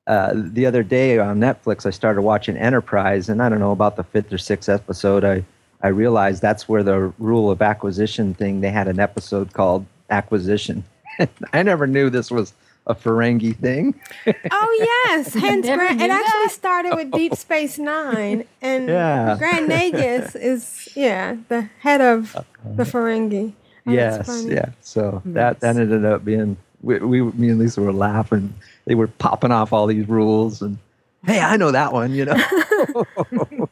uh, 0.07 0.33
the 0.35 0.65
other 0.65 0.83
day 0.83 1.19
on 1.19 1.39
Netflix, 1.39 1.85
I 1.85 1.91
started 1.91 2.21
watching 2.23 2.57
Enterprise, 2.57 3.29
and 3.29 3.41
I 3.41 3.49
don't 3.49 3.59
know 3.59 3.71
about 3.71 3.95
the 3.95 4.03
fifth 4.03 4.33
or 4.33 4.37
sixth 4.37 4.69
episode. 4.69 5.23
I 5.23 5.45
I 5.83 5.89
realized 5.89 6.41
that's 6.41 6.67
where 6.67 6.81
the 6.81 7.13
rule 7.19 7.51
of 7.51 7.61
acquisition 7.61 8.33
thing. 8.33 8.61
They 8.61 8.71
had 8.71 8.87
an 8.87 8.99
episode 8.99 9.53
called 9.53 9.85
Acquisition. 10.09 10.85
I 11.53 11.61
never 11.61 11.85
knew 11.85 12.09
this 12.09 12.31
was 12.31 12.53
a 12.87 12.95
Ferengi 12.95 13.55
thing. 13.55 13.99
Oh 14.51 15.07
yes, 15.07 15.33
hence 15.33 15.65
Never 15.65 15.83
Grand, 15.83 15.99
knew 15.99 16.05
it 16.05 16.11
actually 16.11 16.49
started 16.49 16.95
with 16.95 17.11
Deep 17.11 17.33
oh. 17.33 17.35
Space 17.35 17.77
Nine, 17.77 18.45
and 18.61 18.87
Yeah. 18.87 19.35
Grand 19.37 19.69
Nagus 19.69 20.35
is 20.41 20.89
yeah 20.95 21.35
the 21.49 21.63
head 21.79 22.01
of 22.01 22.35
uh-huh. 22.35 22.69
the 22.75 22.83
Ferengi. 22.83 23.53
Oh, 23.85 23.91
yes, 23.91 24.45
yeah. 24.47 24.69
So 24.81 25.21
that 25.25 25.59
that 25.59 25.75
ended 25.75 26.05
up 26.05 26.23
being 26.23 26.57
we, 26.81 26.99
we 26.99 27.21
me 27.21 27.49
and 27.49 27.59
Lisa 27.59 27.81
were 27.81 27.93
laughing. 27.93 28.53
They 28.85 28.95
were 28.95 29.07
popping 29.07 29.51
off 29.51 29.73
all 29.73 29.87
these 29.87 30.07
rules, 30.07 30.61
and 30.61 30.77
hey, 31.25 31.39
I 31.41 31.57
know 31.57 31.71
that 31.71 31.91
one, 31.91 32.13
you 32.13 32.25
know. 32.25 33.67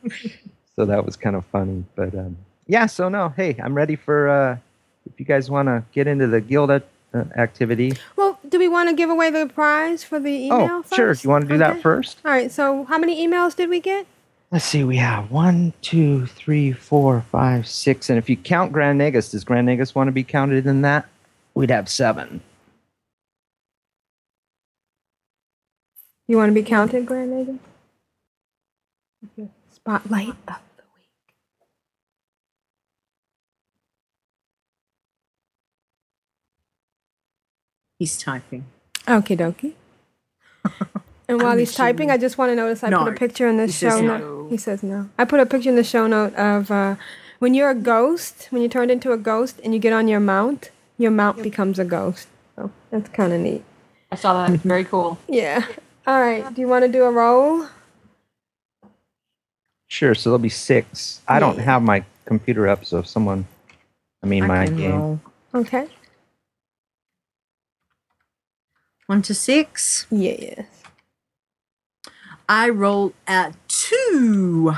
So 0.81 0.85
that 0.87 1.05
was 1.05 1.15
kind 1.15 1.35
of 1.35 1.45
funny, 1.51 1.85
but 1.93 2.15
um, 2.15 2.35
yeah. 2.65 2.87
So 2.87 3.07
no, 3.07 3.29
hey, 3.37 3.55
I'm 3.63 3.75
ready 3.75 3.95
for 3.95 4.27
uh, 4.27 4.57
if 5.05 5.19
you 5.19 5.25
guys 5.27 5.47
want 5.47 5.67
to 5.67 5.83
get 5.91 6.07
into 6.07 6.25
the 6.25 6.41
guild 6.41 6.71
uh, 6.71 6.81
activity. 7.37 7.93
Well, 8.15 8.39
do 8.49 8.57
we 8.57 8.67
want 8.67 8.89
to 8.89 8.95
give 8.95 9.11
away 9.11 9.29
the 9.29 9.45
prize 9.45 10.03
for 10.03 10.19
the 10.19 10.31
email? 10.31 10.81
oh, 10.83 10.83
sure. 10.91 11.09
first? 11.09 11.23
You 11.23 11.29
want 11.29 11.43
to 11.43 11.47
do 11.49 11.53
Okay. 11.63 11.71
that 11.71 11.83
first? 11.83 12.17
All 12.25 12.31
right. 12.31 12.51
So, 12.51 12.85
how 12.85 12.97
many 12.97 13.27
emails 13.27 13.55
did 13.55 13.69
we 13.69 13.79
get? 13.79 14.07
Let's 14.51 14.65
see. 14.65 14.83
We 14.83 14.97
have 14.97 15.29
one, 15.29 15.71
two, 15.83 16.25
three, 16.25 16.71
four, 16.71 17.23
five, 17.31 17.67
six, 17.67 18.09
and 18.09 18.17
if 18.17 18.27
you 18.27 18.35
count 18.35 18.71
Grand 18.71 18.99
Nagus, 18.99 19.29
does 19.29 19.43
Grand 19.43 19.67
Nagus 19.67 19.93
want 19.93 20.07
to 20.07 20.11
be 20.11 20.23
counted 20.23 20.65
in 20.65 20.81
that? 20.81 21.07
We'd 21.53 21.69
have 21.69 21.89
seven. 21.89 22.41
You 26.27 26.37
want 26.37 26.49
to 26.49 26.55
be 26.55 26.63
counted, 26.63 27.05
Grand? 27.05 27.59
Okay. 29.37 29.47
Spotlight 29.69 30.33
He's 38.01 38.17
typing. 38.17 38.65
Okie 39.05 39.37
dokie. 39.37 39.73
And 41.27 41.39
while 41.39 41.51
I'm 41.51 41.59
he's 41.59 41.75
typing, 41.75 42.09
I 42.09 42.17
just 42.17 42.35
want 42.35 42.49
to 42.49 42.55
notice 42.55 42.83
I 42.83 42.89
put 42.89 43.09
a 43.09 43.11
picture 43.11 43.47
in 43.47 43.57
the 43.57 43.67
He 43.67 43.71
show 43.71 44.01
note. 44.01 44.21
no. 44.21 44.47
He 44.49 44.57
says 44.57 44.81
no. 44.81 45.07
I 45.19 45.25
put 45.25 45.39
a 45.39 45.45
picture 45.45 45.69
in 45.69 45.75
the 45.75 45.83
show 45.83 46.07
note 46.07 46.33
of 46.33 46.71
uh, 46.71 46.95
when 47.37 47.53
you're 47.53 47.69
a 47.69 47.75
ghost, 47.75 48.47
when 48.49 48.63
you 48.63 48.69
turned 48.69 48.89
into 48.89 49.11
a 49.11 49.17
ghost 49.17 49.59
and 49.63 49.75
you 49.75 49.79
get 49.79 49.93
on 49.93 50.07
your 50.07 50.19
mount, 50.19 50.71
your 50.97 51.11
mount 51.11 51.43
becomes 51.43 51.77
a 51.77 51.85
ghost. 51.85 52.27
So 52.55 52.71
that's 52.89 53.07
kind 53.09 53.33
of 53.33 53.39
neat. 53.39 53.63
I 54.11 54.15
saw 54.15 54.47
that. 54.47 54.59
Very 54.61 54.83
cool. 54.83 55.19
Yeah. 55.27 55.63
All 56.07 56.19
right. 56.19 56.51
Do 56.55 56.59
you 56.59 56.67
want 56.67 56.85
to 56.85 56.91
do 56.91 57.03
a 57.03 57.11
roll? 57.11 57.67
Sure. 59.89 60.15
So 60.15 60.31
there'll 60.31 60.39
be 60.39 60.49
six. 60.49 61.21
I 61.27 61.39
don't 61.39 61.59
have 61.59 61.83
my 61.83 62.03
computer 62.25 62.67
up, 62.67 62.83
so 62.83 62.97
if 62.97 63.05
someone, 63.05 63.45
I 64.23 64.25
mean, 64.25 64.45
I 64.45 64.47
my 64.47 64.65
game. 64.65 64.91
roll. 64.91 65.19
Okay. 65.53 65.87
One 69.11 69.21
to 69.23 69.33
six. 69.33 70.07
Yes. 70.09 70.63
I 72.47 72.69
roll 72.69 73.11
at 73.27 73.57
two. 73.67 74.73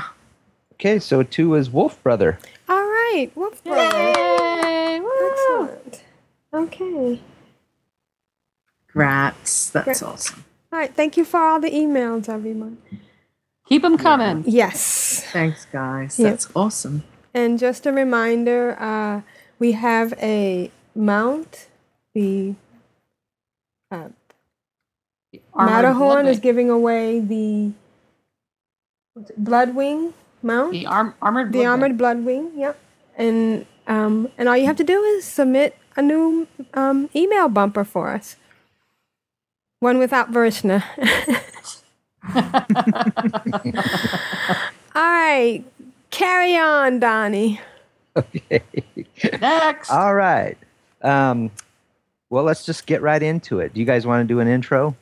Okay, 0.72 0.98
so 0.98 1.22
two 1.22 1.54
is 1.54 1.70
Wolf 1.70 2.02
Brother. 2.02 2.40
All 2.68 2.82
right. 2.82 3.30
Wolf 3.36 3.62
brother. 3.62 3.96
Yay! 3.96 4.98
Woo! 4.98 5.30
Excellent. 5.30 6.02
Okay. 6.52 7.20
Grats. 8.92 9.70
That's 9.70 10.00
Gra- 10.00 10.08
awesome. 10.08 10.44
All 10.72 10.80
right. 10.80 10.92
Thank 10.92 11.16
you 11.16 11.24
for 11.24 11.38
all 11.38 11.60
the 11.60 11.70
emails, 11.70 12.28
everyone. 12.28 12.78
Keep 13.68 13.82
them 13.82 13.96
coming. 13.96 14.42
Yes. 14.48 15.22
Thanks, 15.30 15.64
guys. 15.66 16.18
Yep. 16.18 16.28
That's 16.28 16.48
awesome. 16.56 17.04
And 17.32 17.56
just 17.56 17.86
a 17.86 17.92
reminder, 17.92 18.76
uh, 18.80 19.20
we 19.60 19.72
have 19.72 20.12
a 20.14 20.72
mount. 20.92 21.68
The 22.14 22.56
uh, 23.92 24.08
Armored 24.08 24.23
Matterhorn 25.56 26.26
is 26.26 26.38
giving 26.38 26.70
away 26.70 27.20
the 27.20 27.72
what's 29.14 29.30
it, 29.30 29.42
Bloodwing 29.42 30.12
mount. 30.42 30.72
The 30.72 30.86
arm, 30.86 31.14
armored. 31.22 31.52
the 31.52 31.58
Bloodwing. 31.58 31.68
armored 31.68 31.98
Bloodwing. 31.98 32.50
Yep. 32.56 32.78
And 33.16 33.66
um, 33.86 34.28
and 34.38 34.48
all 34.48 34.56
you 34.56 34.66
have 34.66 34.76
to 34.76 34.84
do 34.84 35.02
is 35.02 35.24
submit 35.24 35.76
a 35.96 36.02
new 36.02 36.46
um, 36.74 37.08
email 37.14 37.48
bumper 37.48 37.84
for 37.84 38.10
us. 38.10 38.36
One 39.80 39.98
without 39.98 40.32
Versna. 40.32 40.82
all 44.94 45.02
right. 45.02 45.62
Carry 46.10 46.56
on, 46.56 47.00
Donnie. 47.00 47.60
Okay. 48.16 48.62
Next. 49.40 49.90
All 49.90 50.14
right. 50.14 50.56
Um, 51.02 51.50
well, 52.30 52.44
let's 52.44 52.64
just 52.64 52.86
get 52.86 53.02
right 53.02 53.22
into 53.22 53.60
it. 53.60 53.74
Do 53.74 53.80
you 53.80 53.86
guys 53.86 54.06
want 54.06 54.26
to 54.26 54.32
do 54.32 54.40
an 54.40 54.48
intro? 54.48 54.96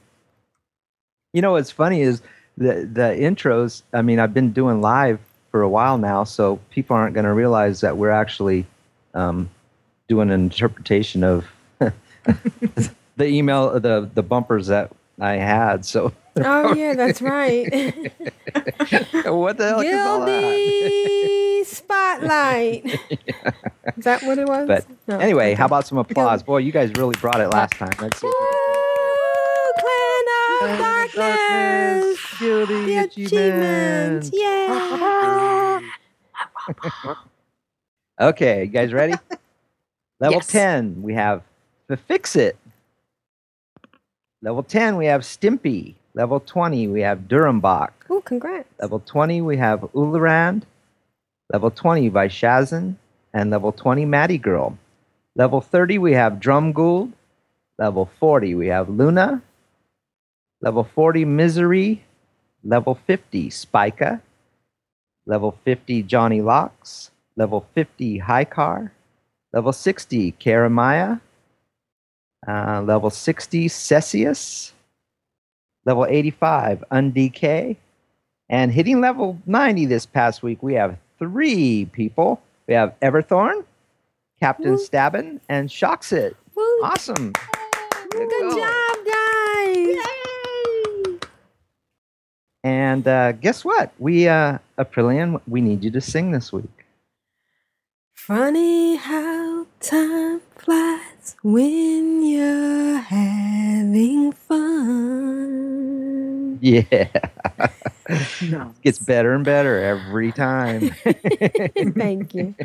You 1.33 1.43
know 1.43 1.53
what's 1.53 1.71
funny 1.71 2.03
is 2.03 2.23
the 2.59 2.89
the 2.91 3.15
intros. 3.19 3.83
I 3.93 4.03
mean, 4.03 4.19
I've 4.19 4.35
been 4.35 4.53
doing 4.53 4.81
live 4.81 5.19
for 5.51 5.63
a 5.63 5.69
while 5.69 5.99
now, 5.99 6.25
so 6.25 6.59
people 6.71 6.97
aren't 6.97 7.15
going 7.15 7.25
to 7.27 7.33
realize 7.33 7.81
that 7.81 7.97
we're 7.97 8.11
actually 8.11 8.67
um, 9.15 9.49
doing 10.09 10.31
an 10.31 10.41
interpretation 10.41 11.25
of 11.25 11.47
the 11.79 13.27
email, 13.27 13.79
the 13.81 14.11
the 14.13 14.23
bumpers 14.23 14.67
that 14.67 14.91
I 15.21 15.33
had. 15.33 15.85
So 15.87 16.13
Oh 16.37 16.75
yeah, 16.75 16.95
that's 16.95 17.21
right. 17.23 17.65
what 19.25 19.59
the 19.59 19.75
heck 19.77 19.87
is 19.87 20.01
all 20.01 20.25
that? 20.25 20.41
Guilty 20.41 21.65
spotlight. 21.65 22.85
Is 23.97 24.05
that 24.05 24.23
what 24.23 24.39
it 24.39 24.47
was? 24.47 24.69
But 24.69 24.87
No. 25.07 25.19
anyway, 25.19 25.55
how 25.55 25.67
about 25.67 25.87
some 25.87 25.99
applause? 25.99 26.43
Boy, 26.43 26.59
you 26.59 26.73
guys 26.73 26.91
really 26.93 27.17
brought 27.21 27.41
it 27.41 27.49
last 27.49 27.73
time. 27.75 27.93
Let's 28.01 28.21
see. 28.21 28.31
Of 30.63 30.79
Darkness. 30.79 32.19
Guilty 32.39 32.85
The 32.87 32.97
achievements. 32.99 34.31
Yeah. 34.33 35.81
Okay, 38.21 38.61
you 38.65 38.67
guys 38.67 38.93
ready? 38.93 39.15
Level 40.21 40.37
Yes. 40.37 40.47
10, 40.49 41.03
we 41.03 41.15
have 41.15 41.43
the 41.89 41.97
Fix 41.97 42.37
It. 42.37 42.57
Level 44.43 44.63
10, 44.63 44.97
we 44.97 45.07
have 45.07 45.23
Stimpy. 45.23 45.95
Level 46.15 46.39
20, 46.39 46.87
we 46.89 47.01
have 47.01 47.21
Durambach. 47.21 47.91
Oh, 48.11 48.21
congrats. 48.21 48.69
Level 48.81 49.01
20, 49.01 49.41
we 49.41 49.57
have 49.57 49.81
Ularand. 49.95 50.63
Level 51.53 51.71
20, 51.71 52.11
Vaishazan. 52.11 52.95
And 53.35 53.51
level 53.51 53.73
20, 53.73 54.05
Maddie 54.05 54.39
Girl. 54.39 54.79
Level 55.35 55.61
30, 55.61 55.99
we 55.99 56.13
have 56.13 56.39
Drum 56.39 56.73
Gould. 56.73 57.13
Level 57.79 58.09
40, 58.21 58.55
we 58.55 58.67
have 58.69 58.89
Luna. 58.89 59.43
Level 60.63 60.85
40, 60.85 61.25
Misery. 61.25 62.05
Level 62.65 62.95
50, 62.95 63.51
Spica. 63.51 64.23
Level 65.27 65.59
50, 65.65 66.05
Johnny 66.05 66.41
Locks. 66.41 67.11
Level 67.37 67.67
50, 67.75 68.21
Haikar. 68.21 68.91
Level 69.53 69.73
60, 69.73 70.33
Karamaya. 70.41 71.21
Uh, 72.47 72.81
level 72.83 73.11
60, 73.11 73.69
Cesius. 73.69 74.73
Level 75.85 76.07
85, 76.07 76.85
UnDK. 76.93 77.77
And 78.49 78.73
hitting 78.73 79.01
level 79.01 79.39
90 79.47 79.87
this 79.87 80.07
past 80.07 80.43
week, 80.43 80.63
we 80.63 80.75
have 80.75 80.97
three 81.19 81.87
people. 81.87 82.41
We 82.69 82.75
have 82.75 82.95
Everthorn, 83.01 83.65
Captain 84.39 84.79
Stabbin, 84.79 85.41
and 85.49 85.69
Shoxit. 85.69 86.35
Woo. 86.55 86.63
Awesome. 86.85 87.33
Good 88.11 88.53
job, 88.53 88.97
guys. 89.07 89.97
And 92.65 93.07
uh, 93.09 93.33
guess 93.33 93.65
what? 93.65 93.93
We, 93.99 94.29
uh, 94.29 94.59
Aprillian, 94.79 95.41
we 95.49 95.61
need 95.61 95.83
you 95.83 95.91
to 95.91 96.01
sing 96.01 96.31
this 96.31 96.53
week. 96.53 96.87
Funny 98.15 98.97
how 98.97 99.67
time 99.81 100.41
flies 100.57 101.35
when 101.43 102.25
you're 102.25 102.99
having 102.99 104.31
fun. 104.33 105.73
Yeah. 106.61 107.09
Gets 108.83 109.01
better 109.01 109.33
and 109.35 109.45
better 109.45 109.83
every 109.83 110.31
time. 110.31 110.91
Thank 111.97 112.35
you. 112.35 112.55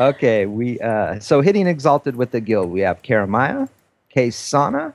Okay, 0.00 0.46
we 0.46 0.78
uh, 0.78 1.18
so 1.18 1.40
hitting 1.40 1.66
exalted 1.66 2.14
with 2.14 2.30
the 2.30 2.40
guild. 2.40 2.70
We 2.70 2.82
have 2.82 3.02
Karamaya, 3.02 3.68
Case 4.10 4.36
Sana, 4.36 4.94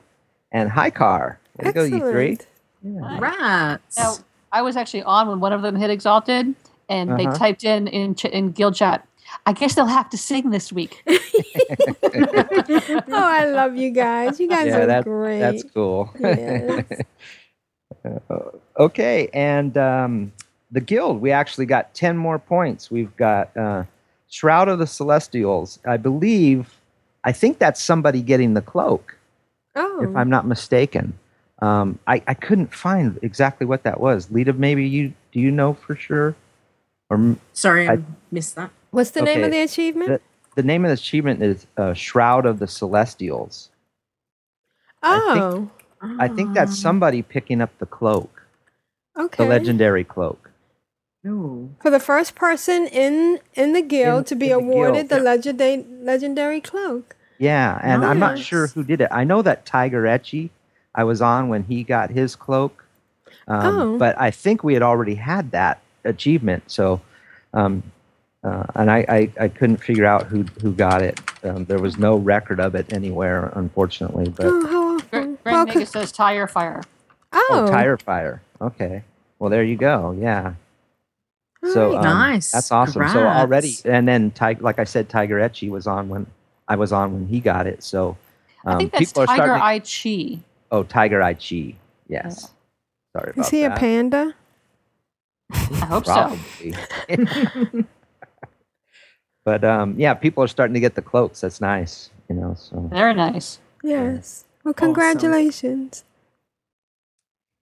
and 0.49 0.71
Haikar. 0.71 1.35
Way 1.57 1.65
to 1.65 1.73
go, 1.73 1.83
you 1.83 1.99
three. 1.99 2.37
Rats. 2.83 3.97
Now, 3.97 4.15
I 4.51 4.61
was 4.61 4.75
actually 4.77 5.03
on 5.03 5.27
when 5.29 5.39
one 5.39 5.53
of 5.53 5.61
them 5.61 5.75
hit 5.75 5.89
exalted, 5.89 6.53
and 6.89 7.17
they 7.17 7.25
Uh-huh. 7.25 7.35
typed 7.37 7.63
in 7.63 7.87
in 7.87 8.15
ch- 8.15 8.25
in 8.25 8.51
guild 8.51 8.75
chat. 8.75 9.07
I 9.45 9.53
guess 9.53 9.73
they'll 9.75 9.85
have 9.87 10.09
to 10.11 10.17
sing 10.17 10.51
this 10.51 10.71
week. 10.71 11.01
oh, 11.07 11.13
I 13.11 13.45
love 13.45 13.75
you 13.75 13.89
guys. 13.91 14.39
You 14.39 14.47
guys 14.47 14.67
yeah, 14.67 14.77
are 14.79 14.85
that, 14.85 15.03
great. 15.05 15.39
that's 15.39 15.63
cool. 15.73 16.13
Yes. 16.19 16.85
Uh, 18.29 18.39
okay, 18.77 19.29
and 19.33 19.77
um, 19.77 20.33
the 20.71 20.81
guild, 20.81 21.21
we 21.21 21.31
actually 21.31 21.65
got 21.65 21.93
10 21.93 22.17
more 22.17 22.37
points. 22.37 22.91
We've 22.91 23.15
got 23.15 23.55
uh, 23.55 23.83
Shroud 24.29 24.67
of 24.67 24.77
the 24.79 24.87
Celestials. 24.87 25.79
I 25.87 25.95
believe, 25.95 26.75
I 27.23 27.31
think 27.31 27.59
that's 27.59 27.81
somebody 27.81 28.21
getting 28.21 28.55
the 28.55 28.61
cloak, 28.61 29.17
Oh. 29.75 30.03
if 30.03 30.13
I'm 30.17 30.29
not 30.29 30.45
mistaken. 30.45 31.17
Um, 31.63 31.99
I, 32.07 32.21
I 32.27 32.33
couldn't 32.33 32.73
find 32.73 33.17
exactly 33.21 33.65
what 33.65 33.83
that 33.83 33.99
was. 33.99 34.27
Leeta, 34.31 34.51
maybe 34.53 34.85
you 34.85 35.13
do 35.31 35.39
you 35.39 35.49
know 35.49 35.73
for 35.73 35.95
sure? 35.95 36.35
Or 37.09 37.37
Sorry, 37.53 37.87
I, 37.87 37.93
I- 37.93 37.99
missed 38.31 38.55
that. 38.55 38.69
What's 38.91 39.11
the 39.11 39.21
name 39.21 39.43
of 39.43 39.51
the 39.51 39.61
achievement? 39.61 40.09
the, 40.09 40.21
the 40.61 40.63
name 40.63 40.83
of 40.85 40.89
the 40.89 40.93
achievement 40.95 41.41
is 41.41 41.65
uh, 41.77 41.93
Shroud 41.93 42.45
of 42.45 42.59
the 42.59 42.67
Celestials. 42.67 43.69
oh. 45.01 45.69
I 46.19 46.27
think 46.27 46.53
that's 46.53 46.77
somebody 46.77 47.21
picking 47.21 47.61
up 47.61 47.71
the 47.79 47.85
cloak, 47.85 48.43
Okay. 49.17 49.41
the 49.41 49.49
legendary 49.49 50.03
cloak. 50.03 50.51
No. 51.23 51.69
For 51.81 51.89
the 51.89 51.99
first 51.99 52.35
person 52.35 52.87
in 52.87 53.39
in 53.53 53.71
the 53.71 53.81
guild 53.81 54.19
In- 54.19 54.23
to 54.25 54.35
be 54.35 54.51
in 54.51 54.57
the 54.57 54.63
awarded 54.65 55.07
guild, 55.07 55.09
the 55.11 55.15
yeah. 55.23 55.31
legendary 55.31 55.85
legendary 56.01 56.59
cloak. 56.61 57.15
Yeah, 57.39 57.79
and 57.81 58.03
I'm 58.03 58.19
not 58.19 58.37
sure 58.37 58.67
who 58.67 58.83
did 58.83 58.99
it. 58.99 59.07
I 59.11 59.23
know 59.23 59.41
that 59.41 59.65
Tiger 59.65 60.03
Etchy, 60.03 60.49
I 60.95 61.03
was 61.03 61.21
on 61.21 61.49
when 61.49 61.63
he 61.63 61.83
got 61.83 62.09
his 62.11 62.35
cloak, 62.35 62.85
um, 63.47 63.65
Oh. 63.79 63.97
but 63.97 64.19
I 64.19 64.31
think 64.31 64.63
we 64.63 64.73
had 64.73 64.83
already 64.83 65.15
had 65.15 65.51
that 65.51 65.81
achievement. 66.03 66.63
So, 66.67 67.01
um, 67.53 67.83
uh, 68.43 68.63
and 68.75 68.91
I, 68.91 69.05
I, 69.07 69.31
I 69.39 69.47
couldn't 69.47 69.77
figure 69.77 70.05
out 70.05 70.23
who 70.27 70.43
who 70.61 70.73
got 70.73 71.01
it. 71.01 71.19
Um, 71.43 71.65
there 71.65 71.79
was 71.79 71.97
no 71.97 72.17
record 72.17 72.59
of 72.59 72.75
it 72.75 72.91
anywhere, 72.93 73.51
unfortunately. 73.55 74.29
But 74.29 74.45
Oh, 74.47 74.67
how 74.67 74.95
awful. 74.95 75.07
Grand 75.09 75.37
Well, 75.45 75.65
Nagus 75.65 75.87
says 75.87 76.11
tire 76.11 76.47
fire. 76.47 76.81
Oh, 77.31 77.47
oh, 77.51 77.67
tire 77.71 77.97
fire. 77.97 78.41
Okay, 78.61 79.03
well 79.39 79.49
there 79.49 79.63
you 79.63 79.75
go. 79.77 80.11
Yeah. 80.19 80.53
So 81.71 81.95
um, 81.95 82.03
Nice. 82.03 82.51
That's 82.51 82.71
awesome. 82.71 83.07
So 83.09 83.25
already, 83.25 83.75
and 83.85 84.05
then 84.07 84.31
Ti- 84.31 84.55
like 84.59 84.79
I 84.79 84.83
said, 84.83 85.07
Tiger 85.09 85.37
Etchy 85.39 85.69
was 85.69 85.87
on 85.87 86.09
when 86.09 86.25
I 86.67 86.75
was 86.75 86.91
on 86.91 87.13
when 87.13 87.27
he 87.27 87.39
got 87.39 87.65
it. 87.67 87.81
So 87.83 88.17
um, 88.65 88.75
I 88.75 88.77
think 88.79 88.91
that's 88.91 89.11
Tiger 89.13 89.33
starting. 89.33 89.55
to- 89.55 89.63
Eye 89.63 89.79
Chi. 89.79 90.39
Oh, 90.73 90.81
Tiger 90.83 91.21
Eye 91.21 91.35
Chi. 91.35 91.75
Yes. 92.09 92.51
Sorry 93.15 93.29
about 93.31 93.45
is 93.45 93.49
he 93.49 93.63
a 93.63 93.69
panda? 93.69 94.33
I 95.51 95.85
hope 95.85 96.05
so. 96.07 96.13
Probably. 96.13 96.75
but 99.45 99.63
um, 99.63 99.93
yeah, 99.99 100.15
people 100.15 100.43
are 100.43 100.47
starting 100.47 100.73
to 100.73 100.79
get 100.79 100.95
the 100.95 101.01
cloaks. 101.03 101.41
That's 101.41 101.61
nice. 101.61 102.09
You 102.27 102.35
know. 102.35 102.55
So 102.57 102.89
Very 102.91 103.13
nice. 103.13 103.59
Yes. 103.83 104.45
Well, 104.63 104.73
congratulations. 104.73 106.03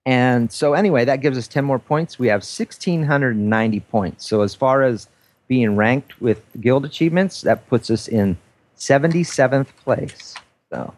and 0.06 0.50
so 0.50 0.72
anyway, 0.72 1.04
that 1.04 1.20
gives 1.20 1.36
us 1.36 1.46
ten 1.46 1.66
more 1.66 1.78
points. 1.78 2.18
We 2.18 2.28
have 2.28 2.42
sixteen 2.42 3.02
hundred 3.04 3.36
and 3.36 3.50
ninety 3.50 3.80
points. 3.80 4.26
So 4.26 4.40
as 4.40 4.54
far 4.54 4.82
as 4.82 5.08
being 5.48 5.76
ranked 5.76 6.18
with 6.22 6.42
guild 6.62 6.86
achievements, 6.86 7.42
that 7.42 7.66
puts 7.68 7.90
us 7.90 8.08
in 8.08 8.38
seventy 8.74 9.22
seventh 9.22 9.76
place. 9.84 10.34
So 10.72 10.94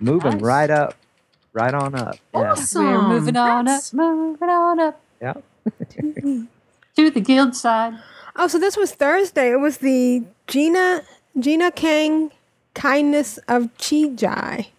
moving 0.00 0.32
Nice. 0.32 0.42
right 0.42 0.70
up, 0.70 0.96
right 1.58 1.74
on 1.74 1.94
up. 1.94 2.16
Yeah. 2.34 2.54
We're 2.74 3.08
moving 3.08 3.36
on 3.36 3.68
up, 3.68 3.82
moving 3.92 4.48
on 4.48 4.80
up 4.80 5.00
Yeah. 5.20 5.34
to 6.96 7.10
the 7.10 7.20
guild 7.20 7.54
side. 7.56 7.94
Oh, 8.36 8.46
so 8.46 8.58
this 8.58 8.76
was 8.76 8.92
Thursday. 8.92 9.50
It 9.52 9.60
was 9.60 9.78
the 9.78 10.22
Gina 10.46 11.02
Jina-Kang 11.38 12.30
Kindness 12.74 13.38
of 13.48 13.68
Chi-Ji, 13.78 14.70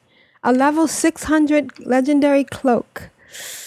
a 0.44 0.54
level 0.54 0.88
600 0.88 1.86
legendary 1.86 2.44
cloak. 2.46 3.10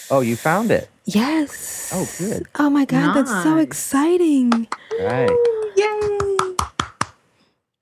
Oh, 0.09 0.21
you 0.21 0.35
found 0.35 0.71
it. 0.71 0.89
Yes. 1.05 1.91
Oh, 1.93 2.07
good. 2.17 2.47
Oh 2.57 2.69
my 2.69 2.85
god, 2.85 3.13
that's 3.15 3.43
so 3.43 3.57
exciting. 3.57 4.67
Right. 4.99 5.29
Yay. 5.75 6.27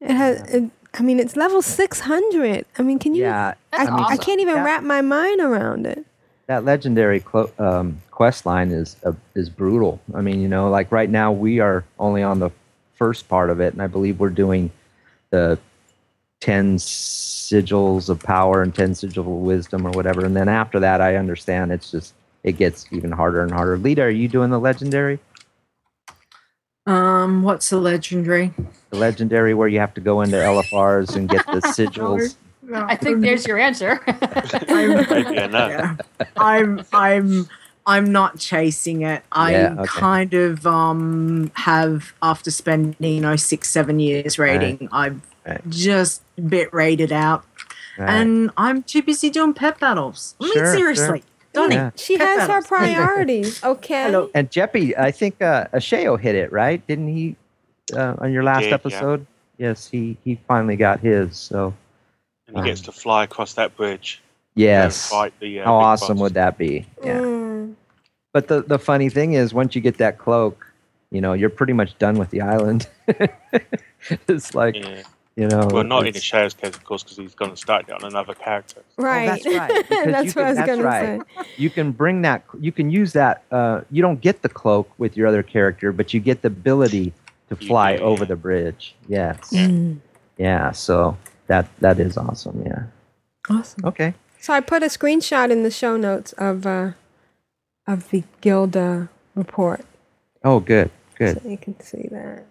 It 0.02 0.16
has 0.16 0.42
it, 0.54 0.72
I 0.94 1.04
mean, 1.04 1.20
it's 1.20 1.36
level 1.36 1.62
600. 1.62 2.66
I 2.78 2.82
mean, 2.82 3.00
can 3.00 3.16
you 3.16 3.24
Yeah. 3.24 3.54
I, 3.72 3.86
mean, 3.86 3.94
I 4.10 4.18
can't 4.18 4.42
even 4.42 4.56
that- 4.56 4.66
wrap 4.66 4.84
my 4.84 5.02
mind 5.02 5.40
around 5.42 5.86
it. 5.88 6.06
that 6.48 6.66
legendary 6.66 7.22
clo- 7.22 7.52
um, 7.60 8.02
quest 8.12 8.46
line 8.46 8.72
is 8.72 8.98
uh, 9.06 9.14
is 9.36 9.50
brutal. 9.50 10.02
I 10.14 10.22
mean, 10.22 10.42
you 10.42 10.48
know, 10.50 10.70
like 10.70 10.92
right 10.92 11.10
now 11.10 11.32
we 11.32 11.60
are 11.60 11.86
only 11.98 12.24
on 12.24 12.40
the 12.40 12.50
first 12.96 13.30
part 13.30 13.50
of 13.50 13.60
it, 13.62 13.72
and 13.74 13.82
I 13.82 13.88
believe 13.88 14.20
we're 14.20 14.30
doing 14.30 14.70
the 15.30 15.58
ten 16.42 16.76
sigils 16.78 18.10
of 18.10 18.20
power 18.20 18.62
and 18.62 18.76
ten 18.76 18.92
sigils 18.92 19.18
of 19.18 19.26
wisdom 19.28 19.88
or 19.88 19.92
whatever. 19.92 20.26
And 20.26 20.36
then 20.36 20.50
after 20.50 20.80
that, 20.82 21.00
I 21.00 21.16
understand 21.16 21.72
it's 21.72 21.90
just 21.90 22.14
it 22.44 22.58
gets 22.58 22.86
even 22.92 23.12
harder 23.12 23.42
and 23.44 23.52
harder. 23.52 23.78
Leeta, 23.78 24.02
are 24.04 24.10
you 24.10 24.28
doing 24.28 24.50
the 24.50 24.60
legendary? 24.60 25.20
Um, 26.92 27.44
what's 27.44 27.70
the 27.70 27.80
legendary? 27.80 28.54
The 28.90 28.98
legendary 28.98 29.54
where 29.54 29.68
you 29.68 29.80
have 29.80 29.94
to 29.94 30.02
go 30.02 30.22
into 30.22 30.36
LFRs 30.38 31.16
and 31.16 31.30
get 31.30 31.46
the 31.48 31.54
sigils. 31.62 32.36
I 32.74 32.96
think 32.96 33.22
there's 33.22 33.46
your 33.48 33.58
answer. 33.60 34.00
Maybe 34.68 35.40
I 35.40 35.48
know. 35.48 35.68
Yeah. 35.68 35.96
I'm 36.38 36.86
I'm 36.94 37.48
I'm 37.86 38.12
not 38.12 38.38
chasing 38.40 39.02
it. 39.02 39.24
I 39.32 39.52
Yeah, 39.52 39.76
okay. 39.80 39.86
kind 39.88 40.34
of 40.34 40.66
um 40.68 41.52
have 41.56 42.14
after 42.22 42.52
spending 42.52 42.96
you 43.16 43.22
know 43.22 43.36
six 43.36 43.70
seven 43.70 44.00
years 44.00 44.38
rating, 44.40 44.90
I've 44.92 45.22
Right. 45.46 45.62
just 45.70 46.22
bit 46.50 46.72
rated 46.72 47.12
out, 47.12 47.44
Right. 47.98 48.10
and 48.12 48.52
I'm 48.58 48.84
too 48.84 49.02
busy 49.02 49.32
doing 49.32 49.56
pet 49.56 49.80
battles. 49.80 50.36
I 50.40 50.44
mean, 50.44 50.54
Sure, 50.54 50.76
seriously, 50.76 51.20
sure. 51.22 51.28
Donnie, 51.54 51.76
Yeah. 51.76 51.92
She 51.96 52.18
pet 52.18 52.40
has 52.40 52.50
her 52.50 52.62
priorities, 52.62 53.64
okay? 53.64 54.04
Hello. 54.06 54.30
And 54.34 54.50
Jeppy, 54.50 54.98
I 54.98 55.12
think 55.12 55.42
uh, 55.42 55.68
Asheo 55.74 56.20
hit 56.20 56.36
it 56.36 56.52
right, 56.52 56.86
didn't 56.88 57.10
he? 57.10 57.36
Uh, 57.96 58.16
on 58.20 58.32
your 58.32 58.44
last 58.44 58.62
did, 58.64 58.70
yeah. 58.70 58.76
episode, 58.76 59.26
yes, 59.58 59.88
he 59.90 60.18
he 60.24 60.40
finally 60.48 60.78
got 60.78 61.00
his. 61.02 61.36
So 61.38 61.74
And 62.48 62.58
he 62.58 62.64
gets 62.64 62.82
to 62.82 62.92
fly 62.94 63.24
across 63.26 63.54
that 63.56 63.76
bridge. 63.76 64.22
yes, 64.56 65.10
fight 65.10 65.34
the, 65.42 65.60
uh, 65.60 65.66
how 65.66 65.76
awesome 65.76 66.18
boss. 66.18 66.22
would 66.22 66.34
that 66.36 66.58
be? 66.58 66.86
Yeah. 67.04 67.20
Mm. 67.20 67.76
But 68.34 68.48
the 68.48 68.62
the 68.62 68.80
funny 68.80 69.10
thing 69.10 69.34
is, 69.34 69.54
once 69.54 69.76
you 69.76 69.82
get 69.82 69.98
that 69.98 70.18
cloak, 70.18 70.66
you 71.12 71.20
know, 71.20 71.34
you're 71.34 71.50
pretty 71.50 71.74
much 71.74 71.98
done 71.98 72.18
with 72.18 72.30
the 72.30 72.40
island. 72.42 72.88
it's 74.28 74.56
like 74.56 74.76
Yeah. 74.76 75.04
You 75.36 75.48
know, 75.48 75.68
Well, 75.72 75.84
not 75.84 76.02
in 76.02 76.08
it's- 76.08 76.22
the 76.22 76.26
Shadow's 76.26 76.54
case, 76.54 76.76
of 76.76 76.84
course, 76.84 77.04
because 77.04 77.18
he's 77.18 77.34
going 77.36 77.52
to 77.52 77.58
start 77.58 77.86
it 77.88 77.92
on 77.94 78.04
another 78.04 78.34
character. 78.34 78.82
Right. 78.98 79.28
Oh, 79.28 79.32
that's 79.32 79.46
right. 79.46 79.90
that's 79.90 79.90
you 79.90 79.96
what 79.98 80.06
can- 80.06 80.16
I 80.16 80.50
was 80.50 80.58
that's 80.58 80.68
gonna 80.68 80.84
right. 80.84 81.22
say. 81.38 81.44
You 81.58 81.70
can 81.70 81.92
bring 81.92 82.22
that. 82.24 82.44
You 82.60 82.72
can 82.72 82.90
use 82.92 83.14
that. 83.14 83.44
Uh, 83.52 83.82
you 83.92 84.02
don't 84.02 84.20
get 84.22 84.42
the 84.42 84.50
cloak 84.50 84.90
with 84.98 85.16
your 85.18 85.28
other 85.28 85.44
character, 85.44 85.92
but 85.92 86.14
you 86.14 86.20
get 86.20 86.42
the 86.42 86.48
ability 86.48 87.14
to 87.50 87.56
fly 87.56 87.98
do, 87.98 88.04
over 88.04 88.24
yeah. 88.24 88.28
the 88.28 88.36
bridge. 88.36 88.96
Yes. 89.08 89.52
Mm. 89.52 90.00
Yeah. 90.38 90.72
So 90.72 91.18
that 91.48 91.68
that 91.80 92.00
is 92.00 92.18
awesome. 92.18 92.64
Yeah. 92.66 92.84
Awesome. 93.50 93.86
Okay. 93.86 94.14
So 94.40 94.54
I 94.54 94.60
put 94.60 94.84
a 94.84 94.88
screenshot 94.88 95.50
in 95.52 95.64
the 95.64 95.72
show 95.72 95.98
notes 95.98 96.34
of 96.34 96.66
uh 96.66 96.92
of 97.88 98.10
the 98.10 98.24
Gilda 98.42 99.10
report, 99.36 99.82
Oh, 100.44 100.60
good. 100.60 100.92
Good. 101.18 101.42
so 101.42 101.50
you 101.50 101.58
can 101.58 101.80
see 101.80 102.08
that. 102.12 102.46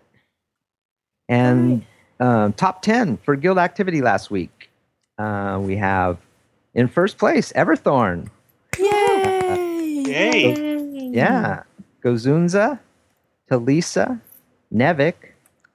And 1.28 1.84
um, 2.20 2.52
top 2.52 2.82
10 2.82 3.16
for 3.18 3.34
guild 3.34 3.58
activity 3.58 4.00
last 4.02 4.30
week. 4.30 4.70
Uh, 5.18 5.58
we 5.60 5.76
have 5.76 6.18
in 6.74 6.88
first 6.88 7.18
place 7.18 7.52
Everthorn. 7.52 8.28
Yay! 8.78 10.04
Yay! 10.06 11.10
Yeah. 11.12 11.62
Gozunza, 12.04 12.78
Talisa, 13.50 14.20
Nevik, 14.72 15.14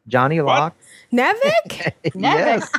Johnny 0.07 0.41
Locke. 0.41 0.75
Nevik? 1.11 1.93
yes. 2.15 2.71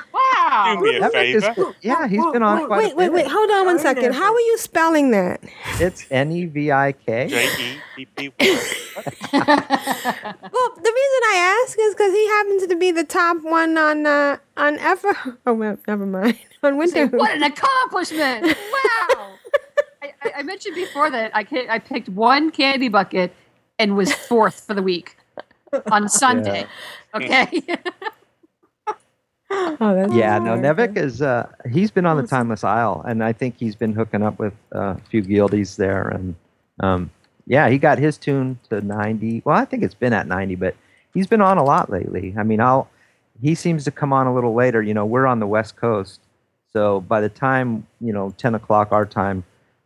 Wow. 0.49 0.77
Do 0.77 0.83
me 0.83 0.97
a 0.97 1.01
Nevik 1.01 1.35
is, 1.35 1.45
favor. 1.45 1.75
yeah, 1.83 2.07
he's 2.07 2.25
been 2.33 2.43
on 2.43 2.59
Wait, 2.59 2.67
quite 2.67 2.79
wait, 2.79 2.93
a 2.93 2.97
wait, 2.97 3.05
bit. 3.07 3.13
wait. 3.15 3.27
Hold 3.29 3.51
on 3.51 3.67
one 3.67 3.79
second. 3.81 4.13
How 4.15 4.33
are 4.33 4.41
you 4.41 4.59
spelling 4.59 5.11
that? 5.11 5.41
It's 5.81 6.07
N 6.11 6.31
E 6.31 6.45
V 6.47 6.71
I 6.71 6.93
K. 6.93 7.27
J 7.29 7.79
E 7.99 8.05
P 8.07 8.31
P. 8.31 8.51
Well, 9.33 10.71
the 10.77 10.93
reason 10.95 11.21
I 11.25 11.63
ask 11.67 11.79
is 11.79 11.95
because 11.95 12.13
he 12.13 12.27
happens 12.29 12.67
to 12.69 12.77
be 12.77 12.91
the 12.93 13.05
top 13.05 13.43
one 13.43 13.77
on 13.77 14.07
uh, 14.07 14.39
on 14.57 14.79
ever. 14.79 15.15
Oh 15.47 15.53
well, 15.55 15.77
never 15.89 16.07
mind. 16.07 16.39
On 16.63 16.77
Winter. 16.79 17.07
what 17.09 17.31
an 17.37 17.43
accomplishment! 17.45 18.45
Wow. 18.47 18.55
I, 20.03 20.13
I, 20.23 20.33
I 20.39 20.43
mentioned 20.43 20.75
before 20.75 21.11
that 21.11 21.31
I 21.35 21.45
ca- 21.45 21.67
I 21.69 21.79
picked 21.79 22.09
one 22.09 22.51
candy 22.51 22.89
bucket 22.89 23.33
and 23.79 23.97
was 23.97 24.13
fourth 24.13 24.61
for 24.67 24.75
the 24.75 24.83
week 24.83 25.17
on 25.93 26.09
Sunday. 26.09 26.67
Okay. 27.15 27.63
Oh, 29.79 29.95
that's 29.95 30.13
Yeah, 30.15 30.39
no, 30.39 30.57
Nevik 30.57 30.97
is, 30.97 31.21
uh, 31.21 31.49
he's 31.71 31.91
been 31.91 32.07
on 32.07 32.17
the 32.17 32.27
Timeless 32.27 32.65
Isle, 32.65 33.05
and 33.07 33.23
I 33.23 33.35
think 33.35 33.57
he's 33.59 33.77
been 33.77 33.93
hooking 33.93 34.23
up 34.23 34.39
with 34.39 34.55
uh, 34.75 34.95
a 34.97 35.01
few 35.11 35.23
guildies 35.23 35.77
there. 35.77 36.09
And 36.09 36.35
um, 36.81 37.11
yeah, 37.47 37.69
he 37.69 37.77
got 37.77 37.99
his 37.99 38.17
toon 38.17 38.59
to 38.71 38.81
90. 38.81 39.43
Well, 39.45 39.57
I 39.57 39.67
think 39.67 39.83
it's 39.83 39.95
been 39.95 40.15
at 40.15 40.27
90, 40.27 40.55
but 40.55 40.75
he's 41.13 41.27
been 41.27 41.43
on 41.43 41.59
a 41.59 41.65
lot 41.65 41.91
lately. 41.91 42.35
I 42.39 42.43
mean, 42.43 42.61
I'll, 42.61 42.89
he 43.43 43.55
seems 43.55 43.85
to 43.85 43.91
come 43.91 44.15
on 44.15 44.27
a 44.27 44.35
little 44.35 44.55
later. 44.55 44.83
You 44.83 44.95
know, 44.95 45.05
we're 45.05 45.27
on 45.27 45.41
the 45.41 45.47
West 45.47 45.77
Coast. 45.77 46.21
So 46.73 47.01
by 47.03 47.21
the 47.21 47.29
time, 47.29 47.87
you 48.01 48.13
know, 48.13 48.35
10 48.39 48.55
o'clock 48.55 48.93
our 48.93 49.05
time, 49.07 49.45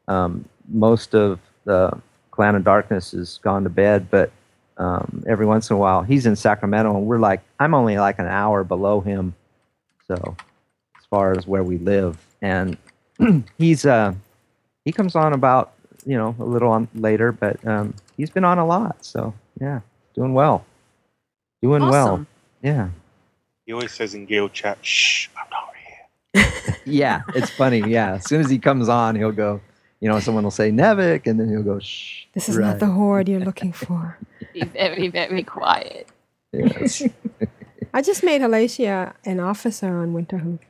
um, 0.09 0.45
most 0.69 1.15
of 1.15 1.41
the 1.65 2.01
Clan 2.31 2.55
of 2.55 2.65
Darkness 2.65 3.11
has 3.11 3.39
gone 3.39 3.65
to 3.65 3.71
bed, 3.71 4.09
but 4.11 4.31
um, 4.77 5.23
every 5.29 5.47
once 5.47 5.69
in 5.69 5.77
a 5.77 5.79
while 5.79 6.03
he's 6.03 6.27
in 6.27 6.35
Sacramento, 6.37 6.97
and 6.97 7.07
we're 7.07 7.19
like, 7.19 7.43
I'm 7.59 7.75
only 7.75 7.99
like 7.99 8.19
an 8.19 8.27
hour 8.27 8.65
below 8.65 9.01
him, 9.01 9.35
so 10.11 10.37
as 10.99 11.05
far 11.09 11.39
as 11.39 11.47
where 11.47 11.63
we 11.63 11.79
live, 11.79 12.19
and 12.43 12.77
he's 13.59 13.87
uh 13.87 14.13
he 14.85 14.91
comes 14.91 15.15
on 15.15 15.33
about 15.33 15.73
you 16.05 16.17
know 16.17 16.35
a 16.41 16.45
little 16.45 16.71
on 16.71 16.89
later, 16.95 17.31
but 17.31 17.65
um, 17.65 17.95
he's 18.17 18.31
been 18.31 18.45
on 18.45 18.59
a 18.59 18.67
lot, 18.67 19.05
so 19.05 19.33
yeah, 19.61 19.81
doing 20.15 20.35
well, 20.35 20.65
doing 21.63 21.87
well, 21.89 22.27
yeah. 22.61 22.89
He 23.67 23.73
always 23.73 23.93
says 23.93 24.15
in 24.15 24.27
guild 24.27 24.53
chat, 24.53 24.79
"Shh, 24.85 25.29
I'm 25.37 25.49
not 25.51 25.71
here." 25.77 26.77
Yeah, 26.85 27.23
it's 27.37 27.51
funny. 27.51 27.81
Yeah, 27.81 28.15
as 28.15 28.29
soon 28.29 28.41
as 28.41 28.51
he 28.51 28.59
comes 28.59 28.89
on, 28.89 29.15
he'll 29.15 29.33
go. 29.33 29.61
You 30.01 30.09
know, 30.09 30.19
someone 30.19 30.45
will 30.45 30.51
say 30.51 30.71
Nevik, 30.71 31.27
and 31.27 31.39
then 31.39 31.51
he'll 31.51 31.63
go 31.63 31.79
shh. 31.79 32.25
This 32.33 32.49
is 32.49 32.57
right. 32.57 32.69
not 32.69 32.79
the 32.81 32.87
horde 32.87 33.29
you're 33.29 33.39
looking 33.39 33.71
for. 33.71 34.19
Be 34.55 34.65
very, 34.65 35.09
very 35.09 35.43
quiet. 35.43 36.09
Yes. 36.53 37.03
I 37.93 38.03
just 38.03 38.23
made 38.23 38.41
Halacia 38.41 39.15
an 39.25 39.41
officer 39.41 39.99
on 39.99 40.15
Winterhoof. 40.15 40.61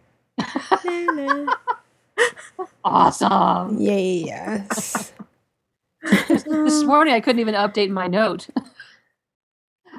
Awesome. 2.85 3.79
Yes. 3.79 5.13
this 6.03 6.83
morning 6.85 7.13
I 7.15 7.21
couldn't 7.21 7.41
even 7.41 7.55
update 7.55 7.91
my 7.91 8.07
note. 8.07 8.49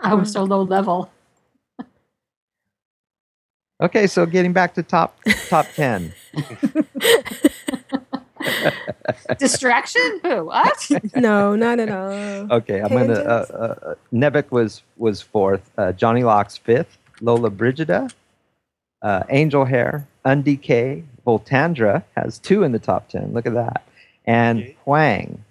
I 0.02 0.16
was 0.16 0.32
so 0.32 0.44
low 0.44 0.64
level. 0.64 1.12
Okay, 3.82 4.08
so 4.08 4.26
getting 4.26 4.54
back 4.54 4.74
to 4.76 4.84
top 4.84 5.18
top 5.48 5.68
ten. 5.76 6.14
Distraction? 9.38 10.20
Who? 10.24 10.46
What? 10.46 10.92
no, 11.16 11.56
not 11.56 11.80
at 11.80 11.90
all. 11.90 12.52
Okay, 12.52 12.82
I'm 12.82 12.90
gonna. 12.90 13.14
Uh, 13.14 13.46
uh, 13.52 13.56
uh, 13.86 13.96
Nevik 14.14 14.52
was 14.52 14.84
was 14.98 15.22
fourth. 15.22 15.72
Uh, 15.78 15.92
Johnny 15.92 16.24
Locke's 16.24 16.58
fifth. 16.58 16.98
Lola 17.22 17.50
Brigida, 17.50 18.10
uh, 19.02 19.24
Angel 19.30 19.66
Hair, 19.66 20.08
UnDK, 20.26 21.04
Voltandra 21.26 22.04
has 22.18 22.40
two 22.40 22.64
in 22.64 22.72
the 22.72 22.80
top 22.80 23.08
ten. 23.10 23.34
Look 23.34 23.46
at 23.46 23.54
that, 23.54 23.84
and 24.26 24.74
Huang. 24.86 25.44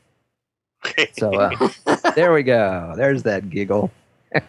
So 1.12 1.32
uh, 1.34 1.68
there 2.14 2.32
we 2.32 2.42
go. 2.42 2.94
There's 2.96 3.22
that 3.24 3.48
giggle. 3.50 3.90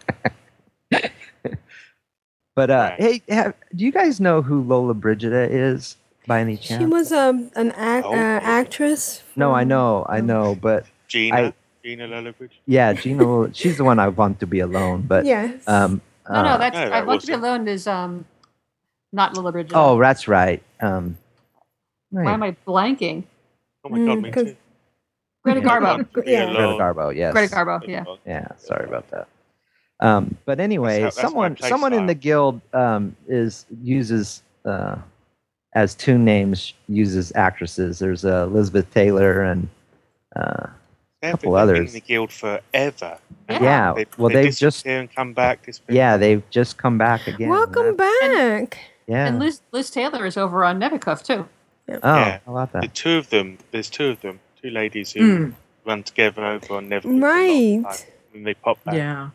but 2.56 2.70
uh, 2.70 2.92
hey, 2.98 3.22
have, 3.30 3.54
do 3.76 3.84
you 3.86 3.92
guys 3.92 4.20
know 4.20 4.42
who 4.42 4.62
Lola 4.62 4.94
Brigida 4.94 5.48
is 5.50 5.98
by 6.28 6.40
any 6.42 6.58
chance? 6.58 6.82
She 6.82 6.86
was 6.86 7.12
um, 7.12 7.52
an 7.56 7.70
ac- 7.72 8.04
Oh. 8.06 8.14
uh, 8.14 8.40
actress. 8.42 9.24
no, 9.36 9.54
I 9.54 9.64
know, 9.64 10.06
I 10.10 10.22
know, 10.22 10.56
but 10.60 10.86
Gina, 11.08 11.36
I, 11.36 11.54
Gina 11.84 12.08
Lullabridge. 12.08 12.52
yeah, 12.66 12.94
Gina, 12.94 13.54
she's 13.54 13.78
the 13.78 13.84
one 13.84 14.00
I 14.00 14.08
want 14.10 14.40
to 14.42 14.48
be 14.48 14.60
alone. 14.60 15.04
But 15.08 15.26
Yes. 15.34 15.68
um, 15.68 16.02
No, 16.30 16.36
uh, 16.36 16.44
no, 16.44 16.58
that's 16.58 16.76
No, 16.76 16.82
I 16.82 16.90
that 16.90 17.08
want 17.08 17.22
to 17.22 17.28
be 17.28 17.34
alone 17.34 17.68
is 17.68 17.88
um 17.88 18.26
not 19.12 19.34
Lilla 19.36 19.52
Bridget. 19.52 19.74
oh, 19.76 20.00
that's 20.00 20.28
right. 20.28 20.62
Um, 20.80 21.18
Why 22.12 22.32
am 22.34 22.44
I 22.44 22.56
blanking? 22.68 23.24
Oh 23.84 23.90
my 23.90 23.98
god, 23.98 24.18
Mm, 24.20 24.22
me 24.22 24.32
too. 24.32 24.56
Greta 25.44 25.62
Garbo. 25.62 26.06
Yeah. 26.26 26.46
Greta 26.54 26.78
Garbo, 26.80 27.16
yes. 27.16 27.34
Greta 27.34 27.56
Garbo, 27.56 27.88
yeah. 27.88 28.04
Yeah, 28.26 28.48
sorry 28.58 28.86
about 28.86 29.10
that. 29.10 29.28
Um, 30.00 30.38
but 30.46 30.60
anyway, 30.60 31.02
That's 31.02 31.16
how- 31.18 31.22
that's 31.24 31.24
my 31.24 31.30
someone 31.30 31.56
play 31.56 31.70
someone 31.70 31.94
in 31.94 32.06
the 32.06 32.14
guild 32.16 32.62
um, 32.74 33.16
is 33.28 33.66
uses 33.84 34.44
uh, 34.66 34.96
as 35.74 35.96
two 35.96 36.18
names 36.18 36.74
uses 36.88 37.32
actresses. 37.36 38.00
There's 38.00 38.24
uh, 38.26 38.44
Elizabeth 38.48 38.92
Taylor 38.94 39.42
and 39.44 39.68
uh, 40.36 40.68
a 40.68 40.72
They've 41.22 41.32
couple 41.32 41.52
been 41.54 41.62
in 41.62 41.70
others. 41.70 41.94
the 41.94 42.00
guild 42.02 42.32
forever. 42.32 43.18
Yeah, 43.50 43.94
They, 43.96 44.06
well, 44.18 44.30
they 44.30 44.36
they've 44.36 44.46
just 44.56 44.78
disappear 44.78 45.00
and 45.02 45.14
come 45.16 45.34
back. 45.34 45.68
yeah 45.90 46.18
they've 46.18 46.42
just 46.50 46.78
come 46.78 46.98
back 46.98 47.28
again. 47.28 47.50
Welcome 47.50 47.96
back. 47.96 48.80
Yeah. 49.08 49.28
And 49.28 49.38
Liz 49.40 49.62
Liz 49.72 49.92
Taylor 49.92 50.26
is 50.26 50.38
over 50.38 50.64
on 50.64 50.80
Nevikov 50.80 51.22
too. 51.24 51.48
Oh, 51.90 52.00
Yeah. 52.16 52.40
how 52.46 52.58
about 52.58 52.82
The 52.82 52.88
two 52.88 53.18
of 53.18 53.30
them. 53.30 53.58
There's 53.72 53.90
two 53.90 54.06
of 54.08 54.22
them. 54.22 54.40
Two 54.62 54.70
ladies 54.70 55.12
who 55.12 55.20
Mm. 55.20 55.54
run 55.86 56.04
together 56.04 56.46
over 56.46 56.76
on 56.76 56.88
Never. 56.90 57.10
Right. 57.10 57.84
And 58.34 58.48
they 58.48 58.54
pop 58.54 58.84
back. 58.84 58.96
Yeah. 58.96 59.30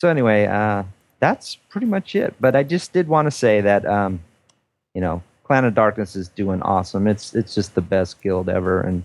So 0.00 0.08
anyway, 0.08 0.46
uh, 0.46 0.84
that's 1.18 1.56
pretty 1.68 1.86
much 1.86 2.14
it. 2.16 2.34
But 2.40 2.56
I 2.56 2.62
just 2.62 2.92
did 2.92 3.06
want 3.06 3.26
to 3.26 3.30
say 3.30 3.60
that 3.60 3.84
um, 3.84 4.20
you 4.94 5.00
know, 5.00 5.22
Clan 5.44 5.64
of 5.64 5.74
Darkness 5.74 6.16
is 6.16 6.28
doing 6.28 6.62
awesome. 6.62 7.06
It's 7.06 7.34
it's 7.34 7.54
just 7.54 7.74
the 7.74 7.82
best 7.82 8.22
guild 8.22 8.48
ever, 8.48 8.80
and 8.80 9.04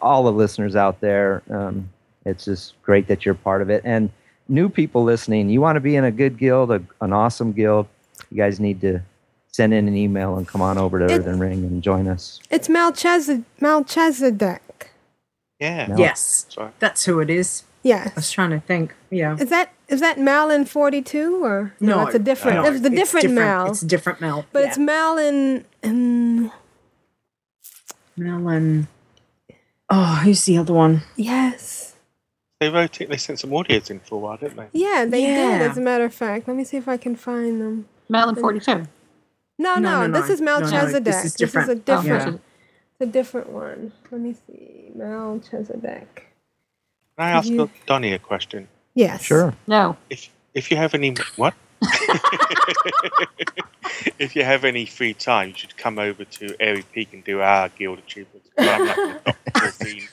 all 0.00 0.24
the 0.24 0.32
listeners 0.32 0.74
out 0.76 1.00
there, 1.00 1.42
um, 1.50 1.88
it's 2.24 2.44
just 2.44 2.80
great 2.82 3.06
that 3.08 3.24
you're 3.24 3.34
part 3.34 3.62
of 3.62 3.70
it. 3.70 3.82
And 3.84 4.10
new 4.48 4.68
people 4.68 5.04
listening, 5.04 5.48
you 5.48 5.60
want 5.60 5.76
to 5.76 5.80
be 5.80 5.96
in 5.96 6.04
a 6.04 6.10
good 6.10 6.38
guild, 6.38 6.70
a, 6.70 6.82
an 7.00 7.12
awesome 7.12 7.52
guild, 7.52 7.86
you 8.30 8.36
guys 8.36 8.58
need 8.60 8.80
to 8.80 9.00
send 9.52 9.72
in 9.72 9.88
an 9.88 9.96
email 9.96 10.36
and 10.36 10.46
come 10.46 10.60
on 10.60 10.76
over 10.78 10.98
to 10.98 11.06
It- 11.06 11.12
Earthen 11.20 11.38
Ring 11.38 11.64
and 11.64 11.82
join 11.82 12.08
us. 12.08 12.40
It's 12.50 12.68
Melchizedek. 12.68 13.44
Melchizedek. 13.60 14.90
Yeah. 15.60 15.86
No. 15.86 15.96
Yes. 15.96 16.46
Sorry. 16.50 16.70
That's 16.80 17.04
who 17.06 17.20
it 17.20 17.30
is. 17.30 17.62
Yeah. 17.82 18.10
I 18.10 18.12
was 18.16 18.30
trying 18.30 18.50
to 18.50 18.60
think. 18.60 18.94
Yeah. 19.10 19.36
Is 19.38 19.48
that 19.50 19.72
is 19.88 20.00
that 20.00 20.18
Mel 20.18 20.50
in 20.50 20.64
forty 20.64 21.00
two 21.00 21.42
or 21.44 21.72
No, 21.80 22.04
It's 22.06 22.16
a 22.16 22.18
different. 22.18 22.56
no, 22.64 22.70
it's 22.70 22.80
the 22.80 22.88
it's 22.88 22.96
different, 22.96 23.22
different. 23.28 23.34
Mel. 23.48 23.70
It's 23.70 23.82
a 23.82 23.86
different 23.86 24.20
Mel, 24.20 24.44
But 24.52 24.64
yeah. 24.64 24.68
it's 24.68 24.78
Mel 24.78 25.16
in 25.16 25.64
in 25.84 26.50
Melon. 28.16 28.88
Oh, 29.90 30.16
who's 30.24 30.44
the 30.44 30.58
other 30.58 30.72
one? 30.74 31.02
yes. 31.16 31.94
They 32.58 32.70
rotate. 32.70 33.10
They 33.10 33.18
sent 33.18 33.38
some 33.38 33.50
audios 33.50 33.90
in 33.90 34.00
for 34.00 34.14
a 34.14 34.18
while, 34.18 34.38
didn't 34.38 34.56
they? 34.56 34.68
Yeah, 34.72 35.04
they 35.04 35.20
did. 35.26 35.60
As 35.60 35.76
a 35.76 35.80
matter 35.82 36.06
of 36.06 36.14
fact, 36.14 36.48
let 36.48 36.56
me 36.56 36.64
see 36.64 36.78
if 36.78 36.88
I 36.88 36.96
can 36.96 37.14
find 37.14 37.60
them. 37.60 37.86
Mel 38.08 38.30
in 38.30 38.34
forty 38.34 38.60
two. 38.60 38.84
No, 39.58 39.74
No, 39.74 39.78
no, 39.78 40.06
no, 40.06 40.20
this 40.20 40.28
no. 40.28 40.34
is 40.34 40.40
No, 40.40 40.54
no, 40.58 40.60
Melchizedek. 40.70 41.04
this 41.04 41.24
is 41.26 41.34
a 41.34 41.38
different. 41.38 41.84
different. 41.84 42.22
Oh, 42.22 42.30
yeah. 42.30 42.36
It's 42.98 43.00
a 43.00 43.06
different 43.06 43.50
one. 43.50 43.92
Let 44.10 44.20
me 44.22 44.34
see. 44.46 44.90
Melchizedek. 44.94 46.28
Can 47.18 47.26
I 47.26 47.30
ask 47.32 47.46
you- 47.48 47.68
Donnie 47.84 48.14
a 48.14 48.18
question? 48.18 48.68
Yes. 48.94 49.22
Sure. 49.22 49.54
No. 49.66 49.98
If 50.08 50.30
if 50.54 50.70
you 50.70 50.78
have 50.78 50.94
any 50.94 51.14
what? 51.36 51.52
if 54.18 54.34
you 54.34 54.44
have 54.44 54.64
any 54.64 54.86
free 54.86 55.12
time, 55.12 55.50
you 55.50 55.54
should 55.56 55.76
come 55.76 55.98
over 55.98 56.24
to 56.24 56.56
Aerie 56.58 56.84
Peak 56.92 57.12
and 57.12 57.22
do 57.22 57.40
our 57.42 57.68
guild 57.68 57.98
achievements. 57.98 58.45
Well, 58.58 58.80
I'm 58.80 58.86
like 58.86 59.24
the 59.24 59.32
top 59.52 59.74
14. 59.74 60.08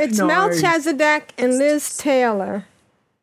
It's 0.00 0.18
No. 0.18 0.26
Melchizedek 0.26 1.32
and 1.38 1.58
Liz 1.58 1.96
Taylor. 1.96 2.66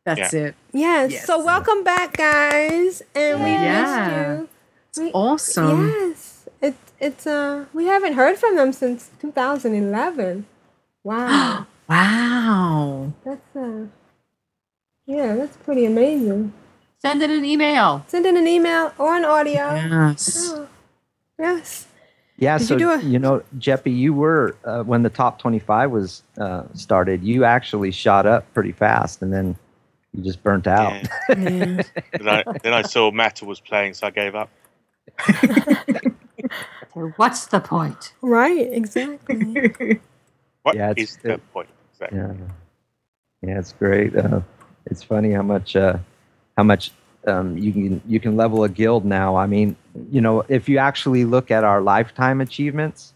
That's 0.05 0.33
Yeah. 0.33 0.39
it. 0.47 0.55
Yes. 0.71 1.11
Yes. 1.11 1.25
So 1.25 1.43
welcome 1.43 1.83
back, 1.83 2.15
guys, 2.17 3.01
and 3.15 3.43
we 3.43 3.49
Yeah. 3.51 4.37
missed 4.39 4.97
you. 4.97 5.03
We- 5.05 5.11
Awesome. 5.11 5.89
Yes. 5.89 6.47
It, 6.61 6.75
it's 6.99 7.27
uh 7.27 7.65
we 7.73 7.85
haven't 7.85 8.13
heard 8.13 8.37
from 8.37 8.55
them 8.55 8.71
since 8.73 9.09
2011. 9.21 10.45
Wow. 11.03 11.65
Wow. 11.87 13.13
that's 13.23 13.55
uh 13.55 13.85
yeah, 15.05 15.35
that's 15.35 15.55
pretty 15.57 15.85
amazing. 15.85 16.51
Send 16.99 17.21
in 17.21 17.29
an 17.29 17.45
email. 17.45 18.03
Send 18.07 18.25
in 18.25 18.37
an 18.37 18.47
email 18.47 18.91
or 18.97 19.15
an 19.15 19.23
audio. 19.25 19.75
Yes. 19.75 20.51
Oh, 20.51 20.67
yes. 21.37 21.85
Yeah, 22.37 22.57
Did 22.57 22.67
so 22.67 22.73
you 22.73 22.79
do 22.79 22.89
a- 22.91 23.01
you 23.01 23.17
know, 23.19 23.41
Jeppy, 23.57 23.95
you 23.95 24.13
were 24.13 24.55
uh, 24.65 24.83
when 24.83 25.03
the 25.03 25.09
top 25.09 25.39
twenty-five 25.39 25.89
was 25.89 26.21
uh, 26.37 26.63
started. 26.73 27.23
You 27.23 27.45
actually 27.45 27.91
shot 27.91 28.25
up 28.25 28.51
pretty 28.53 28.73
fast, 28.73 29.21
and 29.21 29.31
then 29.31 29.55
you 30.13 30.21
just 30.23 30.43
burnt 30.43 30.67
out. 30.67 30.93
then, 31.29 31.83
I, 32.27 32.43
then 32.63 32.73
I 32.73 32.81
saw 32.81 33.09
Matter 33.11 33.45
was 33.45 33.59
playing, 33.61 33.93
so 33.93 34.07
I 34.07 34.09
gave 34.11 34.35
up. 34.35 34.49
What's 37.17 37.47
the 37.47 37.59
point? 37.59 38.13
Right, 38.21 38.67
exactly. 38.71 39.99
What 40.63 40.75
Yeah, 40.75 40.93
is 40.97 41.15
it's- 41.15 41.17
the 41.21 41.37
point? 41.53 41.69
Exactly. 41.93 42.17
Yeah, 42.19 42.33
yeah, 43.43 43.59
it's 43.59 43.71
great. 43.73 44.15
Uh, 44.15 44.41
it's 44.87 45.03
funny 45.03 45.31
how 45.31 45.43
much 45.43 45.75
uh, 45.75 45.97
how 46.57 46.63
much 46.63 46.91
um, 47.27 47.57
you 47.57 47.71
can 47.71 48.01
you 48.07 48.19
can 48.19 48.35
level 48.35 48.63
a 48.63 48.69
guild 48.69 49.05
now. 49.05 49.35
I 49.35 49.47
mean, 49.47 49.75
you 50.11 50.21
know, 50.21 50.43
if 50.47 50.69
you 50.69 50.77
actually 50.77 51.25
look 51.25 51.51
at 51.51 51.63
our 51.63 51.81
lifetime 51.81 52.41
achievements, 52.41 53.13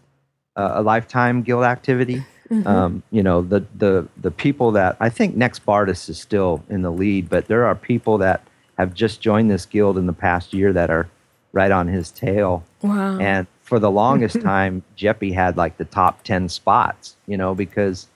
uh, 0.56 0.72
a 0.74 0.82
lifetime 0.82 1.42
guild 1.42 1.64
activity. 1.64 2.24
Mhm. 2.50 2.66
Um, 2.66 3.02
you 3.12 3.22
know, 3.22 3.42
the 3.42 3.64
the 3.78 4.08
the 4.20 4.30
people 4.32 4.72
that 4.72 4.96
I 4.98 5.08
think 5.08 5.36
Next 5.36 5.64
Bardis 5.64 6.08
is 6.08 6.18
still 6.18 6.64
in 6.68 6.82
the 6.82 6.90
lead, 6.90 7.28
but 7.28 7.46
there 7.46 7.64
are 7.64 7.76
people 7.76 8.18
that 8.18 8.42
have 8.76 8.92
just 8.92 9.20
joined 9.20 9.50
this 9.50 9.66
guild 9.66 9.96
in 9.96 10.06
the 10.06 10.12
past 10.12 10.52
year 10.52 10.72
that 10.72 10.90
are 10.90 11.08
right 11.52 11.70
on 11.70 11.86
his 11.86 12.10
tail. 12.10 12.64
Wow. 12.82 13.18
And 13.18 13.46
for 13.62 13.78
the 13.78 13.90
longest 13.90 14.40
time, 14.40 14.82
Jeppy 14.96 15.32
had 15.32 15.56
like 15.56 15.76
the 15.76 15.84
top 15.84 16.24
10 16.24 16.48
spots, 16.48 17.16
you 17.26 17.36
know, 17.36 17.54
because 17.54 18.08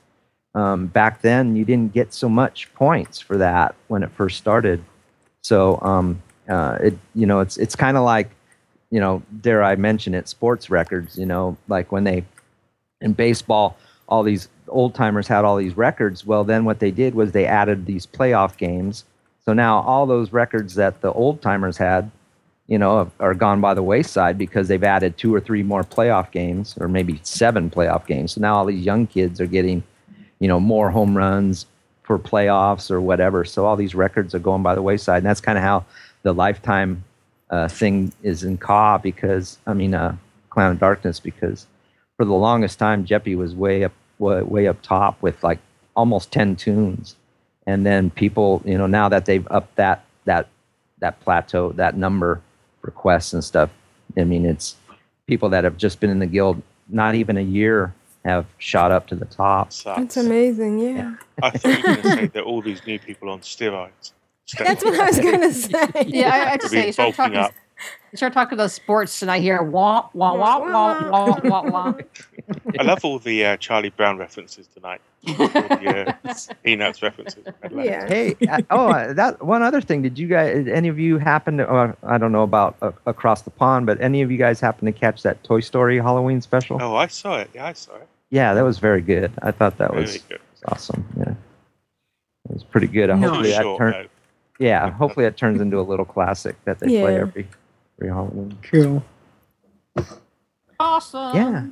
um, 0.55 0.87
back 0.87 1.21
then 1.21 1.55
you 1.55 1.65
didn't 1.65 1.93
get 1.93 2.13
so 2.13 2.29
much 2.29 2.73
points 2.75 3.21
for 3.21 3.37
that 3.37 3.75
when 3.89 4.03
it 4.03 4.11
first 4.11 4.39
started. 4.39 4.83
So, 5.45 5.79
um, 5.83 6.23
uh, 6.49 6.79
it, 6.81 6.99
you 7.15 7.27
know, 7.27 7.41
it's, 7.41 7.59
it's 7.59 7.77
kind 7.77 7.97
of 7.99 8.03
like, 8.03 8.31
you 8.91 8.99
know, 8.99 9.23
dare 9.43 9.63
I 9.63 9.77
mention 9.77 10.15
it, 10.15 10.27
sports 10.27 10.71
records. 10.71 11.19
You 11.19 11.27
know, 11.27 11.57
like 11.69 11.93
when 11.93 12.05
they 12.05 12.25
in 13.03 13.13
baseball, 13.13 13.77
all 14.09 14.23
these 14.23 14.49
old 14.69 14.95
timers 14.95 15.29
had 15.29 15.45
all 15.45 15.57
these 15.57 15.77
records. 15.77 16.25
Well, 16.27 16.45
then 16.45 16.65
what 16.65 16.79
they 16.79 16.91
did 16.91 17.15
was 17.15 17.33
they 17.33 17.45
added 17.45 17.85
these 17.85 18.07
playoff 18.07 18.57
games. 18.57 19.05
So 19.45 19.53
now 19.53 19.81
all 19.81 20.07
those 20.07 20.33
records 20.33 20.75
that 20.77 21.03
the 21.03 21.13
old 21.13 21.43
timers 21.43 21.77
had, 21.77 22.11
you 22.67 22.79
know, 22.79 23.11
are 23.21 23.35
gone 23.35 23.61
by 23.61 23.75
the 23.75 23.83
wayside 23.83 24.39
because 24.39 24.69
they've 24.69 24.83
added 24.83 25.19
two 25.19 25.35
or 25.35 25.41
three 25.41 25.63
more 25.63 25.83
playoff 25.83 26.31
games, 26.31 26.75
or 26.81 26.89
maybe 26.89 27.21
seven 27.23 27.69
playoff 27.69 28.07
games. 28.07 28.33
So 28.33 28.41
now 28.41 28.55
all 28.55 28.65
these 28.65 28.85
young 28.85 29.07
kids 29.07 29.41
are 29.43 29.47
getting, 29.47 29.83
you 30.39 30.49
know, 30.49 30.59
more 30.59 30.91
home 30.91 31.15
runs 31.15 31.67
for 32.05 32.19
playoffs 32.19 32.91
or 32.91 33.01
whatever. 33.01 33.45
So 33.45 33.67
all 33.67 33.77
these 33.77 33.95
records 33.95 34.35
are 34.35 34.39
going 34.39 34.63
by 34.63 34.75
the 34.75 34.83
wayside, 34.83 35.19
and 35.19 35.27
that's 35.27 35.41
kind 35.41 35.59
of 35.59 35.65
how 35.65 35.85
the 36.23 36.33
lifetime 36.33 37.03
uh, 37.51 37.69
thing 37.69 38.13
is 38.23 38.45
in 38.45 38.59
Ka 38.59 38.99
because 38.99 39.59
I 39.67 39.75
mean, 39.75 39.95
uh, 39.95 40.17
Clown 40.51 40.73
of 40.73 40.79
Darkness 40.79 41.19
because 41.19 41.67
for 42.17 42.25
the 42.25 42.33
longest 42.35 42.79
time 42.79 43.05
Jeppy 43.05 43.37
was 43.37 43.55
way 43.55 43.85
up 43.85 43.93
way, 44.19 44.43
way 44.43 44.69
up 44.69 44.81
top 44.83 45.21
with 45.21 45.43
like 45.43 45.59
almost 45.97 46.31
ten 46.31 46.57
toons, 46.57 47.17
and 47.67 47.85
then 47.85 48.11
people, 48.11 48.63
you 48.65 48.79
know, 48.79 48.87
now 48.87 49.09
that 49.09 49.25
they've 49.25 49.47
upped 49.51 49.77
that 49.77 50.05
that 50.27 50.49
that 51.01 51.21
plateau, 51.21 51.73
that 51.73 51.97
number 51.97 52.41
requests 52.83 53.33
and 53.33 53.43
stuff. 53.43 53.71
I 54.17 54.25
mean, 54.25 54.45
it's 54.47 54.77
people 55.27 55.49
that 55.51 55.65
have 55.65 55.77
just 55.77 56.01
been 56.01 56.11
in 56.11 56.19
the 56.19 56.27
guild 56.27 56.63
not 56.89 57.15
even 57.15 57.37
a 57.37 57.43
year 57.43 57.95
have 58.25 58.47
shot 58.59 58.91
up 58.93 59.07
to 59.09 59.15
the 59.17 59.27
top. 59.27 59.73
That's 59.85 60.17
amazing. 60.17 60.79
Yeah. 60.79 61.15
I 61.43 61.51
thought 61.51 61.65
you 61.65 61.77
were 61.77 61.83
going 61.83 62.03
to 62.03 62.09
say 62.11 62.27
that 62.35 62.43
all 62.45 62.63
these 62.63 62.85
new 62.87 62.99
people 62.99 63.29
on 63.31 63.41
steroids. 63.41 64.13
That's 64.59 64.85
what 64.85 65.01
I 65.01 65.07
was 65.07 65.19
gonna 65.21 65.53
say. 65.55 66.05
Yeah, 66.07 66.31
I, 66.31 66.53
I'd 66.53 66.61
To 66.61 66.69
say 66.69 66.87
you 66.89 66.93
start 66.93 67.15
talking. 67.15 67.37
up. 67.37 67.53
You 68.13 68.19
start 68.19 68.35
talking 68.35 68.55
about 68.57 68.71
sports, 68.71 69.23
and 69.23 69.31
I 69.31 69.39
hear 69.41 69.63
wah 69.63 70.09
wah 70.13 70.35
wah 70.37 70.59
wah 70.61 71.11
wah 71.11 71.41
wah 71.43 71.63
wah. 71.71 71.95
I 72.79 72.83
love 72.83 73.03
all 73.07 73.19
the 73.19 73.43
uh, 73.45 73.57
Charlie 73.57 73.89
Brown 73.89 74.19
references 74.19 74.69
tonight. 74.69 75.01
all 75.27 75.49
the 75.49 76.15
uh, 76.27 76.35
Peanuts 76.63 77.03
references. 77.03 77.43
I 77.63 77.69
love 77.69 77.87
it. 77.87 78.09
Hey, 78.13 78.37
uh, 78.49 78.61
oh, 78.71 78.89
uh, 78.91 79.13
that 79.15 79.43
one 79.43 79.63
other 79.63 79.81
thing. 79.81 80.03
Did 80.03 80.19
you 80.19 80.29
guys? 80.29 80.69
Any 80.69 80.89
of 80.89 80.99
you 80.99 81.17
happen 81.17 81.57
to? 81.57 81.67
Uh, 81.69 81.93
I 82.03 82.19
don't 82.19 82.31
know 82.33 82.43
about 82.43 82.77
uh, 82.83 82.93
across 83.07 83.41
the 83.43 83.51
pond, 83.51 83.87
but 83.87 83.99
any 84.03 84.21
of 84.21 84.31
you 84.31 84.37
guys 84.37 84.61
happen 84.61 84.85
to 84.85 84.93
catch 84.93 85.23
that 85.23 85.43
Toy 85.43 85.61
Story 85.61 85.97
Halloween 85.99 86.43
special? 86.43 86.79
Oh, 86.83 86.95
I 86.97 87.07
saw 87.07 87.39
it. 87.39 87.51
Yeah, 87.55 87.65
I 87.67 87.73
saw 87.73 87.97
it. 87.97 88.09
Yeah, 88.35 88.55
that 88.55 88.63
was 88.65 88.79
very 88.81 89.01
good. 89.01 89.31
I 89.43 89.53
thought 89.53 89.79
that 89.79 89.95
was, 89.95 90.15
Really 90.15 90.25
good. 90.29 90.41
was 90.53 90.63
awesome. 90.73 91.05
Yeah, 91.17 91.31
it 91.31 92.53
was 92.53 92.65
pretty 92.65 92.89
good. 92.89 93.09
No. 93.11 93.17
hopefully 93.17 93.51
that 93.51 93.63
Short, 93.63 93.79
turn- 93.79 93.93
though. 93.93 94.09
Yeah, 94.59 94.91
hopefully 94.91 95.25
that 95.27 95.37
turns 95.37 95.61
into 95.61 95.79
a 95.79 95.83
little 95.83 96.05
classic 96.05 96.57
that 96.65 96.81
they 96.81 96.87
play 96.87 97.15
Yeah. 97.15 97.21
every 97.21 97.47
every 97.99 98.09
Halloween. 98.13 98.59
Cool. 98.63 99.05
Awesome. 100.81 101.37
Yeah. 101.37 101.67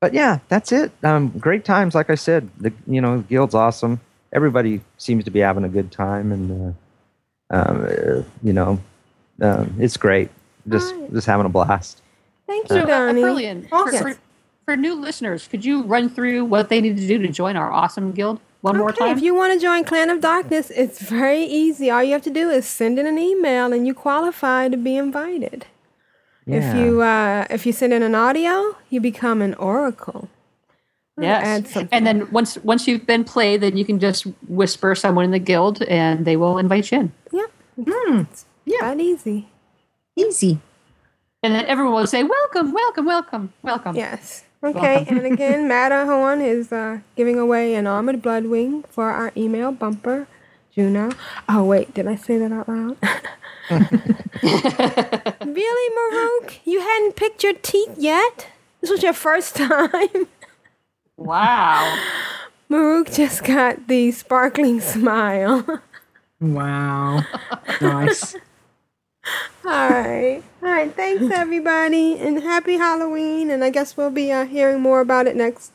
But 0.00 0.14
yeah, 0.14 0.38
that's 0.48 0.72
it. 0.72 0.92
Um, 1.02 1.28
great 1.38 1.64
times, 1.66 1.94
like 1.94 2.08
I 2.08 2.14
said. 2.14 2.48
The 2.58 2.72
you 2.86 3.00
know, 3.02 3.18
the 3.18 3.22
guild's 3.24 3.54
awesome. 3.54 4.00
Everybody 4.32 4.80
seems 4.96 5.24
to 5.24 5.30
be 5.30 5.40
having 5.40 5.64
a 5.64 5.68
good 5.68 5.92
time, 5.92 6.32
and 6.32 6.74
uh, 7.50 7.54
um, 7.56 7.84
uh, 7.84 8.22
you 8.42 8.52
know, 8.54 8.80
um, 9.42 9.74
it's 9.78 9.96
great. 9.98 10.30
Just 10.68 10.94
just 11.12 11.26
having 11.26 11.44
a 11.46 11.50
blast. 11.50 12.00
Thank 12.46 12.70
you, 12.70 12.76
uh, 12.76 12.86
Donnie. 12.86 13.20
Brilliant. 13.22 13.68
For, 13.68 13.90
Yes. 13.92 14.16
For, 14.70 14.76
for 14.76 14.80
new 14.80 14.94
listeners, 14.94 15.48
could 15.48 15.64
you 15.64 15.82
run 15.82 16.08
through 16.08 16.44
what 16.44 16.68
they 16.68 16.80
need 16.80 16.96
to 16.96 17.06
do 17.06 17.18
to 17.18 17.28
join 17.28 17.56
our 17.56 17.70
awesome 17.72 18.12
guild 18.12 18.40
one 18.60 18.76
more 18.76 18.90
Okay, 18.90 18.98
time? 18.98 19.16
if 19.16 19.22
you 19.22 19.34
want 19.34 19.52
to 19.54 19.60
join 19.60 19.84
Clan 19.84 20.10
of 20.10 20.20
Darkness, 20.20 20.70
it's 20.70 21.00
very 21.00 21.44
easy. 21.44 21.90
All 21.90 22.02
you 22.02 22.12
have 22.12 22.22
to 22.22 22.30
do 22.30 22.50
is 22.50 22.66
send 22.66 22.98
in 22.98 23.06
an 23.06 23.18
email, 23.18 23.72
and 23.72 23.86
you 23.86 23.94
qualify 23.94 24.68
to 24.68 24.76
be 24.76 24.96
invited. 24.96 25.66
Yeah. 26.46 26.56
If 26.56 26.76
you 26.76 27.02
uh, 27.02 27.46
if 27.50 27.66
you 27.66 27.72
send 27.72 27.92
in 27.92 28.02
an 28.02 28.14
audio, 28.14 28.76
you 28.88 29.00
become 29.00 29.42
an 29.42 29.54
oracle. 29.54 30.28
Yes. 31.20 31.76
And 31.92 32.06
then 32.06 32.30
once 32.30 32.56
once 32.58 32.88
you've 32.88 33.06
been 33.06 33.24
played, 33.24 33.60
then 33.60 33.76
you 33.76 33.84
can 33.84 33.98
just 33.98 34.26
whisper 34.48 34.94
someone 34.94 35.24
in 35.26 35.30
the 35.32 35.38
guild, 35.38 35.82
and 35.82 36.24
they 36.24 36.36
will 36.36 36.58
invite 36.58 36.90
you 36.90 37.00
in. 37.00 37.12
Yep. 37.32 37.50
Hmm. 37.88 38.22
Yeah. 38.64 38.78
That 38.80 39.00
easy. 39.00 39.48
Easy. 40.16 40.60
And 41.42 41.54
then 41.54 41.66
everyone 41.66 41.94
will 41.94 42.06
say, 42.06 42.22
"Welcome, 42.22 42.72
welcome, 42.72 43.06
welcome, 43.06 43.52
welcome." 43.62 43.96
Yes. 43.96 44.44
Okay, 44.62 45.06
and 45.08 45.24
again, 45.24 45.66
Matterhorn 45.68 46.42
is 46.42 46.70
uh, 46.72 47.00
giving 47.16 47.38
away 47.38 47.74
an 47.74 47.86
armored 47.86 48.20
bloodwing 48.22 48.86
for 48.88 49.10
our 49.10 49.32
email 49.36 49.72
bumper, 49.72 50.26
Juno. 50.74 51.10
Oh 51.48 51.64
wait, 51.64 51.94
did 51.94 52.06
I 52.06 52.16
say 52.16 52.36
that 52.38 52.52
out 52.52 52.68
loud? 52.68 52.96
really, 55.46 55.94
Maruk? 55.96 56.58
You 56.64 56.80
hadn't 56.80 57.16
picked 57.16 57.42
your 57.42 57.54
teeth 57.54 57.94
yet? 57.96 58.48
This 58.80 58.90
was 58.90 59.02
your 59.02 59.12
first 59.12 59.56
time. 59.56 60.26
Wow. 61.16 61.98
Maruk 62.70 63.14
just 63.14 63.44
got 63.44 63.88
the 63.88 64.10
sparkling 64.12 64.80
smile. 64.80 65.80
Wow. 66.40 67.22
Nice. 67.80 68.36
All 69.64 69.88
right. 69.90 70.42
All 70.62 70.68
right. 70.70 70.94
Thanks, 70.94 71.32
everybody, 71.34 72.18
and 72.18 72.42
happy 72.42 72.76
Halloween. 72.76 73.50
And 73.50 73.62
I 73.62 73.70
guess 73.70 73.96
we'll 73.96 74.10
be 74.10 74.32
uh, 74.32 74.46
hearing 74.46 74.80
more 74.80 75.00
about 75.00 75.26
it 75.26 75.36
next 75.36 75.72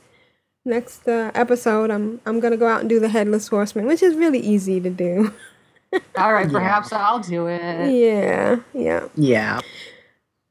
next 0.65 1.07
uh, 1.07 1.31
episode. 1.35 1.91
I'm 1.91 2.19
I'm 2.25 2.39
gonna 2.39 2.57
go 2.57 2.67
out 2.67 2.79
and 2.81 2.89
do 2.89 2.99
the 2.99 3.09
headless 3.09 3.47
horseman, 3.47 3.85
which 3.85 4.01
is 4.01 4.15
really 4.15 4.39
easy 4.39 4.79
to 4.81 4.89
do. 4.89 5.33
All 6.17 6.33
right, 6.33 6.47
Yeah. 6.47 6.51
perhaps 6.51 6.91
I'll 6.91 7.19
do 7.19 7.47
it. 7.47 7.91
Yeah. 7.93 8.57
Yeah. 8.73 9.07
Yeah. 9.15 9.61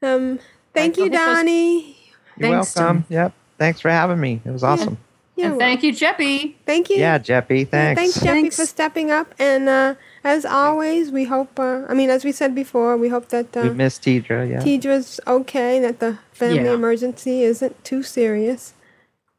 Um. 0.02 0.38
Thank 0.72 0.96
you, 0.96 1.04
hope 1.04 1.12
Donnie. 1.12 1.96
You're 2.38 2.50
welcome. 2.50 3.04
Yep. 3.08 3.32
Thanks 3.58 3.80
for 3.80 3.90
having 3.90 4.18
me. 4.20 4.40
It 4.44 4.50
was 4.50 4.64
awesome. 4.64 4.98
Yeah. 5.36 5.46
And 5.50 5.58
thank 5.58 5.82
you, 5.82 5.92
Jeppy. 5.92 6.54
Thank 6.66 6.90
you. 6.90 6.96
Yeah, 6.96 7.18
Jeppy. 7.18 7.60
Yeah, 7.60 7.64
Thanks. 7.64 8.00
Thanks, 8.00 8.20
Jeffy, 8.20 8.50
for 8.50 8.66
stepping 8.66 9.10
up. 9.10 9.34
And 9.38 9.68
uh, 9.68 9.94
as 10.24 10.44
always, 10.44 11.10
we 11.12 11.24
hope. 11.24 11.58
Uh, 11.60 11.82
I 11.88 11.94
mean, 11.94 12.10
as 12.10 12.24
we 12.24 12.32
said 12.32 12.54
before, 12.54 12.96
we 12.96 13.08
hope 13.10 13.28
that 13.28 13.56
uh, 13.56 13.60
we 13.62 13.70
miss 13.70 13.98
Tedrah. 13.98 14.48
Yeah. 14.50 14.60
Tedrah's 14.62 15.20
okay. 15.26 15.78
That 15.80 16.00
the 16.00 16.18
family 16.32 16.64
Yeah. 16.64 16.74
emergency 16.74 17.42
isn't 17.42 17.84
too 17.84 18.02
serious. 18.02 18.72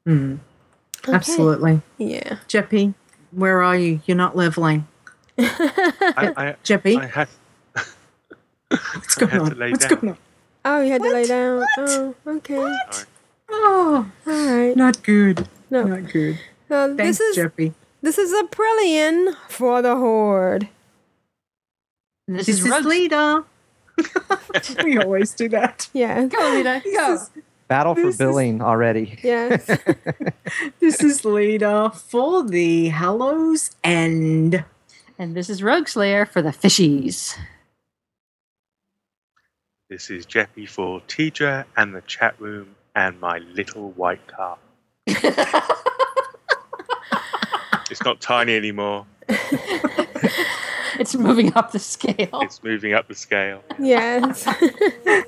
Mm. 0.08 0.40
Okay. 1.04 1.14
Absolutely. 1.14 1.82
Yeah. 1.98 2.38
Jeppy, 2.48 2.94
where 3.32 3.62
are 3.62 3.76
you? 3.76 4.02
You're 4.06 4.18
not 4.18 4.36
leveling. 4.38 4.88
I, 5.38 6.34
I, 6.38 6.56
Jeppy? 6.64 7.00
I 7.02 7.08
had, 7.08 7.28
What's 8.70 9.18
I 9.18 9.20
going 9.20 9.32
had 9.32 9.42
on? 9.42 9.50
to 9.52 9.56
lay 9.56 9.72
What's 9.72 9.86
down. 9.86 10.00
going 10.00 10.12
on? 10.14 10.18
Oh, 10.66 10.82
you 10.82 10.92
had 10.92 11.02
to 11.04 11.12
lay 11.14 11.26
down. 11.28 11.64
Oh, 11.78 12.16
okay. 12.28 12.58
What? 12.58 13.06
Oh, 13.50 14.12
all 14.26 14.34
right. 14.58 14.76
Not 14.76 15.04
good. 15.04 15.48
No. 15.70 15.84
Not 15.84 16.12
good. 16.12 16.40
Uh, 16.70 16.96
Thanks, 16.96 17.18
this 17.18 17.20
is 17.20 17.38
Jeppy. 17.38 17.74
this 18.02 18.18
is 18.18 18.32
Aprillian 18.34 19.36
for 19.50 19.82
the 19.84 19.96
Horde. 19.96 20.68
This, 22.28 22.48
This 22.48 22.58
is 22.60 22.66
is 22.66 22.72
Rug's- 22.72 22.86
Leeta. 22.88 23.46
we 24.84 24.98
always 24.98 25.34
do 25.34 25.48
that. 25.50 25.88
Yeah. 25.94 26.26
Go, 26.26 26.38
Leeta. 26.40 26.82
Go. 26.84 27.20
Battle 27.68 27.94
for 27.96 28.02
This 28.02 28.16
is- 28.16 28.18
billing 28.18 28.62
already. 28.62 29.18
Yes. 29.24 29.68
This 30.80 31.02
is 31.04 31.24
Leeta 31.26 31.92
for 31.96 32.44
the 32.44 32.90
Hallow's 32.90 33.72
End. 33.84 34.64
And 35.18 35.36
this 35.36 35.50
is 35.50 35.62
Rogueslayer 35.62 36.28
for 36.28 36.42
the 36.44 36.52
fishies. 36.52 37.36
This 39.90 40.10
is 40.12 40.26
Jeppy 40.28 40.68
for 40.70 41.02
Tedrah 41.02 41.66
and 41.78 41.96
the 41.96 42.02
chat 42.02 42.40
room 42.40 42.76
and 42.96 43.20
my 43.20 43.40
little 43.40 43.90
white 43.92 44.26
car. 44.28 44.58
it's 45.08 45.26
not 48.04 48.20
tiny 48.22 48.56
anymore. 48.56 49.06
It's 51.00 51.16
moving 51.16 51.54
up 51.56 51.72
the 51.72 51.80
scale. 51.80 52.42
It's 52.42 52.62
moving 52.64 52.94
up 52.94 53.08
the 53.08 53.16
scale. 53.16 53.64
Yes. 53.80 54.48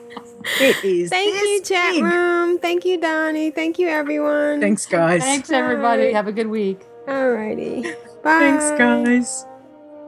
It 0.61 0.81
is. 0.83 1.09
Thank 1.09 1.33
you, 1.33 1.61
chat 1.61 1.95
big. 1.95 2.03
room. 2.03 2.57
Thank 2.59 2.85
you, 2.85 2.97
Donnie. 3.01 3.51
Thank 3.51 3.79
you, 3.79 3.89
everyone. 3.89 4.61
Thanks, 4.61 4.85
guys. 4.85 5.21
Thanks, 5.21 5.49
everybody. 5.49 6.03
Alright. 6.03 6.15
Have 6.15 6.27
a 6.27 6.31
good 6.31 6.47
week. 6.47 6.85
Alrighty. 7.05 7.83
Bye. 8.23 8.39
Thanks, 8.39 8.71
guys. 8.77 9.45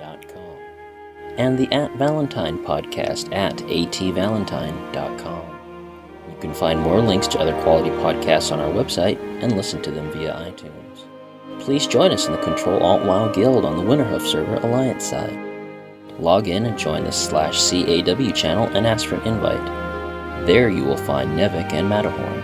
theaddictedcast.com, 0.00 0.58
and 1.36 1.58
the 1.58 1.70
At 1.72 1.94
Valentine 1.96 2.64
podcast 2.64 3.34
at 3.34 3.56
atvalentine.com. 3.56 5.46
You 6.28 6.36
can 6.40 6.54
find 6.54 6.80
more 6.80 7.00
links 7.00 7.26
to 7.28 7.38
other 7.38 7.60
quality 7.62 7.90
podcasts 7.90 8.52
on 8.52 8.60
our 8.60 8.70
website 8.70 9.18
and 9.42 9.56
listen 9.56 9.82
to 9.82 9.90
them 9.90 10.10
via 10.12 10.34
iTunes. 10.34 11.04
Please 11.60 11.86
join 11.86 12.12
us 12.12 12.26
in 12.26 12.32
the 12.32 12.38
Control 12.38 12.82
Alt 12.82 13.04
WoW 13.04 13.30
Guild 13.32 13.64
on 13.64 13.76
the 13.76 13.82
Winterhoof 13.82 14.26
server 14.26 14.56
Alliance 14.56 15.04
side. 15.04 15.38
Log 16.18 16.48
in 16.48 16.66
and 16.66 16.78
join 16.78 17.04
the 17.04 17.12
slash 17.12 17.70
CAW 17.70 18.32
channel 18.32 18.66
and 18.68 18.86
ask 18.86 19.06
for 19.06 19.16
an 19.16 19.26
invite. 19.26 20.46
There 20.46 20.70
you 20.70 20.84
will 20.84 20.96
find 20.96 21.38
Nevik 21.38 21.72
and 21.72 21.88
Matterhorn. 21.88 22.42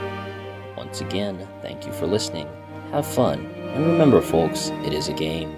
Once 0.76 1.00
again, 1.00 1.46
thank 1.62 1.86
you 1.86 1.92
for 1.92 2.06
listening. 2.06 2.48
Have 2.92 3.06
fun, 3.06 3.46
and 3.74 3.86
remember, 3.86 4.20
folks, 4.20 4.68
it 4.84 4.92
is 4.92 5.08
a 5.08 5.14
game. 5.14 5.56